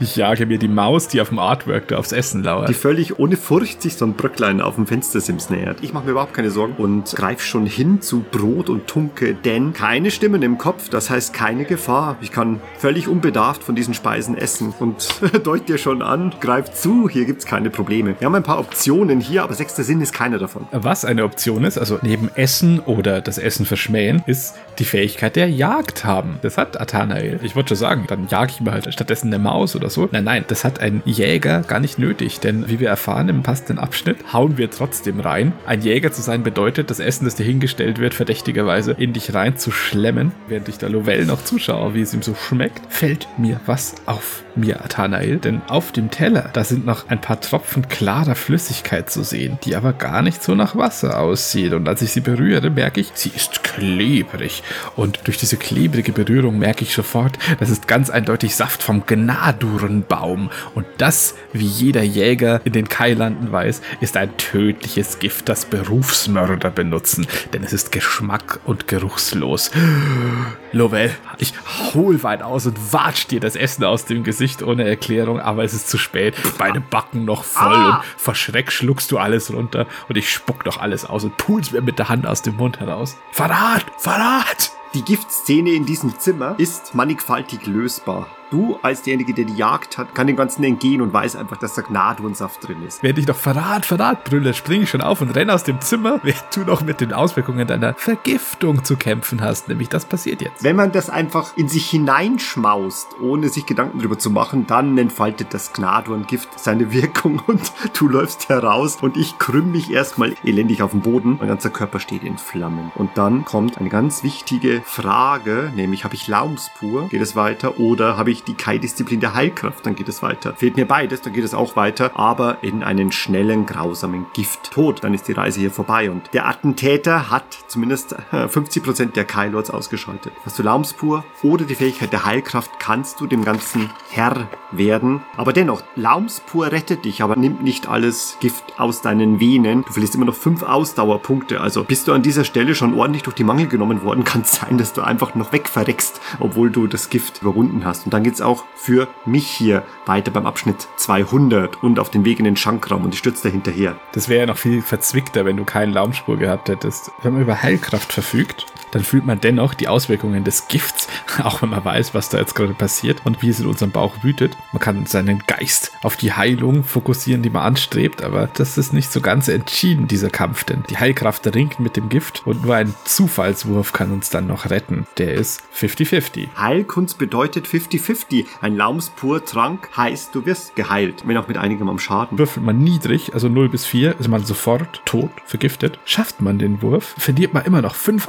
Ich 0.00 0.16
jage 0.16 0.46
mir 0.46 0.58
die 0.58 0.68
Maus, 0.68 1.08
die 1.08 1.20
auf 1.20 1.30
dem 1.30 1.38
Artwork 1.38 1.88
da 1.88 1.96
aufs 1.96 2.12
Essen 2.12 2.42
lauert. 2.42 2.68
Die 2.68 2.74
völlig 2.74 3.18
ohne 3.18 3.36
Furcht 3.36 3.82
sich 3.82 3.96
so 3.96 4.04
ein 4.04 4.14
Bröcklein 4.14 4.60
auf 4.60 4.74
dem 4.76 4.86
Fenstersims 4.86 5.50
nähert. 5.50 5.78
Ich 5.82 5.92
mache 5.92 6.04
mir 6.04 6.12
überhaupt 6.12 6.34
keine 6.34 6.50
Sorgen 6.50 6.74
und 6.76 7.12
greife 7.16 7.42
schon 7.42 7.66
hin 7.66 8.00
zu 8.00 8.20
Brot 8.20 8.68
und 8.68 8.86
Tunke, 8.86 9.34
denn 9.34 9.72
keine 9.72 10.10
Stimmen 10.10 10.42
im 10.42 10.58
Kopf, 10.58 10.88
das 10.88 11.10
heißt 11.10 11.32
keine 11.32 11.64
Gefahr. 11.64 12.16
Ich 12.20 12.32
kann 12.32 12.60
völlig 12.78 13.08
unbedarft 13.08 13.64
von 13.64 13.74
diesen 13.74 13.94
Speisen 13.94 14.36
essen 14.36 14.74
und 14.78 15.08
deut 15.44 15.68
dir 15.68 15.78
schon 15.78 16.02
an, 16.02 16.34
greif 16.40 16.72
zu, 16.72 17.08
hier 17.08 17.24
gibt's 17.24 17.46
keine 17.46 17.70
Probleme. 17.70 18.14
Wir 18.18 18.26
haben 18.26 18.34
ein 18.34 18.42
paar 18.42 18.58
Optionen 18.58 19.20
hier, 19.20 19.42
aber 19.42 19.54
sechster 19.62 19.84
Sinn 19.84 20.00
ist 20.00 20.12
keiner 20.12 20.38
davon. 20.38 20.66
Was 20.72 21.04
eine 21.04 21.22
Option 21.22 21.62
ist, 21.62 21.78
also 21.78 22.00
neben 22.02 22.28
Essen 22.34 22.80
oder 22.80 23.20
das 23.20 23.38
Essen 23.38 23.64
verschmähen, 23.64 24.24
ist 24.26 24.56
die 24.80 24.84
Fähigkeit 24.84 25.36
der 25.36 25.48
Jagd 25.48 26.04
haben. 26.04 26.40
Das 26.42 26.58
hat 26.58 26.80
Athanael. 26.80 27.38
Ich 27.44 27.54
wollte 27.54 27.68
schon 27.68 27.76
sagen, 27.76 28.04
dann 28.08 28.26
jage 28.26 28.50
ich 28.50 28.60
mir 28.60 28.72
halt 28.72 28.92
stattdessen 28.92 29.28
eine 29.28 29.38
Maus 29.38 29.76
oder 29.76 29.88
so. 29.88 30.08
Nein, 30.10 30.24
nein, 30.24 30.44
das 30.48 30.64
hat 30.64 30.80
ein 30.80 31.00
Jäger 31.04 31.60
gar 31.60 31.78
nicht 31.78 31.96
nötig, 31.96 32.40
denn 32.40 32.68
wie 32.68 32.80
wir 32.80 32.88
erfahren 32.88 33.28
im 33.28 33.44
passenden 33.44 33.78
Abschnitt, 33.78 34.32
hauen 34.32 34.58
wir 34.58 34.68
trotzdem 34.68 35.20
rein. 35.20 35.52
Ein 35.64 35.82
Jäger 35.82 36.10
zu 36.10 36.22
sein 36.22 36.42
bedeutet, 36.42 36.90
das 36.90 36.98
Essen, 36.98 37.24
das 37.24 37.36
dir 37.36 37.44
hingestellt 37.44 38.00
wird, 38.00 38.14
verdächtigerweise 38.14 38.96
in 38.98 39.12
dich 39.12 39.32
rein 39.32 39.58
zu 39.58 39.70
schlemmen, 39.70 40.32
während 40.48 40.68
ich 40.68 40.78
da 40.78 40.88
Lovell 40.88 41.24
noch 41.24 41.44
zuschaue, 41.44 41.94
wie 41.94 42.00
es 42.00 42.12
ihm 42.14 42.22
so 42.22 42.34
schmeckt, 42.34 42.82
fällt 42.92 43.28
mir 43.38 43.60
was 43.66 43.94
auf 44.06 44.42
mir, 44.56 44.84
Athanael, 44.84 45.38
denn 45.38 45.62
auf 45.68 45.92
dem 45.92 46.10
Teller, 46.10 46.50
da 46.52 46.64
sind 46.64 46.84
noch 46.84 47.08
ein 47.08 47.20
paar 47.20 47.40
Tropfen 47.40 47.88
klarer 47.88 48.34
Flüssigkeit 48.34 49.10
zu 49.10 49.22
sehen, 49.22 49.41
die 49.48 49.76
aber 49.76 49.92
gar 49.92 50.22
nicht 50.22 50.42
so 50.42 50.54
nach 50.54 50.76
Wasser 50.76 51.18
aussieht. 51.20 51.72
Und 51.72 51.88
als 51.88 52.02
ich 52.02 52.12
sie 52.12 52.20
berühre, 52.20 52.70
merke 52.70 53.00
ich, 53.00 53.10
sie 53.14 53.30
ist 53.34 53.62
klebrig. 53.64 54.62
Und 54.96 55.20
durch 55.24 55.36
diese 55.38 55.56
klebrige 55.56 56.12
Berührung 56.12 56.58
merke 56.58 56.84
ich 56.84 56.94
sofort, 56.94 57.38
das 57.60 57.70
ist 57.70 57.88
ganz 57.88 58.10
eindeutig 58.10 58.54
Saft 58.56 58.82
vom 58.82 59.04
Gnadurenbaum. 59.06 60.50
Und 60.74 60.86
das, 60.98 61.34
wie 61.52 61.66
jeder 61.66 62.02
Jäger 62.02 62.60
in 62.64 62.72
den 62.72 62.88
Kailanden 62.88 63.52
weiß, 63.52 63.82
ist 64.00 64.16
ein 64.16 64.36
tödliches 64.36 65.18
Gift, 65.18 65.48
das 65.48 65.64
Berufsmörder 65.64 66.70
benutzen, 66.70 67.26
denn 67.52 67.64
es 67.64 67.72
ist 67.72 67.92
geschmack- 67.92 68.60
und 68.64 68.88
geruchslos. 68.88 69.70
Lovell, 70.72 71.10
ich 71.38 71.52
hol 71.92 72.22
weit 72.22 72.42
aus 72.42 72.66
und 72.66 72.92
watsch 72.92 73.26
dir 73.26 73.40
das 73.40 73.56
Essen 73.56 73.84
aus 73.84 74.06
dem 74.06 74.24
Gesicht 74.24 74.62
ohne 74.62 74.84
Erklärung, 74.88 75.38
aber 75.38 75.64
es 75.64 75.74
ist 75.74 75.88
zu 75.88 75.98
spät. 75.98 76.34
Meine 76.58 76.80
Backen 76.80 77.24
noch 77.24 77.44
voll 77.44 77.62
Ah. 77.72 77.96
und 77.96 78.04
verschreckt 78.16 78.72
schluckst 78.72 79.10
du 79.12 79.18
alles 79.32 79.52
runter 79.52 79.86
und 80.08 80.16
ich 80.16 80.30
spuck 80.30 80.64
doch 80.64 80.78
alles 80.78 81.04
aus 81.04 81.24
und 81.24 81.36
pul's 81.36 81.72
mir 81.72 81.80
mit 81.80 81.98
der 81.98 82.08
Hand 82.08 82.26
aus 82.26 82.42
dem 82.42 82.56
Mund 82.56 82.80
heraus. 82.80 83.16
Verrat! 83.32 83.86
Verrat! 83.98 84.72
Die 84.94 85.02
Giftszene 85.02 85.70
in 85.70 85.86
diesem 85.86 86.18
Zimmer 86.18 86.54
ist 86.58 86.94
mannigfaltig 86.94 87.66
lösbar. 87.66 88.26
Du, 88.52 88.78
als 88.82 89.00
derjenige, 89.00 89.32
der 89.32 89.46
die 89.46 89.54
Jagd 89.54 89.96
hat, 89.96 90.14
kann 90.14 90.26
dem 90.26 90.36
Ganzen 90.36 90.62
entgehen 90.62 91.00
und 91.00 91.10
weiß 91.10 91.36
einfach, 91.36 91.56
dass 91.56 91.72
da 91.72 91.80
Gnadensaft 91.80 92.68
drin 92.68 92.86
ist. 92.86 93.02
Während 93.02 93.18
ich 93.18 93.26
noch 93.26 93.34
Verrat, 93.34 93.86
Verrat 93.86 94.24
brülle, 94.24 94.52
springe 94.52 94.84
ich 94.84 94.90
schon 94.90 95.00
auf 95.00 95.22
und 95.22 95.34
renne 95.34 95.54
aus 95.54 95.64
dem 95.64 95.80
Zimmer, 95.80 96.20
während 96.22 96.54
du 96.54 96.60
noch 96.60 96.82
mit 96.82 97.00
den 97.00 97.14
Auswirkungen 97.14 97.66
deiner 97.66 97.94
Vergiftung 97.94 98.84
zu 98.84 98.96
kämpfen 98.96 99.40
hast. 99.40 99.68
Nämlich 99.68 99.88
das 99.88 100.04
passiert 100.04 100.42
jetzt. 100.42 100.62
Wenn 100.62 100.76
man 100.76 100.92
das 100.92 101.08
einfach 101.08 101.56
in 101.56 101.68
sich 101.70 101.88
hineinschmaust, 101.88 103.08
ohne 103.22 103.48
sich 103.48 103.64
Gedanken 103.64 104.00
drüber 104.00 104.18
zu 104.18 104.28
machen, 104.28 104.66
dann 104.66 104.98
entfaltet 104.98 105.54
das 105.54 105.72
Gnadorngift 105.72 106.60
seine 106.60 106.92
Wirkung 106.92 107.38
und 107.46 107.72
du 107.98 108.06
läufst 108.06 108.50
heraus 108.50 108.98
und 109.00 109.16
ich 109.16 109.38
krümm 109.38 109.72
mich 109.72 109.90
erstmal 109.90 110.34
elendig 110.44 110.82
auf 110.82 110.90
den 110.90 111.00
Boden. 111.00 111.38
Mein 111.38 111.48
ganzer 111.48 111.70
Körper 111.70 112.00
steht 112.00 112.22
in 112.22 112.36
Flammen. 112.36 112.92
Und 112.96 113.16
dann 113.16 113.46
kommt 113.46 113.78
eine 113.78 113.88
ganz 113.88 114.22
wichtige 114.22 114.82
Frage, 114.84 115.72
nämlich 115.74 116.04
habe 116.04 116.16
ich 116.16 116.28
Laumspur, 116.28 117.08
geht 117.08 117.22
es 117.22 117.34
weiter, 117.34 117.80
oder 117.80 118.18
habe 118.18 118.30
ich 118.30 118.41
die 118.46 118.54
Kai-Disziplin 118.54 119.20
der 119.20 119.34
Heilkraft, 119.34 119.86
dann 119.86 119.94
geht 119.94 120.08
es 120.08 120.22
weiter. 120.22 120.54
Fehlt 120.54 120.76
mir 120.76 120.86
beides, 120.86 121.22
dann 121.22 121.32
geht 121.32 121.44
es 121.44 121.54
auch 121.54 121.76
weiter, 121.76 122.16
aber 122.18 122.62
in 122.62 122.82
einen 122.82 123.12
schnellen, 123.12 123.66
grausamen 123.66 124.26
Gifttod. 124.34 125.04
Dann 125.04 125.14
ist 125.14 125.28
die 125.28 125.32
Reise 125.32 125.60
hier 125.60 125.70
vorbei 125.70 126.10
und 126.10 126.32
der 126.32 126.46
Attentäter 126.46 127.30
hat 127.30 127.44
zumindest 127.68 128.12
äh, 128.32 128.46
50% 128.46 129.12
der 129.12 129.24
Kai-Lords 129.24 129.70
ausgeschaltet. 129.70 130.32
Hast 130.44 130.58
du 130.58 130.62
Laumspur 130.62 131.24
oder 131.42 131.64
die 131.64 131.74
Fähigkeit 131.74 132.12
der 132.12 132.24
Heilkraft, 132.24 132.78
kannst 132.78 133.20
du 133.20 133.26
dem 133.26 133.44
Ganzen 133.44 133.90
Herr 134.10 134.48
werden. 134.72 135.20
Aber 135.36 135.52
dennoch, 135.52 135.82
Laumspur 135.96 136.72
rettet 136.72 137.04
dich, 137.04 137.22
aber 137.22 137.36
nimmt 137.36 137.62
nicht 137.62 137.88
alles 137.88 138.36
Gift 138.40 138.78
aus 138.78 139.02
deinen 139.02 139.40
Venen. 139.40 139.84
Du 139.84 139.92
verlierst 139.92 140.14
immer 140.14 140.24
noch 140.24 140.34
5 140.34 140.62
Ausdauerpunkte. 140.62 141.60
Also 141.60 141.84
bist 141.84 142.08
du 142.08 142.12
an 142.12 142.22
dieser 142.22 142.44
Stelle 142.44 142.74
schon 142.74 142.94
ordentlich 142.94 143.22
durch 143.22 143.36
die 143.36 143.44
Mangel 143.44 143.66
genommen 143.66 144.02
worden, 144.02 144.24
kann 144.32 144.42
es 144.42 144.52
sein, 144.52 144.78
dass 144.78 144.92
du 144.92 145.02
einfach 145.02 145.34
noch 145.34 145.52
wegverreckst, 145.52 146.20
obwohl 146.40 146.70
du 146.70 146.86
das 146.86 147.10
Gift 147.10 147.42
überwunden 147.42 147.84
hast. 147.84 148.06
Und 148.06 148.14
dann 148.14 148.22
geht's 148.32 148.40
auch 148.40 148.64
für 148.74 149.08
mich 149.26 149.46
hier 149.46 149.82
weiter 150.06 150.30
beim 150.30 150.46
Abschnitt 150.46 150.88
200 150.96 151.82
und 151.82 151.98
auf 151.98 152.08
den 152.08 152.24
Weg 152.24 152.38
in 152.38 152.46
den 152.46 152.56
Schankraum 152.56 153.04
und 153.04 153.12
ich 153.12 153.18
stürze 153.18 153.42
da 153.42 153.48
hinterher. 153.50 153.96
Das 154.12 154.30
wäre 154.30 154.40
ja 154.40 154.46
noch 154.46 154.56
viel 154.56 154.80
verzwickter, 154.80 155.44
wenn 155.44 155.58
du 155.58 155.66
keinen 155.66 155.92
Laumspur 155.92 156.38
gehabt 156.38 156.70
hättest. 156.70 157.10
Wenn 157.22 157.34
man 157.34 157.42
über 157.42 157.62
Heilkraft 157.62 158.10
verfügt, 158.10 158.64
dann 158.92 159.02
fühlt 159.02 159.26
man 159.26 159.40
dennoch 159.40 159.74
die 159.74 159.88
Auswirkungen 159.88 160.44
des 160.44 160.68
Gifts 160.68 161.08
auch 161.42 161.62
wenn 161.62 161.70
man 161.70 161.84
weiß, 161.84 162.14
was 162.14 162.28
da 162.28 162.38
jetzt 162.38 162.54
gerade 162.54 162.74
passiert 162.74 163.22
und 163.24 163.42
wie 163.42 163.48
es 163.48 163.60
in 163.60 163.66
unserem 163.66 163.90
Bauch 163.90 164.22
wütet. 164.22 164.56
Man 164.72 164.80
kann 164.80 165.06
seinen 165.06 165.40
Geist 165.46 165.92
auf 166.02 166.16
die 166.16 166.32
Heilung 166.32 166.84
fokussieren, 166.84 167.42
die 167.42 167.50
man 167.50 167.62
anstrebt, 167.62 168.22
aber 168.22 168.48
das 168.54 168.78
ist 168.78 168.92
nicht 168.92 169.12
so 169.12 169.20
ganz 169.20 169.48
entschieden, 169.48 170.08
dieser 170.08 170.30
Kampf, 170.30 170.64
denn 170.64 170.84
die 170.90 170.96
Heilkraft 170.96 171.46
ringt 171.54 171.80
mit 171.80 171.96
dem 171.96 172.08
Gift 172.08 172.46
und 172.46 172.64
nur 172.64 172.74
ein 172.74 172.94
Zufallswurf 173.04 173.92
kann 173.92 174.12
uns 174.12 174.30
dann 174.30 174.46
noch 174.46 174.70
retten. 174.70 175.06
Der 175.18 175.34
ist 175.34 175.62
50-50. 175.76 176.48
Heilkunst 176.56 177.18
bedeutet 177.18 177.66
50-50. 177.66 178.46
Ein 178.60 178.76
Laumspur-Trank 178.76 179.90
heißt, 179.96 180.34
du 180.34 180.46
wirst 180.46 180.76
geheilt, 180.76 181.22
wenn 181.26 181.36
auch 181.36 181.48
mit 181.48 181.56
einigem 181.56 181.88
am 181.88 181.98
Schaden. 181.98 182.38
Würfelt 182.38 182.64
man 182.64 182.78
niedrig, 182.78 183.34
also 183.34 183.48
0 183.48 183.68
bis 183.68 183.86
4, 183.86 184.18
ist 184.18 184.28
man 184.28 184.44
sofort 184.44 185.02
tot, 185.04 185.30
vergiftet. 185.44 185.98
Schafft 186.04 186.40
man 186.40 186.58
den 186.58 186.82
Wurf, 186.82 187.14
verliert 187.18 187.54
man 187.54 187.64
immer 187.64 187.82
noch 187.82 187.94
5 187.94 188.28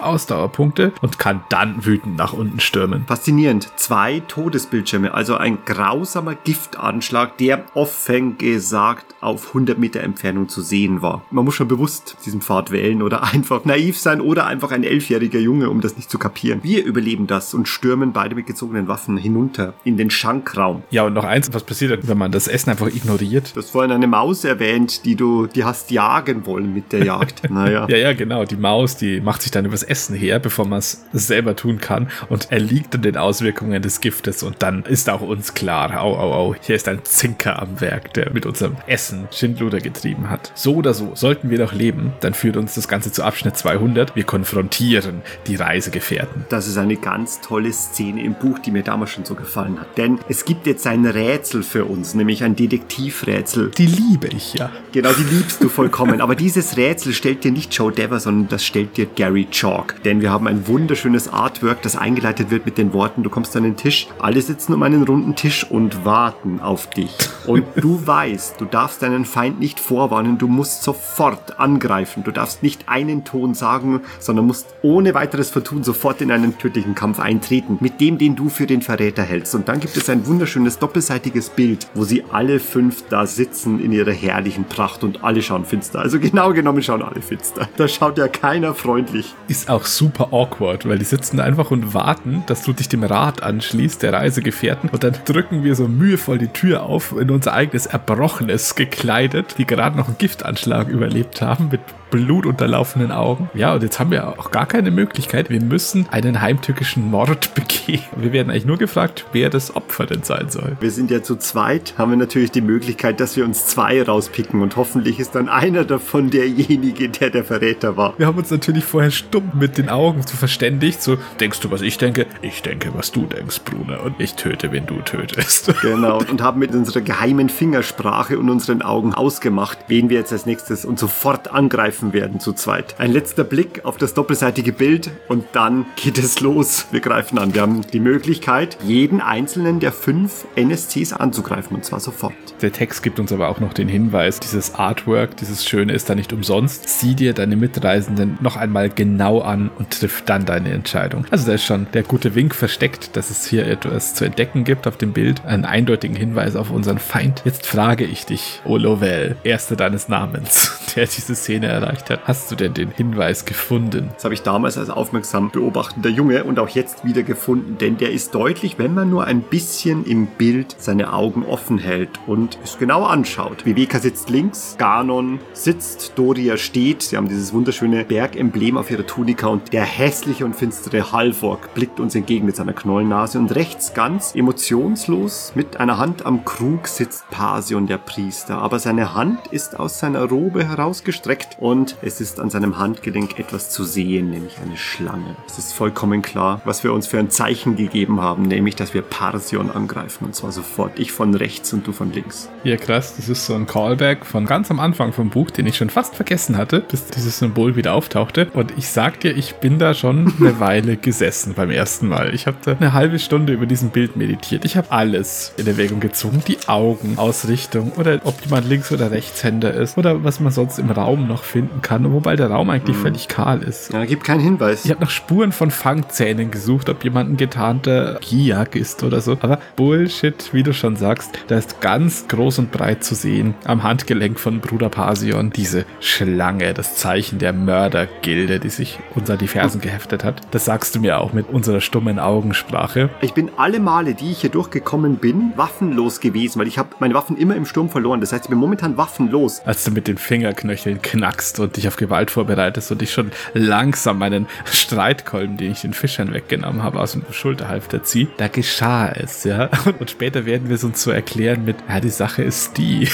Ausdauerpunkte 0.53 0.93
und 1.01 1.19
kann 1.19 1.43
dann 1.49 1.85
wütend 1.85 2.17
nach 2.17 2.33
unten 2.33 2.59
stürmen. 2.59 3.05
Faszinierend. 3.07 3.71
Zwei 3.75 4.21
Todesbildschirme, 4.27 5.13
also 5.13 5.35
ein 5.35 5.57
grausamer 5.65 6.35
Giftanschlag, 6.35 7.37
der 7.37 7.65
offen 7.73 8.37
gesagt 8.37 9.15
auf 9.21 9.49
100 9.49 9.77
Meter 9.77 10.01
Entfernung 10.01 10.49
zu 10.49 10.61
sehen 10.61 11.01
war. 11.01 11.23
Man 11.31 11.45
muss 11.45 11.55
schon 11.55 11.67
bewusst 11.67 12.17
diesen 12.25 12.41
Pfad 12.41 12.71
wählen 12.71 13.01
oder 13.01 13.23
einfach 13.23 13.65
naiv 13.65 13.97
sein 13.97 14.21
oder 14.21 14.45
einfach 14.45 14.71
ein 14.71 14.83
elfjähriger 14.83 15.39
Junge, 15.39 15.69
um 15.69 15.81
das 15.81 15.97
nicht 15.97 16.09
zu 16.09 16.19
kapieren. 16.19 16.59
Wir 16.63 16.85
überleben 16.85 17.27
das 17.27 17.53
und 17.53 17.67
stürmen 17.67 18.13
beide 18.13 18.35
mit 18.35 18.45
gezogenen 18.45 18.87
Waffen 18.87 19.17
hinunter 19.17 19.73
in 19.83 19.97
den 19.97 20.09
Schankraum. 20.09 20.83
Ja, 20.91 21.03
und 21.03 21.13
noch 21.13 21.23
eins, 21.23 21.53
was 21.53 21.63
passiert, 21.63 22.07
wenn 22.07 22.17
man 22.17 22.31
das 22.31 22.47
Essen 22.47 22.69
einfach 22.69 22.87
ignoriert? 22.87 23.55
Du 23.55 23.61
hast 23.61 23.71
vorhin 23.71 23.91
eine 23.91 24.07
Maus 24.07 24.43
erwähnt, 24.43 25.05
die 25.05 25.15
du, 25.15 25.47
die 25.47 25.63
hast 25.63 25.91
jagen 25.91 26.45
wollen 26.45 26.73
mit 26.73 26.91
der 26.91 27.03
Jagd. 27.05 27.41
Naja. 27.53 27.85
Ja, 27.87 27.97
ja, 27.97 28.13
genau. 28.13 28.45
Die 28.45 28.55
Maus, 28.55 28.97
die 28.97 29.21
macht 29.21 29.43
sich 29.43 29.51
dann 29.51 29.65
übers 29.65 29.83
Essen 29.83 30.15
her, 30.15 30.39
bevor 30.43 30.67
man 30.67 30.79
es 30.79 31.03
selber 31.11 31.55
tun 31.55 31.79
kann 31.79 32.09
und 32.29 32.51
erliegt 32.51 32.93
dann 32.93 33.01
den 33.01 33.17
Auswirkungen 33.17 33.81
des 33.81 34.01
Giftes 34.01 34.43
und 34.43 34.61
dann 34.61 34.83
ist 34.83 35.09
auch 35.09 35.21
uns 35.21 35.53
klar, 35.53 35.99
au, 36.01 36.15
au, 36.15 36.33
au, 36.33 36.55
hier 36.61 36.75
ist 36.75 36.87
ein 36.87 37.03
Zinker 37.03 37.61
am 37.61 37.81
Werk, 37.81 38.13
der 38.13 38.31
mit 38.31 38.45
unserem 38.45 38.75
Essen 38.87 39.27
Schindluder 39.31 39.79
getrieben 39.79 40.29
hat. 40.29 40.51
So 40.53 40.75
oder 40.75 40.93
so, 40.93 41.15
sollten 41.15 41.49
wir 41.49 41.57
doch 41.57 41.73
leben, 41.73 42.13
dann 42.19 42.33
führt 42.33 42.57
uns 42.57 42.75
das 42.75 42.87
Ganze 42.87 43.11
zu 43.11 43.23
Abschnitt 43.23 43.57
200. 43.57 44.15
Wir 44.15 44.23
konfrontieren 44.23 45.21
die 45.47 45.55
Reisegefährten. 45.55 46.45
Das 46.49 46.67
ist 46.67 46.77
eine 46.77 46.97
ganz 46.97 47.41
tolle 47.41 47.71
Szene 47.71 48.23
im 48.23 48.35
Buch, 48.35 48.59
die 48.59 48.71
mir 48.71 48.83
damals 48.83 49.11
schon 49.11 49.25
so 49.25 49.35
gefallen 49.35 49.79
hat. 49.79 49.97
Denn 49.97 50.19
es 50.27 50.45
gibt 50.45 50.67
jetzt 50.67 50.85
ein 50.85 51.05
Rätsel 51.05 51.63
für 51.63 51.85
uns, 51.85 52.13
nämlich 52.13 52.43
ein 52.43 52.55
Detektivrätsel. 52.55 53.71
Die 53.71 53.85
liebe 53.85 54.27
ich 54.27 54.53
ja. 54.53 54.69
Genau, 54.91 55.11
die 55.13 55.35
liebst 55.35 55.63
du 55.63 55.69
vollkommen. 55.69 56.21
Aber 56.21 56.35
dieses 56.35 56.77
Rätsel 56.77 57.13
stellt 57.13 57.43
dir 57.43 57.51
nicht 57.51 57.73
Joe 57.73 57.91
Dever, 57.91 58.19
sondern 58.19 58.49
das 58.49 58.65
stellt 58.65 58.97
dir 58.97 59.05
Gary 59.05 59.47
Chalk. 59.49 60.03
Denn 60.03 60.21
wir 60.21 60.31
haben 60.33 60.47
ein 60.47 60.67
wunderschönes 60.67 61.31
Artwork, 61.31 61.81
das 61.83 61.95
eingeleitet 61.95 62.49
wird 62.49 62.65
mit 62.65 62.77
den 62.77 62.91
Worten, 62.91 63.23
du 63.23 63.29
kommst 63.29 63.55
an 63.55 63.63
den 63.63 63.77
Tisch, 63.77 64.07
alle 64.19 64.41
sitzen 64.41 64.73
um 64.73 64.83
einen 64.83 65.03
runden 65.03 65.35
Tisch 65.35 65.63
und 65.69 66.05
warten 66.05 66.59
auf 66.59 66.89
dich. 66.89 67.15
Und 67.45 67.65
du 67.75 68.01
weißt, 68.05 68.59
du 68.59 68.65
darfst 68.65 69.01
deinen 69.01 69.25
Feind 69.25 69.59
nicht 69.59 69.79
vorwarnen, 69.79 70.37
du 70.37 70.47
musst 70.47 70.83
sofort 70.83 71.59
angreifen. 71.59 72.23
Du 72.23 72.31
darfst 72.31 72.63
nicht 72.63 72.89
einen 72.89 73.23
Ton 73.23 73.53
sagen, 73.53 74.01
sondern 74.19 74.47
musst 74.47 74.73
ohne 74.81 75.13
weiteres 75.13 75.49
Vertun 75.49 75.83
sofort 75.83 76.21
in 76.21 76.31
einen 76.31 76.57
tödlichen 76.57 76.95
Kampf 76.95 77.19
eintreten, 77.19 77.77
mit 77.79 78.01
dem, 78.01 78.17
den 78.17 78.35
du 78.35 78.49
für 78.49 78.65
den 78.65 78.81
Verräter 78.81 79.23
hältst. 79.23 79.53
Und 79.55 79.67
dann 79.67 79.79
gibt 79.79 79.95
es 79.95 80.09
ein 80.09 80.25
wunderschönes 80.25 80.79
doppelseitiges 80.79 81.49
Bild, 81.49 81.87
wo 81.93 82.03
sie 82.03 82.23
alle 82.31 82.59
fünf 82.59 83.03
da 83.09 83.27
sitzen 83.27 83.79
in 83.79 83.91
ihrer 83.91 84.11
herrlichen 84.11 84.65
Pracht 84.65 85.03
und 85.03 85.23
alle 85.23 85.41
schauen 85.41 85.65
finster. 85.65 85.99
Also 85.99 86.19
genau 86.19 86.53
genommen 86.53 86.81
schauen 86.81 87.03
alle 87.03 87.21
finster. 87.21 87.69
Da 87.77 87.87
schaut 87.87 88.17
ja 88.17 88.27
keiner 88.27 88.73
freundlich. 88.73 89.35
Ist 89.47 89.69
auch 89.69 89.85
super 89.85 90.22
awkward, 90.31 90.87
weil 90.87 90.99
die 90.99 91.05
sitzen 91.05 91.39
einfach 91.39 91.71
und 91.71 91.93
warten, 91.93 92.43
dass 92.45 92.63
du 92.63 92.73
dich 92.73 92.89
dem 92.89 93.03
Rat 93.03 93.43
anschließt, 93.43 94.01
der 94.03 94.13
Reisegefährten. 94.13 94.89
Und 94.89 95.03
dann 95.03 95.15
drücken 95.25 95.63
wir 95.63 95.75
so 95.75 95.87
mühevoll 95.87 96.37
die 96.37 96.47
Tür 96.47 96.83
auf, 96.83 97.13
in 97.17 97.31
unser 97.31 97.53
eigenes 97.53 97.87
Erbrochenes 97.87 98.75
gekleidet, 98.75 99.55
die 99.57 99.65
gerade 99.65 99.97
noch 99.97 100.07
einen 100.07 100.17
Giftanschlag 100.17 100.87
überlebt 100.87 101.41
haben, 101.41 101.69
mit 101.71 101.81
blutunterlaufenden 102.13 103.11
Augen. 103.11 103.49
Ja, 103.55 103.73
und 103.73 103.81
jetzt 103.81 103.99
haben 103.99 104.11
wir 104.11 104.39
auch 104.39 104.51
gar 104.51 104.67
keine 104.67 104.91
Möglichkeit. 104.91 105.49
Wir 105.49 105.59
müssen 105.59 106.07
einen 106.11 106.41
heimtückischen 106.41 107.09
Mord 107.09 107.53
begehen. 107.55 108.03
Wir 108.15 108.31
werden 108.31 108.51
eigentlich 108.51 108.67
nur 108.67 108.77
gefragt, 108.77 109.25
wer 109.31 109.49
das 109.49 109.75
Opfer 109.75 110.05
denn 110.05 110.21
sein 110.21 110.49
soll. 110.49 110.77
Wir 110.79 110.91
sind 110.91 111.09
ja 111.09 111.23
zu 111.23 111.37
zweit, 111.37 111.95
haben 111.97 112.11
wir 112.11 112.17
natürlich 112.17 112.51
die 112.51 112.61
Möglichkeit, 112.61 113.19
dass 113.19 113.35
wir 113.35 113.45
uns 113.45 113.65
zwei 113.65 114.03
rauspicken 114.03 114.61
und 114.61 114.75
hoffentlich 114.75 115.19
ist 115.19 115.33
dann 115.33 115.49
einer 115.49 115.85
davon 115.85 116.29
derjenige, 116.29 117.09
der 117.09 117.31
der 117.31 117.43
Verräter 117.43 117.97
war. 117.97 118.13
Wir 118.17 118.27
haben 118.27 118.37
uns 118.37 118.51
natürlich 118.51 118.85
vorher 118.85 119.09
stumm 119.09 119.51
mit 119.55 119.79
den 119.79 119.89
Augen 119.89 120.25
zu 120.27 120.37
verständigt. 120.37 121.01
So, 121.01 121.17
denkst 121.39 121.61
du, 121.61 121.71
was 121.71 121.81
ich 121.81 121.97
denke? 121.97 122.27
Ich 122.43 122.61
denke, 122.61 122.91
was 122.93 123.11
du 123.11 123.25
denkst, 123.25 123.61
Bruder. 123.65 124.03
Und 124.03 124.19
ich 124.19 124.35
töte, 124.35 124.71
wenn 124.71 124.85
du 124.85 125.01
tötest. 125.01 125.73
Genau, 125.81 126.19
und 126.19 126.41
haben 126.41 126.59
mit 126.59 126.73
unserer 126.73 127.01
geheimen 127.01 127.49
Fingersprache 127.49 128.39
und 128.39 128.49
unseren 128.49 128.81
Augen 128.81 129.13
ausgemacht, 129.13 129.79
wen 129.87 130.09
wir 130.09 130.17
jetzt 130.17 130.31
als 130.31 130.45
nächstes 130.45 130.85
und 130.85 130.97
sofort 130.97 131.51
angreifen 131.51 132.02
werden 132.11 132.41
zu 132.41 132.51
zweit. 132.51 132.95
Ein 132.97 133.13
letzter 133.13 133.45
Blick 133.45 133.85
auf 133.85 133.97
das 133.97 134.13
doppelseitige 134.13 134.73
Bild 134.73 135.11
und 135.29 135.45
dann 135.53 135.85
geht 135.95 136.17
es 136.17 136.41
los. 136.41 136.87
Wir 136.91 136.99
greifen 136.99 137.37
an. 137.37 137.53
Wir 137.53 137.61
haben 137.61 137.81
die 137.93 137.99
Möglichkeit, 137.99 138.77
jeden 138.83 139.21
einzelnen 139.21 139.79
der 139.79 139.93
fünf 139.93 140.45
NSCs 140.55 141.13
anzugreifen 141.13 141.77
und 141.77 141.85
zwar 141.85 141.99
sofort. 141.99 142.33
Der 142.61 142.71
Text 142.71 143.03
gibt 143.03 143.19
uns 143.19 143.31
aber 143.31 143.49
auch 143.49 143.59
noch 143.59 143.73
den 143.73 143.87
Hinweis, 143.87 144.39
dieses 144.39 144.75
Artwork, 144.75 145.37
dieses 145.37 145.65
Schöne 145.65 145.93
ist 145.93 146.09
da 146.09 146.15
nicht 146.15 146.33
umsonst. 146.33 146.89
Sieh 146.89 147.15
dir 147.15 147.33
deine 147.33 147.55
Mitreisenden 147.55 148.37
noch 148.41 148.55
einmal 148.55 148.89
genau 148.89 149.41
an 149.41 149.69
und 149.77 149.91
triff 149.91 150.23
dann 150.25 150.45
deine 150.45 150.71
Entscheidung. 150.71 151.25
Also 151.29 151.45
da 151.45 151.53
ist 151.53 151.63
schon 151.63 151.87
der 151.93 152.03
gute 152.03 152.35
Wink 152.35 152.55
versteckt, 152.55 153.15
dass 153.15 153.29
es 153.29 153.45
hier 153.45 153.67
etwas 153.67 154.15
zu 154.15 154.25
entdecken 154.25 154.63
gibt 154.63 154.87
auf 154.87 154.97
dem 154.97 155.13
Bild. 155.13 155.45
Einen 155.45 155.65
eindeutigen 155.65 156.15
Hinweis 156.15 156.55
auf 156.55 156.71
unseren 156.71 156.97
Feind. 156.97 157.41
Jetzt 157.45 157.65
frage 157.65 158.05
ich 158.05 158.25
dich, 158.25 158.61
Olovell, 158.65 159.35
erste 159.43 159.75
deines 159.75 160.07
Namens, 160.07 160.79
der 160.95 161.05
diese 161.05 161.35
Szene 161.35 161.67
erreicht 161.67 161.92
hat. 161.93 162.21
Hast 162.25 162.51
du 162.51 162.55
denn 162.55 162.73
den 162.73 162.91
Hinweis 162.91 163.45
gefunden? 163.45 164.09
Das 164.13 164.23
habe 164.23 164.33
ich 164.33 164.41
damals 164.41 164.77
als 164.77 164.89
aufmerksam 164.89 165.51
beobachtender 165.51 166.09
Junge 166.09 166.43
und 166.43 166.59
auch 166.59 166.69
jetzt 166.69 167.05
wieder 167.05 167.23
gefunden, 167.23 167.77
denn 167.77 167.97
der 167.97 168.11
ist 168.11 168.33
deutlich, 168.35 168.79
wenn 168.79 168.93
man 168.93 169.09
nur 169.09 169.25
ein 169.25 169.41
bisschen 169.41 170.05
im 170.05 170.27
Bild 170.27 170.75
seine 170.77 171.13
Augen 171.13 171.45
offen 171.45 171.77
hält 171.77 172.19
und 172.27 172.57
es 172.63 172.77
genau 172.77 173.03
anschaut. 173.03 173.65
Viveka 173.65 173.99
sitzt 173.99 174.29
links, 174.29 174.75
Ganon 174.77 175.39
sitzt, 175.53 176.13
Doria 176.15 176.57
steht. 176.57 177.03
Sie 177.03 177.17
haben 177.17 177.27
dieses 177.27 177.53
wunderschöne 177.53 178.05
Bergemblem 178.05 178.77
auf 178.77 178.89
ihrer 178.91 179.05
Tunika 179.05 179.47
und 179.47 179.73
der 179.73 179.83
hässliche 179.83 180.45
und 180.45 180.55
finstere 180.55 181.11
Halvorg 181.11 181.73
blickt 181.73 181.99
uns 181.99 182.15
entgegen 182.15 182.45
mit 182.45 182.55
seiner 182.55 182.73
Knollennase 182.73 183.39
und 183.39 183.53
rechts 183.55 183.93
ganz 183.93 184.35
emotionslos 184.35 185.53
mit 185.55 185.77
einer 185.77 185.97
Hand 185.97 186.25
am 186.25 186.45
Krug 186.45 186.87
sitzt 186.87 187.29
Pasion, 187.29 187.87
der 187.87 187.97
Priester. 187.97 188.59
Aber 188.59 188.79
seine 188.79 189.13
Hand 189.13 189.47
ist 189.47 189.79
aus 189.79 189.99
seiner 189.99 190.23
Robe 190.29 190.67
herausgestreckt 190.67 191.57
und 191.59 191.72
es 192.01 192.21
ist 192.21 192.39
an 192.39 192.49
seinem 192.49 192.77
Handgelenk 192.77 193.39
etwas 193.39 193.69
zu 193.69 193.83
sehen, 193.83 194.29
nämlich 194.29 194.57
eine 194.63 194.77
Schlange. 194.77 195.35
Es 195.47 195.57
ist 195.57 195.73
vollkommen 195.73 196.21
klar, 196.21 196.61
was 196.65 196.83
wir 196.83 196.93
uns 196.93 197.07
für 197.07 197.17
ein 197.17 197.29
Zeichen 197.29 197.75
gegeben 197.75 198.21
haben, 198.21 198.43
nämlich, 198.43 198.75
dass 198.75 198.93
wir 198.93 199.01
Parsion 199.01 199.71
angreifen 199.71 200.25
und 200.25 200.35
zwar 200.35 200.51
sofort. 200.51 200.99
Ich 200.99 201.11
von 201.11 201.33
rechts 201.33 201.73
und 201.73 201.87
du 201.87 201.91
von 201.91 202.11
links. 202.13 202.49
Ja, 202.63 202.77
krass. 202.77 203.15
Das 203.15 203.27
ist 203.27 203.45
so 203.45 203.55
ein 203.55 203.65
Callback 203.65 204.25
von 204.25 204.45
ganz 204.45 204.69
am 204.69 204.79
Anfang 204.79 205.13
vom 205.13 205.29
Buch, 205.29 205.49
den 205.49 205.65
ich 205.65 205.77
schon 205.77 205.89
fast 205.89 206.15
vergessen 206.15 206.57
hatte, 206.57 206.81
bis 206.81 207.05
dieses 207.07 207.39
Symbol 207.39 207.75
wieder 207.75 207.93
auftauchte. 207.93 208.47
Und 208.53 208.73
ich 208.77 208.87
sag 208.89 209.19
dir, 209.21 209.35
ich 209.35 209.55
bin 209.55 209.79
da 209.79 209.93
schon 209.93 210.31
eine 210.39 210.59
Weile 210.59 210.97
gesessen 210.97 211.53
beim 211.55 211.71
ersten 211.71 212.07
Mal. 212.07 212.33
Ich 212.35 212.45
habe 212.45 212.57
da 212.63 212.73
eine 212.73 212.93
halbe 212.93 213.17
Stunde 213.17 213.53
über 213.53 213.65
diesem 213.65 213.89
Bild 213.89 214.15
meditiert. 214.15 214.65
Ich 214.65 214.77
habe 214.77 214.91
alles 214.91 215.53
in 215.57 215.65
Erwägung 215.65 215.99
gezogen. 215.99 216.43
Die 216.47 216.57
Augen, 216.67 217.17
Ausrichtung 217.17 217.91
oder 217.93 218.19
ob 218.23 218.43
jemand 218.43 218.67
Links- 218.67 218.91
oder 218.91 219.11
Rechtshänder 219.11 219.73
ist 219.73 219.97
oder 219.97 220.23
was 220.23 220.39
man 220.39 220.51
sonst 220.51 220.77
im 220.77 220.91
Raum 220.91 221.27
noch 221.27 221.43
finden 221.63 221.81
kann, 221.81 222.11
wobei 222.11 222.35
der 222.35 222.49
Raum 222.49 222.69
eigentlich 222.69 222.97
völlig 222.97 223.27
kahl 223.27 223.63
ist. 223.63 223.93
Ja, 223.93 224.03
gibt 224.05 224.23
keinen 224.23 224.41
Hinweis. 224.41 224.85
Ich 224.85 224.91
habe 224.91 225.01
nach 225.01 225.09
Spuren 225.09 225.51
von 225.51 225.71
Fangzähnen 225.71 226.51
gesucht, 226.51 226.89
ob 226.89 227.03
jemand 227.03 227.31
ein 227.31 227.37
getarnter 227.37 228.19
Giak 228.21 228.75
ist 228.75 229.03
oder 229.03 229.21
so. 229.21 229.37
Aber 229.41 229.59
Bullshit, 229.75 230.53
wie 230.53 230.63
du 230.63 230.73
schon 230.73 230.95
sagst, 230.95 231.31
da 231.47 231.57
ist 231.57 231.79
ganz 231.79 232.27
groß 232.27 232.59
und 232.59 232.71
breit 232.71 233.03
zu 233.03 233.15
sehen 233.15 233.55
am 233.63 233.83
Handgelenk 233.83 234.39
von 234.39 234.59
Bruder 234.59 234.89
Pasion 234.89 235.51
diese 235.51 235.85
Schlange, 235.99 236.73
das 236.73 236.95
Zeichen 236.95 237.39
der 237.39 237.53
Mördergilde, 237.53 238.59
die 238.59 238.69
sich 238.69 238.99
an 239.15 239.37
die 239.37 239.47
Fersen 239.47 239.79
geheftet 239.79 240.23
hat. 240.25 240.41
Das 240.51 240.65
sagst 240.65 240.95
du 240.95 240.99
mir 240.99 241.19
auch 241.19 241.31
mit 241.31 241.49
unserer 241.49 241.79
stummen 241.79 242.19
Augensprache. 242.19 243.09
Ich 243.21 243.33
bin 243.33 243.49
alle 243.55 243.79
Male, 243.79 244.15
die 244.15 244.31
ich 244.31 244.41
hier 244.41 244.49
durchgekommen 244.49 245.15
bin, 245.15 245.53
waffenlos 245.55 246.19
gewesen, 246.19 246.59
weil 246.59 246.67
ich 246.67 246.77
habe 246.77 246.89
meine 246.99 247.13
Waffen 247.13 247.37
immer 247.37 247.55
im 247.55 247.65
Sturm 247.65 247.89
verloren. 247.89 248.19
Das 248.19 248.33
heißt, 248.33 248.45
ich 248.45 248.49
bin 248.49 248.59
momentan 248.59 248.97
waffenlos. 248.97 249.61
Als 249.65 249.85
du 249.85 249.91
mit 249.91 250.07
den 250.07 250.17
Fingerknöcheln 250.17 251.01
knackst 251.01 251.52
machst 251.53 251.59
und 251.59 251.77
dich 251.77 251.87
auf 251.87 251.95
Gewalt 251.95 252.31
vorbereitest 252.31 252.91
und 252.91 253.01
ich 253.01 253.11
schon 253.11 253.31
langsam 253.53 254.17
meinen 254.17 254.47
Streitkolben, 254.65 255.57
den 255.57 255.71
ich 255.71 255.81
den 255.81 255.93
Fischern 255.93 256.33
weggenommen 256.33 256.83
habe, 256.83 256.99
aus 256.99 257.13
dem 257.13 257.23
Schulterhalfter 257.31 258.03
ziehe, 258.03 258.27
da 258.37 258.47
geschah 258.47 259.09
es, 259.09 259.43
ja. 259.43 259.69
Und 259.99 260.09
später 260.09 260.45
werden 260.45 260.69
wir 260.69 260.75
es 260.75 260.83
uns 260.83 261.03
so 261.03 261.11
erklären 261.11 261.65
mit, 261.65 261.77
ja, 261.87 261.99
die 261.99 262.09
Sache 262.09 262.43
ist 262.43 262.77
die. 262.77 263.07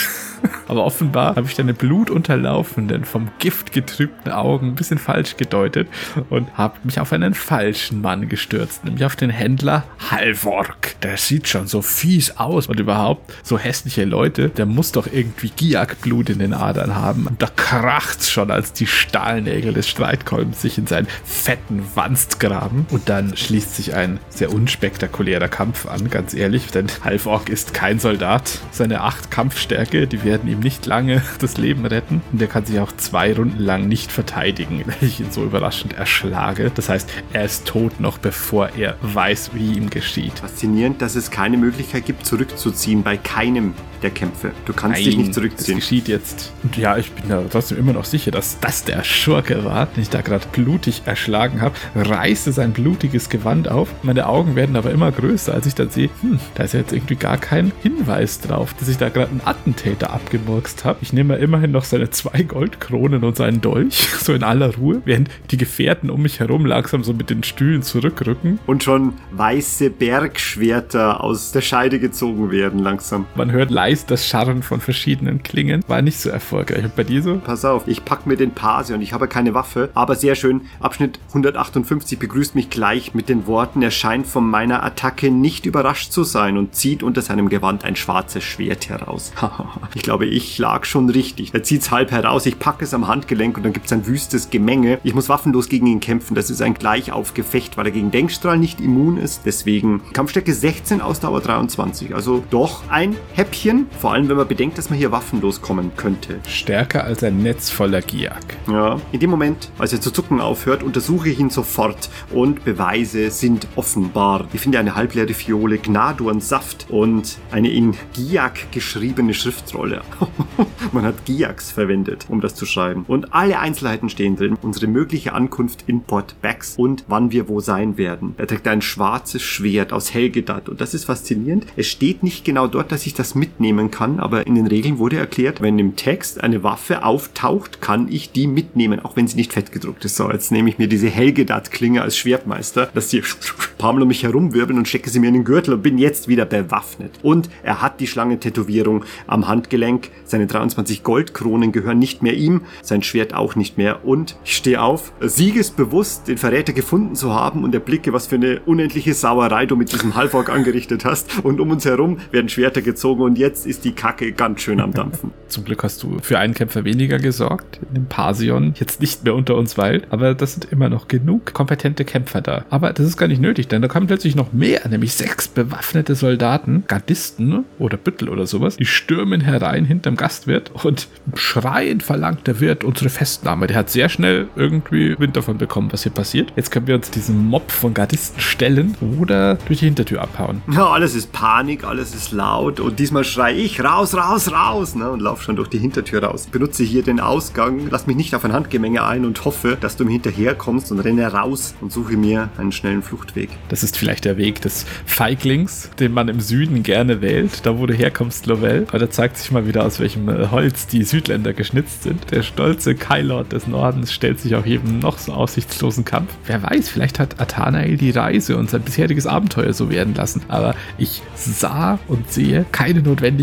Aber 0.67 0.85
offenbar 0.85 1.35
habe 1.35 1.47
ich 1.47 1.55
deine 1.55 1.73
blutunterlaufenden, 1.73 3.05
vom 3.05 3.29
Gift 3.39 3.71
getrübten 3.71 4.31
Augen 4.31 4.69
ein 4.69 4.75
bisschen 4.75 4.99
falsch 4.99 5.37
gedeutet 5.37 5.87
und 6.29 6.57
habe 6.57 6.77
mich 6.83 6.99
auf 6.99 7.11
einen 7.11 7.33
falschen 7.33 8.01
Mann 8.01 8.29
gestürzt, 8.29 8.85
nämlich 8.85 9.03
auf 9.05 9.15
den 9.15 9.29
Händler 9.29 9.83
Halvork. 10.11 10.95
Der 11.01 11.17
sieht 11.17 11.47
schon 11.47 11.67
so 11.67 11.81
fies 11.81 12.37
aus 12.37 12.67
und 12.67 12.79
überhaupt 12.79 13.33
so 13.43 13.57
hässliche 13.57 14.05
Leute, 14.05 14.49
der 14.49 14.65
muss 14.65 14.91
doch 14.91 15.07
irgendwie 15.11 15.49
Giak-Blut 15.49 16.29
in 16.29 16.39
den 16.39 16.53
Adern 16.53 16.95
haben. 16.95 17.27
Und 17.27 17.41
da 17.41 17.47
kracht's 17.47 18.29
schon, 18.29 18.51
als 18.51 18.73
die 18.73 18.87
Stahlnägel 18.87 19.73
des 19.73 19.87
Streitkolbens 19.87 20.61
sich 20.61 20.77
in 20.77 20.87
seinen 20.87 21.07
fetten 21.23 21.83
Wanst 21.95 22.39
graben. 22.39 22.85
Und 22.91 23.09
dann 23.09 23.35
schließt 23.35 23.75
sich 23.75 23.95
ein 23.95 24.19
sehr 24.29 24.53
unspektakulärer 24.53 25.47
Kampf 25.47 25.87
an, 25.87 26.09
ganz 26.09 26.33
ehrlich, 26.33 26.67
denn 26.67 26.87
Halvork 27.03 27.49
ist 27.49 27.73
kein 27.73 27.99
Soldat. 27.99 28.59
Seine 28.71 29.01
acht 29.01 29.31
Kampfstärke, 29.31 30.07
die 30.07 30.23
werden 30.29 30.47
ihm 30.47 30.59
nicht 30.59 30.85
lange 30.85 31.23
das 31.39 31.57
Leben 31.57 31.85
retten. 31.87 32.21
Und 32.31 32.39
er 32.39 32.47
kann 32.47 32.65
sich 32.65 32.79
auch 32.79 32.91
zwei 32.91 33.33
Runden 33.33 33.59
lang 33.59 33.87
nicht 33.87 34.11
verteidigen, 34.11 34.83
wenn 34.85 35.07
ich 35.07 35.19
ihn 35.19 35.31
so 35.31 35.43
überraschend 35.43 35.93
erschlage. 35.93 36.71
Das 36.73 36.87
heißt, 36.87 37.09
er 37.33 37.45
ist 37.45 37.65
tot 37.65 37.99
noch 37.99 38.19
bevor 38.19 38.69
er 38.77 38.95
weiß, 39.01 39.51
wie 39.53 39.73
ihm 39.73 39.89
geschieht. 39.89 40.39
Faszinierend, 40.39 41.01
dass 41.01 41.15
es 41.15 41.31
keine 41.31 41.57
Möglichkeit 41.57 42.05
gibt, 42.05 42.27
zurückzuziehen 42.27 43.01
bei 43.01 43.17
keinem 43.17 43.73
der 44.01 44.11
Kämpfe. 44.11 44.51
Du 44.65 44.73
kannst 44.73 44.95
Nein, 44.97 45.05
dich 45.05 45.17
nicht 45.17 45.29
Das 45.29 45.35
zurückziehen. 45.35 45.77
geschieht 45.79 46.07
jetzt. 46.07 46.53
Und 46.63 46.77
ja, 46.77 46.97
ich 46.97 47.11
bin 47.11 47.29
da 47.29 47.43
trotzdem 47.49 47.77
immer 47.77 47.93
noch 47.93 48.05
sicher, 48.05 48.31
dass 48.31 48.59
das 48.59 48.83
der 48.83 49.03
Schurke 49.03 49.63
war, 49.65 49.87
den 49.87 50.03
ich 50.03 50.09
da 50.09 50.21
gerade 50.21 50.45
blutig 50.51 51.03
erschlagen 51.05 51.61
habe. 51.61 51.75
Reiße 51.95 52.51
sein 52.51 52.71
blutiges 52.73 53.29
Gewand 53.29 53.69
auf. 53.69 53.89
Meine 54.03 54.27
Augen 54.27 54.55
werden 54.55 54.75
aber 54.75 54.91
immer 54.91 55.11
größer, 55.11 55.53
als 55.53 55.65
ich 55.65 55.75
dann 55.75 55.89
sehe, 55.89 56.09
hm, 56.21 56.39
da 56.55 56.63
ist 56.63 56.73
ja 56.73 56.79
jetzt 56.79 56.93
irgendwie 56.93 57.15
gar 57.15 57.37
kein 57.37 57.71
Hinweis 57.81 58.39
drauf, 58.39 58.73
dass 58.79 58.87
ich 58.89 58.97
da 58.97 59.09
gerade 59.09 59.31
einen 59.31 59.41
Attentäter 59.45 60.11
abgemurkst 60.13 60.85
habe. 60.85 60.99
Ich 61.01 61.13
nehme 61.13 61.35
immerhin 61.37 61.71
noch 61.71 61.83
seine 61.83 62.09
zwei 62.09 62.43
Goldkronen 62.43 63.23
und 63.23 63.35
seinen 63.37 63.61
Dolch, 63.61 64.07
so 64.21 64.33
in 64.33 64.43
aller 64.43 64.75
Ruhe, 64.75 65.01
während 65.05 65.29
die 65.51 65.57
Gefährten 65.57 66.09
um 66.09 66.21
mich 66.21 66.39
herum 66.39 66.65
langsam 66.65 67.03
so 67.03 67.13
mit 67.13 67.29
den 67.29 67.43
Stühlen 67.43 67.81
zurückrücken. 67.81 68.59
Und 68.65 68.83
schon 68.83 69.13
weiße 69.31 69.89
Bergschwerter 69.89 71.23
aus 71.23 71.51
der 71.51 71.61
Scheide 71.61 71.99
gezogen 71.99 72.51
werden 72.51 72.79
langsam. 72.79 73.25
Man 73.35 73.51
hört 73.51 73.71
leist 73.89 74.11
das 74.11 74.27
Scharren 74.27 74.61
von 74.61 74.81
verschiedenen 74.81 75.41
Klingen. 75.41 75.83
War 75.87 76.03
nicht 76.03 76.19
so 76.19 76.29
erfolgreich. 76.29 76.83
Und 76.83 76.95
bei 76.95 77.03
dir 77.03 77.23
so? 77.23 77.37
Pass 77.37 77.65
auf, 77.65 77.87
ich 77.87 78.05
pack 78.05 78.27
mir 78.27 78.37
den 78.37 78.51
Pasion. 78.51 79.01
Ich 79.01 79.13
habe 79.13 79.27
keine 79.27 79.55
Waffe, 79.55 79.89
aber 79.95 80.13
sehr 80.13 80.35
schön. 80.35 80.61
Abschnitt 80.79 81.19
158 81.29 82.19
begrüßt 82.19 82.53
mich 82.53 82.69
gleich 82.69 83.15
mit 83.15 83.29
den 83.29 83.47
Worten, 83.47 83.81
er 83.81 83.89
scheint 83.89 84.27
von 84.27 84.47
meiner 84.47 84.83
Attacke 84.83 85.31
nicht 85.31 85.65
überrascht 85.65 86.11
zu 86.11 86.23
sein 86.23 86.57
und 86.57 86.75
zieht 86.75 87.01
unter 87.01 87.23
seinem 87.23 87.49
Gewand 87.49 87.83
ein 87.83 87.95
schwarzes 87.95 88.43
Schwert 88.43 88.89
heraus. 88.89 89.31
ich 89.95 90.03
glaube, 90.03 90.27
ich 90.27 90.59
lag 90.59 90.85
schon 90.85 91.09
richtig. 91.09 91.53
Er 91.55 91.63
zieht's 91.63 91.89
halb 91.89 92.11
heraus, 92.11 92.45
ich 92.45 92.59
packe 92.59 92.83
es 92.83 92.93
am 92.93 93.07
Handgelenk 93.07 93.57
und 93.57 93.63
dann 93.63 93.73
gibt's 93.73 93.91
ein 93.91 94.05
wüstes 94.05 94.51
Gemenge. 94.51 94.99
Ich 95.03 95.15
muss 95.15 95.29
waffenlos 95.29 95.67
gegen 95.67 95.87
ihn 95.87 95.99
kämpfen. 95.99 96.35
Das 96.35 96.51
ist 96.51 96.61
ein 96.61 96.75
Gleichaufgefecht, 96.75 97.75
weil 97.75 97.87
er 97.87 97.91
gegen 97.91 98.11
Denkstrahl 98.11 98.59
nicht 98.59 98.81
immun 98.81 99.17
ist. 99.17 99.41
Deswegen 99.45 100.01
Kampfstärke 100.13 100.53
16, 100.53 101.01
Ausdauer 101.01 101.41
23. 101.41 102.13
Also 102.13 102.43
doch 102.51 102.83
ein 102.89 103.15
Häppchen. 103.33 103.78
Vor 103.99 104.13
allem, 104.13 104.29
wenn 104.29 104.37
man 104.37 104.47
bedenkt, 104.47 104.77
dass 104.77 104.89
man 104.89 104.97
hier 104.97 105.11
waffenlos 105.11 105.61
kommen 105.61 105.91
könnte. 105.95 106.39
Stärker 106.47 107.03
als 107.03 107.23
ein 107.23 107.41
Netz 107.43 107.69
voller 107.69 108.01
Giak. 108.01 108.57
Ja. 108.67 108.99
In 109.11 109.19
dem 109.19 109.29
Moment, 109.29 109.71
als 109.77 109.93
er 109.93 110.01
zu 110.01 110.11
zucken 110.11 110.41
aufhört, 110.41 110.83
untersuche 110.83 111.29
ich 111.29 111.39
ihn 111.39 111.49
sofort 111.49 112.09
und 112.31 112.63
Beweise 112.65 113.31
sind 113.31 113.67
offenbar. 113.75 114.47
Ich 114.53 114.61
finde 114.61 114.79
eine 114.79 114.95
halbleere 114.95 115.33
Fiole, 115.33 115.77
Gnaduan 115.77 116.41
Saft 116.41 116.87
und 116.89 117.37
eine 117.51 117.69
in 117.71 117.95
Giak 118.13 118.71
geschriebene 118.71 119.33
Schriftrolle. 119.33 120.01
Man 120.91 121.05
hat 121.05 121.25
Giaks 121.25 121.71
verwendet, 121.71 122.25
um 122.29 122.41
das 122.41 122.55
zu 122.55 122.65
schreiben. 122.65 123.05
Und 123.07 123.33
alle 123.33 123.59
Einzelheiten 123.59 124.09
stehen 124.09 124.35
drin. 124.35 124.57
Unsere 124.61 124.87
mögliche 124.87 125.33
Ankunft 125.33 125.83
in 125.87 126.01
Port 126.01 126.35
Bax 126.41 126.75
und 126.77 127.05
wann 127.07 127.31
wir 127.31 127.47
wo 127.47 127.59
sein 127.59 127.97
werden. 127.97 128.33
Er 128.37 128.47
trägt 128.47 128.67
ein 128.67 128.81
schwarzes 128.81 129.41
Schwert 129.41 129.93
aus 129.93 130.13
Helgedat 130.13 130.69
und 130.69 130.81
das 130.81 130.93
ist 130.93 131.05
faszinierend. 131.05 131.65
Es 131.75 131.87
steht 131.87 132.23
nicht 132.23 132.45
genau 132.45 132.67
dort, 132.67 132.91
dass 132.91 133.05
ich 133.05 133.13
das 133.13 133.35
mitnehmen 133.69 133.91
kann, 133.91 134.19
aber 134.19 134.47
in 134.47 134.55
den 134.55 134.67
Regeln 134.67 134.97
wurde 134.97 135.17
erklärt, 135.17 135.61
wenn 135.61 135.77
im 135.77 135.95
Text 135.95 136.43
eine 136.43 136.63
Waffe 136.63 137.03
auftaucht, 137.03 137.81
kann 137.81 138.07
ich 138.09 138.31
die 138.31 138.47
mitnehmen, 138.47 138.99
auch 138.99 139.15
wenn 139.15 139.27
sie 139.27 139.35
nicht 139.35 139.53
fett 139.53 139.71
gedruckt 139.71 140.03
ist. 140.05 140.15
So, 140.15 140.31
jetzt 140.31 140.51
nehme 140.51 140.69
ich 140.69 140.77
mir 140.77 140.87
diese 140.87 141.07
Helgedat-Klinge 141.07 142.01
als 142.01 142.17
Schwertmeister, 142.17 142.89
dass 142.93 143.09
die 143.09 143.21
paar 143.77 143.93
Mal 143.93 144.01
um 144.01 144.07
mich 144.07 144.23
herumwirbeln 144.23 144.77
und 144.77 144.87
stecke 144.87 145.09
sie 145.09 145.19
mir 145.19 145.27
in 145.27 145.35
den 145.35 145.43
Gürtel 145.43 145.73
und 145.73 145.83
bin 145.83 145.97
jetzt 145.97 146.27
wieder 146.27 146.45
bewaffnet. 146.45 147.11
Und 147.21 147.49
er 147.63 147.81
hat 147.81 147.99
die 147.99 148.07
Schlangentätowierung 148.07 149.05
am 149.27 149.47
Handgelenk. 149.47 150.09
Seine 150.25 150.47
23 150.47 151.03
Goldkronen 151.03 151.71
gehören 151.71 151.99
nicht 151.99 152.23
mehr 152.23 152.33
ihm, 152.33 152.61
sein 152.81 153.03
Schwert 153.03 153.33
auch 153.33 153.55
nicht 153.55 153.77
mehr. 153.77 154.05
Und 154.05 154.35
ich 154.43 154.55
stehe 154.55 154.81
auf, 154.81 155.13
siegesbewusst 155.21 156.27
den 156.27 156.37
Verräter 156.37 156.73
gefunden 156.73 157.15
zu 157.15 157.33
haben 157.33 157.63
und 157.63 157.73
erblicke, 157.73 158.13
was 158.13 158.27
für 158.27 158.35
eine 158.35 158.61
unendliche 158.65 159.13
Sauerei 159.13 159.65
du 159.65 159.75
mit 159.75 159.91
diesem 159.93 160.15
Halfork 160.15 160.49
angerichtet 160.49 161.05
hast. 161.05 161.43
Und 161.43 161.59
um 161.59 161.71
uns 161.71 161.85
herum 161.85 162.17
werden 162.31 162.49
Schwerter 162.49 162.81
gezogen 162.81 163.21
und 163.21 163.37
jetzt 163.37 163.58
ist 163.65 163.85
die 163.85 163.93
Kacke 163.93 164.31
ganz 164.31 164.61
schön 164.61 164.79
am 164.79 164.93
Dampfen. 164.93 165.31
Zum 165.47 165.65
Glück 165.65 165.83
hast 165.83 166.03
du 166.03 166.19
für 166.21 166.37
einen 166.37 166.53
Kämpfer 166.53 166.85
weniger 166.85 167.17
gesorgt, 167.17 167.79
in 167.87 167.95
dem 167.95 168.05
Parsion 168.05 168.73
jetzt 168.79 169.01
nicht 169.01 169.23
mehr 169.23 169.33
unter 169.33 169.55
uns 169.55 169.77
weilt, 169.77 170.07
aber 170.11 170.35
das 170.35 170.53
sind 170.53 170.65
immer 170.65 170.89
noch 170.89 171.07
genug 171.07 171.53
kompetente 171.53 172.05
Kämpfer 172.05 172.41
da. 172.41 172.65
Aber 172.69 172.93
das 172.93 173.07
ist 173.07 173.17
gar 173.17 173.27
nicht 173.27 173.41
nötig, 173.41 173.67
denn 173.67 173.81
da 173.81 173.87
kommen 173.87 174.07
plötzlich 174.07 174.35
noch 174.35 174.53
mehr, 174.53 174.87
nämlich 174.87 175.13
sechs 175.13 175.47
bewaffnete 175.47 176.13
Soldaten, 176.13 176.83
Gardisten 176.87 177.65
oder 177.79 177.97
Büttel 177.97 178.29
oder 178.29 178.45
sowas, 178.45 178.77
die 178.77 178.85
stürmen 178.85 179.41
herein 179.41 179.85
hinterm 179.85 180.15
Gastwirt 180.15 180.71
und 180.83 181.07
schreiend 181.33 182.03
verlangt 182.03 182.45
der 182.45 182.59
Wirt 182.59 182.83
unsere 182.83 183.09
Festnahme. 183.09 183.67
Der 183.67 183.77
hat 183.77 183.89
sehr 183.89 184.09
schnell 184.09 184.47
irgendwie 184.55 185.17
Wind 185.19 185.35
davon 185.35 185.57
bekommen, 185.57 185.91
was 185.91 186.03
hier 186.03 186.11
passiert. 186.11 186.53
Jetzt 186.55 186.71
können 186.71 186.87
wir 186.87 186.95
uns 186.95 187.09
diesem 187.09 187.47
Mob 187.47 187.71
von 187.71 187.93
Gardisten 187.93 188.39
stellen 188.39 188.95
oder 189.19 189.55
durch 189.67 189.79
die 189.79 189.85
Hintertür 189.85 190.21
abhauen. 190.21 190.61
Ja, 190.71 190.87
alles 190.87 191.15
ist 191.15 191.31
Panik, 191.31 191.83
alles 191.83 192.13
ist 192.13 192.31
laut 192.31 192.79
und 192.79 192.99
diesmal 192.99 193.23
schrei 193.49 193.57
ich 193.57 193.83
raus, 193.83 194.15
raus, 194.15 194.51
raus 194.51 194.95
ne, 194.95 195.09
und 195.09 195.21
lauf 195.21 195.41
schon 195.41 195.55
durch 195.55 195.69
die 195.69 195.79
Hintertür 195.79 196.23
raus. 196.23 196.47
Benutze 196.51 196.83
hier 196.83 197.03
den 197.03 197.19
Ausgang, 197.19 197.87
lass 197.89 198.05
mich 198.05 198.15
nicht 198.15 198.35
auf 198.35 198.45
ein 198.45 198.53
Handgemenge 198.53 199.03
ein 199.03 199.25
und 199.25 199.43
hoffe, 199.43 199.77
dass 199.79 199.97
du 199.97 200.05
mir 200.05 200.11
hinterherkommst 200.11 200.91
und 200.91 200.99
renne 200.99 201.25
raus 201.31 201.73
und 201.81 201.91
suche 201.91 202.15
mir 202.15 202.49
einen 202.57 202.71
schnellen 202.71 203.01
Fluchtweg. 203.01 203.49
Das 203.69 203.81
ist 203.81 203.97
vielleicht 203.97 204.25
der 204.25 204.37
Weg 204.37 204.61
des 204.61 204.85
Feiglings, 205.05 205.89
den 205.99 206.13
man 206.13 206.27
im 206.27 206.39
Süden 206.41 206.83
gerne 206.83 207.21
wählt, 207.21 207.65
da 207.65 207.77
wo 207.79 207.85
du 207.87 207.93
herkommst, 207.93 208.45
Lovell. 208.45 208.85
Aber 208.89 208.99
da 208.99 209.09
zeigt 209.09 209.37
sich 209.37 209.51
mal 209.51 209.67
wieder, 209.67 209.83
aus 209.85 209.99
welchem 209.99 210.29
äh, 210.29 210.47
Holz 210.51 210.87
die 210.87 211.03
Südländer 211.03 211.53
geschnitzt 211.53 212.03
sind. 212.03 212.31
Der 212.31 212.43
stolze 212.43 212.93
Kailord 212.93 213.51
des 213.51 213.67
Nordens 213.67 214.13
stellt 214.13 214.39
sich 214.39 214.55
auch 214.55 214.65
jedem 214.65 214.99
noch 214.99 215.17
so 215.17 215.33
aussichtslosen 215.33 216.05
Kampf. 216.05 216.31
Wer 216.45 216.61
weiß, 216.61 216.89
vielleicht 216.89 217.19
hat 217.19 217.39
Athanael 217.39 217.97
die 217.97 218.11
Reise 218.11 218.57
und 218.57 218.69
sein 218.69 218.81
bisheriges 218.81 219.25
Abenteuer 219.25 219.73
so 219.73 219.89
werden 219.89 220.13
lassen. 220.13 220.41
Aber 220.47 220.75
ich 220.97 221.23
sah 221.35 221.97
und 222.07 222.31
sehe 222.31 222.65
keine 222.71 223.01
Notwendigkeit, 223.01 223.38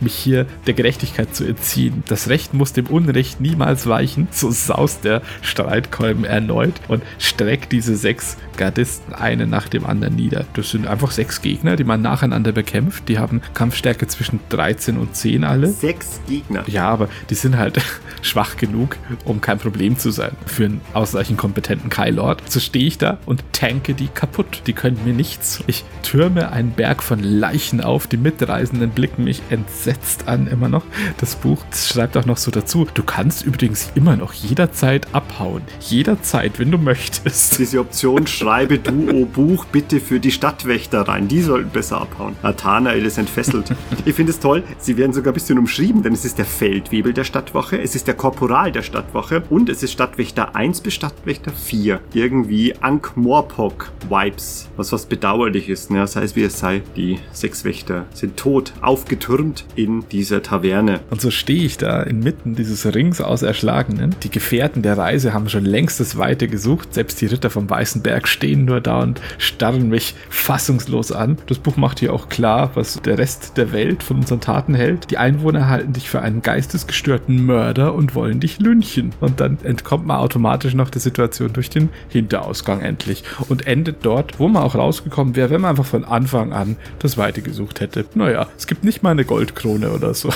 mich 0.00 0.14
hier 0.14 0.46
der 0.66 0.74
Gerechtigkeit 0.74 1.34
zu 1.34 1.44
entziehen. 1.44 2.02
Das 2.08 2.28
Recht 2.28 2.54
muss 2.54 2.72
dem 2.72 2.86
Unrecht 2.86 3.40
niemals 3.40 3.86
weichen. 3.86 4.28
So 4.30 4.50
saust 4.50 5.04
der 5.04 5.22
Streitkolben 5.42 6.24
erneut 6.24 6.74
und 6.88 7.02
streckt 7.18 7.72
diese 7.72 7.96
sechs 7.96 8.36
Gardisten 8.56 9.14
einen 9.14 9.50
nach 9.50 9.68
dem 9.68 9.86
anderen 9.86 10.16
nieder. 10.16 10.44
Das 10.54 10.70
sind 10.70 10.86
einfach 10.86 11.10
sechs 11.10 11.42
Gegner, 11.42 11.76
die 11.76 11.84
man 11.84 12.02
nacheinander 12.02 12.52
bekämpft. 12.52 13.08
Die 13.08 13.18
haben 13.18 13.40
Kampfstärke 13.54 14.06
zwischen 14.06 14.40
13 14.50 14.98
und 14.98 15.14
10 15.14 15.44
alle. 15.44 15.68
Sechs 15.68 16.20
Gegner. 16.28 16.64
Ja, 16.66 16.88
aber 16.88 17.08
die 17.30 17.34
sind 17.34 17.56
halt 17.56 17.80
schwach 18.22 18.56
genug, 18.56 18.96
um 19.24 19.40
kein 19.40 19.58
Problem 19.58 19.98
zu 19.98 20.10
sein 20.10 20.32
für 20.46 20.64
einen 20.64 20.80
ausreichend 20.92 21.38
kompetenten 21.38 21.90
Kailord. 21.90 22.42
So 22.50 22.60
stehe 22.60 22.86
ich 22.86 22.98
da 22.98 23.18
und 23.26 23.44
tanke 23.52 23.94
die 23.94 24.08
kaputt. 24.08 24.62
Die 24.66 24.72
können 24.72 24.98
mir 25.04 25.14
nichts. 25.14 25.62
Ich 25.66 25.84
türme 26.02 26.52
einen 26.52 26.72
Berg 26.72 27.02
von 27.02 27.20
Leichen 27.20 27.80
auf. 27.80 28.06
Die 28.06 28.16
Mitreisenden 28.16 28.90
blicken 28.90 29.17
mich 29.18 29.42
entsetzt 29.50 30.28
an, 30.28 30.46
immer 30.46 30.68
noch. 30.68 30.84
Das 31.18 31.36
Buch 31.36 31.58
das 31.70 31.88
schreibt 31.88 32.16
auch 32.16 32.26
noch 32.26 32.36
so 32.36 32.50
dazu. 32.50 32.86
Du 32.92 33.02
kannst 33.02 33.44
übrigens 33.44 33.90
immer 33.94 34.16
noch 34.16 34.32
jederzeit 34.32 35.06
abhauen. 35.14 35.62
Jederzeit, 35.80 36.58
wenn 36.58 36.70
du 36.70 36.78
möchtest. 36.78 37.58
Diese 37.58 37.80
Option 37.80 38.26
schreibe 38.26 38.78
du, 38.78 39.08
oh 39.12 39.24
Buch, 39.26 39.64
bitte 39.66 40.00
für 40.00 40.20
die 40.20 40.30
Stadtwächter 40.30 41.02
rein. 41.02 41.28
Die 41.28 41.42
sollten 41.42 41.70
besser 41.70 42.00
abhauen. 42.00 42.36
Athanael 42.42 43.04
ist 43.04 43.18
entfesselt. 43.18 43.74
Ich 44.04 44.14
finde 44.14 44.32
es 44.32 44.40
toll, 44.40 44.62
sie 44.78 44.96
werden 44.96 45.12
sogar 45.12 45.32
ein 45.32 45.34
bisschen 45.34 45.58
umschrieben, 45.58 46.02
denn 46.02 46.12
es 46.12 46.24
ist 46.24 46.38
der 46.38 46.44
Feldwebel 46.44 47.12
der 47.12 47.24
Stadtwache, 47.24 47.80
es 47.80 47.94
ist 47.94 48.06
der 48.06 48.14
Korporal 48.14 48.72
der 48.72 48.82
Stadtwache 48.82 49.42
und 49.50 49.68
es 49.68 49.82
ist 49.82 49.92
Stadtwächter 49.92 50.54
1 50.56 50.80
bis 50.80 50.94
Stadtwächter 50.94 51.52
4. 51.52 52.00
Irgendwie 52.14 52.74
Ankh-Morpok-Vibes, 52.80 54.68
was 54.76 54.92
was 54.92 55.06
bedauerlich 55.06 55.68
ist, 55.68 55.90
Ja, 55.90 56.06
sei 56.06 56.22
es 56.22 56.36
wie 56.36 56.42
es 56.42 56.58
sei, 56.58 56.82
die 56.96 57.18
sechs 57.32 57.64
Wächter 57.64 58.06
sind 58.14 58.36
tot, 58.36 58.72
aufgetürmt 59.08 59.64
in 59.74 60.04
dieser 60.10 60.42
Taverne. 60.42 61.00
Und 61.08 61.22
so 61.22 61.30
stehe 61.30 61.64
ich 61.64 61.78
da 61.78 62.02
inmitten 62.02 62.54
dieses 62.54 62.84
Rings 62.94 63.22
aus 63.22 63.40
Erschlagenen. 63.40 64.14
Die 64.22 64.30
Gefährten 64.30 64.82
der 64.82 64.98
Reise 64.98 65.32
haben 65.32 65.48
schon 65.48 65.64
längst 65.64 65.98
das 65.98 66.18
Weite 66.18 66.46
gesucht. 66.46 66.92
Selbst 66.92 67.18
die 67.22 67.26
Ritter 67.26 67.48
vom 67.48 67.70
Weißen 67.70 68.02
Berg 68.02 68.28
stehen 68.28 68.66
nur 68.66 68.82
da 68.82 69.00
und 69.00 69.22
starren 69.38 69.88
mich 69.88 70.14
fassungslos 70.28 71.10
an. 71.10 71.38
Das 71.46 71.58
Buch 71.58 71.78
macht 71.78 72.00
hier 72.00 72.12
auch 72.12 72.28
klar, 72.28 72.72
was 72.74 73.00
der 73.00 73.16
Rest 73.16 73.56
der 73.56 73.72
Welt 73.72 74.02
von 74.02 74.18
unseren 74.18 74.42
Taten 74.42 74.74
hält. 74.74 75.10
Die 75.10 75.16
Einwohner 75.16 75.68
halten 75.68 75.94
dich 75.94 76.10
für 76.10 76.20
einen 76.20 76.42
geistesgestörten 76.42 77.46
Mörder 77.46 77.94
und 77.94 78.14
wollen 78.14 78.40
dich 78.40 78.60
lynchen. 78.60 79.14
Und 79.20 79.40
dann 79.40 79.56
entkommt 79.62 80.04
man 80.04 80.18
automatisch 80.18 80.74
noch 80.74 80.90
der 80.90 81.00
Situation 81.00 81.54
durch 81.54 81.70
den 81.70 81.88
Hinterausgang 82.10 82.82
endlich 82.82 83.24
und 83.48 83.66
endet 83.66 84.04
dort, 84.04 84.38
wo 84.38 84.48
man 84.48 84.62
auch 84.62 84.74
rausgekommen 84.74 85.34
wäre, 85.34 85.48
wenn 85.48 85.62
man 85.62 85.70
einfach 85.70 85.86
von 85.86 86.04
Anfang 86.04 86.52
an 86.52 86.76
das 86.98 87.16
Weite 87.16 87.40
gesucht 87.40 87.80
hätte. 87.80 88.04
Naja, 88.14 88.48
es 88.58 88.66
gibt 88.66 88.84
nicht 88.84 88.97
mal 89.02 89.10
eine 89.10 89.24
Goldkrone 89.24 89.90
oder 89.90 90.14
so. 90.14 90.30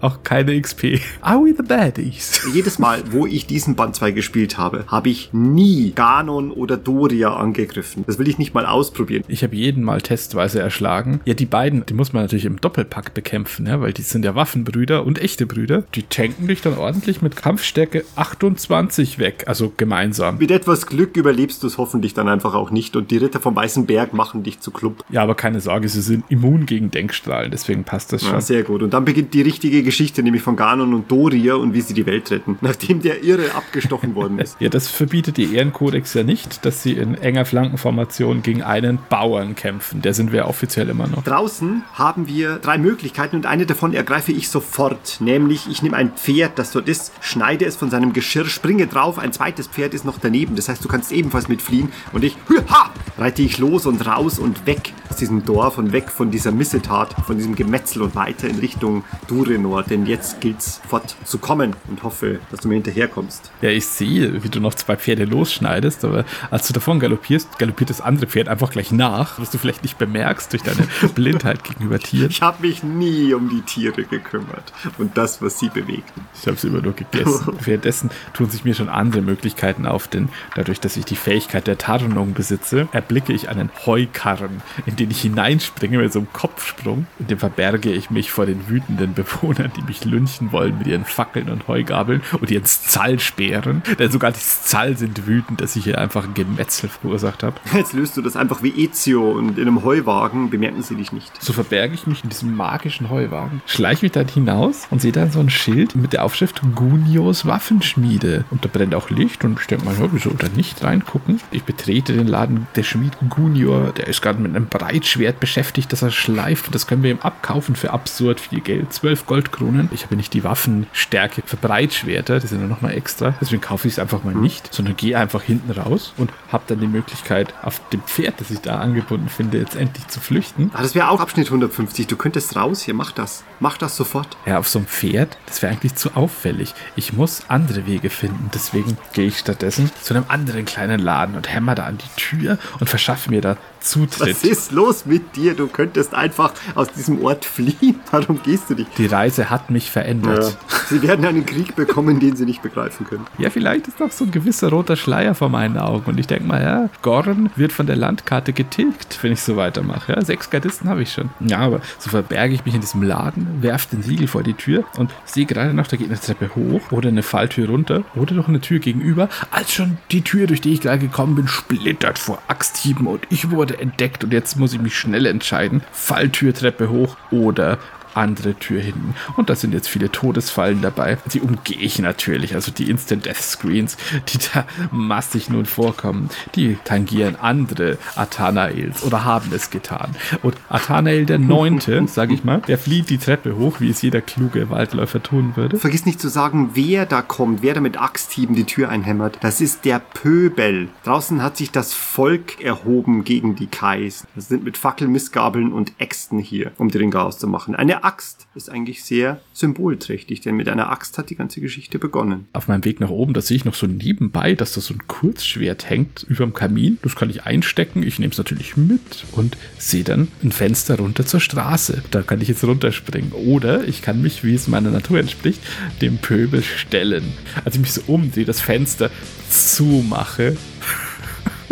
auch 0.00 0.22
keine 0.22 0.60
XP. 0.60 1.00
Are 1.20 1.40
we 1.40 1.54
the 1.56 1.62
baddies? 1.62 2.40
Jedes 2.52 2.78
Mal, 2.78 3.02
wo 3.10 3.26
ich 3.26 3.46
diesen 3.46 3.74
Band 3.76 3.94
2 3.94 4.12
gespielt 4.12 4.58
habe, 4.58 4.84
habe 4.88 5.08
ich 5.08 5.30
nie 5.32 5.92
Ganon 5.94 6.50
oder 6.50 6.76
Doria 6.76 7.34
angegriffen. 7.34 8.04
Das 8.06 8.18
will 8.18 8.28
ich 8.28 8.38
nicht 8.38 8.54
mal 8.54 8.66
ausprobieren. 8.66 9.24
Ich 9.28 9.42
habe 9.42 9.56
jeden 9.56 9.84
mal 9.84 10.00
testweise 10.00 10.60
erschlagen. 10.60 11.20
Ja, 11.24 11.34
die 11.34 11.46
beiden, 11.46 11.84
die 11.86 11.94
muss 11.94 12.12
man 12.12 12.22
natürlich 12.22 12.44
im 12.44 12.60
Doppelpack 12.60 13.14
bekämpfen, 13.14 13.66
ja, 13.66 13.80
weil 13.80 13.92
die 13.92 14.02
sind 14.02 14.24
ja 14.24 14.34
Waffenbrüder 14.34 15.04
und 15.04 15.20
echte 15.20 15.46
Brüder. 15.46 15.84
Die 15.94 16.04
tanken 16.04 16.48
dich 16.48 16.62
dann 16.62 16.78
ordentlich 16.78 17.22
mit 17.22 17.36
Kampfstärke 17.36 18.04
28 18.16 19.18
weg, 19.18 19.44
also 19.46 19.72
gemeinsam. 19.76 20.38
Mit 20.38 20.50
etwas 20.50 20.86
Glück 20.86 21.16
überlebst 21.16 21.62
du 21.62 21.66
es 21.66 21.78
hoffentlich 21.78 22.14
dann 22.14 22.28
einfach 22.28 22.54
auch 22.54 22.70
nicht 22.70 22.96
und 22.96 23.10
die 23.10 23.18
Ritter 23.18 23.40
vom 23.40 23.54
Weißen 23.54 23.86
Berg 23.86 24.14
machen 24.14 24.42
dich 24.42 24.60
zu 24.60 24.70
Klump. 24.70 25.04
Ja, 25.10 25.22
aber 25.22 25.34
keine 25.34 25.60
Sorge, 25.60 25.88
sie 25.88 26.00
sind 26.00 26.24
immun 26.28 26.66
gegen 26.66 26.90
Denkstrahlen, 26.90 27.50
deswegen 27.50 27.84
passt 27.84 27.99
das 28.06 28.22
schon. 28.22 28.32
Ja, 28.32 28.40
sehr 28.40 28.62
gut. 28.62 28.82
Und 28.82 28.92
dann 28.92 29.04
beginnt 29.04 29.34
die 29.34 29.42
richtige 29.42 29.82
Geschichte, 29.82 30.22
nämlich 30.22 30.42
von 30.42 30.56
Ganon 30.56 30.94
und 30.94 31.10
Doria 31.10 31.54
und 31.54 31.74
wie 31.74 31.80
sie 31.80 31.94
die 31.94 32.06
Welt 32.06 32.30
retten, 32.30 32.58
nachdem 32.60 33.02
der 33.02 33.22
Irre 33.22 33.54
abgestochen 33.54 34.14
worden 34.14 34.38
ist. 34.38 34.56
Ja, 34.60 34.68
das 34.68 34.88
verbietet 34.88 35.36
die 35.36 35.54
Ehrenkodex 35.54 36.14
ja 36.14 36.22
nicht, 36.22 36.64
dass 36.64 36.82
sie 36.82 36.92
in 36.92 37.14
enger 37.14 37.44
Flankenformation 37.44 38.42
gegen 38.42 38.62
einen 38.62 38.98
Bauern 39.08 39.54
kämpfen. 39.54 40.02
Der 40.02 40.14
sind 40.14 40.32
wir 40.32 40.46
offiziell 40.46 40.88
immer 40.88 41.06
noch. 41.06 41.22
Draußen 41.24 41.82
haben 41.94 42.26
wir 42.28 42.56
drei 42.56 42.78
Möglichkeiten 42.78 43.36
und 43.36 43.46
eine 43.46 43.66
davon 43.66 43.94
ergreife 43.94 44.32
ich 44.32 44.48
sofort. 44.48 45.18
Nämlich, 45.20 45.68
ich 45.70 45.82
nehme 45.82 45.96
ein 45.96 46.12
Pferd, 46.12 46.58
das 46.58 46.72
dort 46.72 46.88
ist, 46.88 47.12
schneide 47.20 47.64
es 47.64 47.76
von 47.76 47.90
seinem 47.90 48.12
Geschirr, 48.12 48.46
springe 48.46 48.86
drauf, 48.86 49.18
ein 49.18 49.32
zweites 49.32 49.66
Pferd 49.66 49.94
ist 49.94 50.04
noch 50.04 50.18
daneben. 50.18 50.56
Das 50.56 50.68
heißt, 50.68 50.84
du 50.84 50.88
kannst 50.88 51.12
ebenfalls 51.12 51.48
mitfliehen 51.48 51.92
und 52.12 52.24
ich, 52.24 52.36
ha, 52.68 52.90
reite 53.20 53.42
ich 53.42 53.58
los 53.58 53.86
und 53.86 54.06
raus 54.06 54.38
und 54.38 54.66
weg 54.66 54.94
aus 55.10 55.16
diesem 55.16 55.44
Dorf 55.44 55.76
und 55.76 55.92
weg 55.92 56.10
von 56.10 56.30
dieser 56.30 56.52
Missetat, 56.52 57.14
von 57.26 57.36
diesem 57.36 57.54
Gemetzel 57.54 58.02
und 58.02 58.14
weiter 58.14 58.48
in 58.48 58.58
Richtung 58.58 59.04
Durenor. 59.28 59.82
Denn 59.82 60.06
jetzt 60.06 60.40
gilt's 60.40 60.80
fortzukommen 60.88 61.76
und 61.88 62.02
hoffe, 62.02 62.40
dass 62.50 62.60
du 62.60 62.68
mir 62.68 62.74
hinterherkommst. 62.74 63.50
Ja, 63.60 63.68
ich 63.68 63.86
sehe, 63.86 64.42
wie 64.42 64.48
du 64.48 64.60
noch 64.60 64.74
zwei 64.74 64.96
Pferde 64.96 65.24
losschneidest, 65.24 66.04
aber 66.04 66.24
als 66.50 66.66
du 66.66 66.72
davon 66.72 66.98
galoppierst, 66.98 67.58
galoppiert 67.58 67.90
das 67.90 68.00
andere 68.00 68.26
Pferd 68.26 68.48
einfach 68.48 68.70
gleich 68.70 68.90
nach, 68.90 69.38
was 69.38 69.50
du 69.50 69.58
vielleicht 69.58 69.82
nicht 69.82 69.98
bemerkst 69.98 70.52
durch 70.52 70.62
deine 70.62 70.86
Blindheit 71.14 71.64
gegenüber 71.64 71.98
Tieren. 71.98 72.30
Ich 72.30 72.40
habe 72.40 72.66
mich 72.66 72.82
nie 72.82 73.34
um 73.34 73.50
die 73.50 73.60
Tiere 73.62 74.04
gekümmert 74.04 74.72
und 74.96 75.18
das, 75.18 75.42
was 75.42 75.58
sie 75.58 75.68
bewegten. 75.68 76.22
Ich 76.40 76.46
habe 76.46 76.56
sie 76.56 76.68
immer 76.68 76.80
nur 76.80 76.94
gegessen. 76.94 77.58
Währenddessen 77.64 78.10
tun 78.32 78.48
sich 78.48 78.64
mir 78.64 78.74
schon 78.74 78.88
andere 78.88 79.20
Möglichkeiten 79.20 79.84
auf, 79.84 80.08
denn 80.08 80.30
dadurch, 80.54 80.80
dass 80.80 80.96
ich 80.96 81.04
die 81.04 81.16
Fähigkeit 81.16 81.66
der 81.66 81.76
Tarnung 81.76 82.32
besitze, 82.32 82.88
erblicke 83.10 83.32
ich 83.32 83.48
einen 83.48 83.70
Heukarren, 83.86 84.62
in 84.86 84.94
den 84.94 85.10
ich 85.10 85.22
hineinspringe 85.22 85.98
mit 85.98 86.12
so 86.12 86.20
einem 86.20 86.32
Kopfsprung. 86.32 87.08
In 87.18 87.26
dem 87.26 87.38
verberge 87.38 87.90
ich 87.90 88.08
mich 88.08 88.30
vor 88.30 88.46
den 88.46 88.68
wütenden 88.68 89.14
Bewohnern, 89.14 89.72
die 89.76 89.82
mich 89.82 90.04
lynchen 90.04 90.52
wollen 90.52 90.78
mit 90.78 90.86
ihren 90.86 91.04
Fackeln 91.04 91.48
und 91.48 91.66
Heugabeln 91.66 92.22
und 92.40 92.52
ihren 92.52 92.64
Zallspeeren. 92.64 93.82
Denn 93.98 94.12
sogar 94.12 94.30
die 94.30 94.38
Zall 94.38 94.96
sind 94.96 95.26
wütend, 95.26 95.60
dass 95.60 95.74
ich 95.74 95.82
hier 95.82 95.98
einfach 95.98 96.24
ein 96.24 96.34
Gemetzel 96.34 96.88
verursacht 96.88 97.42
habe. 97.42 97.56
Jetzt 97.74 97.94
löst 97.94 98.16
du 98.16 98.22
das 98.22 98.36
einfach 98.36 98.62
wie 98.62 98.84
Ezio 98.84 99.28
und 99.32 99.58
in 99.58 99.66
einem 99.66 99.82
Heuwagen 99.82 100.48
bemerken 100.48 100.82
sie 100.84 100.94
dich 100.94 101.10
nicht. 101.10 101.32
So 101.42 101.52
verberge 101.52 101.94
ich 101.94 102.06
mich 102.06 102.22
in 102.22 102.30
diesem 102.30 102.54
magischen 102.54 103.10
Heuwagen, 103.10 103.60
schleiche 103.66 104.04
mich 104.04 104.12
dann 104.12 104.28
hinaus 104.28 104.86
und 104.90 105.00
sehe 105.00 105.10
dann 105.10 105.32
so 105.32 105.40
ein 105.40 105.50
Schild 105.50 105.96
mit 105.96 106.12
der 106.12 106.24
Aufschrift 106.24 106.62
Gunios 106.76 107.44
Waffenschmiede. 107.44 108.44
Und 108.50 108.64
da 108.64 108.68
brennt 108.72 108.94
auch 108.94 109.10
Licht 109.10 109.44
und 109.44 109.58
ich 109.58 109.66
denke 109.66 109.84
mal, 109.84 109.96
wieso 110.12 110.30
da 110.30 110.46
nicht 110.54 110.84
reingucken? 110.84 111.40
Ich 111.50 111.64
betrete 111.64 112.12
den 112.12 112.28
Laden 112.28 112.68
der 112.76 112.84
Schmied 113.00 113.16
Gunior, 113.30 113.92
der 113.92 114.08
ist 114.08 114.20
gerade 114.20 114.42
mit 114.42 114.54
einem 114.54 114.66
Breitschwert 114.66 115.40
beschäftigt, 115.40 115.90
das 115.90 116.02
er 116.02 116.10
schleift 116.10 116.66
und 116.66 116.74
das 116.74 116.86
können 116.86 117.02
wir 117.02 117.10
ihm 117.10 117.20
abkaufen 117.20 117.74
für 117.74 117.92
absurd 117.92 118.40
viel 118.40 118.60
Geld. 118.60 118.92
12 118.92 119.24
Goldkronen. 119.24 119.88
Ich 119.92 120.04
habe 120.04 120.16
nicht 120.16 120.34
die 120.34 120.44
Waffenstärke 120.44 121.42
für 121.46 121.56
Breitschwerter, 121.56 122.40
die 122.40 122.46
sind 122.46 122.60
ja 122.60 122.66
nochmal 122.66 122.92
extra. 122.92 123.34
Deswegen 123.40 123.62
kaufe 123.62 123.88
ich 123.88 123.94
es 123.94 123.98
einfach 123.98 124.22
mal 124.22 124.34
nicht, 124.34 124.74
sondern 124.74 124.96
gehe 124.96 125.16
einfach 125.16 125.42
hinten 125.42 125.70
raus 125.70 126.12
und 126.18 126.30
habe 126.52 126.64
dann 126.66 126.80
die 126.80 126.86
Möglichkeit, 126.88 127.54
auf 127.62 127.80
dem 127.88 128.02
Pferd, 128.02 128.34
das 128.38 128.50
ich 128.50 128.60
da 128.60 128.80
angebunden 128.80 129.30
finde, 129.30 129.56
jetzt 129.56 129.76
endlich 129.76 130.06
zu 130.08 130.20
flüchten. 130.20 130.70
Ah, 130.74 130.82
das 130.82 130.94
wäre 130.94 131.08
auch 131.08 131.20
Abschnitt 131.20 131.46
150. 131.46 132.06
Du 132.06 132.16
könntest 132.16 132.54
raus 132.54 132.82
hier, 132.82 132.92
mach 132.92 133.12
das. 133.12 133.44
Mach 133.60 133.78
das 133.78 133.96
sofort. 133.96 134.36
Ja, 134.44 134.58
auf 134.58 134.68
so 134.68 134.78
einem 134.78 134.88
Pferd, 134.88 135.38
das 135.46 135.62
wäre 135.62 135.72
eigentlich 135.72 135.94
zu 135.94 136.16
auffällig. 136.16 136.74
Ich 136.96 137.14
muss 137.14 137.44
andere 137.48 137.86
Wege 137.86 138.10
finden. 138.10 138.50
Deswegen 138.54 138.98
gehe 139.14 139.28
ich 139.28 139.38
stattdessen 139.38 139.90
zu 140.02 140.12
einem 140.12 140.24
anderen 140.28 140.66
kleinen 140.66 141.00
Laden 141.00 141.34
und 141.34 141.50
hämmer 141.50 141.74
da 141.74 141.84
an 141.84 141.96
die 141.96 142.20
Tür 142.20 142.58
und 142.78 142.89
verschaffe 142.90 143.30
mir 143.30 143.40
da 143.40 143.56
Zutritt. 143.80 144.36
Was 144.36 144.44
ist 144.44 144.72
los 144.72 145.06
mit 145.06 145.36
dir? 145.36 145.54
Du 145.54 145.66
könntest 145.66 146.14
einfach 146.14 146.52
aus 146.74 146.92
diesem 146.92 147.24
Ort 147.24 147.44
fliehen. 147.44 148.00
Warum 148.10 148.42
gehst 148.42 148.68
du 148.68 148.74
nicht? 148.74 148.98
Die 148.98 149.06
Reise 149.06 149.50
hat 149.50 149.70
mich 149.70 149.90
verändert. 149.90 150.56
Ja. 150.70 150.76
Sie 150.88 151.02
werden 151.02 151.24
einen 151.24 151.46
Krieg 151.46 151.74
bekommen, 151.76 152.20
den 152.20 152.36
sie 152.36 152.44
nicht 152.44 152.62
begreifen 152.62 153.06
können. 153.06 153.26
Ja, 153.38 153.50
vielleicht 153.50 153.88
ist 153.88 154.00
noch 154.00 154.10
so 154.10 154.24
ein 154.24 154.30
gewisser 154.30 154.68
roter 154.68 154.96
Schleier 154.96 155.34
vor 155.34 155.48
meinen 155.48 155.78
Augen. 155.78 156.10
Und 156.10 156.20
ich 156.20 156.26
denke 156.26 156.46
mal, 156.46 156.62
ja, 156.62 156.88
Gorn 157.02 157.50
wird 157.56 157.72
von 157.72 157.86
der 157.86 157.96
Landkarte 157.96 158.52
getilgt, 158.52 159.18
wenn 159.22 159.32
ich 159.32 159.42
so 159.42 159.56
weitermache. 159.56 160.12
Ja, 160.12 160.22
sechs 160.22 160.50
Gardisten 160.50 160.88
habe 160.88 161.02
ich 161.02 161.12
schon. 161.12 161.30
Ja, 161.40 161.58
aber 161.58 161.80
so 161.98 162.10
verberge 162.10 162.54
ich 162.54 162.64
mich 162.64 162.74
in 162.74 162.80
diesem 162.80 163.02
Laden, 163.02 163.62
werfe 163.62 163.96
den 163.96 164.02
Siegel 164.02 164.26
vor 164.26 164.42
die 164.42 164.54
Tür 164.54 164.84
und 164.98 165.10
sehe 165.24 165.46
gerade 165.46 165.72
noch, 165.72 165.86
da 165.86 165.96
geht 165.96 166.08
eine 166.08 166.20
Treppe 166.20 166.54
hoch 166.54 166.92
oder 166.92 167.08
eine 167.08 167.22
Falltür 167.22 167.68
runter 167.68 168.02
oder 168.14 168.34
noch 168.34 168.48
eine 168.48 168.60
Tür 168.60 168.78
gegenüber, 168.78 169.28
als 169.50 169.72
schon 169.72 169.98
die 170.10 170.22
Tür, 170.22 170.46
durch 170.46 170.60
die 170.60 170.72
ich 170.72 170.80
gerade 170.80 170.98
gekommen 170.98 171.34
bin, 171.34 171.48
splittert 171.48 172.18
vor 172.18 172.42
Axthieben 172.70 173.08
und 173.08 173.26
ich 173.30 173.50
wurde 173.50 173.80
entdeckt 173.80 174.22
und 174.22 174.32
jetzt 174.32 174.56
muss 174.56 174.72
ich 174.72 174.80
mich 174.80 174.96
schnell 174.96 175.26
entscheiden. 175.26 175.82
Falltür, 175.90 176.54
Treppe 176.54 176.88
hoch 176.88 177.16
oder 177.32 177.78
andere 178.14 178.54
Tür 178.54 178.80
hinten. 178.80 179.14
Und 179.36 179.50
da 179.50 179.56
sind 179.56 179.72
jetzt 179.74 179.88
viele 179.88 180.10
Todesfallen 180.10 180.82
dabei. 180.82 181.18
Die 181.32 181.40
umgehe 181.40 181.78
ich 181.78 181.98
natürlich. 181.98 182.54
Also 182.54 182.72
die 182.72 182.90
Instant 182.90 183.26
Death 183.26 183.42
Screens, 183.42 183.96
die 184.28 184.38
da 184.52 184.64
massig 184.90 185.50
nun 185.50 185.66
vorkommen, 185.66 186.30
die 186.54 186.78
tangieren 186.84 187.36
andere 187.36 187.98
Athanaels 188.16 189.02
oder 189.02 189.24
haben 189.24 189.50
es 189.52 189.70
getan. 189.70 190.14
Und 190.42 190.56
Athanael 190.68 191.26
der 191.26 191.38
Neunte, 191.38 192.04
sage 192.08 192.34
ich 192.34 192.44
mal, 192.44 192.60
der 192.66 192.78
flieht 192.78 193.10
die 193.10 193.18
Treppe 193.18 193.56
hoch, 193.56 193.80
wie 193.80 193.90
es 193.90 194.02
jeder 194.02 194.20
kluge 194.20 194.70
Waldläufer 194.70 195.22
tun 195.22 195.52
würde. 195.56 195.78
Vergiss 195.78 196.06
nicht 196.06 196.20
zu 196.20 196.28
sagen, 196.28 196.70
wer 196.74 197.06
da 197.06 197.22
kommt, 197.22 197.62
wer 197.62 197.74
da 197.74 197.80
mit 197.80 198.00
Axthieben 198.00 198.54
die 198.54 198.64
Tür 198.64 198.88
einhämmert. 198.88 199.38
Das 199.40 199.60
ist 199.60 199.84
der 199.84 199.98
Pöbel. 199.98 200.88
Draußen 201.04 201.42
hat 201.42 201.56
sich 201.56 201.70
das 201.70 201.92
Volk 201.92 202.60
erhoben 202.60 203.24
gegen 203.24 203.56
die 203.56 203.66
Kais. 203.66 204.26
Das 204.34 204.48
sind 204.48 204.64
mit 204.64 204.76
Fackelmissgabeln 204.76 205.72
und 205.72 205.92
Äxten 205.98 206.38
hier, 206.38 206.72
um 206.78 206.90
die 206.90 206.98
Ringe 206.98 207.20
auszumachen. 207.20 207.74
Eine 207.74 207.99
Axt 208.04 208.46
ist 208.54 208.70
eigentlich 208.70 209.04
sehr 209.04 209.40
symbolträchtig, 209.52 210.40
denn 210.40 210.56
mit 210.56 210.68
einer 210.68 210.90
Axt 210.90 211.18
hat 211.18 211.30
die 211.30 211.36
ganze 211.36 211.60
Geschichte 211.60 211.98
begonnen. 211.98 212.48
Auf 212.52 212.68
meinem 212.68 212.84
Weg 212.84 213.00
nach 213.00 213.10
oben, 213.10 213.34
da 213.34 213.40
sehe 213.40 213.56
ich 213.56 213.64
noch 213.64 213.74
so 213.74 213.86
nebenbei, 213.86 214.54
dass 214.54 214.74
da 214.74 214.80
so 214.80 214.94
ein 214.94 215.06
Kurzschwert 215.06 215.88
hängt 215.88 216.24
über 216.28 216.44
dem 216.44 216.54
Kamin. 216.54 216.98
Das 217.02 217.16
kann 217.16 217.30
ich 217.30 217.44
einstecken. 217.44 218.02
Ich 218.02 218.18
nehme 218.18 218.32
es 218.32 218.38
natürlich 218.38 218.76
mit 218.76 219.24
und 219.32 219.56
sehe 219.78 220.04
dann 220.04 220.28
ein 220.42 220.52
Fenster 220.52 220.98
runter 220.98 221.26
zur 221.26 221.40
Straße. 221.40 222.02
Da 222.10 222.22
kann 222.22 222.40
ich 222.40 222.48
jetzt 222.48 222.64
runterspringen. 222.64 223.32
Oder 223.32 223.86
ich 223.86 224.02
kann 224.02 224.22
mich, 224.22 224.44
wie 224.44 224.54
es 224.54 224.68
meiner 224.68 224.90
Natur 224.90 225.18
entspricht, 225.18 225.60
dem 226.00 226.18
Pöbel 226.18 226.62
stellen. 226.62 227.24
Als 227.64 227.74
ich 227.74 227.80
mich 227.80 227.92
so 227.92 228.02
umdrehe, 228.06 228.44
das 228.44 228.60
Fenster 228.60 229.10
zumache 229.48 230.56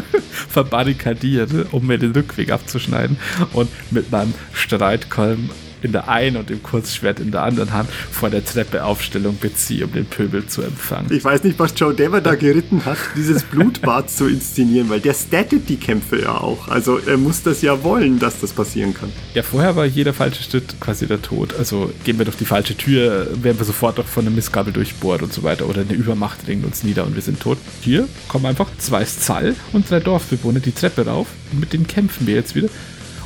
verbarrikadiere, 0.48 1.66
um 1.72 1.86
mir 1.86 1.98
den 1.98 2.12
Rückweg 2.12 2.50
abzuschneiden 2.50 3.16
und 3.52 3.68
mit 3.90 4.10
meinem 4.10 4.34
Streitkolben 4.52 5.50
in 5.82 5.92
der 5.92 6.08
einen 6.08 6.36
und 6.36 6.50
dem 6.50 6.62
Kurzschwert 6.62 7.20
in 7.20 7.30
der 7.30 7.42
anderen 7.42 7.72
Hand 7.72 7.88
vor 7.90 8.30
der 8.30 8.44
Treppe 8.44 8.84
Aufstellung 8.84 9.38
beziehe, 9.38 9.84
um 9.84 9.92
den 9.92 10.06
Pöbel 10.06 10.46
zu 10.46 10.62
empfangen. 10.62 11.12
Ich 11.12 11.24
weiß 11.24 11.44
nicht, 11.44 11.58
was 11.58 11.72
Joe 11.76 11.94
Dever 11.94 12.20
da 12.20 12.34
geritten 12.34 12.84
hat, 12.84 12.98
dieses 13.16 13.42
Blutbad 13.42 14.10
zu 14.10 14.26
inszenieren, 14.26 14.88
weil 14.88 15.00
der 15.00 15.14
stattet 15.14 15.68
die 15.68 15.76
Kämpfe 15.76 16.20
ja 16.22 16.38
auch. 16.38 16.68
Also 16.68 16.98
er 16.98 17.16
muss 17.16 17.42
das 17.42 17.62
ja 17.62 17.82
wollen, 17.82 18.18
dass 18.18 18.40
das 18.40 18.52
passieren 18.52 18.94
kann. 18.94 19.10
Ja, 19.34 19.42
vorher 19.42 19.76
war 19.76 19.86
jeder 19.86 20.12
falsche 20.12 20.42
Schritt 20.42 20.80
quasi 20.80 21.06
der 21.06 21.22
Tod. 21.22 21.54
Also 21.58 21.92
gehen 22.04 22.18
wir 22.18 22.24
durch 22.24 22.36
die 22.36 22.44
falsche 22.44 22.76
Tür, 22.76 23.28
werden 23.42 23.58
wir 23.58 23.64
sofort 23.64 23.98
doch 23.98 24.06
von 24.06 24.26
einer 24.26 24.34
Missgabel 24.34 24.72
durchbohrt 24.72 25.22
und 25.22 25.32
so 25.32 25.42
weiter. 25.42 25.68
Oder 25.68 25.82
eine 25.82 25.94
Übermacht 25.94 26.38
ringt 26.46 26.64
uns 26.64 26.82
nieder 26.82 27.04
und 27.06 27.14
wir 27.14 27.22
sind 27.22 27.40
tot. 27.40 27.58
Hier 27.80 28.08
kommen 28.28 28.46
einfach 28.46 28.68
zwei 28.78 29.04
Zall 29.04 29.54
und 29.72 29.90
drei 29.90 30.00
Dorfbewohner 30.00 30.60
die 30.60 30.72
Treppe 30.72 31.06
rauf. 31.06 31.28
Und 31.52 31.60
mit 31.60 31.72
denen 31.72 31.86
kämpfen 31.86 32.26
wir 32.26 32.34
jetzt 32.34 32.54
wieder. 32.54 32.68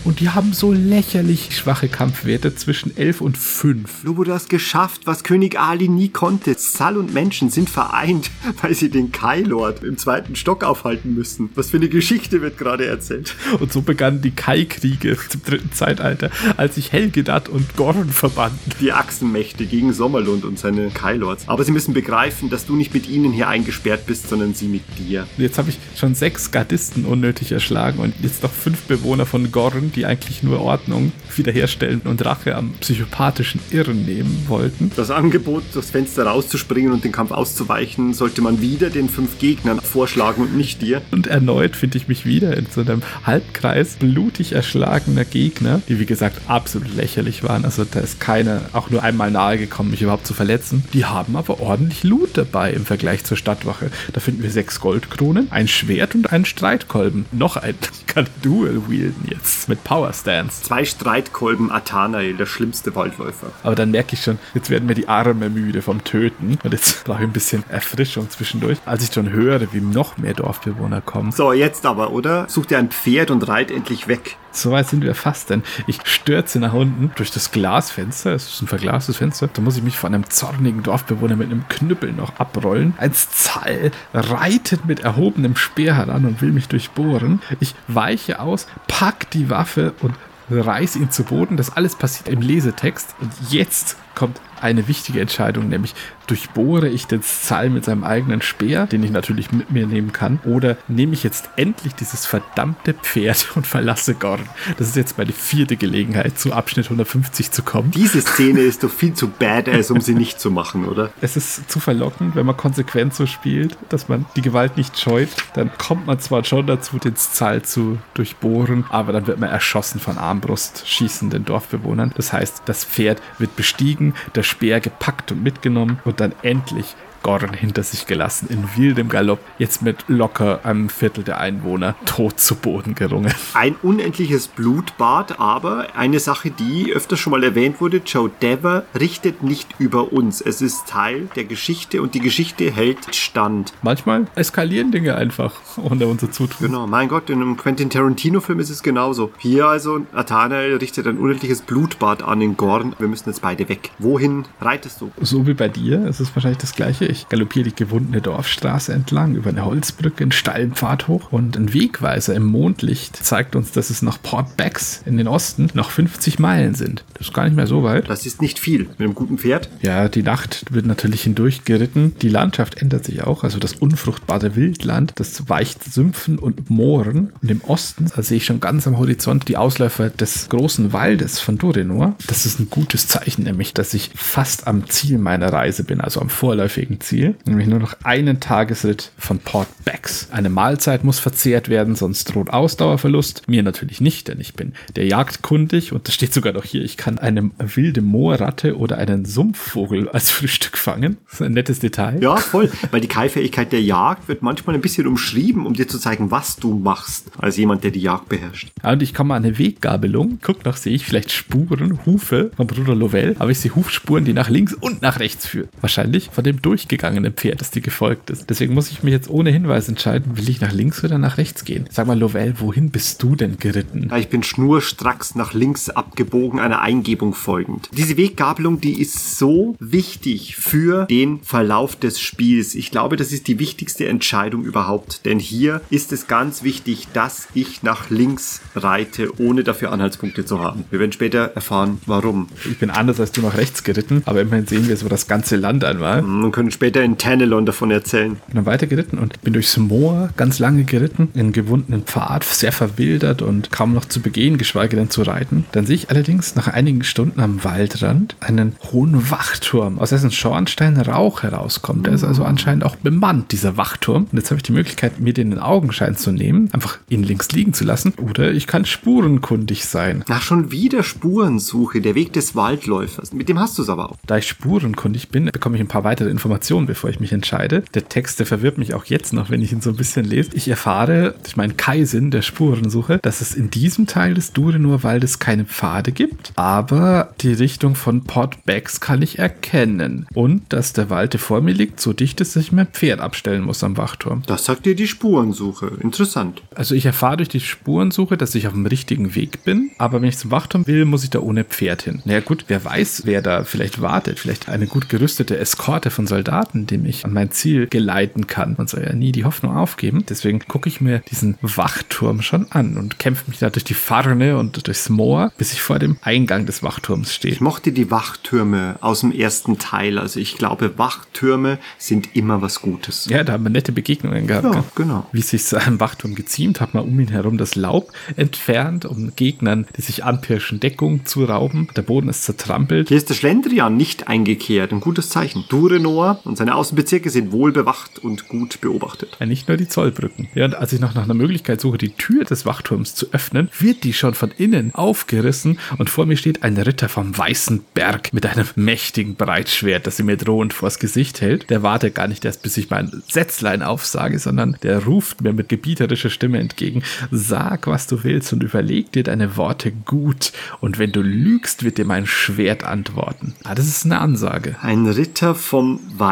Und 0.04 0.20
die 0.20 0.30
haben 0.30 0.52
so 0.52 0.72
lächerlich 0.72 1.56
schwache 1.56 1.88
Kampfwerte 1.88 2.54
zwischen 2.54 2.96
11 2.96 3.20
und 3.20 3.38
5. 3.38 4.04
Lobo, 4.04 4.24
du 4.24 4.32
hast 4.32 4.48
geschafft, 4.48 5.02
was 5.04 5.22
König 5.22 5.58
Ali 5.58 5.88
nie 5.88 6.08
konnte. 6.08 6.54
Sal 6.58 6.96
und 6.96 7.14
Menschen 7.14 7.50
sind 7.50 7.70
vereint, 7.70 8.30
weil 8.62 8.74
sie 8.74 8.90
den 8.90 9.12
Kai-Lord 9.12 9.84
im 9.84 9.96
zweiten 9.98 10.34
Stock 10.34 10.64
aufhalten 10.64 11.14
müssen. 11.14 11.50
Was 11.54 11.70
für 11.70 11.76
eine 11.76 11.88
Geschichte 11.88 12.40
wird 12.40 12.58
gerade 12.58 12.86
erzählt. 12.86 13.36
Und 13.60 13.72
so 13.72 13.82
begannen 13.82 14.20
die 14.22 14.32
Kai-Kriege 14.32 15.16
zum 15.28 15.42
dritten 15.44 15.72
Zeitalter, 15.72 16.30
als 16.56 16.74
sich 16.74 16.92
Helgedat 16.92 17.48
und 17.48 17.76
Gorn 17.76 18.10
verbanden. 18.10 18.72
Die 18.80 18.92
Achsenmächte 18.92 19.66
gegen 19.66 19.92
Sommerlund 19.92 20.44
und 20.44 20.58
seine 20.58 20.90
Kai-Lords. 20.90 21.48
Aber 21.48 21.62
sie 21.64 21.72
müssen 21.72 21.94
begreifen, 21.94 22.50
dass 22.50 22.66
du 22.66 22.74
nicht 22.74 22.92
mit 22.92 23.08
ihnen 23.08 23.32
hier 23.32 23.48
eingesperrt 23.48 24.06
bist, 24.06 24.28
sondern 24.28 24.54
sie 24.54 24.66
mit 24.66 24.82
dir. 24.98 25.28
Jetzt 25.38 25.58
habe 25.58 25.70
ich 25.70 25.78
schon 25.96 26.14
sechs 26.14 26.50
Gardisten 26.50 27.04
unnötig 27.04 27.52
erschlagen 27.52 27.98
und 27.98 28.14
jetzt 28.22 28.42
noch 28.42 28.50
fünf 28.50 28.82
Bewohner 28.82 29.26
von 29.26 29.52
Gorn, 29.52 29.91
die 29.93 30.06
eigentlich 30.06 30.43
nur 30.43 30.60
Ordnung 30.60 31.12
wiederherstellen 31.36 32.02
und 32.05 32.24
Rache 32.24 32.56
am 32.56 32.73
psychopathischen 32.81 33.60
Irren 33.70 34.05
nehmen 34.05 34.44
wollten. 34.48 34.90
Das 34.97 35.10
Angebot, 35.10 35.62
das 35.74 35.90
Fenster 35.90 36.24
rauszuspringen 36.24 36.93
und 36.93 37.05
den 37.05 37.12
Kampf 37.12 37.31
auszuweichen, 37.31 38.14
sollte 38.14 38.43
man 38.43 38.60
wieder 38.60 38.90
den 38.90 39.09
fünf 39.09 39.39
Gegnern 39.39 39.81
vorschlagen 39.81 40.43
und 40.43 40.56
nicht 40.56 40.82
dir. 40.82 41.02
Und 41.10 41.27
erneut 41.27 41.77
finde 41.77 41.98
ich 41.98 42.09
mich 42.09 42.27
wieder 42.27 42.56
in 42.56 42.66
so 42.70 42.81
einem 42.81 43.02
Halbkreis 43.24 43.97
blutig 43.97 44.52
erschlagener 44.52 45.24
Gegner, 45.24 45.81
die 45.89 45.98
wie 45.98 46.06
gesagt 46.06 46.43
absolut 46.48 46.94
lächerlich 46.94 47.43
waren. 47.43 47.64
Also 47.64 47.85
da 47.85 48.01
ist 48.01 48.20
keiner 48.20 48.62
auch 48.73 48.90
nur 48.90 49.02
einmal 49.02 49.31
nahe 49.31 49.59
gekommen, 49.59 49.90
mich 49.90 50.02
überhaupt 50.02 50.27
zu 50.27 50.35
verletzen. 50.35 50.85
Die 50.93 51.05
haben 51.05 51.36
aber 51.36 51.60
ordentlich 51.60 52.05
Loot 52.05 52.31
dabei 52.36 52.73
im 52.73 52.85
Vergleich 52.85 53.24
zur 53.24 53.36
Stadtwache. 53.36 53.90
Da 54.12 54.20
finden 54.20 54.43
wir 54.43 54.51
sechs 54.51 54.81
Goldkronen, 54.81 55.48
ein 55.51 55.69
Schwert 55.69 56.14
und 56.14 56.32
einen 56.32 56.44
Streitkolben. 56.44 57.27
Noch 57.32 57.56
ein. 57.56 57.74
Ich 58.02 58.14
kann 58.14 58.27
Dual 58.43 58.90
wielden 58.90 59.27
jetzt 59.31 59.70
mit 59.70 59.81
Power 59.84 60.12
Stance. 60.12 60.62
Zwei 60.62 60.84
Streitkolben 60.84 61.70
Athanael, 61.70 62.34
der 62.34 62.46
schlimmste 62.46 62.94
Waldläufer. 62.94 63.48
Aber 63.62 63.74
dann 63.74 63.90
merke 63.90 64.14
ich 64.14 64.22
schon, 64.22 64.38
jetzt 64.54 64.70
werden 64.70 64.86
mir 64.86 64.94
die 64.94 65.09
Arme 65.09 65.50
müde 65.50 65.82
vom 65.82 66.04
Töten. 66.04 66.59
Und 66.62 66.72
jetzt 66.72 67.04
brauche 67.04 67.18
ich 67.18 67.24
ein 67.28 67.32
bisschen 67.32 67.64
Erfrischung 67.68 68.30
zwischendurch. 68.30 68.78
Als 68.86 69.04
ich 69.04 69.12
schon 69.12 69.30
höre, 69.30 69.72
wie 69.72 69.80
noch 69.80 70.18
mehr 70.18 70.34
Dorfbewohner 70.34 71.00
kommen. 71.00 71.32
So, 71.32 71.52
jetzt 71.52 71.86
aber, 71.86 72.12
oder? 72.12 72.46
Such 72.48 72.66
dir 72.66 72.78
ein 72.78 72.90
Pferd 72.90 73.30
und 73.30 73.46
reit 73.48 73.70
endlich 73.70 74.09
weg. 74.09 74.36
So 74.52 74.70
weit 74.70 74.88
sind 74.88 75.02
wir 75.02 75.14
fast, 75.14 75.50
denn 75.50 75.62
ich 75.86 75.98
stürze 76.04 76.60
nach 76.60 76.74
unten 76.74 77.10
durch 77.16 77.30
das 77.30 77.50
Glasfenster. 77.50 78.34
Es 78.34 78.52
ist 78.52 78.62
ein 78.62 78.68
verglastes 78.68 79.16
Fenster. 79.16 79.48
Da 79.52 79.62
muss 79.62 79.76
ich 79.76 79.82
mich 79.82 79.96
von 79.96 80.14
einem 80.14 80.28
zornigen 80.28 80.82
Dorfbewohner 80.82 81.36
mit 81.36 81.50
einem 81.50 81.66
Knüppel 81.68 82.12
noch 82.12 82.38
abrollen. 82.38 82.94
Ein 82.98 83.14
Zall 83.14 83.90
reitet 84.12 84.84
mit 84.84 85.00
erhobenem 85.00 85.56
Speer 85.56 85.96
heran 85.96 86.26
und 86.26 86.42
will 86.42 86.52
mich 86.52 86.68
durchbohren. 86.68 87.40
Ich 87.60 87.74
weiche 87.88 88.40
aus, 88.40 88.66
pack 88.88 89.30
die 89.30 89.48
Waffe 89.48 89.94
und 90.00 90.14
reiß 90.50 90.96
ihn 90.96 91.10
zu 91.10 91.24
Boden. 91.24 91.56
Das 91.56 91.74
alles 91.76 91.96
passiert 91.96 92.28
im 92.28 92.42
Lesetext. 92.42 93.14
Und 93.20 93.32
jetzt 93.50 93.96
kommt 94.14 94.40
eine 94.60 94.86
wichtige 94.86 95.20
Entscheidung, 95.20 95.68
nämlich 95.68 95.94
durchbohre 96.26 96.88
ich 96.88 97.06
den 97.06 97.22
Zahl 97.22 97.70
mit 97.70 97.84
seinem 97.84 98.04
eigenen 98.04 98.42
Speer, 98.42 98.86
den 98.86 99.02
ich 99.02 99.10
natürlich 99.10 99.52
mit 99.52 99.70
mir 99.70 99.86
nehmen 99.86 100.12
kann, 100.12 100.40
oder 100.44 100.76
nehme 100.88 101.14
ich 101.14 101.22
jetzt 101.22 101.50
endlich 101.56 101.94
dieses 101.94 102.26
verdammte 102.26 102.94
Pferd 102.94 103.48
und 103.54 103.66
verlasse 103.66 104.14
Gorn. 104.14 104.48
Das 104.78 104.88
ist 104.88 104.96
jetzt 104.96 105.18
meine 105.18 105.32
vierte 105.32 105.76
Gelegenheit, 105.76 106.38
zu 106.38 106.52
Abschnitt 106.52 106.86
150 106.86 107.50
zu 107.50 107.62
kommen. 107.62 107.90
Diese 107.90 108.20
Szene 108.20 108.60
ist 108.60 108.82
doch 108.82 108.90
viel 108.90 109.14
zu 109.14 109.28
badass, 109.28 109.90
um 109.90 110.00
sie 110.00 110.14
nicht 110.14 110.40
zu 110.40 110.50
machen, 110.50 110.86
oder? 110.86 111.10
Es 111.20 111.36
ist 111.36 111.70
zu 111.70 111.80
verlockend, 111.80 112.34
wenn 112.34 112.44
man 112.44 112.56
konsequent 112.56 113.14
so 113.14 113.26
spielt, 113.26 113.76
dass 113.88 114.08
man 114.08 114.26
die 114.36 114.42
Gewalt 114.42 114.76
nicht 114.76 114.98
scheut. 114.98 115.28
Dann 115.54 115.70
kommt 115.78 116.06
man 116.06 116.18
zwar 116.18 116.44
schon 116.44 116.66
dazu, 116.66 116.98
den 116.98 117.16
Zahl 117.16 117.62
zu 117.62 117.98
durchbohren, 118.14 118.84
aber 118.90 119.12
dann 119.12 119.26
wird 119.26 119.38
man 119.38 119.48
erschossen 119.48 120.00
von 120.00 120.18
Armbrust 120.18 120.82
schießenden 120.86 121.44
Dorfbewohnern. 121.44 122.12
Das 122.16 122.32
heißt, 122.32 122.62
das 122.66 122.84
Pferd 122.84 123.22
wird 123.38 123.56
bestiegen, 123.56 124.14
der 124.34 124.42
Speer 124.42 124.80
gepackt 124.80 125.32
und 125.32 125.42
mitgenommen 125.42 126.00
und 126.04 126.11
dann 126.20 126.34
endlich 126.43 126.94
Gordon 127.22 127.52
hinter 127.52 127.82
sich 127.82 128.06
gelassen, 128.06 128.48
in 128.50 128.64
wildem 128.76 129.08
Galopp, 129.08 129.40
jetzt 129.58 129.82
mit 129.82 130.04
locker 130.08 130.60
einem 130.64 130.88
Viertel 130.88 131.24
der 131.24 131.38
Einwohner 131.38 131.94
tot 132.06 132.40
zu 132.40 132.56
Boden 132.56 132.94
gerungen. 132.94 133.32
Ein 133.54 133.76
unendliches 133.82 134.48
Blutbad, 134.48 135.38
aber 135.38 135.88
eine 135.94 136.20
Sache, 136.20 136.50
die 136.50 136.92
öfters 136.92 137.18
schon 137.18 137.30
mal 137.30 137.44
erwähnt 137.44 137.80
wurde, 137.80 138.02
Joe 138.04 138.30
Dever 138.40 138.84
richtet 138.98 139.42
nicht 139.42 139.68
über 139.78 140.12
uns. 140.12 140.40
Es 140.40 140.62
ist 140.62 140.88
Teil 140.88 141.28
der 141.36 141.44
Geschichte 141.44 142.02
und 142.02 142.14
die 142.14 142.20
Geschichte 142.20 142.70
hält 142.70 143.14
stand. 143.14 143.72
Manchmal 143.82 144.26
eskalieren 144.34 144.90
Dinge 144.90 145.14
einfach 145.14 145.54
ohne 145.76 146.06
unser 146.06 146.30
Zutun. 146.30 146.66
Genau, 146.66 146.86
mein 146.86 147.08
Gott, 147.08 147.30
in 147.30 147.40
einem 147.40 147.56
Quentin 147.56 147.90
Tarantino-Film 147.90 148.60
ist 148.60 148.70
es 148.70 148.82
genauso. 148.82 149.30
Hier 149.38 149.66
also, 149.66 150.04
Nathanael 150.12 150.76
richtet 150.76 151.06
ein 151.06 151.18
unendliches 151.18 151.62
Blutbad 151.62 152.22
an 152.22 152.40
in 152.40 152.56
Gorn. 152.56 152.94
Wir 152.98 153.08
müssen 153.08 153.28
jetzt 153.28 153.42
beide 153.42 153.68
weg. 153.68 153.90
Wohin 153.98 154.44
reitest 154.60 155.00
du? 155.00 155.12
So 155.20 155.46
wie 155.46 155.54
bei 155.54 155.68
dir, 155.68 156.04
es 156.06 156.20
ist 156.20 156.34
wahrscheinlich 156.34 156.58
das 156.58 156.74
gleiche. 156.74 157.11
Ich 157.12 157.28
galoppiere 157.28 157.64
die 157.68 157.74
gewundene 157.74 158.22
Dorfstraße 158.22 158.90
entlang, 158.90 159.34
über 159.34 159.51
eine 159.51 159.66
Holzbrücke, 159.66 160.24
einen 160.24 160.32
steilen 160.32 160.72
Pfad 160.72 161.09
hoch 161.09 161.30
und 161.30 161.59
ein 161.59 161.74
Wegweiser 161.74 162.34
im 162.34 162.44
Mondlicht 162.44 163.14
zeigt 163.16 163.55
uns, 163.55 163.70
dass 163.70 163.90
es 163.90 164.01
nach 164.01 164.20
Port 164.22 164.56
Becks 164.56 165.02
in 165.05 165.18
den 165.18 165.28
Osten 165.28 165.68
noch 165.74 165.90
50 165.90 166.39
Meilen 166.39 166.74
sind. 166.74 167.05
Das 167.12 167.26
ist 167.26 167.34
gar 167.34 167.44
nicht 167.44 167.55
mehr 167.55 167.66
so 167.66 167.82
weit. 167.82 168.09
Das 168.09 168.24
ist 168.24 168.40
nicht 168.40 168.59
viel. 168.59 168.84
Mit 168.84 169.01
einem 169.01 169.14
guten 169.14 169.36
Pferd? 169.36 169.68
Ja, 169.82 170.09
die 170.09 170.22
Nacht 170.22 170.64
wird 170.70 170.86
natürlich 170.86 171.22
hindurch 171.22 171.64
geritten. 171.64 172.16
Die 172.22 172.30
Landschaft 172.30 172.80
ändert 172.80 173.05
sich 173.05 173.22
auch. 173.22 173.44
Also 173.44 173.59
das 173.59 173.74
unfruchtbare 173.74 174.56
Wildland, 174.56 175.12
das 175.16 175.51
weicht 175.51 175.84
Sümpfen 175.84 176.39
und 176.39 176.70
Mooren. 176.70 177.34
Und 177.43 177.51
im 177.51 177.60
Osten, 177.60 178.10
da 178.16 178.22
sehe 178.22 178.39
ich 178.39 178.47
schon 178.47 178.60
ganz 178.60 178.86
am 178.86 178.97
Horizont 178.97 179.48
die 179.48 179.59
Ausläufer 179.59 180.09
des 180.09 180.48
großen 180.48 180.94
Waldes 180.94 181.40
von 181.40 181.59
Durinor. 181.59 182.16
Das 182.26 182.47
ist 182.47 182.59
ein 182.59 182.70
gutes 182.70 183.06
Zeichen, 183.06 183.43
nämlich, 183.43 183.74
dass 183.74 183.93
ich 183.93 184.12
fast 184.14 184.66
am 184.66 184.89
Ziel 184.89 185.18
meiner 185.18 185.52
Reise 185.52 185.84
bin, 185.84 186.01
also 186.01 186.22
am 186.22 186.30
vorläufigen 186.30 187.01
Ziel. 187.02 187.34
Nämlich 187.44 187.66
nur 187.66 187.78
noch 187.78 187.94
einen 188.04 188.40
Tagesritt 188.40 189.12
von 189.18 189.38
Port 189.38 189.68
Becks. 189.84 190.28
Eine 190.30 190.48
Mahlzeit 190.48 191.04
muss 191.04 191.18
verzehrt 191.18 191.68
werden, 191.68 191.94
sonst 191.94 192.24
droht 192.24 192.50
Ausdauerverlust. 192.50 193.48
Mir 193.48 193.62
natürlich 193.62 194.00
nicht, 194.00 194.28
denn 194.28 194.40
ich 194.40 194.54
bin 194.54 194.72
der 194.96 195.06
Jagd 195.06 195.42
kundig 195.42 195.92
und 195.92 196.08
das 196.08 196.14
steht 196.14 196.32
sogar 196.32 196.52
noch 196.52 196.64
hier. 196.64 196.82
Ich 196.82 196.96
kann 196.96 197.18
eine 197.18 197.50
wilde 197.58 198.00
Moorratte 198.00 198.76
oder 198.76 198.98
einen 198.98 199.24
Sumpfvogel 199.24 200.08
als 200.08 200.30
Frühstück 200.30 200.78
fangen. 200.78 201.18
Das 201.26 201.40
ist 201.40 201.46
ein 201.46 201.52
nettes 201.52 201.80
Detail. 201.80 202.22
Ja, 202.22 202.36
voll. 202.36 202.70
Weil 202.90 203.00
die 203.00 203.08
Kai-Fähigkeit 203.08 203.72
der 203.72 203.82
Jagd 203.82 204.28
wird 204.28 204.42
manchmal 204.42 204.76
ein 204.76 204.82
bisschen 204.82 205.06
umschrieben, 205.06 205.66
um 205.66 205.74
dir 205.74 205.88
zu 205.88 205.98
zeigen, 205.98 206.30
was 206.30 206.56
du 206.56 206.78
machst, 206.78 207.30
als 207.38 207.56
jemand, 207.56 207.84
der 207.84 207.90
die 207.90 208.00
Jagd 208.00 208.28
beherrscht. 208.28 208.70
Ja, 208.82 208.92
und 208.92 209.02
ich 209.02 209.14
komme 209.14 209.34
an 209.34 209.44
eine 209.44 209.58
Weggabelung. 209.58 210.38
Guck 210.42 210.64
noch, 210.64 210.76
sehe 210.76 210.94
ich 210.94 211.04
vielleicht 211.04 211.32
Spuren, 211.32 212.00
Hufe 212.06 212.50
von 212.56 212.66
Bruder 212.66 212.94
Lovell. 212.94 213.36
Aber 213.38 213.50
ich 213.50 213.60
sehe 213.60 213.74
Hufspuren, 213.74 214.24
die 214.24 214.32
nach 214.32 214.48
links 214.48 214.72
und 214.74 215.02
nach 215.02 215.18
rechts 215.18 215.46
führen. 215.46 215.68
Wahrscheinlich 215.80 216.30
von 216.32 216.44
dem 216.44 216.62
durchgegangenen 216.93 217.32
Pferd, 217.32 217.60
das 217.60 217.70
dir 217.70 217.81
gefolgt 217.81 218.31
ist. 218.31 218.51
Deswegen 218.51 218.74
muss 218.74 218.90
ich 218.90 219.02
mich 219.02 219.12
jetzt 219.12 219.31
ohne 219.31 219.51
Hinweis 219.51 219.89
entscheiden, 219.89 220.36
will 220.36 220.48
ich 220.48 220.60
nach 220.60 220.73
links 220.73 221.02
oder 221.02 221.19
nach 221.19 221.39
rechts 221.39 221.64
gehen. 221.64 221.86
Sag 221.90 222.06
mal, 222.06 222.19
Lovell, 222.19 222.55
wohin 222.59 222.90
bist 222.90 223.23
du 223.23 223.35
denn 223.35 223.56
geritten? 223.59 224.09
Ja, 224.10 224.19
ich 224.19 224.28
bin 224.28 224.43
schnurstracks 224.43 225.35
nach 225.35 225.55
links 225.55 225.89
abgebogen, 225.89 226.60
einer 226.60 226.82
Eingebung 226.82 227.35
folgend. 227.35 227.89
Diese 227.97 228.16
Weggabelung, 228.16 228.81
die 228.81 229.01
ist 229.01 229.39
so 229.39 229.74
wichtig 229.81 230.56
für 230.56 231.06
den 231.06 231.40
Verlauf 231.43 231.97
des 231.97 232.20
Spiels. 232.20 232.74
Ich 232.74 232.90
glaube, 232.90 233.16
das 233.16 233.32
ist 233.32 233.48
die 233.48 233.59
wichtigste 233.59 234.06
Entscheidung 234.06 234.64
überhaupt. 234.64 235.24
Denn 235.24 235.39
hier 235.39 235.81
ist 235.89 236.12
es 236.12 236.27
ganz 236.27 236.62
wichtig, 236.62 237.09
dass 237.14 237.48
ich 237.55 237.82
nach 237.82 238.10
links 238.10 238.60
reite, 238.77 239.31
ohne 239.40 239.64
dafür 239.64 239.93
Anhaltspunkte 239.93 240.44
zu 240.44 240.60
haben. 240.60 240.85
Wir 240.90 241.01
werden 241.01 241.12
später 241.12 241.52
erfahren, 241.55 242.01
warum. 242.06 242.48
Ich 242.69 242.78
bin 242.78 242.90
anders 242.90 243.19
als 243.19 243.32
du 243.32 243.40
nach 243.40 243.56
rechts 243.56 243.82
geritten, 243.85 244.23
aber 244.27 244.43
immerhin 244.43 244.66
sehen 244.66 244.89
wir 244.89 244.97
so 244.97 245.09
das 245.09 245.27
ganze 245.27 245.56
Land 245.56 245.85
einmal. 245.85 246.23
Wir 246.23 246.51
können 246.51 246.70
später 246.82 247.04
in 247.04 247.16
Tanelon 247.16 247.64
davon 247.64 247.92
erzählen. 247.92 248.32
Bin 248.48 248.56
dann 248.56 248.66
weiter 248.66 248.88
geritten 248.88 249.16
und 249.16 249.40
bin 249.42 249.52
durchs 249.52 249.76
Moor 249.76 250.30
ganz 250.36 250.59
lange 250.59 250.82
geritten, 250.82 251.28
in 251.32 251.52
gewundenen 251.52 252.02
Pfad, 252.02 252.42
sehr 252.42 252.72
verwildert 252.72 253.40
und 253.40 253.70
kaum 253.70 253.94
noch 253.94 254.04
zu 254.04 254.20
begehen, 254.20 254.59
geschweige 254.59 254.96
denn 254.96 255.09
zu 255.09 255.22
reiten. 255.22 255.64
Dann 255.70 255.86
sehe 255.86 255.94
ich 255.94 256.10
allerdings 256.10 256.56
nach 256.56 256.66
einigen 256.66 257.04
Stunden 257.04 257.38
am 257.38 257.62
Waldrand 257.62 258.34
einen 258.40 258.74
hohen 258.90 259.30
Wachturm, 259.30 260.00
aus 260.00 260.10
dessen 260.10 260.32
Schornstein 260.32 260.96
Rauch 260.96 261.44
herauskommt. 261.44 262.04
Der 262.09 262.14
ist 262.14 262.24
also 262.24 262.42
anscheinend 262.42 262.82
auch 262.82 262.96
bemannt, 262.96 263.52
dieser 263.52 263.76
Wachturm. 263.76 264.26
Und 264.32 264.36
jetzt 264.36 264.50
habe 264.50 264.56
ich 264.56 264.64
die 264.64 264.72
Möglichkeit, 264.72 265.20
mir 265.20 265.32
den 265.32 265.42
in 265.42 265.50
den 265.52 265.60
Augenschein 265.60 266.16
zu 266.16 266.32
nehmen, 266.32 266.68
einfach 266.72 266.98
ihn 267.09 267.22
links 267.22 267.52
liegen 267.52 267.74
zu 267.74 267.84
lassen. 267.84 268.12
Oder 268.14 268.50
ich 268.50 268.66
kann 268.66 268.86
spurenkundig 268.86 269.84
sein. 269.84 270.24
Ach, 270.28 270.42
schon 270.42 270.72
wieder 270.72 271.04
Spurensuche, 271.04 272.00
der 272.00 272.16
Weg 272.16 272.32
des 272.32 272.56
Waldläufers. 272.56 273.32
Mit 273.32 273.48
dem 273.48 273.60
hast 273.60 273.78
du 273.78 273.82
es 273.82 273.88
aber 273.88 274.10
auch. 274.10 274.16
Da 274.26 274.38
ich 274.38 274.48
spurenkundig 274.48 275.28
bin, 275.28 275.44
bekomme 275.44 275.76
ich 275.76 275.80
ein 275.80 275.86
paar 275.86 276.02
weitere 276.02 276.28
Informationen 276.28 276.61
Informationen, 276.62 276.86
bevor 276.86 277.10
ich 277.10 277.18
mich 277.18 277.32
entscheide. 277.32 277.82
Der 277.94 278.09
Text, 278.09 278.39
der 278.39 278.47
verwirrt 278.47 278.78
mich 278.78 278.94
auch 278.94 279.05
jetzt 279.06 279.32
noch, 279.32 279.51
wenn 279.51 279.62
ich 279.62 279.72
ihn 279.72 279.80
so 279.80 279.90
ein 279.90 279.97
bisschen 279.97 280.24
lese. 280.24 280.51
Ich 280.55 280.68
erfahre 280.68 281.34
durch 281.43 281.56
meinen 281.56 281.76
Kaisin 281.76 282.30
der 282.30 282.43
Spurensuche, 282.43 283.18
dass 283.18 283.40
es 283.40 283.55
in 283.55 283.68
diesem 283.70 284.06
Teil 284.06 284.34
des 284.34 284.52
Durenur-Waldes 284.52 285.40
keine 285.40 285.64
Pfade 285.64 286.12
gibt, 286.12 286.52
aber 286.55 287.34
die 287.40 287.52
Richtung 287.52 287.97
von 287.97 288.22
Port 288.22 288.64
Becks 288.64 289.01
kann 289.01 289.22
ich 289.22 289.40
erkennen. 289.40 290.26
Und 290.34 290.72
dass 290.72 290.93
der 290.93 291.10
Wald, 291.10 291.32
der 291.32 291.40
vor 291.40 291.62
mir 291.62 291.74
liegt, 291.74 292.01
so 292.01 292.12
dicht 292.12 292.40
ist, 292.40 292.55
dass 292.55 292.62
ich 292.62 292.70
mein 292.70 292.86
Pferd 292.86 293.18
abstellen 293.18 293.64
muss 293.64 293.82
am 293.82 293.97
Wachturm. 293.97 294.44
Das 294.47 294.64
sagt 294.64 294.86
dir 294.86 294.94
die 294.94 295.09
Spurensuche. 295.09 295.90
Interessant. 296.01 296.62
Also 296.76 296.94
ich 296.94 297.06
erfahre 297.06 297.39
durch 297.39 297.48
die 297.48 297.59
Spurensuche, 297.59 298.36
dass 298.36 298.55
ich 298.55 298.68
auf 298.68 298.72
dem 298.72 298.86
richtigen 298.86 299.34
Weg 299.34 299.64
bin, 299.64 299.90
aber 299.98 300.22
wenn 300.22 300.28
ich 300.28 300.39
zum 300.39 300.52
Wachturm 300.52 300.86
will, 300.86 301.06
muss 301.06 301.24
ich 301.24 301.30
da 301.30 301.40
ohne 301.40 301.64
Pferd 301.64 302.02
hin. 302.02 302.22
Na 302.24 302.34
ja, 302.34 302.40
gut, 302.40 302.66
wer 302.68 302.84
weiß, 302.84 303.22
wer 303.24 303.43
da 303.43 303.64
vielleicht 303.64 304.01
wartet. 304.01 304.39
Vielleicht 304.39 304.68
eine 304.68 304.86
gut 304.86 305.09
gerüstete 305.09 305.59
Eskorte 305.59 306.10
von 306.10 306.28
Soldaten, 306.28 306.51
die 306.74 306.98
mich 306.98 307.24
an 307.24 307.32
mein 307.32 307.50
Ziel 307.50 307.86
geleiten 307.88 308.46
kann. 308.46 308.74
Man 308.76 308.86
soll 308.86 309.02
ja 309.04 309.12
nie 309.12 309.32
die 309.32 309.44
Hoffnung 309.44 309.76
aufgeben. 309.76 310.24
Deswegen 310.28 310.60
gucke 310.60 310.88
ich 310.88 311.00
mir 311.00 311.20
diesen 311.30 311.56
Wachturm 311.62 312.42
schon 312.42 312.70
an 312.70 312.96
und 312.96 313.18
kämpfe 313.18 313.44
mich 313.48 313.58
da 313.58 313.70
durch 313.70 313.84
die 313.84 313.94
Farne 313.94 314.58
und 314.58 314.86
durchs 314.86 315.08
Moor, 315.08 315.52
bis 315.56 315.72
ich 315.72 315.82
vor 315.82 315.98
dem 315.98 316.16
Eingang 316.22 316.66
des 316.66 316.82
Wachturms 316.82 317.32
stehe. 317.32 317.54
Ich 317.54 317.60
mochte 317.60 317.92
die 317.92 318.10
Wachtürme 318.10 318.96
aus 319.00 319.20
dem 319.20 319.32
ersten 319.32 319.78
Teil. 319.78 320.18
Also 320.18 320.40
ich 320.40 320.56
glaube, 320.56 320.98
Wachtürme 320.98 321.78
sind 321.98 322.36
immer 322.36 322.62
was 322.62 322.82
Gutes. 322.82 323.26
Ja, 323.26 323.44
da 323.44 323.54
haben 323.54 323.64
wir 323.64 323.70
nette 323.70 323.92
Begegnungen 323.92 324.46
gehabt. 324.46 324.74
Ja, 324.74 324.84
genau. 324.94 325.26
Wie 325.32 325.42
sich 325.42 325.64
zu 325.64 325.80
einem 325.80 326.00
Wachturm 326.00 326.34
geziemt, 326.34 326.80
hat 326.80 326.94
man 326.94 327.04
um 327.04 327.18
ihn 327.18 327.28
herum 327.28 327.58
das 327.58 327.74
Laub 327.74 328.12
entfernt, 328.36 329.04
um 329.04 329.32
Gegnern, 329.36 329.86
die 329.96 330.02
sich 330.02 330.24
anpirschen, 330.24 330.80
Deckung 330.80 331.24
zu 331.24 331.44
rauben. 331.44 331.88
Der 331.96 332.02
Boden 332.02 332.28
ist 332.28 332.44
zertrampelt. 332.44 333.08
Hier 333.08 333.16
ist 333.16 333.30
der 333.30 333.34
Schlendrian 333.34 333.96
nicht 333.96 334.28
eingekehrt. 334.28 334.92
Ein 334.92 335.00
gutes 335.00 335.30
Zeichen. 335.30 335.64
Durenor 335.68 336.40
und 336.44 336.56
seine 336.56 336.74
Außenbezirke 336.74 337.31
sind 337.31 337.52
wohl 337.52 337.73
bewacht 337.73 338.19
und 338.19 338.48
gut 338.48 338.81
beobachtet. 338.81 339.36
Ja, 339.39 339.47
nicht 339.47 339.69
nur 339.69 339.77
die 339.77 339.89
Zollbrücken. 339.89 340.48
Ja, 340.55 340.64
und 340.64 340.74
als 340.74 340.93
ich 340.93 341.01
noch 341.01 341.14
nach 341.14 341.24
einer 341.24 341.35
Möglichkeit 341.35 341.81
suche, 341.81 341.98
die 341.98 342.10
Tür 342.10 342.44
des 342.44 342.66
Wachturms 342.66 343.14
zu 343.14 343.32
öffnen, 343.32 343.69
wird 343.78 344.05
die 344.05 344.12
schon 344.12 344.35
von 344.35 344.51
innen 344.51 344.94
aufgerissen 344.94 345.78
und 345.98 346.10
vor 346.10 346.27
mir 346.27 346.36
steht 346.36 346.62
ein 346.62 346.77
Ritter 346.77 347.09
vom 347.09 347.36
Weißen 347.36 347.85
Berg 347.94 348.32
mit 348.32 348.47
einem 348.47 348.66
mächtigen 348.74 349.36
Breitschwert, 349.36 350.06
das 350.06 350.16
sie 350.16 350.23
mir 350.23 350.36
drohend 350.36 350.73
vors 350.73 350.98
Gesicht 350.98 351.40
hält. 351.40 351.70
Der 351.70 351.82
wartet 351.82 352.14
gar 352.14 352.28
nicht 352.28 352.44
erst, 352.44 352.62
bis 352.62 352.77
ich 352.77 352.90
mein 352.90 353.23
Sätzlein 353.28 353.82
aufsage, 353.82 354.39
sondern 354.39 354.77
der 354.82 355.05
ruft 355.05 355.43
mir 355.43 355.52
mit 355.52 355.69
gebieterischer 355.69 356.31
Stimme 356.31 356.59
entgegen, 356.59 357.02
sag, 357.31 357.86
was 357.86 358.06
du 358.06 358.24
willst 358.24 358.52
und 358.52 358.62
überleg 358.62 359.12
dir 359.12 359.23
deine 359.23 359.56
Worte 359.56 359.93
gut 359.93 360.52
und 360.81 360.98
wenn 360.98 361.12
du 361.12 361.23
lügst, 361.23 361.85
wird 361.85 361.98
dir 361.98 362.05
mein 362.05 362.27
Schwert 362.27 362.85
antworten. 362.85 363.55
Ah, 363.64 363.74
das 363.74 363.86
ist 363.86 364.05
eine 364.05 364.20
Ansage. 364.20 364.77
Ein 364.82 365.06
Ritter 365.06 365.55
vom 365.55 366.01
Weißen 366.16 366.31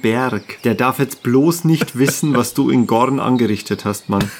Berg. 0.00 0.62
Der 0.64 0.74
darf 0.74 0.98
jetzt 0.98 1.22
bloß 1.22 1.64
nicht 1.64 1.96
wissen, 1.96 2.34
was 2.34 2.52
du 2.52 2.70
in 2.70 2.86
Gorn 2.86 3.20
angerichtet 3.20 3.84
hast, 3.84 4.08
Mann. 4.08 4.30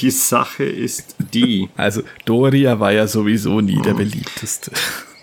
Die 0.00 0.10
Sache 0.10 0.64
ist 0.64 1.16
die. 1.32 1.68
Also 1.76 2.02
Doria 2.24 2.80
war 2.80 2.92
ja 2.92 3.06
sowieso 3.06 3.60
nie 3.60 3.80
der 3.82 3.94
beliebteste. 3.94 4.72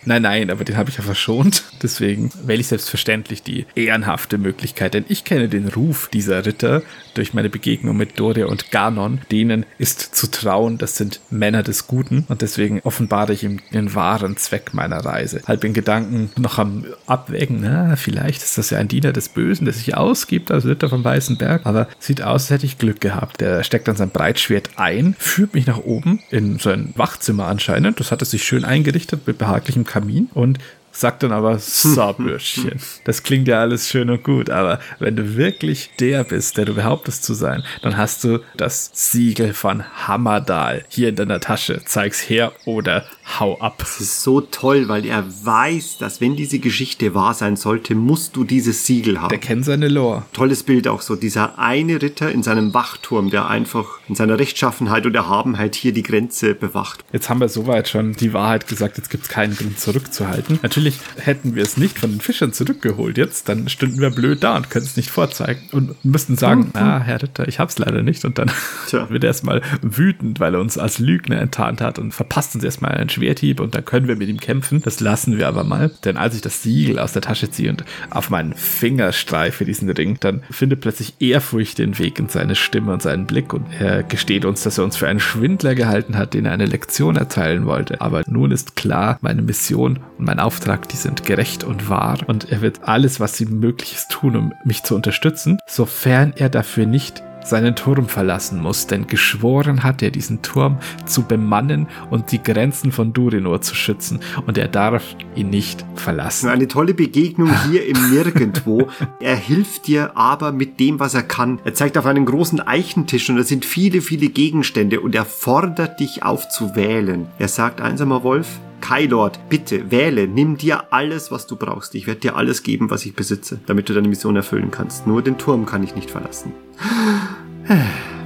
Nein, 0.06 0.24
nein, 0.24 0.50
aber 0.50 0.64
den 0.64 0.76
habe 0.76 0.90
ich 0.90 0.98
ja 0.98 1.04
verschont. 1.04 1.64
Deswegen 1.82 2.30
wähle 2.44 2.62
ich 2.62 2.68
selbstverständlich 2.68 3.42
die 3.42 3.66
ehrenhafte 3.76 4.38
Möglichkeit, 4.38 4.94
denn 4.94 5.06
ich 5.08 5.24
kenne 5.24 5.48
den 5.48 5.68
Ruf 5.70 6.10
dieser 6.12 6.46
Ritter 6.46 6.82
durch 7.14 7.34
meine 7.34 7.50
Begegnung 7.50 7.98
mit 7.98 8.20
Doria 8.20 8.46
und 8.46 8.72
Ganon. 8.72 9.22
Denen 9.32 9.66
ist 9.78 10.16
zu 10.16 10.30
trauen, 10.30 10.78
das 10.78 10.98
sind 10.98 11.22
Männer 11.30 11.64
des 11.64 11.88
Guten 11.88 12.26
und 12.28 12.42
deswegen 12.42 12.82
offenbare 12.82 13.34
ich 13.34 13.44
ihm 13.44 13.60
den 13.74 13.94
wahren 13.96 14.38
Zweck 14.38 14.74
meiner 14.74 15.04
Reise. 15.06 15.42
Halb 15.48 15.64
in 15.64 15.74
Gedanken 15.74 16.32
noch 16.38 16.58
am 16.58 16.86
Abwägen, 17.08 17.60
na, 17.62 17.96
vielleicht 17.96 18.44
ist 18.44 18.58
das 18.58 18.70
ja 18.70 18.78
ein 18.78 18.88
Diener 18.88 19.14
des 19.14 19.30
Bösen, 19.30 19.66
der 19.66 19.74
sich 19.74 19.96
ausgibt 19.96 20.52
als 20.52 20.66
Ritter 20.66 20.90
vom 20.90 21.04
Weißen 21.04 21.38
Berg, 21.38 21.66
aber 21.66 21.88
sieht 22.00 22.22
aus, 22.22 22.44
als 22.44 22.50
hätte 22.50 22.66
ich 22.66 22.78
Glück 22.78 23.02
gehabt. 23.02 23.42
Der 23.42 23.64
steckt 23.64 23.88
dann 23.88 23.96
sein 23.96 24.10
Breitschwert 24.10 24.72
ein, 24.76 25.16
führt 25.18 25.54
mich 25.54 25.68
nach 25.68 25.80
oben 25.80 26.20
in 26.30 26.60
sein 26.60 26.94
Wachzimmer 26.96 27.48
anscheinend. 27.48 28.00
Das 28.00 28.12
hat 28.12 28.22
er 28.22 28.26
sich 28.26 28.44
schön 28.44 28.66
eingerichtet 28.66 29.28
mit 29.28 29.38
behaglichem 29.38 29.86
Kamin 29.86 30.30
und 30.34 30.60
sagt 30.94 31.24
dann 31.24 31.32
aber, 31.32 31.60
so 31.60 32.14
Bürschchen, 32.14 32.80
das 33.04 33.24
klingt 33.24 33.48
ja 33.48 33.60
alles 33.60 33.90
schön 33.90 34.10
und 34.10 34.24
gut, 34.24 34.50
aber 34.50 34.80
wenn 35.00 35.16
du 35.16 35.36
wirklich 35.36 35.90
der 36.00 36.24
bist, 36.24 36.58
der 36.58 36.66
du 36.66 36.76
behauptest 36.76 37.24
zu 37.24 37.34
sein, 37.34 37.64
dann 37.82 37.98
hast 37.98 38.24
du 38.24 38.40
das 38.56 38.92
Siegel 38.94 39.54
von 39.54 39.84
Hammerdal 40.08 40.86
hier 40.88 41.10
in 41.10 41.16
deiner 41.16 41.40
Tasche. 41.40 41.82
Zeig's 41.86 42.30
her 42.30 42.54
oder 42.66 43.06
hau 43.40 43.60
ab. 43.60 43.78
Das 43.80 44.00
ist 44.00 44.22
so 44.22 44.42
toll, 44.42 44.88
weil 44.88 45.06
er 45.06 45.26
weiß, 45.44 45.98
dass 45.98 46.22
wenn 46.22 46.36
diese 46.36 46.60
Geschichte 46.60 47.16
wahr 47.16 47.34
sein 47.34 47.56
sollte, 47.56 47.96
musst 47.96 48.36
du 48.36 48.44
dieses 48.44 48.86
Siegel 48.86 49.22
haben. 49.22 49.30
Der 49.30 49.40
kennt 49.40 49.66
seine 49.66 49.88
Lore. 49.88 50.24
Tolles 50.34 50.64
Bild 50.64 50.88
auch 50.88 51.02
so. 51.02 51.16
Dieser 51.16 51.58
eine 51.58 52.02
Ritter 52.02 52.32
in 52.32 52.44
seinem 52.44 52.74
Wachturm, 52.74 53.30
der 53.30 53.48
einfach 53.48 54.00
in 54.08 54.16
seiner 54.16 54.40
Rechtschaffenheit 54.40 55.06
und 55.06 55.16
Erhabenheit 55.16 55.76
hier 55.76 55.94
die 55.94 56.04
Grenze 56.04 56.54
bewacht. 56.54 57.04
Jetzt 57.12 57.30
haben 57.30 57.40
wir 57.40 57.50
soweit 57.50 57.88
schon 57.88 58.14
die 58.14 58.34
Wahrheit 58.34 58.68
gesagt, 58.68 58.98
jetzt 58.98 59.10
gibt's 59.10 59.30
keinen 59.30 59.56
Grund 59.56 59.80
zurückzuhalten. 59.80 60.60
Natürlich 60.62 60.83
hätten 61.18 61.56
wir 61.56 61.64
es 61.64 61.78
nicht 61.78 62.00
von 62.00 62.12
den 62.12 62.22
Fischern 62.22 62.54
zurückgeholt 62.54 63.18
jetzt, 63.18 63.50
dann 63.50 63.70
stünden 63.70 64.00
wir 64.00 64.10
blöd 64.10 64.44
da 64.44 64.58
und 64.58 64.70
können 64.70 64.86
es 64.86 64.98
nicht 64.98 65.10
vorzeigen 65.10 65.62
und 65.72 66.04
müssten 66.04 66.38
sagen, 66.38 66.72
ah, 66.74 67.00
Herr 67.00 67.22
Ritter, 67.22 67.48
ich 67.48 67.60
hab's 67.60 67.78
leider 67.80 68.02
nicht. 68.04 68.26
Und 68.26 68.38
dann 68.38 68.52
Tja. 68.88 69.10
wird 69.10 69.24
er 69.24 69.28
erstmal 69.28 69.62
wütend, 69.82 70.40
weil 70.40 70.56
er 70.56 70.62
uns 70.62 70.78
als 70.78 71.00
Lügner 71.00 71.40
enttarnt 71.40 71.82
hat 71.82 72.00
und 72.00 72.14
verpasst 72.14 72.56
uns 72.56 72.64
erstmal 72.64 72.92
einen 72.92 73.10
Schwerthieb 73.10 73.60
und 73.60 73.76
dann 73.76 73.86
können 73.86 74.08
wir 74.08 74.16
mit 74.16 74.30
ihm 74.30 74.40
kämpfen. 74.40 74.82
Das 74.82 75.00
lassen 75.00 75.38
wir 75.38 75.48
aber 75.48 75.64
mal. 75.64 75.92
Denn 76.06 76.18
als 76.18 76.36
ich 76.36 76.42
das 76.42 76.64
Siegel 76.64 77.00
aus 77.00 77.14
der 77.14 77.22
Tasche 77.22 77.50
ziehe 77.50 77.70
und 77.70 77.84
auf 78.10 78.30
meinen 78.30 78.54
Finger 78.54 79.12
streife, 79.12 79.66
diesen 79.66 79.90
Ring, 79.90 80.18
dann 80.20 80.44
findet 80.50 80.82
plötzlich 80.82 81.16
Ehrfurcht 81.20 81.78
den 81.78 81.98
Weg 82.00 82.20
in 82.20 82.30
seine 82.30 82.56
Stimme 82.56 82.94
und 82.94 83.02
seinen 83.02 83.26
Blick 83.26 83.54
und 83.54 83.66
er 83.80 84.04
gesteht 84.04 84.46
uns, 84.46 84.64
dass 84.64 84.78
er 84.78 84.84
uns 84.84 84.98
für 84.98 85.08
einen 85.08 85.20
Schwindler 85.20 85.76
gehalten 85.76 86.18
hat, 86.18 86.34
den 86.34 86.46
er 86.46 86.52
eine 86.52 86.66
Lektion 86.66 87.16
erteilen 87.16 87.66
wollte. 87.66 88.02
Aber 88.02 88.24
nun 88.28 88.52
ist 88.52 88.76
klar, 88.76 89.18
meine 89.22 89.42
Mission 89.42 90.00
und 90.18 90.26
mein 90.26 90.40
Auftrag, 90.40 90.73
die 90.78 90.98
sind 90.98 91.26
gerecht 91.26 91.64
und 91.64 91.90
wahr 91.90 92.18
und 92.28 92.52
er 92.52 92.62
wird 92.62 92.84
alles, 92.84 93.20
was 93.20 93.40
ihm 93.42 93.60
möglich 93.60 93.94
ist, 93.94 94.12
tun, 94.12 94.36
um 94.36 94.54
mich 94.64 94.84
zu 94.84 94.96
unterstützen, 94.96 95.58
sofern 95.68 96.34
er 96.36 96.50
dafür 96.50 96.86
nicht 96.86 97.24
seinen 97.46 97.76
Turm 97.76 98.08
verlassen 98.08 98.62
muss, 98.62 98.88
denn 98.88 99.08
geschworen 99.08 99.84
hat 99.84 100.02
er, 100.02 100.12
diesen 100.12 100.42
Turm 100.42 100.78
zu 101.06 101.24
bemannen 101.24 101.88
und 102.10 102.32
die 102.32 102.42
Grenzen 102.42 102.92
von 102.92 103.14
Durinor 103.14 103.62
zu 103.62 103.76
schützen 103.76 104.20
und 104.46 104.58
er 104.58 104.68
darf 104.68 105.04
ihn 105.36 105.50
nicht 105.50 105.86
verlassen. 105.96 106.50
Eine 106.50 106.68
tolle 106.68 106.94
Begegnung 106.94 107.52
hier 107.70 107.86
im 107.86 108.10
Nirgendwo. 108.12 108.88
Er 109.20 109.36
hilft 109.36 109.88
dir 109.88 110.16
aber 110.16 110.52
mit 110.52 110.80
dem, 110.80 111.00
was 111.00 111.14
er 111.14 111.24
kann. 111.24 111.60
Er 111.64 111.74
zeigt 111.74 111.98
auf 111.98 112.06
einen 112.06 112.26
großen 112.26 112.60
Eichentisch 112.62 113.30
und 113.30 113.38
da 113.38 113.44
sind 113.44 113.66
viele, 113.66 114.02
viele 114.02 114.28
Gegenstände 114.28 115.02
und 115.02 115.16
er 115.16 115.26
fordert 115.26 116.00
dich 116.00 116.24
auf 116.24 116.50
zu 116.50 116.76
wählen. 116.76 117.28
Er 117.40 117.48
sagt, 117.48 117.82
einsamer 117.82 118.24
Wolf, 118.24 118.48
Kailord, 118.84 119.40
bitte 119.48 119.92
wähle, 119.92 120.28
nimm 120.28 120.58
dir 120.58 120.92
alles, 120.92 121.32
was 121.32 121.48
du 121.48 121.56
brauchst. 121.56 121.96
Ich 121.96 122.06
werde 122.06 122.20
dir 122.20 122.36
alles 122.36 122.64
geben, 122.64 122.90
was 122.90 123.06
ich 123.06 123.16
besitze, 123.16 123.62
damit 123.66 123.88
du 123.88 123.94
deine 123.94 124.10
Mission 124.10 124.36
erfüllen 124.36 124.72
kannst. 124.72 125.08
Nur 125.08 125.22
den 125.22 125.38
Turm 125.38 125.66
kann 125.66 125.84
ich 125.84 125.96
nicht 125.96 126.12
verlassen. 126.12 126.52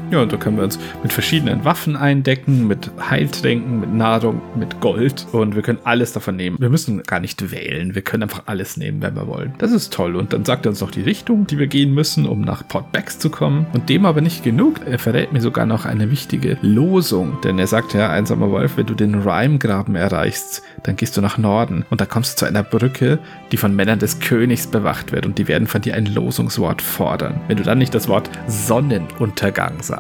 Ja, 0.09 0.21
und 0.21 0.31
da 0.31 0.37
können 0.37 0.55
wir 0.55 0.63
uns 0.63 0.79
mit 1.03 1.11
verschiedenen 1.11 1.65
Waffen 1.65 1.97
eindecken, 1.97 2.65
mit 2.65 2.89
Heiltränken, 3.09 3.81
mit 3.81 3.93
Nahrung, 3.93 4.41
mit 4.55 4.79
Gold 4.79 5.27
und 5.33 5.53
wir 5.53 5.61
können 5.61 5.79
alles 5.83 6.13
davon 6.13 6.37
nehmen. 6.37 6.55
Wir 6.61 6.69
müssen 6.69 7.03
gar 7.03 7.19
nicht 7.19 7.51
wählen, 7.51 7.93
wir 7.93 8.01
können 8.01 8.23
einfach 8.23 8.43
alles 8.45 8.77
nehmen, 8.77 9.01
wenn 9.01 9.15
wir 9.15 9.27
wollen. 9.27 9.53
Das 9.57 9.73
ist 9.73 9.91
toll 9.91 10.15
und 10.15 10.31
dann 10.31 10.45
sagt 10.45 10.65
er 10.65 10.69
uns 10.69 10.79
noch 10.79 10.91
die 10.91 11.01
Richtung, 11.01 11.45
die 11.45 11.59
wir 11.59 11.67
gehen 11.67 11.93
müssen, 11.93 12.25
um 12.25 12.39
nach 12.39 12.65
Port 12.65 12.93
Becks 12.93 13.19
zu 13.19 13.29
kommen 13.29 13.67
und 13.73 13.89
dem 13.89 14.05
aber 14.05 14.21
nicht 14.21 14.45
genug. 14.45 14.79
Er 14.85 14.97
verrät 14.97 15.33
mir 15.33 15.41
sogar 15.41 15.65
noch 15.65 15.83
eine 15.83 16.09
wichtige 16.09 16.57
Losung, 16.61 17.41
denn 17.43 17.59
er 17.59 17.67
sagt 17.67 17.93
ja, 17.93 18.09
einsamer 18.09 18.49
Wolf, 18.49 18.77
wenn 18.77 18.85
du 18.85 18.93
den 18.93 19.13
Rhyme-Graben 19.13 19.95
erreichst, 19.95 20.63
dann 20.83 20.95
gehst 20.95 21.17
du 21.17 21.21
nach 21.21 21.37
Norden 21.37 21.83
und 21.89 21.99
da 21.99 22.05
kommst 22.05 22.33
du 22.33 22.37
zu 22.37 22.45
einer 22.45 22.63
Brücke, 22.63 23.19
die 23.51 23.57
von 23.57 23.75
Männern 23.75 23.99
des 23.99 24.21
Königs 24.21 24.67
bewacht 24.67 25.11
wird 25.11 25.25
und 25.25 25.37
die 25.37 25.49
werden 25.49 25.67
von 25.67 25.81
dir 25.81 25.95
ein 25.95 26.05
Losungswort 26.05 26.81
fordern. 26.81 27.41
Wenn 27.49 27.57
du 27.57 27.63
dann 27.63 27.77
nicht 27.77 27.93
das 27.93 28.07
Wort 28.07 28.29
Sonnenuntergang 28.47 29.81
sagst, 29.81 29.96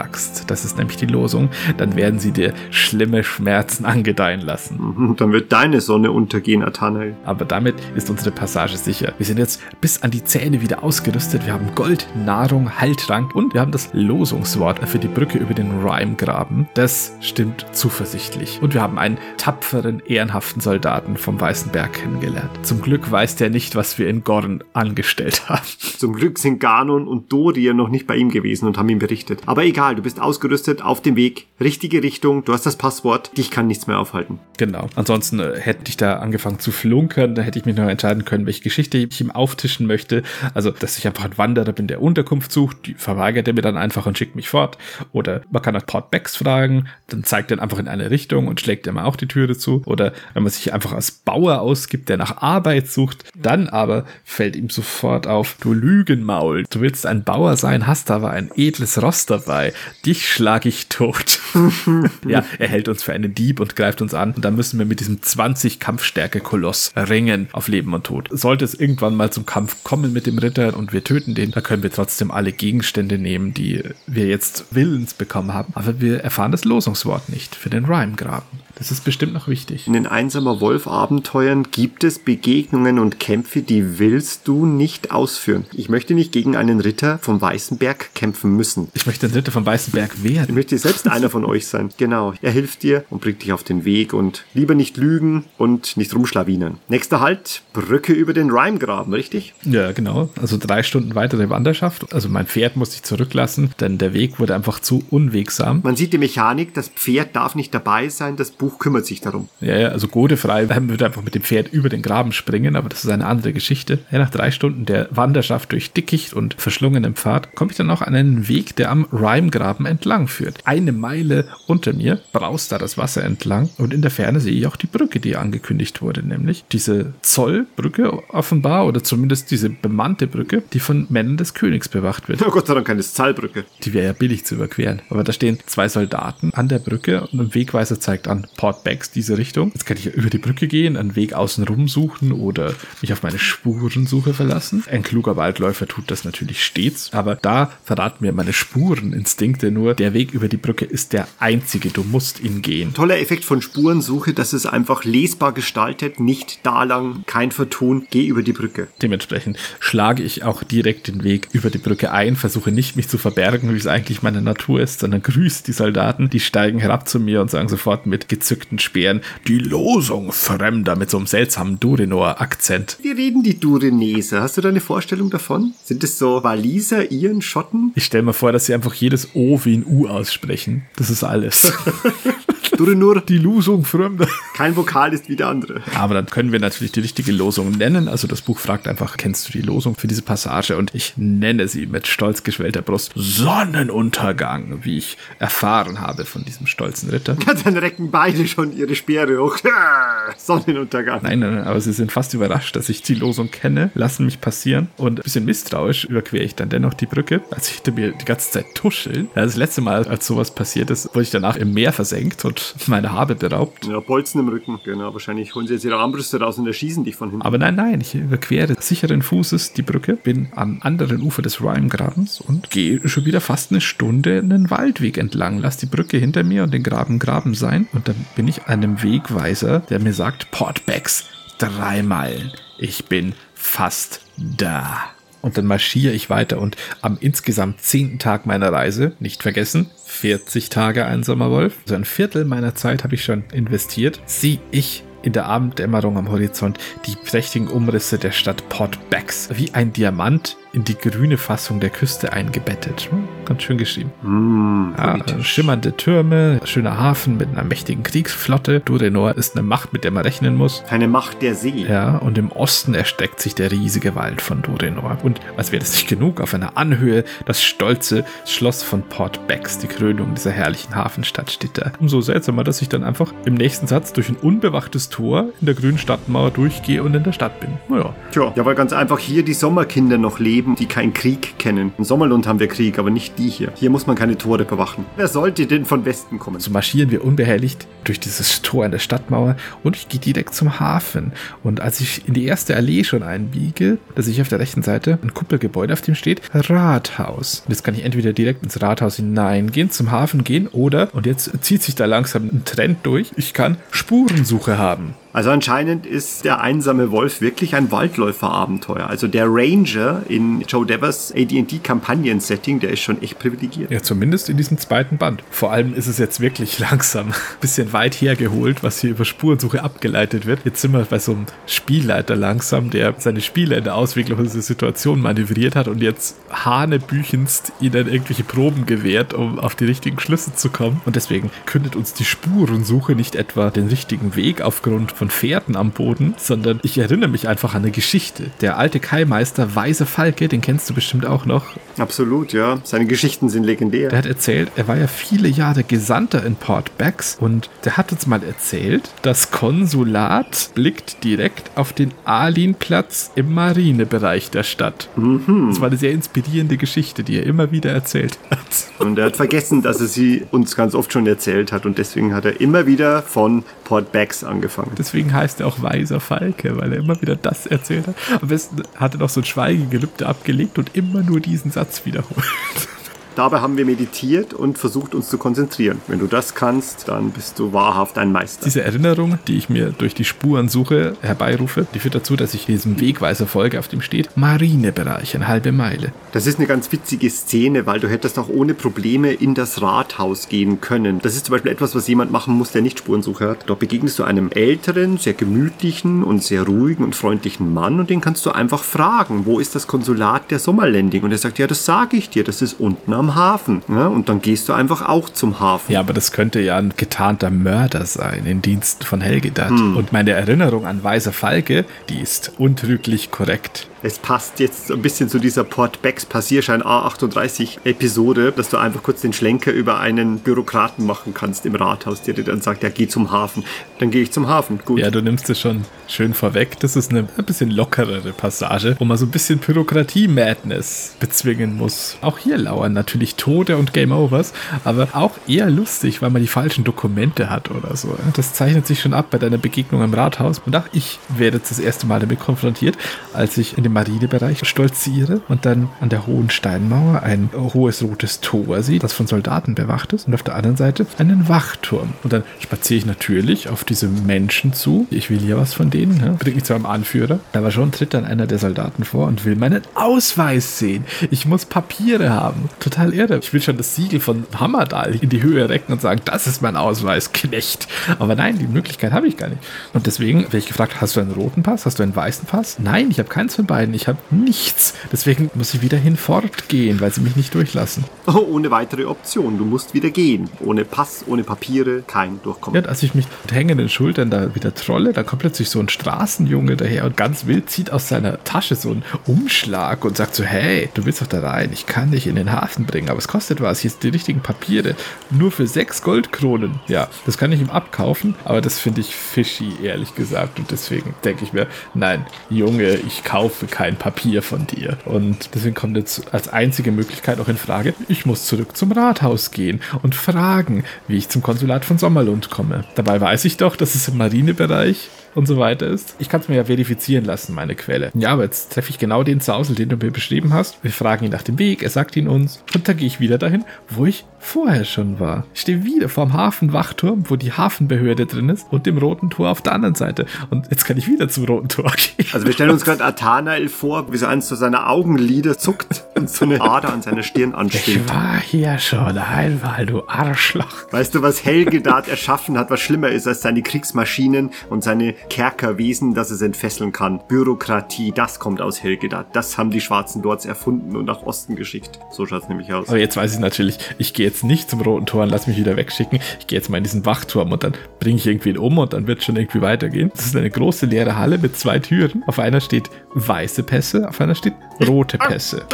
das 0.47 0.65
ist 0.65 0.77
nämlich 0.77 0.97
die 0.97 1.05
Losung, 1.05 1.49
dann 1.77 1.95
werden 1.95 2.19
sie 2.19 2.31
dir 2.31 2.53
schlimme 2.71 3.23
Schmerzen 3.23 3.85
angedeihen 3.85 4.41
lassen. 4.41 4.79
Und 4.79 5.21
dann 5.21 5.31
wird 5.31 5.51
deine 5.51 5.81
Sonne 5.81 6.11
untergehen, 6.11 6.63
Athanael. 6.63 7.15
Aber 7.25 7.45
damit 7.45 7.75
ist 7.95 8.09
unsere 8.09 8.31
Passage 8.31 8.77
sicher. 8.77 9.13
Wir 9.17 9.25
sind 9.25 9.39
jetzt 9.39 9.61
bis 9.81 10.01
an 10.03 10.11
die 10.11 10.23
Zähne 10.23 10.61
wieder 10.61 10.83
ausgerüstet. 10.83 11.45
Wir 11.45 11.53
haben 11.53 11.73
Gold, 11.75 12.07
Nahrung, 12.25 12.79
Heiltrank 12.79 13.35
und 13.35 13.53
wir 13.53 13.61
haben 13.61 13.71
das 13.71 13.89
Losungswort 13.93 14.87
für 14.87 14.99
die 14.99 15.07
Brücke 15.07 15.37
über 15.37 15.53
den 15.53 15.81
Rhyme-Graben. 15.81 16.67
Das 16.73 17.15
stimmt 17.21 17.65
zuversichtlich. 17.71 18.59
Und 18.61 18.73
wir 18.73 18.81
haben 18.81 18.97
einen 18.97 19.17
tapferen, 19.37 20.01
ehrenhaften 20.05 20.61
Soldaten 20.61 21.17
vom 21.17 21.39
Weißen 21.39 21.71
Berg 21.71 21.93
kennengelernt. 21.93 22.51
Zum 22.61 22.81
Glück 22.81 23.11
weiß 23.11 23.35
der 23.37 23.49
nicht, 23.49 23.75
was 23.75 23.97
wir 23.97 24.07
in 24.09 24.23
Gorn 24.23 24.63
angestellt 24.73 25.43
haben. 25.49 25.65
Zum 25.97 26.13
Glück 26.13 26.39
sind 26.39 26.59
Ganon 26.59 27.07
und 27.07 27.31
Doria 27.31 27.73
noch 27.73 27.89
nicht 27.89 28.07
bei 28.07 28.15
ihm 28.15 28.29
gewesen 28.29 28.67
und 28.67 28.77
haben 28.77 28.89
ihm 28.89 28.99
berichtet. 28.99 29.41
Aber 29.45 29.63
egal, 29.63 29.86
egal. 29.87 29.95
Du 29.95 30.01
bist 30.01 30.19
ausgerüstet, 30.19 30.81
auf 30.81 31.01
dem 31.01 31.15
Weg, 31.15 31.47
richtige 31.59 32.03
Richtung, 32.03 32.43
du 32.45 32.53
hast 32.53 32.65
das 32.65 32.75
Passwort, 32.75 33.37
dich 33.37 33.51
kann 33.51 33.67
nichts 33.67 33.87
mehr 33.87 33.99
aufhalten. 33.99 34.39
Genau. 34.57 34.89
Ansonsten 34.95 35.39
äh, 35.39 35.59
hätte 35.59 35.89
ich 35.89 35.97
da 35.97 36.17
angefangen 36.17 36.59
zu 36.59 36.71
flunkern, 36.71 37.35
da 37.35 37.41
hätte 37.41 37.59
ich 37.59 37.65
mich 37.65 37.75
noch 37.75 37.87
entscheiden 37.87 38.25
können, 38.25 38.45
welche 38.45 38.61
Geschichte 38.61 38.97
ich 38.97 39.21
ihm 39.21 39.31
auftischen 39.31 39.87
möchte. 39.87 40.23
Also, 40.53 40.71
dass 40.71 40.97
ich 40.97 41.07
einfach 41.07 41.25
ein 41.25 41.37
Wanderer 41.37 41.71
bin, 41.71 41.87
der 41.87 42.01
Unterkunft 42.01 42.51
sucht, 42.51 42.85
die 42.85 42.93
verweigert 42.95 43.47
er 43.47 43.53
mir 43.53 43.61
dann 43.61 43.77
einfach 43.77 44.05
und 44.05 44.17
schickt 44.17 44.35
mich 44.35 44.49
fort. 44.49 44.77
Oder 45.11 45.41
man 45.51 45.61
kann 45.61 45.73
nach 45.73 45.85
Port 45.85 46.11
Becks 46.11 46.37
fragen, 46.37 46.87
dann 47.07 47.23
zeigt 47.23 47.51
er 47.51 47.61
einfach 47.61 47.79
in 47.79 47.87
eine 47.87 48.09
Richtung 48.09 48.47
und 48.47 48.59
schlägt 48.59 48.87
er 48.87 48.93
mir 48.93 49.05
auch 49.05 49.15
die 49.15 49.27
Türe 49.27 49.57
zu. 49.57 49.81
Oder 49.85 50.13
wenn 50.33 50.43
man 50.43 50.51
sich 50.51 50.73
einfach 50.73 50.93
als 50.93 51.11
Bauer 51.11 51.61
ausgibt, 51.61 52.09
der 52.09 52.17
nach 52.17 52.37
Arbeit 52.41 52.87
sucht, 52.87 53.25
dann 53.35 53.67
aber 53.67 54.05
fällt 54.23 54.55
ihm 54.55 54.69
sofort 54.69 55.27
auf, 55.27 55.57
du 55.59 55.73
Lügenmaul, 55.73 56.65
du 56.69 56.81
willst 56.81 57.05
ein 57.05 57.23
Bauer 57.23 57.57
sein, 57.57 57.87
hast 57.87 58.11
aber 58.11 58.31
ein 58.31 58.51
edles 58.55 59.01
Ross 59.01 59.25
dabei. 59.25 59.73
Dich 60.05 60.27
schlag 60.27 60.65
ich 60.65 60.87
tot. 60.87 61.39
ja, 62.27 62.43
er 62.59 62.67
hält 62.67 62.87
uns 62.87 63.03
für 63.03 63.13
einen 63.13 63.33
Dieb 63.33 63.59
und 63.59 63.75
greift 63.75 64.01
uns 64.01 64.13
an. 64.13 64.33
Und 64.33 64.45
dann 64.45 64.55
müssen 64.55 64.79
wir 64.79 64.85
mit 64.85 64.99
diesem 64.99 65.21
20 65.21 65.79
Kampfstärke-Koloss 65.79 66.93
ringen 66.95 67.49
auf 67.51 67.67
Leben 67.67 67.93
und 67.93 68.05
Tod. 68.05 68.29
Sollte 68.31 68.65
es 68.65 68.73
irgendwann 68.73 69.15
mal 69.15 69.31
zum 69.31 69.45
Kampf 69.45 69.83
kommen 69.83 70.13
mit 70.13 70.25
dem 70.25 70.37
Ritter 70.37 70.75
und 70.75 70.93
wir 70.93 71.03
töten 71.03 71.35
den, 71.35 71.51
dann 71.51 71.63
können 71.63 71.83
wir 71.83 71.91
trotzdem 71.91 72.31
alle 72.31 72.51
Gegenstände 72.51 73.17
nehmen, 73.17 73.53
die 73.53 73.83
wir 74.05 74.27
jetzt 74.27 74.65
willens 74.71 75.13
bekommen 75.13 75.53
haben. 75.53 75.73
Aber 75.75 75.99
wir 76.01 76.21
erfahren 76.21 76.51
das 76.51 76.65
Losungswort 76.65 77.29
nicht 77.29 77.55
für 77.55 77.69
den 77.69 77.85
Rhyme-Graben. 77.85 78.66
Das 78.77 78.91
ist 78.91 79.03
bestimmt 79.03 79.33
noch 79.33 79.47
wichtig. 79.47 79.87
In 79.87 79.93
den 79.93 80.05
Einsamer 80.07 80.61
Wolf-Abenteuern 80.61 81.63
gibt 81.71 82.03
es 82.03 82.19
Begegnungen 82.19 82.99
und 82.99 83.19
Kämpfe, 83.19 83.61
die 83.61 83.97
willst 83.99 84.47
du 84.47 84.65
nicht 84.65 85.11
ausführen. 85.11 85.65
Ich 85.73 85.89
möchte 85.89 86.13
nicht 86.13 86.31
gegen 86.31 86.55
einen 86.55 86.79
Ritter 86.79 87.17
vom 87.19 87.41
Weißen 87.41 87.77
Berg 87.77 88.13
kämpfen 88.13 88.55
müssen. 88.55 88.89
Ich 88.93 89.05
möchte 89.07 89.25
ein 89.27 89.31
Ritter 89.33 89.51
vom 89.51 89.65
Weißen 89.65 89.93
Berg 89.93 90.11
Ich 90.17 90.23
werden. 90.23 90.55
möchte 90.55 90.77
selbst 90.77 91.07
einer 91.07 91.29
von 91.29 91.43
euch 91.45 91.65
sein. 91.67 91.89
Genau. 91.97 92.33
Er 92.41 92.51
hilft 92.51 92.83
dir 92.83 93.03
und 93.09 93.21
bringt 93.21 93.41
dich 93.43 93.51
auf 93.53 93.63
den 93.63 93.83
Weg 93.85 94.13
und 94.13 94.45
lieber 94.53 94.75
nicht 94.75 94.97
lügen 94.97 95.45
und 95.57 95.97
nicht 95.97 96.13
rumschlawinern. 96.13 96.77
Nächster 96.87 97.19
Halt, 97.19 97.63
Brücke 97.73 98.13
über 98.13 98.33
den 98.33 98.51
Rhymegraben, 98.51 99.13
richtig? 99.13 99.53
Ja, 99.63 99.91
genau. 99.91 100.29
Also 100.39 100.57
drei 100.59 100.83
Stunden 100.83 101.15
weitere 101.15 101.49
Wanderschaft. 101.49 102.13
Also 102.13 102.29
mein 102.29 102.45
Pferd 102.45 102.75
musste 102.75 102.95
ich 102.97 103.03
zurücklassen, 103.03 103.71
denn 103.79 103.97
der 103.97 104.13
Weg 104.13 104.39
wurde 104.39 104.53
einfach 104.55 104.79
zu 104.79 105.03
unwegsam. 105.09 105.81
Man 105.83 105.95
sieht 105.95 106.13
die 106.13 106.17
Mechanik, 106.17 106.73
das 106.73 106.89
Pferd 106.89 107.35
darf 107.35 107.55
nicht 107.55 107.73
dabei 107.73 108.09
sein, 108.09 108.35
das 108.35 108.51
Buch 108.51 108.66
kümmert 108.69 109.05
sich 109.05 109.21
darum. 109.21 109.49
Ja, 109.61 109.77
ja, 109.77 109.87
also 109.89 110.07
Godefrei 110.07 110.67
würde 110.69 111.05
einfach 111.05 111.23
mit 111.23 111.35
dem 111.35 111.41
Pferd 111.41 111.71
über 111.71 111.89
den 111.89 112.01
Graben 112.01 112.31
springen, 112.31 112.75
aber 112.75 112.89
das 112.89 113.03
ist 113.03 113.09
eine 113.09 113.25
andere 113.25 113.53
Geschichte. 113.53 113.99
Ja, 114.11 114.19
nach 114.19 114.29
drei 114.29 114.51
Stunden 114.51 114.85
der 114.85 115.07
Wanderschaft 115.11 115.71
durch 115.71 115.91
Dickicht 115.91 116.33
und 116.33 116.55
verschlungenem 116.57 117.15
Pfad 117.15 117.55
komme 117.55 117.71
ich 117.71 117.77
dann 117.77 117.89
auch 117.89 118.01
an 118.01 118.15
einen 118.15 118.47
Weg, 118.47 118.75
der 118.75 118.91
am 118.91 119.05
Rhymegraben 119.11 119.85
entlang 119.85 120.27
führt. 120.27 120.59
Eine 120.65 120.91
Meile 120.91 121.47
unter 121.67 121.93
mir 121.93 122.19
braust 122.33 122.71
da 122.71 122.77
das 122.77 122.97
Wasser 122.97 123.23
entlang 123.23 123.69
und 123.77 123.93
in 123.93 124.01
der 124.01 124.11
Ferne 124.11 124.39
sehe 124.39 124.53
ich 124.53 124.67
auch 124.67 124.75
die 124.75 124.87
Brücke, 124.87 125.19
die 125.19 125.35
angekündigt 125.35 126.01
wurde, 126.01 126.25
nämlich 126.25 126.65
diese 126.71 127.13
Zollbrücke 127.21 128.11
offenbar 128.29 128.85
oder 128.85 129.03
zumindest 129.03 129.51
diese 129.51 129.69
bemannte 129.69 130.27
Brücke, 130.27 130.63
die 130.73 130.79
von 130.79 131.07
Männern 131.09 131.37
des 131.37 131.53
Königs 131.53 131.89
bewacht 131.89 132.29
wird. 132.29 132.45
Oh 132.45 132.51
Gott 132.51 132.67
sei 132.67 132.73
Dank 132.73 132.87
keine 132.87 133.01
Zahlbrücke. 133.01 133.65
Die 133.83 133.93
wäre 133.93 134.07
ja 134.07 134.13
billig 134.13 134.45
zu 134.45 134.55
überqueren. 134.55 135.01
Aber 135.09 135.23
da 135.23 135.33
stehen 135.33 135.59
zwei 135.65 135.89
Soldaten 135.89 136.51
an 136.53 136.67
der 136.67 136.79
Brücke 136.79 137.27
und 137.31 137.39
ein 137.39 137.55
Wegweiser 137.55 137.99
zeigt 137.99 138.27
an 138.27 138.47
Port 138.57 138.83
Becks 138.83 139.11
diese 139.11 139.37
Richtung. 139.37 139.71
Jetzt 139.73 139.85
kann 139.85 139.97
ich 139.97 140.07
über 140.07 140.29
die 140.29 140.39
Brücke 140.39 140.67
gehen, 140.67 140.97
einen 140.97 141.15
Weg 141.15 141.33
außenrum 141.33 141.87
suchen 141.87 142.31
oder 142.31 142.73
mich 143.01 143.13
auf 143.13 143.23
meine 143.23 143.39
Spurensuche 143.39 144.33
verlassen. 144.33 144.83
Ein 144.89 145.03
kluger 145.03 145.37
Waldläufer 145.37 145.87
tut 145.87 146.11
das 146.11 146.25
natürlich 146.25 146.63
stets, 146.63 147.13
aber 147.13 147.35
da 147.35 147.71
verraten 147.83 148.25
mir 148.25 148.33
meine 148.33 148.53
Spureninstinkte 148.53 149.71
nur, 149.71 149.93
der 149.93 150.13
Weg 150.13 150.33
über 150.33 150.47
die 150.47 150.57
Brücke 150.57 150.85
ist 150.85 151.13
der 151.13 151.27
einzige, 151.39 151.89
du 151.89 152.03
musst 152.03 152.41
ihn 152.41 152.61
gehen. 152.61 152.93
Toller 152.93 153.19
Effekt 153.19 153.45
von 153.45 153.61
Spurensuche, 153.61 154.33
dass 154.33 154.53
es 154.53 154.65
einfach 154.65 155.03
lesbar 155.03 155.53
gestaltet, 155.53 156.19
nicht 156.19 156.59
da 156.63 156.83
lang, 156.83 157.23
kein 157.27 157.51
Vertun, 157.51 158.07
geh 158.09 158.25
über 158.25 158.41
die 158.41 158.53
Brücke. 158.53 158.87
Dementsprechend 159.01 159.57
schlage 159.79 160.23
ich 160.23 160.43
auch 160.43 160.63
direkt 160.63 161.07
den 161.07 161.23
Weg 161.23 161.49
über 161.51 161.69
die 161.69 161.77
Brücke 161.77 162.11
ein, 162.11 162.35
versuche 162.35 162.71
nicht 162.71 162.95
mich 162.95 163.07
zu 163.07 163.19
verbergen, 163.19 163.71
wie 163.71 163.77
es 163.77 163.87
eigentlich 163.87 164.23
meine 164.23 164.41
Natur 164.41 164.81
ist, 164.81 164.99
sondern 164.99 165.21
grüße 165.21 165.63
die 165.63 165.73
Soldaten, 165.73 166.29
die 166.29 166.39
steigen 166.39 166.79
herab 166.79 167.07
zu 167.07 167.19
mir 167.19 167.41
und 167.41 167.51
sagen 167.51 167.69
sofort 167.69 168.07
mit 168.07 168.27
gezückten 168.47 168.79
Speeren, 168.79 169.19
die 169.45 169.57
Losung 169.57 170.31
Fremder 170.31 170.95
mit 170.95 171.09
so 171.09 171.17
einem 171.17 171.27
seltsamen 171.27 171.81
Durinor-Akzent. 171.81 172.97
Wie 173.01 173.11
reden 173.11 173.43
die 173.43 173.59
Durenese? 173.59 174.41
Hast 174.41 174.55
du 174.55 174.61
da 174.61 174.69
eine 174.69 174.79
Vorstellung 174.79 175.29
davon? 175.29 175.73
Sind 175.83 176.01
es 176.05 176.17
so 176.17 176.45
Waliser, 176.45 177.11
Iren, 177.11 177.41
Schotten? 177.41 177.91
Ich 177.95 178.05
stelle 178.05 178.23
mir 178.23 178.31
vor, 178.31 178.53
dass 178.53 178.67
sie 178.67 178.73
einfach 178.73 178.93
jedes 178.93 179.35
O 179.35 179.59
wie 179.65 179.75
ein 179.75 179.85
U 179.85 180.07
aussprechen. 180.07 180.85
Das 180.95 181.09
ist 181.09 181.25
alles. 181.25 181.73
Durenur, 182.77 183.21
die 183.21 183.39
Losung 183.39 183.83
Fremder. 183.83 184.27
kein 184.53 184.75
Vokal 184.75 185.11
ist 185.13 185.29
wie 185.29 185.35
der 185.35 185.47
andere. 185.47 185.81
Aber 185.95 186.13
dann 186.13 186.27
können 186.27 186.51
wir 186.51 186.59
natürlich 186.59 186.91
die 186.91 186.99
richtige 186.99 187.31
Losung 187.31 187.71
nennen. 187.71 188.07
Also 188.07 188.27
das 188.27 188.41
Buch 188.41 188.59
fragt 188.59 188.87
einfach, 188.87 189.17
kennst 189.17 189.49
du 189.49 189.51
die 189.51 189.61
Losung 189.61 189.95
für 189.95 190.07
diese 190.07 190.21
Passage? 190.21 190.77
Und 190.77 190.93
ich 190.93 191.13
nenne 191.17 191.67
sie 191.67 191.87
mit 191.87 192.05
stolz 192.07 192.43
geschwellter 192.43 192.83
Brust 192.83 193.13
Sonnenuntergang, 193.15 194.79
wie 194.83 194.99
ich 194.99 195.17
erfahren 195.39 196.01
habe 196.01 196.25
von 196.25 196.45
diesem 196.45 196.67
stolzen 196.67 197.09
Ritter. 197.09 197.35
Dann 197.63 197.77
recken 197.77 198.11
beide 198.11 198.36
schon 198.45 198.75
ihre 198.77 198.93
Speere 198.95 199.41
hoch. 199.41 199.57
Sonnenuntergang. 200.37 201.21
Nein, 201.23 201.39
nein, 201.39 201.55
nein, 201.55 201.63
aber 201.65 201.81
sie 201.81 201.93
sind 201.93 202.11
fast 202.11 202.33
überrascht, 202.33 202.75
dass 202.75 202.89
ich 202.89 203.01
die 203.01 203.15
Losung 203.15 203.49
kenne, 203.49 203.89
lassen 203.95 204.25
mich 204.25 204.39
passieren 204.39 204.89
und 204.97 205.19
ein 205.19 205.23
bisschen 205.23 205.45
misstrauisch 205.45 206.05
überquere 206.05 206.43
ich 206.43 206.55
dann 206.55 206.69
dennoch 206.69 206.93
die 206.93 207.05
Brücke, 207.05 207.41
als 207.51 207.71
ich 207.71 207.81
mir 207.93 208.11
die 208.11 208.25
ganze 208.25 208.51
Zeit 208.51 208.75
tuscheln. 208.75 209.29
Ja, 209.35 209.43
Das 209.43 209.55
letzte 209.55 209.81
Mal, 209.81 210.07
als 210.07 210.27
sowas 210.27 210.53
passiert 210.53 210.89
ist, 210.89 211.09
wurde 211.15 211.23
ich 211.23 211.31
danach 211.31 211.55
im 211.55 211.73
Meer 211.73 211.93
versenkt 211.93 212.45
und 212.45 212.75
meine 212.87 213.11
Habe 213.11 213.35
beraubt. 213.35 213.87
Ja, 213.87 213.99
Bolzen 213.99 214.41
im 214.41 214.49
Rücken. 214.49 214.79
Genau, 214.83 215.13
wahrscheinlich 215.13 215.55
holen 215.55 215.67
sie 215.67 215.73
jetzt 215.73 215.85
ihre 215.85 215.97
Armbrüste 215.97 216.39
raus 216.39 216.57
und 216.57 216.67
erschießen 216.67 217.03
dich 217.03 217.15
von 217.15 217.29
hinten. 217.29 217.45
Aber 217.45 217.57
nein, 217.57 217.75
nein, 217.75 218.01
ich 218.01 218.15
überquere 218.15 218.75
sicheren 218.79 219.21
Fußes 219.21 219.73
die 219.73 219.81
Brücke, 219.81 220.15
bin 220.15 220.49
am 220.55 220.79
anderen 220.81 221.21
Ufer 221.21 221.41
des 221.41 221.61
Rhyme-Grabens 221.61 222.41
und 222.41 222.69
gehe 222.69 223.07
schon 223.07 223.25
wieder 223.25 223.41
fast 223.41 223.71
eine 223.71 223.81
Stunde 223.81 224.39
einen 224.39 224.69
Waldweg 224.69 225.17
entlang. 225.17 225.59
Lass 225.59 225.77
die 225.77 225.85
Brücke 225.85 226.17
hinter 226.17 226.43
mir 226.43 226.63
und 226.63 226.73
den 226.73 226.83
Graben 226.83 227.19
Graben 227.19 227.53
sein. 227.53 227.87
Und 227.93 228.07
dann 228.07 228.15
bin 228.35 228.47
ich 228.47 228.65
einem 228.65 229.01
Wegweiser, 229.01 229.79
der 229.79 229.99
mir 229.99 230.13
sagt, 230.13 230.51
Port 230.51 230.85
Becks, 230.85 231.25
drei 231.57 232.03
Meilen. 232.03 232.51
Ich 232.77 233.05
bin 233.05 233.33
fast 233.53 234.21
da. 234.37 235.03
Und 235.41 235.57
dann 235.57 235.65
marschiere 235.65 236.13
ich 236.13 236.29
weiter 236.29 236.59
und 236.59 236.75
am 237.01 237.17
insgesamt 237.19 237.81
zehnten 237.81 238.19
Tag 238.19 238.45
meiner 238.45 238.71
Reise, 238.71 239.13
nicht 239.19 239.43
vergessen, 239.43 239.89
40 240.05 240.69
Tage 240.69 241.05
einsamer 241.05 241.51
Wolf, 241.51 241.77
also 241.83 241.95
ein 241.95 242.05
Viertel 242.05 242.43
meiner 242.43 242.75
Zeit 242.75 243.03
habe 243.03 243.15
ich 243.15 243.23
schon 243.23 243.43
investiert, 243.53 244.19
sehe 244.25 244.59
ich 244.71 245.03
in 245.23 245.33
der 245.33 245.45
Abenddämmerung 245.45 246.17
am 246.17 246.31
Horizont 246.31 246.79
die 247.05 247.15
prächtigen 247.15 247.67
Umrisse 247.67 248.17
der 248.17 248.31
Stadt 248.31 248.67
Port 248.69 249.09
Becks, 249.09 249.49
wie 249.53 249.73
ein 249.73 249.93
Diamant 249.93 250.57
in 250.73 250.83
die 250.83 250.97
grüne 250.97 251.37
Fassung 251.37 251.79
der 251.79 251.89
Küste 251.89 252.33
eingebettet. 252.33 253.09
Ganz 253.47 253.63
schön 253.63 253.77
geschrieben. 253.77 254.11
Hm, 254.23 254.93
Ja, 254.97 255.11
politisch. 255.11 255.47
schimmernde 255.47 255.95
Türme, 255.95 256.59
schöner 256.65 256.99
Hafen 256.99 257.37
mit 257.37 257.47
einer 257.47 257.63
mächtigen 257.63 258.03
Kriegsflotte. 258.03 258.81
Durenor 258.81 259.37
ist 259.37 259.55
eine 259.55 259.65
Macht, 259.65 259.93
mit 259.93 260.03
der 260.03 260.11
man 260.11 260.23
rechnen 260.23 260.55
muss. 260.55 260.83
Eine 260.89 261.07
Macht 261.07 261.41
der 261.41 261.55
See. 261.55 261.85
Ja, 261.87 262.17
und 262.17 262.37
im 262.37 262.51
Osten 262.51 262.93
erstreckt 262.93 263.39
sich 263.39 263.55
der 263.55 263.71
riesige 263.71 264.15
Wald 264.15 264.41
von 264.41 264.61
Durenor. 264.61 265.17
Und 265.23 265.39
als 265.55 265.71
wäre 265.71 265.79
das 265.79 265.93
nicht 265.93 266.09
genug, 266.09 266.41
auf 266.41 266.53
einer 266.53 266.75
Anhöhe 266.77 267.23
das 267.45 267.63
stolze 267.63 268.25
Schloss 268.45 268.83
von 268.83 269.01
Port 269.03 269.47
Becks, 269.47 269.77
die 269.79 269.87
Krönung 269.87 270.35
dieser 270.35 270.51
herrlichen 270.51 270.93
Hafenstadt 270.95 271.49
steht 271.49 271.77
da. 271.77 271.91
Umso 271.99 272.19
seltsamer, 272.19 272.65
dass 272.65 272.81
ich 272.81 272.89
dann 272.89 273.03
einfach 273.05 273.33
im 273.45 273.53
nächsten 273.53 273.87
Satz 273.87 274.11
durch 274.11 274.27
ein 274.27 274.35
unbewachtes 274.35 275.07
Tor 275.07 275.45
in 275.61 275.67
der 275.67 275.75
grünen 275.75 275.97
Stadtmauer 275.97 276.51
durchgehe 276.51 277.01
und 277.01 277.13
in 277.15 277.23
der 277.23 277.31
Stadt 277.31 277.59
bin. 277.61 277.69
Naja, 277.87 278.13
Tja, 278.31 278.51
ja, 278.57 278.65
weil 278.65 278.75
ganz 278.75 278.91
einfach 278.91 279.19
hier 279.19 279.43
die 279.43 279.53
Sommerkinder 279.53 280.17
noch 280.17 280.39
leben, 280.39 280.75
die 280.75 280.85
keinen 280.85 281.13
Krieg 281.13 281.57
kennen. 281.57 281.93
In 281.97 282.03
Sommerlund 282.03 282.45
haben 282.45 282.59
wir 282.59 282.67
Krieg, 282.67 282.99
aber 282.99 283.09
nicht 283.09 283.36
die 283.37 283.49
hier. 283.49 283.71
Hier 283.75 283.89
muss 283.89 284.07
man 284.07 284.15
keine 284.15 284.37
Tore 284.37 284.65
bewachen. 284.65 285.05
Wer 285.15 285.27
sollte 285.27 285.65
denn 285.65 285.85
von 285.85 286.05
Westen 286.05 286.39
kommen? 286.39 286.59
So 286.59 286.71
marschieren 286.71 287.11
wir 287.11 287.23
unbehelligt 287.23 287.87
durch 288.03 288.19
dieses 288.19 288.61
Tor 288.61 288.85
in 288.85 288.91
der 288.91 288.99
Stadtmauer 288.99 289.55
und 289.83 289.95
ich 289.95 290.09
gehe 290.09 290.19
direkt 290.19 290.53
zum 290.55 290.79
Hafen. 290.79 291.33
Und 291.63 291.81
als 291.81 291.99
ich 291.99 292.27
in 292.27 292.33
die 292.33 292.45
erste 292.45 292.75
Allee 292.75 293.03
schon 293.03 293.23
einbiege, 293.23 293.97
da 294.15 294.21
sehe 294.21 294.33
ich 294.33 294.41
auf 294.41 294.49
der 294.49 294.59
rechten 294.59 294.83
Seite 294.83 295.19
ein 295.21 295.33
Kuppelgebäude, 295.33 295.93
auf 295.93 296.01
dem 296.01 296.15
steht 296.15 296.41
Rathaus. 296.53 297.63
Und 297.65 297.71
jetzt 297.71 297.83
kann 297.83 297.95
ich 297.95 298.03
entweder 298.03 298.33
direkt 298.33 298.63
ins 298.63 298.81
Rathaus 298.81 299.17
hineingehen, 299.17 299.91
zum 299.91 300.11
Hafen 300.11 300.43
gehen 300.43 300.67
oder, 300.67 301.13
und 301.13 301.25
jetzt 301.25 301.51
zieht 301.61 301.83
sich 301.83 301.95
da 301.95 302.05
langsam 302.05 302.43
ein 302.45 302.63
Trend 302.65 302.99
durch, 303.03 303.31
ich 303.35 303.53
kann 303.53 303.77
Spurensuche 303.91 304.77
haben. 304.77 305.13
Also 305.37 305.51
anscheinend 305.51 306.07
ist 306.07 306.45
der 306.45 306.61
einsame 306.61 307.11
Wolf 307.11 307.41
wirklich 307.41 307.75
ein 307.75 307.91
Waldläuferabenteuer. 307.91 309.07
Also 309.07 309.27
der 309.27 309.45
Ranger 309.47 310.23
in 310.27 310.61
Joe 310.61 310.83
Devers 310.83 311.31
AD&D-Kampagnen-Setting, 311.31 312.79
der 312.79 312.89
ist 312.89 313.01
schon 313.01 313.21
echt 313.21 313.37
privilegiert. 313.37 313.91
Ja, 313.91 314.01
zumindest 314.01 314.49
in 314.49 314.57
diesem 314.57 314.79
zweiten 314.79 315.19
Band. 315.19 315.43
Vor 315.51 315.71
allem 315.71 315.93
ist 315.93 316.07
es 316.07 316.17
jetzt 316.17 316.39
wirklich 316.39 316.79
langsam. 316.89 317.35
Bisschen 317.61 317.93
weit 317.93 318.15
hergeholt, 318.15 318.81
was 318.81 318.99
hier 318.99 319.11
über 319.11 319.25
Spurensuche 319.25 319.83
abgeleitet 319.83 320.47
wird. 320.47 320.61
Jetzt 320.65 320.81
sind 320.81 320.93
wir 320.93 321.03
bei 321.03 321.19
so 321.19 321.33
einem 321.33 321.45
Spielleiter 321.67 322.35
langsam, 322.35 322.89
der 322.89 323.13
seine 323.19 323.41
Spieler 323.41 323.77
in 323.77 323.83
der 323.83 323.93
ausweglose 323.93 324.63
Situation 324.63 325.21
manövriert 325.21 325.75
hat 325.75 325.87
und 325.87 326.01
jetzt 326.01 326.35
hanebüchenst 326.49 327.73
ihnen 327.79 328.07
irgendwelche 328.07 328.43
Proben 328.43 328.87
gewährt, 328.87 329.35
um 329.35 329.59
auf 329.59 329.75
die 329.75 329.85
richtigen 329.85 330.19
Schlüsse 330.19 330.55
zu 330.55 330.71
kommen. 330.71 330.99
Und 331.05 331.15
deswegen 331.15 331.51
kündet 331.67 331.95
uns 331.95 332.15
die 332.15 332.25
Spurensuche 332.25 333.13
nicht 333.13 333.35
etwa 333.35 333.69
den 333.69 333.85
richtigen 333.89 334.35
Weg 334.35 334.63
aufgrund 334.63 335.11
von 335.11 335.26
Pferden 335.29 335.75
am 335.75 335.91
Boden, 335.91 336.35
sondern 336.37 336.79
ich 336.83 336.97
erinnere 336.97 337.29
mich 337.29 337.47
einfach 337.47 337.73
an 337.73 337.83
eine 337.83 337.91
Geschichte. 337.91 338.45
Der 338.61 338.77
alte 338.77 338.99
Kaimeister 338.99 339.75
Weise 339.75 340.05
Falke, 340.05 340.47
den 340.47 340.61
kennst 340.61 340.89
du 340.89 340.93
bestimmt 340.93 341.25
auch 341.25 341.45
noch. 341.45 341.65
Absolut, 341.97 342.53
ja. 342.53 342.79
Seine 342.83 343.05
Geschichten 343.05 343.49
sind 343.49 343.63
legendär. 343.63 344.09
Der 344.09 344.19
hat 344.19 344.25
erzählt, 344.25 344.71
er 344.75 344.87
war 344.87 344.97
ja 344.97 345.07
viele 345.07 345.47
Jahre 345.47 345.83
Gesandter 345.83 346.45
in 346.45 346.55
Port 346.55 346.97
Becks 346.97 347.37
und 347.39 347.69
der 347.83 347.97
hat 347.97 348.11
uns 348.11 348.27
mal 348.27 348.43
erzählt, 348.43 349.09
das 349.21 349.51
Konsulat 349.51 350.71
blickt 350.75 351.23
direkt 351.23 351.71
auf 351.75 351.93
den 351.93 352.13
Alinplatz 352.25 353.31
im 353.35 353.53
Marinebereich 353.53 354.51
der 354.51 354.63
Stadt. 354.63 355.09
Mhm. 355.15 355.67
Das 355.69 355.81
war 355.81 355.87
eine 355.87 355.97
sehr 355.97 356.11
inspirierende 356.11 356.77
Geschichte, 356.77 357.23
die 357.23 357.37
er 357.37 357.45
immer 357.45 357.71
wieder 357.71 357.91
erzählt 357.91 358.37
hat. 358.49 358.59
Und 358.99 359.17
er 359.17 359.25
hat 359.25 359.37
vergessen, 359.37 359.81
dass 359.81 360.01
er 360.01 360.07
sie 360.07 360.43
uns 360.51 360.75
ganz 360.75 360.95
oft 360.95 361.13
schon 361.13 361.27
erzählt 361.27 361.71
hat 361.71 361.85
und 361.85 361.97
deswegen 361.97 362.33
hat 362.33 362.45
er 362.45 362.59
immer 362.59 362.87
wieder 362.87 363.21
von 363.21 363.63
Port 363.83 364.11
Becks 364.11 364.43
angefangen. 364.43 364.91
Deswegen 364.97 365.16
heißt 365.25 365.61
er 365.61 365.67
auch 365.67 365.81
Weiser 365.81 366.19
Falke, 366.19 366.77
weil 366.77 366.93
er 366.93 366.99
immer 366.99 367.21
wieder 367.21 367.35
das 367.35 367.65
erzählt 367.65 368.07
hat. 368.07 368.15
Am 368.41 368.47
besten 368.47 368.83
hat 368.95 369.15
er 369.15 369.19
noch 369.19 369.29
so 369.29 369.41
ein 369.41 369.45
Schweigegelübde 369.45 370.25
abgelegt 370.25 370.77
und 370.77 370.95
immer 370.95 371.21
nur 371.21 371.39
diesen 371.39 371.71
Satz 371.71 372.05
wiederholt. 372.05 372.45
Dabei 373.37 373.59
haben 373.59 373.77
wir 373.77 373.85
meditiert 373.85 374.55
und 374.55 374.79
versucht 374.79 375.13
uns 375.13 375.29
zu 375.29 375.37
konzentrieren. 375.37 376.01
Wenn 376.07 376.17
du 376.17 376.25
das 376.25 376.55
kannst, 376.55 377.07
dann 377.07 377.29
bist 377.29 377.59
du 377.59 377.71
wahrhaft 377.71 378.17
ein 378.17 378.31
Meister. 378.31 378.65
Diese 378.65 378.83
Erinnerung, 378.83 379.37
die 379.47 379.57
ich 379.57 379.69
mir 379.69 379.91
durch 379.95 380.15
die 380.15 380.25
Spurensuche 380.25 381.15
herbeirufe, 381.21 381.85
die 381.93 381.99
führt 381.99 382.15
dazu, 382.15 382.35
dass 382.35 382.55
ich 382.55 382.65
diesem 382.65 382.99
Wegweiser 382.99 383.45
folge, 383.45 383.77
auf 383.77 383.89
dem 383.89 384.01
steht 384.01 384.35
Marinebereich, 384.37 385.35
eine 385.35 385.47
halbe 385.47 385.71
Meile. 385.71 386.13
Das 386.31 386.47
ist 386.47 386.57
eine 386.57 386.65
ganz 386.65 386.91
witzige 386.91 387.29
Szene, 387.29 387.85
weil 387.85 387.99
du 387.99 388.09
hättest 388.09 388.39
auch 388.39 388.49
ohne 388.49 388.73
Probleme 388.73 389.31
in 389.33 389.53
das 389.53 389.83
Rathaus 389.83 390.49
gehen 390.49 390.81
können. 390.81 391.19
Das 391.21 391.35
ist 391.35 391.45
zum 391.45 391.53
Beispiel 391.53 391.71
etwas, 391.71 391.93
was 391.93 392.07
jemand 392.07 392.31
machen 392.31 392.55
muss, 392.55 392.71
der 392.71 392.81
nicht 392.81 392.97
Spurensuche 392.97 393.49
hat. 393.49 393.65
Dort 393.67 393.77
begegnest 393.77 394.17
du 394.17 394.23
einem 394.23 394.49
älteren, 394.49 395.19
sehr 395.19 395.33
gemütlichen 395.33 396.23
und 396.23 396.43
sehr 396.43 396.63
ruhigen 396.63 397.03
und 397.03 397.15
freundlichen 397.15 397.71
Mann 397.71 397.99
und 397.99 398.09
den 398.09 398.19
kannst 398.19 398.47
du 398.47 398.49
einfach 398.49 398.83
fragen, 398.83 399.45
wo 399.45 399.59
ist 399.59 399.75
das 399.75 399.85
Konsulat 399.85 400.49
der 400.49 400.57
Sommerlanding? 400.57 401.21
Und 401.21 401.31
er 401.31 401.37
sagt, 401.37 401.59
ja, 401.59 401.67
das 401.67 401.85
sage 401.85 402.17
ich 402.17 402.31
dir, 402.31 402.43
das 402.43 402.63
ist 402.63 402.79
unten 402.79 403.13
am 403.13 403.26
Hafen. 403.35 403.83
Ja, 403.87 404.07
und 404.07 404.29
dann 404.29 404.41
gehst 404.41 404.69
du 404.69 404.73
einfach 404.73 405.07
auch 405.07 405.29
zum 405.29 405.59
Hafen. 405.59 405.91
Ja, 405.91 405.99
aber 405.99 406.13
das 406.13 406.31
könnte 406.31 406.59
ja 406.59 406.77
ein 406.77 406.93
getarnter 406.95 407.49
Mörder 407.49 408.05
sein 408.05 408.45
in 408.45 408.61
Diensten 408.61 409.03
von 409.03 409.21
Helgedat. 409.21 409.71
Und 409.71 410.11
meine 410.11 410.31
Erinnerung 410.31 410.85
an 410.85 411.03
Weiser 411.03 411.33
Falke, 411.33 411.85
die 412.09 412.19
ist 412.19 412.53
untrüglich 412.57 413.31
korrekt. 413.31 413.87
Es 414.03 414.19
passt 414.19 414.59
jetzt 414.59 414.91
ein 414.91 415.01
bisschen 415.01 415.27
zu 415.27 415.39
dieser 415.39 415.63
Port 415.63 416.01
Becks 416.03 416.25
Passierschein 416.25 416.83
A38 416.83 417.79
Episode, 417.83 418.51
dass 418.51 418.69
du 418.69 418.77
einfach 418.77 419.01
kurz 419.01 419.21
den 419.21 419.33
Schlenker 419.33 419.71
über 419.71 419.99
einen 419.99 420.39
Bürokraten 420.39 421.05
machen 421.05 421.33
kannst 421.33 421.65
im 421.65 421.73
Rathaus, 421.73 422.21
der 422.21 422.35
dir 422.35 422.43
dann 422.43 422.61
sagt, 422.61 422.83
ja, 422.83 422.89
geh 422.89 423.07
zum 423.07 423.31
Hafen. 423.31 423.63
Dann 423.99 424.11
gehe 424.11 424.21
ich 424.21 424.31
zum 424.31 424.47
Hafen. 424.47 424.79
Gut. 424.85 424.99
Ja, 424.99 425.09
du 425.09 425.21
nimmst 425.21 425.49
es 425.49 425.59
schon 425.59 425.83
schön 426.07 426.35
vorweg. 426.35 426.79
Das 426.79 426.95
ist 426.95 427.09
eine 427.09 427.27
ein 427.37 427.45
bisschen 427.45 427.71
lockerere 427.71 428.33
Passage, 428.33 428.95
wo 428.99 429.05
man 429.05 429.17
so 429.17 429.25
ein 429.25 429.31
bisschen 429.31 429.57
Bürokratie-Madness 429.59 431.15
bezwingen 431.19 431.75
muss. 431.75 432.17
Auch 432.21 432.37
hier 432.37 432.57
lauern 432.57 432.93
natürlich 432.93 433.35
Tode 433.35 433.77
und 433.77 433.93
Game 433.93 434.11
Overs, 434.11 434.53
aber 434.83 435.09
auch 435.13 435.31
eher 435.47 435.69
lustig, 435.69 436.21
weil 436.21 436.29
man 436.29 436.41
die 436.41 436.47
falschen 436.47 436.83
Dokumente 436.83 437.49
hat 437.49 437.71
oder 437.71 437.95
so. 437.95 438.15
Das 438.35 438.53
zeichnet 438.53 438.85
sich 438.85 439.01
schon 439.01 439.13
ab 439.13 439.27
bei 439.31 439.39
deiner 439.39 439.57
Begegnung 439.57 440.03
im 440.03 440.13
Rathaus. 440.13 440.61
Und 440.65 440.75
auch 440.75 440.85
ich 440.93 441.19
werde 441.29 441.57
jetzt 441.57 441.71
das 441.71 441.79
erste 441.79 442.05
Mal 442.05 442.19
damit 442.19 442.39
konfrontiert, 442.39 442.95
als 443.33 443.57
ich 443.57 443.77
in 443.77 443.86
den 443.87 443.93
Marinebereich 443.93 444.67
stolziere 444.67 445.41
und 445.47 445.65
dann 445.65 445.89
an 446.01 446.09
der 446.09 446.27
hohen 446.27 446.49
Steinmauer 446.49 447.23
ein 447.23 447.49
hohes 447.55 448.03
rotes 448.03 448.41
Tor 448.41 448.83
sehe, 448.83 448.99
das 448.99 449.13
von 449.13 449.27
Soldaten 449.27 449.75
bewacht 449.75 450.13
ist 450.13 450.27
und 450.27 450.33
auf 450.33 450.43
der 450.43 450.55
anderen 450.55 450.77
Seite 450.77 451.05
einen 451.17 451.47
Wachturm. 451.47 452.13
Und 452.23 452.33
dann 452.33 452.43
spaziere 452.59 452.97
ich 452.99 453.05
natürlich 453.05 453.69
auf 453.69 453.83
diese 453.83 454.07
Menschen 454.07 454.73
zu. 454.73 455.07
Ich 455.09 455.29
will 455.29 455.43
ja 455.47 455.57
was 455.57 455.73
von 455.73 455.89
denen, 455.89 456.17
ne? 456.17 456.35
bringt 456.37 456.55
mich 456.55 456.65
zu 456.65 456.73
einem 456.73 456.85
Anführer. 456.85 457.39
Aber 457.53 457.71
schon 457.71 457.91
tritt 457.91 458.13
dann 458.13 458.25
einer 458.25 458.47
der 458.47 458.59
Soldaten 458.59 459.03
vor 459.03 459.27
und 459.27 459.45
will 459.45 459.55
meinen 459.55 459.81
Ausweis 459.95 460.79
sehen. 460.79 461.05
Ich 461.31 461.45
muss 461.45 461.65
Papiere 461.65 462.29
haben. 462.29 462.69
Total 462.79 463.13
irre. 463.13 463.37
Ich 463.37 463.53
will 463.53 463.61
schon 463.61 463.77
das 463.77 463.95
Siegel 463.95 464.19
von 464.19 464.45
Hammerdal 464.59 465.15
in 465.15 465.29
die 465.29 465.41
Höhe 465.41 465.69
recken 465.69 465.93
und 465.93 466.01
sagen, 466.01 466.21
das 466.25 466.47
ist 466.47 466.61
mein 466.61 466.75
Ausweis, 466.75 467.31
Knecht. 467.31 467.87
Aber 468.19 468.35
nein, 468.35 468.59
die 468.59 468.67
Möglichkeit 468.67 469.13
habe 469.13 469.27
ich 469.27 469.37
gar 469.37 469.49
nicht. 469.49 469.61
Und 469.93 470.07
deswegen 470.07 470.43
werde 470.43 470.57
ich 470.57 470.67
gefragt, 470.67 470.99
hast 470.99 471.15
du 471.15 471.21
einen 471.21 471.31
roten 471.31 471.63
Pass? 471.63 471.85
Hast 471.85 471.99
du 471.99 472.03
einen 472.03 472.15
weißen 472.15 472.45
Pass? 472.47 472.79
Nein, 472.79 473.09
ich 473.11 473.19
habe 473.19 473.29
keins 473.29 473.55
von 473.55 473.65
beiden. 473.65 473.76
Ich 473.77 474.07
habe 474.07 474.17
nichts. 474.31 474.93
Deswegen 475.11 475.51
muss 475.53 475.73
ich 475.73 475.81
wieder 475.81 475.97
hinfortgehen, 475.97 476.99
weil 476.99 477.11
sie 477.11 477.21
mich 477.21 477.35
nicht 477.35 477.53
durchlassen. 477.53 478.05
Oh, 478.25 478.45
ohne 478.49 478.71
weitere 478.71 479.05
Option. 479.05 479.57
Du 479.57 479.65
musst 479.65 479.93
wieder 479.93 480.09
gehen. 480.09 480.49
Ohne 480.59 480.83
Pass, 480.83 481.23
ohne 481.27 481.43
Papiere, 481.43 482.03
kein 482.05 482.41
Durchkommen. 482.41 482.81
Ja, 482.81 482.89
als 482.89 483.03
ich 483.03 483.13
mich 483.13 483.27
mit 483.43 483.53
hängenden 483.53 483.89
Schultern 483.89 484.29
da 484.29 484.55
wieder 484.55 484.73
trolle, 484.73 485.13
da 485.13 485.23
kommt 485.23 485.41
plötzlich 485.41 485.69
so 485.69 485.79
ein 485.79 485.89
Straßenjunge 485.89 486.75
daher 486.75 487.05
und 487.05 487.15
ganz 487.15 487.45
wild 487.45 487.69
zieht 487.69 487.91
aus 487.91 488.07
seiner 488.07 488.43
Tasche 488.43 488.75
so 488.75 488.89
einen 488.89 489.03
Umschlag 489.25 490.03
und 490.05 490.17
sagt 490.17 490.35
so, 490.35 490.43
hey, 490.43 490.89
du 490.93 491.05
willst 491.05 491.21
doch 491.21 491.27
da 491.27 491.39
rein, 491.41 491.69
ich 491.71 491.85
kann 491.85 492.11
dich 492.11 492.27
in 492.27 492.35
den 492.35 492.51
Hafen 492.51 492.85
bringen, 492.85 493.09
aber 493.09 493.19
es 493.19 493.27
kostet 493.27 493.61
was, 493.61 493.79
hier 493.79 493.91
sind 493.91 494.03
die 494.03 494.09
richtigen 494.09 494.41
Papiere, 494.41 494.95
nur 495.29 495.51
für 495.51 495.67
sechs 495.67 496.01
Goldkronen. 496.01 496.79
Ja, 496.87 497.07
das 497.25 497.37
kann 497.37 497.51
ich 497.51 497.61
ihm 497.61 497.69
abkaufen, 497.69 498.35
aber 498.43 498.61
das 498.61 498.79
finde 498.79 499.01
ich 499.01 499.15
fishy, 499.15 499.73
ehrlich 499.83 500.15
gesagt, 500.15 500.59
und 500.59 500.71
deswegen 500.71 501.13
denke 501.23 501.43
ich 501.43 501.53
mir, 501.53 501.67
nein, 501.93 502.25
Junge, 502.49 502.95
ich 502.95 503.23
kaufe 503.23 503.66
kein 503.67 503.95
Papier 503.95 504.41
von 504.41 504.67
dir. 504.67 504.97
Und 505.05 505.49
deswegen 505.53 505.75
kommt 505.75 505.97
jetzt 505.97 506.33
als 506.33 506.47
einzige 506.47 506.91
Möglichkeit 506.91 507.39
auch 507.39 507.47
in 507.47 507.57
Frage, 507.57 507.93
ich 508.07 508.25
muss 508.25 508.45
zurück 508.45 508.75
zum 508.75 508.91
Rathaus 508.91 509.51
gehen 509.51 509.81
und 510.01 510.15
fragen, 510.15 510.83
wie 511.07 511.17
ich 511.17 511.29
zum 511.29 511.41
Konsulat 511.41 511.85
von 511.85 511.97
Sommerlund 511.97 512.49
komme. 512.49 512.83
Dabei 512.95 513.19
weiß 513.19 513.45
ich 513.45 513.57
doch, 513.57 513.75
dass 513.75 513.95
es 513.95 514.07
im 514.07 514.17
Marinebereich 514.17 515.09
und 515.37 515.45
so 515.45 515.57
weiter 515.57 515.85
ist. 515.85 516.15
Ich 516.17 516.29
kann 516.29 516.41
es 516.41 516.49
mir 516.49 516.55
ja 516.55 516.63
verifizieren 516.63 517.23
lassen, 517.23 517.53
meine 517.53 517.75
Quelle. 517.75 518.09
Ja, 518.15 518.31
aber 518.31 518.43
jetzt 518.43 518.73
treffe 518.73 518.89
ich 518.89 518.97
genau 518.97 519.21
den 519.21 519.39
Zausel, 519.39 519.75
den 519.75 519.87
du 519.87 519.95
mir 519.95 520.11
beschrieben 520.11 520.51
hast. 520.51 520.83
Wir 520.83 520.91
fragen 520.91 521.25
ihn 521.25 521.31
nach 521.31 521.43
dem 521.43 521.59
Weg, 521.59 521.83
er 521.83 521.91
sagt 521.91 522.17
ihn 522.17 522.27
uns. 522.27 522.63
Und 522.73 522.87
dann 522.87 522.97
gehe 522.97 523.05
ich 523.05 523.19
wieder 523.19 523.37
dahin, 523.37 523.63
wo 523.87 524.07
ich 524.07 524.25
vorher 524.39 524.83
schon 524.83 525.19
war. 525.19 525.45
Ich 525.53 525.61
stehe 525.61 525.83
wieder 525.83 526.09
vorm 526.09 526.33
Hafenwachturm, 526.33 527.29
wo 527.29 527.35
die 527.35 527.51
Hafenbehörde 527.51 528.25
drin 528.25 528.49
ist 528.49 528.65
und 528.71 528.87
dem 528.87 528.97
Roten 528.97 529.29
Tor 529.29 529.49
auf 529.49 529.61
der 529.61 529.73
anderen 529.73 529.93
Seite. 529.93 530.25
Und 530.49 530.71
jetzt 530.71 530.85
kann 530.85 530.97
ich 530.97 531.07
wieder 531.07 531.29
zum 531.29 531.45
Roten 531.45 531.69
Tor 531.69 531.91
gehen. 531.95 532.25
Also 532.33 532.47
wir 532.47 532.53
stellen 532.53 532.71
uns 532.71 532.83
gerade 532.83 533.03
Athanael 533.05 533.69
vor, 533.69 534.11
wie 534.11 534.17
so 534.17 534.25
eins 534.25 534.47
so 534.47 534.55
seiner 534.55 534.89
Augenlider 534.89 535.57
zuckt 535.57 536.05
und 536.15 536.29
so 536.29 536.45
eine 536.45 536.61
Ader 536.61 536.93
an 536.93 537.03
seiner 537.03 537.23
Stirn 537.23 537.53
ansteht. 537.53 537.87
Ich 537.87 538.09
war 538.09 538.39
hier 538.39 538.79
schon 538.79 539.17
einmal, 539.17 539.85
du 539.85 540.07
Arschloch. 540.07 540.91
Weißt 540.91 541.13
du, 541.13 541.21
was 541.21 541.45
Helgedat 541.45 542.07
erschaffen 542.07 542.57
hat, 542.57 542.71
was 542.71 542.79
schlimmer 542.79 543.09
ist 543.09 543.27
als 543.27 543.41
seine 543.41 543.61
Kriegsmaschinen 543.61 544.51
und 544.69 544.83
seine 544.83 545.13
Kerkerwesen, 545.29 546.13
dass 546.13 546.31
es 546.31 546.41
entfesseln 546.41 546.91
kann? 546.91 547.21
Bürokratie, 547.27 548.11
das 548.11 548.39
kommt 548.39 548.61
aus 548.61 548.83
Helgedat. 548.83 549.35
Das 549.35 549.57
haben 549.57 549.71
die 549.71 549.81
Schwarzen 549.81 550.21
dort 550.21 550.45
erfunden 550.45 550.95
und 550.95 551.05
nach 551.05 551.23
Osten 551.23 551.55
geschickt. 551.55 551.99
So 552.11 552.25
schaut's 552.25 552.49
nämlich 552.49 552.73
aus. 552.73 552.89
Aber 552.89 552.97
jetzt 552.97 553.17
weiß 553.17 553.33
ich 553.33 553.39
natürlich, 553.39 553.77
ich 553.97 554.13
gehe 554.13 554.25
jetzt 554.25 554.43
nicht 554.43 554.69
zum 554.69 554.81
Roten 554.81 555.05
Tor 555.05 555.23
und 555.23 555.29
lass 555.29 555.47
mich 555.47 555.57
wieder 555.57 555.75
wegschicken. 555.75 556.19
Ich 556.39 556.47
gehe 556.47 556.57
jetzt 556.57 556.69
mal 556.69 556.77
in 556.77 556.83
diesen 556.83 557.05
Wachturm 557.05 557.51
und 557.51 557.63
dann 557.63 557.73
bringe 557.99 558.17
ich 558.17 558.27
irgendwen 558.27 558.57
um 558.57 558.77
und 558.77 558.93
dann 558.93 559.07
wird 559.07 559.23
schon 559.23 559.35
irgendwie 559.35 559.61
weitergehen. 559.61 560.11
Das 560.15 560.25
ist 560.25 560.35
eine 560.35 560.49
große 560.49 560.85
leere 560.85 561.17
Halle 561.17 561.37
mit 561.37 561.57
zwei 561.57 561.79
Türen. 561.79 562.23
Auf 562.27 562.39
einer 562.39 562.61
steht 562.61 562.89
weiße 563.13 563.63
Pässe, 563.63 564.07
auf 564.07 564.21
einer 564.21 564.35
steht 564.35 564.53
rote 564.87 565.17
Pässe. 565.17 565.65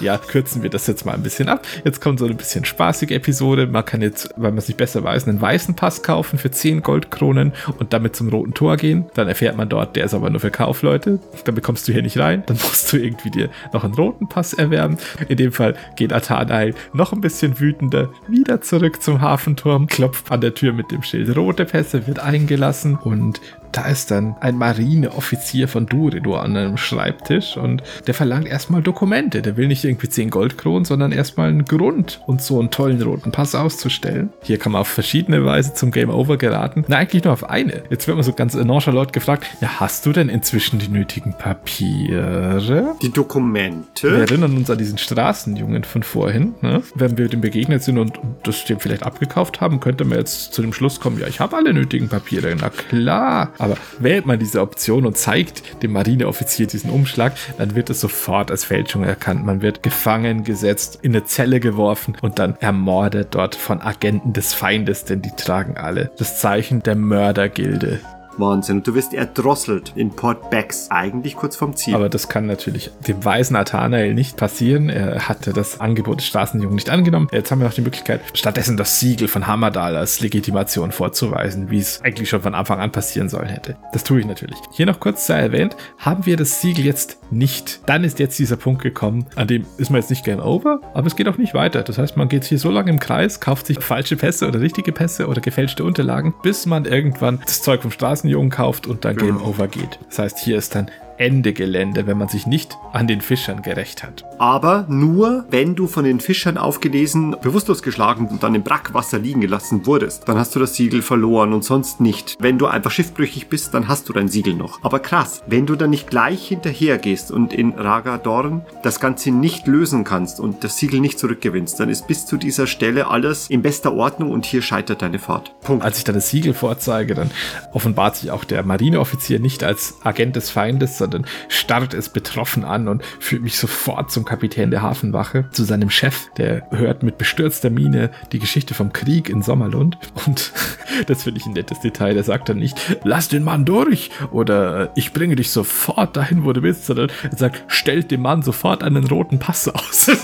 Ja, 0.00 0.18
kürzen 0.18 0.62
wir 0.62 0.70
das 0.70 0.86
jetzt 0.86 1.04
mal 1.04 1.14
ein 1.14 1.22
bisschen 1.22 1.48
ab. 1.48 1.66
Jetzt 1.84 2.00
kommt 2.00 2.18
so 2.18 2.24
eine 2.24 2.34
bisschen 2.34 2.64
spaßige 2.64 3.10
Episode. 3.12 3.66
Man 3.66 3.84
kann 3.84 4.02
jetzt, 4.02 4.30
weil 4.36 4.50
man 4.50 4.58
es 4.58 4.68
nicht 4.68 4.76
besser 4.76 5.02
weiß, 5.02 5.26
einen 5.26 5.40
weißen 5.40 5.74
Pass 5.74 6.02
kaufen 6.02 6.38
für 6.38 6.50
10 6.50 6.82
Goldkronen 6.82 7.52
und 7.78 7.92
damit 7.92 8.16
zum 8.16 8.28
Roten 8.28 8.54
Tor 8.54 8.76
gehen. 8.76 9.06
Dann 9.14 9.28
erfährt 9.28 9.56
man 9.56 9.68
dort, 9.68 9.96
der 9.96 10.04
ist 10.04 10.14
aber 10.14 10.30
nur 10.30 10.40
für 10.40 10.50
Kaufleute. 10.50 11.18
Dann 11.44 11.54
bekommst 11.54 11.88
du 11.88 11.92
hier 11.92 12.02
nicht 12.02 12.18
rein. 12.18 12.42
Dann 12.46 12.56
musst 12.56 12.92
du 12.92 12.96
irgendwie 12.96 13.30
dir 13.30 13.50
noch 13.72 13.84
einen 13.84 13.94
roten 13.94 14.28
Pass 14.28 14.52
erwerben. 14.52 14.98
In 15.28 15.36
dem 15.36 15.52
Fall 15.52 15.74
geht 15.96 16.12
Atanai 16.12 16.74
noch 16.92 17.12
ein 17.12 17.20
bisschen 17.20 17.58
wütender 17.60 18.10
wieder 18.28 18.60
zurück 18.60 19.02
zum 19.02 19.20
Hafenturm, 19.20 19.86
klopft 19.86 20.30
an 20.30 20.40
der 20.40 20.54
Tür 20.54 20.72
mit 20.72 20.90
dem 20.90 21.02
Schild 21.02 21.28
rote 21.36 21.64
Pässe, 21.64 22.06
wird 22.06 22.18
eingelassen 22.18 22.96
und 22.96 23.40
da 23.72 23.86
ist 23.86 24.10
dann 24.10 24.36
ein 24.40 24.56
Marineoffizier 24.56 25.68
von 25.68 25.86
Duridor 25.86 26.42
an 26.42 26.56
einem 26.56 26.76
Schreibtisch 26.76 27.56
und 27.56 27.82
der 28.06 28.14
verlangt 28.14 28.46
erstmal 28.46 28.82
Dokumente. 28.82 29.42
Der 29.42 29.56
will 29.56 29.68
nicht 29.68 29.84
irgendwie 29.84 30.08
10 30.08 30.30
Goldkronen, 30.30 30.84
sondern 30.84 31.12
erstmal 31.12 31.48
einen 31.48 31.64
Grund, 31.64 32.20
uns 32.26 32.46
so 32.46 32.58
einen 32.58 32.70
tollen 32.70 33.00
roten 33.02 33.32
Pass 33.32 33.54
auszustellen. 33.54 34.30
Hier 34.42 34.58
kann 34.58 34.72
man 34.72 34.82
auf 34.82 34.88
verschiedene 34.88 35.44
Weise 35.44 35.74
zum 35.74 35.90
Game 35.90 36.10
Over 36.10 36.36
geraten. 36.36 36.84
Na, 36.88 36.96
eigentlich 36.96 37.24
nur 37.24 37.32
auf 37.32 37.48
eine. 37.48 37.82
Jetzt 37.90 38.06
wird 38.06 38.16
man 38.16 38.24
so 38.24 38.32
ganz 38.32 38.54
nonchalant 38.54 39.12
gefragt, 39.12 39.46
ja, 39.60 39.80
hast 39.80 40.06
du 40.06 40.12
denn 40.12 40.28
inzwischen 40.28 40.78
die 40.78 40.88
nötigen 40.88 41.34
Papiere? 41.34 42.96
Die 43.02 43.10
Dokumente. 43.10 44.10
Wir 44.10 44.20
erinnern 44.20 44.56
uns 44.56 44.70
an 44.70 44.78
diesen 44.78 44.98
Straßenjungen 44.98 45.84
von 45.84 46.02
vorhin. 46.02 46.54
Ne? 46.62 46.82
Wenn 46.94 47.18
wir 47.18 47.28
dem 47.28 47.40
begegnet 47.40 47.82
sind 47.82 47.98
und 47.98 48.18
das 48.44 48.64
dem 48.64 48.80
vielleicht 48.80 49.02
abgekauft 49.02 49.60
haben, 49.60 49.80
könnte 49.80 50.04
man 50.04 50.18
jetzt 50.18 50.52
zu 50.52 50.62
dem 50.62 50.72
Schluss 50.72 51.00
kommen, 51.00 51.18
ja, 51.18 51.26
ich 51.26 51.40
habe 51.40 51.56
alle 51.56 51.72
nötigen 51.72 52.08
Papiere. 52.08 52.54
Na 52.58 52.70
klar. 52.70 53.52
Aber 53.58 53.76
wählt 53.98 54.26
man 54.26 54.38
diese 54.38 54.60
Option 54.60 55.04
und 55.04 55.16
zeigt 55.16 55.82
dem 55.82 55.92
Marineoffizier 55.92 56.66
diesen 56.66 56.90
Umschlag, 56.90 57.34
dann 57.58 57.74
wird 57.74 57.90
es 57.90 58.00
sofort 58.00 58.50
als 58.50 58.64
Fälschung 58.64 59.04
erkannt. 59.04 59.44
Man 59.44 59.62
wird 59.62 59.82
gefangen 59.82 60.44
gesetzt, 60.44 61.00
in 61.02 61.12
eine 61.12 61.24
Zelle 61.24 61.60
geworfen 61.60 62.16
und 62.22 62.38
dann 62.38 62.56
ermordet 62.60 63.28
dort 63.32 63.54
von 63.54 63.80
Agenten 63.80 64.32
des 64.32 64.54
Feindes, 64.54 65.04
denn 65.04 65.22
die 65.22 65.32
tragen 65.36 65.76
alle 65.76 66.10
das 66.18 66.40
Zeichen 66.40 66.82
der 66.82 66.94
Mördergilde. 66.94 68.00
Wahnsinn. 68.38 68.82
Du 68.82 68.94
wirst 68.94 69.14
erdrosselt 69.14 69.92
in 69.96 70.10
Port 70.10 70.50
Becks, 70.50 70.88
eigentlich 70.90 71.36
kurz 71.36 71.56
vorm 71.56 71.74
Ziel. 71.76 71.94
Aber 71.94 72.08
das 72.08 72.28
kann 72.28 72.46
natürlich 72.46 72.90
dem 73.06 73.24
weisen 73.24 73.54
Nathanael 73.54 74.14
nicht 74.14 74.36
passieren. 74.36 74.88
Er 74.88 75.28
hatte 75.28 75.52
das 75.52 75.80
Angebot 75.80 76.18
des 76.18 76.26
Straßenjungen 76.26 76.74
nicht 76.74 76.90
angenommen. 76.90 77.28
Jetzt 77.32 77.50
haben 77.50 77.60
wir 77.60 77.66
noch 77.66 77.74
die 77.74 77.82
Möglichkeit, 77.82 78.20
stattdessen 78.34 78.76
das 78.76 79.00
Siegel 79.00 79.28
von 79.28 79.46
Hammerdal 79.46 79.96
als 79.96 80.20
Legitimation 80.20 80.92
vorzuweisen, 80.92 81.70
wie 81.70 81.78
es 81.78 82.00
eigentlich 82.02 82.28
schon 82.28 82.40
von 82.40 82.54
Anfang 82.54 82.80
an 82.80 82.92
passieren 82.92 83.28
sollen 83.28 83.48
hätte. 83.48 83.76
Das 83.92 84.04
tue 84.04 84.20
ich 84.20 84.26
natürlich. 84.26 84.58
Hier 84.72 84.86
noch 84.86 85.00
kurz 85.00 85.26
sei 85.26 85.40
erwähnt, 85.40 85.76
haben 85.98 86.24
wir 86.26 86.36
das 86.36 86.60
Siegel 86.60 86.84
jetzt 86.84 87.18
nicht. 87.30 87.80
Dann 87.86 88.04
ist 88.04 88.18
jetzt 88.18 88.38
dieser 88.38 88.56
Punkt 88.56 88.82
gekommen, 88.82 89.26
an 89.36 89.48
dem 89.48 89.66
ist 89.76 89.90
man 89.90 90.00
jetzt 90.00 90.10
nicht 90.10 90.24
Game 90.24 90.40
Over, 90.40 90.80
aber 90.94 91.06
es 91.06 91.16
geht 91.16 91.28
auch 91.28 91.38
nicht 91.38 91.54
weiter. 91.54 91.82
Das 91.82 91.98
heißt, 91.98 92.16
man 92.16 92.28
geht 92.28 92.44
hier 92.44 92.58
so 92.58 92.70
lange 92.70 92.90
im 92.90 92.98
Kreis, 92.98 93.40
kauft 93.40 93.66
sich 93.66 93.78
falsche 93.80 94.16
Pässe 94.16 94.46
oder 94.46 94.60
richtige 94.60 94.92
Pässe 94.92 95.26
oder 95.26 95.40
gefälschte 95.40 95.84
Unterlagen, 95.84 96.34
bis 96.42 96.66
man 96.66 96.84
irgendwann 96.84 97.40
das 97.44 97.62
Zeug 97.62 97.82
vom 97.82 97.90
Straßenjungen 97.90 98.27
kauft 98.50 98.86
und 98.86 99.04
dann 99.04 99.16
Game 99.16 99.42
Over 99.42 99.68
geht. 99.68 99.98
Das 100.08 100.18
heißt, 100.18 100.38
hier 100.38 100.58
ist 100.58 100.74
dann 100.74 100.90
Ende 101.18 101.52
Gelände, 101.52 102.06
wenn 102.06 102.16
man 102.16 102.28
sich 102.28 102.46
nicht 102.46 102.78
an 102.92 103.08
den 103.08 103.20
Fischern 103.20 103.62
gerecht 103.62 104.02
hat. 104.04 104.24
Aber 104.38 104.86
nur, 104.88 105.44
wenn 105.50 105.74
du 105.74 105.88
von 105.88 106.04
den 106.04 106.20
Fischern 106.20 106.56
aufgelesen, 106.56 107.36
bewusstlos 107.42 107.82
geschlagen 107.82 108.28
und 108.28 108.42
dann 108.42 108.54
im 108.54 108.62
Brackwasser 108.62 109.18
liegen 109.18 109.40
gelassen 109.40 109.84
wurdest, 109.84 110.28
dann 110.28 110.38
hast 110.38 110.54
du 110.54 110.60
das 110.60 110.74
Siegel 110.74 111.02
verloren 111.02 111.52
und 111.52 111.64
sonst 111.64 112.00
nicht. 112.00 112.36
Wenn 112.38 112.56
du 112.56 112.66
einfach 112.66 112.92
schiffbrüchig 112.92 113.48
bist, 113.48 113.74
dann 113.74 113.88
hast 113.88 114.08
du 114.08 114.12
dein 114.12 114.28
Siegel 114.28 114.54
noch. 114.54 114.82
Aber 114.84 115.00
krass, 115.00 115.42
wenn 115.48 115.66
du 115.66 115.74
dann 115.74 115.90
nicht 115.90 116.08
gleich 116.08 116.46
hinterher 116.46 116.98
gehst 116.98 117.32
und 117.32 117.52
in 117.52 117.72
Raga 117.72 118.18
Dorn 118.18 118.62
das 118.84 119.00
Ganze 119.00 119.32
nicht 119.32 119.66
lösen 119.66 120.04
kannst 120.04 120.38
und 120.38 120.62
das 120.62 120.76
Siegel 120.76 121.00
nicht 121.00 121.18
zurückgewinnst, 121.18 121.80
dann 121.80 121.88
ist 121.88 122.06
bis 122.06 122.26
zu 122.26 122.36
dieser 122.36 122.68
Stelle 122.68 123.08
alles 123.08 123.50
in 123.50 123.62
bester 123.62 123.92
Ordnung 123.92 124.30
und 124.30 124.46
hier 124.46 124.62
scheitert 124.62 125.02
deine 125.02 125.18
Fahrt. 125.18 125.52
Punkt. 125.62 125.84
Als 125.84 125.98
ich 125.98 126.04
dann 126.04 126.14
das 126.14 126.30
Siegel 126.30 126.54
vorzeige, 126.54 127.14
dann 127.14 127.32
offenbart 127.72 128.16
sich 128.16 128.30
auch 128.30 128.44
der 128.44 128.62
Marineoffizier 128.62 129.40
nicht 129.40 129.64
als 129.64 129.96
Agent 130.04 130.36
des 130.36 130.50
Feindes, 130.50 130.96
sondern 130.98 131.07
starrt 131.48 131.94
es 131.94 132.08
betroffen 132.08 132.64
an 132.64 132.88
und 132.88 133.04
führt 133.20 133.42
mich 133.42 133.56
sofort 133.56 134.10
zum 134.10 134.24
Kapitän 134.24 134.70
der 134.70 134.82
Hafenwache, 134.82 135.48
zu 135.50 135.64
seinem 135.64 135.90
Chef. 135.90 136.28
Der 136.36 136.66
hört 136.70 137.02
mit 137.02 137.18
bestürzter 137.18 137.70
Miene 137.70 138.10
die 138.32 138.38
Geschichte 138.38 138.74
vom 138.74 138.92
Krieg 138.92 139.28
in 139.28 139.42
Sommerlund. 139.42 139.98
Und 140.26 140.52
das 141.06 141.24
finde 141.24 141.40
ich 141.40 141.46
ein 141.46 141.52
nettes 141.52 141.80
Detail. 141.80 142.14
Der 142.14 142.24
sagt 142.24 142.48
dann 142.48 142.58
nicht, 142.58 142.98
lass 143.04 143.28
den 143.28 143.44
Mann 143.44 143.64
durch 143.64 144.10
oder 144.30 144.90
ich 144.94 145.12
bringe 145.12 145.36
dich 145.36 145.50
sofort 145.50 146.16
dahin, 146.16 146.44
wo 146.44 146.52
du 146.52 146.60
bist, 146.60 146.86
sondern 146.86 147.10
er 147.30 147.36
sagt, 147.36 147.64
stellt 147.68 148.10
dem 148.10 148.22
Mann 148.22 148.42
sofort 148.42 148.82
einen 148.82 149.06
roten 149.06 149.38
Pass 149.38 149.68
aus. 149.68 150.10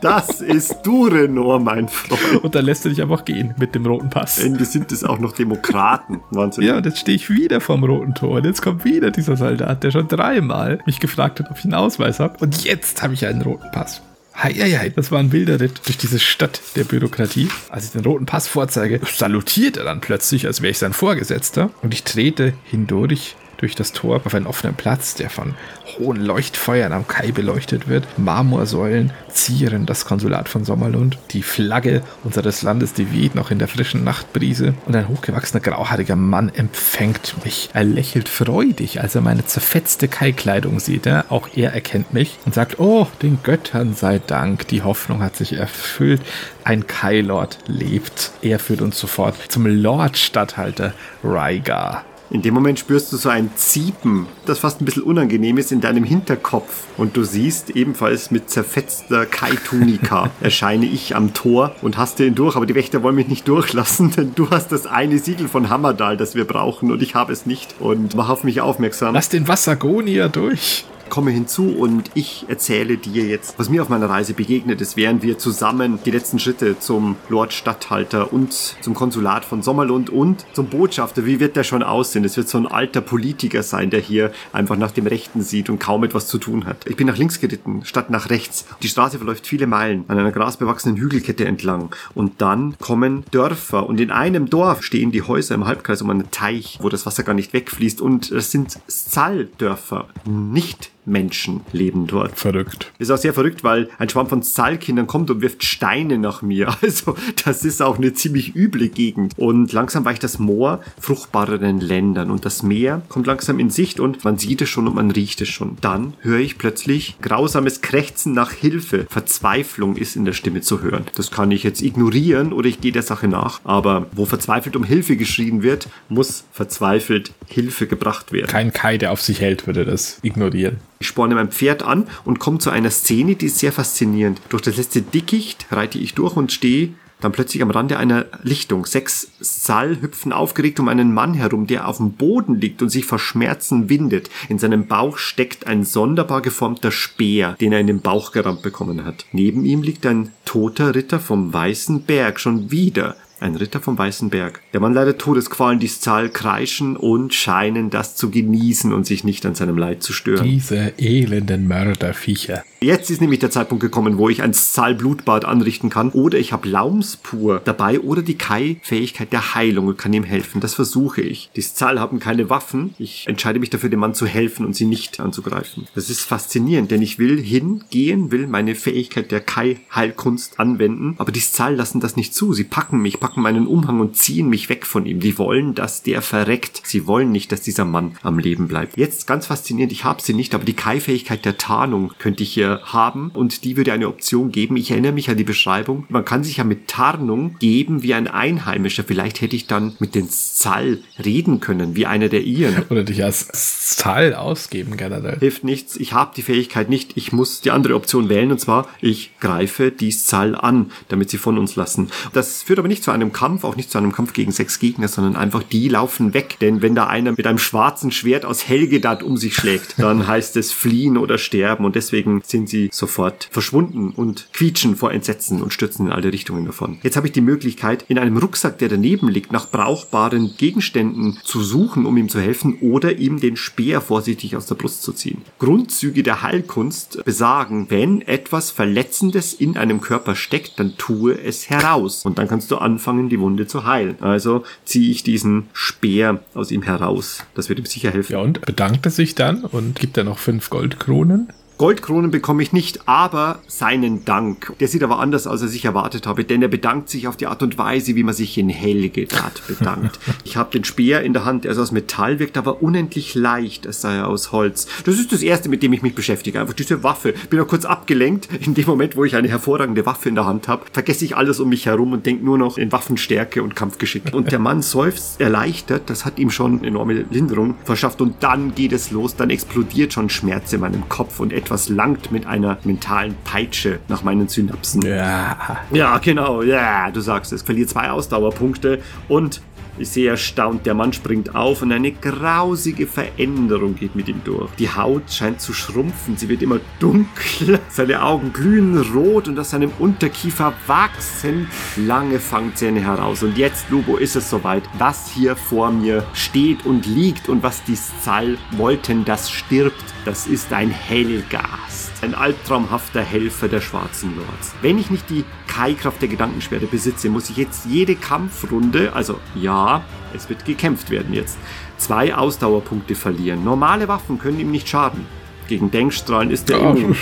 Das 0.00 0.40
ist 0.40 0.82
Durenor, 0.82 1.58
mein 1.58 1.88
Freund. 1.88 2.44
Und 2.44 2.54
dann 2.54 2.64
lässt 2.64 2.84
er 2.84 2.90
dich 2.90 3.02
einfach 3.02 3.24
gehen 3.24 3.54
mit 3.58 3.74
dem 3.74 3.86
roten 3.86 4.10
Pass. 4.10 4.38
Ende 4.38 4.64
sind 4.64 4.92
es 4.92 5.02
auch 5.02 5.18
noch 5.18 5.32
Demokraten. 5.32 6.20
Wahnsinn. 6.30 6.64
Ja, 6.64 6.76
und 6.76 6.86
jetzt 6.86 6.98
stehe 6.98 7.16
ich 7.16 7.30
wieder 7.30 7.60
vorm 7.60 7.82
roten 7.82 8.14
Tor. 8.14 8.36
Und 8.36 8.44
jetzt 8.44 8.62
kommt 8.62 8.84
wieder 8.84 9.05
dieser 9.10 9.36
Soldat, 9.36 9.82
der 9.82 9.90
schon 9.90 10.08
dreimal 10.08 10.80
mich 10.86 11.00
gefragt 11.00 11.40
hat, 11.40 11.50
ob 11.50 11.58
ich 11.58 11.64
einen 11.64 11.74
Ausweis 11.74 12.20
habe. 12.20 12.38
Und 12.38 12.64
jetzt 12.64 13.02
habe 13.02 13.14
ich 13.14 13.26
einen 13.26 13.42
roten 13.42 13.70
Pass. 13.72 14.02
Heieiei, 14.42 14.90
das 14.90 15.10
war 15.10 15.18
ein 15.18 15.32
wilder 15.32 15.60
Ritt 15.60 15.80
durch 15.86 15.96
diese 15.96 16.18
Stadt 16.18 16.60
der 16.76 16.84
Bürokratie. 16.84 17.48
Als 17.70 17.86
ich 17.86 17.92
den 17.92 18.04
roten 18.04 18.26
Pass 18.26 18.48
vorzeige, 18.48 19.00
salutiert 19.04 19.78
er 19.78 19.84
dann 19.84 20.00
plötzlich, 20.00 20.46
als 20.46 20.60
wäre 20.60 20.72
ich 20.72 20.78
sein 20.78 20.92
Vorgesetzter. 20.92 21.70
Und 21.82 21.94
ich 21.94 22.04
trete 22.04 22.52
hindurch 22.64 23.36
durch 23.58 23.74
das 23.74 23.92
Tor 23.92 24.20
auf 24.24 24.34
einen 24.34 24.46
offenen 24.46 24.74
Platz, 24.74 25.14
der 25.14 25.30
von 25.30 25.54
hohen 25.98 26.20
Leuchtfeuern 26.20 26.92
am 26.92 27.06
Kai 27.06 27.32
beleuchtet 27.32 27.88
wird. 27.88 28.06
Marmorsäulen 28.18 29.12
zieren 29.28 29.86
das 29.86 30.04
Konsulat 30.04 30.48
von 30.48 30.64
Sommerlund. 30.64 31.18
Die 31.30 31.42
Flagge 31.42 32.02
unseres 32.24 32.62
Landes, 32.62 32.92
die 32.92 33.12
weht 33.12 33.34
noch 33.34 33.50
in 33.50 33.58
der 33.58 33.68
frischen 33.68 34.04
Nachtbrise. 34.04 34.74
Und 34.86 34.96
ein 34.96 35.08
hochgewachsener, 35.08 35.60
grauhaariger 35.60 36.16
Mann 36.16 36.50
empfängt 36.54 37.44
mich. 37.44 37.70
Er 37.72 37.84
lächelt 37.84 38.28
freudig, 38.28 39.00
als 39.00 39.14
er 39.14 39.20
meine 39.20 39.44
zerfetzte 39.46 40.08
Kai-Kleidung 40.08 40.80
sieht. 40.80 41.06
Ja, 41.06 41.24
auch 41.28 41.48
er 41.54 41.72
erkennt 41.72 42.12
mich 42.12 42.38
und 42.44 42.54
sagt, 42.54 42.78
oh, 42.78 43.06
den 43.22 43.38
Göttern 43.42 43.94
sei 43.94 44.18
Dank, 44.18 44.68
die 44.68 44.82
Hoffnung 44.82 45.22
hat 45.22 45.36
sich 45.36 45.54
erfüllt. 45.54 46.22
Ein 46.64 46.86
Kai-Lord 46.86 47.58
lebt. 47.66 48.32
Er 48.42 48.58
führt 48.58 48.80
uns 48.80 48.98
sofort 48.98 49.36
zum 49.48 49.66
Lord-Statthalter 49.66 50.92
Raigar. 51.22 52.04
In 52.28 52.42
dem 52.42 52.54
Moment 52.54 52.78
spürst 52.78 53.12
du 53.12 53.16
so 53.16 53.28
ein 53.28 53.50
Ziepen, 53.54 54.26
das 54.46 54.58
fast 54.58 54.80
ein 54.80 54.84
bisschen 54.84 55.04
unangenehm 55.04 55.58
ist 55.58 55.70
in 55.70 55.80
deinem 55.80 56.02
Hinterkopf. 56.02 56.84
Und 56.96 57.16
du 57.16 57.22
siehst 57.22 57.70
ebenfalls 57.70 58.32
mit 58.32 58.50
zerfetzter 58.50 59.26
Kai-Tunika 59.26 60.30
erscheine 60.40 60.86
ich 60.86 61.14
am 61.14 61.34
Tor 61.34 61.74
und 61.82 61.96
haste 61.96 62.24
ihn 62.24 62.34
durch. 62.34 62.56
Aber 62.56 62.66
die 62.66 62.74
Wächter 62.74 63.02
wollen 63.02 63.14
mich 63.14 63.28
nicht 63.28 63.46
durchlassen, 63.46 64.10
denn 64.16 64.32
du 64.34 64.50
hast 64.50 64.72
das 64.72 64.86
eine 64.86 65.18
Siegel 65.18 65.46
von 65.46 65.70
Hammerdal, 65.70 66.16
das 66.16 66.34
wir 66.34 66.46
brauchen 66.46 66.90
und 66.90 67.00
ich 67.02 67.14
habe 67.14 67.32
es 67.32 67.46
nicht. 67.46 67.76
Und 67.78 68.16
mach 68.16 68.28
auf 68.28 68.42
mich 68.42 68.60
aufmerksam. 68.60 69.14
Lass 69.14 69.28
den 69.28 69.46
Wassergonier 69.46 70.28
durch 70.28 70.84
komme 71.08 71.30
hinzu 71.30 71.70
und 71.70 72.10
ich 72.14 72.44
erzähle 72.48 72.96
dir 72.96 73.24
jetzt, 73.24 73.58
was 73.58 73.68
mir 73.68 73.82
auf 73.82 73.88
meiner 73.88 74.08
Reise 74.08 74.34
begegnet 74.34 74.80
ist, 74.80 74.96
während 74.96 75.22
wir 75.22 75.38
zusammen 75.38 75.98
die 76.04 76.10
letzten 76.10 76.38
Schritte 76.38 76.78
zum 76.78 77.16
Lord 77.28 77.52
Statthalter 77.52 78.32
und 78.32 78.52
zum 78.52 78.94
Konsulat 78.94 79.44
von 79.44 79.62
Sommerlund 79.62 80.10
und 80.10 80.44
zum 80.52 80.66
Botschafter, 80.66 81.24
wie 81.24 81.40
wird 81.40 81.56
der 81.56 81.64
schon 81.64 81.82
aussehen? 81.82 82.24
Es 82.24 82.36
wird 82.36 82.48
so 82.48 82.58
ein 82.58 82.66
alter 82.66 83.00
Politiker 83.00 83.62
sein, 83.62 83.90
der 83.90 84.00
hier 84.00 84.32
einfach 84.52 84.76
nach 84.76 84.90
dem 84.90 85.06
Rechten 85.06 85.42
sieht 85.42 85.70
und 85.70 85.78
kaum 85.78 86.04
etwas 86.04 86.26
zu 86.26 86.38
tun 86.38 86.66
hat. 86.66 86.86
Ich 86.86 86.96
bin 86.96 87.06
nach 87.06 87.16
links 87.16 87.40
geritten, 87.40 87.84
statt 87.84 88.10
nach 88.10 88.30
rechts. 88.30 88.66
Die 88.82 88.88
Straße 88.88 89.18
verläuft 89.18 89.46
viele 89.46 89.66
Meilen 89.66 90.04
an 90.08 90.18
einer 90.18 90.32
grasbewachsenen 90.32 90.96
Hügelkette 90.96 91.44
entlang 91.44 91.94
und 92.14 92.40
dann 92.40 92.76
kommen 92.78 93.24
Dörfer 93.30 93.88
und 93.88 94.00
in 94.00 94.10
einem 94.10 94.50
Dorf 94.50 94.82
stehen 94.82 95.12
die 95.12 95.22
Häuser 95.22 95.54
im 95.54 95.66
Halbkreis 95.66 96.02
um 96.02 96.10
einen 96.10 96.30
Teich, 96.30 96.78
wo 96.82 96.88
das 96.88 97.06
Wasser 97.06 97.22
gar 97.22 97.34
nicht 97.34 97.52
wegfließt 97.52 98.00
und 98.00 98.30
es 98.30 98.50
sind 98.50 98.78
Saldörfer, 98.86 100.08
nicht 100.24 100.90
Menschen 101.06 101.60
leben 101.72 102.06
dort. 102.06 102.38
Verrückt. 102.38 102.92
Ist 102.98 103.10
auch 103.10 103.16
sehr 103.18 103.34
verrückt, 103.34 103.64
weil 103.64 103.88
ein 103.98 104.08
Schwarm 104.08 104.28
von 104.28 104.42
Zahlkindern 104.42 105.06
kommt 105.06 105.30
und 105.30 105.40
wirft 105.40 105.64
Steine 105.64 106.18
nach 106.18 106.42
mir. 106.42 106.74
Also, 106.86 107.16
das 107.44 107.64
ist 107.64 107.82
auch 107.82 107.98
eine 107.98 108.12
ziemlich 108.12 108.54
üble 108.54 108.88
Gegend. 108.88 109.32
Und 109.36 109.72
langsam 109.72 110.04
weicht 110.04 110.22
das 110.22 110.38
Moor 110.38 110.80
fruchtbareren 111.00 111.80
Ländern 111.80 112.30
und 112.30 112.44
das 112.44 112.62
Meer 112.62 113.02
kommt 113.08 113.26
langsam 113.26 113.58
in 113.58 113.70
Sicht 113.70 113.98
und 113.98 114.24
man 114.24 114.38
sieht 114.38 114.62
es 114.62 114.68
schon 114.68 114.86
und 114.86 114.94
man 114.94 115.10
riecht 115.10 115.40
es 115.40 115.48
schon. 115.48 115.78
Dann 115.80 116.14
höre 116.20 116.38
ich 116.38 116.58
plötzlich 116.58 117.16
grausames 117.20 117.80
Krächzen 117.80 118.34
nach 118.34 118.52
Hilfe. 118.52 119.06
Verzweiflung 119.08 119.96
ist 119.96 120.16
in 120.16 120.24
der 120.24 120.32
Stimme 120.32 120.60
zu 120.60 120.82
hören. 120.82 121.06
Das 121.14 121.30
kann 121.30 121.50
ich 121.50 121.62
jetzt 121.62 121.82
ignorieren 121.82 122.52
oder 122.52 122.68
ich 122.68 122.80
gehe 122.80 122.92
der 122.92 123.02
Sache 123.02 123.28
nach. 123.28 123.60
Aber 123.64 124.06
wo 124.12 124.26
verzweifelt 124.26 124.76
um 124.76 124.84
Hilfe 124.84 125.16
geschrien 125.16 125.62
wird, 125.62 125.88
muss 126.08 126.44
verzweifelt 126.52 127.32
Hilfe 127.48 127.86
gebracht 127.86 128.32
werden. 128.32 128.48
Kein 128.48 128.72
Kai, 128.72 128.98
der 128.98 129.12
auf 129.12 129.22
sich 129.22 129.40
hält, 129.40 129.66
würde 129.66 129.84
das 129.84 130.18
ignorieren. 130.22 130.78
Ich 130.98 131.06
sporne 131.06 131.34
mein 131.34 131.50
Pferd 131.50 131.82
an 131.82 132.06
und 132.24 132.38
komme 132.38 132.58
zu 132.58 132.70
einer 132.70 132.90
Szene, 132.90 133.36
die 133.36 133.46
ist 133.46 133.58
sehr 133.58 133.72
faszinierend. 133.72 134.40
Durch 134.48 134.62
das 134.62 134.76
letzte 134.76 135.02
Dickicht 135.02 135.66
reite 135.70 135.98
ich 135.98 136.14
durch 136.14 136.36
und 136.36 136.52
stehe 136.52 136.94
dann 137.20 137.32
plötzlich 137.32 137.62
am 137.62 137.70
Rande 137.70 137.98
einer 137.98 138.26
Lichtung. 138.42 138.84
Sechs 138.84 139.30
Sall 139.40 140.00
hüpfen 140.00 140.32
aufgeregt 140.32 140.80
um 140.80 140.88
einen 140.88 141.14
Mann 141.14 141.34
herum, 141.34 141.66
der 141.66 141.88
auf 141.88 141.96
dem 141.96 142.12
Boden 142.12 142.56
liegt 142.56 142.82
und 142.82 142.90
sich 142.90 143.06
vor 143.06 143.18
Schmerzen 143.18 143.88
windet. 143.88 144.28
In 144.48 144.58
seinem 144.58 144.86
Bauch 144.86 145.16
steckt 145.16 145.66
ein 145.66 145.84
sonderbar 145.84 146.42
geformter 146.42 146.90
Speer, 146.90 147.56
den 147.60 147.72
er 147.72 147.80
in 147.80 147.86
den 147.86 148.00
Bauch 148.00 148.32
gerammt 148.32 148.62
bekommen 148.62 149.04
hat. 149.04 149.24
Neben 149.32 149.64
ihm 149.64 149.82
liegt 149.82 150.04
ein 150.04 150.32
toter 150.44 150.94
Ritter 150.94 151.18
vom 151.18 151.52
Weißen 151.52 152.02
Berg, 152.02 152.38
schon 152.38 152.70
wieder 152.70 153.16
Ein 153.38 153.54
Ritter 153.54 153.80
vom 153.80 153.98
Weißen 153.98 154.30
Berg. 154.30 154.62
Der 154.72 154.80
Mann 154.80 154.94
leidet 154.94 155.18
Todesqualen, 155.18 155.78
die 155.78 155.88
Zal 155.88 156.30
kreischen 156.30 156.96
und 156.96 157.34
scheinen 157.34 157.90
das 157.90 158.16
zu 158.16 158.30
genießen 158.30 158.94
und 158.94 159.06
sich 159.06 159.24
nicht 159.24 159.44
an 159.44 159.54
seinem 159.54 159.76
Leid 159.76 160.02
zu 160.02 160.14
stören. 160.14 160.44
Diese 160.44 160.94
elenden 160.98 161.68
Mörderviecher. 161.68 162.64
Jetzt 162.80 163.10
ist 163.10 163.20
nämlich 163.20 163.40
der 163.40 163.50
Zeitpunkt 163.50 163.82
gekommen, 163.82 164.16
wo 164.16 164.28
ich 164.28 164.42
ein 164.42 164.54
Zal-Blutbad 164.54 165.44
anrichten 165.44 165.90
kann. 165.90 166.10
Oder 166.10 166.38
ich 166.38 166.52
habe 166.52 166.68
Laumspur 166.68 167.60
dabei 167.64 168.00
oder 168.00 168.22
die 168.22 168.38
Kai-Fähigkeit 168.38 169.32
der 169.32 169.54
Heilung 169.54 169.88
und 169.88 169.98
kann 169.98 170.12
ihm 170.12 170.24
helfen. 170.24 170.60
Das 170.60 170.74
versuche 170.74 171.20
ich. 171.20 171.50
Die 171.56 171.62
Zal 171.62 172.00
haben 172.00 172.20
keine 172.20 172.48
Waffen. 172.48 172.94
Ich 172.98 173.26
entscheide 173.26 173.58
mich 173.58 173.70
dafür, 173.70 173.90
dem 173.90 174.00
Mann 174.00 174.14
zu 174.14 174.26
helfen 174.26 174.64
und 174.64 174.76
sie 174.76 174.86
nicht 174.86 175.20
anzugreifen. 175.20 175.88
Das 175.94 176.08
ist 176.08 176.20
faszinierend, 176.20 176.90
denn 176.90 177.02
ich 177.02 177.18
will 177.18 177.38
hingehen, 177.38 178.30
will 178.30 178.46
meine 178.46 178.74
Fähigkeit 178.74 179.30
der 179.30 179.40
Kai-Heilkunst 179.40 180.60
anwenden. 180.60 181.16
Aber 181.18 181.32
die 181.32 181.40
Zal 181.40 181.74
lassen 181.74 182.00
das 182.00 182.16
nicht 182.16 182.34
zu. 182.34 182.52
Sie 182.52 182.64
packen 182.64 183.02
mich, 183.02 183.18
packen 183.18 183.25
meinen 183.34 183.66
Umhang 183.66 183.98
und 183.98 184.16
ziehen 184.16 184.48
mich 184.48 184.68
weg 184.68 184.86
von 184.86 185.06
ihm. 185.06 185.18
Die 185.18 185.38
wollen, 185.38 185.74
dass 185.74 186.02
der 186.02 186.22
verreckt. 186.22 186.82
Sie 186.84 187.06
wollen 187.06 187.32
nicht, 187.32 187.50
dass 187.50 187.62
dieser 187.62 187.84
Mann 187.84 188.16
am 188.22 188.38
Leben 188.38 188.68
bleibt. 188.68 188.96
Jetzt 188.96 189.26
ganz 189.26 189.46
faszinierend, 189.46 189.92
ich 189.92 190.04
habe 190.04 190.22
sie 190.22 190.34
nicht, 190.34 190.54
aber 190.54 190.64
die 190.64 190.74
Kai-Fähigkeit 190.74 191.44
der 191.44 191.58
Tarnung 191.58 192.12
könnte 192.18 192.42
ich 192.42 192.52
hier 192.52 192.80
haben 192.84 193.30
und 193.34 193.64
die 193.64 193.76
würde 193.76 193.92
eine 193.92 194.08
Option 194.08 194.52
geben. 194.52 194.76
Ich 194.76 194.90
erinnere 194.90 195.12
mich 195.12 195.28
an 195.30 195.36
die 195.36 195.44
Beschreibung. 195.44 196.04
Man 196.08 196.24
kann 196.24 196.44
sich 196.44 196.58
ja 196.58 196.64
mit 196.64 196.88
Tarnung 196.88 197.56
geben 197.58 198.02
wie 198.02 198.14
ein 198.14 198.28
Einheimischer. 198.28 199.02
Vielleicht 199.04 199.40
hätte 199.40 199.56
ich 199.56 199.66
dann 199.66 199.96
mit 199.98 200.14
den 200.14 200.28
Zal 200.30 200.98
reden 201.24 201.60
können, 201.60 201.96
wie 201.96 202.06
einer 202.06 202.28
der 202.28 202.42
Iren. 202.42 202.84
Oder 202.90 203.02
dich 203.02 203.24
als 203.24 203.48
Zahl 203.96 204.34
ausgeben 204.34 204.96
generell. 204.96 205.38
Hilft 205.38 205.64
nichts. 205.64 205.96
Ich 205.96 206.12
habe 206.12 206.32
die 206.36 206.42
Fähigkeit 206.42 206.88
nicht. 206.88 207.16
Ich 207.16 207.32
muss 207.32 207.60
die 207.60 207.70
andere 207.70 207.94
Option 207.94 208.28
wählen 208.28 208.52
und 208.52 208.60
zwar 208.60 208.86
ich 209.00 209.38
greife 209.40 209.90
die 209.90 210.10
Zal 210.10 210.54
an, 210.54 210.90
damit 211.08 211.30
sie 211.30 211.38
von 211.38 211.58
uns 211.58 211.76
lassen. 211.76 212.10
Das 212.32 212.62
führt 212.62 212.78
aber 212.78 212.88
nicht 212.88 213.04
zu 213.04 213.10
einem 213.16 213.32
Kampf, 213.32 213.64
auch 213.64 213.76
nicht 213.76 213.90
zu 213.90 213.98
einem 213.98 214.12
Kampf 214.12 214.32
gegen 214.32 214.52
sechs 214.52 214.78
Gegner, 214.78 215.08
sondern 215.08 215.36
einfach 215.36 215.62
die 215.62 215.88
laufen 215.88 216.34
weg. 216.34 216.56
Denn 216.60 216.82
wenn 216.82 216.94
da 216.94 217.06
einer 217.06 217.32
mit 217.32 217.46
einem 217.46 217.58
schwarzen 217.58 218.12
Schwert 218.12 218.44
aus 218.44 218.68
Helgedat 218.68 219.22
um 219.22 219.36
sich 219.36 219.54
schlägt, 219.54 219.94
dann 219.98 220.26
heißt 220.26 220.56
es 220.56 220.72
fliehen 220.72 221.16
oder 221.16 221.38
sterben 221.38 221.84
und 221.84 221.96
deswegen 221.96 222.42
sind 222.44 222.68
sie 222.68 222.88
sofort 222.92 223.48
verschwunden 223.50 224.10
und 224.10 224.48
quietschen 224.52 224.96
vor 224.96 225.12
Entsetzen 225.12 225.62
und 225.62 225.72
stürzen 225.72 226.06
in 226.06 226.12
alle 226.12 226.32
Richtungen 226.32 226.64
davon. 226.64 226.98
Jetzt 227.02 227.16
habe 227.16 227.26
ich 227.26 227.32
die 227.32 227.40
Möglichkeit, 227.40 228.04
in 228.08 228.18
einem 228.18 228.36
Rucksack, 228.36 228.78
der 228.78 228.88
daneben 228.88 229.28
liegt, 229.28 229.52
nach 229.52 229.70
brauchbaren 229.70 230.54
Gegenständen 230.56 231.38
zu 231.42 231.62
suchen, 231.62 232.06
um 232.06 232.16
ihm 232.16 232.28
zu 232.28 232.40
helfen 232.40 232.78
oder 232.80 233.16
ihm 233.16 233.40
den 233.40 233.56
Speer 233.56 234.00
vorsichtig 234.00 234.56
aus 234.56 234.66
der 234.66 234.76
Brust 234.76 235.02
zu 235.02 235.12
ziehen. 235.12 235.42
Grundzüge 235.58 236.22
der 236.22 236.42
Heilkunst 236.42 237.24
besagen, 237.24 237.86
wenn 237.88 238.22
etwas 238.22 238.70
Verletzendes 238.70 239.54
in 239.54 239.76
einem 239.76 240.00
Körper 240.00 240.34
steckt, 240.36 240.78
dann 240.78 240.96
tue 240.96 241.38
es 241.40 241.70
heraus. 241.70 242.24
Und 242.24 242.38
dann 242.38 242.48
kannst 242.48 242.70
du 242.70 242.76
anfangen, 242.76 243.05
die 243.28 243.40
Wunde 243.40 243.66
zu 243.66 243.84
heilen. 243.84 244.16
Also 244.20 244.64
ziehe 244.84 245.10
ich 245.10 245.22
diesen 245.22 245.68
Speer 245.72 246.40
aus 246.54 246.70
ihm 246.70 246.82
heraus. 246.82 247.44
Das 247.54 247.68
wird 247.68 247.78
ihm 247.78 247.86
sicher 247.86 248.10
helfen. 248.10 248.32
Ja, 248.32 248.38
und 248.40 248.60
bedankt 248.62 249.06
er 249.06 249.12
sich 249.12 249.34
dann 249.34 249.64
und 249.64 249.98
gibt 249.98 250.16
er 250.16 250.24
noch 250.24 250.38
fünf 250.38 250.70
Goldkronen. 250.70 251.48
Goldkronen 251.78 252.30
bekomme 252.30 252.62
ich 252.62 252.72
nicht, 252.72 253.06
aber 253.06 253.58
seinen 253.66 254.24
Dank. 254.24 254.72
Der 254.80 254.88
sieht 254.88 255.02
aber 255.02 255.18
anders 255.18 255.46
aus, 255.46 255.60
als 255.60 255.74
ich 255.74 255.84
erwartet 255.84 256.26
habe, 256.26 256.42
denn 256.42 256.62
er 256.62 256.68
bedankt 256.68 257.10
sich 257.10 257.28
auf 257.28 257.36
die 257.36 257.46
Art 257.46 257.62
und 257.62 257.76
Weise, 257.76 258.16
wie 258.16 258.22
man 258.22 258.32
sich 258.32 258.56
in 258.56 258.70
Helgedat 258.70 259.62
bedankt. 259.68 260.18
ich 260.44 260.56
habe 260.56 260.70
den 260.70 260.84
Speer 260.84 261.20
in 261.20 261.34
der 261.34 261.44
Hand, 261.44 261.66
er 261.66 261.72
ist 261.72 261.78
aus 261.78 261.92
Metall, 261.92 262.38
wirkt 262.38 262.56
aber 262.56 262.82
unendlich 262.82 263.34
leicht, 263.34 263.86
als 263.86 264.00
sei 264.00 264.14
er 264.16 264.28
aus 264.28 264.52
Holz. 264.52 264.86
Das 265.04 265.18
ist 265.18 265.32
das 265.32 265.42
Erste, 265.42 265.68
mit 265.68 265.82
dem 265.82 265.92
ich 265.92 266.00
mich 266.00 266.14
beschäftige, 266.14 266.62
einfach 266.62 266.72
diese 266.72 267.02
Waffe. 267.02 267.34
Bin 267.50 267.60
auch 267.60 267.68
kurz 267.68 267.84
abgelenkt. 267.84 268.48
In 268.64 268.72
dem 268.72 268.86
Moment, 268.86 269.14
wo 269.14 269.24
ich 269.24 269.36
eine 269.36 269.48
hervorragende 269.48 270.06
Waffe 270.06 270.30
in 270.30 270.34
der 270.34 270.46
Hand 270.46 270.68
habe, 270.68 270.86
vergesse 270.92 271.26
ich 271.26 271.36
alles 271.36 271.60
um 271.60 271.68
mich 271.68 271.84
herum 271.84 272.12
und 272.12 272.24
denke 272.24 272.42
nur 272.42 272.56
noch 272.56 272.78
in 272.78 272.90
Waffenstärke 272.90 273.62
und 273.62 273.76
Kampfgeschick. 273.76 274.32
Und 274.32 274.50
der 274.50 274.60
Mann 274.60 274.80
seufzt 274.80 275.42
erleichtert, 275.42 276.08
das 276.08 276.24
hat 276.24 276.38
ihm 276.38 276.48
schon 276.48 276.84
enorme 276.84 277.26
Linderung 277.30 277.74
verschafft 277.84 278.22
und 278.22 278.36
dann 278.40 278.74
geht 278.74 278.92
es 278.92 279.10
los, 279.10 279.36
dann 279.36 279.50
explodiert 279.50 280.14
schon 280.14 280.30
Schmerz 280.30 280.72
in 280.72 280.80
meinem 280.80 281.06
Kopf 281.10 281.38
und 281.38 281.52
etwas 281.66 281.88
langt 281.88 282.30
mit 282.30 282.46
einer 282.46 282.78
mentalen 282.84 283.34
Peitsche 283.42 283.98
nach 284.06 284.22
meinen 284.22 284.46
Synapsen. 284.46 285.02
Ja. 285.02 285.78
Ja, 285.90 286.18
genau, 286.18 286.62
ja, 286.62 287.10
du 287.10 287.20
sagst 287.20 287.52
es. 287.52 287.62
Verliert 287.62 287.90
zwei 287.90 288.10
Ausdauerpunkte 288.10 289.00
und 289.28 289.60
ich 289.98 290.10
sehe 290.10 290.30
erstaunt, 290.30 290.86
der 290.86 290.94
Mann 290.94 291.12
springt 291.12 291.54
auf 291.54 291.82
und 291.82 291.92
eine 291.92 292.12
grausige 292.12 293.06
Veränderung 293.06 293.96
geht 293.96 294.14
mit 294.14 294.28
ihm 294.28 294.42
durch. 294.44 294.70
Die 294.78 294.90
Haut 294.90 295.30
scheint 295.30 295.60
zu 295.60 295.72
schrumpfen, 295.72 296.36
sie 296.36 296.48
wird 296.48 296.62
immer 296.62 296.80
dunkler, 296.98 297.80
seine 297.88 298.22
Augen 298.22 298.52
glühen 298.52 298.98
rot 298.98 299.48
und 299.48 299.58
aus 299.58 299.70
seinem 299.70 299.92
Unterkiefer 299.98 300.72
wachsen 300.86 301.68
lange 301.96 302.38
Fangzähne 302.40 303.00
heraus. 303.00 303.42
Und 303.42 303.56
jetzt, 303.56 303.90
Lubo, 303.90 304.16
ist 304.16 304.36
es 304.36 304.50
soweit. 304.50 304.82
Was 304.98 305.30
hier 305.30 305.56
vor 305.56 305.90
mir 305.90 306.24
steht 306.34 306.84
und 306.84 307.06
liegt 307.06 307.48
und 307.48 307.62
was 307.62 307.82
die 307.84 307.96
Zal 308.22 308.58
wollten, 308.72 309.24
das 309.24 309.50
stirbt. 309.50 310.04
Das 310.24 310.46
ist 310.46 310.72
ein 310.72 310.90
Hellgast. 310.90 312.12
Ein 312.22 312.34
albtraumhafter 312.34 313.22
Helfer 313.22 313.68
der 313.68 313.80
schwarzen 313.80 314.34
Lords. 314.36 314.74
Wenn 314.82 314.98
ich 314.98 315.10
nicht 315.10 315.30
die 315.30 315.44
Kai-Kraft 315.68 316.20
der 316.22 316.28
Gedankenschwerte 316.28 316.86
besitze, 316.86 317.28
muss 317.28 317.50
ich 317.50 317.56
jetzt 317.56 317.86
jede 317.86 318.16
Kampfrunde, 318.16 319.12
also 319.12 319.38
ja, 319.54 319.85
es 320.34 320.48
wird 320.48 320.64
gekämpft 320.64 321.10
werden 321.10 321.32
jetzt, 321.34 321.56
zwei 321.98 322.34
Ausdauerpunkte 322.34 323.14
verlieren. 323.14 323.64
Normale 323.64 324.08
Waffen 324.08 324.38
können 324.38 324.60
ihm 324.60 324.70
nicht 324.70 324.88
schaden. 324.88 325.26
Gegen 325.68 325.90
Denkstrahlen 325.90 326.52
ist 326.52 326.70
er 326.70 326.78
Ja, 326.78 326.90
immun. 326.92 327.16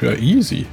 ja, 0.00 0.12
easy. 0.14 0.64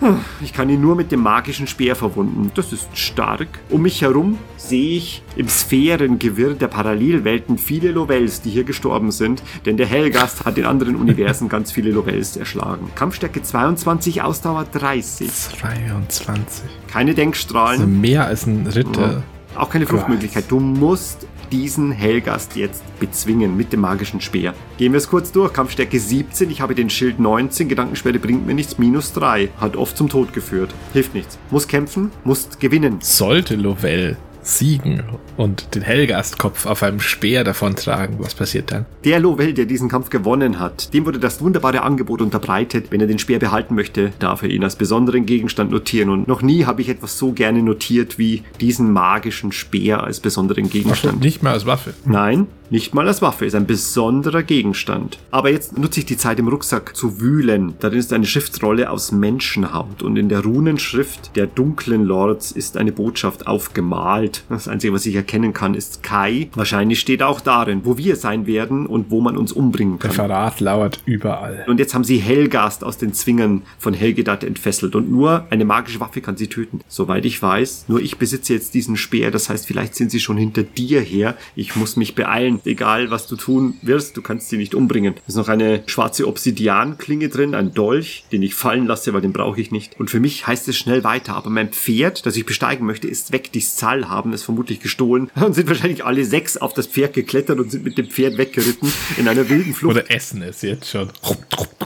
Ich 0.41 0.53
kann 0.53 0.69
ihn 0.69 0.79
nur 0.79 0.95
mit 0.95 1.11
dem 1.11 1.19
magischen 1.19 1.67
Speer 1.67 1.97
verwunden. 1.97 2.51
Das 2.55 2.71
ist 2.71 2.87
stark. 2.97 3.49
Um 3.69 3.81
mich 3.81 4.01
herum 4.01 4.37
sehe 4.55 4.95
ich 4.95 5.23
im 5.35 5.49
Sphärengewirr 5.49 6.53
der 6.53 6.69
Parallelwelten 6.69 7.57
viele 7.57 7.91
Lovels, 7.91 8.41
die 8.43 8.49
hier 8.51 8.63
gestorben 8.63 9.11
sind, 9.11 9.43
denn 9.65 9.75
der 9.75 9.87
Hellgast 9.87 10.45
hat 10.45 10.57
in 10.57 10.63
anderen 10.63 10.95
Universen 11.03 11.49
ganz 11.49 11.69
viele 11.73 11.91
Lovels 11.91 12.37
erschlagen. 12.37 12.89
Kampfstärke 12.95 13.41
22, 13.43 14.21
Ausdauer 14.21 14.63
30. 14.71 15.29
23. 15.61 16.63
Keine 16.87 17.09
Also 17.11 17.15
Denkstrahlen, 17.21 17.99
mehr 17.99 18.25
als 18.25 18.45
ein 18.47 18.65
Ritter. 18.67 19.23
auch 19.57 19.69
keine 19.69 19.85
Fluchtmöglichkeit. 19.85 20.45
Du 20.47 20.61
musst 20.61 21.27
diesen 21.51 21.91
Hellgast 21.91 22.55
jetzt 22.55 22.83
bezwingen 22.99 23.55
mit 23.55 23.73
dem 23.73 23.81
magischen 23.81 24.21
Speer. 24.21 24.53
Gehen 24.77 24.93
wir 24.93 24.97
es 24.97 25.09
kurz 25.09 25.31
durch. 25.31 25.53
Kampfstärke 25.53 25.99
17, 25.99 26.49
ich 26.49 26.61
habe 26.61 26.75
den 26.75 26.89
Schild 26.89 27.19
19, 27.19 27.69
Gedankenschwerte 27.69 28.19
bringt 28.19 28.45
mir 28.45 28.53
nichts, 28.53 28.77
minus 28.77 29.13
3. 29.13 29.49
Hat 29.57 29.75
oft 29.75 29.97
zum 29.97 30.09
Tod 30.09 30.33
geführt. 30.33 30.73
Hilft 30.93 31.13
nichts. 31.13 31.37
Muss 31.51 31.67
kämpfen, 31.67 32.11
muss 32.23 32.59
gewinnen. 32.59 32.99
Sollte 33.01 33.55
Lovell 33.55 34.17
siegen 34.47 35.03
und 35.35 35.75
den 35.75 35.81
Hellgastkopf 35.81 36.65
auf 36.65 36.83
einem 36.83 36.99
Speer 36.99 37.43
davontragen, 37.43 38.17
was 38.19 38.33
passiert 38.33 38.71
dann? 38.71 38.85
Der 39.03 39.19
Lovell, 39.19 39.53
der 39.53 39.65
diesen 39.65 39.89
Kampf 39.89 40.09
gewonnen 40.09 40.59
hat, 40.59 40.93
dem 40.93 41.05
wurde 41.05 41.19
das 41.19 41.41
wunderbare 41.41 41.83
Angebot 41.83 42.21
unterbreitet. 42.21 42.87
Wenn 42.89 43.01
er 43.01 43.07
den 43.07 43.19
Speer 43.19 43.39
behalten 43.39 43.75
möchte, 43.75 44.13
darf 44.19 44.43
er 44.43 44.49
ihn 44.49 44.63
als 44.63 44.75
besonderen 44.75 45.25
Gegenstand 45.25 45.71
notieren. 45.71 46.09
Und 46.09 46.27
noch 46.27 46.41
nie 46.41 46.65
habe 46.65 46.81
ich 46.81 46.89
etwas 46.89 47.17
so 47.17 47.33
gerne 47.33 47.61
notiert 47.61 48.17
wie 48.17 48.43
diesen 48.59 48.91
magischen 48.91 49.51
Speer 49.51 50.03
als 50.03 50.19
besonderen 50.19 50.69
Gegenstand. 50.69 51.19
Nicht 51.19 51.43
mal 51.43 51.53
als 51.53 51.65
Waffe. 51.65 51.93
Nein, 52.05 52.47
nicht 52.69 52.93
mal 52.93 53.07
als 53.07 53.21
Waffe, 53.21 53.45
ist 53.45 53.55
ein 53.55 53.65
besonderer 53.65 54.43
Gegenstand. 54.43 55.19
Aber 55.31 55.51
jetzt 55.51 55.77
nutze 55.77 56.01
ich 56.01 56.05
die 56.05 56.17
Zeit 56.17 56.39
im 56.39 56.47
Rucksack 56.47 56.95
zu 56.95 57.21
wühlen. 57.21 57.75
Darin 57.79 57.99
ist 57.99 58.11
eine 58.13 58.25
Schriftrolle 58.25 58.89
aus 58.89 59.11
Menschenhaut 59.11 60.03
und 60.03 60.17
in 60.17 60.29
der 60.29 60.43
Runenschrift 60.43 61.35
der 61.35 61.47
dunklen 61.47 62.03
Lords 62.03 62.51
ist 62.51 62.77
eine 62.77 62.91
Botschaft 62.91 63.47
aufgemalt. 63.47 64.43
Das 64.49 64.67
Einzige, 64.67 64.93
was 64.93 65.05
ich 65.05 65.15
erkennen 65.15 65.53
kann, 65.53 65.75
ist 65.75 66.03
Kai. 66.03 66.49
Wahrscheinlich 66.55 66.99
steht 66.99 67.23
auch 67.23 67.39
darin, 67.39 67.81
wo 67.83 67.97
wir 67.97 68.15
sein 68.15 68.47
werden 68.47 68.85
und 68.85 69.11
wo 69.11 69.21
man 69.21 69.37
uns 69.37 69.51
umbringen 69.51 69.99
Der 69.99 70.09
kann. 70.09 70.15
Verrat 70.15 70.59
lauert 70.59 71.01
überall. 71.05 71.65
Und 71.67 71.79
jetzt 71.79 71.93
haben 71.93 72.03
sie 72.03 72.17
Helgast 72.17 72.83
aus 72.83 72.97
den 72.97 73.13
Zwingern 73.13 73.63
von 73.77 73.93
Helgedat 73.93 74.43
entfesselt 74.43 74.95
und 74.95 75.09
nur 75.09 75.45
eine 75.49 75.65
magische 75.65 75.99
Waffe 75.99 76.21
kann 76.21 76.37
sie 76.37 76.47
töten. 76.47 76.81
Soweit 76.87 77.25
ich 77.25 77.41
weiß, 77.41 77.85
nur 77.87 78.01
ich 78.01 78.17
besitze 78.17 78.53
jetzt 78.53 78.73
diesen 78.73 78.97
Speer, 78.97 79.31
das 79.31 79.49
heißt, 79.49 79.65
vielleicht 79.65 79.95
sind 79.95 80.11
sie 80.11 80.19
schon 80.19 80.37
hinter 80.37 80.63
dir 80.63 81.01
her. 81.01 81.35
Ich 81.55 81.75
muss 81.75 81.95
mich 81.95 82.15
beeilen. 82.15 82.56
Egal, 82.65 83.11
was 83.11 83.27
du 83.27 83.35
tun 83.35 83.75
wirst, 83.81 84.17
du 84.17 84.21
kannst 84.21 84.49
sie 84.49 84.57
nicht 84.57 84.75
umbringen. 84.75 85.15
Es 85.27 85.33
ist 85.33 85.35
noch 85.35 85.47
eine 85.47 85.83
schwarze 85.87 86.27
Obsidianklinge 86.27 87.29
drin, 87.29 87.55
ein 87.55 87.73
Dolch, 87.73 88.25
den 88.31 88.41
ich 88.43 88.55
fallen 88.55 88.85
lasse, 88.85 89.13
weil 89.13 89.21
den 89.21 89.33
brauche 89.33 89.59
ich 89.59 89.71
nicht. 89.71 89.99
Und 89.99 90.09
für 90.09 90.19
mich 90.19 90.47
heißt 90.47 90.67
es 90.67 90.77
schnell 90.77 91.03
weiter, 91.03 91.35
aber 91.35 91.49
mein 91.49 91.69
Pferd, 91.69 92.25
das 92.25 92.35
ich 92.35 92.45
besteigen 92.45 92.85
möchte, 92.85 93.07
ist 93.07 93.31
weg. 93.31 93.51
Die 93.51 93.61
Zal 93.61 94.09
haben 94.09 94.33
es 94.33 94.43
vermutlich 94.43 94.79
gestohlen 94.79 95.29
und 95.35 95.53
sind 95.53 95.67
wahrscheinlich 95.67 96.05
alle 96.05 96.25
sechs 96.25 96.57
auf 96.57 96.73
das 96.73 96.87
Pferd 96.87 97.13
geklettert 97.13 97.59
und 97.59 97.71
sind 97.71 97.83
mit 97.83 97.97
dem 97.97 98.07
Pferd 98.07 98.37
weggeritten 98.37 98.91
in 99.17 99.27
einer 99.27 99.49
wilden 99.49 99.73
Flucht. 99.73 99.97
Oder 99.97 100.11
essen 100.11 100.41
es 100.41 100.61
jetzt 100.61 100.89
schon. 100.89 101.09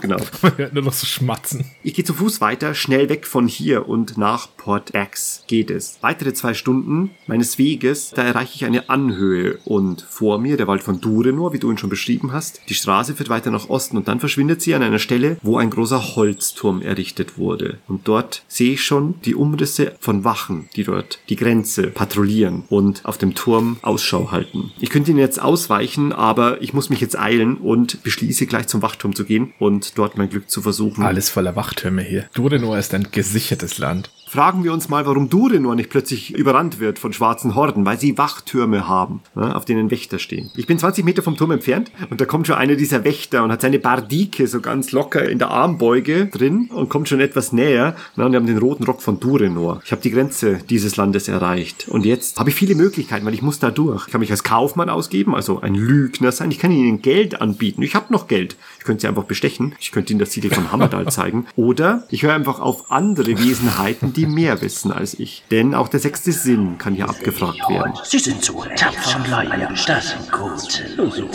Genau. 0.00 0.16
Nur 0.72 0.82
noch 0.82 0.92
so 0.92 1.06
schmatzen. 1.06 1.64
Ich 1.82 1.94
gehe 1.94 2.04
zu 2.04 2.14
Fuß 2.14 2.40
weiter, 2.40 2.74
schnell 2.74 3.08
weg 3.08 3.26
von 3.26 3.46
hier 3.46 3.88
und 3.88 4.18
nach 4.18 4.48
Port 4.56 4.94
X 4.94 5.44
geht 5.46 5.70
es. 5.70 5.98
Weitere 6.00 6.34
zwei 6.34 6.54
Stunden 6.54 7.10
meines 7.26 7.58
Weges, 7.58 8.10
da 8.10 8.22
erreiche 8.22 8.56
ich 8.56 8.64
eine 8.64 8.88
Anhöhe 8.88 9.58
und 9.64 10.02
vor 10.02 10.38
mir, 10.38 10.56
der 10.62 10.68
Wald 10.68 10.84
von 10.84 11.00
Durenor, 11.00 11.52
wie 11.52 11.58
du 11.58 11.70
ihn 11.70 11.78
schon 11.78 11.90
beschrieben 11.90 12.32
hast. 12.32 12.60
Die 12.68 12.74
Straße 12.74 13.16
führt 13.16 13.28
weiter 13.28 13.50
nach 13.50 13.68
Osten 13.68 13.96
und 13.96 14.06
dann 14.06 14.20
verschwindet 14.20 14.62
sie 14.62 14.74
an 14.76 14.82
einer 14.82 15.00
Stelle, 15.00 15.36
wo 15.42 15.56
ein 15.56 15.70
großer 15.70 16.14
Holzturm 16.14 16.82
errichtet 16.82 17.36
wurde. 17.36 17.78
Und 17.88 18.06
dort 18.06 18.44
sehe 18.46 18.74
ich 18.74 18.84
schon 18.84 19.20
die 19.24 19.34
Umrisse 19.34 19.94
von 19.98 20.22
Wachen, 20.22 20.68
die 20.76 20.84
dort 20.84 21.18
die 21.28 21.36
Grenze 21.36 21.88
patrouillieren 21.88 22.62
und 22.68 23.04
auf 23.04 23.18
dem 23.18 23.34
Turm 23.34 23.78
Ausschau 23.82 24.30
halten. 24.30 24.70
Ich 24.78 24.90
könnte 24.90 25.10
ihnen 25.10 25.18
jetzt 25.18 25.42
ausweichen, 25.42 26.12
aber 26.12 26.62
ich 26.62 26.72
muss 26.72 26.90
mich 26.90 27.00
jetzt 27.00 27.18
eilen 27.18 27.56
und 27.56 28.04
beschließe 28.04 28.46
gleich 28.46 28.68
zum 28.68 28.82
Wachturm 28.82 29.16
zu 29.16 29.24
gehen 29.24 29.52
und 29.58 29.98
dort 29.98 30.16
mein 30.16 30.30
Glück 30.30 30.48
zu 30.48 30.62
versuchen. 30.62 31.02
Alles 31.02 31.28
voller 31.28 31.56
Wachtürme 31.56 32.02
hier. 32.02 32.28
Durenor 32.34 32.78
ist 32.78 32.94
ein 32.94 33.08
gesichertes 33.10 33.78
Land. 33.78 34.10
Fragen 34.32 34.64
wir 34.64 34.72
uns 34.72 34.88
mal, 34.88 35.04
warum 35.04 35.28
Durenor 35.28 35.74
nicht 35.74 35.90
plötzlich 35.90 36.34
überrannt 36.34 36.80
wird 36.80 36.98
von 36.98 37.12
schwarzen 37.12 37.54
Horden, 37.54 37.84
weil 37.84 38.00
sie 38.00 38.16
Wachtürme 38.16 38.88
haben, 38.88 39.20
ne, 39.34 39.54
auf 39.54 39.66
denen 39.66 39.90
Wächter 39.90 40.18
stehen. 40.18 40.50
Ich 40.56 40.66
bin 40.66 40.78
20 40.78 41.04
Meter 41.04 41.22
vom 41.22 41.36
Turm 41.36 41.50
entfernt 41.50 41.92
und 42.08 42.18
da 42.18 42.24
kommt 42.24 42.46
schon 42.46 42.56
einer 42.56 42.74
dieser 42.76 43.04
Wächter 43.04 43.44
und 43.44 43.52
hat 43.52 43.60
seine 43.60 43.78
Bardike 43.78 44.46
so 44.46 44.62
ganz 44.62 44.90
locker 44.90 45.28
in 45.28 45.38
der 45.38 45.50
Armbeuge 45.50 46.28
drin 46.28 46.70
und 46.72 46.88
kommt 46.88 47.10
schon 47.10 47.20
etwas 47.20 47.52
näher. 47.52 47.94
Na, 48.16 48.24
und 48.24 48.32
wir 48.32 48.38
haben 48.38 48.46
den 48.46 48.56
roten 48.56 48.84
Rock 48.84 49.02
von 49.02 49.20
Durenor. 49.20 49.82
Ich 49.84 49.92
habe 49.92 50.00
die 50.00 50.10
Grenze 50.10 50.60
dieses 50.70 50.96
Landes 50.96 51.28
erreicht 51.28 51.88
und 51.90 52.06
jetzt 52.06 52.40
habe 52.40 52.48
ich 52.48 52.56
viele 52.56 52.74
Möglichkeiten, 52.74 53.26
weil 53.26 53.34
ich 53.34 53.42
muss 53.42 53.58
da 53.58 53.70
durch. 53.70 54.06
Ich 54.06 54.12
kann 54.12 54.20
mich 54.22 54.30
als 54.30 54.44
Kaufmann 54.44 54.88
ausgeben, 54.88 55.34
also 55.34 55.60
ein 55.60 55.74
Lügner 55.74 56.32
sein. 56.32 56.50
Ich 56.50 56.58
kann 56.58 56.72
ihnen 56.72 57.02
Geld 57.02 57.42
anbieten. 57.42 57.82
Ich 57.82 57.94
habe 57.94 58.10
noch 58.10 58.28
Geld. 58.28 58.56
Ich 58.78 58.84
könnte 58.84 59.02
sie 59.02 59.08
einfach 59.08 59.24
bestechen. 59.24 59.74
Ich 59.78 59.92
könnte 59.92 60.14
ihnen 60.14 60.20
das 60.20 60.32
Siegel 60.32 60.50
von 60.50 60.72
Hammerdal 60.72 61.12
zeigen. 61.12 61.46
Oder 61.54 62.04
ich 62.08 62.22
höre 62.22 62.32
einfach 62.32 62.60
auf 62.60 62.90
andere 62.90 63.38
Wesenheiten, 63.38 64.14
die 64.14 64.21
mehr 64.26 64.60
wissen 64.60 64.92
als 64.92 65.18
ich. 65.18 65.42
Denn 65.50 65.74
auch 65.74 65.88
der 65.88 66.00
sechste 66.00 66.32
Sinn 66.32 66.78
kann 66.78 66.94
hier 66.94 67.08
abgefragt 67.08 67.60
werden. 67.68 67.92
Sie 68.04 68.18
sind 68.18 68.44
so 68.44 68.64
tapfer 68.76 69.18
und 69.18 69.28
loyal. 69.28 69.68
Das 69.86 70.10
sind 70.10 70.32
gute. 70.32 71.32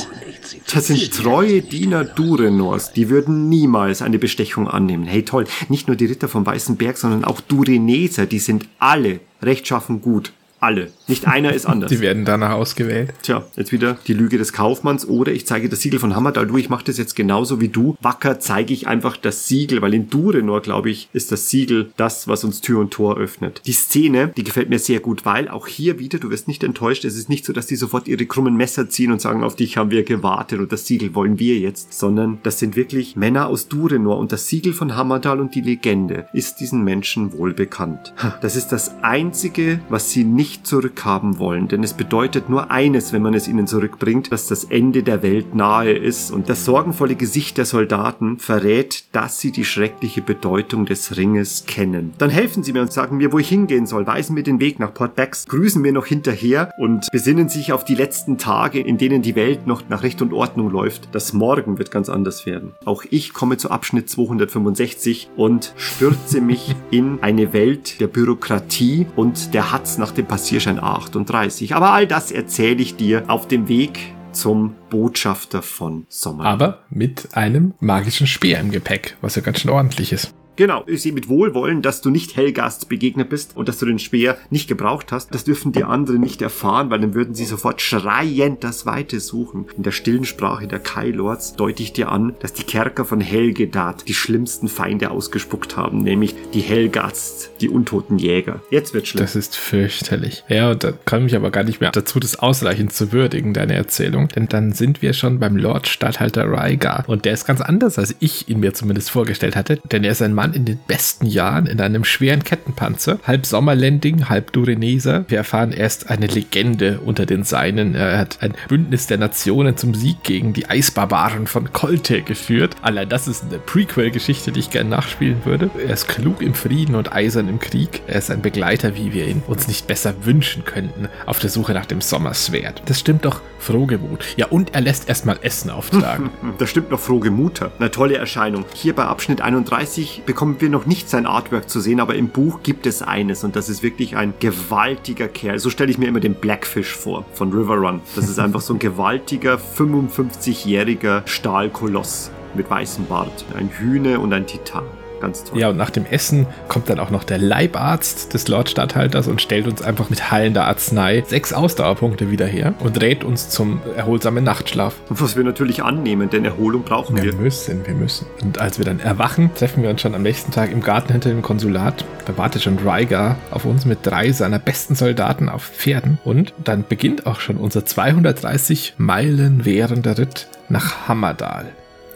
Das 0.74 0.88
sind 0.88 1.14
treue 1.14 1.62
Diener 1.62 2.04
Durenors. 2.04 2.94
Die 2.94 3.10
würden 3.10 3.50
niemals 3.50 4.02
eine 4.02 4.20
Bestechung 4.20 4.68
annehmen. 4.68 5.06
Hey 5.06 5.24
toll, 5.24 5.46
nicht 5.70 5.88
nur 5.88 5.98
die 5.98 6.06
Ritter 6.06 6.28
vom 6.28 6.46
Weißen 6.46 6.78
Berg, 6.78 6.98
sondern 6.98 7.26
auch 7.26 7.42
Dureneser, 7.42 8.26
die 8.26 8.40
sind 8.40 8.68
alle 8.80 9.20
rechtschaffen 9.42 10.02
gut. 10.02 10.32
Alle. 10.60 10.92
Nicht 11.08 11.28
einer 11.28 11.54
ist 11.54 11.66
anders. 11.66 11.90
Die 11.90 12.02
werden 12.02 12.26
danach 12.26 12.52
ausgewählt. 12.52 13.14
Tja, 13.22 13.46
jetzt 13.56 13.72
wieder 13.72 13.98
die 14.08 14.14
Lüge 14.14 14.38
des 14.38 14.52
Kaufmanns 14.52 15.08
oder 15.08 15.32
ich 15.32 15.46
zeige 15.46 15.70
das 15.70 15.82
Siegel 15.82 16.00
von 16.00 16.16
Hammerdal. 16.16 16.48
Du, 16.48 16.58
ich 16.58 16.70
mache 16.70 16.84
das 16.84 16.98
jetzt 16.98 17.16
genauso 17.16 17.62
wie 17.62 17.70
du. 17.70 17.96
Wacker 18.02 18.40
zeige 18.40 18.74
ich 18.74 18.88
einfach 18.88 19.16
das 19.16 19.48
Siegel, 19.48 19.82
weil 19.82 19.94
in 19.94 20.10
Durenor, 20.10 20.62
glaube 20.62 20.90
ich, 20.90 21.10
ist 21.14 21.32
das 21.32 21.50
Siegel 21.50 21.92
das, 21.96 22.28
was 22.28 22.44
uns 22.44 22.62
Tür 22.62 22.80
und 22.80 22.92
Tor 22.92 23.18
öffnet. 23.18 23.62
Die 23.66 23.72
Szene, 23.72 24.34
die 24.36 24.44
gefällt 24.44 24.70
mir 24.70 24.80
sehr 24.80 25.00
gut, 25.00 25.26
weil 25.26 25.48
auch 25.48 25.68
hier 25.68 26.00
wieder, 26.00 26.20
du 26.20 26.30
wirst 26.30 26.48
nicht 26.48 26.64
enttäuscht, 26.64 27.06
es 27.06 27.16
ist 27.16 27.30
nicht 27.30 27.46
so, 27.46 27.54
dass 27.54 27.68
die 27.68 27.78
sofort 27.78 28.08
ihre 28.08 28.26
krummen 28.26 28.58
Messer 28.58 28.90
ziehen 28.90 29.12
und 29.12 29.22
sagen, 29.22 29.44
auf 29.44 29.56
dich 29.56 29.78
haben 29.78 29.92
wir 29.92 30.04
gewartet 30.04 30.60
und 30.60 30.72
das 30.72 30.86
Siegel 30.86 31.16
wollen 31.16 31.40
wir 31.40 31.58
jetzt, 31.58 31.94
sondern 31.94 32.40
das 32.44 32.60
sind 32.60 32.76
wirklich 32.76 33.16
Männer 33.16 33.48
aus 33.48 33.70
Durenor 33.70 34.18
und 34.18 34.32
das 34.32 34.48
Siegel 34.48 34.74
von 34.74 34.96
Hammerdal 34.96 35.40
und 35.40 35.56
die 35.56 35.62
Legende 35.62 36.28
ist 36.34 36.60
diesen 36.60 36.84
Menschen 36.84 37.32
wohl 37.34 37.54
bekannt. 37.54 38.14
Das 38.42 38.56
ist 38.56 38.70
das 38.70 38.96
einzige, 39.02 39.80
was 39.90 40.12
sie 40.12 40.24
nicht 40.24 40.68
zurückhaben 40.98 41.40
wollen, 41.40 41.68
denn 41.68 41.84
es 41.84 41.94
bedeutet 41.94 42.50
nur 42.50 42.72
eines, 42.72 43.14
wenn 43.14 43.22
man 43.22 43.34
es 43.34 43.48
ihnen 43.48 43.68
zurückbringt, 43.68 44.32
dass 44.32 44.48
das 44.48 44.64
Ende 44.66 45.04
der 45.04 45.22
Welt 45.22 45.54
nahe 45.54 45.92
ist 45.92 46.32
und 46.32 46.50
das 46.50 46.66
sorgenvolle 46.66 47.16
Gesicht 47.16 47.58
der 47.58 47.66
Soldaten 47.66 48.40
verrät, 48.40 49.06
dass 49.12 49.40
sie 49.40 49.52
die 49.52 49.66
schreckliche 49.66 50.22
Bedeutung 50.22 50.86
des 50.86 51.18
Ringes 51.18 51.66
kennen. 51.66 52.14
Dann 52.18 52.30
helfen 52.30 52.64
sie 52.64 52.74
mir 52.74 52.82
und 52.82 52.92
sagen 52.92 53.18
mir, 53.18 53.32
wo 53.32 53.40
ich 53.40 53.50
hingehen 53.50 53.86
soll, 53.86 54.08
weisen 54.08 54.34
mir 54.34 54.44
den 54.44 54.60
Weg 54.60 54.80
nach 54.80 54.94
Port 54.94 55.16
Becks, 55.16 55.46
grüßen 55.46 55.82
mir 55.82 55.92
noch 55.92 56.06
hinterher 56.06 56.72
und 56.80 57.08
besinnen 57.12 57.50
sich 57.50 57.74
auf 57.74 57.86
die 57.86 57.96
letzten 57.96 58.38
Tage, 58.38 58.80
in 58.80 58.98
denen 58.98 59.22
die 59.22 59.36
Welt 59.36 59.68
noch 59.68 59.84
nach 59.90 60.04
Recht 60.04 60.22
und 60.22 60.34
Ordnung 60.34 60.72
läuft. 60.72 61.10
Das 61.12 61.34
Morgen 61.34 61.78
wird 61.78 61.92
ganz 61.92 62.10
anders 62.10 62.46
werden. 62.46 62.74
Auch 62.86 63.04
ich 63.10 63.34
komme 63.34 63.58
zu 63.58 63.70
Abschnitt 63.70 64.10
265 64.10 65.30
und 65.36 65.74
stürze 65.78 66.42
mich 66.42 66.76
in 66.90 67.20
eine 67.22 67.54
Welt 67.54 68.00
der 68.00 68.08
Bürokratie 68.08 69.06
und 69.16 69.54
der 69.54 69.72
Hatz 69.72 69.98
nach 69.98 70.12
dem 70.12 70.26
Passierschein 70.26 70.80
38. 70.96 71.76
Aber 71.76 71.92
all 71.92 72.08
das 72.08 72.32
erzähle 72.32 72.82
ich 72.82 72.96
dir 72.96 73.26
auf 73.28 73.48
dem 73.48 73.68
Weg 73.68 74.14
zum 74.32 74.76
Botschafter 74.90 75.62
von 75.62 76.06
Sommer. 76.10 76.46
Aber 76.46 76.84
mit 76.90 77.36
einem 77.36 77.74
magischen 77.80 78.28
Speer 78.28 78.60
im 78.60 78.72
Gepäck, 78.72 79.18
was 79.22 79.36
ja 79.36 79.42
ganz 79.42 79.60
schön 79.60 79.72
ordentlich 79.72 80.14
ist. 80.14 80.34
Genau, 80.58 80.84
ich 80.88 81.04
sehe 81.04 81.14
mit 81.14 81.30
Wohlwollen, 81.30 81.84
dass 81.84 82.02
du 82.02 82.10
nicht 82.10 82.36
Helgast 82.36 82.90
begegnet 82.90 83.30
bist 83.30 83.56
und 83.56 83.70
dass 83.70 83.78
du 83.78 83.86
den 83.86 84.00
Speer 84.00 84.38
nicht 84.50 84.68
gebraucht 84.68 85.12
hast. 85.12 85.32
Das 85.32 85.44
dürfen 85.44 85.72
die 85.72 85.84
anderen 85.84 86.20
nicht 86.20 86.42
erfahren, 86.42 86.90
weil 86.90 87.00
dann 87.00 87.14
würden 87.14 87.36
sie 87.36 87.46
sofort 87.46 87.80
schreiend 87.80 88.64
das 88.64 88.88
Weite 88.88 89.20
suchen. 89.20 89.68
In 89.78 89.84
der 89.84 89.92
stillen 89.92 90.26
Sprache 90.26 90.68
der 90.68 90.80
Kailords 90.80 91.56
deute 91.56 91.84
ich 91.84 91.94
dir 91.94 92.12
an, 92.12 92.36
dass 92.40 92.54
die 92.54 92.64
Kerker 92.64 93.06
von 93.06 93.22
Helgedat 93.22 94.08
die 94.08 94.16
schlimmsten 94.16 94.68
Feinde 94.68 95.12
ausgespuckt 95.12 95.78
haben, 95.78 96.02
nämlich 96.02 96.34
die 96.56 96.62
Helgasts, 96.62 97.52
die 97.62 97.70
untoten 97.70 98.18
Jäger. 98.18 98.62
Jetzt 98.72 98.96
wird 98.96 99.08
schlimm. 99.08 99.22
Das 99.22 99.36
ist 99.36 99.56
fürchterlich. 99.56 100.44
Ja, 100.50 100.72
und 100.72 100.84
da 100.84 100.92
kann 101.06 101.28
ich 101.28 101.36
aber 101.36 101.52
gar 101.52 101.66
nicht 101.66 101.82
mehr 101.82 101.92
dazu, 101.92 102.20
das 102.20 102.40
ausreichend 102.40 102.94
zu 102.94 103.12
würdigen, 103.12 103.54
deine 103.54 103.76
Erzählung. 103.76 104.28
Denn 104.30 104.48
dann 104.48 104.72
sind 104.72 105.04
wir 105.04 105.14
schon 105.14 105.38
beim 105.38 105.56
Lord 105.56 105.88
Statthalter 105.88 106.46
Raigar. 106.50 107.04
Und 107.06 107.26
der 107.26 107.34
ist 107.34 107.46
ganz 107.46 107.62
anders, 107.62 108.00
als 108.00 108.16
ich 108.20 108.50
ihn 108.50 108.60
mir 108.60 108.74
zumindest 108.74 109.12
vorgestellt 109.12 109.56
hatte. 109.56 109.80
Denn 109.92 110.04
er 110.04 110.14
ist 110.14 110.24
ein 110.24 110.34
Mann 110.34 110.47
in 110.54 110.66
den 110.66 110.80
besten 110.88 111.26
Jahren 111.26 111.66
in 111.66 111.82
einem 111.82 112.04
schweren 112.04 112.44
Kettenpanzer. 112.44 113.20
Halb 113.26 113.46
Sommerländing, 113.46 114.30
halb 114.30 114.52
Dureneser. 114.54 115.26
Wir 115.28 115.40
erfahren 115.40 115.72
erst 115.72 116.10
eine 116.10 116.28
Legende 116.28 117.00
unter 117.00 117.26
den 117.26 117.44
Seinen. 117.44 117.96
Er 117.96 118.18
hat 118.18 118.40
ein 118.42 118.54
Bündnis 118.68 119.08
der 119.08 119.18
Nationen 119.18 119.78
zum 119.78 119.94
Sieg 119.94 120.24
gegen 120.24 120.54
die 120.54 120.70
Eisbarbaren 120.70 121.48
von 121.48 121.74
Kolte 121.74 122.22
geführt. 122.22 122.76
Allein 122.82 123.10
das 123.10 123.28
ist 123.28 123.44
eine 123.44 123.60
Prequel-Geschichte, 123.60 124.52
die 124.52 124.60
ich 124.60 124.70
gerne 124.70 124.90
nachspielen 124.90 125.46
würde. 125.46 125.70
Er 125.78 125.94
ist 125.94 126.08
klug 126.08 126.42
im 126.42 126.54
Frieden 126.54 126.96
und 126.96 127.14
eisern 127.14 127.48
im 127.50 127.60
Krieg. 127.60 128.02
Er 128.08 128.20
ist 128.20 128.32
ein 128.32 128.42
Begleiter, 128.42 128.96
wie 128.96 129.14
wir 129.14 129.28
ihn 129.28 129.44
uns 129.48 129.68
nicht 129.68 129.88
besser 129.88 130.14
wünschen 130.26 130.66
könnten, 130.66 131.10
auf 131.26 131.40
der 131.40 131.50
Suche 131.50 131.74
nach 131.74 131.86
dem 131.86 132.02
Sommerswert. 132.02 132.82
Das 132.86 133.00
stimmt 133.00 133.26
doch 133.26 133.42
frohgemut. 133.60 134.24
Ja, 134.38 134.48
und 134.48 134.76
er 134.76 134.82
lässt 134.82 135.10
erstmal 135.10 135.40
Essen 135.42 135.70
auftragen. 135.70 136.30
Das 136.58 136.70
stimmt 136.70 136.92
noch 136.92 137.00
frohe 137.00 137.30
Mutter. 137.30 137.72
Eine 137.78 137.92
tolle 137.92 138.18
Erscheinung. 138.18 138.66
Hier 138.74 138.96
bei 138.96 139.04
Abschnitt 139.06 139.42
31 139.42 140.24
bekommen 140.38 140.62
wir 140.62 140.70
noch 140.70 140.86
nicht 140.86 141.10
sein 141.10 141.26
Artwork 141.26 141.68
zu 141.68 141.80
sehen, 141.80 142.00
aber 142.00 142.14
im 142.14 142.28
Buch 142.28 142.62
gibt 142.62 142.86
es 142.86 143.02
eines 143.02 143.44
und 143.44 143.56
das 143.56 143.70
ist 143.70 143.82
wirklich 143.82 144.18
ein 144.18 144.36
gewaltiger 144.40 145.28
Kerl. 145.28 145.58
So 145.58 145.72
stelle 145.72 145.90
ich 145.90 145.98
mir 145.98 146.08
immer 146.08 146.20
den 146.20 146.36
Blackfish 146.36 146.96
vor 146.96 147.26
von 147.34 147.52
River 147.52 147.78
Run. 147.78 148.02
Das 148.16 148.30
ist 148.30 148.38
einfach 148.48 148.62
so 148.62 148.74
ein 148.76 148.80
gewaltiger 148.80 149.56
55-jähriger 149.56 151.26
Stahlkoloss 151.26 152.30
mit 152.54 152.70
weißem 152.70 153.08
Bart. 153.08 153.46
Ein 153.58 153.72
Hühne 153.80 154.20
und 154.20 154.32
ein 154.32 154.46
Titan. 154.46 154.84
Ganz 155.22 155.44
toll. 155.44 155.60
Ja, 155.60 155.70
und 155.70 155.78
nach 155.78 155.90
dem 155.90 156.06
Essen 156.06 156.48
kommt 156.68 156.90
dann 156.90 157.00
auch 157.00 157.10
noch 157.10 157.24
der 157.24 157.38
Leibarzt 157.38 158.34
des 158.34 158.48
Lord 158.48 158.70
Statthalters 158.70 159.28
und 159.28 159.42
stellt 159.42 159.68
uns 159.68 159.82
einfach 159.82 160.10
mit 160.10 160.32
heilender 160.32 160.66
Arznei 160.66 161.24
sechs 161.28 161.54
Ausdauerpunkte 161.54 162.32
wieder 162.32 162.46
her 162.46 162.74
und 162.80 163.02
rät 163.02 163.24
uns 163.24 163.50
zum 163.50 163.82
erholsamen 163.96 164.44
Nachtschlaf. 164.44 164.96
Was 165.10 165.36
wir 165.36 165.44
natürlich 165.44 165.84
annehmen, 165.84 166.30
denn 166.30 166.46
Erholung 166.46 166.84
brauchen 166.84 167.16
Wir 167.16 167.24
wir. 167.24 167.34
müssen, 167.34 167.86
wir 167.86 167.94
müssen. 167.94 168.28
Und 168.44 168.60
als 168.60 168.78
wir 168.78 168.86
dann 168.86 169.00
erwachen, 169.00 169.52
treffen 169.56 169.84
wir 169.84 169.90
uns 169.90 170.02
schon 170.02 170.16
am 170.16 170.22
nächsten 170.22 170.52
Tag 170.52 170.72
im 170.72 170.82
Garten 170.82 171.12
hinter 171.12 171.30
dem 171.30 171.42
Konsulat. 171.42 172.06
Da 172.26 172.38
wartet 172.38 172.64
schon 172.64 172.78
Rygar 172.80 173.38
auf 173.52 173.66
uns 173.66 173.86
mit 173.86 174.00
drei 174.04 174.32
seiner 174.32 174.60
besten 174.60 174.96
Soldaten 174.96 175.50
auf 175.50 175.64
Pferden. 175.64 176.18
Und 176.24 176.54
dann 176.64 176.86
beginnt 176.88 177.26
auch 177.26 177.40
schon 177.40 177.58
unser 177.58 177.86
230 177.86 178.96
Meilen 178.98 179.66
währender 179.66 180.18
Ritt 180.18 180.48
nach 180.70 181.08
Hammerdal. 181.08 181.68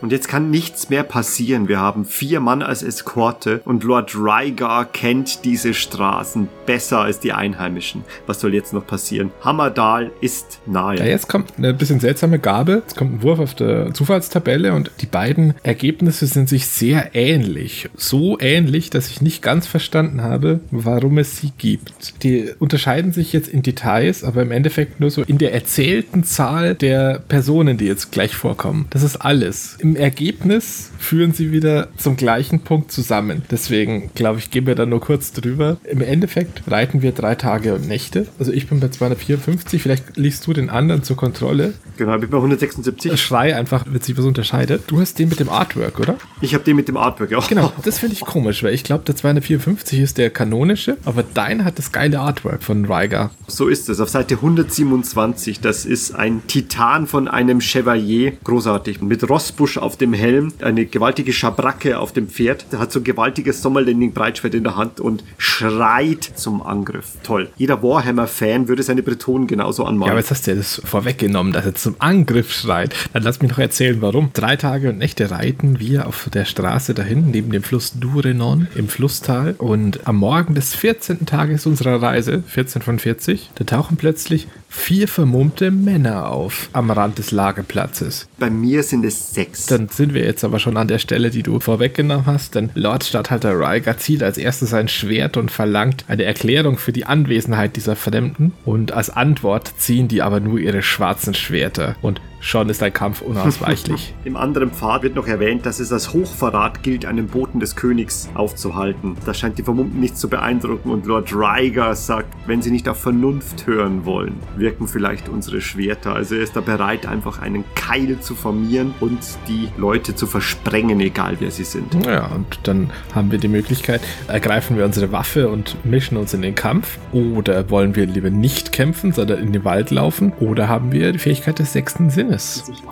Und 0.02 0.12
jetzt 0.12 0.28
kann 0.28 0.50
nichts 0.50 0.90
mehr 0.90 1.04
passieren. 1.04 1.68
Wir 1.68 1.80
haben 1.80 2.06
vier 2.06 2.40
Mann 2.40 2.62
als 2.62 2.84
Eskorte 2.84 3.62
und 3.66 3.84
Lord 3.84 4.16
Rygar 4.16 4.86
kennt 4.86 5.46
diese 5.46 5.74
Straßen 5.74 6.48
besser 6.66 7.00
als 7.02 7.20
die 7.20 7.34
Einheimischen. 7.34 8.04
Was 8.26 8.40
soll 8.40 8.54
jetzt 8.54 8.74
noch 8.74 8.86
passieren? 8.86 9.32
Hammerdal 9.44 10.12
ist 10.22 10.60
nahe. 10.66 10.98
Ja, 10.98 11.06
jetzt 11.06 11.30
kommt 11.30 11.54
eine 11.58 11.74
bisschen 11.74 12.00
seltsame 12.00 12.40
Gabe. 12.40 12.82
Jetzt 12.86 12.98
kommt 12.98 13.14
ein 13.14 13.22
Wurf 13.22 13.40
auf 13.40 13.54
der 13.54 13.94
Zufallstabelle 13.94 14.74
und 14.74 14.92
die 15.02 15.06
beiden 15.06 15.54
Ergebnisse 15.64 16.26
sind 16.26 16.50
sich 16.50 16.68
sehr 16.68 17.14
ähnlich. 17.14 17.90
So 17.96 18.40
ähnlich, 18.40 18.90
dass 18.90 19.08
ich 19.08 19.22
nicht 19.22 19.42
ganz 19.42 19.68
verstanden 19.68 20.22
habe, 20.22 20.62
warum 20.72 21.18
es 21.18 21.38
sie 21.38 21.52
gibt. 21.58 22.24
Die 22.24 22.50
unterscheiden 22.58 23.12
sich 23.12 23.34
jetzt 23.34 23.50
in 23.50 23.62
Details, 23.62 24.24
aber 24.24 24.42
im 24.42 24.52
Endeffekt 24.52 25.00
nur 25.00 25.12
so 25.12 25.22
in 25.22 25.38
der 25.38 25.54
erzählten 25.54 26.24
Zahl 26.24 26.76
der 26.76 27.22
Personen, 27.28 27.78
die 27.78 27.86
jetzt 27.86 28.12
gleich 28.12 28.36
vorkommen. 28.36 28.88
Das 28.90 29.04
ist 29.04 29.18
alles. 29.18 29.78
Im 29.80 29.91
im 29.92 29.98
Ergebnis 29.98 30.90
führen 31.00 31.34
sie 31.34 31.52
wieder 31.52 31.90
zum 31.98 32.16
gleichen 32.16 32.62
Punkt 32.62 32.94
zusammen. 32.94 33.42
Deswegen, 33.52 34.10
glaube 34.16 34.40
ich, 34.40 34.50
gehen 34.50 34.66
wir 34.66 34.76
da 34.76 34.86
nur 34.86 35.02
kurz 35.02 35.34
drüber. 35.34 35.78
Im 35.84 36.00
Endeffekt 36.00 36.64
reiten 36.72 37.02
wir 37.02 37.12
drei 37.12 37.36
Tage 37.36 37.76
und 37.76 37.90
Nächte. 37.90 38.28
Also 38.40 38.54
ich 38.54 38.68
bin 38.68 38.80
bei 38.80 38.88
254, 38.88 39.82
vielleicht 39.82 40.16
liest 40.16 40.48
du 40.48 40.54
den 40.54 40.70
anderen 40.70 41.04
zur 41.04 41.18
Kontrolle. 41.18 41.74
Genau, 41.98 42.16
ich 42.16 42.22
bin 42.22 42.30
bei 42.30 42.38
176. 42.38 43.20
Schrei 43.20 43.54
einfach, 43.54 43.86
wird 43.92 44.06
sich 44.06 44.18
was 44.18 44.24
unterscheidet. 44.24 44.84
Du 44.88 45.02
hast 45.02 45.20
den 45.20 45.28
mit 45.28 45.42
dem 45.42 45.50
Artwork, 45.50 46.00
oder? 46.00 46.16
Ich 46.40 46.54
habe 46.54 46.64
den 46.64 46.78
mit 46.78 46.88
dem 46.88 46.96
Artwork, 46.96 47.32
ja. 47.32 47.40
Genau, 47.50 47.74
das 47.84 48.00
finde 48.00 48.14
ich 48.14 48.22
komisch, 48.22 48.64
weil 48.64 48.74
ich 48.74 48.86
glaube, 48.86 49.04
der 49.04 49.18
254 49.18 50.00
ist 50.00 50.18
der 50.18 50.30
kanonische, 50.30 50.98
aber 51.04 51.24
dein 51.34 51.66
hat 51.66 51.78
das 51.80 51.92
geile 51.92 52.22
Artwork 52.22 52.64
von 52.64 52.86
Rygar. 52.86 53.32
So 53.48 53.68
ist 53.68 53.90
es. 53.90 54.00
Auf 54.00 54.08
Seite 54.08 54.36
127, 54.36 55.60
das 55.60 55.86
ist 55.86 56.16
ein 56.16 56.48
Titan 56.48 57.08
von 57.08 57.28
einem 57.28 57.60
Chevalier. 57.60 58.34
Großartig. 58.44 59.02
Mit 59.02 59.30
Rossbusch 59.30 59.81
auf 59.82 59.98
dem 59.98 60.14
Helm, 60.14 60.54
eine 60.62 60.86
gewaltige 60.86 61.34
Schabracke 61.34 62.00
auf 62.00 62.12
dem 62.12 62.28
Pferd. 62.28 62.66
Der 62.72 62.80
hat 62.80 62.92
so 62.92 63.00
ein 63.00 63.04
gewaltiges 63.04 63.62
Sommerlending-Breitschwert 63.62 64.54
in 64.54 64.64
der 64.64 64.76
Hand 64.76 65.00
und 65.00 65.24
schreit 65.38 66.24
zum 66.36 66.62
Angriff. 66.62 67.18
Toll. 67.24 67.50
Jeder 67.58 67.82
Warhammer-Fan 67.84 68.68
würde 68.68 68.84
seine 68.84 69.04
Bretonen 69.04 69.48
genauso 69.48 69.86
anmalen. 69.86 70.08
Ja, 70.08 70.12
aber 70.14 70.20
jetzt 70.20 70.32
hast 70.32 70.48
du 70.48 70.52
ja 70.52 70.58
das 70.58 70.82
vorweggenommen, 70.84 71.54
dass 71.54 71.66
er 71.66 71.76
zum 71.76 71.96
Angriff 72.00 72.52
schreit. 72.52 72.96
Dann 73.14 73.24
lass 73.24 73.42
mich 73.42 73.52
noch 73.52 73.60
erzählen, 73.60 74.02
warum. 74.02 74.32
Drei 74.34 74.56
Tage 74.56 74.90
und 74.90 74.98
Nächte 74.98 75.32
reiten 75.32 75.80
wir 75.80 76.08
auf 76.08 76.30
der 76.34 76.46
Straße 76.46 76.94
dahin, 76.94 77.32
neben 77.32 77.52
dem 77.52 77.64
Fluss 77.64 77.94
Durenon 78.00 78.68
im 78.76 78.88
Flusstal. 78.88 79.56
Und 79.58 80.08
am 80.08 80.18
Morgen 80.18 80.56
des 80.56 80.76
14. 80.76 81.26
Tages 81.26 81.66
unserer 81.66 82.02
Reise, 82.02 82.44
14 82.48 82.82
von 82.82 83.00
40, 83.00 83.52
da 83.56 83.64
tauchen 83.64 83.98
plötzlich 83.98 84.48
vier 84.72 85.10
vermummte 85.10 85.70
Männer 85.70 86.30
auf 86.30 86.70
am 86.72 86.90
Rand 86.90 87.18
des 87.18 87.32
Lagerplatzes. 87.32 88.28
Bei 88.40 88.50
mir 88.50 88.84
sind 88.84 89.06
es 89.06 89.34
sechs. 89.34 89.66
Dann 89.66 89.90
sind 89.90 90.14
wir 90.14 90.24
jetzt 90.24 90.46
aber 90.46 90.60
schon 90.60 90.78
an 90.78 90.88
der 90.88 90.98
Stelle, 90.98 91.30
die 91.30 91.44
du 91.44 91.60
vorweggenommen 91.60 92.26
hast, 92.26 92.56
denn 92.56 92.72
Lord 92.74 93.04
Statthalter 93.04 93.54
Ryger 93.54 93.98
zieht 93.98 94.24
als 94.24 94.38
erstes 94.38 94.70
sein 94.70 94.88
Schwert 94.88 95.36
und 95.36 95.52
verlangt 95.52 96.06
eine 96.08 96.24
Erklärung 96.24 96.78
für 96.78 96.94
die 96.94 97.06
Anwesenheit 97.06 97.76
dieser 97.76 97.98
Fremden 97.98 98.54
und 98.66 98.94
als 98.94 99.10
Antwort 99.10 99.74
ziehen 99.78 100.08
die 100.08 100.22
aber 100.22 100.40
nur 100.40 100.58
ihre 100.58 100.82
schwarzen 100.82 101.34
Schwerter 101.34 101.96
und 102.02 102.22
schon 102.42 102.68
ist 102.70 102.84
ein 102.84 102.92
Kampf 102.92 103.22
unausweichlich. 103.22 104.14
Im 104.26 104.36
anderen 104.36 104.72
Pfad 104.72 105.04
wird 105.04 105.16
noch 105.16 105.28
erwähnt, 105.28 105.66
dass 105.66 105.80
es 105.80 105.94
als 105.94 106.12
Hochverrat 106.12 106.84
gilt, 106.84 107.06
einen 107.06 107.28
Boten 107.28 107.60
des 107.60 107.76
Königs 107.76 108.30
aufzuhalten. 108.34 109.16
Das 109.26 109.40
scheint 109.40 109.58
die 109.58 109.64
Vermummten 109.64 110.00
nicht 110.00 110.18
zu 110.18 110.28
beeindrucken 110.28 110.90
und 110.90 111.06
Lord 111.06 111.34
Ryger 111.34 111.96
sagt, 111.96 112.34
wenn 112.48 112.62
sie 112.62 112.72
nicht 112.72 112.90
auf 112.90 113.00
Vernunft 113.00 113.68
hören 113.68 114.06
wollen, 114.06 114.36
wirken 114.58 114.88
vielleicht 114.88 115.30
unsere 115.30 115.62
Schwerter. 115.62 116.14
Also 116.14 116.36
er 116.36 116.42
ist 116.42 116.56
da 116.56 116.62
bereit, 116.62 117.06
einfach 117.06 117.42
einen 117.42 117.64
Keil 117.76 118.20
zu 118.20 118.36
formieren 118.36 118.94
und 119.00 119.20
die 119.48 119.70
Leute 119.78 120.16
zu 120.16 120.28
versprengen, 120.28 121.00
egal 121.00 121.38
wer 121.40 121.52
sie 121.52 121.64
sind. 121.64 121.94
Ja, 122.06 122.28
und 122.28 122.60
dann 122.64 122.90
haben 123.14 123.32
wir 123.32 123.38
die 123.38 123.48
Möglichkeit, 123.48 124.02
ergreifen 124.28 124.78
wir 124.78 124.86
unsere 124.86 125.12
Waffe 125.12 125.50
und 125.50 125.78
mischen 125.86 126.18
uns 126.18 126.34
in 126.34 126.42
den 126.42 126.56
Kampf 126.56 126.98
oder 127.12 127.70
wollen 127.70 127.96
wir 127.96 128.06
lieber 128.06 128.30
nicht 128.30 128.72
kämpfen, 128.72 129.12
sondern 129.12 129.40
in 129.40 129.54
den 129.54 129.64
Wald 129.64 129.92
laufen 129.92 130.34
oder 130.40 130.68
haben 130.68 130.92
wir 130.92 131.12
die 131.12 131.20
Fähigkeit 131.20 131.60
des 131.60 131.74
sechsten 131.74 132.10
Sinnes. 132.10 132.31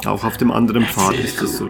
Auch 0.06 0.24
auf 0.24 0.38
dem 0.38 0.52
anderen 0.52 0.86
Pfad 0.86 1.16
ist 1.16 1.42
es 1.42 1.58
so. 1.58 1.70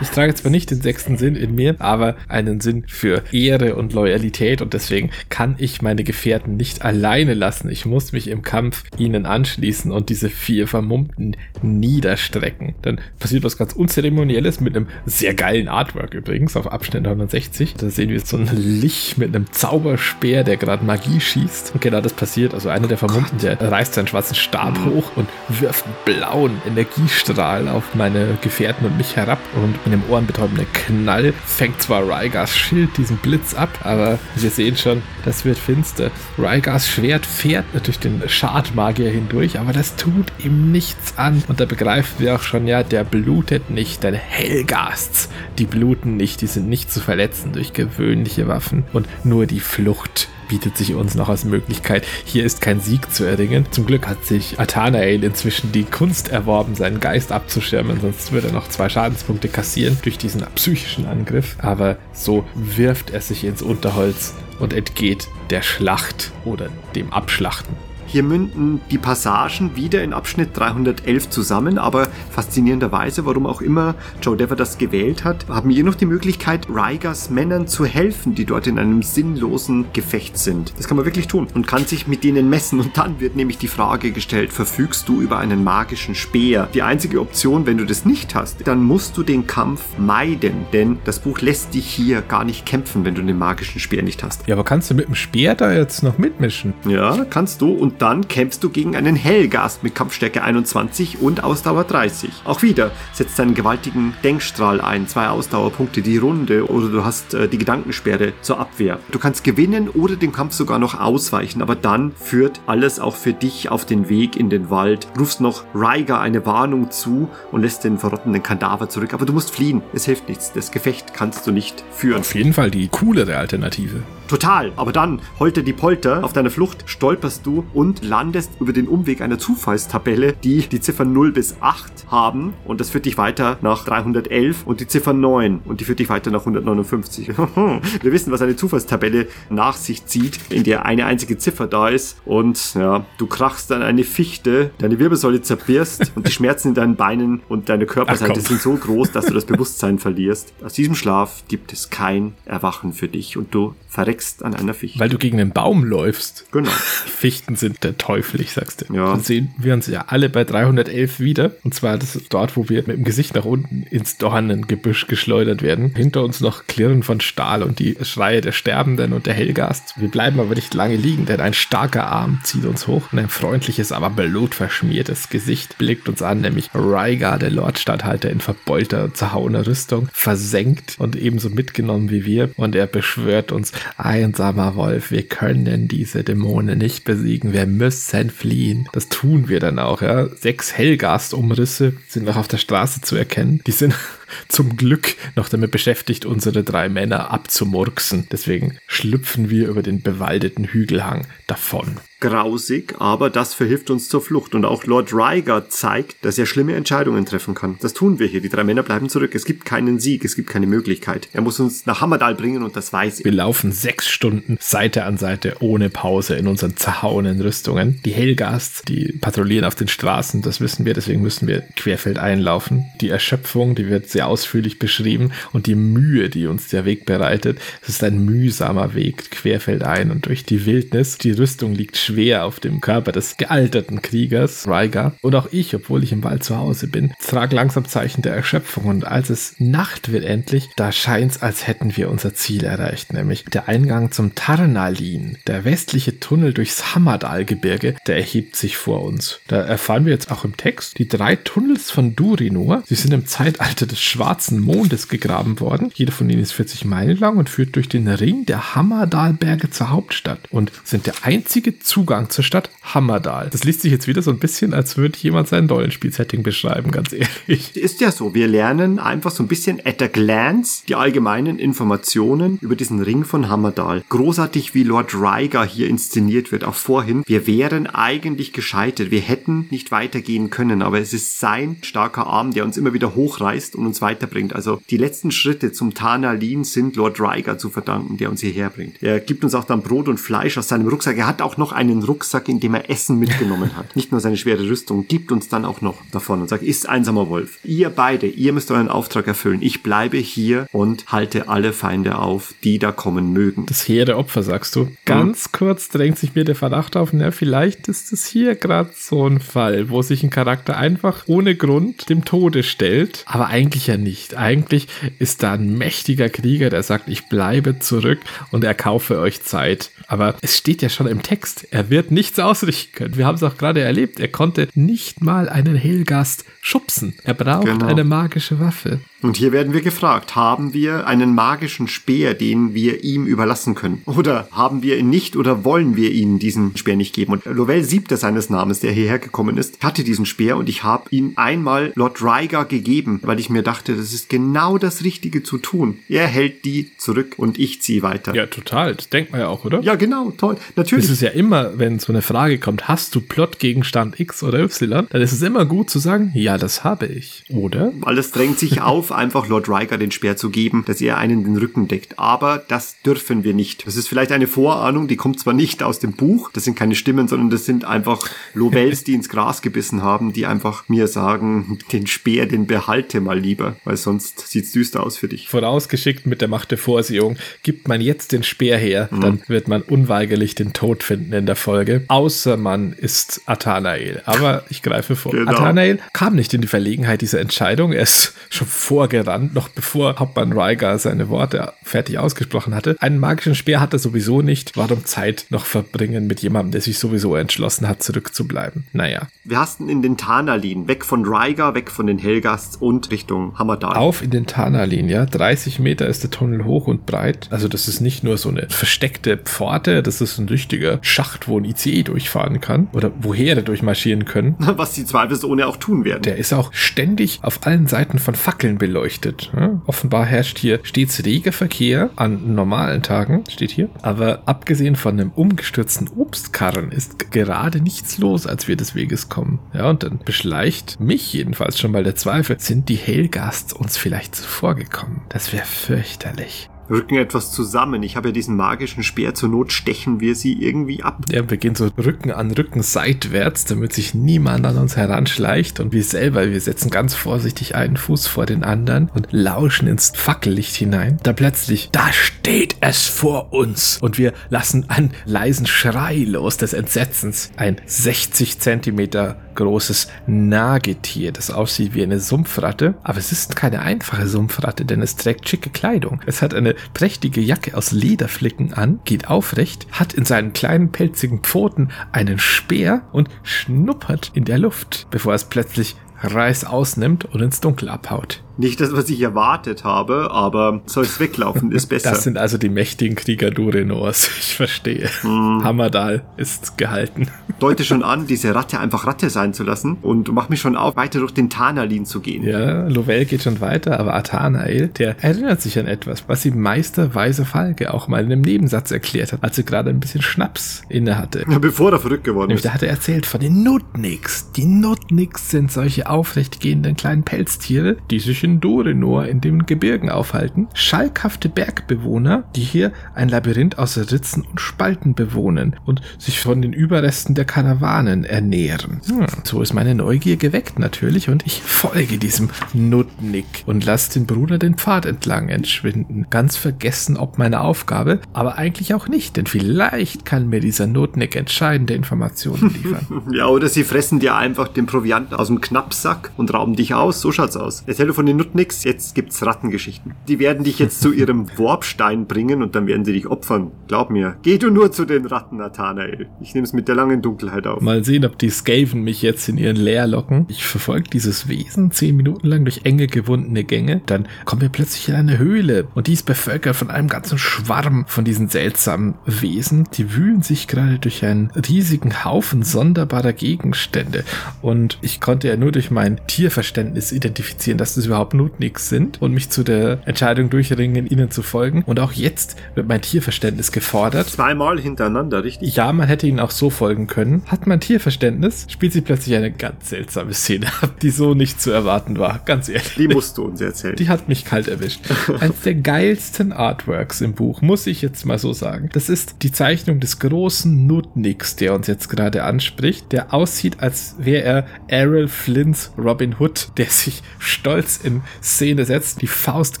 Ich 0.00 0.08
trage 0.10 0.34
zwar 0.34 0.50
nicht 0.50 0.70
den 0.70 0.80
sechsten 0.80 1.16
Sinn 1.16 1.36
in 1.36 1.54
mir, 1.54 1.76
aber 1.78 2.16
einen 2.28 2.60
Sinn 2.60 2.84
für 2.86 3.24
Ehre 3.32 3.76
und 3.76 3.92
Loyalität 3.92 4.62
und 4.62 4.74
deswegen 4.74 5.10
kann 5.28 5.56
ich 5.58 5.82
meine 5.82 6.04
Gefährten 6.04 6.56
nicht 6.56 6.82
alleine 6.82 7.34
lassen. 7.34 7.68
Ich 7.68 7.86
muss 7.86 8.12
mich 8.12 8.28
im 8.28 8.42
Kampf 8.42 8.84
ihnen 8.98 9.26
anschließen 9.26 9.90
und 9.90 10.08
diese 10.08 10.28
vier 10.28 10.68
Vermummten 10.68 11.36
niederstrecken. 11.62 12.74
Dann 12.82 13.00
passiert 13.18 13.44
was 13.44 13.56
ganz 13.56 13.72
Unzeremonielles 13.72 14.60
mit 14.60 14.76
einem 14.76 14.86
sehr 15.06 15.34
geilen 15.34 15.68
Artwork 15.68 16.14
übrigens 16.14 16.56
auf 16.56 16.70
Abschnitt 16.70 17.06
160. 17.06 17.74
Da 17.74 17.90
sehen 17.90 18.10
wir 18.10 18.20
so 18.20 18.36
ein 18.36 18.48
Lich 18.54 19.16
mit 19.16 19.34
einem 19.34 19.50
Zauberspeer, 19.52 20.44
der 20.44 20.56
gerade 20.56 20.84
Magie 20.84 21.20
schießt. 21.20 21.72
Und 21.74 21.80
genau 21.80 22.00
das 22.00 22.12
passiert. 22.12 22.54
Also 22.60 22.68
einer 22.68 22.88
der 22.88 22.98
Vermummten, 22.98 23.38
der 23.38 23.58
reißt 23.58 23.94
seinen 23.94 24.06
schwarzen 24.06 24.34
Stab 24.34 24.78
hoch 24.84 25.12
und 25.16 25.26
wirft 25.48 25.86
einen 25.86 25.94
blauen 26.04 26.60
Energiestrahl 26.66 27.68
auf 27.68 27.94
meine 27.94 28.36
Gefährten 28.42 28.84
und 28.84 28.98
mich 28.98 29.16
herab. 29.16 29.38
Und 29.54 29.82
mit 29.86 29.94
dem 29.94 30.02
ohrenbetäubenden 30.10 30.66
Knall 30.74 31.32
fängt 31.46 31.80
zwar 31.80 32.02
Rygars 32.02 32.54
Schild 32.54 32.98
diesen 32.98 33.16
Blitz 33.16 33.54
ab, 33.54 33.70
aber 33.82 34.18
wir 34.36 34.50
sehen 34.50 34.76
schon, 34.76 35.00
das 35.24 35.46
wird 35.46 35.56
finster. 35.56 36.10
Rygars 36.36 36.86
Schwert 36.86 37.24
fährt 37.24 37.64
durch 37.84 37.98
den 37.98 38.22
Schadmagier 38.28 39.08
hindurch, 39.08 39.58
aber 39.58 39.72
das 39.72 39.96
tut 39.96 40.30
ihm 40.44 40.70
nichts 40.70 41.16
an. 41.16 41.42
Und 41.48 41.60
da 41.60 41.64
begreifen 41.64 42.16
wir 42.18 42.34
auch 42.34 42.42
schon, 42.42 42.66
ja, 42.66 42.82
der 42.82 43.04
blutet 43.04 43.70
nicht, 43.70 44.02
denn 44.02 44.12
Hellgasts, 44.12 45.30
die 45.56 45.64
bluten 45.64 46.18
nicht, 46.18 46.42
die 46.42 46.46
sind 46.46 46.68
nicht 46.68 46.92
zu 46.92 47.00
verletzen 47.00 47.52
durch 47.52 47.72
gewöhnliche 47.72 48.48
Waffen 48.48 48.84
und 48.92 49.08
nur 49.24 49.46
die 49.46 49.60
Flucht 49.60 50.28
bietet 50.50 50.76
sich 50.76 50.94
uns 50.94 51.14
noch 51.14 51.28
als 51.28 51.44
Möglichkeit. 51.44 52.04
Hier 52.24 52.44
ist 52.44 52.60
kein 52.60 52.80
Sieg 52.80 53.12
zu 53.12 53.22
erringen. 53.24 53.66
Zum 53.70 53.86
Glück 53.86 54.08
hat 54.08 54.24
sich 54.24 54.58
Athanael 54.58 55.22
inzwischen 55.22 55.70
die 55.70 55.84
Kunst 55.84 56.28
erworben, 56.28 56.74
seinen 56.74 56.98
Geist 56.98 57.30
abzuschirmen, 57.30 58.00
sonst 58.00 58.32
würde 58.32 58.48
er 58.48 58.52
noch 58.52 58.68
zwei 58.68 58.88
Schadenspunkte 58.88 59.48
kassieren 59.48 59.96
durch 60.02 60.18
diesen 60.18 60.44
psychischen 60.56 61.06
Angriff. 61.06 61.56
Aber 61.60 61.98
so 62.12 62.44
wirft 62.56 63.10
er 63.10 63.20
sich 63.20 63.44
ins 63.44 63.62
Unterholz 63.62 64.34
und 64.58 64.72
entgeht 64.72 65.28
der 65.50 65.62
Schlacht 65.62 66.32
oder 66.44 66.68
dem 66.96 67.12
Abschlachten. 67.12 67.89
Hier 68.12 68.24
münden 68.24 68.80
die 68.90 68.98
Passagen 68.98 69.76
wieder 69.76 70.02
in 70.02 70.12
Abschnitt 70.12 70.50
311 70.54 71.30
zusammen, 71.30 71.78
aber 71.78 72.08
faszinierenderweise, 72.32 73.24
warum 73.24 73.46
auch 73.46 73.60
immer 73.60 73.94
Joe 74.20 74.36
Dever 74.36 74.56
das 74.56 74.78
gewählt 74.78 75.22
hat, 75.22 75.46
haben 75.48 75.68
wir 75.68 75.76
hier 75.76 75.84
noch 75.84 75.94
die 75.94 76.06
Möglichkeit, 76.06 76.66
Rygers 76.68 77.30
Männern 77.30 77.68
zu 77.68 77.84
helfen, 77.84 78.34
die 78.34 78.46
dort 78.46 78.66
in 78.66 78.80
einem 78.80 79.04
sinnlosen 79.04 79.92
Gefecht 79.92 80.36
sind. 80.38 80.74
Das 80.76 80.88
kann 80.88 80.96
man 80.96 81.06
wirklich 81.06 81.28
tun 81.28 81.46
und 81.54 81.68
kann 81.68 81.86
sich 81.86 82.08
mit 82.08 82.24
denen 82.24 82.50
messen. 82.50 82.80
Und 82.80 82.98
dann 82.98 83.20
wird 83.20 83.36
nämlich 83.36 83.58
die 83.58 83.68
Frage 83.68 84.10
gestellt, 84.10 84.52
verfügst 84.52 85.08
du 85.08 85.20
über 85.20 85.38
einen 85.38 85.62
magischen 85.62 86.16
Speer? 86.16 86.68
Die 86.74 86.82
einzige 86.82 87.20
Option, 87.20 87.64
wenn 87.64 87.78
du 87.78 87.86
das 87.86 88.04
nicht 88.04 88.34
hast, 88.34 88.66
dann 88.66 88.82
musst 88.82 89.16
du 89.18 89.22
den 89.22 89.46
Kampf 89.46 89.82
meiden, 89.98 90.66
denn 90.72 90.98
das 91.04 91.20
Buch 91.20 91.42
lässt 91.42 91.74
dich 91.74 91.86
hier 91.86 92.22
gar 92.22 92.42
nicht 92.42 92.66
kämpfen, 92.66 93.04
wenn 93.04 93.14
du 93.14 93.22
den 93.22 93.38
magischen 93.38 93.78
Speer 93.78 94.02
nicht 94.02 94.24
hast. 94.24 94.48
Ja, 94.48 94.56
aber 94.56 94.64
kannst 94.64 94.90
du 94.90 94.94
mit 94.94 95.06
dem 95.06 95.14
Speer 95.14 95.54
da 95.54 95.72
jetzt 95.72 96.02
noch 96.02 96.18
mitmischen? 96.18 96.74
Ja, 96.88 97.24
kannst 97.30 97.60
du. 97.60 97.70
Und 97.70 97.99
dann 98.00 98.28
kämpfst 98.28 98.64
du 98.64 98.70
gegen 98.70 98.96
einen 98.96 99.14
Hellgast 99.14 99.82
mit 99.82 99.94
Kampfstärke 99.94 100.42
21 100.42 101.20
und 101.20 101.44
Ausdauer 101.44 101.84
30. 101.84 102.30
Auch 102.44 102.62
wieder 102.62 102.92
setzt 103.12 103.38
einen 103.38 103.54
gewaltigen 103.54 104.14
Denkstrahl 104.24 104.80
ein, 104.80 105.06
zwei 105.06 105.28
Ausdauerpunkte 105.28 106.00
die 106.00 106.16
Runde 106.16 106.70
oder 106.70 106.88
du 106.88 107.04
hast 107.04 107.34
äh, 107.34 107.46
die 107.46 107.58
Gedankensperre 107.58 108.32
zur 108.40 108.58
Abwehr. 108.58 108.98
Du 109.10 109.18
kannst 109.18 109.44
gewinnen 109.44 109.90
oder 109.90 110.16
den 110.16 110.32
Kampf 110.32 110.54
sogar 110.54 110.78
noch 110.78 110.98
ausweichen, 110.98 111.60
aber 111.60 111.76
dann 111.76 112.12
führt 112.12 112.60
alles 112.66 113.00
auch 113.00 113.16
für 113.16 113.34
dich 113.34 113.68
auf 113.68 113.84
den 113.84 114.08
Weg 114.08 114.36
in 114.36 114.48
den 114.48 114.70
Wald. 114.70 115.06
Rufst 115.18 115.42
noch 115.42 115.64
Ryger 115.74 116.20
eine 116.20 116.46
Warnung 116.46 116.90
zu 116.90 117.28
und 117.52 117.60
lässt 117.60 117.84
den 117.84 117.98
verrottenden 117.98 118.42
Kadaver 118.42 118.88
zurück, 118.88 119.12
aber 119.12 119.26
du 119.26 119.34
musst 119.34 119.50
fliehen. 119.54 119.82
Es 119.92 120.06
hilft 120.06 120.28
nichts. 120.28 120.52
Das 120.52 120.70
Gefecht 120.70 121.12
kannst 121.12 121.46
du 121.46 121.50
nicht 121.50 121.84
führen. 121.92 122.20
Auf 122.20 122.34
jeden 122.34 122.54
Fall 122.54 122.70
die 122.70 122.88
coolere 122.88 123.36
Alternative. 123.36 124.02
Total. 124.30 124.72
Aber 124.76 124.92
dann, 124.92 125.20
holter 125.40 125.62
die 125.62 125.72
Polter, 125.72 126.22
auf 126.22 126.32
deiner 126.32 126.50
Flucht 126.50 126.84
stolperst 126.86 127.44
du 127.44 127.64
und 127.74 127.89
landest 128.02 128.52
über 128.60 128.72
den 128.72 128.88
Umweg 128.88 129.20
einer 129.20 129.38
Zufallstabelle, 129.38 130.34
die 130.44 130.66
die 130.68 130.80
Ziffern 130.80 131.12
0 131.12 131.32
bis 131.32 131.56
8 131.60 132.06
haben. 132.08 132.54
Und 132.64 132.80
das 132.80 132.90
führt 132.90 133.06
dich 133.06 133.18
weiter 133.18 133.58
nach 133.62 133.84
311 133.84 134.66
und 134.66 134.80
die 134.80 134.86
Ziffer 134.86 135.12
9 135.12 135.60
und 135.64 135.80
die 135.80 135.84
führt 135.84 135.98
dich 135.98 136.08
weiter 136.08 136.30
nach 136.30 136.40
159. 136.40 137.28
Wir 137.38 138.12
wissen, 138.12 138.32
was 138.32 138.42
eine 138.42 138.56
Zufallstabelle 138.56 139.26
nach 139.48 139.76
sich 139.76 140.06
zieht, 140.06 140.38
in 140.50 140.64
der 140.64 140.86
eine 140.86 141.06
einzige 141.06 141.38
Ziffer 141.38 141.66
da 141.66 141.88
ist. 141.88 142.18
Und 142.24 142.74
ja, 142.74 143.04
du 143.18 143.26
krachst 143.26 143.72
an 143.72 143.82
eine 143.82 144.04
Fichte, 144.04 144.70
deine 144.78 144.98
Wirbelsäule 144.98 145.42
zerbirst 145.42 146.12
und 146.14 146.26
die 146.26 146.32
Schmerzen 146.32 146.68
in 146.68 146.74
deinen 146.74 146.96
Beinen 146.96 147.40
und 147.48 147.68
deine 147.68 147.86
Körperseite 147.86 148.40
sind 148.40 148.60
so 148.60 148.74
groß, 148.74 149.12
dass 149.12 149.26
du 149.26 149.34
das 149.34 149.44
Bewusstsein 149.44 149.98
verlierst. 149.98 150.52
Aus 150.64 150.72
diesem 150.72 150.94
Schlaf 150.94 151.44
gibt 151.48 151.72
es 151.72 151.90
kein 151.90 152.34
Erwachen 152.44 152.92
für 152.92 153.08
dich 153.08 153.36
und 153.36 153.54
du 153.54 153.74
verreckst 153.88 154.44
an 154.44 154.54
einer 154.54 154.74
Fichte. 154.74 155.00
Weil 155.00 155.08
du 155.08 155.18
gegen 155.18 155.38
den 155.38 155.52
Baum 155.52 155.84
läufst. 155.84 156.46
Genau. 156.52 156.70
Fichten 157.06 157.56
sind 157.56 157.79
der 157.82 157.98
Teufel, 157.98 158.40
ich 158.40 158.52
sag's 158.52 158.76
dir. 158.76 158.86
Ja. 158.92 159.12
Dann 159.12 159.20
sehen 159.20 159.54
wir 159.58 159.74
uns 159.74 159.86
ja 159.86 160.04
alle 160.08 160.28
bei 160.28 160.44
311 160.44 161.20
wieder. 161.20 161.52
Und 161.64 161.74
zwar 161.74 161.98
das 161.98 162.16
ist 162.16 162.32
dort, 162.32 162.56
wo 162.56 162.68
wir 162.68 162.84
mit 162.86 162.96
dem 162.96 163.04
Gesicht 163.04 163.34
nach 163.34 163.44
unten 163.44 163.82
ins 163.84 164.18
Dornengebüsch 164.18 165.06
geschleudert 165.06 165.62
werden. 165.62 165.94
Hinter 165.94 166.24
uns 166.24 166.40
noch 166.40 166.66
Klirren 166.66 167.02
von 167.02 167.20
Stahl 167.20 167.62
und 167.62 167.78
die 167.78 167.96
Schreie 168.02 168.40
der 168.40 168.52
Sterbenden 168.52 169.12
und 169.12 169.26
der 169.26 169.34
Hellgast. 169.34 169.94
Wir 169.96 170.08
bleiben 170.08 170.40
aber 170.40 170.54
nicht 170.54 170.74
lange 170.74 170.96
liegen, 170.96 171.26
denn 171.26 171.40
ein 171.40 171.54
starker 171.54 172.06
Arm 172.06 172.40
zieht 172.44 172.64
uns 172.64 172.86
hoch 172.86 173.12
und 173.12 173.18
ein 173.18 173.28
freundliches, 173.28 173.92
aber 173.92 174.10
blutverschmiertes 174.10 175.28
Gesicht 175.28 175.78
blickt 175.78 176.08
uns 176.08 176.22
an, 176.22 176.40
nämlich 176.40 176.70
Rygar, 176.74 177.38
der 177.38 177.50
Lordstatthalter 177.50 178.30
in 178.30 178.40
verbeulter, 178.40 179.12
zerhauener 179.14 179.66
Rüstung, 179.66 180.08
versenkt 180.12 180.96
und 180.98 181.16
ebenso 181.16 181.48
mitgenommen 181.48 182.10
wie 182.10 182.24
wir. 182.24 182.50
Und 182.56 182.74
er 182.74 182.86
beschwört 182.86 183.52
uns, 183.52 183.72
einsamer 183.96 184.74
Wolf, 184.76 185.10
wir 185.10 185.22
können 185.22 185.88
diese 185.88 186.24
Dämonen 186.24 186.78
nicht 186.78 187.04
besiegen. 187.04 187.52
Wir 187.52 187.66
müssen 187.76 188.30
fliehen. 188.30 188.88
Das 188.92 189.08
tun 189.08 189.48
wir 189.48 189.60
dann 189.60 189.78
auch, 189.78 190.02
ja. 190.02 190.28
Sechs 190.34 190.76
Hellgastumrisse 190.76 191.94
sind 192.08 192.26
noch 192.26 192.36
auf 192.36 192.48
der 192.48 192.58
Straße 192.58 193.00
zu 193.00 193.16
erkennen. 193.16 193.62
Die 193.66 193.72
sind 193.72 193.94
zum 194.48 194.76
Glück 194.76 195.16
noch 195.36 195.48
damit 195.48 195.70
beschäftigt, 195.70 196.24
unsere 196.24 196.62
drei 196.62 196.88
Männer 196.88 197.30
abzumurksen. 197.30 198.26
Deswegen 198.30 198.78
schlüpfen 198.86 199.50
wir 199.50 199.68
über 199.68 199.82
den 199.82 200.02
bewaldeten 200.02 200.64
Hügelhang 200.64 201.26
davon 201.46 202.00
grausig, 202.20 202.94
aber 202.98 203.30
das 203.30 203.54
verhilft 203.54 203.90
uns 203.90 204.08
zur 204.08 204.20
Flucht. 204.20 204.54
Und 204.54 204.64
auch 204.64 204.84
Lord 204.84 205.12
Ryger 205.12 205.68
zeigt, 205.68 206.24
dass 206.24 206.38
er 206.38 206.46
schlimme 206.46 206.74
Entscheidungen 206.74 207.24
treffen 207.24 207.54
kann. 207.54 207.78
Das 207.80 207.94
tun 207.94 208.18
wir 208.18 208.26
hier. 208.26 208.40
Die 208.40 208.48
drei 208.48 208.62
Männer 208.62 208.82
bleiben 208.82 209.08
zurück. 209.08 209.34
Es 209.34 209.44
gibt 209.44 209.64
keinen 209.64 209.98
Sieg, 209.98 210.24
es 210.24 210.36
gibt 210.36 210.48
keine 210.48 210.66
Möglichkeit. 210.66 211.28
Er 211.32 211.40
muss 211.40 211.58
uns 211.58 211.86
nach 211.86 212.00
Hammerdal 212.00 212.34
bringen 212.34 212.62
und 212.62 212.76
das 212.76 212.92
weiß 212.92 213.20
er. 213.20 213.24
Wir 213.24 213.32
laufen 213.32 213.72
sechs 213.72 214.08
Stunden 214.08 214.58
Seite 214.60 215.04
an 215.04 215.16
Seite 215.16 215.56
ohne 215.60 215.88
Pause 215.88 216.36
in 216.36 216.46
unseren 216.46 216.76
zerhauenen 216.76 217.40
Rüstungen. 217.40 218.00
Die 218.04 218.12
Hellgasts, 218.12 218.82
die 218.82 219.12
patrouillieren 219.20 219.64
auf 219.64 219.74
den 219.74 219.88
Straßen, 219.88 220.42
das 220.42 220.60
wissen 220.60 220.84
wir, 220.84 220.94
deswegen 220.94 221.22
müssen 221.22 221.48
wir 221.48 221.62
querfeld 221.76 222.18
einlaufen. 222.18 222.84
Die 223.00 223.08
Erschöpfung, 223.08 223.74
die 223.74 223.88
wird 223.88 224.08
sehr 224.08 224.28
ausführlich 224.28 224.78
beschrieben 224.78 225.32
und 225.52 225.66
die 225.66 225.74
Mühe, 225.74 226.28
die 226.28 226.46
uns 226.46 226.68
der 226.68 226.84
Weg 226.84 227.06
bereitet, 227.06 227.58
es 227.82 227.88
ist 227.88 228.04
ein 228.04 228.24
mühsamer 228.24 228.94
Weg, 228.94 229.30
querfeld 229.30 229.82
ein 229.82 230.10
und 230.10 230.26
durch 230.26 230.44
die 230.44 230.66
Wildnis. 230.66 231.18
Die 231.18 231.32
Rüstung 231.32 231.74
liegt 231.74 231.96
schwer 231.96 232.09
auf 232.44 232.60
dem 232.60 232.80
Körper 232.80 233.12
des 233.12 233.36
gealterten 233.36 234.02
Kriegers, 234.02 234.66
Ryger. 234.66 235.14
Und 235.22 235.34
auch 235.34 235.48
ich, 235.52 235.74
obwohl 235.74 236.02
ich 236.04 236.12
im 236.12 236.24
Wald 236.24 236.44
zu 236.44 236.56
Hause 236.56 236.88
bin, 236.88 237.12
trage 237.24 237.56
langsam 237.56 237.86
Zeichen 237.86 238.22
der 238.22 238.34
Erschöpfung. 238.34 238.84
Und 238.84 239.06
als 239.06 239.30
es 239.30 239.54
Nacht 239.58 240.12
wird 240.12 240.24
endlich, 240.24 240.68
da 240.76 240.92
scheint 240.92 241.32
es, 241.32 241.42
als 241.42 241.66
hätten 241.66 241.96
wir 241.96 242.10
unser 242.10 242.34
Ziel 242.34 242.64
erreicht, 242.64 243.12
nämlich 243.12 243.44
der 243.44 243.68
Eingang 243.68 244.12
zum 244.12 244.34
Tarnalin. 244.34 245.38
Der 245.46 245.64
westliche 245.64 246.20
Tunnel 246.20 246.52
durchs 246.52 246.94
Hammerdalgebirge, 246.94 247.96
der 248.06 248.16
erhebt 248.16 248.56
sich 248.56 248.76
vor 248.76 249.02
uns. 249.02 249.40
Da 249.48 249.60
erfahren 249.60 250.04
wir 250.04 250.12
jetzt 250.12 250.30
auch 250.30 250.44
im 250.44 250.56
Text, 250.56 250.98
die 250.98 251.08
drei 251.08 251.36
Tunnels 251.36 251.90
von 251.90 252.16
Durinor, 252.16 252.82
sie 252.86 252.94
sind 252.94 253.12
im 253.12 253.26
Zeitalter 253.26 253.86
des 253.86 254.00
schwarzen 254.00 254.60
Mondes 254.60 255.08
gegraben 255.08 255.60
worden. 255.60 255.90
Jeder 255.94 256.12
von 256.12 256.28
ihnen 256.30 256.42
ist 256.42 256.52
40 256.52 256.84
Meilen 256.84 257.18
lang 257.18 257.36
und 257.36 257.48
führt 257.48 257.76
durch 257.76 257.88
den 257.88 258.08
Ring 258.08 258.46
der 258.46 258.74
Hammerdalberge 258.74 259.70
zur 259.70 259.90
Hauptstadt 259.90 260.40
und 260.50 260.72
sind 260.84 261.06
der 261.06 261.14
einzige 261.22 261.78
Zug 261.78 261.99
Zugang 262.00 262.30
zur 262.30 262.44
Stadt 262.44 262.70
Hammerdal. 262.82 263.50
Das 263.52 263.64
liest 263.64 263.82
sich 263.82 263.92
jetzt 263.92 264.06
wieder 264.06 264.22
so 264.22 264.30
ein 264.30 264.38
bisschen, 264.38 264.72
als 264.72 264.96
würde 264.96 265.18
jemand 265.18 265.48
sein 265.48 265.68
Rollenspiel-Setting 265.68 266.42
beschreiben, 266.42 266.90
ganz 266.90 267.12
ehrlich. 267.12 267.76
Ist 267.76 268.00
ja 268.00 268.10
so. 268.10 268.32
Wir 268.34 268.48
lernen 268.48 268.98
einfach 268.98 269.30
so 269.30 269.42
ein 269.42 269.48
bisschen 269.48 269.82
at 269.84 270.00
a 270.00 270.06
glance 270.06 270.82
die 270.88 270.94
allgemeinen 270.94 271.58
Informationen 271.58 272.58
über 272.62 272.76
diesen 272.76 273.02
Ring 273.02 273.24
von 273.24 273.50
Hammerdal. 273.50 274.02
Großartig, 274.08 274.72
wie 274.72 274.82
Lord 274.82 275.14
Ryger 275.14 275.62
hier 275.62 275.88
inszeniert 275.88 276.52
wird, 276.52 276.64
auch 276.64 276.74
vorhin. 276.74 277.22
Wir 277.26 277.46
wären 277.46 277.86
eigentlich 277.86 278.54
gescheitert. 278.54 279.10
Wir 279.10 279.20
hätten 279.20 279.66
nicht 279.68 279.90
weitergehen 279.90 280.48
können, 280.48 280.80
aber 280.80 281.00
es 281.00 281.12
ist 281.12 281.38
sein 281.38 281.76
starker 281.82 282.26
Arm, 282.26 282.52
der 282.54 282.64
uns 282.64 282.78
immer 282.78 282.94
wieder 282.94 283.14
hochreißt 283.14 283.76
und 283.76 283.84
uns 283.84 284.00
weiterbringt. 284.00 284.54
Also 284.54 284.80
die 284.88 284.96
letzten 284.96 285.32
Schritte 285.32 285.72
zum 285.72 285.92
Tanalin 285.92 286.64
sind 286.64 286.96
Lord 286.96 287.20
Ryger 287.20 287.58
zu 287.58 287.68
verdanken, 287.68 288.16
der 288.16 288.30
uns 288.30 288.40
hierher 288.40 288.70
bringt. 288.70 289.02
Er 289.02 289.20
gibt 289.20 289.44
uns 289.44 289.54
auch 289.54 289.64
dann 289.64 289.82
Brot 289.82 290.08
und 290.08 290.18
Fleisch 290.18 290.56
aus 290.56 290.68
seinem 290.68 290.88
Rucksack. 290.88 291.18
Er 291.18 291.26
hat 291.26 291.42
auch 291.42 291.58
noch 291.58 291.72
einen 291.72 291.89
einen 291.92 292.02
Rucksack, 292.02 292.48
in 292.48 292.60
dem 292.60 292.74
er 292.74 292.90
Essen 292.90 293.18
mitgenommen 293.18 293.76
hat. 293.76 293.96
Nicht 293.96 294.12
nur 294.12 294.20
seine 294.20 294.36
schwere 294.36 294.68
Rüstung, 294.68 295.06
gibt 295.08 295.32
uns 295.32 295.48
dann 295.48 295.64
auch 295.64 295.80
noch 295.80 295.98
davon 296.12 296.40
und 296.40 296.48
sagt, 296.48 296.62
ist 296.62 296.88
einsamer 296.88 297.28
Wolf. 297.28 297.58
Ihr 297.64 297.90
beide, 297.90 298.26
ihr 298.26 298.52
müsst 298.52 298.70
euren 298.70 298.88
Auftrag 298.88 299.26
erfüllen. 299.26 299.62
Ich 299.62 299.82
bleibe 299.82 300.16
hier 300.18 300.66
und 300.72 301.06
halte 301.06 301.48
alle 301.48 301.72
Feinde 301.72 302.18
auf, 302.18 302.54
die 302.64 302.78
da 302.78 302.92
kommen 302.92 303.32
mögen. 303.32 303.66
Das 303.66 303.88
hehre 303.88 304.16
Opfer, 304.16 304.42
sagst 304.42 304.76
du. 304.76 304.88
Ganz 305.04 305.46
mhm. 305.46 305.56
kurz 305.56 305.88
drängt 305.88 306.18
sich 306.18 306.34
mir 306.34 306.44
der 306.44 306.54
Verdacht 306.54 306.96
auf, 306.96 307.12
na, 307.12 307.30
vielleicht 307.30 307.88
ist 307.88 308.12
es 308.12 308.26
hier 308.26 308.54
gerade 308.54 308.90
so 308.94 309.26
ein 309.26 309.40
Fall, 309.40 309.90
wo 309.90 310.02
sich 310.02 310.22
ein 310.22 310.30
Charakter 310.30 310.76
einfach 310.76 311.24
ohne 311.26 311.54
Grund 311.54 312.08
dem 312.08 312.24
Tode 312.24 312.62
stellt. 312.62 313.24
Aber 313.26 313.48
eigentlich 313.48 313.86
ja 313.86 313.96
nicht. 313.96 314.36
Eigentlich 314.36 314.88
ist 315.18 315.42
da 315.42 315.52
ein 315.52 315.76
mächtiger 315.76 316.28
Krieger, 316.28 316.70
der 316.70 316.82
sagt, 316.82 317.08
ich 317.08 317.28
bleibe 317.28 317.78
zurück 317.78 318.20
und 318.50 318.64
erkaufe 318.64 319.18
euch 319.18 319.42
Zeit. 319.42 319.90
Aber 320.06 320.36
es 320.40 320.56
steht 320.56 320.82
ja 320.82 320.88
schon 320.88 321.06
im 321.06 321.22
Text, 321.22 321.66
er 321.70 321.79
wird 321.88 322.10
nichts 322.10 322.38
ausrichten 322.38 322.92
können. 322.94 323.16
Wir 323.16 323.26
haben 323.26 323.36
es 323.36 323.42
auch 323.42 323.56
gerade 323.56 323.80
erlebt. 323.80 324.20
Er 324.20 324.28
konnte 324.28 324.68
nicht 324.74 325.22
mal 325.22 325.48
einen 325.48 325.76
Helgast 325.76 326.44
schubsen. 326.60 327.14
Er 327.24 327.34
braucht 327.34 327.66
genau. 327.66 327.86
eine 327.86 328.04
magische 328.04 328.60
Waffe. 328.60 329.00
Und 329.22 329.36
hier 329.36 329.52
werden 329.52 329.72
wir 329.72 329.82
gefragt, 329.82 330.34
haben 330.34 330.72
wir 330.72 331.06
einen 331.06 331.34
magischen 331.34 331.88
Speer, 331.88 332.34
den 332.34 332.74
wir 332.74 333.04
ihm 333.04 333.26
überlassen 333.26 333.74
können? 333.74 334.02
Oder 334.06 334.48
haben 334.50 334.82
wir 334.82 334.96
ihn 334.98 335.10
nicht 335.10 335.36
oder 335.36 335.64
wollen 335.64 335.96
wir 335.96 336.10
ihm 336.10 336.38
diesen 336.38 336.76
Speer 336.76 336.96
nicht 336.96 337.14
geben? 337.14 337.32
Und 337.32 337.44
Lovell 337.44 337.84
siebter 337.84 338.16
seines 338.16 338.48
Namens, 338.48 338.80
der 338.80 338.92
hierher 338.92 339.18
gekommen 339.18 339.58
ist, 339.58 339.82
hatte 339.82 340.04
diesen 340.04 340.24
Speer 340.24 340.56
und 340.56 340.68
ich 340.68 340.84
habe 340.84 341.04
ihn 341.10 341.34
einmal 341.36 341.92
Lord 341.94 342.22
Ryger 342.22 342.64
gegeben, 342.64 343.20
weil 343.22 343.38
ich 343.38 343.50
mir 343.50 343.62
dachte, 343.62 343.94
das 343.94 344.12
ist 344.12 344.30
genau 344.30 344.78
das 344.78 345.04
Richtige 345.04 345.42
zu 345.42 345.58
tun. 345.58 345.98
Er 346.08 346.26
hält 346.26 346.64
die 346.64 346.90
zurück 346.96 347.34
und 347.36 347.58
ich 347.58 347.82
ziehe 347.82 348.02
weiter. 348.02 348.34
Ja, 348.34 348.46
total. 348.46 348.94
Das 348.94 349.08
denkt 349.10 349.32
man 349.32 349.42
ja 349.42 349.48
auch, 349.48 349.64
oder? 349.64 349.80
Ja, 349.80 349.96
genau, 349.96 350.30
toll. 350.30 350.56
Natürlich. 350.76 351.04
Es 351.04 351.10
ist 351.10 351.22
ja 351.22 351.30
immer, 351.30 351.78
wenn 351.78 351.98
so 351.98 352.12
eine 352.12 352.22
Frage 352.22 352.58
kommt, 352.58 352.88
hast 352.88 353.14
du 353.14 353.20
Plotgegenstand 353.20 354.18
X 354.18 354.42
oder 354.42 354.60
Y, 354.60 355.06
dann 355.10 355.20
ist 355.20 355.32
es 355.32 355.42
immer 355.42 355.66
gut 355.66 355.90
zu 355.90 355.98
sagen, 355.98 356.32
ja, 356.34 356.56
das 356.56 356.84
habe 356.84 357.06
ich. 357.06 357.44
Oder? 357.50 357.92
Weil 358.00 358.18
es 358.18 358.30
drängt 358.30 358.58
sich 358.58 358.80
auf, 358.80 359.09
einfach 359.12 359.48
Lord 359.48 359.68
Riker 359.68 359.98
den 359.98 360.10
Speer 360.10 360.36
zu 360.36 360.50
geben, 360.50 360.84
dass 360.86 361.00
er 361.00 361.18
einen 361.18 361.44
den 361.44 361.56
Rücken 361.56 361.88
deckt. 361.88 362.18
Aber 362.18 362.62
das 362.68 363.00
dürfen 363.02 363.44
wir 363.44 363.54
nicht. 363.54 363.86
Das 363.86 363.96
ist 363.96 364.08
vielleicht 364.08 364.32
eine 364.32 364.46
Vorahnung, 364.46 365.08
die 365.08 365.16
kommt 365.16 365.40
zwar 365.40 365.54
nicht 365.54 365.82
aus 365.82 365.98
dem 365.98 366.12
Buch, 366.12 366.50
das 366.52 366.64
sind 366.64 366.76
keine 366.76 366.94
Stimmen, 366.94 367.28
sondern 367.28 367.50
das 367.50 367.64
sind 367.64 367.84
einfach 367.84 368.28
Lovels, 368.54 369.04
die 369.04 369.14
ins 369.14 369.28
Gras 369.28 369.62
gebissen 369.62 370.02
haben, 370.02 370.32
die 370.32 370.46
einfach 370.46 370.88
mir 370.88 371.06
sagen, 371.06 371.78
den 371.92 372.06
Speer, 372.06 372.46
den 372.46 372.66
behalte 372.66 373.20
mal 373.20 373.38
lieber, 373.38 373.76
weil 373.84 373.96
sonst 373.96 374.48
sieht's 374.48 374.72
düster 374.72 375.04
aus 375.04 375.16
für 375.16 375.28
dich. 375.28 375.48
Vorausgeschickt 375.48 376.26
mit 376.26 376.40
der 376.40 376.48
Macht 376.48 376.70
der 376.70 376.78
Vorsehung, 376.78 377.36
gibt 377.62 377.88
man 377.88 378.00
jetzt 378.00 378.32
den 378.32 378.42
Speer 378.42 378.78
her, 378.78 379.08
mhm. 379.10 379.20
dann 379.20 379.42
wird 379.48 379.68
man 379.68 379.82
unweigerlich 379.82 380.54
den 380.54 380.72
Tod 380.72 381.02
finden 381.02 381.32
in 381.32 381.46
der 381.46 381.56
Folge. 381.56 382.04
Außer 382.08 382.56
man 382.56 382.92
ist 382.92 383.42
Athanael. 383.46 384.22
Aber 384.24 384.64
ich 384.68 384.82
greife 384.82 385.16
vor. 385.16 385.32
Genau. 385.32 385.50
Athanael 385.50 385.98
kam 386.12 386.34
nicht 386.34 386.54
in 386.54 386.60
die 386.60 386.68
Verlegenheit 386.68 387.20
dieser 387.20 387.40
Entscheidung. 387.40 387.92
Er 387.92 388.02
ist 388.02 388.34
schon 388.50 388.66
vor 388.66 388.99
vorgerannt, 389.00 389.54
noch 389.54 389.70
bevor 389.70 390.16
Hauptmann 390.18 390.52
Ryger 390.52 390.98
seine 390.98 391.30
Worte 391.30 391.72
fertig 391.82 392.18
ausgesprochen 392.18 392.74
hatte. 392.74 392.96
Einen 393.00 393.18
magischen 393.18 393.54
Speer 393.54 393.80
hat 393.80 393.94
er 393.94 393.98
sowieso 393.98 394.42
nicht. 394.42 394.76
Warum 394.76 395.06
Zeit 395.06 395.46
noch 395.48 395.64
verbringen 395.64 396.26
mit 396.26 396.42
jemandem, 396.42 396.72
der 396.72 396.82
sich 396.82 396.98
sowieso 396.98 397.34
entschlossen 397.34 397.88
hat, 397.88 398.02
zurückzubleiben? 398.02 398.84
Naja. 398.92 399.28
Wir 399.44 399.58
hasten 399.58 399.88
in 399.88 400.02
den 400.02 400.18
Tanalin, 400.18 400.86
weg 400.86 401.06
von 401.06 401.24
Ryger, 401.24 401.74
weg 401.74 401.90
von 401.90 402.08
den 402.08 402.18
Helgasts 402.18 402.76
und 402.76 403.10
Richtung 403.10 403.58
Hammerdal. 403.58 403.96
Auf 403.96 404.22
in 404.22 404.32
den 404.32 404.44
Tanalin, 404.44 405.08
ja. 405.08 405.24
30 405.24 405.78
Meter 405.78 406.06
ist 406.06 406.22
der 406.22 406.30
Tunnel 406.30 406.66
hoch 406.66 406.86
und 406.86 407.06
breit. 407.06 407.48
Also 407.50 407.68
das 407.68 407.88
ist 407.88 408.02
nicht 408.02 408.22
nur 408.22 408.36
so 408.36 408.50
eine 408.50 408.68
versteckte 408.68 409.38
Pforte, 409.38 410.02
das 410.02 410.20
ist 410.20 410.36
ein 410.36 410.46
richtiger 410.50 410.98
Schacht, 411.00 411.48
wo 411.48 411.58
ein 411.58 411.64
ICE 411.64 412.02
durchfahren 412.02 412.60
kann 412.60 412.88
oder 412.92 413.12
wo 413.18 413.32
Heere 413.32 413.62
durchmarschieren 413.62 414.26
können. 414.26 414.56
Was 414.80 414.94
sie 414.94 415.06
zweifelsohne 415.06 415.66
auch 415.66 415.78
tun 415.78 416.04
werden. 416.04 416.22
Der 416.22 416.36
ist 416.36 416.52
auch 416.52 416.70
ständig 416.74 417.38
auf 417.42 417.66
allen 417.66 417.86
Seiten 417.86 418.18
von 418.18 418.34
Fackeln 418.34 418.76
beleuchtet 418.76 418.89
beleuchtet. 418.90 419.52
Offenbar 419.86 420.26
herrscht 420.26 420.58
hier 420.58 420.80
stets 420.82 421.24
reger 421.24 421.52
Verkehr 421.52 422.10
an 422.16 422.54
normalen 422.54 423.02
Tagen, 423.02 423.44
steht 423.48 423.70
hier. 423.70 423.88
Aber 424.02 424.42
abgesehen 424.46 424.96
von 424.96 425.18
einem 425.18 425.30
umgestürzten 425.30 426.08
Obstkarren 426.16 426.90
ist 426.90 427.30
gerade 427.30 427.80
nichts 427.80 428.18
los, 428.18 428.46
als 428.46 428.66
wir 428.66 428.76
des 428.76 428.96
Weges 428.96 429.28
kommen. 429.28 429.60
Ja, 429.72 429.88
und 429.90 430.02
dann 430.02 430.18
beschleicht 430.24 430.98
mich 430.98 431.32
jedenfalls 431.32 431.78
schon 431.78 431.92
mal 431.92 432.02
der 432.02 432.16
Zweifel, 432.16 432.58
sind 432.58 432.88
die 432.88 432.96
Hellgasts 432.96 433.72
uns 433.72 433.96
vielleicht 433.96 434.34
zuvor 434.34 434.74
gekommen? 434.74 435.22
Das 435.28 435.52
wäre 435.52 435.64
fürchterlich 435.64 436.68
rücken 436.90 437.16
etwas 437.16 437.52
zusammen. 437.52 438.02
Ich 438.02 438.16
habe 438.16 438.28
ja 438.28 438.32
diesen 438.32 438.56
magischen 438.56 439.02
Speer, 439.02 439.34
zur 439.34 439.48
Not 439.48 439.72
stechen 439.72 440.20
wir 440.20 440.34
sie 440.34 440.54
irgendwie 440.54 441.02
ab. 441.02 441.24
Ja, 441.30 441.48
wir 441.48 441.56
gehen 441.56 441.74
so 441.74 441.88
Rücken 441.96 442.32
an 442.32 442.50
Rücken 442.50 442.82
seitwärts, 442.82 443.64
damit 443.64 443.92
sich 443.92 444.14
niemand 444.14 444.66
an 444.66 444.76
uns 444.76 444.96
heranschleicht 444.96 445.80
und 445.80 445.92
wir 445.92 446.02
selber, 446.02 446.50
wir 446.50 446.60
setzen 446.60 446.90
ganz 446.90 447.14
vorsichtig 447.14 447.74
einen 447.74 447.96
Fuß 447.96 448.26
vor 448.26 448.46
den 448.46 448.64
anderen 448.64 449.10
und 449.14 449.28
lauschen 449.30 449.86
ins 449.88 450.12
Fackellicht 450.14 450.74
hinein. 450.74 451.18
Da 451.22 451.32
plötzlich, 451.32 451.90
da 451.92 452.12
steht 452.12 452.76
es 452.80 453.06
vor 453.06 453.52
uns 453.52 453.98
und 454.00 454.18
wir 454.18 454.32
lassen 454.48 454.90
einen 454.90 455.12
leisen 455.24 455.66
Schrei 455.66 456.24
los 456.26 456.56
des 456.56 456.72
Entsetzens. 456.72 457.50
Ein 457.56 457.76
60 457.86 458.58
Zentimeter 458.58 459.36
großes 459.60 460.08
Nagetier, 460.26 461.32
das 461.32 461.50
aussieht 461.50 461.94
wie 461.94 462.02
eine 462.02 462.18
Sumpfratte. 462.18 462.94
Aber 463.02 463.18
es 463.18 463.30
ist 463.30 463.56
keine 463.56 463.82
einfache 463.82 464.26
Sumpfratte, 464.26 464.84
denn 464.84 465.02
es 465.02 465.16
trägt 465.16 465.48
schicke 465.48 465.70
Kleidung. 465.70 466.20
Es 466.26 466.42
hat 466.42 466.54
eine 466.54 466.74
prächtige 466.94 467.40
Jacke 467.40 467.76
aus 467.76 467.92
Lederflicken 467.92 468.74
an, 468.74 469.00
geht 469.04 469.28
aufrecht, 469.28 469.86
hat 469.92 470.12
in 470.14 470.24
seinen 470.24 470.52
kleinen 470.52 470.92
pelzigen 470.92 471.40
Pfoten 471.40 471.90
einen 472.12 472.38
Speer 472.38 473.02
und 473.12 473.28
schnuppert 473.42 474.32
in 474.34 474.44
der 474.44 474.58
Luft, 474.58 475.06
bevor 475.10 475.34
es 475.34 475.44
plötzlich 475.44 475.96
Reis 476.22 476.64
ausnimmt 476.64 477.26
und 477.26 477.40
ins 477.40 477.60
Dunkel 477.60 477.88
abhaut. 477.88 478.42
Nicht 478.60 478.80
das, 478.80 478.92
was 478.92 479.08
ich 479.08 479.20
erwartet 479.22 479.84
habe, 479.84 480.30
aber 480.30 480.82
soll 480.84 481.04
es 481.04 481.18
weglaufen, 481.18 481.72
ist 481.72 481.86
besser. 481.86 482.10
Das 482.10 482.24
sind 482.24 482.36
also 482.36 482.58
die 482.58 482.68
mächtigen 482.68 483.16
Krieger 483.16 483.50
Durenors. 483.50 484.28
Ich 484.40 484.56
verstehe. 484.56 485.08
Mhm. 485.22 485.62
Hammerdal 485.64 486.22
ist 486.36 486.76
gehalten. 486.76 487.28
Deute 487.60 487.84
schon 487.84 488.02
an, 488.02 488.26
diese 488.26 488.54
Ratte 488.54 488.80
einfach 488.80 489.06
Ratte 489.06 489.30
sein 489.30 489.54
zu 489.54 489.62
lassen 489.64 489.96
und 490.02 490.32
mach 490.32 490.48
mich 490.48 490.60
schon 490.60 490.76
auf, 490.76 490.96
weiter 490.96 491.20
durch 491.20 491.32
den 491.32 491.48
Tanalin 491.50 492.04
zu 492.04 492.20
gehen. 492.20 492.42
Ja, 492.42 492.86
Lovell 492.88 493.24
geht 493.26 493.42
schon 493.42 493.60
weiter, 493.60 493.98
aber 494.00 494.14
Athanael, 494.14 494.88
der 494.88 495.16
erinnert 495.22 495.62
sich 495.62 495.78
an 495.78 495.86
etwas, 495.86 496.24
was 496.26 496.44
ihm 496.44 496.60
Meister 496.60 497.14
Weise 497.14 497.44
Falke 497.44 497.94
auch 497.94 498.08
mal 498.08 498.20
in 498.24 498.32
einem 498.32 498.42
Nebensatz 498.42 498.90
erklärt 498.90 499.32
hat, 499.32 499.42
als 499.42 499.56
er 499.56 499.64
gerade 499.64 499.90
ein 499.90 500.00
bisschen 500.00 500.22
Schnaps 500.22 500.82
inne 500.88 501.16
hatte. 501.16 501.44
Ja, 501.48 501.58
Bevor 501.58 501.92
er 501.92 502.00
verrückt 502.00 502.24
geworden 502.24 502.48
Nämlich, 502.48 502.64
ist. 502.64 502.70
da 502.70 502.74
hat 502.74 502.82
er 502.82 502.90
erzählt 502.90 503.24
von 503.26 503.40
den 503.40 503.62
Nutniks. 503.62 504.50
Die 504.52 504.66
Nutniks 504.66 505.50
sind 505.50 505.70
solche 505.70 506.08
aufrecht 506.10 506.60
gehenden 506.60 506.96
kleinen 506.96 507.22
Pelztiere, 507.22 507.96
die 508.10 508.18
sich 508.20 508.42
in 508.42 508.49
Dorenor 508.58 509.26
in 509.26 509.40
den 509.40 509.66
Gebirgen 509.66 510.10
aufhalten. 510.10 510.66
Schalkhafte 510.74 511.48
Bergbewohner, 511.48 512.42
die 512.56 512.62
hier 512.62 512.92
ein 513.14 513.28
Labyrinth 513.28 513.78
aus 513.78 513.96
Ritzen 513.96 514.42
und 514.42 514.60
Spalten 514.60 515.14
bewohnen 515.14 515.76
und 515.84 516.00
sich 516.18 516.40
von 516.40 516.62
den 516.62 516.72
Überresten 516.72 517.36
der 517.36 517.44
Karawanen 517.44 518.24
ernähren. 518.24 519.00
Hm, 519.06 519.26
so 519.44 519.62
ist 519.62 519.74
meine 519.74 519.94
Neugier 519.94 520.36
geweckt 520.36 520.78
natürlich 520.78 521.28
und 521.28 521.46
ich 521.46 521.62
folge 521.62 522.18
diesem 522.18 522.48
Nutnik 522.72 523.44
und 523.66 523.84
lasse 523.84 524.14
den 524.14 524.26
Bruder 524.26 524.58
den 524.58 524.74
Pfad 524.74 525.06
entlang 525.06 525.48
entschwinden. 525.48 526.26
Ganz 526.30 526.56
vergessen 526.56 527.16
ob 527.16 527.38
meine 527.38 527.60
Aufgabe, 527.60 528.20
aber 528.32 528.56
eigentlich 528.56 528.94
auch 528.94 529.06
nicht, 529.06 529.36
denn 529.36 529.46
vielleicht 529.46 530.24
kann 530.24 530.48
mir 530.48 530.60
dieser 530.60 530.86
Nutnik 530.86 531.36
entscheidende 531.36 531.94
Informationen 531.94 532.70
liefern. 532.82 533.22
Ja, 533.32 533.46
oder 533.46 533.68
sie 533.68 533.84
fressen 533.84 534.20
dir 534.20 534.36
einfach 534.36 534.68
den 534.68 534.86
Proviant 534.86 535.34
aus 535.34 535.48
dem 535.48 535.60
Knappsack 535.60 536.30
und 536.36 536.52
rauben 536.54 536.76
dich 536.76 536.94
aus. 536.94 537.20
So 537.20 537.32
schaut's 537.32 537.56
aus. 537.56 537.82
Erzähl 537.86 538.06
du 538.06 538.14
von 538.30 538.38
den 538.38 538.46
Nutniks, 538.46 538.84
jetzt 538.84 539.14
gibt's 539.14 539.44
Rattengeschichten. 539.44 540.14
Die 540.28 540.38
werden 540.38 540.62
dich 540.62 540.78
jetzt 540.78 541.00
zu 541.00 541.12
ihrem 541.20 541.48
Warpstein 541.58 542.26
bringen 542.26 542.62
und 542.62 542.74
dann 542.74 542.86
werden 542.86 543.04
sie 543.04 543.12
dich 543.12 543.26
opfern. 543.26 543.72
Glaub 543.88 544.10
mir. 544.10 544.36
Geh 544.42 544.58
du 544.58 544.70
nur 544.70 544.92
zu 544.92 545.04
den 545.04 545.26
Ratten, 545.26 545.56
Nathanael. 545.56 546.28
Ich 546.40 546.54
nehm's 546.54 546.72
mit 546.72 546.86
der 546.86 546.94
langen 546.94 547.22
Dunkelheit 547.22 547.66
auf. 547.66 547.80
Mal 547.80 548.04
sehen, 548.04 548.24
ob 548.24 548.38
die 548.38 548.50
Skaven 548.50 549.02
mich 549.02 549.22
jetzt 549.22 549.48
in 549.48 549.58
ihren 549.58 549.76
Leer 549.76 550.06
locken. 550.06 550.46
Ich 550.48 550.64
verfolge 550.64 551.10
dieses 551.10 551.48
Wesen 551.48 551.90
zehn 551.90 552.16
Minuten 552.16 552.46
lang 552.46 552.64
durch 552.64 552.82
enge, 552.84 553.08
gewundene 553.08 553.64
Gänge. 553.64 554.00
Dann 554.06 554.28
kommen 554.44 554.62
wir 554.62 554.68
plötzlich 554.68 555.08
in 555.08 555.16
eine 555.16 555.38
Höhle 555.38 555.88
und 555.94 556.06
die 556.06 556.12
ist 556.12 556.24
bevölkert 556.24 556.76
von 556.76 556.90
einem 556.90 557.08
ganzen 557.08 557.38
Schwarm 557.38 558.04
von 558.06 558.24
diesen 558.24 558.48
seltsamen 558.48 559.14
Wesen. 559.26 559.88
Die 559.94 560.14
wühlen 560.14 560.42
sich 560.42 560.68
gerade 560.68 561.00
durch 561.00 561.24
einen 561.24 561.50
riesigen 561.68 562.24
Haufen 562.24 562.62
sonderbarer 562.62 563.32
Gegenstände. 563.32 564.24
Und 564.62 564.98
ich 565.02 565.20
konnte 565.20 565.48
ja 565.48 565.56
nur 565.56 565.72
durch 565.72 565.90
mein 565.90 566.20
Tierverständnis 566.28 567.10
identifizieren, 567.10 567.78
dass 567.78 567.94
das 567.94 568.06
überhaupt 568.06 568.19
Nutniks 568.34 568.88
sind 568.88 569.20
und 569.20 569.32
mich 569.32 569.50
zu 569.50 569.62
der 569.62 570.00
Entscheidung 570.06 570.50
durchringen, 570.50 571.06
ihnen 571.06 571.30
zu 571.30 571.42
folgen. 571.42 571.82
Und 571.86 572.00
auch 572.00 572.12
jetzt 572.12 572.56
wird 572.74 572.88
mein 572.88 573.00
Tierverständnis 573.00 573.72
gefordert. 573.72 574.28
Zweimal 574.28 574.78
hintereinander, 574.78 575.42
richtig? 575.44 575.74
Ja, 575.74 575.92
man 575.92 576.06
hätte 576.06 576.26
ihnen 576.26 576.40
auch 576.40 576.50
so 576.50 576.70
folgen 576.70 577.06
können. 577.06 577.42
Hat 577.46 577.66
man 577.66 577.80
Tierverständnis, 577.80 578.66
spielt 578.68 578.92
sie 578.92 579.00
plötzlich 579.00 579.34
eine 579.36 579.50
ganz 579.50 579.90
seltsame 579.90 580.34
Szene 580.34 580.66
ab, 580.80 581.00
die 581.00 581.10
so 581.10 581.34
nicht 581.34 581.60
zu 581.60 581.70
erwarten 581.70 582.18
war. 582.18 582.40
Ganz 582.44 582.68
ehrlich. 582.68 582.94
Die 582.96 583.08
musst 583.08 583.38
du 583.38 583.44
uns 583.44 583.60
erzählen. 583.60 583.96
Die 583.96 584.08
hat 584.08 584.28
mich 584.28 584.44
kalt 584.44 584.68
erwischt. 584.68 585.00
Eines 585.40 585.60
der 585.62 585.74
geilsten 585.74 586.52
Artworks 586.52 587.20
im 587.20 587.34
Buch, 587.34 587.62
muss 587.62 587.86
ich 587.86 588.02
jetzt 588.02 588.24
mal 588.26 588.38
so 588.38 588.52
sagen. 588.52 588.90
Das 588.92 589.08
ist 589.08 589.36
die 589.42 589.52
Zeichnung 589.52 590.00
des 590.00 590.18
großen 590.18 590.86
Nutniks, 590.86 591.56
der 591.56 591.74
uns 591.74 591.86
jetzt 591.86 592.08
gerade 592.08 592.44
anspricht, 592.44 593.12
der 593.12 593.32
aussieht, 593.32 593.80
als 593.80 594.16
wäre 594.18 594.42
er 594.42 594.66
Errol 594.88 595.28
Flints 595.28 595.92
Robin 595.96 596.36
Hood, 596.38 596.72
der 596.76 596.86
sich 596.86 597.22
stolz 597.38 597.98
in 598.02 598.09
Szene 598.42 598.84
setzt, 598.84 599.22
die 599.22 599.26
Faust 599.26 599.80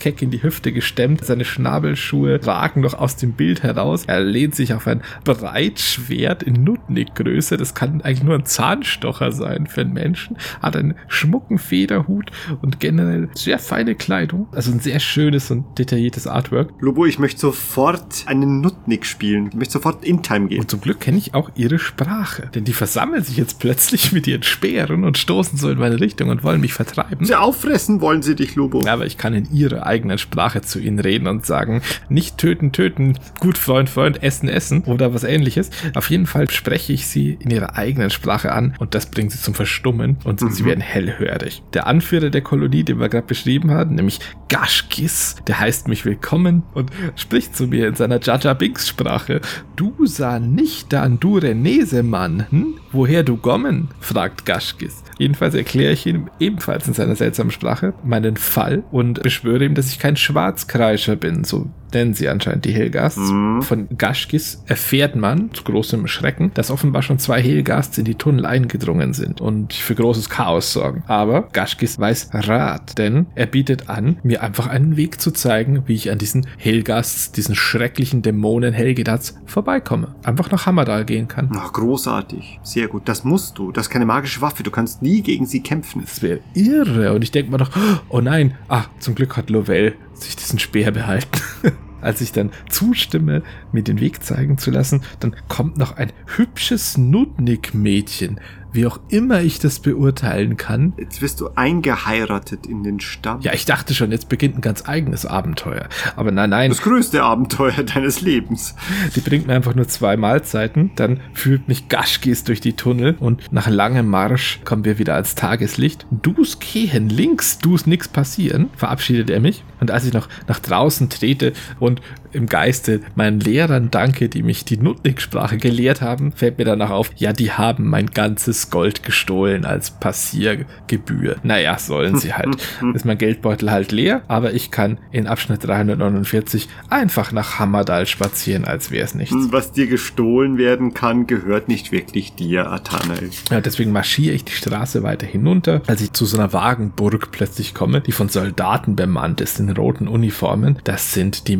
keck 0.00 0.22
in 0.22 0.30
die 0.30 0.42
Hüfte 0.42 0.72
gestemmt, 0.72 1.24
seine 1.24 1.44
Schnabelschuhe 1.44 2.40
ragen 2.46 2.80
noch 2.80 2.94
aus 2.94 3.16
dem 3.16 3.32
Bild 3.32 3.62
heraus. 3.62 4.04
Er 4.06 4.20
lehnt 4.20 4.54
sich 4.54 4.74
auf 4.74 4.86
ein 4.86 5.02
Breitschwert 5.24 6.42
in 6.42 6.64
Nutnik-Größe. 6.64 7.56
Das 7.56 7.74
kann 7.74 8.00
eigentlich 8.02 8.22
nur 8.22 8.34
ein 8.34 8.46
Zahnstocher 8.46 9.32
sein 9.32 9.66
für 9.66 9.82
einen 9.82 9.92
Menschen. 9.92 10.36
Hat 10.62 10.76
einen 10.76 10.94
schmucken 11.08 11.58
Federhut 11.58 12.30
und 12.62 12.80
generell 12.80 13.28
sehr 13.34 13.58
feine 13.58 13.94
Kleidung. 13.94 14.48
Also 14.52 14.72
ein 14.72 14.80
sehr 14.80 15.00
schönes 15.00 15.50
und 15.50 15.78
detailliertes 15.78 16.26
Artwork. 16.26 16.72
Lobo, 16.80 17.06
ich 17.06 17.18
möchte 17.18 17.40
sofort 17.40 18.24
einen 18.26 18.60
Nutnik 18.60 19.06
spielen. 19.06 19.48
Ich 19.48 19.54
möchte 19.54 19.72
sofort 19.74 20.04
in 20.04 20.22
Time 20.22 20.48
gehen. 20.48 20.60
Und 20.60 20.70
zum 20.70 20.80
Glück 20.80 21.00
kenne 21.00 21.18
ich 21.18 21.34
auch 21.34 21.50
ihre 21.54 21.78
Sprache. 21.78 22.50
Denn 22.54 22.64
die 22.64 22.72
versammeln 22.72 23.22
sich 23.22 23.36
jetzt 23.36 23.58
plötzlich 23.58 24.12
mit 24.12 24.26
ihren 24.26 24.42
Speeren 24.42 25.04
und 25.04 25.18
stoßen 25.18 25.58
so 25.58 25.70
in 25.70 25.78
meine 25.78 26.00
Richtung 26.00 26.28
und 26.28 26.42
wollen 26.42 26.60
mich 26.60 26.74
vertreiben. 26.74 27.24
Sie 27.24 27.34
auffressen 27.34 28.00
wollen 28.00 28.19
sie 28.22 28.34
dich, 28.34 28.54
Lobo. 28.54 28.86
Aber 28.86 29.06
ich 29.06 29.18
kann 29.18 29.34
in 29.34 29.52
ihrer 29.52 29.86
eigenen 29.86 30.18
Sprache 30.18 30.62
zu 30.62 30.78
ihnen 30.78 30.98
reden 30.98 31.26
und 31.26 31.46
sagen, 31.46 31.82
nicht 32.08 32.38
töten, 32.38 32.72
töten, 32.72 33.18
gut 33.38 33.58
Freund, 33.58 33.88
Freund, 33.88 34.22
essen, 34.22 34.48
essen 34.48 34.84
oder 34.84 35.14
was 35.14 35.24
ähnliches. 35.24 35.70
Auf 35.94 36.10
jeden 36.10 36.26
Fall 36.26 36.50
spreche 36.50 36.92
ich 36.92 37.06
sie 37.06 37.36
in 37.40 37.50
ihrer 37.50 37.76
eigenen 37.76 38.10
Sprache 38.10 38.52
an 38.52 38.74
und 38.78 38.94
das 38.94 39.06
bringt 39.06 39.32
sie 39.32 39.40
zum 39.40 39.54
Verstummen 39.54 40.18
und 40.24 40.40
sie 40.52 40.64
werden 40.64 40.80
hellhörig. 40.80 41.62
Der 41.74 41.86
Anführer 41.86 42.30
der 42.30 42.42
Kolonie, 42.42 42.84
den 42.84 43.00
wir 43.00 43.08
gerade 43.08 43.26
beschrieben 43.26 43.70
haben, 43.70 43.94
nämlich 43.94 44.20
Gashkis, 44.48 45.36
der 45.46 45.60
heißt 45.60 45.88
mich 45.88 46.04
willkommen 46.04 46.64
und 46.74 46.90
spricht 47.16 47.56
zu 47.56 47.68
mir 47.68 47.88
in 47.88 47.94
seiner 47.94 48.20
Jaja 48.20 48.54
Binks 48.54 48.88
Sprache. 48.88 49.40
Du 49.76 50.06
sah 50.06 50.38
nicht 50.40 50.92
an 50.94 51.20
du 51.20 51.38
Renesemann, 51.38 52.46
hm? 52.50 52.74
Woher 52.92 53.22
du 53.22 53.36
kommen? 53.36 53.88
fragt 54.00 54.44
Gashkis. 54.44 55.04
Jedenfalls 55.18 55.54
erkläre 55.54 55.92
ich 55.92 56.06
ihm 56.06 56.28
ebenfalls 56.40 56.88
in 56.88 56.94
seiner 56.94 57.14
seltsamen 57.14 57.52
Sprache 57.52 57.94
meinen 58.10 58.36
Fall 58.36 58.82
und 58.90 59.22
beschwöre 59.22 59.64
ihm, 59.64 59.74
dass 59.74 59.90
ich 59.90 59.98
kein 59.98 60.16
Schwarzkreischer 60.16 61.16
bin, 61.16 61.44
so 61.44 61.70
nennen 61.94 62.14
sie 62.14 62.28
anscheinend 62.28 62.64
die 62.64 62.72
Helgasts. 62.72 63.32
Von 63.60 63.88
Gashkis 63.96 64.62
erfährt 64.66 65.16
man, 65.16 65.50
zu 65.52 65.64
großem 65.64 66.06
Schrecken, 66.06 66.50
dass 66.54 66.70
offenbar 66.70 67.02
schon 67.02 67.18
zwei 67.18 67.42
Helgasts 67.42 67.98
in 67.98 68.04
die 68.04 68.14
Tunnel 68.14 68.46
eingedrungen 68.46 69.12
sind 69.12 69.40
und 69.40 69.72
für 69.72 69.94
großes 69.94 70.28
Chaos 70.30 70.72
sorgen. 70.72 71.02
Aber 71.06 71.48
Gashkis 71.52 71.98
weiß 71.98 72.30
Rat, 72.32 72.98
denn 72.98 73.26
er 73.34 73.46
bietet 73.46 73.88
an, 73.88 74.18
mir 74.22 74.42
einfach 74.42 74.66
einen 74.66 74.96
Weg 74.96 75.20
zu 75.20 75.30
zeigen, 75.30 75.82
wie 75.86 75.94
ich 75.94 76.10
an 76.10 76.18
diesen 76.18 76.46
Helgasts, 76.58 77.32
diesen 77.32 77.54
schrecklichen 77.54 78.22
Dämonen 78.22 78.72
Helgedats 78.72 79.38
vorbeikomme. 79.46 80.14
Einfach 80.22 80.50
nach 80.50 80.66
Hammerdal 80.66 81.04
gehen 81.04 81.28
kann. 81.28 81.50
Ach, 81.54 81.72
großartig. 81.72 82.60
Sehr 82.62 82.88
gut. 82.88 83.08
Das 83.08 83.24
musst 83.24 83.58
du. 83.58 83.72
Das 83.72 83.86
ist 83.86 83.90
keine 83.90 84.06
magische 84.06 84.40
Waffe. 84.40 84.62
Du 84.62 84.70
kannst 84.70 85.02
nie 85.02 85.22
gegen 85.22 85.46
sie 85.46 85.60
kämpfen. 85.60 86.02
Das 86.02 86.22
wäre 86.22 86.40
irre. 86.54 87.12
Und 87.14 87.22
ich 87.22 87.30
denke 87.30 87.50
mir 87.50 87.58
doch, 87.58 87.70
oh 88.08 88.20
nein, 88.20 88.56
ah, 88.68 88.84
zum 88.98 89.14
Glück 89.14 89.36
hat 89.36 89.50
Lovell 89.50 89.94
sich 90.14 90.36
diesen 90.36 90.58
Speer 90.58 90.90
behalten. 90.90 91.40
Als 92.00 92.22
ich 92.22 92.32
dann 92.32 92.50
zustimme, 92.70 93.42
mir 93.72 93.82
den 93.82 94.00
Weg 94.00 94.22
zeigen 94.24 94.56
zu 94.56 94.70
lassen, 94.70 95.02
dann 95.20 95.36
kommt 95.48 95.76
noch 95.76 95.96
ein 95.98 96.12
hübsches 96.36 96.96
Nutnik-Mädchen, 96.96 98.40
wie 98.72 98.86
auch 98.86 99.00
immer 99.08 99.40
ich 99.40 99.58
das 99.58 99.80
beurteilen 99.80 100.56
kann. 100.56 100.92
Jetzt 100.96 101.22
wirst 101.22 101.40
du 101.40 101.50
eingeheiratet 101.54 102.66
in 102.66 102.82
den 102.82 103.00
Stamm. 103.00 103.40
Ja, 103.42 103.52
ich 103.52 103.64
dachte 103.64 103.94
schon, 103.94 104.10
jetzt 104.12 104.28
beginnt 104.28 104.58
ein 104.58 104.60
ganz 104.60 104.88
eigenes 104.88 105.26
Abenteuer. 105.26 105.88
Aber 106.16 106.30
nein, 106.30 106.50
nein, 106.50 106.70
Das 106.70 106.82
größte 106.82 107.22
Abenteuer 107.22 107.82
deines 107.82 108.20
Lebens. 108.20 108.74
Die 109.14 109.20
bringt 109.20 109.46
mir 109.46 109.54
einfach 109.54 109.74
nur 109.74 109.88
zwei 109.88 110.16
Mahlzeiten. 110.16 110.90
Dann 110.96 111.20
führt 111.32 111.68
mich 111.68 111.88
Gaschkis 111.88 112.44
durch 112.44 112.60
die 112.60 112.74
Tunnel 112.74 113.16
und 113.18 113.52
nach 113.52 113.68
langem 113.68 114.08
Marsch 114.08 114.60
kommen 114.64 114.84
wir 114.84 114.98
wieder 114.98 115.14
ans 115.14 115.34
Tageslicht. 115.34 116.06
Du's 116.10 116.58
gehen 116.58 117.08
links, 117.08 117.58
du's 117.58 117.86
nix 117.86 118.08
passieren, 118.08 118.70
verabschiedet 118.76 119.30
er 119.30 119.40
mich. 119.40 119.64
Und 119.80 119.90
als 119.90 120.04
ich 120.04 120.12
noch 120.12 120.28
nach 120.46 120.60
draußen 120.60 121.08
trete 121.08 121.52
und 121.78 122.00
im 122.32 122.46
Geiste 122.46 123.00
meinen 123.14 123.40
Lehrern 123.40 123.90
danke, 123.90 124.28
die 124.28 124.42
mich 124.42 124.64
die 124.64 124.76
Nutnik-Sprache 124.76 125.58
gelehrt 125.58 126.00
haben, 126.00 126.32
fällt 126.32 126.58
mir 126.58 126.64
danach 126.64 126.90
auf, 126.90 127.10
ja, 127.16 127.32
die 127.32 127.52
haben 127.52 127.88
mein 127.88 128.06
ganzes 128.06 128.70
Gold 128.70 129.02
gestohlen 129.02 129.64
als 129.64 129.90
Passiergebühr. 129.90 131.36
Naja, 131.42 131.78
sollen 131.78 132.16
sie 132.16 132.34
halt. 132.34 132.56
Ist 132.94 133.04
mein 133.04 133.18
Geldbeutel 133.18 133.70
halt 133.70 133.92
leer, 133.92 134.22
aber 134.28 134.52
ich 134.52 134.70
kann 134.70 134.98
in 135.10 135.26
Abschnitt 135.26 135.64
349 135.64 136.68
einfach 136.88 137.32
nach 137.32 137.58
Hammerdal 137.58 138.06
spazieren, 138.06 138.64
als 138.64 138.90
wäre 138.90 139.04
es 139.04 139.14
nichts. 139.14 139.34
Was 139.50 139.72
dir 139.72 139.86
gestohlen 139.86 140.58
werden 140.58 140.94
kann, 140.94 141.26
gehört 141.26 141.68
nicht 141.68 141.92
wirklich 141.92 142.34
dir, 142.34 142.70
Athanael. 142.70 143.30
Ja, 143.50 143.60
deswegen 143.60 143.92
marschiere 143.92 144.34
ich 144.34 144.44
die 144.44 144.52
Straße 144.52 145.02
weiter 145.02 145.26
hinunter, 145.26 145.82
als 145.86 146.00
ich 146.00 146.12
zu 146.12 146.24
so 146.24 146.36
einer 146.38 146.52
Wagenburg 146.52 147.30
plötzlich 147.30 147.74
komme, 147.74 148.00
die 148.00 148.12
von 148.12 148.28
Soldaten 148.28 148.96
bemannt 148.96 149.40
ist 149.40 149.60
in 149.60 149.70
roten 149.70 150.08
Uniformen. 150.08 150.78
Das 150.84 151.12
sind 151.12 151.48
die 151.48 151.56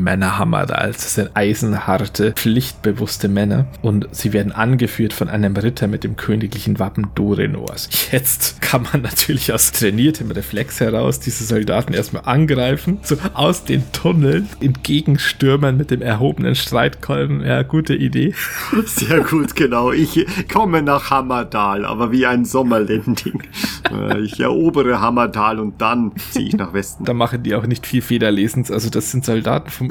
Männer 0.60 0.70
Hammerdals. 0.70 0.96
Das 0.98 1.14
sind 1.14 1.30
eisenharte, 1.34 2.32
pflichtbewusste 2.32 3.28
Männer 3.28 3.66
und 3.82 4.08
sie 4.12 4.32
werden 4.32 4.52
angeführt 4.52 5.12
von 5.12 5.28
einem 5.28 5.56
Ritter 5.56 5.86
mit 5.86 6.04
dem 6.04 6.16
königlichen 6.16 6.78
Wappen 6.78 7.08
Dorenors. 7.14 7.88
Jetzt 8.12 8.60
kann 8.60 8.86
man 8.92 9.02
natürlich 9.02 9.52
aus 9.52 9.72
trainiertem 9.72 10.30
Reflex 10.30 10.80
heraus 10.80 11.20
diese 11.20 11.44
Soldaten 11.44 11.94
erstmal 11.94 12.24
angreifen, 12.24 12.98
so 13.02 13.16
aus 13.34 13.64
den 13.64 13.90
Tunneln 13.92 14.48
entgegenstürmen 14.60 15.76
mit 15.76 15.90
dem 15.90 16.02
erhobenen 16.02 16.54
Streitkolben. 16.54 17.44
Ja, 17.44 17.62
gute 17.62 17.94
Idee. 17.94 18.34
Sehr 18.86 19.20
gut, 19.20 19.56
genau. 19.56 19.92
Ich 19.92 20.26
komme 20.52 20.82
nach 20.82 21.10
Hammerdal, 21.10 21.84
aber 21.84 22.12
wie 22.12 22.26
ein 22.26 22.44
Sommerlending. 22.44 23.42
Äh, 23.90 24.20
ich 24.20 24.40
erobere 24.40 25.00
Hammertal 25.00 25.58
und 25.58 25.80
dann 25.80 26.12
ziehe 26.30 26.48
ich 26.48 26.56
nach 26.56 26.72
Westen. 26.72 27.04
Da 27.04 27.14
machen 27.14 27.42
die 27.42 27.54
auch 27.54 27.66
nicht 27.66 27.86
viel 27.86 28.02
Federlesens. 28.02 28.70
Also 28.70 28.90
das 28.90 29.10
sind 29.10 29.24
Soldaten 29.24 29.70
vom 29.70 29.90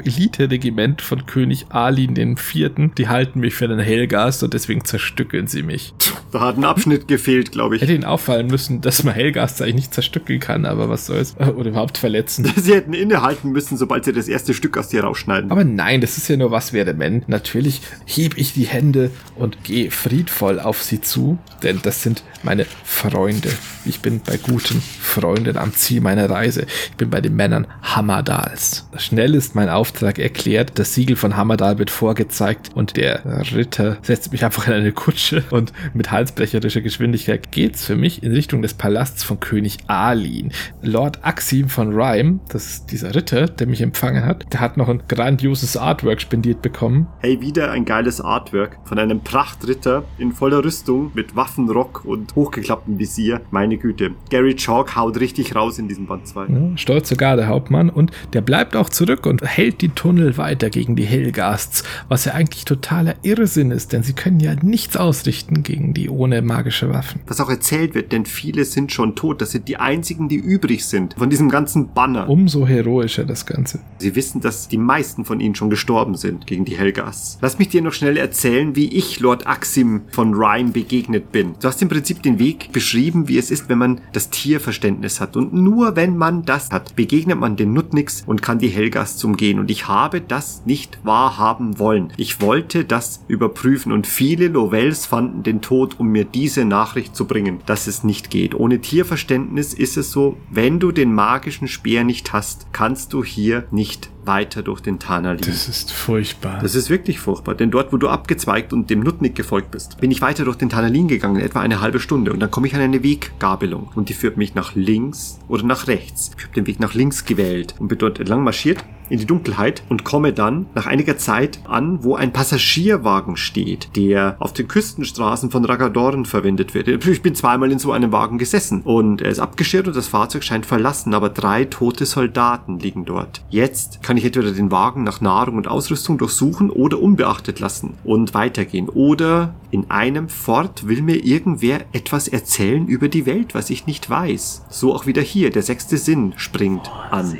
Elite-Regiment 0.60 1.02
von 1.02 1.26
König 1.26 1.66
Alin 1.70 2.14
den 2.14 2.36
Vierten. 2.36 2.92
Die 2.96 3.08
halten 3.08 3.40
mich 3.40 3.54
für 3.54 3.64
einen 3.64 3.80
Helgast 3.80 4.42
und 4.42 4.54
deswegen 4.54 4.84
zerstückeln 4.84 5.46
sie 5.46 5.62
mich. 5.62 5.94
Da 6.32 6.40
hat 6.40 6.58
ein 6.58 6.64
Abschnitt 6.64 7.08
gefehlt, 7.08 7.50
glaube 7.52 7.76
ich. 7.76 7.82
Hätte 7.82 7.94
ihnen 7.94 8.04
auffallen 8.04 8.46
müssen, 8.46 8.80
dass 8.80 9.02
man 9.02 9.14
Helgast 9.14 9.60
eigentlich 9.62 9.74
nicht 9.74 9.94
zerstückeln 9.94 10.38
kann, 10.38 10.66
aber 10.66 10.88
was 10.88 11.06
soll's. 11.06 11.36
Oder 11.38 11.70
überhaupt 11.70 11.98
verletzen. 11.98 12.44
Sie 12.56 12.74
hätten 12.74 12.92
innehalten 12.92 13.50
müssen, 13.50 13.76
sobald 13.76 14.04
sie 14.04 14.12
das 14.12 14.28
erste 14.28 14.54
Stück 14.54 14.76
aus 14.76 14.88
dir 14.88 15.04
rausschneiden. 15.04 15.50
Aber 15.50 15.64
nein, 15.64 16.00
das 16.00 16.18
ist 16.18 16.28
ja 16.28 16.36
nur 16.36 16.50
was 16.50 16.72
wäre 16.72 16.98
wenn. 16.98 17.24
Natürlich 17.26 17.80
heb 18.06 18.36
ich 18.36 18.52
die 18.52 18.66
Hände 18.66 19.10
und 19.36 19.64
gehe 19.64 19.90
friedvoll 19.90 20.60
auf 20.60 20.82
sie 20.82 21.00
zu, 21.00 21.38
denn 21.62 21.80
das 21.82 22.02
sind 22.02 22.22
meine 22.42 22.66
Freunde. 22.84 23.50
Ich 23.84 24.00
bin 24.00 24.20
bei 24.20 24.36
guten 24.36 24.80
Freunden 24.80 25.56
am 25.56 25.72
Ziel 25.72 26.00
meiner 26.00 26.28
Reise. 26.28 26.66
Ich 26.90 26.96
bin 26.96 27.10
bei 27.10 27.20
den 27.20 27.34
Männern 27.34 27.66
Hammerdals. 27.82 28.88
Schnell 28.98 29.34
ist 29.34 29.54
mein 29.54 29.68
Auftrag 29.68 30.18
erklärt, 30.18 30.49
das 30.58 30.94
Siegel 30.94 31.16
von 31.16 31.36
Hammerdal 31.36 31.78
wird 31.78 31.90
vorgezeigt 31.90 32.70
und 32.74 32.96
der 32.96 33.22
Ritter 33.54 33.98
setzt 34.02 34.32
mich 34.32 34.44
einfach 34.44 34.66
in 34.66 34.74
eine 34.74 34.92
Kutsche 34.92 35.44
und 35.50 35.72
mit 35.94 36.10
halsbrecherischer 36.10 36.80
Geschwindigkeit 36.80 37.52
geht's 37.52 37.84
für 37.84 37.96
mich 37.96 38.22
in 38.22 38.32
Richtung 38.32 38.62
des 38.62 38.74
Palasts 38.74 39.22
von 39.22 39.40
König 39.40 39.78
Alin. 39.86 40.52
Lord 40.82 41.24
Axim 41.24 41.68
von 41.68 41.92
Rhyme, 41.92 42.40
das 42.48 42.66
ist 42.66 42.92
dieser 42.92 43.14
Ritter, 43.14 43.46
der 43.46 43.66
mich 43.66 43.80
empfangen 43.80 44.24
hat, 44.24 44.52
der 44.52 44.60
hat 44.60 44.76
noch 44.76 44.88
ein 44.88 45.02
grandioses 45.08 45.76
Artwork 45.76 46.20
spendiert 46.20 46.62
bekommen. 46.62 47.06
Hey, 47.20 47.40
wieder 47.40 47.70
ein 47.70 47.84
geiles 47.84 48.20
Artwork 48.20 48.78
von 48.84 48.98
einem 48.98 49.20
Prachtritter 49.20 50.04
in 50.18 50.32
voller 50.32 50.64
Rüstung 50.64 51.12
mit 51.14 51.36
Waffenrock 51.36 52.04
und 52.04 52.34
hochgeklapptem 52.34 52.98
Visier. 52.98 53.40
Meine 53.50 53.76
Güte. 53.76 54.12
Gary 54.30 54.56
Chalk 54.56 54.96
haut 54.96 55.20
richtig 55.20 55.54
raus 55.54 55.78
in 55.78 55.88
diesem 55.88 56.06
Band 56.06 56.26
2. 56.26 56.46
Ja, 56.46 56.76
stolzer 56.76 57.16
Gardehauptmann 57.16 57.90
und 57.90 58.10
der 58.32 58.40
bleibt 58.40 58.76
auch 58.76 58.88
zurück 58.88 59.26
und 59.26 59.42
hält 59.42 59.80
die 59.80 59.90
Tunnel 59.90 60.32
weiter 60.40 60.70
gegen 60.70 60.96
die 60.96 61.04
Hellgasts, 61.04 61.84
was 62.08 62.24
ja 62.24 62.32
eigentlich 62.32 62.64
totaler 62.64 63.14
Irrsinn 63.22 63.70
ist, 63.70 63.92
denn 63.92 64.02
sie 64.02 64.14
können 64.14 64.40
ja 64.40 64.56
nichts 64.60 64.96
ausrichten 64.96 65.62
gegen 65.62 65.94
die 65.94 66.10
ohne 66.10 66.42
magische 66.42 66.90
Waffen. 66.90 67.20
Was 67.28 67.40
auch 67.40 67.48
erzählt 67.48 67.94
wird, 67.94 68.10
denn 68.10 68.26
viele 68.26 68.64
sind 68.64 68.90
schon 68.90 69.14
tot. 69.14 69.40
Das 69.40 69.52
sind 69.52 69.68
die 69.68 69.76
einzigen, 69.76 70.28
die 70.28 70.36
übrig 70.36 70.84
sind 70.84 71.14
von 71.16 71.30
diesem 71.30 71.48
ganzen 71.48 71.92
Banner. 71.92 72.28
Umso 72.28 72.66
heroischer 72.66 73.24
das 73.24 73.46
Ganze. 73.46 73.78
Sie 73.98 74.16
wissen, 74.16 74.40
dass 74.40 74.66
die 74.66 74.78
meisten 74.78 75.24
von 75.24 75.38
ihnen 75.40 75.54
schon 75.54 75.70
gestorben 75.70 76.16
sind 76.16 76.46
gegen 76.46 76.64
die 76.64 76.76
Helgas. 76.76 77.38
Lass 77.40 77.58
mich 77.58 77.68
dir 77.68 77.82
noch 77.82 77.92
schnell 77.92 78.16
erzählen, 78.16 78.74
wie 78.74 78.88
ich 78.88 79.20
Lord 79.20 79.46
Axim 79.46 80.02
von 80.10 80.34
Rhyme 80.34 80.72
begegnet 80.72 81.30
bin. 81.30 81.54
Du 81.60 81.68
hast 81.68 81.82
im 81.82 81.88
Prinzip 81.88 82.22
den 82.22 82.38
Weg 82.38 82.72
beschrieben, 82.72 83.28
wie 83.28 83.38
es 83.38 83.50
ist, 83.50 83.68
wenn 83.68 83.78
man 83.78 84.00
das 84.12 84.30
Tierverständnis 84.30 85.20
hat. 85.20 85.36
Und 85.36 85.52
nur 85.52 85.96
wenn 85.96 86.16
man 86.16 86.44
das 86.44 86.70
hat, 86.70 86.96
begegnet 86.96 87.38
man 87.38 87.56
den 87.56 87.72
Nutnix 87.72 88.22
und 88.26 88.42
kann 88.42 88.58
die 88.58 88.68
Helgas 88.68 89.22
umgehen. 89.24 89.58
Und 89.58 89.70
ich 89.70 89.88
habe 89.88 90.20
das 90.30 90.62
nicht 90.64 90.98
wahrhaben 91.02 91.78
wollen. 91.78 92.12
Ich 92.16 92.40
wollte 92.40 92.84
das 92.84 93.24
überprüfen 93.28 93.92
und 93.92 94.06
viele 94.06 94.48
Lovels 94.48 95.06
fanden 95.06 95.42
den 95.42 95.60
Tod, 95.60 95.98
um 95.98 96.08
mir 96.08 96.24
diese 96.24 96.64
Nachricht 96.64 97.16
zu 97.16 97.26
bringen, 97.26 97.60
dass 97.66 97.86
es 97.86 98.04
nicht 98.04 98.30
geht. 98.30 98.54
Ohne 98.54 98.80
Tierverständnis 98.80 99.74
ist 99.74 99.96
es 99.96 100.10
so, 100.10 100.36
wenn 100.50 100.78
du 100.78 100.92
den 100.92 101.12
magischen 101.12 101.68
Speer 101.68 102.04
nicht 102.04 102.32
hast, 102.32 102.66
kannst 102.72 103.12
du 103.12 103.24
hier 103.24 103.64
nicht 103.70 104.10
weiter 104.24 104.62
durch 104.62 104.80
den 104.80 104.98
Tanalin. 104.98 105.42
Das 105.44 105.68
ist 105.68 105.92
furchtbar. 105.92 106.58
Das 106.62 106.74
ist 106.74 106.90
wirklich 106.90 107.20
furchtbar, 107.20 107.54
denn 107.54 107.70
dort, 107.70 107.92
wo 107.92 107.96
du 107.96 108.08
abgezweigt 108.08 108.72
und 108.72 108.90
dem 108.90 109.00
Nutnik 109.00 109.34
gefolgt 109.34 109.70
bist, 109.70 110.00
bin 110.00 110.10
ich 110.10 110.20
weiter 110.20 110.44
durch 110.44 110.56
den 110.56 110.68
Tanalin 110.68 111.08
gegangen, 111.08 111.40
etwa 111.40 111.60
eine 111.60 111.80
halbe 111.80 112.00
Stunde, 112.00 112.32
und 112.32 112.40
dann 112.40 112.50
komme 112.50 112.66
ich 112.66 112.74
an 112.74 112.80
eine 112.80 113.02
Weggabelung 113.02 113.90
und 113.94 114.08
die 114.08 114.14
führt 114.14 114.36
mich 114.36 114.54
nach 114.54 114.74
links 114.74 115.38
oder 115.48 115.64
nach 115.64 115.86
rechts. 115.86 116.32
Ich 116.36 116.44
habe 116.44 116.54
den 116.54 116.66
Weg 116.66 116.80
nach 116.80 116.94
links 116.94 117.24
gewählt 117.24 117.74
und 117.78 117.88
bin 117.88 117.98
dort 117.98 118.18
entlang 118.18 118.44
marschiert 118.44 118.84
in 119.10 119.18
die 119.18 119.26
Dunkelheit 119.26 119.82
und 119.88 120.04
komme 120.04 120.32
dann 120.32 120.66
nach 120.74 120.86
einiger 120.86 121.18
Zeit 121.18 121.58
an, 121.66 122.02
wo 122.04 122.14
ein 122.14 122.32
Passagierwagen 122.32 123.36
steht, 123.36 123.96
der 123.96 124.36
auf 124.38 124.52
den 124.52 124.68
Küstenstraßen 124.68 125.50
von 125.50 125.64
Ragadoren 125.64 126.24
verwendet 126.24 126.74
wird. 126.74 126.86
Ich 126.88 127.22
bin 127.22 127.34
zweimal 127.34 127.72
in 127.72 127.78
so 127.78 127.92
einem 127.92 128.12
Wagen 128.12 128.38
gesessen 128.38 128.82
und 128.82 129.20
er 129.20 129.30
ist 129.30 129.40
abgeschirrt 129.40 129.88
und 129.88 129.96
das 129.96 130.06
Fahrzeug 130.06 130.44
scheint 130.44 130.64
verlassen, 130.64 131.12
aber 131.12 131.28
drei 131.28 131.64
tote 131.64 132.06
Soldaten 132.06 132.78
liegen 132.78 133.04
dort. 133.04 133.42
Jetzt 133.50 134.02
kann 134.10 134.16
ich 134.16 134.24
entweder 134.24 134.50
den 134.50 134.72
Wagen 134.72 135.04
nach 135.04 135.20
Nahrung 135.20 135.54
und 135.54 135.68
Ausrüstung 135.68 136.18
durchsuchen 136.18 136.68
oder 136.68 137.00
unbeachtet 137.00 137.60
lassen 137.60 137.94
und 138.02 138.34
weitergehen. 138.34 138.88
Oder 138.88 139.54
in 139.70 139.88
einem 139.88 140.28
Fort 140.28 140.88
will 140.88 141.00
mir 141.00 141.24
irgendwer 141.24 141.82
etwas 141.92 142.26
erzählen 142.26 142.88
über 142.88 143.06
die 143.06 143.24
Welt, 143.24 143.54
was 143.54 143.70
ich 143.70 143.86
nicht 143.86 144.10
weiß. 144.10 144.64
So 144.68 144.92
auch 144.96 145.06
wieder 145.06 145.22
hier, 145.22 145.50
der 145.50 145.62
sechste 145.62 145.96
Sinn 145.96 146.32
springt 146.34 146.90
an. 147.12 147.38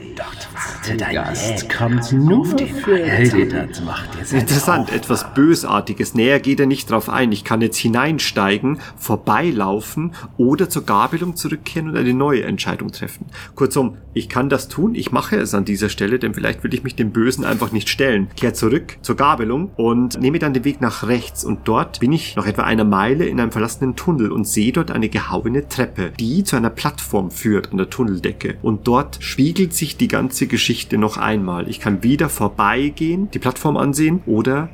Warte, 0.55 0.97
dein 0.97 1.13
Gast 1.13 1.69
kommt 1.69 2.13
nur 2.13 2.47
für 2.47 2.99
jetzt 2.99 4.33
Interessant, 4.33 4.93
etwas 4.93 5.35
Bösartiges. 5.35 6.15
Näher 6.15 6.39
geht 6.39 6.61
er 6.61 6.67
nicht 6.67 6.89
drauf 6.89 7.09
ein. 7.09 7.33
Ich 7.33 7.43
kann 7.43 7.63
jetzt 7.63 7.79
hineinsteigen, 7.79 8.79
vorbeilaufen 8.97 10.13
oder 10.37 10.69
zur 10.69 10.85
Gabelung 10.85 11.35
zurückkehren 11.35 11.89
und 11.89 11.97
eine 11.97 12.15
neue 12.15 12.45
Entscheidung 12.45 12.93
treffen. 12.93 13.27
Kurzum, 13.57 13.97
ich 14.15 14.29
kann 14.29 14.49
das 14.49 14.69
tun, 14.69 14.95
ich 14.95 15.11
mache 15.11 15.37
es 15.37 15.55
an 15.55 15.65
dieser 15.65 15.89
Stelle, 15.89 16.21
denn 16.21 16.35
vielleicht 16.35 16.60
will 16.63 16.75
ich 16.75 16.83
mich 16.83 16.95
dem 16.95 17.11
Bösen 17.13 17.45
einfach 17.45 17.73
nicht 17.73 17.89
stellen. 17.89 18.29
Kehr 18.37 18.55
zurück 18.55 18.99
zur 19.03 19.17
Gabelung 19.17 19.71
und 19.77 20.21
nehme 20.21 20.39
dann 20.39 20.55
den 20.55 20.65
Weg 20.65 20.81
nach 20.81 21.07
rechts 21.07 21.45
und 21.45 21.61
dort 21.65 22.01
bin 22.01 22.13
ich 22.13 22.37
noch 22.37 22.47
etwa 22.47 22.63
eine 22.63 22.85
Meile 22.85 23.27
in 23.27 23.41
einem 23.41 23.53
verlassenen 23.53 23.97
Tunnel 23.97 24.33
und 24.33 24.47
sehe 24.47 24.73
dort 24.73 24.91
eine 24.91 25.09
gehauene 25.09 25.69
Treppe, 25.69 26.13
die 26.19 26.45
zu 26.45 26.57
einer 26.57 26.71
Plattform 26.71 27.31
führt 27.31 27.71
an 27.71 27.79
der 27.79 27.91
Tunneldecke. 27.91 28.57
Und 28.63 28.87
dort 28.87 29.19
spiegelt 29.21 29.75
sich 29.75 29.97
die 29.97 30.09
ganze 30.09 30.47
Geschichte 30.47 30.99
noch 30.99 31.17
einmal. 31.17 31.69
Ich 31.69 31.81
kann 31.81 32.03
wieder 32.03 32.29
vorbeigehen, 32.29 33.31
die 33.31 33.39
Plattform 33.39 33.77
ansehen 33.77 34.23
oder 34.27 34.71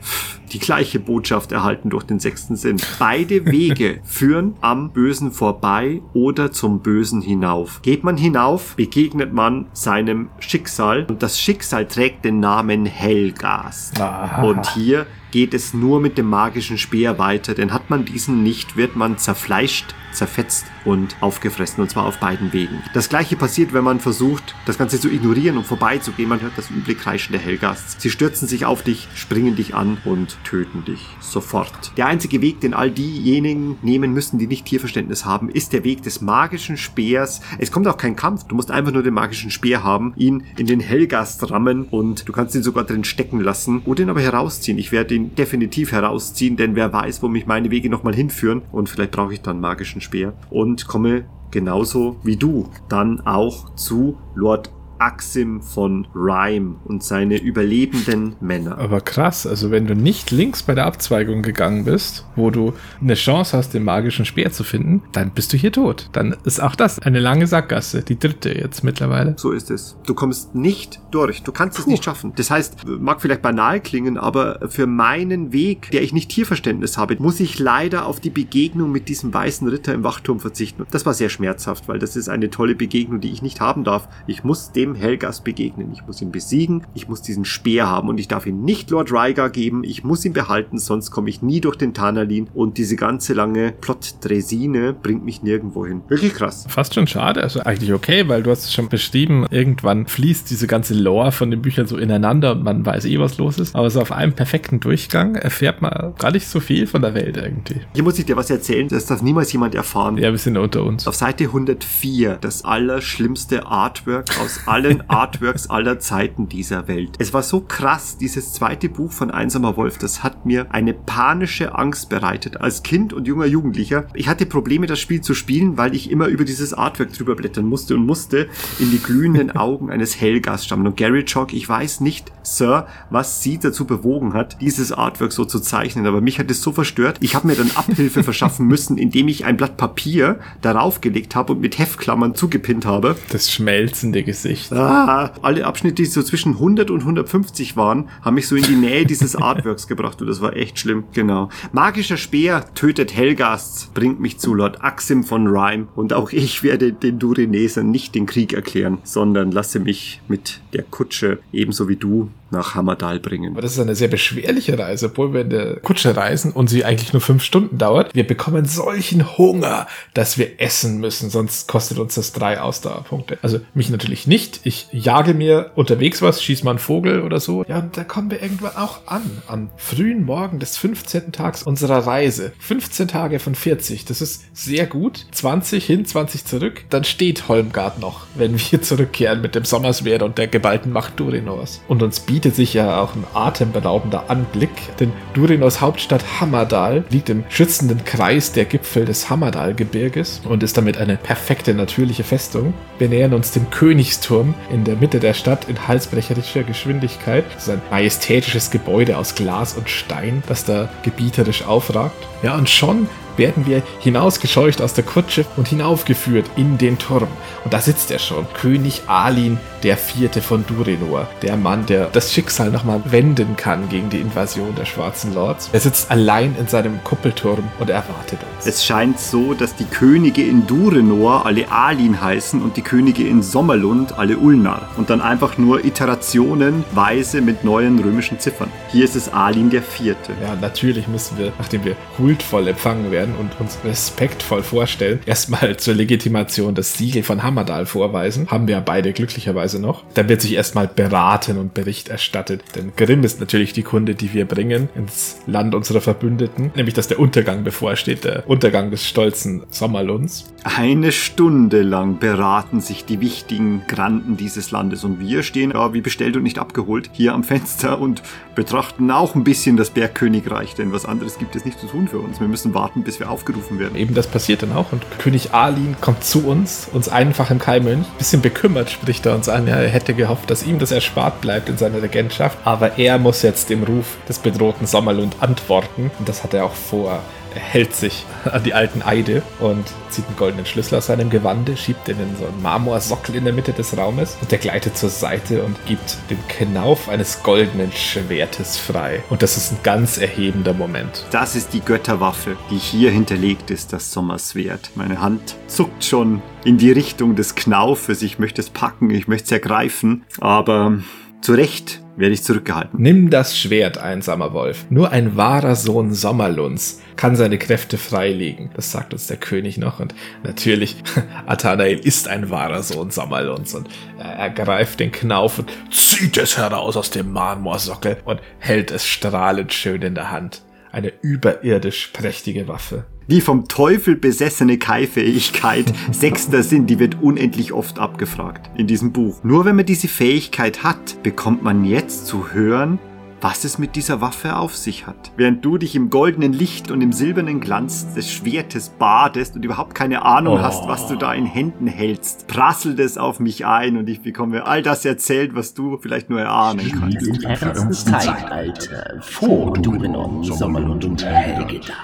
die 0.53 0.59
gleiche 0.59 1.01
Botschaft 1.01 1.53
erhalten 1.53 1.91
durch 1.91 2.05
den 2.05 2.19
sechsten 2.19 2.57
Sinn. 2.57 2.77
Beide 2.99 3.47
Wege 3.47 4.01
führen 4.05 4.55
am 4.61 4.91
Bösen 4.91 5.33
vorbei 5.33 6.03
oder 6.15 6.53
zum 6.53 6.81
Bösen 6.81 7.23
hinauf. 7.23 7.83
Geht 7.83 8.05
man 8.05 8.17
hinauf, 8.17 8.77
begegnet 8.77 9.33
man 9.33 9.67
seinem 9.73 10.29
Schicksal 10.39 11.07
und 11.09 11.23
das 11.23 11.41
Schicksal 11.41 11.87
trägt 11.87 12.25
den 12.25 12.41
Namen 12.41 12.87
Helgas. 12.87 13.93
Aha. 13.99 14.43
Und 14.43 14.69
hier 14.75 15.07
geht 15.31 15.55
es 15.55 15.75
nur 15.75 16.01
mit 16.01 16.19
dem 16.19 16.29
magischen 16.29 16.79
Speer 16.79 17.19
weiter, 17.19 17.55
denn 17.55 17.73
hat 17.73 17.91
man 17.91 18.05
diesen 18.05 18.43
nicht, 18.43 18.77
wird 18.77 18.97
man 18.97 19.19
zerfleischt, 19.19 19.95
zerfetzt 20.13 20.67
und 20.85 21.17
aufgefressen, 21.21 21.83
und 21.83 21.91
zwar 21.91 22.07
auf 22.07 22.19
beiden 22.19 22.53
Wegen. 22.53 22.83
Das 22.95 23.09
gleiche 23.09 23.37
passiert, 23.37 23.73
wenn 23.73 23.85
man 23.85 24.01
versucht, 24.01 24.55
das 24.65 24.79
Ganze 24.79 24.99
zu 24.99 25.11
ignorieren 25.11 25.59
und 25.59 25.67
vorbeizugehen. 25.67 26.29
Man 26.29 26.41
hört 26.41 26.57
das 26.57 26.71
üble 26.71 26.95
Kreischen 26.95 27.33
der 27.33 27.41
Helgasts. 27.41 27.97
Sie 27.99 28.11
stürzen 28.11 28.49
sich 28.49 28.65
auf 28.65 28.83
dich, 28.83 29.09
springen 29.15 29.57
dich 29.57 29.75
an 29.75 29.99
und 30.05 30.39
töten 30.45 30.85
dich 30.85 31.05
sofort. 31.21 31.93
Der 31.97 32.07
einzige 32.07 32.41
Weg, 32.41 32.61
den 32.61 32.73
all 32.73 32.91
diejenigen 32.91 33.77
nehmen 33.83 34.13
müssen, 34.13 34.39
die 34.39 34.47
nicht 34.47 34.65
Tierverständnis 34.65 35.25
haben, 35.25 35.51
ist 35.51 35.73
der 35.73 35.85
Weg 35.85 36.03
des 36.03 36.21
magischen 36.21 36.77
Speers. 36.77 37.41
Es 37.59 37.71
kommt 37.71 37.87
auch 37.87 37.99
kein 37.99 38.17
Kampf, 38.17 38.45
du 38.45 38.55
musst 38.55 38.71
einfach 38.71 38.93
nur 38.93 39.03
den 39.03 39.15
magischen 39.15 39.51
Speer 39.51 39.83
haben, 39.83 40.15
ihn 40.17 40.45
in 40.57 40.67
den 40.67 40.81
Helgast 40.81 41.51
rammen 41.51 41.85
und 41.85 42.27
du 42.29 42.33
kannst 42.33 42.55
ihn 42.55 42.63
sogar 42.63 42.85
drin 42.85 43.05
stecken 43.05 43.41
lassen 43.41 43.83
oder 43.85 44.03
ihn 44.03 44.11
aber 44.11 44.21
herausziehen. 44.21 44.79
Ich 44.79 44.93
werde 44.93 45.15
ihn 45.15 45.26
definitiv 45.35 45.93
herausziehen, 45.93 46.57
denn 46.57 46.77
wer 46.77 46.93
weiß, 46.93 47.23
wo 47.23 47.29
mich 47.29 47.47
meine 47.47 47.71
Wege 47.71 47.91
nochmal 47.91 48.15
hinführen. 48.15 48.63
Und 48.73 48.89
vielleicht 48.89 49.13
brauche 49.13 49.33
ich 49.33 49.43
dann 49.43 49.61
magischen 49.61 50.01
Speer. 50.01 50.35
Und 50.51 50.87
komme 50.87 51.25
genauso 51.51 52.17
wie 52.23 52.37
du 52.37 52.71
dann 52.89 53.21
auch 53.21 53.75
zu 53.75 54.19
Lord 54.35 54.71
Axim 54.99 55.63
von 55.63 56.07
Rhyme 56.15 56.77
und 56.85 57.03
seine 57.03 57.41
überlebenden 57.41 58.37
Männer. 58.41 58.79
Aber 58.79 59.01
krass, 59.01 59.47
also 59.47 59.71
wenn 59.71 59.87
du 59.87 59.95
nicht 59.95 60.31
links 60.31 60.63
bei 60.63 60.75
der 60.75 60.87
Abzweigung 60.87 61.43
gegangen 61.43 61.85
bist, 61.85 62.27
wo 62.37 62.51
du 62.51 62.73
eine 63.01 63.15
Chance 63.15 63.57
hast, 63.57 63.75
den 63.75 63.85
magischen 63.85 64.25
Speer 64.25 64.53
zu 64.53 64.65
finden, 64.65 65.03
dann 65.13 65.31
bist 65.31 65.53
du 65.53 65.57
hier 65.57 65.73
tot. 65.73 66.09
Dann 66.13 66.37
ist 66.45 66.63
auch 66.63 66.75
das 66.75 66.99
eine 66.99 67.21
lange 67.21 67.47
Sackgasse, 67.47 68.03
die 68.03 68.19
dritte 68.19 68.57
jetzt 68.57 68.85
mittlerweile. 68.85 69.35
So 69.39 69.53
ist 69.53 69.71
es. 69.71 69.97
Du 70.07 70.15
kommst 70.15 70.55
nicht 70.55 71.01
durch. 71.11 71.43
Du 71.43 71.53
kannst 71.53 71.79
es 71.79 71.87
nicht 71.87 72.05
schaffen. 72.05 72.33
Das 72.37 72.51
heißt, 72.51 72.87
mag 72.87 73.21
vielleicht 73.21 73.43
banal 73.43 73.81
klingen, 73.81 74.17
aber 74.17 74.69
für 74.69 74.87
meinen 74.87 75.53
Weg, 75.53 75.91
der 75.91 76.03
ich 76.03 76.13
nicht 76.13 76.31
Tierverständnis 76.31 76.99
habe, 76.99 77.17
muss 77.19 77.41
ich 77.41 77.59
leider 77.59 78.07
auf 78.07 78.21
die 78.21 78.31
Begegnung 78.31 78.93
mit 78.93 79.09
diesem 79.09 79.33
weißen 79.33 79.67
Ritter 79.69 79.95
im 79.95 80.05
Wachturm 80.05 80.41
verzichten. 80.41 80.87
Das 80.91 81.07
war 81.07 81.15
sehr 81.15 81.29
schmerzhaft, 81.29 81.89
weil 81.89 81.99
das 81.99 82.17
ist 82.17 82.29
eine 82.29 82.51
tolle 82.51 82.75
Begegnung, 82.75 83.21
die 83.21 83.33
ich 83.33 83.43
nicht 83.43 83.61
haben 83.61 83.85
darf. 83.85 84.09
Ich 84.27 84.45
muss 84.45 84.73
dem 84.73 84.86
dem 84.87 84.95
Helgas 84.95 85.43
begegnen. 85.43 85.91
Ich 85.93 86.07
muss 86.07 86.23
ihn 86.23 86.31
besiegen, 86.31 86.83
ich 86.95 87.09
muss 87.09 87.23
diesen 87.23 87.45
Speer 87.45 87.89
haben 87.89 88.09
und 88.09 88.19
ich 88.19 88.29
darf 88.29 88.47
ihn 88.47 88.63
nicht 88.63 88.91
Lord 88.91 89.13
Rhaegar 89.13 89.51
geben, 89.51 89.85
ich 89.85 90.05
muss 90.05 90.25
ihn 90.25 90.33
behalten, 90.33 90.79
sonst 90.79 91.11
komme 91.11 91.29
ich 91.29 91.43
nie 91.43 91.61
durch 91.61 91.77
den 91.77 91.95
Tanalin 91.95 92.49
und 92.55 92.79
diese 92.79 92.97
ganze 92.97 93.35
lange 93.35 93.73
Plot-Dresine 93.73 94.93
bringt 94.95 95.25
mich 95.25 95.43
nirgendwo 95.43 95.87
hin. 95.87 96.03
Wirklich 96.09 96.35
krass. 96.35 96.67
Fast 96.69 96.95
schon 96.95 97.07
schade, 97.07 97.43
also 97.43 97.61
eigentlich 97.61 97.93
okay, 97.93 98.29
weil 98.29 98.43
du 98.43 98.51
hast 98.51 98.65
es 98.65 98.73
schon 98.73 98.89
beschrieben, 98.89 99.47
irgendwann 99.51 100.07
fließt 100.07 100.49
diese 100.51 100.67
ganze 100.67 100.95
Lore 100.95 101.33
von 101.33 101.51
den 101.51 101.63
Büchern 101.63 101.87
so 101.87 101.97
ineinander 101.97 102.53
und 102.53 102.63
man 102.63 102.85
weiß 102.85 103.05
eh, 103.07 103.19
was 103.19 103.39
los 103.39 103.59
ist. 103.59 103.75
Aber 103.75 103.91
so 103.91 104.01
auf 104.01 104.13
einem 104.13 104.33
perfekten 104.33 104.81
Durchgang 104.81 105.35
erfährt 105.35 105.83
man 105.83 106.15
gar 106.19 106.31
nicht 106.31 106.49
so 106.49 106.61
viel 106.61 106.87
von 106.87 107.03
der 107.03 107.15
Welt 107.15 107.37
irgendwie. 107.37 107.81
Hier 107.95 108.03
muss 108.03 108.19
ich 108.19 108.27
dir 108.27 108.37
was 108.37 108.51
erzählen, 108.51 108.89
das 108.89 109.07
darf 109.07 109.23
niemals 109.23 109.53
jemand 109.53 109.75
erfahren. 109.75 110.17
Ja, 110.19 110.31
wir 110.31 110.39
sind 110.39 110.57
unter 110.57 110.85
uns. 110.85 111.07
Auf 111.07 111.15
Seite 111.15 111.45
104, 111.45 112.39
das 112.41 112.65
allerschlimmste 112.65 113.67
Artwork 113.67 114.27
aus 114.41 114.61
allen 114.67 114.76
Artworks 115.09 115.71
aller 115.71 115.99
Zeiten 116.01 116.51
dieser 116.51 116.87
Welt. 116.87 117.15
Es 117.19 117.33
war 117.33 117.43
so 117.43 117.61
krass, 117.61 118.19
dieses 118.19 118.53
zweite 118.53 118.91
Buch 118.91 119.11
von 119.11 119.31
Einsamer 119.31 119.79
Wolf, 119.79 119.97
das 119.97 120.23
hat 120.23 120.45
mir 120.45 120.67
eine 120.71 120.93
panische 120.93 121.75
Angst 121.75 122.11
bereitet. 122.11 122.61
Als 122.61 122.83
Kind 122.83 123.15
und 123.15 123.27
junger 123.27 123.47
Jugendlicher. 123.47 124.07
Ich 124.13 124.29
hatte 124.29 124.45
Probleme, 124.45 124.87
das 124.87 125.01
Spiel 125.01 125.23
zu 125.23 125.33
spielen, 125.33 125.79
weil 125.79 125.95
ich 125.95 126.11
immer 126.11 126.27
über 126.27 126.45
dieses 126.45 126.75
Artwork 126.75 127.15
drüber 127.15 127.37
blättern 127.37 127.65
musste 127.65 127.95
und 127.95 128.05
musste 128.05 128.49
in 128.79 128.91
die 128.91 128.99
glühenden 128.99 129.51
Augen 129.57 129.91
eines 129.91 130.21
Helgas 130.21 130.67
stammen. 130.67 130.87
Und 130.87 130.99
Gary 130.99 131.25
Chalk, 131.25 131.55
ich 131.55 131.67
weiß 131.67 132.01
nicht, 132.01 132.31
Sir, 132.43 132.87
was 133.09 133.43
sie 133.43 133.59
dazu 133.59 133.87
bewogen 133.87 134.35
hat, 134.35 134.61
dieses 134.61 134.93
Artwork 134.93 135.33
so 135.33 135.47
zu 135.47 135.59
zeichnen, 135.59 136.05
aber 136.05 136.21
mich 136.21 136.39
hat 136.39 136.51
es 136.51 136.61
so 136.61 136.73
verstört. 136.73 137.17
Ich 137.21 137.35
habe 137.35 137.47
mir 137.47 137.55
dann 137.55 137.71
Abhilfe 137.77 138.23
verschaffen 138.23 138.67
müssen, 138.67 138.99
indem 138.99 139.29
ich 139.29 139.47
ein 139.47 139.57
Blatt 139.57 139.79
Papier 139.79 140.39
darauf 140.61 141.01
gelegt 141.01 141.35
habe 141.35 141.55
und 141.55 141.63
mit 141.63 141.79
Heftklammern 141.79 142.35
zugepinnt 142.35 142.85
habe. 142.85 143.17
Das 143.31 143.51
schmelzende 143.51 144.23
Gesicht. 144.23 144.66
Ah, 144.87 145.33
alle 145.43 145.67
Abschnitte, 145.67 146.03
die 146.03 146.07
so 146.07 146.23
zwischen 146.23 146.55
100 146.55 146.91
und 146.91 147.01
150 147.01 147.77
waren, 147.77 148.09
haben 148.23 148.35
mich 148.35 148.47
so 148.47 148.57
in 148.57 148.63
die 148.63 148.77
Nähe 148.77 149.05
dieses 149.05 149.35
Artworks 149.37 149.87
gebracht 149.87 150.21
und 150.21 150.29
das 150.29 150.41
war 150.41 150.57
echt 150.57 150.79
schlimm. 150.79 151.05
Genau. 151.13 151.49
Magischer 151.73 152.17
Speer 152.17 152.65
tötet 152.75 153.15
Helgasts, 153.15 153.91
bringt 153.95 154.21
mich 154.21 154.39
zu 154.39 154.55
Lord 154.55 154.83
Axim 154.83 155.25
von 155.25 155.47
Rhyme 155.47 155.89
und 155.97 156.13
auch 156.13 156.33
ich 156.33 156.63
werde 156.63 156.93
den 156.93 157.19
Durinesern 157.19 157.91
nicht 157.91 158.15
den 158.15 158.27
Krieg 158.27 158.53
erklären, 158.53 158.99
sondern 159.03 159.51
lasse 159.51 159.81
mich 159.81 160.21
mit 160.29 160.61
der 160.73 160.83
Kutsche 160.83 161.39
ebenso 161.53 161.89
wie 161.89 161.97
du 161.97 162.31
nach 162.57 162.75
Hammerdal 162.75 163.21
bringen. 163.21 163.53
Aber 163.53 163.63
das 163.63 163.73
ist 163.73 163.81
eine 163.81 163.95
sehr 163.95 164.09
beschwerliche 164.09 164.79
Reise, 164.79 165.07
obwohl 165.07 165.33
wir 165.33 165.43
in 165.43 165.51
der 165.51 165.77
Kutsche 165.77 166.17
reisen 166.17 166.53
und 166.53 166.69
sie 166.69 166.85
eigentlich 166.85 167.13
nur 167.13 167.23
fünf 167.23 167.43
Stunden 167.43 167.79
dauert. 167.79 168.15
Wir 168.15 168.27
bekommen 168.27 168.65
solchen 168.65 169.39
Hunger, 169.39 169.87
dass 170.15 170.39
wir 170.39 170.61
essen 170.61 170.99
müssen, 170.99 171.31
sonst 171.31 171.69
kostet 171.69 171.99
uns 171.99 172.15
das 172.15 172.33
drei 172.33 172.61
Ausdauerpunkte. 172.61 173.39
Also 173.43 173.61
mich 173.75 173.91
natürlich 173.91 174.27
nicht. 174.27 174.61
Ich 174.65 174.89
jage 174.93 175.35
mir 175.35 175.73
unterwegs 175.75 176.23
was, 176.23 176.43
schieß 176.43 176.65
mal 176.65 176.71
einen 176.71 176.79
Vogel 176.79 177.23
oder 177.23 177.41
so. 177.41 177.65
Ja, 177.69 177.79
und 177.79 177.97
da 177.97 178.05
kommen 178.05 178.31
wir 178.31 178.43
irgendwann 178.43 178.77
auch 178.77 179.07
an. 179.07 179.43
Am 179.47 179.71
frühen 179.77 180.25
Morgen 180.25 180.59
des 180.59 180.77
15. 180.77 181.33
Tags 181.33 181.63
unserer 181.63 182.07
Reise. 182.07 182.53
15 182.59 183.09
Tage 183.09 183.39
von 183.39 183.55
40. 183.55 184.05
Das 184.05 184.21
ist 184.21 184.45
sehr 184.55 184.87
gut. 184.87 185.27
20 185.33 185.85
hin, 185.85 186.05
20 186.05 186.45
zurück. 186.45 186.85
Dann 186.91 187.05
steht 187.05 187.49
Holmgard 187.49 187.99
noch, 187.99 188.27
wenn 188.35 188.59
wir 188.59 188.83
zurückkehren 188.83 189.41
mit 189.41 189.55
dem 189.55 189.65
Sommerswehr 189.65 190.23
und 190.23 190.39
der 190.39 190.49
geballten 190.49 190.93
Macht 190.93 191.19
Durinors. 191.19 191.81
Und 191.89 192.03
uns 192.03 192.21
bietet 192.21 192.46
sich 192.51 192.75
ja 192.75 193.01
auch 193.01 193.15
ein 193.15 193.25
atemberaubender 193.35 194.25
Anblick, 194.29 194.71
denn 194.99 195.13
Durinors 195.35 195.81
Hauptstadt 195.81 196.41
Hammerdal 196.41 197.05
liegt 197.11 197.29
im 197.29 197.45
schützenden 197.49 198.05
Kreis 198.05 198.53
der 198.53 198.65
Gipfel 198.65 199.05
des 199.05 199.29
Hammerdal-Gebirges 199.31 200.43
und 200.49 200.63
ist 200.63 200.77
damit 200.77 200.99
eine 200.99 201.17
perfekte 201.17 201.75
natürliche 201.75 202.25
Festung. 202.25 202.75
Wir 202.99 203.09
nähern 203.09 203.35
uns 203.35 203.53
dem 203.53 203.71
Königsturm 203.71 204.55
in 204.71 204.85
der 204.85 204.97
Mitte 204.97 205.21
der 205.21 205.35
Stadt 205.35 205.69
in 205.69 205.89
halsbrecherischer 205.89 206.63
Geschwindigkeit. 206.63 207.45
Das 207.55 207.65
ist 207.65 207.71
ein 207.71 207.83
majestätisches 207.91 208.71
Gebäude 208.71 209.19
aus 209.19 209.35
Glas 209.35 209.75
und 209.75 209.89
Stein, 209.89 210.43
das 210.47 210.65
da 210.65 210.89
gebieterisch 211.03 211.65
aufragt. 211.67 212.17
Ja, 212.43 212.57
und 212.57 212.69
schon 212.69 213.09
werden 213.37 213.67
wir 213.67 213.83
hinausgescheucht 214.01 214.81
aus 214.81 214.95
der 214.95 215.05
Kutsche 215.05 215.45
und 215.57 215.69
hinaufgeführt 215.69 216.47
in 216.57 216.79
den 216.79 216.99
Turm. 216.99 217.29
Und 217.65 217.73
da 217.73 217.81
sitzt 217.81 218.11
er 218.11 218.19
schon, 218.19 218.47
König 218.55 219.03
Alin 219.07 219.59
der 219.83 219.97
Vierte 219.97 220.43
von 220.43 220.65
Durinor, 220.67 221.29
der 221.43 221.57
Mann, 221.57 221.87
der 221.87 222.07
das 222.07 222.33
Schicksal 222.33 222.71
nochmal 222.71 223.01
wenden 223.05 223.57
kann 223.57 223.89
gegen 223.89 224.11
die 224.11 224.21
Invasion 224.21 224.75
der 224.75 224.85
Schwarzen 224.85 225.35
Lords. 225.35 225.71
Er 225.73 225.81
sitzt 225.81 226.11
allein 226.11 226.57
in 226.59 226.67
seinem 226.67 227.03
Kuppelturm 227.05 227.65
und 227.79 227.91
erwartet 227.91 228.39
uns. 228.57 228.67
Es 228.67 228.85
scheint 228.85 229.19
so, 229.19 229.55
dass 229.55 229.75
die 229.77 229.85
Könige 229.85 230.43
in 230.43 230.67
Durenor 230.67 231.47
alle 231.47 231.71
Alin 231.71 232.21
heißen 232.21 232.63
und 232.63 232.77
die 232.77 232.83
Könige 232.83 233.27
in 233.27 233.43
Sommerlund 233.43 234.19
alle 234.19 234.39
Ulnar. 234.39 234.89
Und 234.97 235.11
dann 235.11 235.21
einfach 235.21 235.59
nur 235.59 235.85
iterationenweise 235.85 237.41
mit 237.41 237.65
neuen 237.65 237.99
römischen 237.99 238.41
Ziffern. 238.41 238.71
Hier 238.89 239.05
ist 239.05 239.17
es 239.17 239.33
Alin 239.33 239.71
der 239.71 239.83
Vierte. 239.83 240.33
Ja, 240.43 240.57
natürlich 240.61 241.07
müssen 241.09 241.39
wir, 241.39 241.53
nachdem 241.59 241.85
wir 241.85 241.97
huldvoll 242.19 242.69
empfangen 242.69 243.11
werden 243.11 243.26
und 243.35 243.61
uns 243.61 243.79
respektvoll 243.85 244.63
vorstellen, 244.63 245.21
erstmal 245.27 245.77
zur 245.77 245.95
Legitimation 245.95 246.75
das 246.75 246.95
Siegel 246.95 247.23
von 247.23 247.43
Hammerdal 247.43 247.87
vorweisen. 247.87 248.49
Haben 248.49 248.69
wir 248.69 248.81
beide 248.81 249.13
glücklicherweise 249.13 249.81
noch. 249.81 250.05
Dann 250.15 250.29
wird 250.29 250.41
sich 250.41 250.55
erstmal 250.55 250.89
beraten 250.89 251.59
und 251.59 251.75
Bericht 251.75 252.09
erstattet. 252.09 252.63
Denn 252.75 252.93
Grimm 252.97 253.25
ist 253.25 253.41
natürlich 253.41 253.73
die 253.73 253.83
Kunde, 253.83 254.15
die 254.15 254.33
wir 254.33 254.47
bringen 254.47 254.89
ins 254.95 255.39
Land 255.47 255.75
unserer 255.75 256.01
Verbündeten. 256.01 256.73
Nämlich, 256.75 256.95
dass 256.95 257.09
der 257.09 257.19
Untergang 257.19 257.65
bevorsteht, 257.65 258.25
der 258.25 258.49
Untergang 258.49 258.91
des 258.91 259.07
stolzen 259.07 259.63
Sommerlunds. 259.71 260.53
Eine 260.65 261.13
Stunde 261.13 261.83
lang 261.83 262.19
beraten 262.19 262.81
sich 262.81 263.05
die 263.05 263.21
wichtigen 263.21 263.83
Granden 263.87 264.37
dieses 264.37 264.71
Landes 264.71 265.05
und 265.05 265.21
wir 265.21 265.43
stehen, 265.43 265.71
ja, 265.73 265.93
wie 265.95 266.01
bestellt 266.01 266.37
und 266.37 266.43
nicht 266.43 266.59
abgeholt, 266.59 267.11
hier 267.13 267.35
am 267.35 267.45
Fenster 267.45 268.01
und 268.01 268.23
betrachten 268.55 269.11
auch 269.11 269.35
ein 269.35 269.45
bisschen 269.45 269.77
das 269.77 269.91
Bergkönigreich, 269.91 270.75
denn 270.75 270.93
was 270.93 271.07
anderes 271.07 271.39
gibt 271.39 271.55
es 271.55 271.65
nicht 271.65 271.79
zu 271.79 271.87
tun 271.87 272.09
für 272.09 272.19
uns. 272.19 272.41
Wir 272.41 272.49
müssen 272.49 272.75
warten, 272.75 273.03
bis 273.03 273.16
wir 273.21 273.31
aufgerufen 273.31 273.79
werden. 273.79 273.97
Eben 273.97 274.15
das 274.15 274.27
passiert 274.27 274.63
dann 274.63 274.73
auch 274.73 274.93
und 274.93 275.05
König 275.19 275.53
Alin 275.53 275.97
kommt 276.01 276.25
zu 276.25 276.47
uns, 276.47 276.89
uns 276.93 277.09
einfachen 277.09 277.59
Kaimönch. 277.59 278.07
Bisschen 278.19 278.43
bekümmert 278.43 278.91
spricht 278.91 279.27
er 279.27 279.35
uns 279.35 279.49
an, 279.49 279.67
er 279.67 279.89
hätte 279.89 280.15
gehofft, 280.15 280.51
dass 280.51 280.65
ihm 280.65 280.79
das 280.79 280.91
erspart 280.91 281.41
bleibt 281.41 281.69
in 281.69 281.79
seiner 281.79 282.03
Regentschaft, 282.03 282.59
aber 282.65 282.99
er 282.99 283.19
muss 283.19 283.43
jetzt 283.43 283.71
dem 283.71 283.83
Ruf 283.83 284.17
des 284.29 284.39
bedrohten 284.39 284.87
Sommerlund 284.87 285.37
antworten 285.41 286.11
und 286.19 286.29
das 286.29 286.45
hat 286.45 286.55
er 286.55 286.65
auch 286.65 286.75
vor. 286.75 287.21
Er 287.57 287.63
hält 287.63 287.95
sich 287.95 288.27
an 288.45 288.63
die 288.65 288.75
alten 288.75 289.01
Eide 289.01 289.43
und 289.61 289.87
zieht 290.11 290.27
einen 290.27 290.37
goldenen 290.37 290.67
Schlüssel 290.67 290.99
aus 290.99 291.07
seinem 291.07 291.31
Gewande, 291.31 291.75
schiebt 291.75 292.07
den 292.07 292.21
in 292.21 292.37
so 292.37 292.45
einen 292.45 292.61
Marmorsockel 292.61 293.35
in 293.35 293.45
der 293.45 293.55
Mitte 293.55 293.73
des 293.73 293.97
Raumes 293.97 294.37
und 294.43 294.53
der 294.53 294.59
gleitet 294.59 294.99
zur 294.99 295.09
Seite 295.09 295.63
und 295.63 295.75
gibt 295.87 296.19
den 296.29 296.39
Knauf 296.49 297.09
eines 297.09 297.43
goldenen 297.43 297.91
Schwertes 297.93 298.77
frei. 298.77 299.23
Und 299.31 299.41
das 299.43 299.57
ist 299.57 299.73
ein 299.73 299.79
ganz 299.83 300.19
erhebender 300.19 300.75
Moment. 300.75 301.25
Das 301.31 301.57
ist 301.57 301.73
die 301.73 301.81
Götterwaffe, 301.81 302.59
die 302.71 302.77
hier 302.77 303.11
hinterlegt 303.11 303.71
ist, 303.71 303.95
das 303.95 304.13
Sommerswert. 304.13 304.91
Meine 304.95 305.23
Hand 305.23 305.57
zuckt 305.67 306.05
schon 306.05 306.43
in 306.65 306.77
die 306.77 306.93
Richtung 306.93 307.37
des 307.37 307.55
Knaufes. 307.55 308.21
Ich 308.21 308.39
möchte 308.39 308.61
es 308.61 308.69
packen, 308.69 309.09
ich 309.09 309.29
möchte 309.29 309.47
es 309.47 309.53
ergreifen, 309.53 310.27
aber 310.41 310.99
zu 311.41 311.55
Recht 311.55 312.03
werde 312.17 312.35
ich 312.35 312.43
zurückgehalten. 312.43 313.01
Nimm 313.01 313.31
das 313.31 313.59
Schwert, 313.59 313.99
einsamer 313.99 314.53
Wolf. 314.53 314.87
Nur 314.91 315.11
ein 315.11 315.37
wahrer 315.37 315.77
Sohn 315.77 316.13
Sommerlunds 316.13 317.03
kann 317.17 317.37
seine 317.37 317.59
Kräfte 317.59 317.99
freilegen. 317.99 318.71
Das 318.75 318.91
sagt 318.91 319.13
uns 319.13 319.27
der 319.27 319.37
König 319.37 319.79
noch. 319.79 320.01
Und 320.01 320.15
natürlich, 320.43 320.97
Athanael 321.47 321.99
ist 321.99 322.29
ein 322.29 322.51
wahrer 322.51 322.83
Sohn 322.83 323.11
Sommerlunds. 323.11 323.75
Und 323.75 323.89
er 324.19 324.33
ergreift 324.33 325.01
den 325.01 325.13
Knauf 325.13 325.59
und 325.59 325.71
zieht 325.91 326.37
es 326.37 326.57
heraus 326.57 326.97
aus 326.97 327.11
dem 327.11 327.33
Marmorsockel 327.33 328.19
und 328.25 328.41
hält 328.59 328.91
es 328.91 329.07
strahlend 329.07 329.73
schön 329.73 330.03
in 330.03 330.15
der 330.15 330.31
Hand. 330.31 330.63
Eine 330.93 331.13
überirdisch 331.23 332.09
prächtige 332.13 332.69
Waffe. 332.69 333.05
Die 333.29 333.41
vom 333.41 333.67
Teufel 333.67 334.15
besessene 334.15 334.79
Kai-Fähigkeit 334.79 335.93
sechster 336.13 336.63
Sinn, 336.63 336.87
die 336.87 337.01
wird 337.01 337.21
unendlich 337.21 337.73
oft 337.73 337.99
abgefragt 337.99 338.71
in 338.77 338.87
diesem 338.87 339.11
Buch. 339.11 339.43
Nur 339.43 339.65
wenn 339.65 339.75
man 339.75 339.85
diese 339.85 340.07
Fähigkeit 340.07 340.85
hat, 340.85 341.21
bekommt 341.25 341.65
man 341.65 341.85
jetzt 341.85 342.29
zu 342.29 342.53
hören, 342.53 343.01
was 343.41 343.65
es 343.65 343.79
mit 343.79 343.97
dieser 343.97 344.21
Waffe 344.21 344.57
auf 344.57 344.75
sich 344.77 345.07
hat. 345.07 345.31
Während 345.37 345.65
du 345.65 345.79
dich 345.79 345.95
im 345.95 346.11
goldenen 346.11 346.53
Licht 346.53 346.91
und 346.91 347.01
im 347.01 347.13
silbernen 347.13 347.61
Glanz 347.61 348.15
des 348.15 348.31
Schwertes 348.33 348.89
badest 348.89 349.57
und 349.57 349.65
überhaupt 349.65 349.95
keine 349.95 350.23
Ahnung 350.25 350.59
Oh. 350.59 350.63
hast, 350.63 350.87
was 350.89 351.07
du 351.09 351.17
da 351.17 351.33
in 351.35 351.47
Händen 351.47 351.87
hältst, 351.87 352.47
prasselt 352.49 352.99
es 352.99 353.19
auf 353.19 353.39
mich 353.41 353.67
ein 353.67 353.97
und 353.97 354.09
ich 354.09 354.23
bekomme 354.23 354.67
all 354.67 354.83
das 354.83 355.05
erzählt, 355.05 355.55
was 355.55 355.75
du 355.75 355.99
vielleicht 355.99 356.31
nur 356.31 356.41
erahnen 356.41 356.91
kannst. 356.99 357.27
Im 357.27 357.57
fernsten 357.57 357.93
Zeitalter, 357.93 359.21
vor 359.21 359.73
Durenon, 359.75 360.43
Sommerlund 360.43 361.05
und 361.05 361.25
Helgedan. 361.25 361.95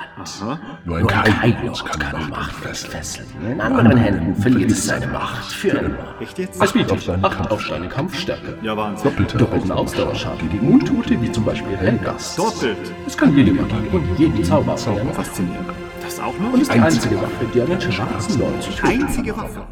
Nur 0.84 1.06
kein 1.06 1.68
Ort 1.68 1.84
kann 2.00 2.16
die 2.24 2.30
Macht 2.30 2.54
fesseln. 2.54 3.26
In 3.50 3.60
anderen 3.60 3.96
Händen 3.96 4.34
verliert 4.40 4.70
es 4.70 4.86
seine 4.86 5.06
Macht 5.08 5.44
für 5.52 5.68
immer. 5.68 5.96
Echt 6.20 6.38
jetzt? 6.38 6.62
Es 6.62 6.72
bietet 6.72 7.08
Acht 7.22 7.50
auf 7.50 7.66
deine 7.68 7.88
Kampfstärke. 7.88 8.58
Ja, 8.62 8.76
Wahnsinn. 8.76 9.10
Doppelte, 9.10 9.38
doppelten 9.38 9.72
Ausdauerschaden 9.72 10.50
gegen 10.50 10.68
Untote, 10.72 11.20
wie 11.22 11.32
zum 11.32 11.44
Beispiel 11.44 11.76
Helgast. 11.76 12.38
Doppelt. 12.38 12.92
Es 13.06 13.16
kann 13.16 13.34
jede 13.36 13.52
Magie 13.52 13.88
und 13.92 14.18
jeden 14.18 14.44
Zauber 14.44 14.76
lernen. 14.76 15.12
Faszinierend. 15.12 15.68
Das 16.02 16.18
auch 16.18 16.38
noch? 16.38 16.52
Und 16.52 16.60
ist 16.60 16.74
die 16.74 16.80
einzige 16.80 17.16
Waffe, 17.16 17.46
die 17.54 17.62
einen 17.62 17.80
schwarzen 17.80 18.42
zu 18.60 18.70
töten 18.70 19.02
einzige 19.02 19.36
Waffe. 19.36 19.62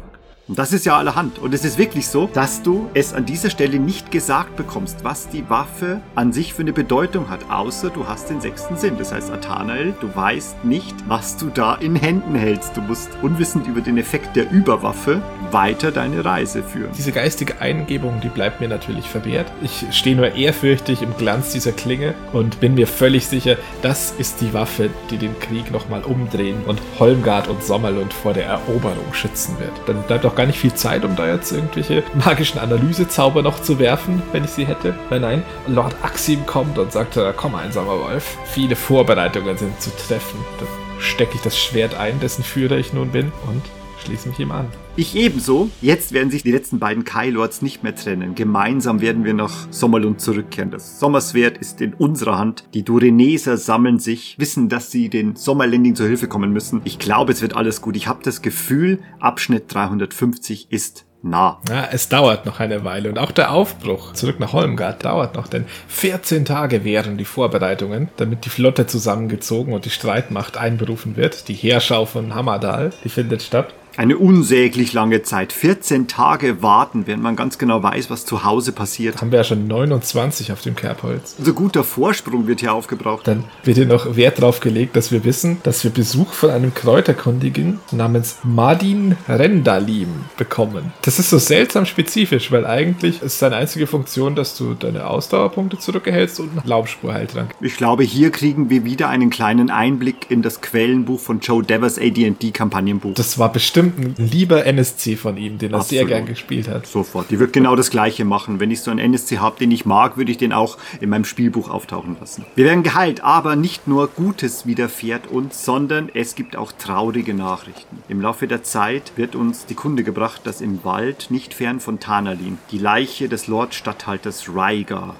Und 0.47 0.59
das 0.59 0.73
ist 0.73 0.85
ja 0.85 0.97
allerhand. 0.97 1.39
Und 1.39 1.53
es 1.53 1.63
ist 1.63 1.77
wirklich 1.77 2.07
so, 2.07 2.29
dass 2.33 2.61
du 2.61 2.89
es 2.93 3.13
an 3.13 3.25
dieser 3.25 3.49
Stelle 3.49 3.79
nicht 3.79 4.11
gesagt 4.11 4.55
bekommst, 4.55 5.03
was 5.03 5.29
die 5.29 5.49
Waffe 5.49 6.01
an 6.15 6.33
sich 6.33 6.53
für 6.53 6.63
eine 6.63 6.73
Bedeutung 6.73 7.29
hat, 7.29 7.49
außer 7.49 7.89
du 7.89 8.07
hast 8.07 8.29
den 8.29 8.41
sechsten 8.41 8.75
Sinn. 8.75 8.95
Das 8.97 9.13
heißt, 9.13 9.31
Athanael, 9.31 9.93
du 10.01 10.13
weißt 10.13 10.65
nicht, 10.65 10.95
was 11.07 11.37
du 11.37 11.49
da 11.53 11.75
in 11.75 11.95
Händen 11.95 12.35
hältst. 12.35 12.75
Du 12.75 12.81
musst 12.81 13.09
unwissend 13.21 13.67
über 13.67 13.81
den 13.81 13.97
Effekt 13.97 14.35
der 14.35 14.51
Überwaffe 14.51 15.21
weiter 15.53 15.91
deine 15.91 16.23
Reise 16.23 16.63
führen. 16.63 16.91
Diese 16.97 17.11
geistige 17.11 17.59
Eingebung, 17.59 18.21
die 18.21 18.29
bleibt 18.29 18.61
mir 18.61 18.67
natürlich 18.67 19.05
verwehrt. 19.05 19.51
Ich 19.61 19.85
stehe 19.91 20.15
nur 20.15 20.35
ehrfürchtig 20.35 21.01
im 21.01 21.15
Glanz 21.17 21.51
dieser 21.51 21.71
Klinge 21.71 22.13
und 22.33 22.59
bin 22.59 22.75
mir 22.75 22.87
völlig 22.87 23.27
sicher, 23.27 23.57
das 23.81 24.11
ist 24.17 24.41
die 24.41 24.53
Waffe, 24.53 24.89
die 25.09 25.17
den 25.17 25.37
Krieg 25.39 25.71
nochmal 25.71 26.03
umdrehen 26.03 26.61
und 26.65 26.81
Holmgard 26.99 27.47
und 27.47 27.63
Sommerlund 27.63 28.13
vor 28.13 28.33
der 28.33 28.45
Eroberung 28.45 29.13
schützen 29.13 29.59
wird. 29.59 29.73
Dann 29.87 30.01
bleibt 30.03 30.25
auch 30.25 30.35
gar 30.35 30.45
nicht 30.45 30.59
viel 30.59 30.73
Zeit, 30.73 31.03
um 31.05 31.15
da 31.15 31.27
jetzt 31.27 31.51
irgendwelche 31.51 32.03
magischen 32.25 32.59
Analysezauber 32.59 33.41
noch 33.41 33.61
zu 33.61 33.79
werfen, 33.79 34.21
wenn 34.31 34.43
ich 34.43 34.51
sie 34.51 34.65
hätte. 34.65 34.95
Nein, 35.09 35.21
nein, 35.21 35.43
Lord 35.67 35.95
Axim 36.01 36.45
kommt 36.45 36.77
und 36.77 36.91
sagt, 36.91 37.17
äh, 37.17 37.33
komm 37.35 37.55
einsamer 37.55 37.99
Wolf, 37.99 38.37
viele 38.45 38.75
Vorbereitungen 38.75 39.57
sind 39.57 39.79
zu 39.81 39.89
treffen. 40.07 40.39
Dann 40.59 40.67
stecke 40.99 41.35
ich 41.35 41.41
das 41.41 41.57
Schwert 41.57 41.95
ein, 41.95 42.19
dessen 42.19 42.43
Führer 42.43 42.77
ich 42.77 42.93
nun 42.93 43.09
bin 43.09 43.31
und 43.47 43.61
schließe 44.03 44.29
mich 44.29 44.39
ihm 44.39 44.51
an. 44.51 44.67
Ich 44.97 45.15
ebenso. 45.15 45.69
Jetzt 45.81 46.11
werden 46.11 46.31
sich 46.31 46.43
die 46.43 46.51
letzten 46.51 46.77
beiden 46.77 47.05
Kai-Lords 47.05 47.61
nicht 47.61 47.81
mehr 47.81 47.95
trennen. 47.95 48.35
Gemeinsam 48.35 48.99
werden 48.99 49.23
wir 49.23 49.33
nach 49.33 49.71
Sommerlund 49.71 50.19
zurückkehren. 50.19 50.69
Das 50.69 50.99
Sommerswert 50.99 51.57
ist 51.57 51.79
in 51.79 51.93
unserer 51.93 52.37
Hand. 52.37 52.65
Die 52.73 52.83
Dureneser 52.83 53.55
sammeln 53.55 53.99
sich, 53.99 54.35
wissen, 54.37 54.67
dass 54.67 54.91
sie 54.91 55.09
den 55.09 55.37
Sommerländing 55.37 55.95
zur 55.95 56.07
Hilfe 56.07 56.27
kommen 56.27 56.51
müssen. 56.51 56.81
Ich 56.83 56.99
glaube, 56.99 57.31
es 57.31 57.41
wird 57.41 57.55
alles 57.55 57.81
gut. 57.81 57.95
Ich 57.95 58.07
habe 58.07 58.19
das 58.21 58.41
Gefühl, 58.41 58.99
Abschnitt 59.21 59.73
350 59.73 60.67
ist 60.71 61.05
nah. 61.23 61.61
Ja, 61.69 61.87
es 61.89 62.09
dauert 62.09 62.45
noch 62.45 62.59
eine 62.59 62.83
Weile 62.83 63.07
und 63.07 63.17
auch 63.17 63.31
der 63.31 63.51
Aufbruch 63.51 64.11
zurück 64.11 64.39
nach 64.39 64.53
Holmgard 64.53 65.05
dauert 65.05 65.35
noch, 65.35 65.47
denn 65.47 65.65
14 65.87 66.45
Tage 66.45 66.83
wären 66.83 67.17
die 67.17 67.25
Vorbereitungen, 67.25 68.09
damit 68.17 68.43
die 68.45 68.49
Flotte 68.49 68.87
zusammengezogen 68.87 69.73
und 69.73 69.85
die 69.85 69.91
Streitmacht 69.91 70.57
einberufen 70.57 71.15
wird. 71.15 71.47
Die 71.47 71.53
Heerschau 71.53 72.05
von 72.05 72.35
Hammerdal, 72.35 72.91
die 73.03 73.09
findet 73.09 73.43
statt. 73.43 73.73
Eine 73.97 74.17
unsäglich 74.17 74.93
lange 74.93 75.21
Zeit. 75.21 75.51
14 75.51 76.07
Tage 76.07 76.61
warten, 76.61 77.07
während 77.07 77.23
man 77.23 77.35
ganz 77.35 77.57
genau 77.57 77.83
weiß, 77.83 78.09
was 78.09 78.25
zu 78.25 78.45
Hause 78.45 78.71
passiert. 78.71 79.19
Haben 79.19 79.31
wir 79.31 79.39
ja 79.39 79.43
schon 79.43 79.67
29 79.67 80.53
auf 80.53 80.61
dem 80.61 80.77
Kerbholz. 80.77 81.35
Unser 81.37 81.51
guter 81.51 81.83
Vorsprung 81.83 82.47
wird 82.47 82.61
hier 82.61 82.73
aufgebraucht. 82.73 83.27
Dann 83.27 83.43
wird 83.63 83.75
hier 83.75 83.85
noch 83.85 84.15
Wert 84.15 84.39
drauf 84.39 84.61
gelegt, 84.61 84.95
dass 84.95 85.11
wir 85.11 85.25
wissen, 85.25 85.57
dass 85.63 85.83
wir 85.83 85.91
Besuch 85.91 86.31
von 86.31 86.51
einem 86.51 86.73
Kräuterkundigen 86.73 87.79
namens 87.91 88.37
Madin 88.43 89.17
Rendalim 89.27 90.07
bekommen. 90.37 90.93
Das 91.01 91.19
ist 91.19 91.29
so 91.29 91.37
seltsam 91.37 91.85
spezifisch, 91.85 92.49
weil 92.51 92.65
eigentlich 92.65 93.21
ist 93.21 93.39
seine 93.39 93.57
einzige 93.57 93.87
Funktion, 93.87 94.35
dass 94.35 94.57
du 94.57 94.73
deine 94.73 95.07
Ausdauerpunkte 95.07 95.77
zurückerhältst 95.77 96.39
und 96.39 96.51
einen 96.51 96.61
Laubspurheiltrank. 96.65 97.51
Ich 97.59 97.75
glaube, 97.75 98.03
hier 98.03 98.31
kriegen 98.31 98.69
wir 98.69 98.85
wieder 98.85 99.09
einen 99.09 99.29
kleinen 99.29 99.69
Einblick 99.69 100.31
in 100.31 100.41
das 100.41 100.61
Quellenbuch 100.61 101.19
von 101.19 101.41
Joe 101.41 101.61
Devers 101.61 101.99
AD&D 101.99 102.51
Kampagnenbuch. 102.51 103.15
Das 103.15 103.37
war 103.37 103.51
bestimmt 103.51 103.80
ein 103.81 104.15
lieber 104.17 104.65
NSC 104.65 105.15
von 105.15 105.37
ihm, 105.37 105.57
den 105.57 105.73
er 105.73 105.79
Absolut. 105.79 105.89
sehr 105.89 106.05
gern 106.05 106.25
gespielt 106.25 106.67
hat. 106.67 106.87
Sofort. 106.87 107.29
Die 107.29 107.39
wird 107.39 107.53
genau 107.53 107.75
das 107.75 107.89
gleiche 107.89 108.25
machen. 108.25 108.59
Wenn 108.59 108.71
ich 108.71 108.81
so 108.81 108.91
einen 108.91 108.99
NSC 108.99 109.39
habe, 109.39 109.59
den 109.59 109.71
ich 109.71 109.85
mag, 109.85 110.17
würde 110.17 110.31
ich 110.31 110.37
den 110.37 110.53
auch 110.53 110.77
in 110.99 111.09
meinem 111.09 111.25
Spielbuch 111.25 111.69
auftauchen 111.69 112.17
lassen. 112.19 112.45
Wir 112.55 112.65
werden 112.65 112.83
geheilt, 112.83 113.23
aber 113.23 113.55
nicht 113.55 113.87
nur 113.87 114.07
Gutes 114.07 114.65
widerfährt 114.65 115.27
uns, 115.27 115.65
sondern 115.65 116.09
es 116.13 116.35
gibt 116.35 116.55
auch 116.55 116.71
traurige 116.71 117.33
Nachrichten. 117.33 117.97
Im 118.07 118.21
Laufe 118.21 118.47
der 118.47 118.63
Zeit 118.63 119.13
wird 119.15 119.35
uns 119.35 119.65
die 119.65 119.75
Kunde 119.75 120.03
gebracht, 120.03 120.41
dass 120.45 120.61
im 120.61 120.83
Wald, 120.83 121.27
nicht 121.29 121.53
fern 121.53 121.79
von 121.79 121.99
Tanalin, 121.99 122.57
die 122.71 122.77
Leiche 122.77 123.29
des 123.29 123.47
Lordstatthalters 123.47 124.45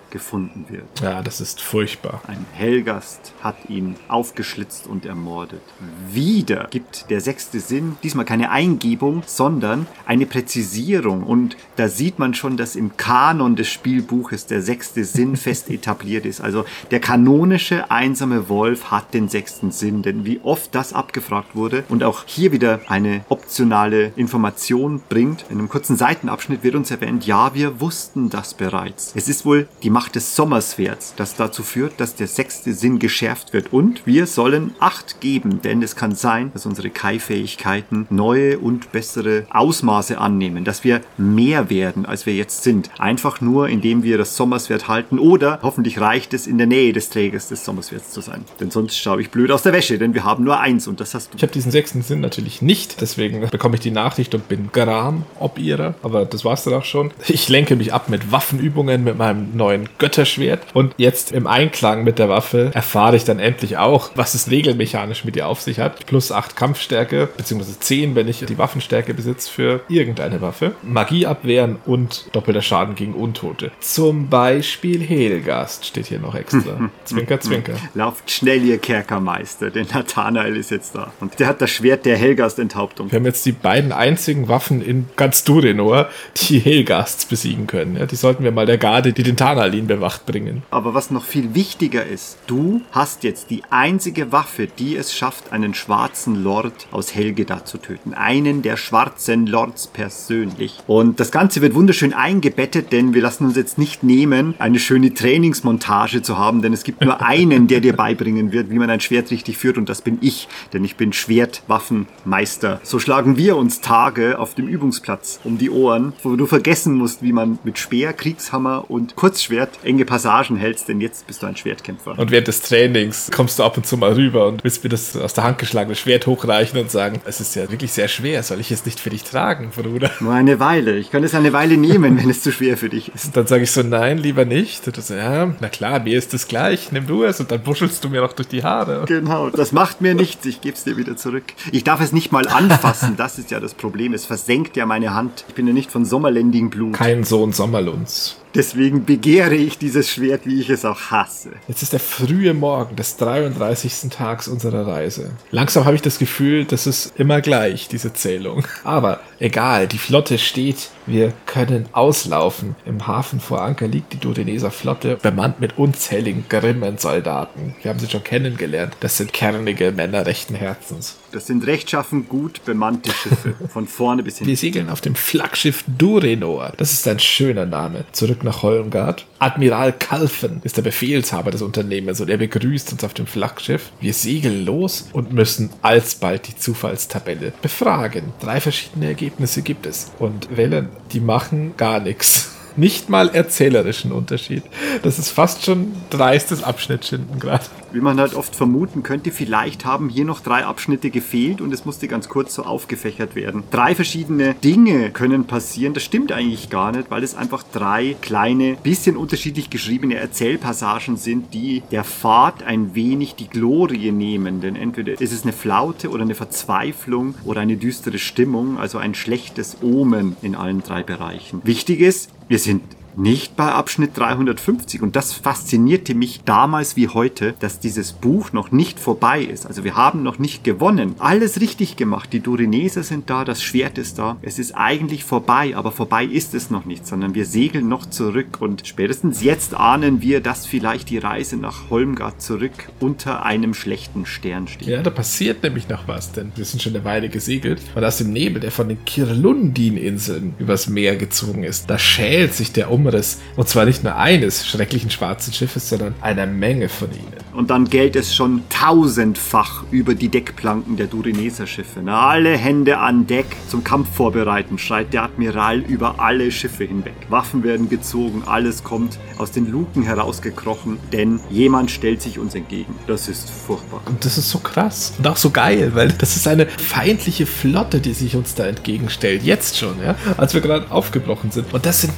gefunden 0.10 0.66
wird. 0.70 1.02
Ja, 1.02 1.22
das 1.22 1.42
ist 1.42 1.62
furchtbar. 1.62 2.22
Ein 2.28 2.46
Hellgast 2.54 3.34
hat 3.42 3.56
ihn 3.70 3.96
aufgeschlitzt 4.08 4.88
und 4.88 5.06
ermordet. 5.06 5.62
Wieder 6.10 6.68
gibt 6.70 7.10
der 7.10 7.22
sechste 7.22 7.60
Sinn 7.60 7.98
diesmal 8.04 8.26
keine 8.26 8.51
Eingebung, 8.52 9.24
sondern 9.26 9.88
eine 10.06 10.26
Präzisierung. 10.26 11.24
Und 11.24 11.58
da 11.78 11.88
sieht 11.88 12.20
man 12.20 12.34
schon, 12.34 12.58
dass 12.58 12.76
im 12.76 12.98
Kanon 12.98 13.56
des 13.56 13.70
Spielbuches 13.70 14.46
der 14.46 14.62
sechste 14.62 15.06
Sinn 15.06 15.38
fest 15.38 15.70
etabliert 15.70 16.26
ist. 16.26 16.42
Also 16.42 16.66
der 16.92 17.00
kanonische 17.00 17.90
einsame 17.90 18.50
Wolf 18.50 18.92
hat 18.92 19.14
den 19.14 19.30
sechsten 19.30 19.72
Sinn. 19.72 20.02
Denn 20.02 20.26
wie 20.26 20.40
oft 20.44 20.76
das 20.76 20.94
abgefragt 20.94 21.56
wurde 21.56 21.84
und 21.90 22.04
auch 22.04 22.24
hier 22.26 22.52
wieder 22.52 22.82
eine 22.88 23.24
optionale 23.30 24.12
Information 24.16 25.02
bringt. 25.10 25.46
In 25.50 25.60
einem 25.60 25.70
kurzen 25.70 25.96
Seitenabschnitt 25.96 26.64
wird 26.64 26.76
uns 26.76 26.92
erwähnt, 26.92 27.26
ja, 27.26 27.54
wir 27.54 27.80
wussten 27.80 28.30
das 28.30 28.54
bereits. 28.54 29.14
Es 29.16 29.28
ist 29.28 29.46
wohl 29.46 29.68
die 29.84 29.90
Macht 29.90 30.16
des 30.16 30.36
Sommerswerts, 30.36 31.14
das 31.16 31.36
dazu 31.36 31.64
führt, 31.64 32.00
dass 32.00 32.16
der 32.16 32.28
sechste 32.28 32.74
Sinn 32.74 33.00
geschärft 33.00 33.54
wird. 33.54 33.74
Und 33.74 34.06
wir 34.06 34.28
sollen 34.28 34.74
Acht 34.80 35.22
geben, 35.22 35.62
denn 35.62 35.82
es 35.82 35.96
kann 35.96 36.16
sein, 36.16 36.52
dass 36.54 36.66
unsere 36.66 36.90
Kai-Fähigkeiten 36.90 38.08
neue 38.42 38.60
und 38.60 38.92
bessere 38.92 39.46
Ausmaße 39.50 40.18
annehmen, 40.18 40.64
dass 40.64 40.84
wir 40.84 41.02
mehr 41.18 41.70
werden, 41.70 42.06
als 42.06 42.26
wir 42.26 42.34
jetzt 42.34 42.64
sind. 42.64 42.90
Einfach 42.98 43.42
nur, 43.42 43.70
indem 43.70 44.04
wir 44.04 44.18
das 44.18 44.36
Sommerswert 44.36 44.88
halten 44.88 45.20
oder 45.20 45.60
hoffentlich 45.62 46.00
reicht 46.00 46.34
es, 46.34 46.48
in 46.48 46.58
der 46.58 46.68
Nähe 46.68 46.94
des 46.94 47.10
Trägers 47.10 47.50
des 47.50 47.66
Sommerswerts 47.66 48.12
zu 48.12 48.22
sein. 48.22 48.46
Denn 48.60 48.72
sonst 48.72 48.98
schaue 48.98 49.22
ich 49.22 49.30
blöd 49.30 49.52
aus 49.52 49.64
der 49.64 49.74
Wäsche, 49.74 49.98
denn 49.98 50.14
wir 50.14 50.24
haben 50.24 50.44
nur 50.44 50.60
eins 50.60 50.88
und 50.88 51.00
das 51.00 51.14
hast 51.14 51.34
du. 51.34 51.38
Ich 51.38 51.44
habe 51.44 51.54
diesen 51.54 51.72
sechsten 51.72 52.02
Sinn 52.02 52.22
natürlich 52.22 52.62
nicht, 52.62 53.02
deswegen 53.02 53.48
bekomme 53.50 53.76
ich 53.76 53.82
die 53.82 53.92
Nachricht 53.92 54.34
und 54.36 54.48
bin 54.48 54.70
Gram 54.72 55.24
ob 55.40 55.60
ihrer. 55.60 55.96
Aber 56.04 56.26
das 56.26 56.46
war's 56.46 56.64
dann 56.64 56.74
auch 56.74 56.86
schon. 56.86 57.12
Ich 57.28 57.50
lenke 57.50 57.76
mich 57.76 57.94
ab 57.94 58.10
mit 58.10 58.32
Waffenübungen 58.32 59.04
mit 59.04 59.18
meinem 59.18 59.56
neuen 59.56 59.90
Götterschwert 59.98 60.62
und 60.74 60.94
jetzt 60.98 61.32
im 61.32 61.48
Einklang 61.48 62.04
mit 62.04 62.20
der 62.20 62.30
Waffe 62.30 62.72
erfahre 62.74 63.16
ich 63.16 63.24
dann 63.24 63.40
endlich 63.40 63.78
auch, 63.78 64.12
was 64.16 64.34
es 64.34 64.50
regelmechanisch 64.50 65.26
mit 65.26 65.36
ihr 65.36 65.48
auf 65.48 65.62
sich 65.62 65.80
hat. 65.80 66.06
Plus 66.06 66.32
8 66.32 66.56
Kampfstärke, 66.56 67.30
beziehungsweise 67.38 67.80
10, 67.80 68.16
wenn 68.16 68.28
ich 68.28 68.31
die 68.40 68.58
Waffenstärke 68.58 69.14
besitze 69.14 69.52
für 69.52 69.82
irgendeine 69.90 70.42
Waffe. 70.42 70.76
Magie 70.84 71.26
abwehren 71.26 71.78
und 71.86 72.26
doppelter 72.34 72.62
Schaden 72.62 72.96
gegen 72.96 73.14
Untote. 73.14 73.72
Zum 73.80 74.30
Beispiel 74.30 75.02
Helgast 75.02 75.86
steht 75.86 76.08
hier 76.08 76.20
noch 76.20 76.36
extra. 76.36 76.90
zwinker, 77.06 77.40
zwinker. 77.40 77.74
Lauft 77.94 78.32
schnell, 78.32 78.64
ihr 78.64 78.78
Kerkermeister, 78.78 79.70
denn 79.70 79.88
Nathanael 79.94 80.56
ist 80.56 80.72
jetzt 80.72 80.96
da. 80.96 81.12
Und 81.20 81.40
der 81.40 81.48
hat 81.48 81.62
das 81.62 81.70
Schwert 81.70 82.06
der 82.06 82.18
Helgast-Enthauptung. 82.18 83.12
Wir 83.12 83.18
haben 83.18 83.26
jetzt 83.26 83.46
die 83.46 83.52
beiden 83.52 83.92
einzigen 83.92 84.48
Waffen 84.48 84.82
in 84.82 85.08
ganz 85.16 85.44
Durenor, 85.44 86.10
die 86.38 86.60
Helgasts 86.60 87.26
besiegen 87.26 87.68
können. 87.68 87.98
Ja, 87.98 88.06
die 88.06 88.16
sollten 88.16 88.44
wir 88.44 88.52
mal 88.52 88.66
der 88.66 88.78
Garde, 88.78 89.14
die 89.14 89.24
den 89.24 89.38
Tanalin 89.38 89.88
bewacht, 89.88 90.26
bringen. 90.26 90.64
Aber 90.70 90.94
was 90.94 91.12
noch 91.12 91.26
viel 91.26 91.56
wichtiger 91.56 92.06
ist, 92.06 92.38
du 92.48 92.82
hast 92.92 93.24
jetzt 93.24 93.50
die 93.50 93.64
einzige 93.70 94.32
Waffe, 94.32 94.68
die 94.68 94.96
es 94.96 95.16
schafft, 95.16 95.52
einen 95.52 95.74
schwarzen 95.74 96.44
Lord 96.44 96.88
aus 96.92 97.16
Helgeda 97.16 97.66
zu 97.66 97.78
töten. 97.78 98.14
Einen 98.22 98.62
der 98.62 98.78
schwarzen 98.78 99.48
Lords 99.48 99.88
persönlich. 99.88 100.78
Und 100.88 101.20
das 101.20 101.32
Ganze 101.32 101.62
wird 101.62 101.74
wunderschön 101.74 102.14
eingebettet, 102.14 102.92
denn 102.92 103.14
wir 103.14 103.22
lassen 103.22 103.46
uns 103.46 103.56
jetzt 103.56 103.78
nicht 103.78 104.04
nehmen, 104.04 104.54
eine 104.60 104.80
schöne 104.80 105.14
Trainingsmontage 105.14 106.22
zu 106.22 106.38
haben, 106.38 106.62
denn 106.62 106.72
es 106.72 106.84
gibt 106.84 107.02
nur 107.02 107.22
einen, 107.26 107.68
der 107.68 107.80
dir 107.80 107.94
beibringen 107.94 108.52
wird, 108.52 108.70
wie 108.70 108.78
man 108.78 108.90
ein 108.90 109.00
Schwert 109.00 109.32
richtig 109.32 109.58
führt 109.58 109.78
und 109.78 109.90
das 109.90 110.02
bin 110.02 110.20
ich, 110.22 110.48
denn 110.74 110.84
ich 110.84 110.96
bin 110.96 111.14
Schwertwaffenmeister. 111.14 112.80
So 112.84 113.00
schlagen 113.00 113.38
wir 113.38 113.58
uns 113.58 113.82
Tage 113.82 114.38
auf 114.40 114.56
dem 114.56 114.68
Übungsplatz 114.68 115.40
um 115.44 115.58
die 115.58 115.70
Ohren, 115.70 116.14
wo 116.24 116.36
du 116.36 116.46
vergessen 116.46 116.96
musst, 116.96 117.24
wie 117.24 117.34
man 117.34 117.60
mit 117.64 117.80
Speer, 117.80 118.14
Kriegshammer 118.14 118.86
und 118.90 119.16
Kurzschwert 119.16 119.80
enge 119.84 120.06
Passagen 120.06 120.58
hältst, 120.58 120.88
denn 120.88 121.02
jetzt 121.02 121.28
bist 121.28 121.42
du 121.42 121.48
ein 121.48 121.56
Schwertkämpfer. 121.56 122.18
Und 122.18 122.32
während 122.32 122.48
des 122.48 122.62
Trainings 122.62 123.30
kommst 123.32 123.60
du 123.60 123.64
ab 123.64 123.78
und 123.78 123.86
zu 123.86 123.98
mal 123.98 124.14
rüber 124.14 124.48
und 124.48 124.64
willst 124.64 124.84
mir 124.84 124.90
das 124.90 125.16
aus 125.18 125.34
der 125.34 125.44
Hand 125.44 125.58
geschlagene 125.58 125.96
Schwert 125.96 126.28
hochreichen 126.28 126.80
und 126.80 126.92
sagen, 126.92 127.22
es 127.26 127.42
ist 127.42 127.56
ja 127.56 127.70
wirklich 127.72 127.92
sehr 127.92 128.08
schwer, 128.12 128.44
soll 128.44 128.60
ich 128.60 128.72
es 128.72 128.86
nicht 128.86 129.00
für 129.00 129.10
dich 129.10 129.24
tragen, 129.24 129.72
Bruder? 129.76 130.12
Nur 130.20 130.34
eine 130.34 130.60
Weile. 130.60 130.98
Ich 130.98 131.12
kann 131.12 131.24
es 131.24 131.34
eine 131.34 131.54
Weile 131.54 131.78
nehmen, 131.78 132.18
wenn 132.18 132.30
es 132.30 132.42
zu 132.42 132.52
schwer 132.52 132.78
für 132.78 132.90
dich 132.90 133.14
ist. 133.14 133.28
Und 133.28 133.38
dann 133.38 133.48
sage 133.48 133.64
ich 133.64 133.72
so, 133.72 133.82
nein, 133.82 134.18
lieber 134.18 134.46
nicht. 134.46 134.86
Und 134.88 134.96
so, 134.96 135.14
ja, 135.14 135.54
na 135.60 135.70
klar, 135.70 136.00
mir 136.00 136.18
ist 136.18 136.34
es 136.34 136.48
gleich, 136.48 136.92
nimm 136.92 137.08
du 137.08 137.24
es 137.24 137.40
und 137.40 137.52
dann 137.52 137.66
wuschelst 137.66 138.04
du 138.04 138.10
mir 138.10 138.22
noch 138.22 138.34
durch 138.34 138.50
die 138.50 138.64
Haare. 138.64 139.06
Genau, 139.08 139.50
das 139.50 139.72
macht 139.72 140.02
mir 140.02 140.14
nichts. 140.14 140.46
Ich 140.46 140.62
gebe 140.62 140.76
es 140.76 140.84
dir 140.84 140.98
wieder 140.98 141.16
zurück. 141.18 141.46
Ich 141.72 141.84
darf 141.84 142.02
es 142.02 142.12
nicht 142.12 142.32
mal 142.32 142.48
anfassen. 142.48 143.16
Das 143.18 143.38
ist 143.40 143.52
ja 143.52 143.60
das 143.60 143.74
Problem. 143.74 144.14
Es 144.14 144.26
versenkt 144.26 144.78
ja 144.78 144.86
meine 144.86 145.14
Hand. 145.14 145.46
Ich 145.48 145.56
bin 145.56 145.68
ja 145.68 145.74
nicht 145.74 145.92
von 145.92 146.06
Sommerlending 146.06 146.70
Blut. 146.70 146.94
Kein 146.94 147.24
Sohn 147.24 147.54
Sommerlunds. 147.54 148.41
Deswegen 148.54 149.06
begehre 149.06 149.56
ich 149.56 149.78
dieses 149.78 150.10
Schwert, 150.10 150.46
wie 150.46 150.60
ich 150.60 150.70
es 150.70 150.84
auch 150.84 151.00
hasse. 151.10 151.52
Jetzt 151.70 151.84
ist 151.84 151.94
der 151.94 152.02
frühe 152.02 152.54
Morgen 152.54 152.98
des 152.98 153.16
33. 153.16 154.10
Tags 154.10 154.50
unserer 154.50 154.86
Reise. 154.86 155.32
Langsam 155.52 155.86
habe 155.86 155.96
ich 155.96 156.02
das 156.02 156.20
Gefühl, 156.20 156.66
das 156.66 156.86
ist 156.86 157.14
immer 157.18 157.40
gleich, 157.40 157.88
diese 157.88 158.14
Zählung. 158.14 158.66
Aber 158.84 159.22
egal, 159.40 159.88
die 159.88 159.98
Flotte 159.98 160.38
steht. 160.38 160.90
Wir 161.12 161.34
können 161.46 161.88
auslaufen. 161.92 162.78
Im 162.86 163.06
Hafen 163.06 163.42
vor 163.42 163.62
Anker 163.62 163.86
liegt 163.86 164.14
die 164.14 164.18
Dudeneser 164.18 164.72
Flotte, 164.72 165.18
bemannt 165.22 165.60
mit 165.60 165.78
unzähligen 165.78 166.46
grimmen 166.48 166.98
Soldaten. 167.00 167.76
Wir 167.82 167.90
haben 167.92 168.00
sie 168.00 168.10
schon 168.10 168.24
kennengelernt. 168.24 168.96
Das 169.02 169.18
sind 169.18 169.34
kernige 169.34 169.92
Männer 169.92 170.26
rechten 170.26 170.56
Herzens. 170.56 171.18
Das 171.34 171.48
sind 171.48 171.68
rechtschaffen 171.68 172.30
gut 172.30 172.64
bemannte 172.64 173.12
Schiffe, 173.12 173.56
von 173.68 173.88
vorne 173.88 174.24
bis 174.24 174.40
Wir 174.40 174.46
hinten. 174.46 174.60
segeln 174.60 174.90
auf 174.90 175.02
dem 175.02 175.16
Flaggschiff 175.16 175.84
Durenor. 175.98 176.72
Das 176.78 176.94
ist 176.94 177.06
ein 177.10 177.20
schöner 177.20 177.66
Name. 177.66 178.06
Zurück 178.14 178.46
nach 178.46 178.64
Holmgard. 178.64 179.26
Admiral 179.40 179.92
Kalfen 179.92 180.62
ist 180.64 180.78
der 180.78 180.82
Befehlshaber 180.82 181.52
des 181.52 181.62
Unternehmens 181.62 182.22
und 182.22 182.30
er 182.30 182.38
begrüßt 182.38 182.94
uns 182.94 183.04
auf 183.04 183.14
dem 183.14 183.28
Flaggschiff. 183.28 183.92
Wir 184.00 184.14
segeln 184.14 184.66
los 184.66 185.10
und 185.12 185.34
müssen 185.34 185.72
alsbald 185.82 186.48
die 186.48 186.56
Zufallstabelle 186.56 187.52
befragen. 187.62 188.32
Drei 188.40 188.62
verschiedene 188.62 189.08
Ergebnisse 189.08 189.62
gibt 189.62 189.86
es. 189.86 190.12
Und 190.20 190.56
Wellen, 190.56 190.90
die 191.12 191.20
machen 191.20 191.76
gar 191.78 192.00
nichts. 192.00 192.50
Nicht 192.78 193.10
mal 193.10 193.30
erzählerischen 193.30 194.12
Unterschied. 194.12 194.64
Das 195.04 195.20
ist 195.20 195.30
fast 195.30 195.66
schon 195.66 195.94
dreistes 196.10 196.64
Abschnittschinden 196.64 197.40
gerade. 197.40 197.66
Wie 197.92 198.00
man 198.00 198.20
halt 198.20 198.36
oft 198.36 198.56
vermuten 198.56 199.04
könnte, 199.04 199.32
vielleicht 199.32 199.84
haben 199.84 200.08
hier 200.08 200.24
noch 200.24 200.40
drei 200.40 200.66
Abschnitte 200.66 201.10
gefehlt 201.10 201.60
und 201.60 201.74
es 201.74 201.84
musste 201.84 202.08
ganz 202.08 202.30
kurz 202.30 202.56
so 202.56 202.64
aufgefächert 202.64 203.36
werden. 203.36 203.64
Drei 203.70 203.96
verschiedene 203.96 204.54
Dinge 204.56 205.12
können 205.12 205.46
passieren. 205.46 205.94
Das 205.94 206.04
stimmt 206.04 206.32
eigentlich 206.32 206.70
gar 206.70 206.94
nicht, 206.94 207.12
weil 207.12 207.24
es 207.24 207.36
einfach 207.36 207.64
drei 207.64 208.16
kleine, 208.22 208.78
bisschen 208.82 209.18
unterschiedlich 209.18 209.70
geschriebene 209.70 210.16
Erzählpassagen 210.16 211.18
sind, 211.18 211.54
die 211.54 211.84
der 211.92 212.06
Fahrt 212.06 212.64
ein 212.64 212.96
wenig 212.96 213.36
die 213.36 213.50
Glorie 213.50 214.12
nehmen. 214.12 214.62
Denn 214.62 214.78
entweder 214.78 215.20
ist 215.20 215.34
es 215.34 215.44
eine 215.44 215.54
Flaute 215.54 216.10
oder 216.10 216.22
eine 216.22 216.36
Verzweiflung 216.36 217.36
oder 217.44 217.60
eine 217.60 217.76
düstere 217.76 218.20
Stimmung, 218.20 218.78
also 218.78 219.00
ein 219.00 219.16
schlechtes 219.16 219.78
Omen 219.82 220.38
in 220.42 220.56
allen 220.56 220.82
drei 220.82 221.04
Bereichen. 221.04 221.62
Wichtig 221.66 222.00
ist, 222.00 222.30
wir 222.52 222.60
sind 222.60 222.84
nicht 223.16 223.56
bei 223.56 223.72
Abschnitt 223.72 224.18
350. 224.18 225.02
Und 225.02 225.16
das 225.16 225.34
faszinierte 225.34 226.16
mich 226.16 226.42
damals 226.46 226.96
wie 226.96 227.08
heute, 227.08 227.54
dass 227.60 227.80
dieses 227.80 228.14
Buch 228.14 228.54
noch 228.54 228.72
nicht 228.72 229.00
vorbei 229.00 229.42
ist. 229.42 229.66
Also 229.66 229.84
wir 229.84 229.96
haben 229.96 230.24
noch 230.24 230.40
nicht 230.40 230.64
gewonnen. 230.64 231.16
Alles 231.20 231.62
richtig 231.62 231.96
gemacht. 231.96 232.34
Die 232.34 232.40
Durineser 232.40 233.04
sind 233.04 233.30
da, 233.30 233.46
das 233.46 233.62
Schwert 233.62 233.98
ist 233.98 234.20
da. 234.20 234.38
Es 234.42 234.60
ist 234.60 234.74
eigentlich 234.74 235.24
vorbei, 235.24 235.76
aber 235.76 235.92
vorbei 235.92 236.26
ist 236.26 236.54
es 236.54 236.70
noch 236.70 236.86
nicht, 236.86 237.08
sondern 237.08 237.36
wir 237.36 237.46
segeln 237.46 237.88
noch 237.88 238.06
zurück. 238.06 238.58
Und 238.60 238.88
spätestens 238.88 239.44
jetzt 239.44 239.74
ahnen 239.74 240.22
wir, 240.22 240.42
dass 240.42 240.66
vielleicht 240.66 241.10
die 241.10 241.18
Reise 241.18 241.58
nach 241.58 241.90
Holmgard 241.90 242.42
zurück 242.42 242.90
unter 243.00 243.46
einem 243.46 243.74
schlechten 243.74 244.26
Stern 244.26 244.68
steht. 244.68 244.88
Ja, 244.88 245.02
da 245.02 245.10
passiert 245.10 245.64
nämlich 245.64 245.90
noch 245.90 246.08
was, 246.08 246.32
denn 246.32 246.52
wir 246.56 246.66
sind 246.66 246.82
schon 246.82 246.96
eine 246.96 247.06
Weile 247.06 247.30
gesegelt 247.30 247.82
und 247.96 248.04
aus 248.04 248.18
dem 248.18 248.32
Nebel, 248.32 248.60
der 248.60 248.72
von 248.72 248.88
den 248.88 249.04
Kirlundin-Inseln 249.06 250.54
übers 250.60 250.88
Meer 250.88 251.16
gezogen 251.16 251.64
ist, 251.64 251.90
da 251.90 251.98
schält 251.98 252.54
sich 252.54 252.72
der 252.72 252.92
Umriss. 253.02 253.40
Und 253.56 253.68
zwar 253.68 253.86
nicht 253.86 254.04
nur 254.04 254.16
eines 254.16 254.68
schrecklichen 254.68 255.10
schwarzen 255.10 255.54
Schiffes, 255.54 255.90
sondern 255.90 256.16
einer 256.22 256.46
Menge 256.46 256.90
von 256.90 257.10
ihnen. 257.12 257.42
Und 257.54 257.70
dann 257.70 257.90
gellt 257.90 258.16
es 258.16 258.34
schon 258.34 258.64
tausendfach 258.70 259.84
über 259.92 260.16
die 260.16 260.30
Deckplanken 260.30 260.96
der 260.96 261.08
Durineser 261.08 261.68
Schiffe. 261.68 262.00
Na, 262.02 262.28
alle 262.28 262.56
Hände 262.56 262.98
an 263.00 263.28
Deck 263.28 263.46
zum 263.68 263.84
Kampf 263.84 264.16
vorbereiten, 264.16 264.78
schreit 264.78 265.12
der 265.12 265.24
Admiral 265.24 265.80
über 265.80 266.20
alle 266.20 266.50
Schiffe 266.52 266.86
hinweg. 266.86 267.14
Waffen 267.30 267.64
werden 267.64 267.90
gezogen, 267.90 268.44
alles 268.46 268.84
kommt 268.84 269.20
aus 269.38 269.52
den 269.52 269.70
Luken 269.70 270.04
herausgekrochen, 270.04 270.98
denn 271.12 271.42
jemand 271.50 271.92
stellt 271.92 272.22
sich 272.22 272.40
uns 272.40 272.56
entgegen. 272.56 272.96
Das 273.08 273.28
ist 273.28 273.50
furchtbar. 273.50 274.02
Und 274.06 274.24
das 274.24 274.38
ist 274.38 274.50
so 274.50 274.60
krass 274.60 275.14
und 275.18 275.28
auch 275.28 275.38
so 275.38 275.50
geil, 275.50 275.92
weil 275.94 276.10
das 276.14 276.38
ist 276.38 276.48
eine 276.48 276.68
feindliche 276.68 277.46
Flotte, 277.46 278.00
die 278.00 278.14
sich 278.14 278.36
uns 278.36 278.56
da 278.56 278.66
entgegenstellt. 278.66 279.44
Jetzt 279.44 279.78
schon, 279.78 280.02
ja, 280.02 280.16
als 280.38 280.54
wir 280.54 280.62
gerade 280.62 280.90
aufgebrochen 280.90 281.52
sind. 281.52 281.74
Und 281.74 281.86
das 281.86 282.02
sind 282.02 282.14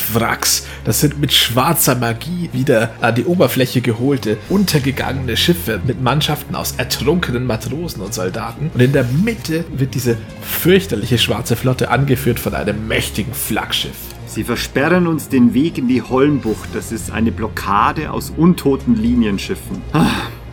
Todeswracks. 0.00 0.66
Das 0.84 1.00
sind 1.00 1.20
mit 1.20 1.32
schwarzer 1.32 1.94
Magie 1.94 2.50
wieder 2.52 2.90
an 3.00 3.14
die 3.14 3.24
Oberfläche 3.24 3.80
geholte, 3.80 4.38
untergegangene 4.48 5.36
Schiffe 5.36 5.80
mit 5.86 6.02
Mannschaften 6.02 6.54
aus 6.54 6.74
ertrunkenen 6.76 7.44
Matrosen 7.44 8.02
und 8.02 8.14
Soldaten. 8.14 8.70
Und 8.72 8.80
in 8.80 8.92
der 8.92 9.04
Mitte 9.04 9.64
wird 9.72 9.94
diese 9.94 10.16
fürchterliche 10.42 11.18
schwarze 11.18 11.56
Flotte 11.56 11.90
angeführt 11.90 12.40
von 12.40 12.54
einem 12.54 12.88
mächtigen 12.88 13.34
Flaggschiff. 13.34 13.96
Sie 14.26 14.44
versperren 14.44 15.06
uns 15.06 15.28
den 15.28 15.54
Weg 15.54 15.76
in 15.76 15.88
die 15.88 16.02
Holmbucht. 16.02 16.68
Das 16.72 16.92
ist 16.92 17.10
eine 17.10 17.32
Blockade 17.32 18.12
aus 18.12 18.32
untoten 18.36 18.94
Linienschiffen. 18.94 19.82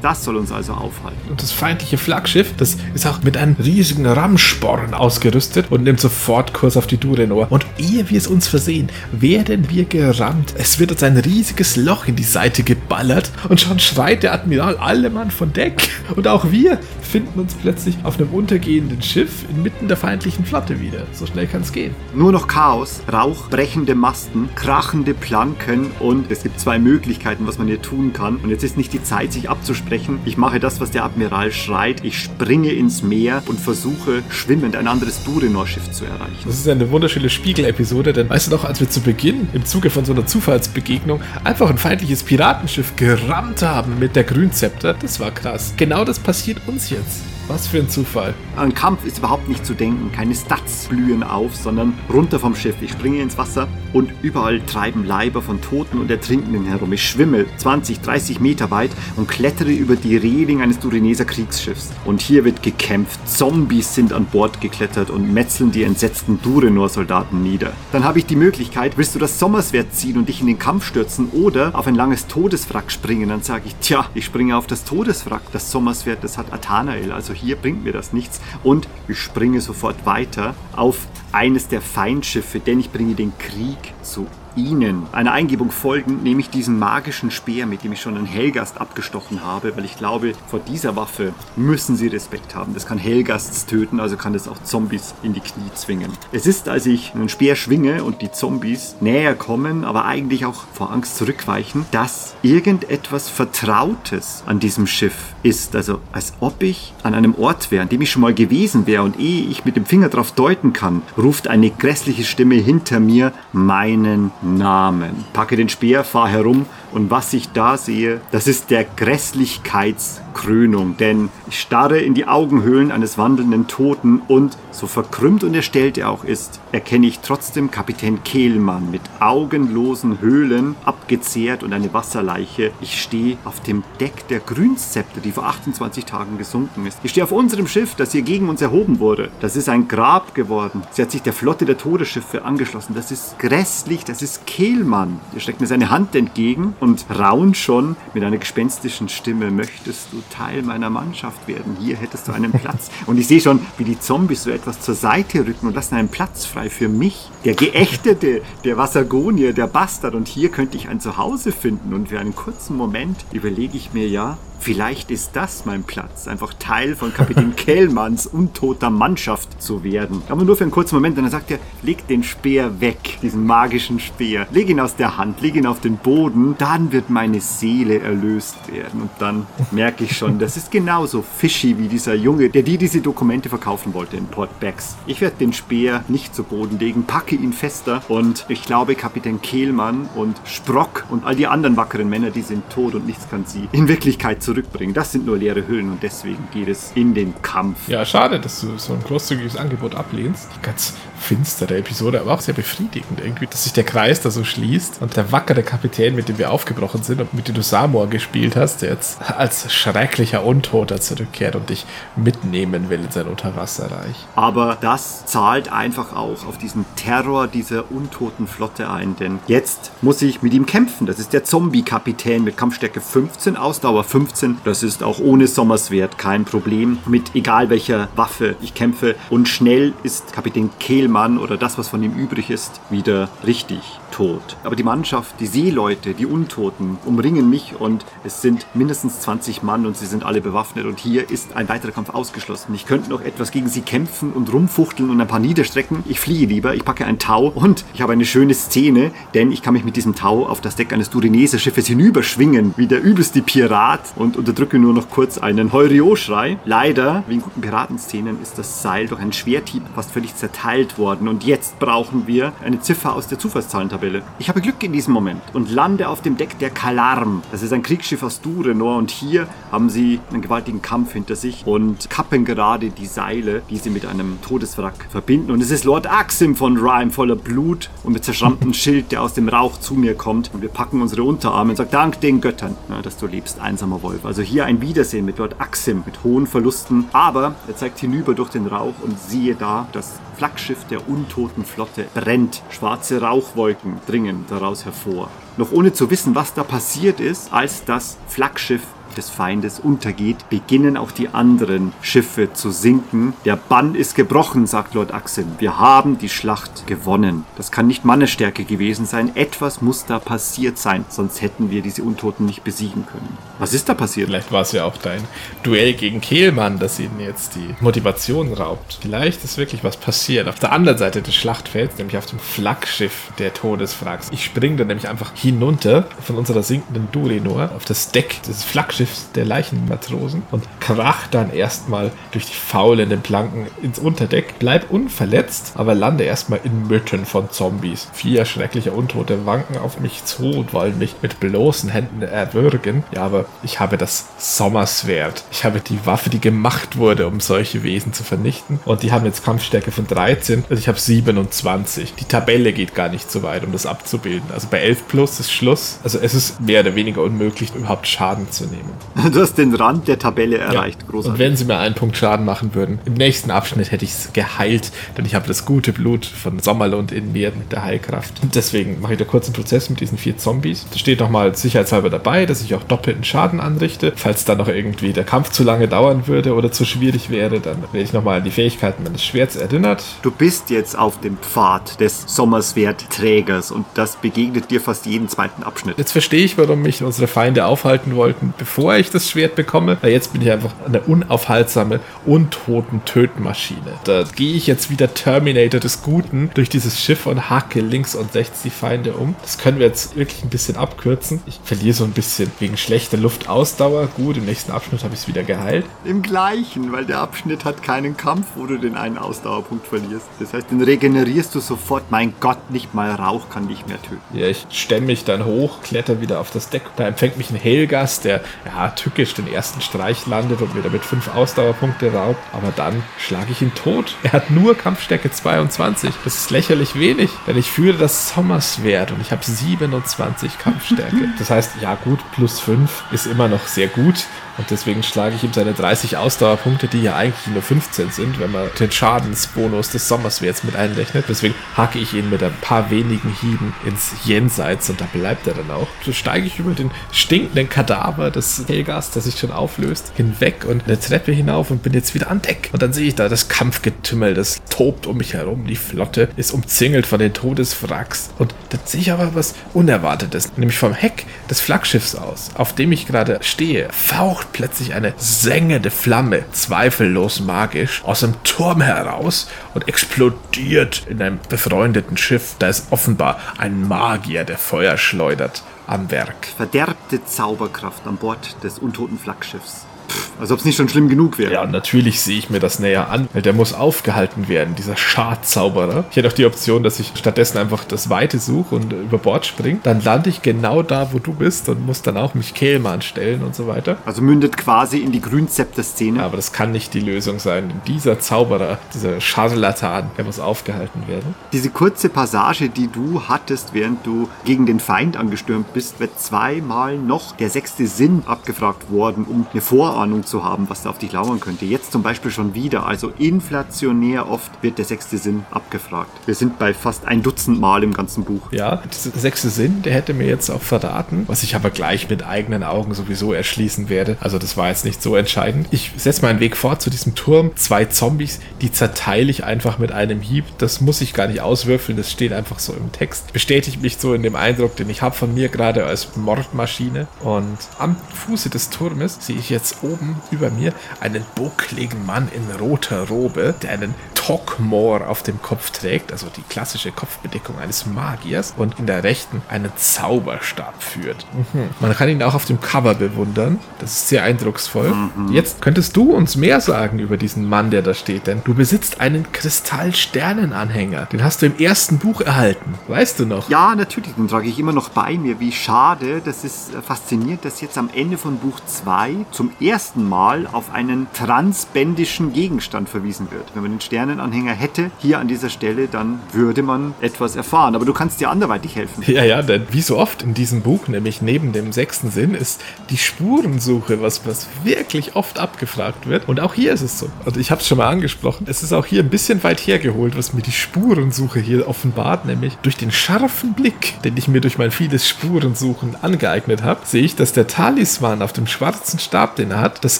Das 0.07 0.23
soll 0.23 0.37
uns 0.37 0.53
also 0.53 0.71
aufhalten. 0.71 1.19
Und 1.29 1.43
das 1.43 1.51
feindliche 1.51 1.97
Flaggschiff, 1.97 2.53
das 2.55 2.77
ist 2.93 3.05
auch 3.05 3.23
mit 3.23 3.35
einem 3.35 3.57
riesigen 3.61 4.05
Rammsporn 4.05 4.93
ausgerüstet 4.93 5.69
und 5.69 5.83
nimmt 5.83 5.99
sofort 5.99 6.53
Kurs 6.53 6.77
auf 6.77 6.87
die 6.87 6.95
Durenor. 6.95 7.47
Und 7.49 7.65
ehe 7.77 8.09
wir 8.09 8.17
es 8.17 8.27
uns 8.27 8.47
versehen, 8.47 8.87
werden 9.11 9.69
wir 9.69 9.83
gerammt. 9.83 10.53
Es 10.57 10.79
wird 10.79 10.93
uns 10.93 11.03
ein 11.03 11.17
riesiges 11.17 11.75
Loch 11.75 12.07
in 12.07 12.15
die 12.15 12.23
Seite 12.23 12.63
geballert 12.63 13.31
und 13.49 13.59
schon 13.59 13.79
schreit 13.79 14.23
der 14.23 14.31
Admiral 14.31 14.77
alle 14.77 15.09
Mann 15.09 15.29
von 15.29 15.51
Deck. 15.51 15.89
Und 16.15 16.25
auch 16.25 16.51
wir 16.51 16.79
finden 17.07 17.39
uns 17.39 17.53
plötzlich 17.55 17.97
auf 18.03 18.19
einem 18.19 18.29
untergehenden 18.29 19.01
Schiff 19.01 19.45
inmitten 19.49 19.87
der 19.87 19.97
feindlichen 19.97 20.45
Flotte 20.45 20.79
wieder. 20.81 21.07
So 21.13 21.25
schnell 21.25 21.47
kann 21.47 21.61
es 21.61 21.71
gehen. 21.71 21.95
Nur 22.13 22.31
noch 22.31 22.47
Chaos, 22.47 23.01
Rauch, 23.11 23.49
brechende 23.49 23.95
Masten, 23.95 24.49
krachende 24.55 25.13
Planken 25.13 25.91
und 25.99 26.29
es 26.29 26.43
gibt 26.43 26.59
zwei 26.59 26.79
Möglichkeiten, 26.79 27.47
was 27.47 27.57
man 27.57 27.67
hier 27.67 27.81
tun 27.81 28.13
kann. 28.13 28.37
Und 28.37 28.49
jetzt 28.49 28.63
ist 28.63 28.77
nicht 28.77 28.93
die 28.93 29.03
Zeit, 29.03 29.33
sich 29.33 29.49
abzusprechen. 29.49 30.19
Ich 30.25 30.37
mache 30.37 30.59
das, 30.59 30.79
was 30.81 30.91
der 30.91 31.05
Admiral 31.05 31.51
schreit. 31.51 32.03
Ich 32.03 32.21
springe 32.21 32.71
ins 32.71 33.01
Meer 33.01 33.41
und 33.47 33.59
versuche 33.59 34.23
schwimmend 34.29 34.75
ein 34.75 34.87
anderes 34.87 35.23
Durenor-Schiff 35.23 35.91
zu 35.91 36.05
erreichen. 36.05 36.43
Das 36.45 36.55
ist 36.55 36.67
eine 36.67 36.91
wunderschöne 36.91 37.29
Spiegelepisode, 37.29 38.13
denn 38.13 38.29
weißt 38.29 38.47
du 38.47 38.51
noch, 38.51 38.65
als 38.65 38.79
wir 38.79 38.89
zu 38.89 39.01
Beginn 39.01 39.47
im 39.53 39.65
Zuge 39.65 39.89
von 39.89 40.05
so 40.05 40.13
einer 40.13 40.25
Zufallsbegegnung 40.25 41.21
einfach 41.43 41.69
ein 41.69 41.77
feindliches 41.77 42.23
Piratenschiff 42.23 42.95
gerammt 42.95 43.61
haben 43.61 43.99
mit 43.99 44.15
der 44.15 44.23
Grünzepter, 44.23 44.93
das 44.93 45.19
war 45.19 45.31
krass. 45.31 45.73
Genau 45.77 46.03
das 46.03 46.19
passiert 46.19 46.61
uns 46.67 46.89
jetzt. 46.98 47.36
Was 47.48 47.66
für 47.66 47.77
ein 47.77 47.88
Zufall. 47.88 48.34
An 48.58 48.74
Kampf 48.74 49.06
ist 49.06 49.19
überhaupt 49.19 49.48
nicht 49.48 49.66
zu 49.66 49.74
denken. 49.74 50.11
Keine 50.11 50.35
Stats 50.35 50.88
blühen 50.90 51.24
auf, 51.24 51.56
sondern 51.56 51.93
runter 52.11 52.40
vom 52.40 52.53
Schiff. 52.56 52.76
Ich 52.82 52.92
springe 52.92 53.22
ins 53.22 53.38
Wasser 53.38 53.69
und 53.93 54.11
überall 54.22 54.59
treiben 54.66 55.06
Leiber 55.06 55.42
von 55.42 55.61
Toten 55.61 56.00
und 56.00 56.11
Ertrinkenden 56.11 56.66
herum. 56.66 56.92
Ich 56.92 57.08
schwimme 57.08 57.45
20, 57.56 58.01
30 58.01 58.42
Meter 58.42 58.69
weit 58.69 58.92
und 59.16 59.30
klettere 59.30 59.72
über 59.72 59.95
die 59.95 60.17
Reling 60.17 60.61
eines 60.61 60.80
Durineser 60.80 61.24
Kriegsschiffs. 61.24 61.92
Und 62.03 62.19
hier 62.19 62.43
wird 62.43 62.64
gekämpft. 62.64 63.17
Zombies 63.30 63.95
sind 63.95 64.11
an 64.11 64.26
Bord 64.26 64.59
geklettert 64.59 65.09
und 65.09 65.34
metzeln 65.34 65.72
die 65.72 65.84
entsetzten 65.84 66.42
Durenor-Soldaten 66.42 67.42
nieder. 67.42 67.72
Dann 67.93 68.03
habe 68.03 68.19
ich 68.19 68.26
die 68.26 68.35
Möglichkeit, 68.35 68.98
willst 68.98 69.16
du 69.16 69.19
das 69.19 69.40
Sommerswert 69.40 69.93
ziehen 69.93 70.17
und 70.17 70.27
dich 70.27 70.42
in 70.42 70.48
den 70.48 70.59
Kampf 70.59 70.85
stürzen 70.85 71.30
oder 71.32 71.74
auf 71.76 71.88
ein 71.88 71.95
langes 71.95 72.27
Todeswrack 72.27 72.92
springen? 72.92 73.30
Dann 73.30 73.42
sage 73.42 73.64
ich, 73.67 73.76
tja, 73.77 74.09
ich 74.16 74.26
springe 74.26 74.58
auf 74.58 74.67
das 74.67 74.84
Todeswrack. 74.84 75.43
Das 75.53 75.72
Sommerswert, 75.72 76.26
das 76.26 76.38
hat 76.38 76.51
Athanael, 76.51 77.14
also 77.14 77.36
hier 77.38 77.56
bringt 77.56 77.83
mir 77.83 77.93
das 77.93 78.14
nichts. 78.14 78.41
Und 78.64 78.88
ich 79.07 79.19
springe 79.19 79.61
sofort 79.61 80.06
weiter 80.06 80.56
auf 80.75 81.07
eines 81.32 81.67
der 81.67 81.82
Feindschiffe, 81.82 82.59
denn 82.59 82.80
ich 82.80 82.91
bringe 82.91 83.16
den 83.16 83.38
Krieg 83.38 83.93
zu 84.01 84.27
ihnen. 84.57 85.03
Einer 85.11 85.31
Eingebung 85.31 85.71
folgend 85.71 86.23
nehme 86.23 86.41
ich 86.41 86.49
diesen 86.49 86.77
magischen 86.79 87.31
Speer, 87.31 87.65
mit 87.65 87.83
dem 87.83 87.93
ich 87.93 88.01
schon 88.01 88.17
einen 88.17 88.25
Helgast 88.25 88.81
abgestochen 88.81 89.45
habe, 89.45 89.77
weil 89.77 89.85
ich 89.85 89.97
glaube, 89.97 90.33
vor 90.47 90.59
dieser 90.59 90.95
Waffe 90.95 91.33
müssen 91.55 91.95
sie 91.95 92.07
Respekt 92.07 92.55
haben. 92.55 92.73
Das 92.73 92.85
kann 92.85 92.97
Helgasts 92.97 93.65
töten, 93.65 93.99
also 93.99 94.17
kann 94.17 94.33
das 94.33 94.47
auch 94.47 94.61
Zombies 94.63 95.13
in 95.23 95.33
die 95.33 95.39
Knie 95.39 95.71
zwingen. 95.75 96.11
Es 96.31 96.47
ist, 96.47 96.67
als 96.67 96.85
ich 96.85 97.13
einen 97.13 97.29
Speer 97.29 97.55
schwinge 97.55 98.03
und 98.03 98.21
die 98.21 98.31
Zombies 98.31 98.95
näher 98.99 99.35
kommen, 99.35 99.85
aber 99.85 100.05
eigentlich 100.05 100.45
auch 100.45 100.65
vor 100.73 100.91
Angst 100.91 101.17
zurückweichen, 101.17 101.85
dass 101.91 102.35
irgendetwas 102.41 103.29
Vertrautes 103.29 104.43
an 104.45 104.59
diesem 104.59 104.87
Schiff 104.87 105.35
ist. 105.43 105.75
Also 105.75 105.99
als 106.11 106.33
ob 106.39 106.63
ich 106.63 106.93
an 107.03 107.13
einem 107.13 107.35
Ort 107.35 107.71
wäre, 107.71 107.83
an 107.83 107.89
dem 107.89 108.01
ich 108.01 108.11
schon 108.11 108.21
mal 108.23 108.33
gewesen 108.33 108.87
wäre 108.87 109.03
und 109.03 109.19
ehe 109.19 109.45
ich 109.45 109.65
mit 109.65 109.75
dem 109.75 109.85
Finger 109.85 110.09
drauf 110.09 110.31
deuten 110.31 110.73
kann, 110.73 111.03
ruft 111.17 111.47
eine 111.47 111.69
grässliche 111.69 112.23
Stimme 112.23 112.55
hinter 112.55 112.99
mir 112.99 113.31
meinen 113.53 114.31
Namen. 114.56 115.26
Packe 115.34 115.56
den 115.56 115.69
Speer, 115.69 116.03
fahr 116.03 116.27
herum 116.30 116.66
Und 116.91 117.11
was 117.11 117.33
ich 117.33 117.51
da 117.51 117.77
sehe, 117.77 118.22
das 118.32 118.48
ist 118.48 118.72
der 118.72 118.83
Grässlichkeitskrönung. 118.83 120.98
Denn 120.98 121.30
ich 121.49 121.59
starre 121.59 121.99
in 121.99 122.14
die 122.14 122.27
Augenhöhlen 122.27 122.91
eines 122.91 123.17
wandelnden 123.17 123.67
Toten 123.67 124.22
und, 124.27 124.57
so 124.72 124.88
verkrümmt 124.88 125.43
und 125.43 125.53
erstellt 125.53 125.98
er 125.98 126.09
auch 126.09 126.24
ist, 126.24 126.61
erkenne 126.72 127.07
ich 127.07 127.19
trotzdem 127.19 127.72
Kapitän 127.72 128.24
Kehlmann 128.24 128.91
mit 128.91 129.01
augenlosen 129.19 130.22
Höhlen, 130.22 130.75
abgezehrt 130.85 131.64
und 131.64 131.74
eine 131.74 131.93
Wasserleiche. 131.93 132.72
Ich 132.82 133.01
stehe 133.01 133.38
auf 133.43 133.59
dem 133.61 133.83
Deck 133.99 134.27
der 134.27 134.40
Grünszepter, 134.40 135.22
die 135.22 135.32
vor 135.32 135.45
28 135.45 136.06
Tagen 136.06 136.38
gesunken 136.38 136.85
ist. 136.85 136.99
Ich 137.03 137.11
stehe 137.11 137.24
auf 137.24 137.32
unserem 137.32 137.67
Schiff, 137.67 137.95
das 137.95 138.11
hier 138.11 138.22
gegen 138.22 138.49
uns 138.49 138.61
erhoben 138.61 138.99
wurde. 138.99 139.30
Das 139.40 139.56
ist 139.56 139.69
ein 139.69 139.88
Grab 139.88 140.35
geworden. 140.35 140.83
Sie 140.91 141.01
hat 141.01 141.11
sich 141.11 141.22
der 141.22 141.33
Flotte 141.33 141.66
der 141.66 141.77
Todesschiffe 141.77 142.45
angeschlossen. 142.45 142.95
Das 142.95 143.11
ist 143.11 143.40
grässlich, 143.40 144.06
das 144.06 144.22
ist 144.22 144.45
Kehlmann. 144.45 145.19
Er 145.33 145.40
streckt 145.40 145.61
mir 145.61 145.67
seine 145.67 145.90
Hand 145.90 146.16
entgegen 146.16 146.75
und 146.80 146.86
raunt 147.09 147.57
schon 147.57 147.95
mit 148.14 148.24
einer 148.24 148.38
gespenstischen 148.38 149.09
Stimme. 149.09 149.51
Möchtest 149.51 150.14
du 150.14 150.22
Teil 150.30 150.61
meiner 150.61 150.90
Mannschaft 150.90 151.48
werden? 151.48 151.77
Hier 151.80 151.98
hättest 151.98 152.27
du 152.27 152.32
einen 152.32 152.51
Platz. 152.51 152.90
Und 153.06 153.17
ich 153.17 153.27
sehe 153.27 153.41
schon, 153.41 153.59
wie 153.77 153.83
die 153.83 153.99
Zombies 153.99 154.43
so 154.43 154.51
etwas 154.51 154.80
zur 154.80 154.95
Seite 154.95 155.45
rücken 155.45 155.67
und 155.67 155.75
lassen 155.75 155.95
einen 155.95 156.09
Platz 156.09 156.45
frei 156.45 156.69
für 156.69 156.90
mich. 156.90 157.30
Der 157.45 157.56
Geächtete, 157.56 158.41
der 158.64 158.77
Wassergonier, 158.77 159.53
der 159.53 159.67
Bastard. 159.67 160.16
Und 160.16 160.27
hier 160.27 160.49
könnte 160.49 160.77
ich 160.77 160.90
ein 160.90 160.99
Zuhause 160.99 161.51
finden. 161.51 161.93
Und 161.93 162.09
für 162.09 162.19
einen 162.19 162.35
kurzen 162.35 162.77
Moment 162.77 163.25
überlege 163.32 163.77
ich 163.77 163.93
mir 163.93 164.07
ja, 164.07 164.38
Vielleicht 164.59 165.11
ist 165.11 165.31
das 165.33 165.65
mein 165.65 165.83
Platz, 165.83 166.27
einfach 166.27 166.53
Teil 166.53 166.95
von 166.95 167.13
Kapitän 167.13 167.55
Kellmanns 167.55 168.27
untoter 168.27 168.89
Mannschaft 168.89 169.61
zu 169.61 169.83
werden. 169.83 170.21
Aber 170.29 170.43
nur 170.43 170.55
für 170.55 170.63
einen 170.63 170.71
kurzen 170.71 170.95
Moment, 170.95 171.17
dann 171.17 171.29
sagt 171.29 171.51
er, 171.51 171.59
leg 171.83 172.07
den 172.07 172.23
Speer 172.23 172.81
weg, 172.81 173.19
diesen 173.21 173.45
magischen 173.45 173.99
Speer. 173.99 174.47
Leg 174.51 174.69
ihn 174.69 174.79
aus 174.79 174.95
der 174.95 175.17
Hand, 175.17 175.41
leg 175.41 175.55
ihn 175.55 175.65
auf 175.65 175.79
den 175.79 175.97
Boden, 175.97 176.55
dann 176.57 176.91
wird 176.91 177.09
meine 177.09 177.41
Seele 177.41 177.99
erlöst 177.99 178.57
werden. 178.71 179.01
Und 179.01 179.11
dann 179.19 179.47
merke 179.71 180.03
ich 180.03 180.17
schon, 180.17 180.39
das 180.39 180.57
ist 180.57 180.71
genauso 180.71 181.21
fishy 181.21 181.77
wie 181.77 181.87
dieser 181.87 182.15
Junge, 182.15 182.49
der 182.49 182.63
dir 182.63 182.77
diese 182.77 183.01
Dokumente 183.01 183.49
verkaufen 183.49 183.93
wollte 183.93 184.17
in 184.17 184.27
Port 184.27 184.59
Becks. 184.59 184.97
Ich 185.05 185.21
werde 185.21 185.37
den 185.37 185.53
Speer 185.53 186.03
nicht 186.07 186.35
zu 186.35 186.43
Boden 186.43 186.79
legen, 186.79 187.03
packe 187.03 187.35
ihn 187.35 187.53
fester 187.53 188.01
und 188.07 188.45
ich 188.49 188.63
glaube, 188.63 188.95
Kapitän 188.95 189.41
Kehlmann 189.41 190.09
und 190.15 190.41
Sprock 190.45 191.05
und 191.09 191.23
all 191.25 191.35
die 191.35 191.47
anderen 191.47 191.77
wackeren 191.77 192.09
Männer, 192.09 192.31
die 192.31 192.41
sind 192.41 192.69
tot 192.69 192.95
und 192.95 193.05
nichts 193.05 193.29
kann 193.29 193.45
sie 193.45 193.67
in 193.71 193.87
Wirklichkeit 193.87 194.41
zurückbringen. 194.48 194.93
Das 194.93 195.11
sind 195.11 195.26
nur 195.26 195.38
leere 195.38 195.67
Hüllen 195.67 195.92
und 195.92 196.01
deswegen 196.01 196.48
geht 196.53 196.69
es 196.69 196.93
in 196.95 197.14
den 197.14 197.34
Kampf. 197.42 197.90
Ja, 197.90 198.06
schade, 198.06 198.40
dass 198.40 198.61
du 198.61 198.77
so 198.77 198.93
ein 198.93 199.01
großzügiges 199.01 199.58
Angebot 199.58 199.93
ablehnst. 199.93 200.50
Ganz 200.61 200.93
finstere 201.19 201.77
Episode, 201.77 202.21
aber 202.21 202.33
auch 202.33 202.41
sehr 202.41 202.53
befriedigend 202.53 203.19
irgendwie, 203.19 203.47
dass 203.47 203.63
sich 203.63 203.73
der 203.73 203.83
Kreis 203.83 204.21
da 204.21 204.29
so 204.29 204.43
schließt 204.43 205.01
und 205.01 205.15
der 205.15 205.31
wackere 205.31 205.63
Kapitän, 205.63 206.15
mit 206.15 206.29
dem 206.29 206.37
wir 206.37 206.51
aufgebrochen 206.51 207.03
sind 207.03 207.21
und 207.21 207.33
mit 207.33 207.47
dem 207.47 207.55
du 207.55 207.63
Samor 207.63 208.07
gespielt 208.07 208.55
hast, 208.55 208.81
der 208.81 208.91
jetzt 208.91 209.19
als 209.29 209.71
schrecklicher 209.73 210.43
Untoter 210.43 210.99
zurückkehrt 210.99 211.55
und 211.55 211.69
dich 211.69 211.85
mitnehmen 212.15 212.89
will 212.89 213.01
in 213.03 213.11
sein 213.11 213.27
Unterwasserreich. 213.27 214.25
Aber 214.35 214.77
das 214.79 215.25
zahlt 215.25 215.71
einfach 215.71 216.15
auch 216.15 216.45
auf 216.45 216.57
diesen 216.57 216.85
Terror 216.95 217.47
dieser 217.47 217.91
untoten 217.91 218.47
Flotte 218.47 218.89
ein, 218.89 219.15
denn 219.15 219.39
jetzt 219.47 219.91
muss 220.01 220.21
ich 220.21 220.41
mit 220.41 220.53
ihm 220.53 220.65
kämpfen. 220.65 221.07
Das 221.07 221.19
ist 221.19 221.33
der 221.33 221.43
Zombie-Kapitän 221.43 222.43
mit 222.43 222.57
Kampfstärke 222.57 223.01
15, 223.01 223.57
Ausdauer 223.57 224.03
15. 224.03 224.59
Das 224.63 224.83
ist 224.83 225.03
auch 225.03 225.19
ohne 225.19 225.47
Sommerswert 225.47 226.17
kein 226.17 226.45
Problem. 226.45 226.99
Mit 227.05 227.35
egal 227.35 227.69
welcher 227.69 228.07
Waffe 228.15 228.55
ich 228.61 228.73
kämpfe. 228.73 229.15
Und 229.29 229.47
schnell 229.47 229.93
ist 230.03 230.33
Kapitän 230.33 230.69
Kehlmann 231.07 231.37
oder 231.37 231.55
das, 231.55 231.77
was 231.77 231.87
von 231.87 232.03
ihm 232.03 232.13
übrig 232.13 232.49
ist, 232.49 232.81
wieder 232.89 233.29
richtig 233.45 233.79
tot. 234.11 234.57
Aber 234.63 234.75
die 234.75 234.83
Mannschaft, 234.83 235.39
die 235.39 235.47
Seeleute, 235.47 236.13
die 236.13 236.25
Untoten 236.25 236.97
umringen 237.05 237.49
mich 237.49 237.75
und 237.79 238.03
es 238.25 238.41
sind 238.41 238.65
mindestens 238.73 239.21
20 239.21 239.63
Mann 239.63 239.85
und 239.85 239.95
sie 239.95 240.05
sind 240.05 240.25
alle 240.25 240.41
bewaffnet 240.41 240.85
und 240.85 240.99
hier 240.99 241.29
ist 241.29 241.55
ein 241.55 241.69
weiterer 241.69 241.91
Kampf 241.91 242.09
ausgeschlossen. 242.09 242.75
Ich 242.75 242.85
könnte 242.85 243.09
noch 243.09 243.21
etwas 243.21 243.51
gegen 243.51 243.69
sie 243.69 243.81
kämpfen 243.81 244.33
und 244.33 244.51
rumfuchteln 244.51 245.09
und 245.09 245.21
ein 245.21 245.27
paar 245.27 245.39
niederstrecken. 245.39 246.03
Ich 246.09 246.19
fliehe 246.19 246.47
lieber, 246.47 246.75
ich 246.75 246.83
packe 246.83 247.05
ein 247.05 247.19
Tau 247.19 247.47
und 247.47 247.85
ich 247.93 248.01
habe 248.01 248.11
eine 248.11 248.25
schöne 248.25 248.53
Szene, 248.53 249.11
denn 249.33 249.53
ich 249.53 249.61
kann 249.61 249.73
mich 249.73 249.85
mit 249.85 249.95
diesem 249.95 250.13
Tau 250.13 250.45
auf 250.45 250.59
das 250.59 250.75
Deck 250.75 250.91
eines 250.91 251.09
Durineser-Schiffes 251.09 251.87
hinüberschwingen, 251.87 252.73
wie 252.75 252.87
der 252.87 253.01
übelste 253.01 253.41
Pirat 253.41 254.01
und 254.17 254.35
unterdrücke 254.35 254.77
nur 254.77 254.93
noch 254.93 255.09
kurz 255.09 255.37
einen 255.37 255.71
Heureo-Schrei. 255.71 256.57
Leider, 256.65 257.23
wie 257.27 257.35
in 257.35 257.41
guten 257.41 257.61
Piratenszenen, 257.61 258.41
ist 258.41 258.57
das 258.57 258.81
Seil 258.81 259.07
durch 259.07 259.21
einen 259.21 259.33
Schwerthieb 259.33 259.83
fast 259.95 260.11
völlig 260.11 260.35
zerteilt 260.35 260.97
worden 260.98 261.27
und 261.27 261.43
jetzt 261.43 261.80
brauchen 261.80 262.27
wir 262.27 262.53
eine 262.64 262.80
Ziffer 262.80 263.14
aus 263.14 263.27
der 263.27 263.40
Zufallszahlentabelle. 263.40 264.24
Ich 264.40 264.50
habe 264.50 264.61
Glück 264.61 264.82
in 264.84 264.93
diesem 264.93 265.14
Moment 265.14 265.42
und 265.53 265.72
lande 265.72 266.09
auf 266.09 266.22
dem 266.22 266.38
Deck 266.38 266.59
der 266.59 266.69
Kalarm. 266.69 267.42
Das 267.51 267.64
ist 267.64 267.74
ein 267.74 267.84
Kriegsschiff 267.84 268.24
aus 268.24 268.42
Durenor 268.42 268.98
und 268.98 269.11
hier 269.11 269.48
haben 269.72 269.90
sie 269.90 270.19
einen 270.32 270.42
gewaltigen 270.42 270.82
Kampf 270.82 271.14
hinter 271.14 271.35
sich 271.35 271.66
und 271.66 272.09
kappen 272.09 272.45
gerade 272.45 272.90
die 272.90 273.06
Seile, 273.06 273.61
die 273.69 273.77
sie 273.77 273.90
mit 273.90 274.06
einem 274.06 274.40
Todeswrack 274.42 275.08
verbinden. 275.09 275.51
Und 275.51 275.61
es 275.61 275.72
ist 275.72 275.84
Lord 275.84 276.11
Axim 276.11 276.56
von 276.56 276.77
Rhyme 276.77 277.11
voller 277.11 277.35
Blut 277.35 277.90
und 278.03 278.14
mit 278.14 278.24
zerschrammtem 278.24 278.74
Schild, 278.74 279.11
der 279.11 279.22
aus 279.22 279.34
dem 279.34 279.50
Rauch 279.50 279.80
zu 279.80 279.93
mir 279.93 280.16
kommt. 280.16 280.51
Und 280.53 280.61
wir 280.61 280.69
packen 280.69 281.01
unsere 281.01 281.24
Unterarme 281.24 281.72
und 281.72 281.76
sagen, 281.76 281.92
dank 281.92 282.22
den 282.22 282.42
Göttern, 282.42 282.76
dass 283.03 283.17
du 283.17 283.27
lebst, 283.27 283.59
einsamer 283.59 284.01
Wolf. 284.03 284.26
Also 284.26 284.42
hier 284.42 284.66
ein 284.66 284.82
Wiedersehen 284.82 285.26
mit 285.26 285.38
Lord 285.38 285.59
Axim, 285.59 286.03
mit 286.06 286.24
hohen 286.24 286.48
Verlusten. 286.48 287.06
Aber 287.14 287.56
er 287.67 287.76
zeigt 287.76 288.00
hinüber 288.00 288.34
durch 288.34 288.50
den 288.50 288.67
Rauch 288.67 288.93
und 289.03 289.19
siehe 289.19 289.56
da, 289.56 289.88
das 289.92 290.19
Flaggschiff 290.38 290.86
der 290.90 291.07
untoten 291.09 291.66
Flotte 291.66 292.06
brennt. 292.14 292.64
Schwarze 292.69 293.22
Rauchwolken 293.22 293.99
dringen 294.07 294.45
daraus 294.49 294.85
hervor. 294.85 295.30
Noch 295.57 295.72
ohne 295.72 295.93
zu 295.93 296.09
wissen, 296.09 296.35
was 296.35 296.53
da 296.53 296.64
passiert 296.64 297.19
ist, 297.19 297.53
als 297.53 297.85
das 297.85 298.17
Flaggschiff 298.27 298.83
des 299.17 299.29
Feindes 299.29 299.79
untergeht, 299.79 300.49
beginnen 300.49 300.97
auch 300.97 301.11
die 301.11 301.29
anderen 301.29 301.93
Schiffe 302.01 302.53
zu 302.53 302.71
sinken. 302.71 303.33
Der 303.45 303.55
Bann 303.55 303.95
ist 303.95 304.15
gebrochen, 304.15 304.67
sagt 304.67 304.93
Lord 304.93 305.13
Axim. 305.13 305.47
Wir 305.57 305.79
haben 305.79 306.17
die 306.17 306.29
Schlacht 306.29 306.87
gewonnen. 306.87 307.45
Das 307.57 307.71
kann 307.71 307.87
nicht 307.87 308.05
Mannesstärke 308.05 308.63
gewesen 308.63 309.05
sein. 309.05 309.35
Etwas 309.35 309.81
muss 309.81 310.05
da 310.05 310.19
passiert 310.19 310.77
sein, 310.77 311.05
sonst 311.09 311.41
hätten 311.41 311.71
wir 311.71 311.81
diese 311.81 312.03
Untoten 312.03 312.45
nicht 312.45 312.63
besiegen 312.63 313.05
können. 313.05 313.37
Was 313.59 313.73
ist 313.73 313.89
da 313.89 313.93
passiert? 313.93 314.27
Vielleicht 314.27 314.51
war 314.51 314.61
es 314.61 314.71
ja 314.71 314.85
auch 314.85 314.97
dein 314.97 315.23
Duell 315.63 315.93
gegen 315.93 316.21
Kehlmann, 316.21 316.79
das 316.79 316.99
ihnen 316.99 317.19
jetzt 317.19 317.55
die 317.55 317.75
Motivation 317.79 318.53
raubt. 318.53 318.99
Vielleicht 319.01 319.43
ist 319.43 319.57
wirklich 319.57 319.83
was 319.83 319.97
passiert. 319.97 320.47
Auf 320.47 320.59
der 320.59 320.71
anderen 320.71 320.97
Seite 320.97 321.21
des 321.21 321.35
Schlachtfelds, 321.35 321.97
nämlich 321.97 322.17
auf 322.17 322.25
dem 322.27 322.39
Flaggschiff 322.39 323.31
der 323.39 323.53
Todesfrags. 323.53 324.27
Ich 324.31 324.45
springe 324.45 324.77
dann 324.77 324.87
nämlich 324.87 325.09
einfach 325.09 325.31
hinunter 325.35 326.07
von 326.21 326.35
unserer 326.35 326.63
sinkenden 326.63 327.07
Durenor 327.11 327.71
auf 327.75 327.85
das 327.85 328.11
Deck 328.11 328.41
des 328.43 328.63
Flaggschiffs 328.63 329.06
der 329.35 329.45
Leichenmatrosen 329.45 330.43
und 330.51 330.63
krach 330.79 331.27
dann 331.27 331.51
erstmal 331.51 332.11
durch 332.31 332.45
die 332.45 332.53
faulenden 332.53 333.21
Planken 333.21 333.67
ins 333.81 333.99
Unterdeck. 333.99 334.55
Bleib 334.59 334.89
unverletzt, 334.91 335.73
aber 335.75 335.95
lande 335.95 336.23
erstmal 336.23 336.59
inmitten 336.63 337.25
von 337.25 337.49
Zombies. 337.51 338.07
Vier 338.13 338.45
schreckliche 338.45 338.91
Untote 338.91 339.45
wanken 339.45 339.77
auf 339.77 339.99
mich 339.99 340.25
zu 340.25 340.51
und 340.51 340.73
wollen 340.73 340.97
mich 340.97 341.15
mit 341.21 341.39
bloßen 341.39 341.89
Händen 341.89 342.21
erwürgen. 342.21 343.03
Ja, 343.13 343.23
aber 343.23 343.45
ich 343.63 343.79
habe 343.79 343.97
das 343.97 344.27
Sommerswert. 344.37 345.43
Ich 345.51 345.63
habe 345.63 345.79
die 345.79 346.05
Waffe, 346.05 346.29
die 346.29 346.41
gemacht 346.41 346.97
wurde, 346.97 347.27
um 347.27 347.39
solche 347.39 347.83
Wesen 347.83 348.13
zu 348.13 348.23
vernichten. 348.23 348.79
Und 348.85 349.03
die 349.03 349.11
haben 349.11 349.25
jetzt 349.25 349.43
Kampfstärke 349.43 349.91
von 349.91 350.07
13. 350.07 350.65
Also 350.69 350.79
ich 350.79 350.87
habe 350.87 350.99
27. 350.99 352.13
Die 352.15 352.25
Tabelle 352.25 352.73
geht 352.73 352.95
gar 352.95 353.09
nicht 353.09 353.31
so 353.31 353.43
weit, 353.43 353.63
um 353.63 353.71
das 353.71 353.85
abzubilden. 353.85 354.49
Also 354.53 354.67
bei 354.69 354.79
11 354.79 355.07
plus 355.07 355.39
ist 355.39 355.51
Schluss. 355.51 355.99
Also 356.03 356.19
es 356.19 356.33
ist 356.33 356.61
mehr 356.61 356.81
oder 356.81 356.95
weniger 356.95 357.21
unmöglich, 357.21 357.73
überhaupt 357.75 358.07
Schaden 358.07 358.49
zu 358.51 358.65
nehmen. 358.65 358.86
Du 359.33 359.41
hast 359.41 359.57
den 359.57 359.74
Rand 359.74 360.07
der 360.07 360.19
Tabelle 360.19 360.57
erreicht. 360.57 361.03
Und 361.03 361.09
Großartig. 361.09 361.40
wenn 361.40 361.56
sie 361.56 361.66
mir 361.66 361.77
einen 361.77 361.95
Punkt 361.95 362.17
Schaden 362.17 362.45
machen 362.45 362.74
würden, 362.75 362.99
im 363.06 363.14
nächsten 363.14 363.51
Abschnitt 363.51 363.91
hätte 363.91 364.06
ich 364.06 364.11
es 364.11 364.33
geheilt, 364.33 364.91
denn 365.17 365.25
ich 365.25 365.35
habe 365.35 365.48
das 365.48 365.66
gute 365.66 365.91
Blut 365.93 366.25
von 366.25 366.59
Sommerlund 366.59 367.11
in 367.11 367.32
mir 367.32 367.51
mit 367.51 367.72
der 367.72 367.83
Heilkraft. 367.83 368.41
Und 368.41 368.56
deswegen 368.56 369.01
mache 369.01 369.14
ich 369.14 369.19
da 369.19 369.25
kurz 369.25 369.45
einen 369.45 369.56
Prozess 369.56 369.90
mit 369.90 369.99
diesen 369.99 370.17
vier 370.17 370.38
Zombies. 370.38 370.85
Da 370.91 370.98
steht 370.98 371.19
nochmal 371.19 371.56
sicherheitshalber 371.56 372.09
dabei, 372.09 372.45
dass 372.45 372.61
ich 372.61 372.75
auch 372.75 372.83
doppelten 372.83 373.24
Schaden 373.24 373.59
anrichte. 373.59 374.14
Falls 374.16 374.45
dann 374.45 374.59
noch 374.59 374.67
irgendwie 374.67 375.14
der 375.14 375.24
Kampf 375.24 375.49
zu 375.51 375.64
lange 375.64 375.88
dauern 375.88 376.27
würde 376.27 376.53
oder 376.53 376.72
zu 376.72 376.85
schwierig 376.85 377.30
wäre, 377.30 377.59
dann 377.59 377.82
werde 377.91 377.99
ich 377.99 378.14
nochmal 378.14 378.40
an 378.40 378.43
die 378.43 378.51
Fähigkeiten 378.51 379.03
meines 379.03 379.24
Schwerts 379.24 379.56
erinnert. 379.56 380.03
Du 380.22 380.32
bist 380.32 380.69
jetzt 380.69 380.98
auf 380.98 381.19
dem 381.19 381.38
Pfad 381.38 381.99
des 381.99 382.24
Sommerswert-Trägers 382.27 383.72
und 383.72 383.85
das 383.93 384.16
begegnet 384.17 384.72
dir 384.72 384.82
fast 384.82 385.06
jeden 385.06 385.27
zweiten 385.27 385.64
Abschnitt. 385.64 385.98
Jetzt 385.98 386.11
verstehe 386.11 386.43
ich, 386.43 386.57
warum 386.57 386.82
mich 386.82 387.03
unsere 387.03 387.27
Feinde 387.27 387.66
aufhalten 387.66 388.16
wollten, 388.16 388.53
bevor 388.57 388.76
bevor 388.77 388.95
ich 388.95 389.09
das 389.09 389.27
Schwert 389.27 389.56
bekomme, 389.56 389.97
weil 390.01 390.11
jetzt 390.11 390.33
bin 390.33 390.41
ich 390.43 390.51
einfach 390.51 390.72
eine 390.85 391.01
unaufhaltsame, 391.01 391.99
untoten 392.27 393.03
Tötmaschine. 393.06 393.93
Da 394.03 394.23
gehe 394.35 394.53
ich 394.53 394.67
jetzt 394.67 394.91
wieder 394.91 395.15
Terminator 395.15 395.80
des 395.80 396.03
Guten 396.03 396.51
durch 396.53 396.69
dieses 396.69 397.01
Schiff 397.01 397.25
und 397.25 397.49
hacke 397.49 397.81
links 397.81 398.14
und 398.14 398.35
rechts 398.35 398.61
die 398.61 398.69
Feinde 398.69 399.14
um. 399.14 399.35
Das 399.41 399.57
können 399.57 399.80
wir 399.80 399.88
jetzt 399.88 400.15
wirklich 400.15 400.43
ein 400.43 400.49
bisschen 400.49 400.77
abkürzen. 400.77 401.41
Ich 401.47 401.59
verliere 401.64 401.95
so 401.95 402.03
ein 402.03 402.11
bisschen 402.11 402.51
wegen 402.59 402.77
schlechter 402.77 403.17
Luftausdauer. 403.17 404.09
Gut, 404.15 404.38
im 404.38 404.45
nächsten 404.45 404.72
Abschnitt 404.72 405.03
habe 405.03 405.15
ich 405.15 405.22
es 405.22 405.27
wieder 405.27 405.41
geheilt. 405.41 405.88
Im 406.06 406.22
gleichen, 406.22 406.91
weil 406.91 407.06
der 407.06 407.17
Abschnitt 407.17 407.65
hat 407.65 407.81
keinen 407.81 408.15
Kampf, 408.15 408.45
wo 408.57 408.67
du 408.67 408.77
den 408.77 408.95
einen 408.95 409.17
Ausdauerpunkt 409.17 409.88
verlierst. 409.88 410.27
Das 410.39 410.53
heißt, 410.53 410.69
den 410.69 410.83
regenerierst 410.83 411.56
du 411.56 411.61
sofort. 411.61 412.11
Mein 412.11 412.35
Gott, 412.39 412.69
nicht 412.69 412.93
mal 412.93 413.09
Rauch 413.09 413.49
kann 413.49 413.67
dich 413.67 413.88
mehr 413.88 413.99
töten. 414.03 414.22
Ja, 414.33 414.45
ich 414.45 414.67
stemme 414.69 415.07
mich 415.07 415.25
dann 415.25 415.45
hoch, 415.45 415.81
kletter 415.81 416.22
wieder 416.22 416.39
auf 416.39 416.51
das 416.51 416.69
Deck. 416.69 416.83
Da 416.95 417.07
empfängt 417.07 417.39
mich 417.39 417.49
ein 417.49 417.56
Helgas, 417.56 418.19
der 418.19 418.41
ja 418.67 418.89
tückisch 418.89 419.33
den 419.33 419.47
ersten 419.47 419.81
Streich 419.81 420.27
landet 420.27 420.61
und 420.61 420.75
mir 420.75 420.81
damit 420.81 421.03
fünf 421.03 421.33
Ausdauerpunkte 421.33 422.13
raubt. 422.13 422.41
Aber 422.53 422.71
dann 422.75 423.03
schlage 423.17 423.51
ich 423.51 423.61
ihn 423.61 423.73
tot. 423.73 424.15
Er 424.23 424.33
hat 424.33 424.49
nur 424.49 424.75
Kampfstärke 424.75 425.31
22. 425.31 426.13
Das 426.23 426.35
ist 426.35 426.51
lächerlich 426.51 426.95
wenig, 426.99 427.31
denn 427.47 427.57
ich 427.57 427.69
führe 427.71 427.97
das 427.97 428.29
Sommerswert 428.29 429.11
und 429.11 429.21
ich 429.21 429.31
habe 429.31 429.43
27 429.43 430.59
Kampfstärke. 430.59 431.29
Das 431.37 431.49
heißt, 431.49 431.73
ja 431.81 431.95
gut, 431.95 432.19
plus 432.33 432.59
5 432.59 433.05
ist 433.11 433.27
immer 433.27 433.47
noch 433.47 433.67
sehr 433.67 433.87
gut. 433.87 434.25
Und 434.57 434.71
deswegen 434.71 435.03
schlage 435.03 435.35
ich 435.35 435.43
ihm 435.43 435.53
seine 435.53 435.73
30 435.73 436.17
Ausdauerpunkte, 436.17 436.87
die 436.87 437.01
ja 437.01 437.15
eigentlich 437.15 437.47
nur 437.47 437.61
15 437.61 438.11
sind, 438.11 438.39
wenn 438.39 438.51
man 438.51 438.69
den 438.79 438.91
Schadensbonus 438.91 439.91
des 439.91 440.07
Sommerswerts 440.07 440.63
mit 440.63 440.75
einrechnet. 440.75 441.25
Deswegen 441.29 441.55
hacke 441.75 441.99
ich 441.99 442.13
ihn 442.13 442.29
mit 442.29 442.41
ein 442.41 442.55
paar 442.61 442.89
wenigen 442.89 443.35
Hieben 443.41 443.73
ins 443.85 444.11
Jenseits 444.25 444.89
und 444.89 444.99
da 444.99 445.05
bleibt 445.13 445.47
er 445.47 445.53
dann 445.53 445.71
auch. 445.71 445.87
So 446.03 446.11
steige 446.11 446.47
ich 446.47 446.59
über 446.59 446.71
den 446.71 446.91
stinkenden 447.11 447.69
Kadaver 447.69 448.31
des 448.31 448.65
Helgas, 448.67 449.11
der 449.11 449.21
sich 449.21 449.39
schon 449.39 449.51
auflöst, 449.51 450.11
hinweg 450.15 450.65
und 450.65 450.85
eine 450.85 450.99
Treppe 450.99 451.31
hinauf 451.31 451.69
und 451.69 451.83
bin 451.83 451.93
jetzt 451.93 452.15
wieder 452.15 452.31
an 452.31 452.41
Deck. 452.41 452.69
Und 452.73 452.81
dann 452.81 452.93
sehe 452.93 453.07
ich 453.07 453.15
da 453.15 453.29
das 453.29 453.49
Kampfgetümmel, 453.49 454.33
das 454.33 454.61
tobt 454.69 455.05
um 455.05 455.17
mich 455.17 455.33
herum. 455.33 455.67
Die 455.67 455.75
Flotte 455.75 456.29
ist 456.35 456.51
umzingelt 456.51 457.05
von 457.05 457.19
den 457.19 457.33
Todeswracks. 457.33 458.31
Und 458.39 458.55
dann 458.69 458.79
sehe 458.85 459.01
ich 459.01 459.11
aber 459.11 459.35
was 459.35 459.53
Unerwartetes, 459.73 460.57
nämlich 460.57 460.77
vom 460.77 460.93
Heck 460.93 461.25
des 461.49 461.61
Flaggschiffs 461.61 462.15
aus, 462.15 462.49
auf 462.55 462.73
dem 462.73 462.91
ich 462.91 463.05
gerade 463.05 463.39
stehe, 463.41 463.89
faucht 463.91 464.47
plötzlich 464.53 464.93
eine 464.93 465.14
sengende 465.17 465.90
Flamme, 465.90 466.45
zweifellos 466.51 467.40
magisch, 467.40 468.03
aus 468.03 468.19
dem 468.19 468.42
Turm 468.43 468.82
heraus 468.82 469.50
und 469.74 469.88
explodiert 469.88 471.08
in 471.08 471.22
einem 471.22 471.40
befreundeten 471.50 472.17
Schiff. 472.17 472.56
Da 472.59 472.67
ist 472.67 472.92
offenbar 472.92 473.40
ein 473.58 473.88
Magier, 473.88 474.43
der 474.43 474.58
Feuer 474.58 474.98
schleudert, 474.98 475.64
am 475.88 476.11
Werk. 476.11 476.48
Verderbte 476.56 477.24
Zauberkraft 477.26 478.06
an 478.06 478.17
Bord 478.17 478.56
des 478.64 478.77
untoten 478.77 479.17
Flaggschiffs. 479.17 479.86
Pff, 480.07 480.31
als 480.39 480.51
ob 480.51 480.59
es 480.59 480.65
nicht 480.65 480.75
schon 480.75 480.89
schlimm 480.89 481.09
genug 481.09 481.37
wäre. 481.37 481.51
Ja, 481.51 481.65
natürlich 481.65 482.21
sehe 482.21 482.37
ich 482.37 482.49
mir 482.49 482.59
das 482.59 482.79
näher 482.79 483.09
an, 483.09 483.27
weil 483.33 483.41
der 483.41 483.53
muss 483.53 483.73
aufgehalten 483.73 484.47
werden, 484.47 484.75
dieser 484.75 484.95
Schadzauberer. 484.95 486.05
Ich 486.11 486.17
hätte 486.17 486.27
auch 486.27 486.33
die 486.33 486.45
Option, 486.45 486.83
dass 486.83 486.99
ich 486.99 487.11
stattdessen 487.15 487.57
einfach 487.57 487.83
das 487.83 488.09
Weite 488.09 488.39
suche 488.39 488.75
und 488.75 488.93
über 488.93 489.17
Bord 489.17 489.45
springe. 489.45 489.79
Dann 489.83 490.01
lande 490.01 490.29
ich 490.29 490.41
genau 490.41 490.83
da, 490.83 491.11
wo 491.11 491.19
du 491.19 491.33
bist 491.33 491.69
und 491.69 491.85
muss 491.85 492.01
dann 492.01 492.17
auch 492.17 492.33
mich 492.33 492.53
Kehlmann 492.53 493.01
stellen 493.01 493.43
und 493.43 493.55
so 493.55 493.67
weiter. 493.67 493.97
Also 494.05 494.21
mündet 494.21 494.57
quasi 494.57 494.99
in 494.99 495.11
die 495.11 495.21
Grünzepter-Szene. 495.21 496.23
Aber 496.23 496.35
das 496.35 496.51
kann 496.51 496.71
nicht 496.71 496.93
die 496.93 496.99
Lösung 496.99 497.39
sein. 497.39 497.81
Dieser 497.87 498.19
Zauberer, 498.19 498.79
dieser 498.93 499.19
Scharlatan, 499.21 500.11
der 500.17 500.25
muss 500.25 500.39
aufgehalten 500.39 501.07
werden. 501.07 501.35
Diese 501.51 501.69
kurze 501.69 502.09
Passage, 502.09 502.69
die 502.69 502.87
du 502.87 503.23
hattest, 503.27 503.73
während 503.73 504.05
du 504.05 504.29
gegen 504.45 504.65
den 504.65 504.79
Feind 504.79 505.17
angestürmt 505.17 505.73
bist, 505.73 505.99
wird 505.99 506.19
zweimal 506.19 506.97
noch 506.97 507.35
der 507.35 507.49
sechste 507.49 507.87
Sinn 507.87 508.23
abgefragt 508.25 508.91
worden, 508.91 509.25
um 509.25 509.47
eine 509.51 509.61
Vorahnung 509.98 510.24
zu 510.24 510.43
haben, 510.43 510.69
was 510.69 510.84
da 510.84 510.92
auf 510.92 511.00
dich 511.00 511.11
lauern 511.11 511.40
könnte. 511.40 511.66
Jetzt 511.66 511.92
zum 511.92 512.03
Beispiel 512.03 512.30
schon 512.30 512.53
wieder. 512.53 512.85
Also 512.85 513.11
inflationär 513.17 514.30
oft 514.30 514.51
wird 514.61 514.77
der 514.77 514.85
sechste 514.85 515.17
Sinn 515.17 515.43
abgefragt. 515.50 516.11
Wir 516.27 516.35
sind 516.35 516.59
bei 516.59 516.76
fast 516.76 517.08
ein 517.08 517.24
Dutzend 517.24 517.59
Mal 517.59 517.84
im 517.84 517.93
ganzen 517.93 518.24
Buch. 518.24 518.51
Ja, 518.51 518.84
dieser 518.93 519.17
sechste 519.17 519.50
Sinn, 519.50 519.82
der 519.82 519.95
hätte 519.95 520.14
mir 520.14 520.27
jetzt 520.27 520.51
auch 520.51 520.61
verraten, 520.61 521.24
was 521.27 521.42
ich 521.42 521.56
aber 521.56 521.72
gleich 521.72 522.09
mit 522.11 522.24
eigenen 522.24 522.64
Augen 522.64 522.93
sowieso 522.93 523.34
erschließen 523.34 523.90
werde. 523.90 524.17
Also 524.19 524.38
das 524.38 524.56
war 524.56 524.69
jetzt 524.69 524.85
nicht 524.85 525.01
so 525.01 525.16
entscheidend. 525.16 525.67
Ich 525.72 525.92
setze 525.98 526.22
meinen 526.22 526.40
Weg 526.40 526.56
fort 526.56 526.80
zu 526.80 526.92
diesem 526.92 527.16
Turm. 527.16 527.51
Zwei 527.56 527.85
Zombies, 527.85 528.40
die 528.61 528.72
zerteile 528.72 529.32
ich 529.32 529.43
einfach 529.43 529.80
mit 529.80 529.92
einem 529.92 530.22
Hieb. 530.22 530.45
Das 530.59 530.80
muss 530.80 531.01
ich 531.01 531.16
gar 531.16 531.27
nicht 531.27 531.42
auswürfeln, 531.42 531.98
das 531.98 532.11
steht 532.11 532.34
einfach 532.34 532.59
so 532.59 532.74
im 532.74 532.92
Text. 532.92 533.34
Bestätigt 533.34 533.82
mich 533.82 533.98
so 533.98 534.14
in 534.14 534.22
dem 534.22 534.35
Eindruck, 534.35 534.76
den 534.76 534.92
ich 534.92 535.01
habe 535.01 535.16
von 535.16 535.34
mir 535.34 535.50
gerade 535.50 535.88
als 535.88 536.16
Mordmaschine. 536.16 537.08
Und 537.24 537.58
am 537.80 537.95
Fuße 538.14 538.51
des 538.51 538.69
Turmes 538.69 539.17
sehe 539.22 539.38
ich 539.38 539.50
jetzt 539.50 539.77
oben 539.88 540.22
über 540.32 540.49
mir 540.49 540.74
einen 540.99 541.25
buckligen 541.35 542.06
Mann 542.06 542.27
in 542.33 542.43
roter 542.59 543.07
Robe, 543.07 543.56
der 543.61 543.72
einen 543.72 543.95
Tokmor 544.27 545.07
auf 545.07 545.24
dem 545.24 545.41
Kopf 545.41 545.72
trägt, 545.72 546.11
also 546.11 546.27
die 546.35 546.41
klassische 546.41 546.91
Kopfbedeckung 546.91 547.57
eines 547.59 547.85
Magiers, 547.85 548.53
und 548.57 548.77
in 548.77 548.85
der 548.85 549.03
rechten 549.03 549.41
einen 549.48 549.72
Zauberstab 549.77 550.83
führt. 550.83 551.25
Mhm. 551.33 551.69
Man 551.80 551.95
kann 551.95 552.09
ihn 552.09 552.22
auch 552.22 552.33
auf 552.33 552.43
dem 552.43 552.59
Cover 552.59 552.93
bewundern. 552.93 553.59
Das 553.80 553.91
ist 553.91 554.09
sehr 554.09 554.24
eindrucksvoll. 554.24 554.90
Mhm. 554.90 555.32
Jetzt 555.32 555.61
könntest 555.61 555.95
du 555.95 556.11
uns 556.11 556.35
mehr 556.35 556.59
sagen 556.59 556.99
über 556.99 557.16
diesen 557.16 557.48
Mann, 557.48 557.72
der 557.72 557.82
da 557.82 557.93
steht, 557.93 558.27
denn 558.27 558.41
du 558.43 558.53
besitzt 558.53 558.99
einen 558.99 559.32
Kristallsternenanhänger. 559.32 561.06
Den 561.06 561.24
hast 561.24 561.41
du 561.41 561.45
im 561.45 561.57
ersten 561.57 561.98
Buch 561.98 562.19
erhalten. 562.19 562.74
Weißt 562.90 563.19
du 563.19 563.25
noch? 563.25 563.49
Ja, 563.49 563.75
natürlich. 563.75 564.14
Den 564.16 564.27
trage 564.27 564.49
ich 564.49 564.59
immer 564.59 564.74
noch 564.74 564.90
bei 564.90 565.17
mir. 565.17 565.40
Wie 565.40 565.53
schade. 565.53 566.22
Das 566.25 566.43
ist 566.43 566.72
faszinierend, 566.85 567.45
dass 567.45 567.61
jetzt 567.61 567.77
am 567.77 567.90
Ende 567.93 568.17
von 568.17 568.40
Buch 568.40 568.59
2 568.66 569.25
zum 569.32 569.51
ersten 569.61 569.76
Mal 570.09 570.47
auf 570.51 570.73
einen 570.73 571.07
transbändischen 571.14 572.33
Gegenstand 572.33 572.89
verwiesen 572.89 573.30
wird. 573.31 573.43
Wenn 573.53 573.64
man 573.64 573.72
den 573.72 573.81
Sternenanhänger 573.81 574.53
hätte, 574.53 574.91
hier 574.99 575.19
an 575.19 575.27
dieser 575.27 575.49
Stelle, 575.49 575.88
dann 575.88 576.19
würde 576.31 576.64
man 576.64 576.93
etwas 576.99 577.35
erfahren. 577.35 577.75
Aber 577.75 577.85
du 577.85 577.93
kannst 577.93 578.19
dir 578.19 578.30
anderweitig 578.30 578.75
helfen. 578.75 579.03
Ja, 579.07 579.23
ja, 579.23 579.41
denn 579.41 579.67
wie 579.72 579.81
so 579.81 579.97
oft 579.97 580.23
in 580.23 580.33
diesem 580.33 580.61
Buch, 580.61 580.88
nämlich 580.88 581.22
neben 581.22 581.53
dem 581.53 581.72
sechsten 581.72 582.11
Sinn, 582.11 582.33
ist 582.33 582.61
die 582.89 582.97
Spurensuche, 582.97 584.01
was, 584.01 584.25
was 584.25 584.47
wirklich 584.64 585.15
oft 585.15 585.39
abgefragt 585.39 586.07
wird. 586.07 586.27
Und 586.27 586.39
auch 586.39 586.53
hier 586.53 586.73
ist 586.73 586.81
es 586.81 586.99
so. 586.99 587.09
Und 587.25 587.38
ich 587.38 587.51
habe 587.51 587.61
es 587.61 587.67
schon 587.67 587.77
mal 587.77 587.89
angesprochen. 587.89 588.47
Es 588.49 588.64
ist 588.64 588.73
auch 588.73 588.85
hier 588.85 589.03
ein 589.03 589.09
bisschen 589.09 589.43
weit 589.43 589.59
hergeholt, 589.59 590.17
was 590.17 590.33
mir 590.33 590.41
die 590.41 590.51
Spurensuche 590.51 591.39
hier 591.39 591.67
offenbart, 591.67 592.25
nämlich 592.25 592.56
durch 592.64 592.77
den 592.77 592.91
scharfen 592.91 593.53
Blick, 593.53 594.01
den 594.03 594.17
ich 594.17 594.27
mir 594.27 594.41
durch 594.41 594.57
mein 594.57 594.72
vieles 594.72 595.07
Spurensuchen 595.07 595.95
angeeignet 596.01 596.64
habe, 596.64 596.81
sehe 596.85 597.03
ich, 597.03 597.15
dass 597.15 597.33
der 597.33 597.47
Talisman 597.47 598.22
auf 598.22 598.33
dem 598.33 598.47
schwarzen 598.47 598.99
Stab, 598.99 599.35
den 599.35 599.51
er 599.51 599.59
hat, 599.59 599.66
das 599.69 599.99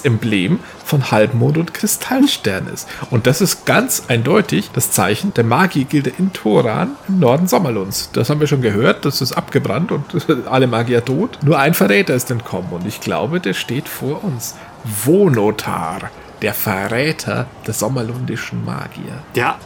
Emblem 0.00 0.60
von 0.84 1.10
Halbmond 1.10 1.58
und 1.58 1.74
Kristallstern 1.74 2.66
ist. 2.68 2.88
Und 3.10 3.26
das 3.26 3.40
ist 3.40 3.66
ganz 3.66 4.04
eindeutig 4.08 4.70
das 4.72 4.90
Zeichen 4.90 5.34
der 5.34 5.44
Magiergilde 5.44 6.12
in 6.18 6.32
Toran 6.32 6.96
im 7.08 7.20
Norden 7.20 7.46
Sommerlunds. 7.48 8.10
Das 8.12 8.30
haben 8.30 8.40
wir 8.40 8.46
schon 8.46 8.62
gehört, 8.62 9.04
das 9.04 9.20
ist 9.20 9.32
abgebrannt 9.32 9.92
und 9.92 10.04
alle 10.50 10.66
Magier 10.66 11.04
tot. 11.04 11.38
Nur 11.42 11.58
ein 11.58 11.74
Verräter 11.74 12.14
ist 12.14 12.30
entkommen 12.30 12.70
und 12.70 12.86
ich 12.86 13.00
glaube, 13.00 13.40
der 13.40 13.54
steht 13.54 13.88
vor 13.88 14.24
uns. 14.24 14.54
Vonotar 14.84 16.10
der 16.42 16.54
Verräter 16.54 17.46
der 17.66 17.74
sommerlundischen 17.74 18.64
Magier. 18.64 19.22
Der 19.34 19.56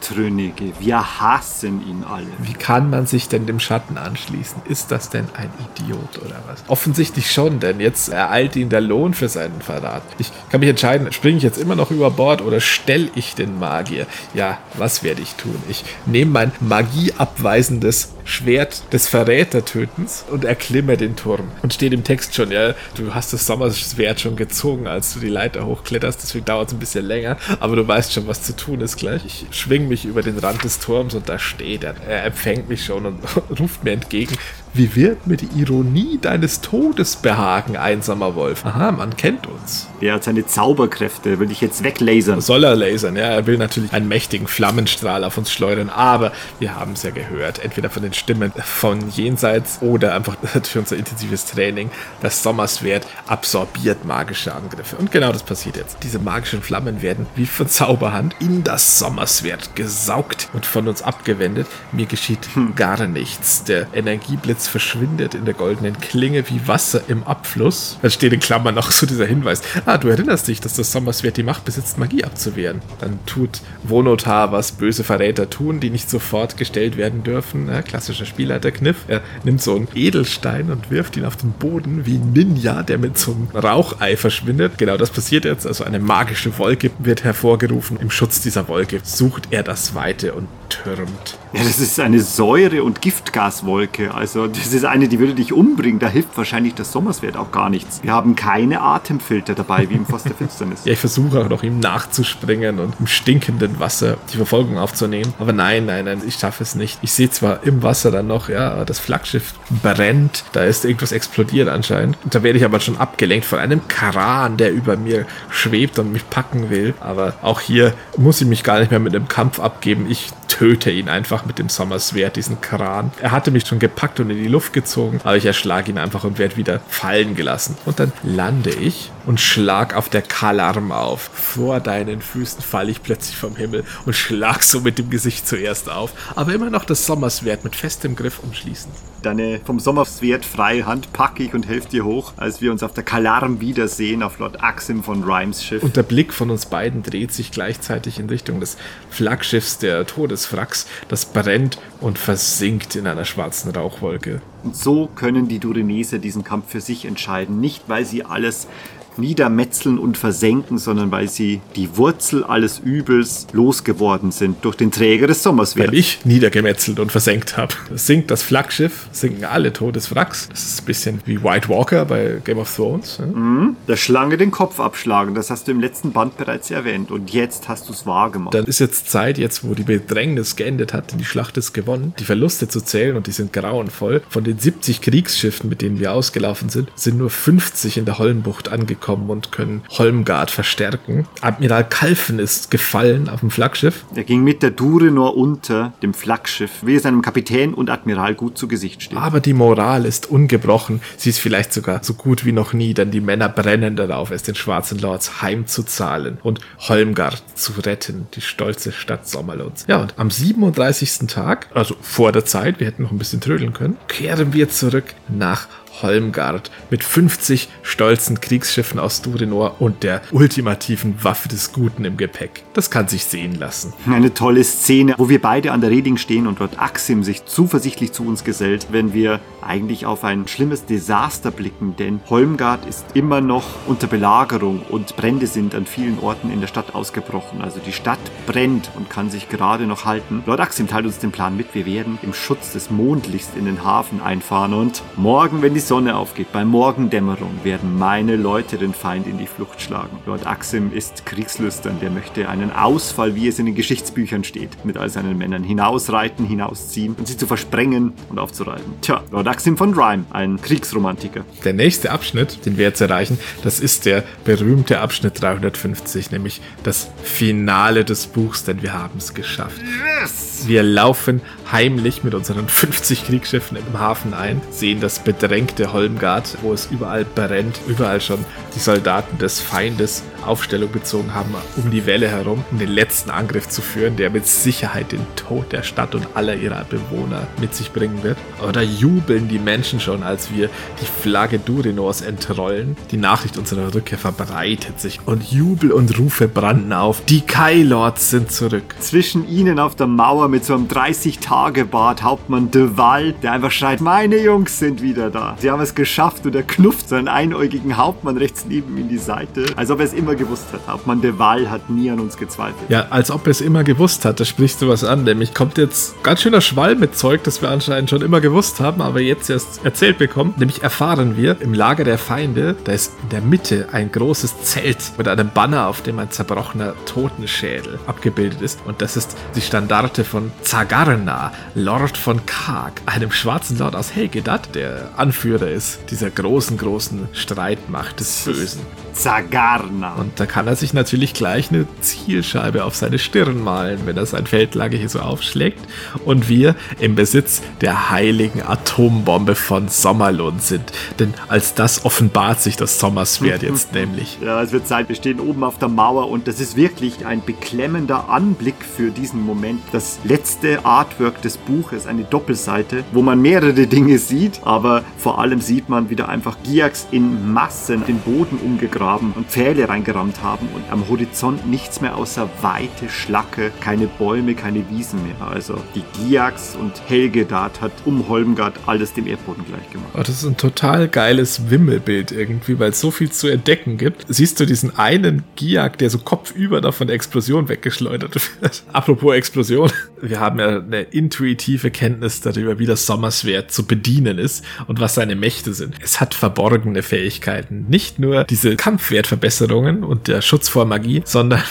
Abtrünnige. 0.00 0.72
Wir 0.78 1.20
hassen 1.20 1.86
ihn 1.86 2.04
alle. 2.08 2.26
Wie 2.38 2.54
kann 2.54 2.88
man 2.88 3.04
sich 3.06 3.28
denn 3.28 3.44
dem 3.44 3.60
Schatten 3.60 3.98
anschließen? 3.98 4.62
Ist 4.66 4.90
das 4.90 5.10
denn 5.10 5.26
ein 5.36 5.50
Idiot 5.76 6.18
oder 6.24 6.40
was? 6.46 6.64
Offensichtlich 6.68 7.30
schon, 7.30 7.60
denn 7.60 7.80
jetzt 7.80 8.08
ereilt 8.08 8.56
ihn 8.56 8.70
der 8.70 8.80
Lohn 8.80 9.12
für 9.12 9.28
seinen 9.28 9.60
Verrat. 9.60 10.02
Ich 10.18 10.32
kann 10.50 10.60
mich 10.60 10.70
entscheiden, 10.70 11.12
springe 11.12 11.36
ich 11.36 11.42
jetzt 11.42 11.58
immer 11.58 11.76
noch 11.76 11.90
über 11.90 12.10
Bord 12.10 12.40
oder 12.40 12.60
stelle 12.60 13.10
ich 13.14 13.34
den 13.34 13.58
Magier? 13.58 14.06
Ja, 14.32 14.58
was 14.78 15.02
werde 15.02 15.20
ich 15.20 15.34
tun? 15.34 15.62
Ich 15.68 15.84
nehme 16.06 16.30
mein 16.30 16.52
magieabweisendes 16.60 18.14
Schwert 18.24 18.92
des 18.92 19.08
Verrätertötens 19.08 20.24
und 20.30 20.44
erklimme 20.44 20.96
den 20.96 21.16
Turm. 21.16 21.48
Und 21.62 21.74
steht 21.74 21.92
im 21.92 22.04
Text 22.04 22.34
schon, 22.34 22.52
ja, 22.52 22.74
du 22.94 23.14
hast 23.14 23.32
das 23.32 23.46
Sommerschwert 23.46 24.20
schon 24.20 24.36
gezogen, 24.36 24.86
als 24.86 25.14
du 25.14 25.20
die 25.20 25.28
Leiter 25.28 25.66
hochkletterst, 25.66 26.22
deswegen 26.22 26.44
dauert 26.44 26.68
es 26.68 26.74
ein 26.74 26.78
bisschen 26.78 27.04
länger, 27.04 27.36
aber 27.58 27.76
du 27.76 27.86
weißt 27.86 28.12
schon, 28.12 28.26
was 28.26 28.42
zu 28.42 28.56
tun 28.56 28.80
ist 28.80 28.96
gleich. 28.96 29.24
Ich 29.26 29.46
schwing 29.50 29.89
mich 29.90 30.06
über 30.06 30.22
den 30.22 30.38
Rand 30.38 30.64
des 30.64 30.78
Turms 30.78 31.14
und 31.14 31.28
da 31.28 31.38
steht 31.38 31.84
er. 31.84 31.94
Er 32.08 32.24
empfängt 32.24 32.68
mich 32.68 32.84
schon 32.84 33.04
und 33.04 33.18
ruft 33.60 33.84
mir 33.84 33.92
entgegen, 33.92 34.34
wie 34.72 34.94
wird 34.94 35.26
mir 35.26 35.36
die 35.36 35.48
Ironie 35.60 36.18
deines 36.20 36.60
Todes 36.60 37.16
behagen, 37.16 37.76
einsamer 37.76 38.36
Wolf? 38.36 38.64
Aha, 38.64 38.92
man 38.92 39.16
kennt 39.16 39.48
uns. 39.48 39.88
Er 40.00 40.14
hat 40.14 40.24
seine 40.24 40.46
Zauberkräfte, 40.46 41.40
will 41.40 41.48
dich 41.48 41.60
jetzt 41.60 41.82
weglasern. 41.82 42.40
Soll 42.40 42.64
er 42.64 42.76
lasern, 42.76 43.16
ja. 43.16 43.24
Er 43.24 43.46
will 43.46 43.58
natürlich 43.58 43.92
einen 43.92 44.06
mächtigen 44.06 44.46
Flammenstrahl 44.46 45.24
auf 45.24 45.36
uns 45.36 45.50
schleudern, 45.50 45.90
aber 45.90 46.32
wir 46.60 46.76
haben 46.76 46.92
es 46.92 47.02
ja 47.02 47.10
gehört. 47.10 47.58
Entweder 47.58 47.90
von 47.90 48.02
den 48.04 48.12
Stimmen 48.12 48.52
von 48.64 49.10
jenseits 49.10 49.82
oder 49.82 50.14
einfach 50.14 50.36
für 50.62 50.78
unser 50.78 50.96
intensives 50.96 51.46
Training. 51.46 51.90
Das 52.22 52.42
Sommerswert 52.42 53.06
absorbiert 53.26 54.04
magische 54.04 54.54
Angriffe. 54.54 54.96
Und 54.96 55.10
genau 55.10 55.32
das 55.32 55.42
passiert 55.42 55.76
jetzt. 55.76 55.98
Diese 56.04 56.20
magischen 56.20 56.62
Flammen 56.62 57.02
werden 57.02 57.26
wie 57.34 57.46
von 57.46 57.68
Zauberhand 57.68 58.36
in 58.38 58.62
das 58.62 59.00
Sommerswert 59.00 59.74
gesaugt 59.74 60.48
und 60.52 60.64
von 60.64 60.86
uns 60.86 61.02
abgewendet. 61.02 61.66
Mir 61.90 62.06
geschieht 62.06 62.48
hm. 62.54 62.76
gar 62.76 63.06
nichts. 63.06 63.64
Der 63.64 63.88
Energieblitz 63.92 64.59
Schweiß 64.60 64.68
verschwindet 64.68 65.34
in 65.34 65.44
der 65.44 65.54
goldenen 65.54 65.98
Klinge 66.00 66.48
wie 66.50 66.66
Wasser 66.66 67.02
im 67.08 67.24
Abfluss. 67.24 67.98
Dann 68.02 68.10
steht 68.10 68.32
in 68.32 68.40
Klammern 68.40 68.74
noch 68.74 68.90
so 68.90 69.06
dieser 69.06 69.26
Hinweis. 69.26 69.62
Ah, 69.86 69.96
du 69.96 70.08
erinnerst 70.08 70.48
dich, 70.48 70.60
dass 70.60 70.74
das 70.74 70.92
Sommerswert 70.92 71.36
die 71.36 71.42
Macht 71.42 71.64
besitzt, 71.64 71.98
Magie 71.98 72.24
abzuwehren. 72.24 72.82
Dann 73.00 73.18
tut 73.26 73.60
Vonotar, 73.82 74.52
was 74.52 74.72
böse 74.72 75.04
Verräter 75.04 75.48
tun, 75.48 75.80
die 75.80 75.90
nicht 75.90 76.10
sofort 76.10 76.56
gestellt 76.56 76.96
werden 76.96 77.22
dürfen. 77.22 77.68
Ja, 77.68 77.82
klassischer 77.82 78.26
Spielleiterkniff. 78.26 78.96
Er 79.08 79.22
nimmt 79.44 79.62
so 79.62 79.74
einen 79.74 79.88
Edelstein 79.94 80.70
und 80.70 80.90
wirft 80.90 81.16
ihn 81.16 81.24
auf 81.24 81.36
den 81.36 81.52
Boden 81.52 82.04
wie 82.04 82.16
ein 82.16 82.32
Ninja, 82.32 82.82
der 82.82 82.98
mit 82.98 83.18
so 83.18 83.32
einem 83.32 83.48
Rauchei 83.54 84.16
verschwindet. 84.16 84.76
Genau 84.78 84.96
das 84.96 85.10
passiert 85.10 85.44
jetzt. 85.44 85.66
Also 85.66 85.84
eine 85.84 86.00
magische 86.00 86.58
Wolke 86.58 86.90
wird 86.98 87.24
hervorgerufen. 87.24 87.98
Im 87.98 88.10
Schutz 88.10 88.40
dieser 88.40 88.68
Wolke 88.68 89.00
sucht 89.02 89.48
er 89.50 89.62
das 89.62 89.94
Weite 89.94 90.34
und 90.34 90.48
türmt. 90.68 91.38
Ja, 91.52 91.64
das 91.64 91.80
ist 91.80 91.98
eine 91.98 92.20
Säure- 92.20 92.84
und 92.84 93.00
Giftgaswolke. 93.00 94.14
Also 94.14 94.46
das 94.52 94.72
ist 94.72 94.84
eine, 94.84 95.08
die 95.08 95.18
würde 95.18 95.34
dich 95.34 95.52
umbringen. 95.52 95.98
Da 95.98 96.08
hilft 96.08 96.36
wahrscheinlich 96.36 96.74
das 96.74 96.92
Sommerswert 96.92 97.36
auch 97.36 97.50
gar 97.50 97.70
nichts. 97.70 98.00
Wir 98.02 98.12
haben 98.12 98.36
keine 98.36 98.80
Atemfilter 98.80 99.54
dabei, 99.54 99.88
wie 99.88 99.94
im 99.94 100.06
Fass 100.06 100.24
der 100.24 100.34
Finsternis. 100.34 100.80
Ja, 100.90 100.92
ich 100.92 100.98
versuche 100.98 101.40
auch 101.40 101.48
noch 101.48 101.62
ihm 101.62 101.78
nachzuspringen 101.78 102.78
und 102.78 102.94
im 102.98 103.06
stinkenden 103.06 103.78
Wasser 103.80 104.16
die 104.32 104.36
Verfolgung 104.36 104.78
aufzunehmen. 104.78 105.34
Aber 105.38 105.52
nein, 105.52 105.84
nein, 105.84 106.06
nein, 106.06 106.22
ich 106.26 106.36
schaffe 106.36 106.62
es 106.62 106.74
nicht. 106.74 106.98
Ich 107.02 107.12
sehe 107.12 107.28
zwar 107.28 107.64
im 107.64 107.82
Wasser 107.82 108.10
dann 108.10 108.26
noch, 108.26 108.48
ja, 108.48 108.84
das 108.84 108.98
Flaggschiff 108.98 109.54
brennt. 109.82 110.44
Da 110.52 110.64
ist 110.64 110.84
irgendwas 110.84 111.12
explodiert 111.12 111.68
anscheinend. 111.68 112.16
Und 112.24 112.34
da 112.34 112.42
werde 112.42 112.58
ich 112.58 112.64
aber 112.64 112.80
schon 112.80 112.96
abgelenkt 112.96 113.44
von 113.44 113.58
einem 113.58 113.86
Karan, 113.88 114.56
der 114.56 114.72
über 114.72 114.96
mir 114.96 115.26
schwebt 115.50 115.98
und 115.98 116.12
mich 116.12 116.28
packen 116.30 116.70
will. 116.70 116.94
Aber 117.00 117.34
auch 117.42 117.60
hier 117.60 117.92
muss 118.16 118.40
ich 118.40 118.46
mich 118.46 118.64
gar 118.64 118.80
nicht 118.80 118.90
mehr 118.90 119.00
mit 119.00 119.14
einem 119.14 119.28
Kampf 119.28 119.60
abgeben. 119.60 120.06
Ich 120.08 120.30
töte 120.50 120.90
ihn 120.90 121.08
einfach 121.08 121.46
mit 121.46 121.58
dem 121.58 121.68
Sommerswert, 121.68 122.36
diesen 122.36 122.60
Kran. 122.60 123.12
Er 123.20 123.30
hatte 123.30 123.50
mich 123.50 123.66
schon 123.66 123.78
gepackt 123.78 124.20
und 124.20 124.30
in 124.30 124.36
die 124.36 124.48
Luft 124.48 124.72
gezogen, 124.72 125.20
aber 125.22 125.36
ich 125.36 125.46
erschlage 125.46 125.90
ihn 125.90 125.98
einfach 125.98 126.24
und 126.24 126.38
werde 126.38 126.56
wieder 126.56 126.80
fallen 126.88 127.34
gelassen. 127.34 127.76
Und 127.86 128.00
dann 128.00 128.12
lande 128.22 128.70
ich 128.70 129.12
und 129.26 129.40
schlag 129.40 129.94
auf 129.94 130.08
der 130.08 130.22
Kalarm 130.22 130.92
auf. 130.92 131.30
Vor 131.32 131.80
deinen 131.80 132.20
Füßen 132.20 132.62
falle 132.62 132.90
ich 132.90 133.02
plötzlich 133.02 133.36
vom 133.36 133.56
Himmel 133.56 133.84
und 134.06 134.14
schlag 134.14 134.62
so 134.62 134.80
mit 134.80 134.98
dem 134.98 135.08
Gesicht 135.10 135.46
zuerst 135.46 135.88
auf, 135.88 136.12
aber 136.34 136.52
immer 136.52 136.70
noch 136.70 136.84
das 136.84 137.06
Sommerswert 137.06 137.64
mit 137.64 137.76
festem 137.76 138.16
Griff 138.16 138.40
umschließend. 138.42 138.94
Deine 139.22 139.60
vom 139.62 139.78
Sommerswert 139.78 140.46
freie 140.46 140.86
Hand 140.86 141.12
packe 141.12 141.42
ich 141.42 141.52
und 141.52 141.68
helfe 141.68 141.90
dir 141.90 142.04
hoch, 142.06 142.32
als 142.38 142.62
wir 142.62 142.72
uns 142.72 142.82
auf 142.82 142.94
der 142.94 143.04
Kalarm 143.04 143.60
wiedersehen, 143.60 144.22
auf 144.22 144.38
Lord 144.38 144.62
Axim 144.62 145.02
von 145.02 145.24
Rhymes 145.24 145.62
Schiff. 145.62 145.82
Und 145.82 145.96
der 145.96 146.04
Blick 146.04 146.32
von 146.32 146.50
uns 146.50 146.66
beiden 146.66 147.02
dreht 147.02 147.32
sich 147.32 147.50
gleichzeitig 147.50 148.18
in 148.18 148.30
Richtung 148.30 148.60
des 148.60 148.78
Flaggschiffs 149.10 149.76
der 149.76 150.06
Todeswracks, 150.06 150.86
das 151.08 151.26
brennt 151.26 151.78
und 152.00 152.18
versinkt 152.18 152.96
in 152.96 153.06
einer 153.06 153.26
schwarzen 153.26 153.70
Rauchwolke. 153.70 154.40
Und 154.62 154.74
so 154.74 155.08
können 155.14 155.48
die 155.48 155.58
Durenese 155.58 156.18
diesen 156.18 156.42
Kampf 156.42 156.70
für 156.70 156.80
sich 156.80 157.04
entscheiden. 157.04 157.60
Nicht, 157.60 157.84
weil 157.88 158.06
sie 158.06 158.24
alles 158.24 158.68
niedermetzeln 159.16 159.98
und 159.98 160.16
versenken, 160.16 160.78
sondern 160.78 161.10
weil 161.10 161.28
sie 161.28 161.60
die 161.76 161.96
Wurzel 161.96 162.44
alles 162.44 162.78
Übels 162.78 163.46
losgeworden 163.52 164.32
sind 164.32 164.64
durch 164.64 164.76
den 164.76 164.90
Träger 164.90 165.26
des 165.26 165.42
Sommerswerts. 165.42 165.92
Weil 165.92 165.98
ich 165.98 166.24
niedergemetzelt 166.24 167.00
und 167.00 167.12
versenkt 167.12 167.56
habe. 167.56 167.74
Sinkt 167.94 168.30
das 168.30 168.42
Flaggschiff, 168.42 169.06
sinken 169.12 169.44
alle 169.44 169.72
Todeswracks. 169.72 170.48
Das 170.48 170.64
ist 170.64 170.82
ein 170.82 170.84
bisschen 170.86 171.20
wie 171.24 171.42
White 171.42 171.68
Walker 171.68 172.04
bei 172.04 172.40
Game 172.44 172.58
of 172.58 172.74
Thrones. 172.74 173.18
Ja? 173.18 173.26
Mhm. 173.26 173.76
Der 173.88 173.96
Schlange 173.96 174.36
den 174.36 174.50
Kopf 174.50 174.80
abschlagen, 174.80 175.34
das 175.34 175.50
hast 175.50 175.68
du 175.68 175.72
im 175.72 175.80
letzten 175.80 176.12
Band 176.12 176.36
bereits 176.36 176.70
erwähnt. 176.70 177.10
Und 177.10 177.32
jetzt 177.32 177.68
hast 177.68 177.88
du 177.88 177.92
es 177.92 178.06
wahr 178.06 178.30
gemacht. 178.30 178.54
Dann 178.54 178.64
ist 178.64 178.78
jetzt 178.78 179.10
Zeit, 179.10 179.38
jetzt 179.38 179.64
wo 179.64 179.74
die 179.74 179.82
Bedrängnis 179.82 180.56
geendet 180.56 180.92
hat, 180.92 181.18
die 181.18 181.24
Schlacht 181.24 181.56
ist 181.56 181.72
gewonnen, 181.72 182.14
die 182.18 182.24
Verluste 182.24 182.68
zu 182.68 182.80
zählen 182.80 183.16
und 183.16 183.26
die 183.26 183.32
sind 183.32 183.52
grauenvoll. 183.52 184.22
Von 184.28 184.44
den 184.44 184.58
70 184.58 185.00
Kriegsschiffen, 185.00 185.68
mit 185.68 185.82
denen 185.82 185.98
wir 185.98 186.12
ausgelaufen 186.12 186.68
sind, 186.68 186.90
sind 186.94 187.18
nur 187.18 187.30
50 187.30 187.98
in 187.98 188.04
der 188.04 188.18
Hollenbucht 188.18 188.68
angekommen 188.68 189.09
und 189.14 189.52
können 189.52 189.82
Holmgard 189.90 190.50
verstärken. 190.50 191.26
Admiral 191.40 191.88
Kalfen 191.88 192.38
ist 192.38 192.70
gefallen 192.70 193.28
auf 193.28 193.40
dem 193.40 193.50
Flaggschiff. 193.50 194.04
Er 194.14 194.24
ging 194.24 194.44
mit 194.44 194.62
der 194.62 194.70
Durenor 194.70 195.36
unter 195.36 195.92
dem 196.02 196.14
Flaggschiff, 196.14 196.70
wie 196.82 196.94
es 196.94 197.02
seinem 197.02 197.22
Kapitän 197.22 197.74
und 197.74 197.90
Admiral 197.90 198.34
gut 198.34 198.56
zu 198.56 198.68
Gesicht 198.68 199.02
steht. 199.02 199.18
Aber 199.18 199.40
die 199.40 199.52
Moral 199.52 200.06
ist 200.06 200.30
ungebrochen. 200.30 201.00
Sie 201.16 201.30
ist 201.30 201.38
vielleicht 201.38 201.72
sogar 201.72 202.02
so 202.04 202.14
gut 202.14 202.44
wie 202.44 202.52
noch 202.52 202.72
nie, 202.72 202.94
denn 202.94 203.10
die 203.10 203.20
Männer 203.20 203.48
brennen 203.48 203.96
darauf, 203.96 204.30
es 204.30 204.42
den 204.42 204.54
schwarzen 204.54 204.98
Lords 204.98 205.42
heimzuzahlen 205.42 206.38
und 206.42 206.60
Holmgard 206.78 207.42
zu 207.54 207.72
retten, 207.80 208.28
die 208.34 208.40
stolze 208.40 208.92
Stadt 208.92 209.28
Sommerlunds. 209.28 209.84
Ja, 209.88 210.00
und 210.00 210.14
am 210.16 210.30
37. 210.30 211.26
Tag, 211.28 211.68
also 211.74 211.96
vor 212.00 212.32
der 212.32 212.44
Zeit, 212.44 212.80
wir 212.80 212.86
hätten 212.86 213.02
noch 213.02 213.10
ein 213.10 213.18
bisschen 213.18 213.40
trödeln 213.40 213.72
können, 213.72 213.96
kehren 214.08 214.52
wir 214.52 214.68
zurück 214.68 215.14
nach 215.28 215.68
Holmgard 216.02 216.70
mit 216.90 217.04
50 217.04 217.68
stolzen 217.82 218.40
Kriegsschiffen 218.40 218.98
aus 218.98 219.22
Durinor 219.22 219.76
und 219.80 220.02
der 220.02 220.22
ultimativen 220.30 221.22
Waffe 221.22 221.48
des 221.48 221.72
Guten 221.72 222.04
im 222.04 222.16
Gepäck. 222.16 222.64
Das 222.72 222.90
kann 222.90 223.08
sich 223.08 223.24
sehen 223.24 223.54
lassen. 223.58 223.92
Eine 224.06 224.34
tolle 224.34 224.64
Szene, 224.64 225.14
wo 225.18 225.28
wir 225.28 225.40
beide 225.40 225.72
an 225.72 225.80
der 225.80 225.90
Reding 225.90 226.16
stehen 226.16 226.46
und 226.46 226.58
Lord 226.58 226.78
Axim 226.78 227.22
sich 227.24 227.44
zuversichtlich 227.46 228.12
zu 228.12 228.24
uns 228.24 228.44
gesellt, 228.44 228.88
wenn 228.90 229.12
wir 229.12 229.40
eigentlich 229.62 230.06
auf 230.06 230.24
ein 230.24 230.48
schlimmes 230.48 230.86
Desaster 230.86 231.50
blicken, 231.50 231.96
denn 231.96 232.20
Holmgard 232.28 232.86
ist 232.86 233.04
immer 233.14 233.40
noch 233.40 233.64
unter 233.86 234.06
Belagerung 234.06 234.82
und 234.88 235.16
Brände 235.16 235.46
sind 235.46 235.74
an 235.74 235.86
vielen 235.86 236.18
Orten 236.18 236.50
in 236.50 236.60
der 236.60 236.68
Stadt 236.68 236.94
ausgebrochen. 236.94 237.60
Also 237.62 237.80
die 237.84 237.92
Stadt 237.92 238.18
brennt 238.46 238.90
und 238.96 239.10
kann 239.10 239.30
sich 239.30 239.48
gerade 239.48 239.86
noch 239.86 240.04
halten. 240.04 240.42
Lord 240.46 240.60
Axim 240.60 240.88
teilt 240.88 241.06
uns 241.06 241.18
den 241.18 241.32
Plan 241.32 241.56
mit, 241.56 241.74
wir 241.74 241.86
werden 241.86 242.18
im 242.22 242.34
Schutz 242.34 242.72
des 242.72 242.90
Mondlichts 242.90 243.50
in 243.56 243.64
den 243.64 243.84
Hafen 243.84 244.20
einfahren 244.22 244.74
und 244.74 245.02
morgen, 245.16 245.62
wenn 245.62 245.74
die 245.74 245.80
Sonne 245.90 246.14
aufgeht, 246.14 246.52
bei 246.52 246.64
Morgendämmerung, 246.64 247.50
werden 247.64 247.98
meine 247.98 248.36
Leute 248.36 248.78
den 248.78 248.94
Feind 248.94 249.26
in 249.26 249.38
die 249.38 249.48
Flucht 249.48 249.82
schlagen. 249.82 250.20
Lord 250.24 250.46
Axim 250.46 250.92
ist 250.92 251.26
kriegslüstern, 251.26 251.98
der 252.00 252.10
möchte 252.10 252.48
einen 252.48 252.70
Ausfall, 252.70 253.34
wie 253.34 253.48
es 253.48 253.58
in 253.58 253.66
den 253.66 253.74
Geschichtsbüchern 253.74 254.44
steht, 254.44 254.84
mit 254.84 254.96
all 254.96 255.10
seinen 255.10 255.36
Männern 255.36 255.64
hinausreiten, 255.64 256.46
hinausziehen 256.46 257.16
und 257.18 257.26
sie 257.26 257.36
zu 257.36 257.48
versprengen 257.48 258.12
und 258.28 258.38
aufzureiben. 258.38 258.84
Tja, 259.00 259.24
Lord 259.32 259.48
Axim 259.48 259.76
von 259.76 259.92
Rhyme, 259.92 260.26
ein 260.30 260.62
Kriegsromantiker. 260.62 261.44
Der 261.64 261.72
nächste 261.72 262.12
Abschnitt, 262.12 262.64
den 262.66 262.76
wir 262.76 262.84
jetzt 262.84 263.00
erreichen, 263.00 263.36
das 263.64 263.80
ist 263.80 264.06
der 264.06 264.22
berühmte 264.44 265.00
Abschnitt 265.00 265.42
350, 265.42 266.30
nämlich 266.30 266.60
das 266.84 267.10
Finale 267.24 268.04
des 268.04 268.28
Buchs, 268.28 268.62
denn 268.62 268.80
wir 268.80 268.92
haben 268.92 269.18
es 269.18 269.34
geschafft. 269.34 269.82
Yes! 270.22 270.68
Wir 270.68 270.84
laufen 270.84 271.40
heimlich 271.72 272.22
mit 272.22 272.34
unseren 272.34 272.68
50 272.68 273.26
Kriegsschiffen 273.26 273.76
im 273.76 273.98
Hafen 273.98 274.34
ein, 274.34 274.60
sehen 274.70 275.00
das 275.00 275.18
bedrängte 275.18 275.79
Holmgard, 275.86 276.58
wo 276.62 276.72
es 276.72 276.86
überall 276.90 277.24
brennt, 277.24 277.80
überall 277.86 278.20
schon 278.20 278.44
die 278.74 278.78
Soldaten 278.78 279.38
des 279.38 279.60
Feindes 279.60 280.22
Aufstellung 280.44 280.90
bezogen 280.92 281.34
haben, 281.34 281.54
um 281.76 281.90
die 281.90 282.06
Welle 282.06 282.28
herum, 282.28 282.64
um 282.70 282.78
den 282.78 282.90
letzten 282.90 283.30
Angriff 283.30 283.68
zu 283.68 283.82
führen, 283.82 284.16
der 284.16 284.30
mit 284.30 284.46
Sicherheit 284.46 285.12
den 285.12 285.26
Tod 285.36 285.72
der 285.72 285.82
Stadt 285.82 286.14
und 286.14 286.26
aller 286.34 286.54
ihrer 286.54 286.84
Bewohner 286.84 287.46
mit 287.60 287.74
sich 287.74 287.92
bringen 287.92 288.22
wird. 288.22 288.38
Aber 288.60 288.72
da 288.72 288.80
jubeln 288.80 289.48
die 289.48 289.58
Menschen 289.58 290.00
schon, 290.00 290.22
als 290.22 290.52
wir 290.54 290.70
die 291.00 291.06
Flagge 291.22 291.58
Durinors 291.58 292.20
entrollen. 292.20 292.96
Die 293.10 293.16
Nachricht 293.16 293.58
unserer 293.58 293.94
Rückkehr 293.94 294.18
verbreitet 294.18 295.00
sich 295.00 295.20
und 295.26 295.50
Jubel 295.50 295.92
und 295.92 296.18
Rufe 296.18 296.48
brannten 296.48 296.92
auf. 296.92 297.24
Die 297.26 297.40
Kai-Lords 297.40 298.30
sind 298.30 298.50
zurück. 298.52 298.94
Zwischen 299.00 299.48
ihnen 299.48 299.78
auf 299.78 299.94
der 299.94 300.06
Mauer 300.06 300.48
mit 300.48 300.64
so 300.64 300.74
einem 300.74 300.88
30-Tage-Bart 300.88 302.22
Hauptmann 302.22 302.70
De 302.70 302.96
Val, 302.96 303.32
der 303.42 303.52
einfach 303.52 303.70
schreit, 303.70 304.00
meine 304.00 304.38
Jungs 304.38 304.78
sind 304.78 305.02
wieder 305.02 305.30
da. 305.30 305.56
Sie 305.58 305.70
haben 305.70 305.80
es 305.80 305.94
geschafft 305.94 306.46
und 306.46 306.54
er 306.54 306.62
knufft 306.62 307.08
seinen 307.08 307.28
einäugigen 307.28 307.96
Hauptmann 307.96 308.36
rechts 308.36 308.66
neben 308.68 308.90
ihm 308.90 308.98
in 308.98 309.08
die 309.08 309.18
Seite, 309.18 309.64
als 309.76 309.90
ob 309.90 310.00
er 310.00 310.06
es 310.06 310.12
immer 310.12 310.29
gewusst 310.34 310.66
hat. 310.72 310.80
Hauptmann 310.86 311.20
De 311.20 311.38
Val 311.38 311.70
hat 311.70 311.90
nie 311.90 312.10
an 312.10 312.20
uns 312.20 312.36
gezweifelt. 312.36 312.88
Ja, 312.88 313.06
als 313.10 313.30
ob 313.30 313.46
er 313.46 313.50
es 313.50 313.60
immer 313.60 313.84
gewusst 313.84 314.24
hat. 314.24 314.40
Da 314.40 314.44
sprichst 314.44 314.82
du 314.82 314.88
was 314.88 315.04
an. 315.04 315.24
Nämlich 315.24 315.54
kommt 315.54 315.78
jetzt 315.78 316.22
ganz 316.22 316.42
schöner 316.42 316.60
Schwall 316.60 316.96
mit 316.96 317.16
Zeug, 317.16 317.42
das 317.44 317.62
wir 317.62 317.70
anscheinend 317.70 318.10
schon 318.10 318.22
immer 318.22 318.40
gewusst 318.40 318.80
haben, 318.80 319.02
aber 319.02 319.20
jetzt 319.20 319.50
erst 319.50 319.84
erzählt 319.84 320.18
bekommen. 320.18 320.54
Nämlich 320.56 320.82
erfahren 320.82 321.36
wir, 321.36 321.60
im 321.60 321.74
Lager 321.74 322.04
der 322.04 322.18
Feinde, 322.18 322.76
da 322.84 322.92
ist 322.92 323.12
in 323.22 323.28
der 323.30 323.40
Mitte 323.40 323.88
ein 323.92 324.10
großes 324.12 324.62
Zelt 324.62 325.12
mit 325.18 325.28
einem 325.28 325.50
Banner, 325.50 325.88
auf 325.88 326.02
dem 326.02 326.18
ein 326.18 326.30
zerbrochener 326.30 326.94
Totenschädel 327.06 327.98
abgebildet 328.06 328.60
ist. 328.62 328.80
Und 328.86 329.02
das 329.02 329.16
ist 329.16 329.36
die 329.54 329.60
Standarte 329.60 330.24
von 330.24 330.52
Zagarna, 330.62 331.52
Lord 331.74 332.16
von 332.16 332.44
Karg, 332.46 333.00
einem 333.06 333.30
schwarzen 333.30 333.78
Lord 333.78 333.96
aus 333.96 334.14
Helgedat, 334.14 334.74
der 334.74 335.10
Anführer 335.16 335.70
ist 335.70 336.00
dieser 336.10 336.30
großen, 336.30 336.76
großen 336.76 337.28
Streitmacht 337.32 338.20
des 338.20 338.44
Bösen. 338.44 338.80
Zagarna. 339.12 340.14
Und 340.14 340.38
da 340.38 340.46
kann 340.46 340.66
er 340.66 340.76
sich 340.76 340.94
natürlich 340.94 341.34
gleich 341.34 341.70
eine 341.70 341.86
Zielscheibe 342.00 342.84
auf 342.84 342.94
seine 342.96 343.18
Stirn 343.18 343.62
malen, 343.62 344.00
wenn 344.04 344.16
er 344.16 344.26
sein 344.26 344.46
Feldlager 344.46 344.96
hier 344.96 345.08
so 345.08 345.20
aufschlägt. 345.20 345.80
Und 346.24 346.48
wir 346.48 346.74
im 346.98 347.14
Besitz 347.14 347.62
der 347.80 348.10
heiligen 348.10 348.62
Atombombe 348.62 349.54
von 349.54 349.88
Sommerlund 349.88 350.62
sind. 350.62 350.92
Denn 351.18 351.34
als 351.48 351.74
das 351.74 352.04
offenbart 352.04 352.60
sich 352.60 352.76
das 352.76 352.98
Sommerswert 352.98 353.62
jetzt 353.62 353.92
nämlich. 353.94 354.38
Ja, 354.40 354.62
es 354.62 354.72
wird 354.72 354.86
Zeit. 354.86 355.08
Wir 355.08 355.16
stehen 355.16 355.40
oben 355.40 355.64
auf 355.64 355.78
der 355.78 355.88
Mauer 355.88 356.30
und 356.30 356.48
das 356.48 356.60
ist 356.60 356.76
wirklich 356.76 357.26
ein 357.26 357.44
beklemmender 357.44 358.28
Anblick 358.28 358.76
für 358.84 359.10
diesen 359.10 359.44
Moment. 359.44 359.80
Das 359.92 360.20
letzte 360.24 360.84
Artwork 360.84 361.42
des 361.42 361.56
Buches, 361.56 362.06
eine 362.06 362.24
Doppelseite, 362.24 363.04
wo 363.12 363.22
man 363.22 363.40
mehrere 363.42 363.86
Dinge 363.86 364.18
sieht, 364.18 364.60
aber 364.64 365.02
vor 365.18 365.38
allem 365.38 365.60
sieht 365.60 365.88
man 365.88 366.10
wieder 366.10 366.28
einfach 366.28 366.56
Giax 366.64 367.06
in 367.10 367.52
Massen 367.52 368.04
den 368.06 368.18
Boden 368.20 368.58
umgegraben 368.58 369.09
und 369.18 369.46
Pfähle 369.48 369.88
reingerammt 369.88 370.42
haben 370.42 370.68
und 370.74 370.82
am 370.90 371.08
Horizont 371.08 371.68
nichts 371.68 372.00
mehr 372.00 372.16
außer 372.16 372.48
weite 372.60 373.08
Schlacke, 373.08 373.72
keine 373.80 374.06
Bäume, 374.06 374.54
keine 374.54 374.88
Wiesen 374.90 375.22
mehr. 375.22 375.48
Also 375.48 375.78
die 375.94 376.02
Giax 376.28 376.76
und 376.76 376.92
Helgedat 377.08 377.80
hat 377.80 377.92
um 378.04 378.28
Holmgard 378.28 378.74
alles 378.86 379.12
dem 379.12 379.26
Erdboden 379.26 379.64
gleich 379.66 379.90
gemacht. 379.90 380.10
Oh, 380.14 380.18
das 380.18 380.30
ist 380.30 380.44
ein 380.44 380.56
total 380.56 381.08
geiles 381.08 381.70
Wimmelbild 381.70 382.32
irgendwie, 382.32 382.78
weil 382.78 382.90
es 382.90 383.00
so 383.00 383.10
viel 383.10 383.30
zu 383.30 383.48
entdecken 383.48 383.96
gibt. 383.96 384.26
Siehst 384.28 384.60
du 384.60 384.66
diesen 384.66 384.96
einen 384.98 385.44
Giak, 385.56 385.98
der 385.98 386.10
so 386.10 386.18
kopfüber 386.18 386.80
da 386.80 386.92
von 386.92 387.06
der 387.06 387.16
Explosion 387.16 387.68
weggeschleudert 387.68 388.34
wird? 388.34 388.82
Apropos 388.92 389.34
Explosion. 389.34 389.90
Wir 390.22 390.38
haben 390.38 390.58
ja 390.58 390.78
eine 390.78 391.02
intuitive 391.02 391.90
Kenntnis 391.90 392.40
darüber, 392.40 392.78
wie 392.78 392.86
das 392.86 393.06
Sommerswert 393.06 393.72
zu 393.72 393.86
bedienen 393.86 394.38
ist 394.38 394.64
und 394.86 395.00
was 395.00 395.14
seine 395.14 395.34
Mächte 395.34 395.72
sind. 395.72 395.94
Es 396.02 396.20
hat 396.20 396.34
verborgene 396.34 397.02
Fähigkeiten. 397.02 397.86
Nicht 397.88 398.18
nur 398.18 398.44
diese 398.44 398.76
Kampfwertverbesserungen 398.90 400.02
und 400.02 400.26
der 400.26 400.42
Schutz 400.42 400.68
vor 400.68 400.84
Magie, 400.84 401.22
sondern 401.24 401.62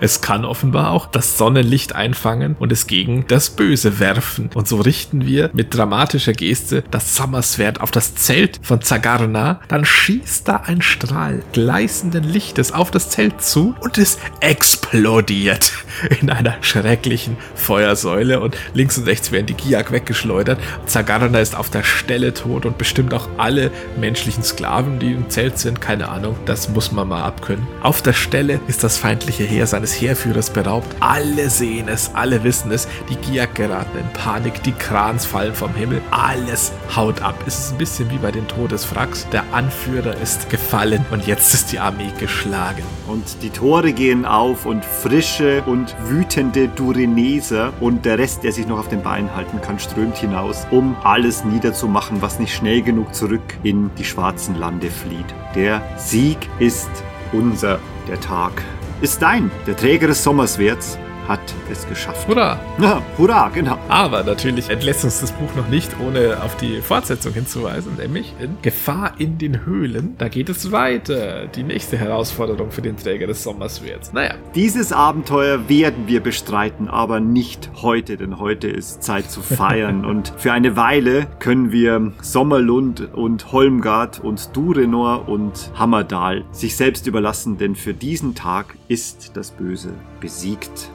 es 0.00 0.20
kann 0.20 0.44
offenbar 0.44 0.90
auch 0.90 1.06
das 1.06 1.38
Sonnenlicht 1.38 1.94
einfangen 1.94 2.56
und 2.58 2.72
es 2.72 2.86
gegen 2.86 3.26
das 3.28 3.50
Böse 3.50 3.98
werfen. 3.98 4.50
Und 4.54 4.68
so 4.68 4.80
richten 4.80 5.26
wir 5.26 5.50
mit 5.52 5.74
dramatischer 5.74 6.32
Geste 6.32 6.84
das 6.90 7.16
Sommerswert 7.16 7.80
auf 7.80 7.90
das 7.90 8.14
Zelt 8.14 8.60
von 8.62 8.82
Zagarna. 8.82 9.60
Dann 9.68 9.84
schießt 9.84 10.48
da 10.48 10.56
ein 10.66 10.82
Strahl 10.82 11.42
gleißenden 11.52 12.24
Lichtes 12.24 12.72
auf 12.72 12.90
das 12.90 13.10
Zelt 13.10 13.42
zu 13.42 13.74
und 13.80 13.98
es 13.98 14.18
explodiert 14.40 15.72
in 16.20 16.30
einer 16.30 16.56
schrecklichen 16.60 17.36
Feuersäule 17.54 18.40
und 18.40 18.56
links 18.74 18.98
und 18.98 19.04
rechts 19.04 19.32
werden 19.32 19.46
die 19.46 19.54
Giak 19.54 19.92
weggeschleudert. 19.92 20.58
Zagarna 20.86 21.38
ist 21.40 21.56
auf 21.56 21.70
der 21.70 21.84
Stelle 21.84 22.34
tot 22.34 22.66
und 22.66 22.78
bestimmt 22.78 23.14
auch 23.14 23.28
alle 23.36 23.70
menschlichen 23.98 24.42
Sklaven, 24.42 24.98
die 24.98 25.12
im 25.12 25.28
Zelt 25.30 25.58
sind. 25.58 25.80
Keine 25.80 26.08
Ahnung, 26.08 26.36
das 26.46 26.68
muss 26.68 26.92
man 26.92 27.08
mal 27.08 27.22
abkönnen. 27.22 27.66
Auf 27.82 28.02
der 28.02 28.12
Stelle 28.12 28.60
ist 28.68 28.84
das 28.84 28.96
feindliche 28.96 29.44
Heer 29.44 29.66
seines 29.70 29.92
Heerführers 30.00 30.50
beraubt. 30.50 30.88
Alle 31.00 31.50
sehen 31.50 31.88
es, 31.88 32.10
alle 32.14 32.44
wissen 32.44 32.70
es. 32.70 32.88
Die 33.08 33.16
Giak 33.16 33.54
geraten 33.54 33.98
in 33.98 34.12
Panik, 34.12 34.62
die 34.62 34.72
Krans 34.72 35.26
fallen 35.26 35.54
vom 35.54 35.74
Himmel. 35.74 36.00
Alles 36.10 36.72
haut 36.94 37.22
ab. 37.22 37.34
Es 37.46 37.58
ist 37.58 37.72
ein 37.72 37.78
bisschen 37.78 38.10
wie 38.10 38.18
bei 38.18 38.30
den 38.30 38.46
Todeswracks. 38.48 39.26
Der 39.30 39.44
Anführer 39.52 40.16
ist 40.16 40.50
gefallen 40.50 41.04
und 41.10 41.26
jetzt 41.26 41.54
ist 41.54 41.72
die 41.72 41.78
Armee 41.78 42.12
geschlagen. 42.18 42.82
Und 43.06 43.42
die 43.42 43.50
Tore 43.50 43.92
gehen 43.92 44.24
auf 44.24 44.66
und 44.66 44.84
frische 44.84 45.62
und 45.66 45.94
wütende 46.04 46.68
Dureneser 46.68 47.72
und 47.80 48.04
der 48.04 48.18
Rest, 48.18 48.44
der 48.44 48.52
sich 48.52 48.66
noch 48.66 48.78
auf 48.78 48.88
den 48.88 49.02
Beinen 49.02 49.34
halten 49.34 49.60
kann, 49.60 49.78
strömt 49.78 50.16
hinaus, 50.16 50.66
um 50.70 50.96
alles 51.04 51.44
niederzumachen, 51.44 52.22
was 52.22 52.38
nicht 52.38 52.54
schnell 52.54 52.82
genug 52.82 53.14
zurück 53.14 53.58
in 53.62 53.90
die 53.96 54.04
schwarzen 54.04 54.56
Lande 54.56 54.90
flieht. 54.90 55.26
Der 55.54 55.82
Sieg 55.96 56.38
ist 56.58 56.90
unser, 57.32 57.78
der 58.08 58.20
Tag 58.20 58.62
ist 59.00 59.22
dein. 59.22 59.50
Der 59.66 59.76
Träger 59.76 60.08
des 60.08 60.22
Sommerswerts 60.22 60.98
hat 61.28 61.54
es 61.70 61.86
geschafft. 61.86 62.26
Hurra! 62.26 62.58
Ja, 62.80 63.02
hurra, 63.18 63.50
genau. 63.50 63.78
Aber 63.88 64.24
natürlich 64.24 64.70
entlässt 64.70 65.04
uns 65.04 65.20
das 65.20 65.32
Buch 65.32 65.54
noch 65.56 65.68
nicht, 65.68 65.90
ohne 66.00 66.42
auf 66.42 66.56
die 66.56 66.80
Fortsetzung 66.80 67.34
hinzuweisen, 67.34 67.96
nämlich 67.96 68.34
in 68.40 68.56
Gefahr 68.62 69.12
in 69.18 69.38
den 69.38 69.66
Höhlen. 69.66 70.14
Da 70.18 70.28
geht 70.28 70.48
es 70.48 70.72
weiter. 70.72 71.46
Die 71.46 71.62
nächste 71.62 71.98
Herausforderung 71.98 72.70
für 72.70 72.82
den 72.82 72.96
Träger 72.96 73.26
des 73.26 73.42
Sommerswerts. 73.42 74.12
Naja. 74.12 74.34
Dieses 74.54 74.92
Abenteuer 74.92 75.68
werden 75.68 76.08
wir 76.08 76.22
bestreiten, 76.22 76.88
aber 76.88 77.20
nicht 77.20 77.70
heute, 77.82 78.16
denn 78.16 78.38
heute 78.38 78.68
ist 78.68 79.02
Zeit 79.02 79.30
zu 79.30 79.40
feiern. 79.42 80.04
und 80.04 80.32
für 80.38 80.52
eine 80.52 80.76
Weile 80.76 81.26
können 81.38 81.72
wir 81.72 82.12
Sommerlund 82.22 83.12
und 83.14 83.52
Holmgard 83.52 84.20
und 84.20 84.56
Durenor 84.56 85.28
und 85.28 85.70
Hammerdal 85.78 86.44
sich 86.52 86.76
selbst 86.76 87.06
überlassen, 87.06 87.58
denn 87.58 87.76
für 87.76 87.92
diesen 87.92 88.34
Tag 88.34 88.74
ist 88.88 89.32
das 89.34 89.50
Böse 89.50 89.90
besiegt. 90.20 90.90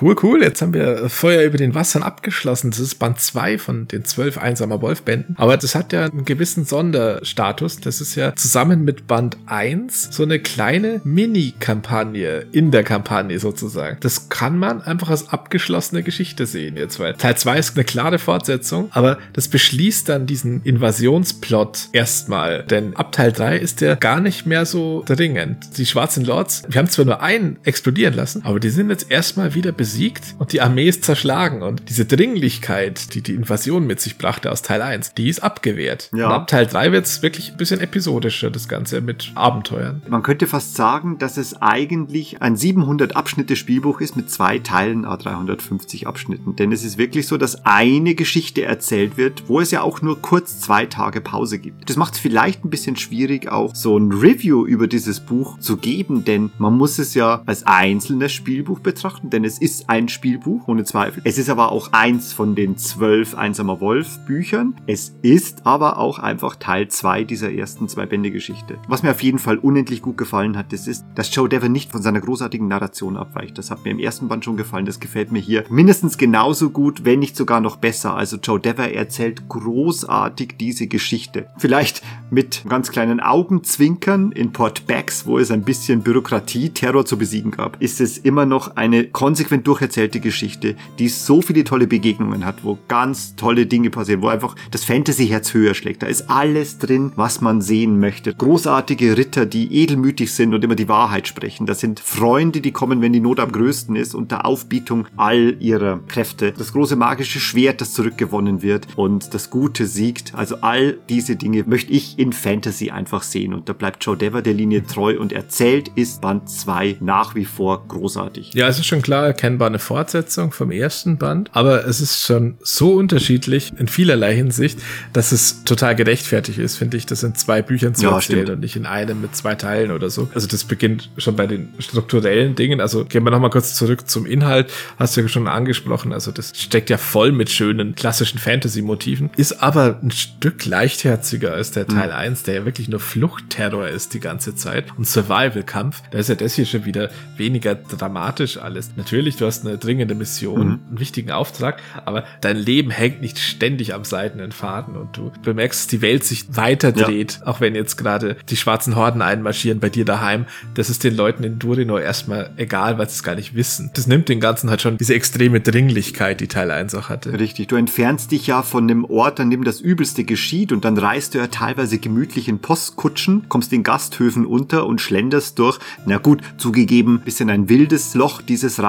Cool, 0.00 0.16
cool. 0.22 0.42
Jetzt 0.42 0.62
haben 0.62 0.72
wir 0.72 1.10
Feuer 1.10 1.42
über 1.42 1.58
den 1.58 1.74
Wassern 1.74 2.02
abgeschlossen. 2.02 2.70
Das 2.70 2.80
ist 2.80 2.94
Band 2.94 3.20
2 3.20 3.58
von 3.58 3.86
den 3.86 4.06
zwölf 4.06 4.38
einsamer 4.38 4.80
Wolfbänden. 4.80 5.36
Aber 5.38 5.58
das 5.58 5.74
hat 5.74 5.92
ja 5.92 6.06
einen 6.06 6.24
gewissen 6.24 6.64
Sonderstatus. 6.64 7.80
Das 7.80 8.00
ist 8.00 8.14
ja 8.14 8.34
zusammen 8.34 8.82
mit 8.84 9.06
Band 9.06 9.36
1 9.44 10.08
so 10.10 10.22
eine 10.22 10.38
kleine 10.38 11.02
Mini-Kampagne 11.04 12.46
in 12.50 12.70
der 12.70 12.82
Kampagne 12.82 13.38
sozusagen. 13.38 13.98
Das 14.00 14.30
kann 14.30 14.56
man 14.56 14.80
einfach 14.80 15.10
als 15.10 15.28
abgeschlossene 15.28 16.02
Geschichte 16.02 16.46
sehen 16.46 16.78
jetzt, 16.78 16.98
weil 16.98 17.12
Teil 17.14 17.36
2 17.36 17.58
ist 17.58 17.76
eine 17.76 17.84
klare 17.84 18.18
Fortsetzung, 18.18 18.88
aber 18.92 19.18
das 19.34 19.48
beschließt 19.48 20.08
dann 20.08 20.24
diesen 20.26 20.62
Invasionsplot 20.62 21.88
erstmal. 21.92 22.62
Denn 22.64 22.96
ab 22.96 23.12
Teil 23.12 23.32
3 23.32 23.58
ist 23.58 23.82
der 23.82 23.96
gar 23.96 24.20
nicht 24.20 24.46
mehr 24.46 24.64
so 24.64 25.04
dringend. 25.04 25.76
Die 25.76 25.84
schwarzen 25.84 26.24
Lords, 26.24 26.62
wir 26.68 26.78
haben 26.78 26.88
zwar 26.88 27.04
nur 27.04 27.20
einen 27.20 27.58
explodieren 27.64 28.14
lassen, 28.14 28.42
aber 28.46 28.60
die 28.60 28.70
sind 28.70 28.88
jetzt 28.88 29.10
erstmal 29.10 29.54
wieder 29.54 29.72
besiegt 29.72 29.89
und 30.38 30.52
die 30.52 30.60
Armee 30.60 30.88
ist 30.88 31.04
zerschlagen 31.04 31.62
und 31.62 31.88
diese 31.88 32.04
Dringlichkeit, 32.04 33.14
die 33.14 33.22
die 33.22 33.34
Invasion 33.34 33.86
mit 33.86 34.00
sich 34.00 34.18
brachte 34.18 34.50
aus 34.50 34.62
Teil 34.62 34.82
1, 34.82 35.14
die 35.14 35.28
ist 35.28 35.42
abgewehrt. 35.42 36.10
Ja. 36.14 36.26
Und 36.26 36.32
ab 36.32 36.46
Teil 36.46 36.66
3 36.66 36.92
wird 36.92 37.06
es 37.06 37.22
wirklich 37.22 37.50
ein 37.52 37.56
bisschen 37.56 37.80
episodischer, 37.80 38.50
das 38.50 38.68
Ganze 38.68 39.00
mit 39.00 39.32
Abenteuern. 39.34 40.02
Man 40.08 40.22
könnte 40.22 40.46
fast 40.46 40.74
sagen, 40.74 41.18
dass 41.18 41.36
es 41.36 41.60
eigentlich 41.60 42.42
ein 42.42 42.56
700 42.56 43.16
Abschnitte 43.16 43.56
Spielbuch 43.56 44.00
ist 44.00 44.16
mit 44.16 44.30
zwei 44.30 44.58
Teilen, 44.58 45.04
a 45.04 45.16
350 45.16 46.06
Abschnitten. 46.06 46.56
Denn 46.56 46.72
es 46.72 46.84
ist 46.84 46.98
wirklich 46.98 47.26
so, 47.26 47.36
dass 47.36 47.64
eine 47.64 48.14
Geschichte 48.14 48.62
erzählt 48.62 49.16
wird, 49.16 49.48
wo 49.48 49.60
es 49.60 49.70
ja 49.70 49.82
auch 49.82 50.02
nur 50.02 50.20
kurz 50.20 50.60
zwei 50.60 50.86
Tage 50.86 51.20
Pause 51.20 51.58
gibt. 51.58 51.88
Das 51.88 51.96
macht 51.96 52.14
es 52.14 52.20
vielleicht 52.20 52.64
ein 52.64 52.70
bisschen 52.70 52.96
schwierig, 52.96 53.50
auch 53.50 53.74
so 53.74 53.96
ein 53.96 54.12
Review 54.12 54.66
über 54.66 54.86
dieses 54.86 55.20
Buch 55.20 55.58
zu 55.58 55.76
geben, 55.76 56.24
denn 56.24 56.50
man 56.58 56.76
muss 56.76 56.98
es 56.98 57.14
ja 57.14 57.42
als 57.46 57.66
einzelnes 57.66 58.32
Spielbuch 58.32 58.80
betrachten, 58.80 59.30
denn 59.30 59.44
es 59.44 59.58
ist 59.58 59.79
ein 59.88 60.08
Spielbuch, 60.08 60.68
ohne 60.68 60.84
Zweifel. 60.84 61.22
Es 61.24 61.38
ist 61.38 61.48
aber 61.48 61.72
auch 61.72 61.92
eins 61.92 62.32
von 62.32 62.54
den 62.54 62.76
zwölf 62.76 63.34
Einsamer 63.34 63.80
Wolf 63.80 64.18
Büchern. 64.26 64.74
Es 64.86 65.14
ist 65.22 65.66
aber 65.66 65.98
auch 65.98 66.18
einfach 66.18 66.56
Teil 66.56 66.88
zwei 66.88 67.24
dieser 67.24 67.52
ersten 67.52 67.88
zwei 67.88 68.06
Bände 68.06 68.30
Geschichte. 68.30 68.78
Was 68.88 69.02
mir 69.02 69.10
auf 69.10 69.22
jeden 69.22 69.38
Fall 69.38 69.58
unendlich 69.58 70.02
gut 70.02 70.16
gefallen 70.16 70.56
hat, 70.56 70.72
das 70.72 70.86
ist, 70.86 71.04
dass 71.14 71.34
Joe 71.34 71.48
Devon 71.48 71.72
nicht 71.72 71.90
von 71.90 72.02
seiner 72.02 72.20
großartigen 72.20 72.68
Narration 72.68 73.16
abweicht. 73.16 73.56
Das 73.58 73.70
hat 73.70 73.84
mir 73.84 73.90
im 73.90 73.98
ersten 73.98 74.28
Band 74.28 74.44
schon 74.44 74.56
gefallen. 74.56 74.86
Das 74.86 75.00
gefällt 75.00 75.32
mir 75.32 75.40
hier 75.40 75.64
mindestens 75.70 76.18
genauso 76.18 76.70
gut, 76.70 77.04
wenn 77.04 77.18
nicht 77.20 77.36
sogar 77.36 77.60
noch 77.60 77.76
besser. 77.76 78.14
Also 78.14 78.36
Joe 78.36 78.60
Dever 78.60 78.92
erzählt 78.92 79.48
großartig 79.48 80.54
diese 80.58 80.86
Geschichte. 80.86 81.46
Vielleicht 81.58 82.02
mit 82.30 82.64
ganz 82.68 82.90
kleinen 82.90 83.20
Augenzwinkern 83.20 84.32
in 84.32 84.52
Port 84.52 84.86
Becks, 84.86 85.26
wo 85.26 85.38
es 85.38 85.50
ein 85.50 85.62
bisschen 85.62 86.02
Bürokratie, 86.02 86.70
Terror 86.70 87.04
zu 87.04 87.18
besiegen 87.18 87.50
gab, 87.50 87.80
ist 87.80 88.00
es 88.00 88.18
immer 88.18 88.46
noch 88.46 88.76
eine 88.76 89.04
konsequent 89.04 89.59
durcherzählte 89.60 90.20
Geschichte, 90.20 90.76
die 90.98 91.08
so 91.08 91.42
viele 91.42 91.64
tolle 91.64 91.86
Begegnungen 91.86 92.44
hat, 92.44 92.64
wo 92.64 92.78
ganz 92.88 93.36
tolle 93.36 93.66
Dinge 93.66 93.90
passieren, 93.90 94.22
wo 94.22 94.28
einfach 94.28 94.56
das 94.70 94.84
Fantasy-Herz 94.84 95.54
höher 95.54 95.74
schlägt. 95.74 96.02
Da 96.02 96.06
ist 96.06 96.30
alles 96.30 96.78
drin, 96.78 97.12
was 97.16 97.40
man 97.40 97.60
sehen 97.60 98.00
möchte. 98.00 98.34
Großartige 98.34 99.16
Ritter, 99.16 99.46
die 99.46 99.74
edelmütig 99.74 100.32
sind 100.32 100.54
und 100.54 100.64
immer 100.64 100.74
die 100.74 100.88
Wahrheit 100.88 101.28
sprechen. 101.28 101.66
Das 101.66 101.80
sind 101.80 102.00
Freunde, 102.00 102.60
die 102.60 102.72
kommen, 102.72 103.00
wenn 103.00 103.12
die 103.12 103.20
Not 103.20 103.40
am 103.40 103.52
größten 103.52 103.96
ist, 103.96 104.14
unter 104.14 104.46
Aufbietung 104.46 105.06
all 105.16 105.56
ihrer 105.60 106.00
Kräfte. 106.08 106.52
Das 106.52 106.72
große 106.72 106.96
magische 106.96 107.40
Schwert, 107.40 107.80
das 107.80 107.92
zurückgewonnen 107.92 108.62
wird 108.62 108.86
und 108.96 109.34
das 109.34 109.50
Gute 109.50 109.86
siegt. 109.86 110.34
Also 110.34 110.56
all 110.60 110.98
diese 111.08 111.36
Dinge 111.36 111.64
möchte 111.66 111.92
ich 111.92 112.18
in 112.18 112.32
Fantasy 112.32 112.90
einfach 112.90 113.22
sehen. 113.22 113.54
Und 113.54 113.68
da 113.68 113.72
bleibt 113.72 114.04
Joe 114.04 114.16
Dever 114.16 114.42
der 114.42 114.54
Linie 114.54 114.84
treu 114.84 115.18
und 115.18 115.32
erzählt 115.32 115.90
ist 115.94 116.20
Band 116.20 116.48
2 116.48 116.96
nach 117.00 117.34
wie 117.34 117.44
vor 117.44 117.84
großartig. 117.86 118.54
Ja, 118.54 118.68
es 118.68 118.78
ist 118.78 118.86
schon 118.86 119.02
klar, 119.02 119.26
er 119.26 119.34
erkennbar 119.50 119.68
eine 119.68 119.78
Fortsetzung 119.78 120.52
vom 120.52 120.70
ersten 120.70 121.16
Band, 121.18 121.50
aber 121.52 121.84
es 121.86 122.00
ist 122.00 122.24
schon 122.24 122.56
so 122.62 122.94
unterschiedlich 122.94 123.72
in 123.76 123.88
vielerlei 123.88 124.34
Hinsicht, 124.34 124.78
dass 125.12 125.32
es 125.32 125.64
total 125.64 125.96
gerechtfertigt 125.96 126.58
ist, 126.58 126.76
finde 126.76 126.96
ich, 126.96 127.06
das 127.06 127.22
in 127.24 127.34
zwei 127.34 127.62
Büchern 127.62 127.94
zu 127.94 128.04
Ja, 128.04 128.14
erzählen 128.14 128.40
stimmt. 128.42 128.50
und 128.50 128.60
nicht 128.60 128.76
in 128.76 128.86
einem 128.86 129.20
mit 129.20 129.34
zwei 129.34 129.54
Teilen 129.56 129.90
oder 129.90 130.08
so. 130.08 130.28
Also 130.34 130.46
das 130.46 130.64
beginnt 130.64 131.10
schon 131.16 131.34
bei 131.36 131.46
den 131.46 131.70
strukturellen 131.80 132.54
Dingen. 132.54 132.80
Also 132.80 133.04
gehen 133.04 133.24
wir 133.24 133.30
nochmal 133.30 133.50
kurz 133.50 133.74
zurück 133.74 134.08
zum 134.08 134.24
Inhalt. 134.24 134.70
Hast 134.98 135.16
du 135.16 135.22
ja 135.22 135.28
schon 135.28 135.48
angesprochen. 135.48 136.12
Also 136.12 136.30
das 136.30 136.52
steckt 136.54 136.90
ja 136.90 136.98
voll 136.98 137.32
mit 137.32 137.50
schönen 137.50 137.94
klassischen 137.94 138.38
Fantasy-Motiven. 138.38 139.30
Ist 139.36 139.62
aber 139.62 139.98
ein 140.02 140.10
Stück 140.12 140.64
leichtherziger 140.64 141.52
als 141.52 141.72
der 141.72 141.86
Teil 141.88 142.12
1, 142.12 142.44
der 142.44 142.54
ja 142.54 142.64
wirklich 142.64 142.88
nur 142.88 143.00
Fluchtterror 143.00 143.88
ist 143.88 144.14
die 144.14 144.20
ganze 144.20 144.54
Zeit 144.54 144.86
und 144.96 145.06
Survival-Kampf. 145.06 146.02
Da 146.12 146.18
ist 146.18 146.28
ja 146.28 146.34
das 146.36 146.54
hier 146.54 146.66
schon 146.66 146.84
wieder 146.84 147.10
weniger 147.36 147.74
dramatisch 147.74 148.58
alles. 148.58 148.90
Natürlich, 148.96 149.36
du 149.40 149.46
hast 149.46 149.66
eine 149.66 149.78
dringende 149.78 150.14
Mission, 150.14 150.80
einen 150.88 151.00
wichtigen 151.00 151.30
Auftrag, 151.30 151.80
aber 152.04 152.24
dein 152.40 152.56
Leben 152.56 152.90
hängt 152.90 153.20
nicht 153.20 153.38
ständig 153.38 153.94
am 153.94 154.04
seidenen 154.04 154.52
Faden 154.52 154.96
und 154.96 155.16
du 155.16 155.32
bemerkst, 155.42 155.80
dass 155.80 155.86
die 155.86 156.02
Welt 156.02 156.24
sich 156.24 156.56
weiter 156.56 156.92
dreht, 156.92 157.40
auch 157.44 157.60
wenn 157.60 157.74
jetzt 157.74 157.96
gerade 157.96 158.36
die 158.48 158.56
schwarzen 158.56 158.96
Horden 158.96 159.22
einmarschieren 159.22 159.80
bei 159.80 159.88
dir 159.88 160.04
daheim. 160.04 160.46
Das 160.74 160.90
ist 160.90 161.04
den 161.04 161.16
Leuten 161.16 161.44
in 161.44 161.58
Durinor 161.58 162.00
erstmal 162.00 162.50
egal, 162.56 162.98
weil 162.98 163.08
sie 163.08 163.14
es 163.14 163.22
gar 163.22 163.34
nicht 163.34 163.54
wissen. 163.54 163.90
Das 163.94 164.06
nimmt 164.06 164.28
den 164.28 164.40
Ganzen 164.40 164.70
halt 164.70 164.82
schon 164.82 164.98
diese 164.98 165.14
extreme 165.14 165.60
Dringlichkeit, 165.60 166.40
die 166.40 166.48
Teil 166.48 166.70
1 166.70 166.94
auch 166.94 167.08
hatte. 167.08 167.38
Richtig, 167.38 167.68
du 167.68 167.76
entfernst 167.76 168.32
dich 168.32 168.46
ja 168.46 168.62
von 168.62 168.88
dem 168.88 169.04
Ort, 169.04 169.40
an 169.40 169.50
dem 169.50 169.64
das 169.64 169.80
Übelste 169.80 170.24
geschieht 170.24 170.72
und 170.72 170.84
dann 170.84 170.98
reist 170.98 171.34
du 171.34 171.38
ja 171.38 171.46
teilweise 171.46 171.98
gemütlich 171.98 172.48
in 172.48 172.60
Postkutschen, 172.60 173.48
kommst 173.48 173.72
in 173.72 173.82
Gasthöfen 173.82 174.46
unter 174.46 174.86
und 174.86 175.00
schlenderst 175.00 175.58
durch, 175.58 175.78
na 176.06 176.18
gut, 176.18 176.40
zugegeben, 176.56 177.20
bisschen 177.20 177.50
ein 177.50 177.68
wildes 177.68 178.14
Loch, 178.14 178.42
dieses 178.42 178.80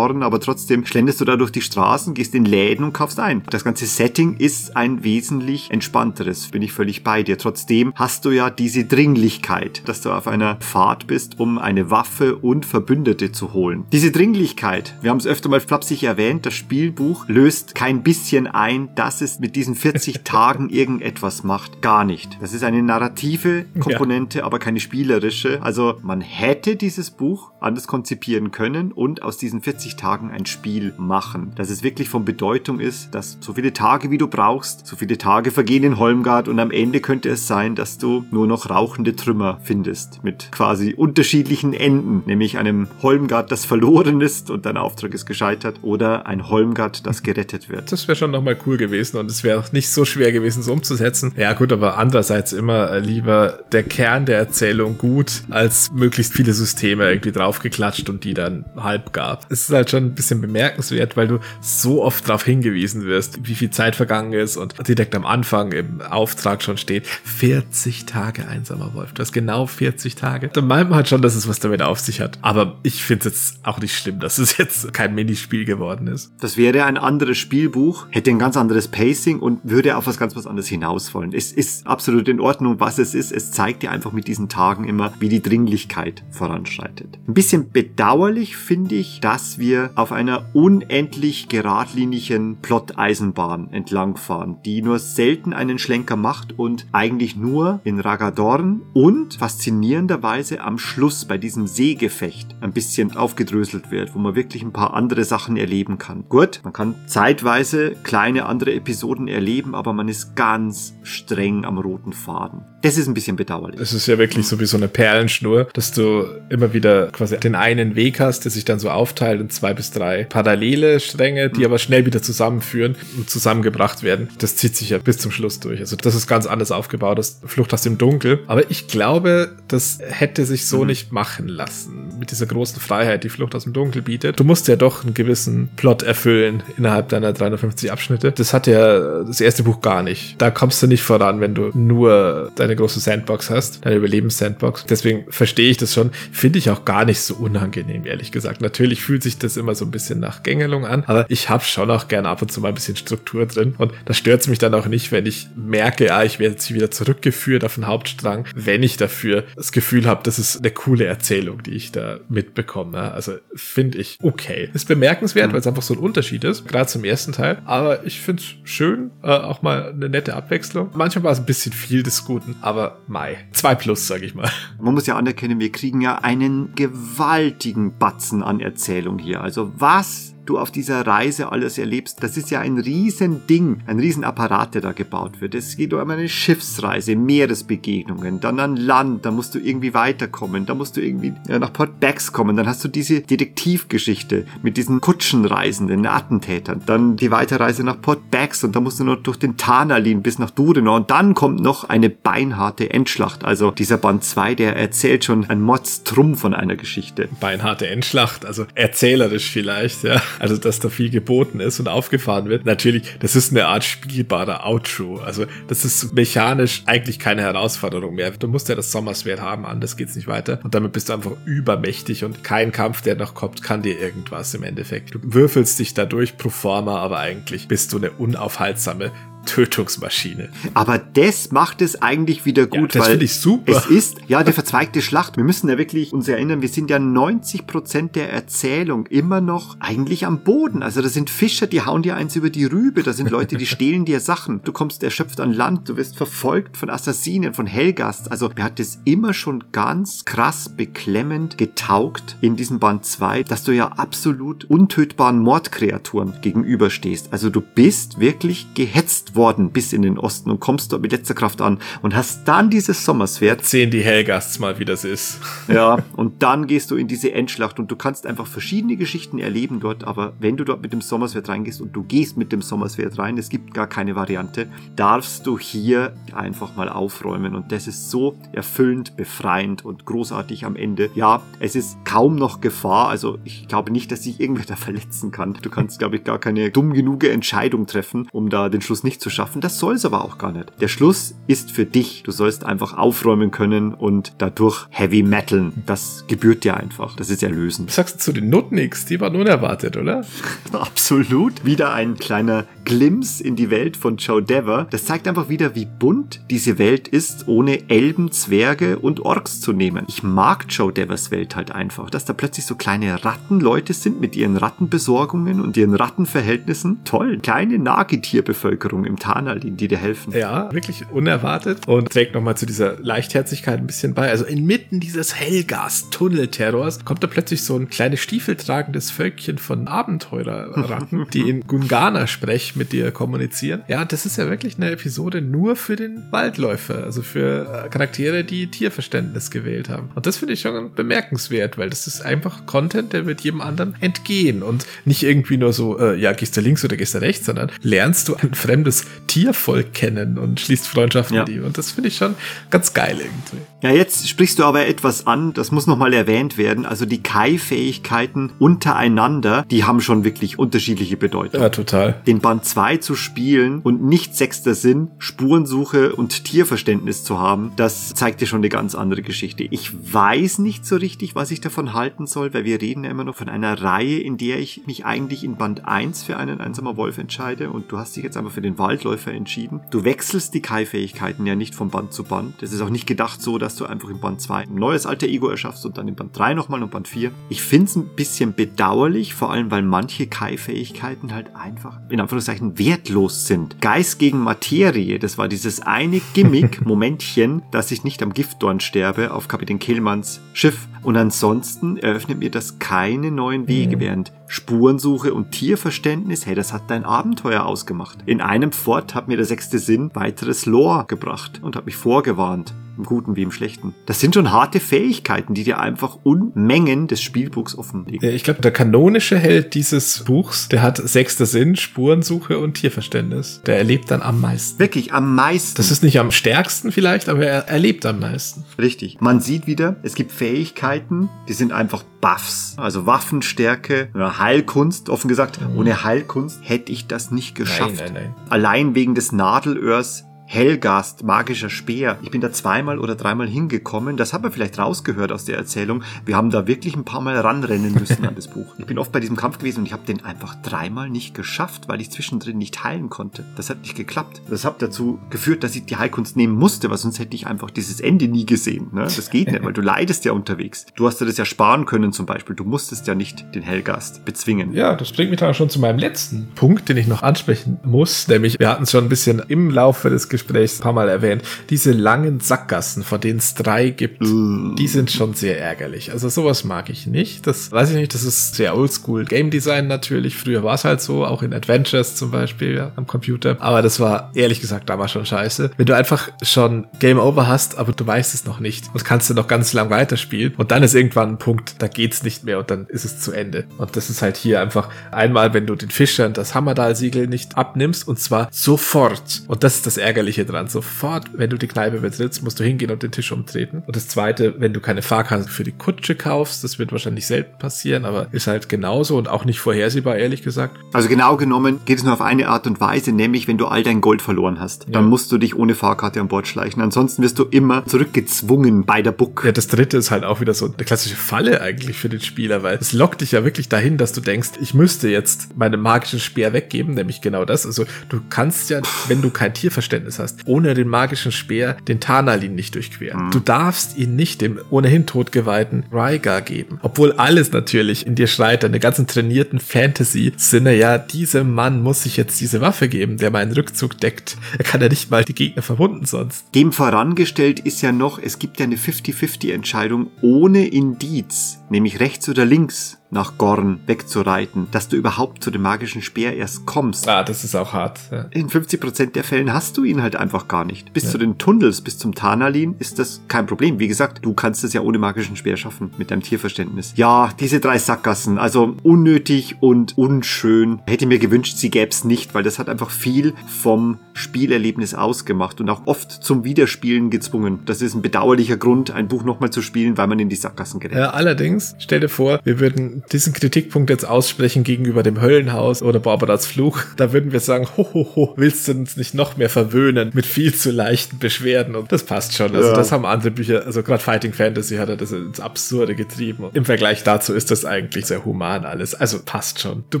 Ragadorn, 0.06 0.22
aber 0.22 0.40
trotzdem 0.40 0.86
schlenderst 0.86 1.20
du 1.20 1.24
da 1.24 1.36
durch 1.36 1.50
die 1.50 1.60
Straßen, 1.60 2.14
gehst 2.14 2.34
in 2.34 2.44
Läden 2.44 2.84
und 2.84 2.92
kaufst 2.92 3.20
ein. 3.20 3.42
Das 3.50 3.64
ganze 3.64 3.86
Setting 3.86 4.36
ist 4.36 4.76
ein 4.76 5.04
wesentlich 5.04 5.70
entspannteres, 5.70 6.48
bin 6.48 6.62
ich 6.62 6.72
völlig 6.72 7.04
bei 7.04 7.22
dir. 7.22 7.38
Trotzdem 7.38 7.92
hast 7.94 8.24
du 8.24 8.30
ja 8.30 8.50
diese 8.50 8.84
Dringlichkeit, 8.84 9.82
dass 9.86 10.00
du 10.00 10.10
auf 10.10 10.26
einer 10.26 10.58
Fahrt 10.60 11.06
bist, 11.06 11.38
um 11.38 11.58
eine 11.58 11.90
Waffe 11.90 12.36
und 12.36 12.66
Verbündete 12.66 13.32
zu 13.32 13.52
holen. 13.52 13.84
Diese 13.92 14.10
Dringlichkeit, 14.10 14.94
wir 15.02 15.10
haben 15.10 15.18
es 15.18 15.26
öfter 15.26 15.48
mal 15.48 15.60
flapsig 15.60 16.04
erwähnt, 16.04 16.46
das 16.46 16.54
Spielbuch 16.54 17.28
löst 17.28 17.74
kein 17.74 18.02
bisschen 18.02 18.46
ein, 18.46 18.94
dass 18.94 19.20
es 19.20 19.38
mit 19.40 19.56
diesen 19.56 19.74
40 19.74 20.20
Tagen 20.24 20.70
irgendetwas 20.70 21.44
macht. 21.44 21.82
Gar 21.82 22.04
nicht. 22.04 22.38
Das 22.40 22.52
ist 22.52 22.64
eine 22.64 22.82
narrative 22.82 23.66
Komponente, 23.78 24.44
aber 24.44 24.58
keine 24.58 24.80
spielerische. 24.80 25.62
Also 25.62 25.98
man 26.02 26.20
hätte 26.20 26.76
dieses 26.76 27.10
Buch 27.10 27.52
anders 27.60 27.86
konzipieren 27.86 28.50
können 28.50 28.92
und 28.92 29.22
aus 29.22 29.36
diesen 29.36 29.60
40 29.60 29.95
Tagen 29.96 30.30
ein 30.30 30.46
Spiel 30.46 30.92
machen. 30.96 31.52
Dass 31.56 31.70
es 31.70 31.82
wirklich 31.82 32.08
von 32.08 32.24
Bedeutung 32.24 32.80
ist, 32.80 33.14
dass 33.14 33.38
so 33.40 33.54
viele 33.54 33.72
Tage 33.72 34.10
wie 34.10 34.18
du 34.18 34.28
brauchst, 34.28 34.86
so 34.86 34.96
viele 34.96 35.18
Tage 35.18 35.50
vergehen 35.50 35.84
in 35.84 35.98
Holmgard 35.98 36.48
und 36.48 36.58
am 36.60 36.70
Ende 36.70 37.00
könnte 37.00 37.28
es 37.28 37.46
sein, 37.46 37.74
dass 37.74 37.98
du 37.98 38.24
nur 38.30 38.46
noch 38.46 38.70
rauchende 38.70 39.16
Trümmer 39.16 39.58
findest 39.62 40.22
mit 40.22 40.52
quasi 40.52 40.94
unterschiedlichen 40.94 41.72
Enden, 41.72 42.22
nämlich 42.26 42.58
einem 42.58 42.88
Holmgard, 43.02 43.50
das 43.50 43.64
verloren 43.64 44.20
ist 44.20 44.50
und 44.50 44.66
dein 44.66 44.76
Auftrag 44.76 45.14
ist 45.14 45.26
gescheitert 45.26 45.80
oder 45.82 46.26
ein 46.26 46.48
Holmgard, 46.48 47.06
das 47.06 47.22
gerettet 47.22 47.68
wird. 47.68 47.92
Das 47.92 48.08
wäre 48.08 48.16
schon 48.16 48.30
nochmal 48.30 48.56
cool 48.66 48.76
gewesen 48.76 49.18
und 49.18 49.30
es 49.30 49.44
wäre 49.44 49.58
auch 49.58 49.72
nicht 49.72 49.88
so 49.90 50.04
schwer 50.04 50.32
gewesen, 50.32 50.62
so 50.62 50.72
umzusetzen. 50.72 51.32
Ja 51.36 51.52
gut, 51.52 51.72
aber 51.72 51.98
andererseits 51.98 52.52
immer 52.52 52.90
äh, 52.90 53.00
lieber 53.00 53.60
der 53.72 53.82
Kern 53.82 54.26
der 54.26 54.38
Erzählung 54.38 54.98
gut, 54.98 55.42
als 55.50 55.90
möglichst 55.92 56.32
viele 56.32 56.52
Systeme 56.52 57.08
irgendwie 57.08 57.32
draufgeklatscht 57.32 58.08
und 58.08 58.24
die 58.24 58.34
dann 58.34 58.64
halb 58.76 59.12
gab. 59.12 59.46
Es 59.50 59.62
ist 59.62 59.74
halt 59.74 59.85
schon 59.90 60.04
ein 60.04 60.14
bisschen 60.14 60.40
bemerkenswert, 60.40 61.16
weil 61.16 61.28
du 61.28 61.38
so 61.60 62.02
oft 62.02 62.28
darauf 62.28 62.44
hingewiesen 62.44 63.04
wirst, 63.04 63.46
wie 63.46 63.54
viel 63.54 63.70
Zeit 63.70 63.96
vergangen 63.96 64.32
ist 64.32 64.56
und 64.56 64.74
direkt 64.86 65.14
am 65.14 65.24
Anfang 65.26 65.72
im 65.72 66.00
Auftrag 66.00 66.62
schon 66.62 66.76
steht, 66.76 67.06
40 67.06 68.06
Tage 68.06 68.48
einsamer 68.48 68.94
Wolf. 68.94 69.12
Du 69.12 69.22
hast 69.22 69.32
genau 69.32 69.66
40 69.66 70.14
Tage. 70.14 70.48
Dann 70.48 70.66
meint 70.66 70.90
man 70.90 70.96
halt 70.96 71.08
schon, 71.08 71.22
dass 71.22 71.34
es 71.34 71.48
was 71.48 71.60
damit 71.60 71.82
auf 71.82 71.98
sich 72.00 72.20
hat. 72.20 72.38
Aber 72.42 72.78
ich 72.82 73.02
finde 73.02 73.28
es 73.28 73.34
jetzt 73.34 73.66
auch 73.66 73.80
nicht 73.80 73.96
schlimm, 73.96 74.20
dass 74.20 74.38
es 74.38 74.56
jetzt 74.56 74.92
kein 74.92 75.14
Minispiel 75.14 75.64
geworden 75.64 76.06
ist. 76.06 76.32
Das 76.40 76.56
wäre 76.56 76.84
ein 76.84 76.96
anderes 76.96 77.38
Spielbuch, 77.38 78.06
hätte 78.10 78.30
ein 78.30 78.38
ganz 78.38 78.56
anderes 78.56 78.88
Pacing 78.88 79.38
und 79.40 79.60
würde 79.64 79.96
auf 79.96 80.06
was 80.06 80.18
ganz 80.18 80.36
was 80.36 80.46
anderes 80.46 80.68
hinaus 80.68 81.14
wollen. 81.14 81.32
Es 81.32 81.52
ist 81.52 81.86
absolut 81.86 82.28
in 82.28 82.40
Ordnung, 82.40 82.80
was 82.80 82.98
es 82.98 83.14
ist. 83.14 83.32
Es 83.32 83.52
zeigt 83.52 83.82
dir 83.82 83.90
einfach 83.90 84.12
mit 84.12 84.28
diesen 84.28 84.48
Tagen 84.48 84.84
immer, 84.84 85.12
wie 85.20 85.28
die 85.28 85.42
Dringlichkeit 85.42 86.24
voranschreitet. 86.30 87.18
Ein 87.26 87.34
bisschen 87.34 87.70
bedauerlich 87.70 88.56
finde 88.56 88.94
ich, 88.94 89.20
dass 89.20 89.58
wir 89.58 89.75
auf 89.94 90.12
einer 90.12 90.46
unendlich 90.54 91.48
geradlinigen 91.48 92.58
Plot-Eisenbahn 92.62 93.72
entlangfahren, 93.72 94.56
die 94.64 94.82
nur 94.82 94.98
selten 94.98 95.52
einen 95.52 95.78
Schlenker 95.78 96.16
macht 96.16 96.58
und 96.58 96.86
eigentlich 96.92 97.36
nur 97.36 97.80
in 97.84 98.00
Ragadorn 98.00 98.82
und 98.92 99.34
faszinierenderweise 99.34 100.60
am 100.60 100.78
Schluss 100.78 101.24
bei 101.24 101.38
diesem 101.38 101.66
Seegefecht 101.66 102.56
ein 102.60 102.72
bisschen 102.72 103.16
aufgedröselt 103.16 103.90
wird, 103.90 104.14
wo 104.14 104.18
man 104.18 104.34
wirklich 104.34 104.62
ein 104.62 104.72
paar 104.72 104.94
andere 104.94 105.24
Sachen 105.24 105.56
erleben 105.56 105.98
kann. 105.98 106.24
Gut, 106.28 106.60
man 106.64 106.72
kann 106.72 106.94
zeitweise 107.06 107.96
kleine 108.02 108.46
andere 108.46 108.74
Episoden 108.74 109.28
erleben, 109.28 109.74
aber 109.74 109.92
man 109.92 110.08
ist 110.08 110.36
ganz 110.36 110.94
streng 111.02 111.64
am 111.64 111.78
roten 111.78 112.12
Faden. 112.12 112.64
Das 112.86 112.96
ist 112.96 113.08
ein 113.08 113.14
bisschen 113.14 113.34
bedauerlich. 113.34 113.80
Es 113.80 113.92
ist 113.92 114.06
ja 114.06 114.16
wirklich 114.16 114.46
so 114.46 114.60
wie 114.60 114.64
so 114.64 114.76
eine 114.76 114.86
Perlenschnur, 114.86 115.66
dass 115.72 115.90
du 115.90 116.24
immer 116.50 116.72
wieder 116.72 117.08
quasi 117.08 117.36
den 117.36 117.56
einen 117.56 117.96
Weg 117.96 118.20
hast, 118.20 118.44
der 118.44 118.52
sich 118.52 118.64
dann 118.64 118.78
so 118.78 118.90
aufteilt 118.90 119.40
in 119.40 119.50
zwei 119.50 119.74
bis 119.74 119.90
drei 119.90 120.22
parallele 120.22 121.00
Stränge, 121.00 121.50
die 121.50 121.64
aber 121.64 121.78
schnell 121.78 122.06
wieder 122.06 122.22
zusammenführen 122.22 122.94
und 123.16 123.28
zusammengebracht 123.28 124.04
werden. 124.04 124.28
Das 124.38 124.54
zieht 124.54 124.76
sich 124.76 124.90
ja 124.90 124.98
bis 124.98 125.18
zum 125.18 125.32
Schluss 125.32 125.58
durch. 125.58 125.80
Also 125.80 125.96
das 125.96 126.14
ist 126.14 126.28
ganz 126.28 126.46
anders 126.46 126.70
aufgebaut, 126.70 127.18
das 127.18 127.40
Flucht 127.44 127.74
aus 127.74 127.82
dem 127.82 127.98
Dunkel. 127.98 128.38
Aber 128.46 128.70
ich 128.70 128.86
glaube, 128.86 129.56
das 129.66 129.98
hätte 130.00 130.44
sich 130.44 130.68
so 130.68 130.84
nicht 130.84 131.10
machen 131.10 131.48
lassen. 131.48 132.12
Mit 132.20 132.30
dieser 132.30 132.46
großen 132.46 132.80
Freiheit, 132.80 133.24
die 133.24 133.30
Flucht 133.30 133.56
aus 133.56 133.64
dem 133.64 133.72
Dunkel 133.72 134.02
bietet. 134.02 134.38
Du 134.38 134.44
musst 134.44 134.68
ja 134.68 134.76
doch 134.76 135.02
einen 135.02 135.14
gewissen 135.14 135.70
Plot 135.74 136.04
erfüllen 136.04 136.62
innerhalb 136.78 137.08
deiner 137.08 137.32
350 137.32 137.90
Abschnitte. 137.90 138.30
Das 138.30 138.52
hat 138.52 138.68
ja 138.68 139.24
das 139.24 139.40
erste 139.40 139.64
Buch 139.64 139.80
gar 139.80 140.04
nicht. 140.04 140.40
Da 140.40 140.52
kommst 140.52 140.80
du 140.84 140.86
nicht 140.86 141.02
voran, 141.02 141.40
wenn 141.40 141.56
du 141.56 141.72
nur 141.74 142.52
deine 142.54 142.75
große 142.76 143.00
Sandbox 143.00 143.50
hast, 143.50 143.84
deine 143.84 143.96
Überlebenssandbox. 143.96 144.86
Deswegen 144.86 145.26
verstehe 145.30 145.70
ich 145.70 145.76
das 145.76 145.94
schon. 145.94 146.10
Finde 146.32 146.58
ich 146.58 146.70
auch 146.70 146.84
gar 146.84 147.04
nicht 147.04 147.20
so 147.20 147.34
unangenehm, 147.34 148.06
ehrlich 148.06 148.32
gesagt. 148.32 148.60
Natürlich 148.60 149.02
fühlt 149.02 149.22
sich 149.22 149.38
das 149.38 149.56
immer 149.56 149.74
so 149.74 149.84
ein 149.84 149.90
bisschen 149.90 150.20
nach 150.20 150.42
Gängelung 150.42 150.86
an, 150.86 151.04
aber 151.06 151.26
ich 151.28 151.48
habe 151.48 151.64
schon 151.64 151.90
auch 151.90 152.08
gerne 152.08 152.28
ab 152.28 152.42
und 152.42 152.52
zu 152.52 152.60
mal 152.60 152.68
ein 152.68 152.74
bisschen 152.74 152.96
Struktur 152.96 153.46
drin. 153.46 153.74
Und 153.78 153.92
da 154.04 154.14
stört 154.14 154.42
es 154.42 154.48
mich 154.48 154.58
dann 154.58 154.74
auch 154.74 154.86
nicht, 154.86 155.12
wenn 155.12 155.26
ich 155.26 155.48
merke, 155.56 156.06
ja, 156.06 156.22
ich 156.22 156.38
werde 156.38 156.54
jetzt 156.54 156.72
wieder 156.72 156.90
zurückgeführt 156.90 157.64
auf 157.64 157.74
den 157.74 157.86
Hauptstrang, 157.86 158.46
wenn 158.54 158.82
ich 158.82 158.96
dafür 158.96 159.44
das 159.56 159.72
Gefühl 159.72 160.06
habe, 160.06 160.22
das 160.24 160.38
ist 160.38 160.58
eine 160.58 160.70
coole 160.70 161.04
Erzählung, 161.04 161.62
die 161.62 161.72
ich 161.72 161.92
da 161.92 162.20
mitbekomme. 162.28 163.12
Also 163.12 163.34
finde 163.54 163.98
ich 163.98 164.18
okay. 164.22 164.70
Ist 164.74 164.88
bemerkenswert, 164.88 165.52
weil 165.52 165.60
es 165.60 165.66
einfach 165.66 165.82
so 165.82 165.94
ein 165.94 166.00
Unterschied 166.00 166.44
ist, 166.44 166.66
gerade 166.68 166.88
zum 166.88 167.04
ersten 167.04 167.32
Teil. 167.32 167.62
Aber 167.64 168.04
ich 168.04 168.20
finde 168.20 168.42
es 168.42 168.70
schön, 168.70 169.10
äh, 169.22 169.28
auch 169.28 169.62
mal 169.62 169.90
eine 169.90 170.08
nette 170.08 170.34
Abwechslung. 170.34 170.90
Manchmal 170.94 171.24
war 171.24 171.32
es 171.32 171.38
ein 171.38 171.46
bisschen 171.46 171.72
viel 171.72 172.02
des 172.02 172.24
Guten, 172.24 172.55
aber 172.60 172.98
Mai. 173.08 173.38
Zwei 173.52 173.74
plus, 173.74 174.06
sag 174.06 174.22
ich 174.22 174.34
mal. 174.34 174.50
Man 174.80 174.94
muss 174.94 175.06
ja 175.06 175.16
anerkennen, 175.16 175.58
wir 175.58 175.72
kriegen 175.72 176.00
ja 176.00 176.18
einen 176.18 176.74
gewaltigen 176.74 177.98
Batzen 177.98 178.42
an 178.42 178.60
Erzählung 178.60 179.18
hier. 179.18 179.40
Also 179.40 179.72
was 179.76 180.35
du 180.48 180.58
auf 180.58 180.70
dieser 180.70 181.06
Reise 181.06 181.52
alles 181.52 181.78
erlebst, 181.78 182.22
das 182.22 182.36
ist 182.36 182.50
ja 182.50 182.60
ein 182.60 182.78
riesen 182.78 183.46
Ding, 183.46 183.82
ein 183.86 183.98
riesen 183.98 184.24
Apparat, 184.24 184.74
der 184.74 184.82
da 184.82 184.92
gebaut 184.92 185.40
wird. 185.40 185.54
Es 185.54 185.76
geht 185.76 185.92
um 185.92 186.10
eine 186.10 186.28
Schiffsreise, 186.28 187.16
Meeresbegegnungen, 187.16 188.40
dann 188.40 188.60
an 188.60 188.76
Land, 188.76 189.26
da 189.26 189.30
musst 189.30 189.54
du 189.54 189.58
irgendwie 189.58 189.94
weiterkommen, 189.94 190.66
da 190.66 190.74
musst 190.74 190.96
du 190.96 191.00
irgendwie 191.00 191.34
ja, 191.48 191.58
nach 191.58 191.72
Port 191.72 192.00
Becks 192.00 192.32
kommen, 192.32 192.56
dann 192.56 192.66
hast 192.66 192.84
du 192.84 192.88
diese 192.88 193.20
Detektivgeschichte 193.20 194.46
mit 194.62 194.76
diesen 194.76 195.00
Kutschenreisenden, 195.00 196.02
den 196.02 196.06
Attentätern, 196.06 196.82
dann 196.86 197.16
die 197.16 197.30
Weiterreise 197.30 197.84
nach 197.84 198.00
Port 198.00 198.30
Becks 198.30 198.64
und 198.64 198.76
da 198.76 198.80
musst 198.80 199.00
du 199.00 199.04
noch 199.04 199.16
durch 199.16 199.38
den 199.38 199.56
Tanalin 199.56 200.22
bis 200.22 200.38
nach 200.38 200.50
Durenor 200.50 200.96
und 200.96 201.10
dann 201.10 201.34
kommt 201.34 201.60
noch 201.60 201.84
eine 201.84 202.10
beinharte 202.10 202.90
Endschlacht. 202.90 203.44
Also 203.44 203.70
dieser 203.70 203.98
Band 203.98 204.24
2, 204.24 204.54
der 204.54 204.76
erzählt 204.76 205.24
schon 205.24 205.48
ein 205.48 205.60
Mordstrumm 205.60 206.36
von 206.36 206.54
einer 206.54 206.76
Geschichte. 206.76 207.28
Beinharte 207.40 207.88
Endschlacht, 207.88 208.44
also 208.44 208.66
erzählerisch 208.74 209.50
vielleicht, 209.50 210.04
ja. 210.04 210.20
Also, 210.38 210.56
dass 210.56 210.80
da 210.80 210.88
viel 210.88 211.10
geboten 211.10 211.60
ist 211.60 211.80
und 211.80 211.88
aufgefahren 211.88 212.48
wird. 212.48 212.64
Natürlich, 212.64 213.16
das 213.20 213.36
ist 213.36 213.52
eine 213.52 213.66
Art 213.66 213.84
spielbarer 213.84 214.66
Outro. 214.66 215.18
Also, 215.18 215.46
das 215.68 215.84
ist 215.84 216.14
mechanisch 216.14 216.82
eigentlich 216.86 217.18
keine 217.18 217.42
Herausforderung 217.42 218.14
mehr. 218.14 218.30
Du 218.32 218.48
musst 218.48 218.68
ja 218.68 218.74
das 218.74 218.92
Sommerswert 218.92 219.40
haben, 219.40 219.66
anders 219.66 219.96
geht's 219.96 220.16
nicht 220.16 220.28
weiter. 220.28 220.60
Und 220.62 220.74
damit 220.74 220.92
bist 220.92 221.08
du 221.08 221.14
einfach 221.14 221.32
übermächtig 221.44 222.24
und 222.24 222.44
kein 222.44 222.72
Kampf, 222.72 223.02
der 223.02 223.16
noch 223.16 223.34
kommt, 223.34 223.62
kann 223.62 223.82
dir 223.82 223.98
irgendwas 223.98 224.54
im 224.54 224.62
Endeffekt. 224.62 225.14
Du 225.14 225.20
würfelst 225.22 225.78
dich 225.78 225.94
dadurch 225.94 226.36
pro 226.36 226.48
forma, 226.48 226.98
aber 226.98 227.18
eigentlich 227.18 227.68
bist 227.68 227.92
du 227.92 227.98
eine 227.98 228.10
unaufhaltsame 228.10 229.12
Tötungsmaschine. 229.46 230.50
Aber 230.74 230.98
das 230.98 231.50
macht 231.52 231.80
es 231.80 232.02
eigentlich 232.02 232.44
wieder 232.44 232.66
gut, 232.66 232.94
Ja, 232.94 233.00
das 233.00 233.02
weil 233.02 233.10
finde 233.12 233.24
ich 233.24 233.34
super. 233.34 233.72
es 233.72 233.86
ist, 233.86 234.18
ja, 234.28 234.42
der 234.44 234.52
verzweigte 234.52 235.00
Schlacht. 235.00 235.36
Wir 235.36 235.44
müssen 235.44 235.68
ja 235.68 235.78
wirklich 235.78 236.12
uns 236.12 236.28
erinnern, 236.28 236.60
wir 236.60 236.68
sind 236.68 236.90
ja 236.90 236.98
90 236.98 237.66
Prozent 237.66 238.16
der 238.16 238.30
Erzählung 238.32 239.06
immer 239.06 239.40
noch 239.40 239.76
eigentlich 239.80 240.26
am 240.26 240.40
Boden. 240.40 240.82
Also 240.82 241.00
da 241.00 241.08
sind 241.08 241.30
Fischer, 241.30 241.66
die 241.66 241.80
hauen 241.82 242.02
dir 242.02 242.16
eins 242.16 242.36
über 242.36 242.50
die 242.50 242.64
Rübe, 242.64 243.02
da 243.02 243.12
sind 243.12 243.30
Leute, 243.30 243.56
die 243.56 243.66
stehlen 243.76 244.04
dir 244.04 244.20
Sachen. 244.20 244.60
Du 244.64 244.72
kommst 244.72 245.02
erschöpft 245.02 245.40
an 245.40 245.52
Land, 245.52 245.88
du 245.88 245.96
wirst 245.96 246.16
verfolgt 246.16 246.76
von 246.76 246.90
Assassinen, 246.90 247.54
von 247.54 247.66
Helgast. 247.66 248.30
Also 248.30 248.50
mir 248.54 248.64
hat 248.64 248.80
es 248.80 248.98
immer 249.04 249.32
schon 249.32 249.64
ganz 249.72 250.24
krass 250.24 250.68
beklemmend 250.68 251.56
getaugt 251.56 252.36
in 252.40 252.56
diesem 252.56 252.80
Band 252.80 253.04
2, 253.04 253.44
dass 253.44 253.62
du 253.62 253.72
ja 253.72 253.88
absolut 253.92 254.64
untötbaren 254.64 255.38
Mordkreaturen 255.38 256.34
gegenüberstehst. 256.42 257.32
Also 257.32 257.50
du 257.50 257.60
bist 257.60 258.18
wirklich 258.18 258.66
gehetzt 258.74 259.35
worden 259.36 259.70
bis 259.70 259.92
in 259.92 260.02
den 260.02 260.18
Osten 260.18 260.50
und 260.50 260.60
kommst 260.60 260.92
dort 260.92 261.02
mit 261.02 261.12
letzter 261.12 261.34
Kraft 261.34 261.60
an 261.60 261.78
und 262.02 262.14
hast 262.14 262.46
dann 262.48 262.70
dieses 262.70 263.04
Sommerswert 263.04 263.64
Sehen 263.64 263.90
die 263.90 264.02
Hellgasts 264.02 264.58
mal, 264.58 264.78
wie 264.78 264.84
das 264.84 265.04
ist. 265.04 265.38
ja, 265.68 265.98
und 266.16 266.42
dann 266.42 266.66
gehst 266.66 266.90
du 266.90 266.96
in 266.96 267.08
diese 267.08 267.32
Endschlacht 267.32 267.78
und 267.78 267.90
du 267.90 267.96
kannst 267.96 268.26
einfach 268.26 268.46
verschiedene 268.46 268.96
Geschichten 268.96 269.38
erleben 269.38 269.80
dort, 269.80 270.04
aber 270.04 270.32
wenn 270.40 270.56
du 270.56 270.64
dort 270.64 270.82
mit 270.82 270.92
dem 270.92 271.00
Sommerswert 271.00 271.48
reingehst 271.48 271.80
und 271.80 271.94
du 271.94 272.02
gehst 272.02 272.36
mit 272.36 272.52
dem 272.52 272.62
Sommerswert 272.62 273.18
rein, 273.18 273.38
es 273.38 273.48
gibt 273.48 273.74
gar 273.74 273.86
keine 273.86 274.16
Variante, 274.16 274.68
darfst 274.96 275.46
du 275.46 275.58
hier 275.58 276.14
einfach 276.32 276.76
mal 276.76 276.88
aufräumen 276.88 277.54
und 277.54 277.72
das 277.72 277.86
ist 277.86 278.10
so 278.10 278.36
erfüllend, 278.52 279.16
befreiend 279.16 279.84
und 279.84 280.04
großartig 280.04 280.64
am 280.64 280.76
Ende. 280.76 281.10
Ja, 281.14 281.42
es 281.60 281.76
ist 281.76 281.98
kaum 282.04 282.36
noch 282.36 282.60
Gefahr, 282.60 283.08
also 283.08 283.38
ich 283.44 283.68
glaube 283.68 283.92
nicht, 283.92 284.10
dass 284.12 284.24
sich 284.24 284.40
irgendwer 284.40 284.64
da 284.66 284.76
verletzen 284.76 285.30
kann. 285.30 285.54
Du 285.60 285.70
kannst, 285.70 285.98
glaube 285.98 286.16
ich, 286.16 286.24
gar 286.24 286.38
keine 286.38 286.70
dumm 286.70 286.92
genug 286.92 287.24
Entscheidung 287.24 287.86
treffen, 287.86 288.28
um 288.32 288.50
da 288.50 288.68
den 288.68 288.80
Schluss 288.80 289.04
nicht 289.04 289.20
zu 289.20 289.25
schaffen. 289.30 289.60
Das 289.60 289.78
soll 289.78 289.94
es 289.94 290.04
aber 290.04 290.24
auch 290.24 290.38
gar 290.38 290.52
nicht. 290.52 290.72
Der 290.80 290.88
Schluss 290.88 291.34
ist 291.46 291.70
für 291.70 291.84
dich. 291.84 292.22
Du 292.24 292.32
sollst 292.32 292.64
einfach 292.64 292.96
aufräumen 292.96 293.50
können 293.50 293.94
und 293.94 294.34
dadurch 294.38 294.86
Heavy 294.90 295.22
Metalen. 295.22 295.82
Das 295.86 296.24
gebührt 296.26 296.64
dir 296.64 296.76
einfach. 296.76 297.16
Das 297.16 297.30
ist 297.30 297.42
erlösend. 297.42 297.88
Was 297.88 297.96
sagst 297.96 298.16
du 298.16 298.20
zu 298.20 298.32
den 298.32 298.48
Nutniks? 298.48 299.06
Die 299.06 299.20
waren 299.20 299.36
unerwartet, 299.36 299.96
oder? 299.96 300.24
Absolut. 300.72 301.64
Wieder 301.64 301.92
ein 301.92 302.16
kleiner 302.16 302.64
Glimpse 302.84 303.42
in 303.42 303.56
die 303.56 303.70
Welt 303.70 303.96
von 303.96 304.16
Joe 304.16 304.42
Dever. 304.42 304.86
Das 304.90 305.04
zeigt 305.04 305.26
einfach 305.26 305.48
wieder, 305.48 305.74
wie 305.74 305.86
bunt 305.86 306.40
diese 306.50 306.78
Welt 306.78 307.08
ist, 307.08 307.48
ohne 307.48 307.88
Elben, 307.88 308.30
Zwerge 308.30 308.98
und 308.98 309.20
Orks 309.20 309.60
zu 309.60 309.72
nehmen. 309.72 310.04
Ich 310.08 310.22
mag 310.22 310.66
Joe 310.68 310.92
Devers 310.92 311.30
Welt 311.30 311.56
halt 311.56 311.72
einfach, 311.72 312.10
dass 312.10 312.24
da 312.24 312.32
plötzlich 312.32 312.66
so 312.66 312.74
kleine 312.74 313.24
Rattenleute 313.24 313.92
sind 313.92 314.20
mit 314.20 314.36
ihren 314.36 314.56
Rattenbesorgungen 314.56 315.60
und 315.60 315.76
ihren 315.76 315.94
Rattenverhältnissen. 315.94 317.04
Toll. 317.04 317.38
Kleine 317.38 317.78
Nagetierbevölkerung 317.78 319.04
im 319.06 319.18
Tanalin, 319.18 319.76
die 319.76 319.88
dir 319.88 319.98
helfen. 319.98 320.32
Ja, 320.32 320.72
wirklich 320.72 321.04
unerwartet 321.10 321.86
und 321.86 322.10
trägt 322.10 322.34
nochmal 322.34 322.56
zu 322.56 322.66
dieser 322.66 322.98
Leichtherzigkeit 323.00 323.78
ein 323.78 323.86
bisschen 323.86 324.14
bei. 324.14 324.28
Also 324.30 324.44
inmitten 324.44 325.00
dieses 325.00 325.34
Hellgas-Tunnelterrors 325.34 327.04
kommt 327.04 327.22
da 327.22 327.26
plötzlich 327.26 327.62
so 327.62 327.76
ein 327.76 327.88
kleines 327.88 328.20
stiefeltragendes 328.20 329.10
Völkchen 329.10 329.58
von 329.58 329.88
Abenteurerratten, 329.88 331.26
die 331.32 331.48
in 331.48 331.66
Gungana-Sprech 331.66 332.76
mit 332.76 332.92
dir 332.92 333.10
kommunizieren. 333.10 333.82
Ja, 333.88 334.04
das 334.04 334.26
ist 334.26 334.36
ja 334.36 334.48
wirklich 334.48 334.76
eine 334.76 334.90
Episode 334.90 335.40
nur 335.42 335.76
für 335.76 335.96
den 335.96 336.22
Waldläufer, 336.30 337.04
also 337.04 337.22
für 337.22 337.84
äh, 337.86 337.88
Charaktere, 337.88 338.44
die 338.44 338.68
Tierverständnis 338.70 339.50
gewählt 339.50 339.88
haben. 339.88 340.10
Und 340.14 340.26
das 340.26 340.38
finde 340.38 340.54
ich 340.54 340.60
schon 340.60 340.92
bemerkenswert, 340.94 341.78
weil 341.78 341.90
das 341.90 342.06
ist 342.06 342.22
einfach 342.22 342.66
Content, 342.66 343.12
der 343.12 343.26
wird 343.26 343.40
jedem 343.40 343.60
anderen 343.60 343.94
entgehen 344.00 344.62
und 344.62 344.86
nicht 345.04 345.22
irgendwie 345.22 345.56
nur 345.56 345.72
so, 345.72 345.98
äh, 345.98 346.18
ja, 346.18 346.32
gehst 346.32 346.56
du 346.56 346.60
links 346.60 346.84
oder 346.84 346.96
gehst 346.96 347.14
du 347.14 347.18
rechts, 347.18 347.46
sondern 347.46 347.70
lernst 347.82 348.28
du 348.28 348.34
ein 348.34 348.54
fremdes 348.54 348.95
Tiervolk 349.26 349.92
kennen 349.92 350.38
und 350.38 350.60
schließt 350.60 350.86
Freundschaften 350.88 351.36
Ja. 351.36 351.44
mit 351.44 351.50
ihm. 351.54 351.64
Und 351.64 351.76
das 351.78 351.92
finde 351.92 352.08
ich 352.08 352.16
schon 352.16 352.34
ganz 352.70 352.94
geil 352.94 353.18
irgendwie. 353.18 353.62
Ja, 353.82 353.90
jetzt 353.90 354.26
sprichst 354.26 354.58
du 354.58 354.64
aber 354.64 354.86
etwas 354.86 355.26
an, 355.26 355.52
das 355.52 355.70
muss 355.70 355.86
nochmal 355.86 356.14
erwähnt 356.14 356.56
werden. 356.56 356.86
Also 356.86 357.04
die 357.04 357.22
Kai-Fähigkeiten 357.22 358.52
untereinander, 358.58 359.66
die 359.70 359.84
haben 359.84 360.00
schon 360.00 360.24
wirklich 360.24 360.58
unterschiedliche 360.58 361.18
Bedeutung. 361.18 361.60
Ja, 361.60 361.68
total. 361.68 362.22
Den 362.26 362.40
Band 362.40 362.64
2 362.64 362.96
zu 362.96 363.14
spielen 363.14 363.80
und 363.82 364.02
nicht 364.02 364.34
sechster 364.34 364.74
Sinn, 364.74 365.10
Spurensuche 365.18 366.14
und 366.14 366.44
Tierverständnis 366.44 367.22
zu 367.22 367.38
haben, 367.38 367.72
das 367.76 368.14
zeigt 368.14 368.40
dir 368.40 368.46
schon 368.46 368.60
eine 368.60 368.70
ganz 368.70 368.94
andere 368.94 369.20
Geschichte. 369.20 369.64
Ich 369.70 369.92
weiß 370.12 370.58
nicht 370.58 370.86
so 370.86 370.96
richtig, 370.96 371.34
was 371.34 371.50
ich 371.50 371.60
davon 371.60 371.92
halten 371.92 372.26
soll, 372.26 372.54
weil 372.54 372.64
wir 372.64 372.80
reden 372.80 373.04
ja 373.04 373.10
immer 373.10 373.24
noch 373.24 373.36
von 373.36 373.50
einer 373.50 373.82
Reihe, 373.82 374.18
in 374.18 374.38
der 374.38 374.58
ich 374.58 374.86
mich 374.86 375.04
eigentlich 375.04 375.44
in 375.44 375.56
Band 375.56 375.86
1 375.86 376.24
für 376.24 376.38
einen 376.38 376.60
einsamer 376.60 376.96
Wolf 376.96 377.18
entscheide 377.18 377.70
und 377.70 377.92
du 377.92 377.98
hast 377.98 378.16
dich 378.16 378.24
jetzt 378.24 378.38
einfach 378.38 378.52
für 378.52 378.62
den 378.62 378.78
Waldläufer 378.78 379.32
entschieden. 379.32 379.82
Du 379.90 380.04
wechselst 380.04 380.54
die 380.54 380.62
Kai-Fähigkeiten 380.62 381.44
ja 381.44 381.54
nicht 381.54 381.74
von 381.74 381.90
Band 381.90 382.14
zu 382.14 382.24
Band. 382.24 382.62
Das 382.62 382.72
ist 382.72 382.80
auch 382.80 382.90
nicht 382.90 383.06
gedacht 383.06 383.42
so, 383.42 383.58
dass 383.58 383.75
du 383.80 383.86
einfach 383.86 384.08
in 384.08 384.20
Band 384.20 384.40
2 384.40 384.62
ein 384.62 384.74
neues 384.74 385.06
alter 385.06 385.26
Ego 385.26 385.48
erschaffst 385.48 385.84
und 385.86 385.98
dann 385.98 386.08
in 386.08 386.14
Band 386.14 386.36
3 386.38 386.54
nochmal 386.54 386.82
und 386.82 386.90
Band 386.90 387.08
4. 387.08 387.30
Ich 387.48 387.62
finde 387.62 387.86
es 387.86 387.96
ein 387.96 388.08
bisschen 388.14 388.54
bedauerlich, 388.54 389.34
vor 389.34 389.50
allem 389.50 389.70
weil 389.70 389.82
manche 389.82 390.26
Kai-Fähigkeiten 390.26 391.32
halt 391.32 391.54
einfach 391.54 392.00
in 392.08 392.20
Anführungszeichen 392.20 392.78
wertlos 392.78 393.46
sind. 393.46 393.80
Geist 393.80 394.18
gegen 394.18 394.38
Materie, 394.38 395.18
das 395.18 395.38
war 395.38 395.48
dieses 395.48 395.80
eine 395.80 396.20
Gimmick, 396.34 396.84
Momentchen, 396.86 397.62
dass 397.70 397.90
ich 397.90 398.04
nicht 398.04 398.22
am 398.22 398.32
Giftdorn 398.32 398.80
sterbe 398.80 399.32
auf 399.32 399.48
Kapitän 399.48 399.78
Kehlmanns 399.78 400.40
Schiff. 400.52 400.88
Und 401.02 401.16
ansonsten 401.16 401.96
eröffnet 401.98 402.38
mir 402.38 402.50
das 402.50 402.80
keine 402.80 403.30
neuen 403.30 403.68
Wege, 403.68 404.00
während 404.00 404.32
Spurensuche 404.48 405.34
und 405.34 405.50
Tierverständnis, 405.50 406.46
hey, 406.46 406.54
das 406.54 406.72
hat 406.72 406.82
dein 406.88 407.04
Abenteuer 407.04 407.64
ausgemacht. 407.64 408.18
In 408.26 408.40
einem 408.40 408.72
Fort 408.72 409.14
hat 409.14 409.28
mir 409.28 409.36
der 409.36 409.46
sechste 409.46 409.78
Sinn 409.78 410.10
weiteres 410.14 410.66
Lore 410.66 411.04
gebracht 411.06 411.60
und 411.62 411.76
hat 411.76 411.86
mich 411.86 411.96
vorgewarnt. 411.96 412.74
Im 412.98 413.04
Guten 413.04 413.36
wie 413.36 413.42
im 413.42 413.52
Schlechten. 413.52 413.94
Das 414.06 414.20
sind 414.20 414.32
schon 414.32 414.52
harte 414.52 414.80
Fähigkeiten, 414.80 415.52
die 415.52 415.64
dir 415.64 415.78
einfach 415.78 416.16
Unmengen 416.22 417.08
des 417.08 417.20
Spielbuchs 417.20 417.76
offenlegen. 417.76 418.26
Ich 418.30 418.42
glaube, 418.42 418.62
der 418.62 418.70
kanonische 418.70 419.36
Held 419.36 419.74
dieses 419.74 420.24
Buchs, 420.24 420.70
der 420.70 420.80
hat 420.80 420.96
sechster 420.96 421.44
Sinn, 421.44 421.76
Spurensuche 421.76 422.58
und 422.58 422.72
Tierverständnis. 422.72 423.60
Der 423.66 423.76
erlebt 423.76 424.10
dann 424.10 424.22
am 424.22 424.40
meisten. 424.40 424.78
Wirklich 424.78 425.12
am 425.12 425.34
meisten. 425.34 425.76
Das 425.76 425.90
ist 425.90 426.02
nicht 426.02 426.18
am 426.18 426.30
stärksten 426.30 426.90
vielleicht, 426.90 427.28
aber 427.28 427.44
er 427.44 427.68
erlebt 427.68 428.06
am 428.06 428.18
meisten. 428.18 428.64
Richtig. 428.78 429.20
Man 429.20 429.40
sieht 429.40 429.66
wieder, 429.66 429.96
es 430.02 430.14
gibt 430.14 430.32
Fähigkeiten, 430.32 431.28
die 431.50 431.52
sind 431.52 431.72
einfach 431.72 432.02
Buffs. 432.22 432.76
Also 432.78 433.04
Waffenstärke, 433.04 434.08
oder 434.14 434.35
Heilkunst. 434.38 435.08
Offen 435.08 435.28
gesagt, 435.28 435.58
ohne 435.74 436.04
Heilkunst 436.04 436.60
hätte 436.62 436.92
ich 436.92 437.06
das 437.06 437.30
nicht 437.30 437.54
geschafft. 437.54 437.96
nein, 437.96 438.12
nein. 438.12 438.34
Allein 438.48 438.94
wegen 438.94 439.14
des 439.14 439.32
Nadelöhrs 439.32 440.25
Hellgast, 440.48 441.24
magischer 441.24 441.68
Speer. 441.68 442.18
Ich 442.22 442.30
bin 442.30 442.40
da 442.40 442.52
zweimal 442.52 443.00
oder 443.00 443.16
dreimal 443.16 443.48
hingekommen. 443.48 444.16
Das 444.16 444.32
hat 444.32 444.42
man 444.42 444.52
vielleicht 444.52 444.78
rausgehört 444.78 445.32
aus 445.32 445.44
der 445.44 445.56
Erzählung. 445.56 446.04
Wir 446.24 446.36
haben 446.36 446.50
da 446.50 446.68
wirklich 446.68 446.96
ein 446.96 447.04
paar 447.04 447.20
Mal 447.20 447.36
ranrennen 447.36 447.94
müssen 447.94 448.24
an 448.24 448.36
das 448.36 448.46
Buch. 448.46 448.74
Ich 448.78 448.86
bin 448.86 448.98
oft 448.98 449.10
bei 449.10 449.18
diesem 449.18 449.36
Kampf 449.36 449.58
gewesen 449.58 449.80
und 449.80 449.86
ich 449.86 449.92
habe 449.92 450.06
den 450.06 450.24
einfach 450.24 450.54
dreimal 450.62 451.10
nicht 451.10 451.34
geschafft, 451.34 451.88
weil 451.88 452.00
ich 452.00 452.10
zwischendrin 452.10 452.58
nicht 452.58 452.84
heilen 452.84 453.10
konnte. 453.10 453.44
Das 453.56 453.70
hat 453.70 453.82
nicht 453.82 453.96
geklappt. 453.96 454.40
Das 454.48 454.64
hat 454.64 454.80
dazu 454.80 455.18
geführt, 455.30 455.64
dass 455.64 455.74
ich 455.74 455.84
die 455.84 455.96
Heilkunst 455.96 456.36
nehmen 456.36 456.54
musste, 456.54 456.90
weil 456.90 456.98
sonst 456.98 457.18
hätte 457.18 457.34
ich 457.34 457.48
einfach 457.48 457.70
dieses 457.70 458.00
Ende 458.00 458.28
nie 458.28 458.46
gesehen. 458.46 458.90
Ne? 458.92 459.02
Das 459.02 459.30
geht 459.30 459.50
nicht, 459.50 459.64
weil 459.64 459.72
du 459.72 459.80
leidest 459.80 460.24
ja 460.24 460.32
unterwegs. 460.32 460.86
Du 460.94 461.08
hast 461.08 461.20
dir 461.20 461.26
das 461.26 461.38
ja 461.38 461.44
sparen 461.44 461.86
können 461.86 462.12
zum 462.12 462.24
Beispiel. 462.24 462.54
Du 462.54 462.64
musstest 462.64 463.08
ja 463.08 463.16
nicht 463.16 463.52
den 463.54 463.62
Hellgast 463.62 464.24
bezwingen. 464.24 464.72
Ja, 464.72 464.94
das 464.94 465.10
bringt 465.10 465.30
mich 465.30 465.40
dann 465.40 465.54
schon 465.54 465.70
zu 465.70 465.80
meinem 465.80 465.98
letzten 465.98 466.48
Punkt, 466.54 466.88
den 466.88 466.96
ich 466.98 467.08
noch 467.08 467.24
ansprechen 467.24 467.78
muss. 467.84 468.28
Nämlich, 468.28 468.60
wir 468.60 468.68
hatten 468.68 468.84
es 468.84 468.92
schon 468.92 469.04
ein 469.04 469.08
bisschen 469.08 469.42
im 469.48 469.70
Laufe 469.70 470.08
des 470.08 470.28
Gesprächs 470.36 470.78
ein 470.78 470.82
paar 470.82 470.92
Mal 470.92 471.08
erwähnt. 471.08 471.42
Diese 471.70 471.92
langen 471.92 472.40
Sackgassen, 472.40 473.02
von 473.02 473.20
denen 473.20 473.38
es 473.38 473.54
drei 473.54 473.90
gibt, 473.90 474.22
die 474.22 474.88
sind 474.88 475.10
schon 475.10 475.34
sehr 475.34 475.60
ärgerlich. 475.60 476.12
Also 476.12 476.28
sowas 476.28 476.64
mag 476.64 476.90
ich 476.90 477.06
nicht. 477.06 477.46
Das 477.46 477.72
weiß 477.72 477.90
ich 477.90 477.96
nicht, 477.96 478.14
das 478.14 478.22
ist 478.22 478.54
sehr 478.54 478.76
oldschool 478.76 479.24
Game 479.24 479.50
Design 479.50 479.86
natürlich. 479.86 480.36
Früher 480.36 480.62
war 480.62 480.74
es 480.74 480.84
halt 480.84 481.00
so, 481.00 481.24
auch 481.24 481.42
in 481.42 481.52
Adventures 481.52 482.16
zum 482.16 482.30
Beispiel 482.30 482.76
ja, 482.76 482.92
am 482.96 483.06
Computer. 483.06 483.56
Aber 483.60 483.82
das 483.82 484.00
war 484.00 484.30
ehrlich 484.34 484.60
gesagt 484.60 484.88
damals 484.88 485.12
schon 485.12 485.26
scheiße. 485.26 485.70
Wenn 485.76 485.86
du 485.86 485.96
einfach 485.96 486.30
schon 486.42 486.86
Game 486.98 487.18
Over 487.18 487.46
hast, 487.46 487.78
aber 487.78 487.92
du 487.92 488.06
weißt 488.06 488.34
es 488.34 488.44
noch 488.44 488.60
nicht 488.60 488.86
und 488.92 489.04
kannst 489.04 489.30
du 489.30 489.34
noch 489.34 489.48
ganz 489.48 489.72
lang 489.72 489.90
weiterspielen 489.90 490.54
und 490.56 490.70
dann 490.70 490.82
ist 490.82 490.94
irgendwann 490.94 491.30
ein 491.30 491.38
Punkt, 491.38 491.76
da 491.78 491.88
geht's 491.88 492.22
nicht 492.22 492.44
mehr 492.44 492.58
und 492.58 492.70
dann 492.70 492.86
ist 492.86 493.04
es 493.04 493.20
zu 493.20 493.32
Ende. 493.32 493.64
Und 493.78 493.96
das 493.96 494.10
ist 494.10 494.22
halt 494.22 494.36
hier 494.36 494.60
einfach 494.60 494.88
einmal, 495.10 495.54
wenn 495.54 495.66
du 495.66 495.74
den 495.74 495.90
Fischern 495.90 496.32
das 496.32 496.54
Hammerdal-Siegel 496.54 497.26
nicht 497.26 497.56
abnimmst 497.56 498.06
und 498.06 498.18
zwar 498.18 498.48
sofort. 498.50 499.42
Und 499.48 499.64
das 499.64 499.76
ist 499.76 499.86
das 499.86 499.96
Ärgerliche 499.96 500.25
Ärgerliche 500.26 500.44
dran. 500.44 500.66
Sofort, 500.68 501.26
wenn 501.34 501.50
du 501.50 501.56
die 501.56 501.68
Kneipe 501.68 502.00
betrittst, 502.00 502.42
musst 502.42 502.58
du 502.58 502.64
hingehen 502.64 502.90
und 502.90 503.00
den 503.02 503.12
Tisch 503.12 503.30
umtreten. 503.30 503.82
Und 503.86 503.94
das 503.94 504.08
zweite, 504.08 504.54
wenn 504.58 504.72
du 504.72 504.80
keine 504.80 505.02
Fahrkarte 505.02 505.48
für 505.48 505.62
die 505.62 505.70
Kutsche 505.72 506.16
kaufst, 506.16 506.64
das 506.64 506.78
wird 506.80 506.90
wahrscheinlich 506.90 507.26
selten 507.26 507.56
passieren, 507.58 508.04
aber 508.04 508.26
ist 508.32 508.48
halt 508.48 508.68
genauso 508.68 509.16
und 509.16 509.28
auch 509.28 509.44
nicht 509.44 509.60
vorhersehbar, 509.60 510.16
ehrlich 510.16 510.42
gesagt. 510.42 510.76
Also 510.92 511.08
genau 511.08 511.36
genommen 511.36 511.78
geht 511.84 511.98
es 511.98 512.04
nur 512.04 512.12
auf 512.12 512.20
eine 512.20 512.48
Art 512.48 512.66
und 512.66 512.80
Weise, 512.80 513.12
nämlich 513.12 513.46
wenn 513.46 513.56
du 513.56 513.66
all 513.66 513.84
dein 513.84 514.00
Gold 514.00 514.20
verloren 514.20 514.58
hast. 514.58 514.86
Dann 514.90 515.04
Ja. 515.04 515.08
musst 515.08 515.30
du 515.30 515.38
dich 515.38 515.54
ohne 515.56 515.74
Fahrkarte 515.76 516.20
an 516.20 516.26
Bord 516.28 516.48
schleichen. 516.48 516.82
Ansonsten 516.82 517.22
wirst 517.22 517.38
du 517.38 517.44
immer 517.44 517.84
zurückgezwungen 517.86 518.84
bei 518.84 519.02
der 519.02 519.12
Buck. 519.12 519.42
Ja, 519.44 519.52
das 519.52 519.68
dritte 519.68 519.96
ist 519.96 520.10
halt 520.10 520.24
auch 520.24 520.40
wieder 520.40 520.54
so 520.54 520.66
eine 520.66 520.84
klassische 520.84 521.16
Falle 521.16 521.60
eigentlich 521.60 521.98
für 521.98 522.08
den 522.08 522.20
Spieler, 522.20 522.62
weil 522.64 522.78
es 522.80 522.92
lockt 522.92 523.20
dich 523.20 523.32
ja 523.32 523.44
wirklich 523.44 523.68
dahin, 523.68 523.96
dass 523.96 524.12
du 524.12 524.20
denkst, 524.20 524.50
ich 524.60 524.74
müsste 524.74 525.08
jetzt 525.08 525.56
meinen 525.56 525.80
magischen 525.80 526.18
Speer 526.18 526.52
weggeben, 526.52 526.94
nämlich 526.94 527.20
genau 527.20 527.44
das. 527.44 527.64
Also 527.64 527.84
du 528.08 528.20
kannst 528.28 528.70
ja, 528.70 528.80
wenn 529.08 529.22
du 529.22 529.30
kein 529.30 529.54
Tierverständnis 529.54 530.15
hast, 530.18 530.46
ohne 530.46 530.74
den 530.74 530.88
magischen 530.88 531.32
Speer 531.32 531.76
den 531.88 532.00
Tanalin 532.00 532.54
nicht 532.54 532.74
durchqueren. 532.74 533.30
Du 533.30 533.40
darfst 533.40 533.96
ihn 533.96 534.16
nicht 534.16 534.40
dem 534.40 534.58
ohnehin 534.70 535.06
totgeweihten 535.06 535.84
Rhaegar 535.92 536.42
geben. 536.42 536.78
Obwohl 536.82 537.12
alles 537.12 537.52
natürlich 537.52 538.06
in 538.06 538.14
dir 538.14 538.26
schreit, 538.26 538.62
deine 538.62 538.80
ganzen 538.80 539.06
trainierten 539.06 539.58
Fantasy-Sinne, 539.58 540.74
ja, 540.76 540.98
diesem 540.98 541.52
Mann 541.54 541.82
muss 541.82 542.06
ich 542.06 542.16
jetzt 542.16 542.40
diese 542.40 542.60
Waffe 542.60 542.88
geben, 542.88 543.16
der 543.16 543.30
meinen 543.30 543.52
Rückzug 543.52 543.98
deckt. 544.00 544.36
Er 544.58 544.64
kann 544.64 544.80
ja 544.80 544.88
nicht 544.88 545.10
mal 545.10 545.24
die 545.24 545.34
Gegner 545.34 545.62
verwunden 545.62 546.06
sonst. 546.06 546.46
Dem 546.54 546.72
vorangestellt 546.72 547.60
ist 547.60 547.82
ja 547.82 547.92
noch, 547.92 548.18
es 548.18 548.38
gibt 548.38 548.58
ja 548.60 548.64
eine 548.64 548.76
50-50-Entscheidung 548.76 550.08
ohne 550.22 550.66
Indiz, 550.68 551.58
nämlich 551.70 552.00
rechts 552.00 552.28
oder 552.28 552.44
links 552.44 552.95
nach 553.10 553.38
Gorn 553.38 553.80
wegzureiten, 553.86 554.68
dass 554.70 554.88
du 554.88 554.96
überhaupt 554.96 555.42
zu 555.42 555.50
dem 555.50 555.62
magischen 555.62 556.02
Speer 556.02 556.36
erst 556.36 556.66
kommst. 556.66 557.08
Ah, 557.08 557.22
das 557.22 557.44
ist 557.44 557.54
auch 557.54 557.72
hart. 557.72 558.00
Ja. 558.10 558.26
In 558.30 558.48
50% 558.48 559.12
der 559.12 559.24
Fällen 559.24 559.52
hast 559.52 559.76
du 559.76 559.84
ihn 559.84 560.02
halt 560.02 560.16
einfach 560.16 560.48
gar 560.48 560.64
nicht. 560.64 560.92
Bis 560.92 561.10
zu 561.10 561.18
den 561.18 561.38
Tunnels, 561.38 561.80
bis 561.80 561.98
zum 561.98 562.14
Tanalin 562.14 562.74
ist 562.78 562.98
das 562.98 563.22
kein 563.28 563.46
Problem. 563.46 563.78
Wie 563.78 563.88
gesagt, 563.88 564.24
du 564.24 564.34
kannst 564.34 564.64
es 564.64 564.72
ja 564.72 564.80
ohne 564.80 564.98
magischen 564.98 565.36
Speer 565.36 565.56
schaffen, 565.56 565.90
mit 565.98 566.10
deinem 566.10 566.22
Tierverständnis. 566.22 566.92
Ja, 566.96 567.30
diese 567.38 567.60
drei 567.60 567.78
Sackgassen, 567.78 568.38
also 568.38 568.76
unnötig 568.82 569.56
und 569.60 569.96
unschön. 569.96 570.80
Hätte 570.86 571.06
mir 571.06 571.18
gewünscht, 571.18 571.56
sie 571.56 571.70
gäb's 571.70 572.04
nicht, 572.04 572.34
weil 572.34 572.42
das 572.42 572.58
hat 572.58 572.68
einfach 572.68 572.90
viel 572.90 573.34
vom 573.46 573.98
Spielerlebnis 574.14 574.94
ausgemacht 574.94 575.60
und 575.60 575.68
auch 575.70 575.82
oft 575.86 576.10
zum 576.10 576.44
Wiederspielen 576.44 577.10
gezwungen. 577.10 577.60
Das 577.66 577.82
ist 577.82 577.94
ein 577.94 578.02
bedauerlicher 578.02 578.56
Grund, 578.56 578.90
ein 578.90 579.08
Buch 579.08 579.24
nochmal 579.24 579.50
zu 579.50 579.62
spielen, 579.62 579.96
weil 579.98 580.06
man 580.06 580.18
in 580.18 580.28
die 580.28 580.36
Sackgassen 580.36 580.80
gerät. 580.80 580.96
Ja, 580.96 581.10
allerdings, 581.10 581.74
stell 581.78 582.00
dir 582.00 582.08
vor, 582.08 582.40
wir 582.44 582.60
würden 582.60 582.95
diesen 583.12 583.32
Kritikpunkt 583.32 583.90
jetzt 583.90 584.04
aussprechen 584.04 584.64
gegenüber 584.64 585.02
dem 585.02 585.20
Höllenhaus 585.20 585.82
oder 585.82 586.00
Barbaras 586.00 586.46
Fluch. 586.46 586.80
Da 586.96 587.12
würden 587.12 587.32
wir 587.32 587.40
sagen, 587.40 587.66
ho, 587.76 587.88
ho, 587.92 588.12
ho, 588.16 588.34
willst 588.36 588.66
du 588.68 588.72
uns 588.72 588.96
nicht 588.96 589.14
noch 589.14 589.36
mehr 589.36 589.50
verwöhnen 589.50 590.10
mit 590.14 590.26
viel 590.26 590.54
zu 590.54 590.70
leichten 590.70 591.18
Beschwerden? 591.18 591.76
Und 591.76 591.92
das 591.92 592.04
passt 592.04 592.34
schon. 592.34 592.54
Also 592.54 592.68
Ja. 592.68 592.74
das 592.74 592.92
haben 592.92 593.04
andere 593.06 593.30
Bücher, 593.30 593.64
also 593.66 593.82
gerade 593.82 594.02
Fighting 594.02 594.32
Fantasy 594.32 594.76
hat 594.76 594.88
er 594.88 594.96
das 594.96 595.12
ins 595.12 595.40
Absurde 595.40 595.94
getrieben. 595.94 596.44
Und 596.44 596.56
Im 596.56 596.64
Vergleich 596.64 597.02
dazu 597.02 597.34
ist 597.34 597.50
das 597.50 597.64
eigentlich 597.64 598.06
sehr 598.06 598.24
human 598.24 598.64
alles. 598.64 598.94
Also 598.94 599.18
passt 599.24 599.60
schon. 599.60 599.84
Du 599.90 600.00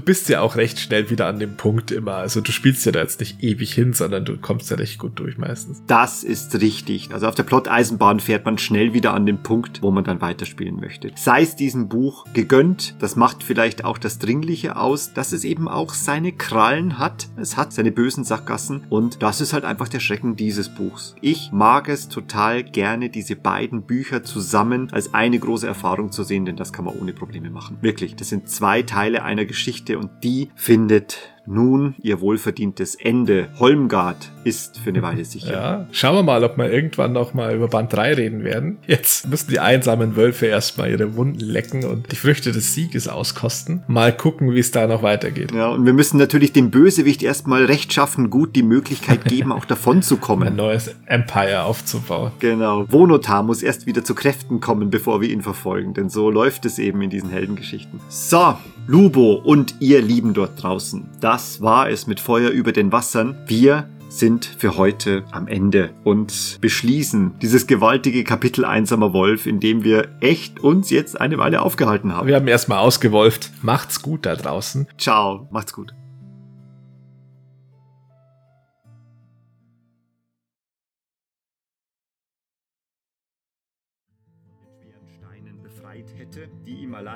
bist 0.00 0.28
ja 0.28 0.40
auch 0.40 0.56
recht 0.56 0.78
schnell 0.80 1.10
wieder 1.10 1.26
an 1.26 1.38
dem 1.38 1.56
Punkt 1.56 1.90
immer. 1.90 2.14
Also 2.16 2.40
du 2.40 2.52
spielst 2.52 2.84
ja 2.86 2.92
da 2.92 3.00
jetzt 3.00 3.20
nicht 3.20 3.42
ewig 3.42 3.72
hin, 3.72 3.92
sondern 3.92 4.24
du 4.24 4.36
kommst 4.36 4.70
ja 4.70 4.76
recht 4.76 4.98
gut 4.98 5.18
durch 5.18 5.38
meistens. 5.38 5.82
Das 5.86 6.24
ist 6.24 6.60
richtig. 6.60 7.10
Also 7.12 7.26
auf 7.26 7.34
der 7.34 7.42
Plot-Eisenbahn 7.42 8.20
fährt 8.20 8.44
man 8.44 8.58
schnell 8.58 8.94
wieder 8.94 9.14
an 9.14 9.26
den 9.26 9.42
Punkt, 9.42 9.82
wo 9.82 9.90
man 9.90 10.04
dann 10.04 10.20
weiterspielen 10.20 10.76
möchte. 10.76 11.10
Sei 11.16 11.42
es 11.42 11.56
diesem 11.56 11.88
Buch 11.88 12.24
gegönnt, 12.32 12.85
das 12.98 13.16
macht 13.16 13.42
vielleicht 13.42 13.84
auch 13.84 13.98
das 13.98 14.18
Dringliche 14.18 14.76
aus, 14.76 15.12
dass 15.12 15.32
es 15.32 15.44
eben 15.44 15.68
auch 15.68 15.94
seine 15.94 16.32
Krallen 16.32 16.98
hat. 16.98 17.28
Es 17.36 17.56
hat 17.56 17.72
seine 17.72 17.92
bösen 17.92 18.24
Sackgassen 18.24 18.84
und 18.88 19.22
das 19.22 19.40
ist 19.40 19.52
halt 19.52 19.64
einfach 19.64 19.88
der 19.88 20.00
Schrecken 20.00 20.36
dieses 20.36 20.68
Buchs. 20.68 21.14
Ich 21.20 21.50
mag 21.52 21.88
es 21.88 22.08
total 22.08 22.64
gerne, 22.64 23.10
diese 23.10 23.36
beiden 23.36 23.82
Bücher 23.82 24.22
zusammen 24.22 24.88
als 24.92 25.14
eine 25.14 25.38
große 25.38 25.66
Erfahrung 25.66 26.12
zu 26.12 26.22
sehen, 26.22 26.44
denn 26.44 26.56
das 26.56 26.72
kann 26.72 26.84
man 26.84 26.96
ohne 26.98 27.12
Probleme 27.12 27.50
machen. 27.50 27.78
Wirklich, 27.80 28.16
das 28.16 28.28
sind 28.28 28.48
zwei 28.48 28.82
Teile 28.82 29.22
einer 29.22 29.44
Geschichte 29.44 29.98
und 29.98 30.10
die 30.22 30.50
findet 30.54 31.35
nun 31.46 31.94
ihr 32.02 32.20
wohlverdientes 32.20 32.94
Ende. 32.94 33.48
Holmgard 33.58 34.30
ist 34.44 34.78
für 34.78 34.90
eine 34.90 35.02
Weile 35.02 35.24
sicher. 35.24 35.52
Ja, 35.52 35.86
schauen 35.92 36.14
wir 36.16 36.22
mal, 36.22 36.44
ob 36.44 36.56
wir 36.56 36.70
irgendwann 36.72 37.12
noch 37.12 37.34
mal 37.34 37.54
über 37.54 37.68
Band 37.68 37.92
3 37.92 38.14
reden 38.14 38.44
werden. 38.44 38.78
Jetzt 38.86 39.28
müssen 39.28 39.50
die 39.50 39.60
einsamen 39.60 40.16
Wölfe 40.16 40.46
erstmal 40.46 40.90
ihre 40.90 41.16
Wunden 41.16 41.40
lecken 41.40 41.84
und 41.84 42.10
die 42.12 42.16
Früchte 42.16 42.52
des 42.52 42.74
Sieges 42.74 43.08
auskosten. 43.08 43.82
Mal 43.88 44.16
gucken, 44.16 44.52
wie 44.54 44.58
es 44.60 44.70
da 44.70 44.86
noch 44.86 45.02
weitergeht. 45.02 45.52
Ja, 45.52 45.68
und 45.68 45.84
wir 45.86 45.92
müssen 45.92 46.16
natürlich 46.18 46.52
dem 46.52 46.70
Bösewicht 46.70 47.22
erstmal 47.22 47.64
rechtschaffen 47.64 48.30
gut 48.30 48.54
die 48.56 48.62
Möglichkeit 48.62 49.24
geben, 49.24 49.52
auch 49.52 49.64
davon 49.64 50.02
zu 50.02 50.14
Ein 50.16 50.20
kommen. 50.20 50.56
neues 50.56 50.94
Empire 51.06 51.62
aufzubauen. 51.64 52.32
Genau. 52.38 52.84
Vonotar 52.90 53.42
muss 53.42 53.62
erst 53.62 53.86
wieder 53.86 54.04
zu 54.04 54.14
Kräften 54.14 54.60
kommen, 54.60 54.90
bevor 54.90 55.20
wir 55.20 55.28
ihn 55.30 55.42
verfolgen, 55.42 55.94
denn 55.94 56.08
so 56.08 56.30
läuft 56.30 56.64
es 56.66 56.78
eben 56.78 57.02
in 57.02 57.10
diesen 57.10 57.30
Heldengeschichten. 57.30 58.00
So, 58.08 58.56
Lubo 58.88 59.32
und 59.34 59.74
ihr 59.80 60.00
Lieben 60.00 60.32
dort 60.32 60.62
draußen. 60.62 61.08
Das 61.20 61.60
war 61.60 61.90
es 61.90 62.06
mit 62.06 62.20
Feuer 62.20 62.50
über 62.50 62.70
den 62.70 62.92
Wassern. 62.92 63.36
Wir 63.46 63.88
sind 64.08 64.44
für 64.44 64.76
heute 64.76 65.24
am 65.32 65.48
Ende 65.48 65.90
und 66.04 66.58
beschließen 66.60 67.34
dieses 67.42 67.66
gewaltige 67.66 68.22
Kapitel 68.22 68.64
Einsamer 68.64 69.12
Wolf, 69.12 69.46
in 69.46 69.58
dem 69.58 69.82
wir 69.82 70.08
echt 70.20 70.60
uns 70.60 70.90
jetzt 70.90 71.20
eine 71.20 71.36
Weile 71.36 71.62
aufgehalten 71.62 72.14
haben. 72.14 72.28
Wir 72.28 72.36
haben 72.36 72.46
erstmal 72.46 72.78
ausgewolft. 72.78 73.50
Macht's 73.60 74.02
gut 74.02 74.24
da 74.24 74.36
draußen. 74.36 74.86
Ciao, 74.96 75.48
macht's 75.50 75.72
gut. 75.72 75.92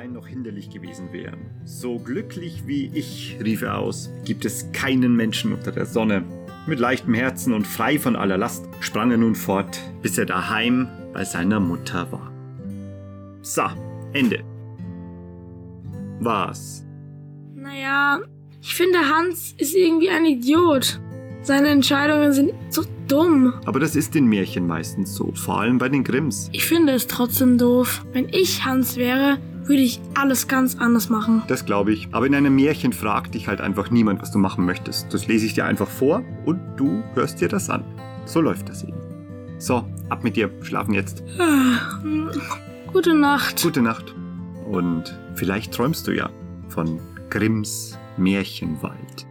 Allein 0.00 0.12
noch 0.14 0.26
hinderlich 0.26 0.70
gewesen 0.70 1.12
wären. 1.12 1.50
So 1.66 1.98
glücklich 1.98 2.62
wie 2.66 2.90
ich, 2.94 3.36
rief 3.44 3.60
er 3.60 3.76
aus, 3.76 4.08
gibt 4.24 4.46
es 4.46 4.72
keinen 4.72 5.14
Menschen 5.14 5.52
unter 5.52 5.72
der 5.72 5.84
Sonne. 5.84 6.24
Mit 6.66 6.78
leichtem 6.78 7.12
Herzen 7.12 7.52
und 7.52 7.66
frei 7.66 7.98
von 7.98 8.16
aller 8.16 8.38
Last 8.38 8.64
sprang 8.80 9.10
er 9.10 9.18
nun 9.18 9.34
fort, 9.34 9.78
bis 10.00 10.16
er 10.16 10.24
daheim 10.24 10.88
bei 11.12 11.22
seiner 11.24 11.60
Mutter 11.60 12.10
war. 12.10 12.32
So, 13.42 13.64
Ende. 14.14 14.42
Was? 16.20 16.86
Naja, 17.54 18.20
ich 18.62 18.74
finde, 18.74 19.00
Hans 19.00 19.54
ist 19.58 19.74
irgendwie 19.74 20.08
ein 20.08 20.24
Idiot. 20.24 20.98
Seine 21.42 21.68
Entscheidungen 21.68 22.32
sind 22.32 22.52
so 22.70 22.84
dumm. 23.06 23.52
Aber 23.66 23.80
das 23.80 23.96
ist 23.96 24.16
in 24.16 24.24
Märchen 24.24 24.66
meistens 24.66 25.14
so, 25.14 25.30
vor 25.34 25.60
allem 25.60 25.76
bei 25.76 25.90
den 25.90 26.04
Grimms. 26.04 26.48
Ich 26.52 26.64
finde 26.64 26.94
es 26.94 27.06
trotzdem 27.06 27.58
doof. 27.58 28.06
Wenn 28.14 28.30
ich 28.30 28.64
Hans 28.64 28.96
wäre, 28.96 29.38
würde 29.70 29.82
ich 29.82 30.00
alles 30.14 30.48
ganz 30.48 30.76
anders 30.78 31.08
machen. 31.08 31.44
Das 31.46 31.64
glaube 31.64 31.92
ich. 31.92 32.08
Aber 32.10 32.26
in 32.26 32.34
einem 32.34 32.56
Märchen 32.56 32.92
fragt 32.92 33.34
dich 33.34 33.46
halt 33.46 33.60
einfach 33.60 33.90
niemand, 33.90 34.20
was 34.20 34.32
du 34.32 34.38
machen 34.38 34.66
möchtest. 34.66 35.14
Das 35.14 35.28
lese 35.28 35.46
ich 35.46 35.54
dir 35.54 35.64
einfach 35.64 35.88
vor 35.88 36.24
und 36.44 36.60
du 36.76 37.04
hörst 37.14 37.40
dir 37.40 37.48
das 37.48 37.70
an. 37.70 37.84
So 38.26 38.40
läuft 38.40 38.68
das 38.68 38.82
eben. 38.82 38.98
So, 39.58 39.86
ab 40.08 40.24
mit 40.24 40.34
dir. 40.34 40.50
Schlafen 40.62 40.92
jetzt. 40.92 41.22
Gute 42.92 43.14
Nacht. 43.14 43.62
Gute 43.62 43.80
Nacht. 43.80 44.12
Und 44.68 45.16
vielleicht 45.36 45.72
träumst 45.72 46.06
du 46.08 46.16
ja 46.16 46.30
von 46.68 47.00
Grimms 47.30 47.96
Märchenwald. 48.16 49.29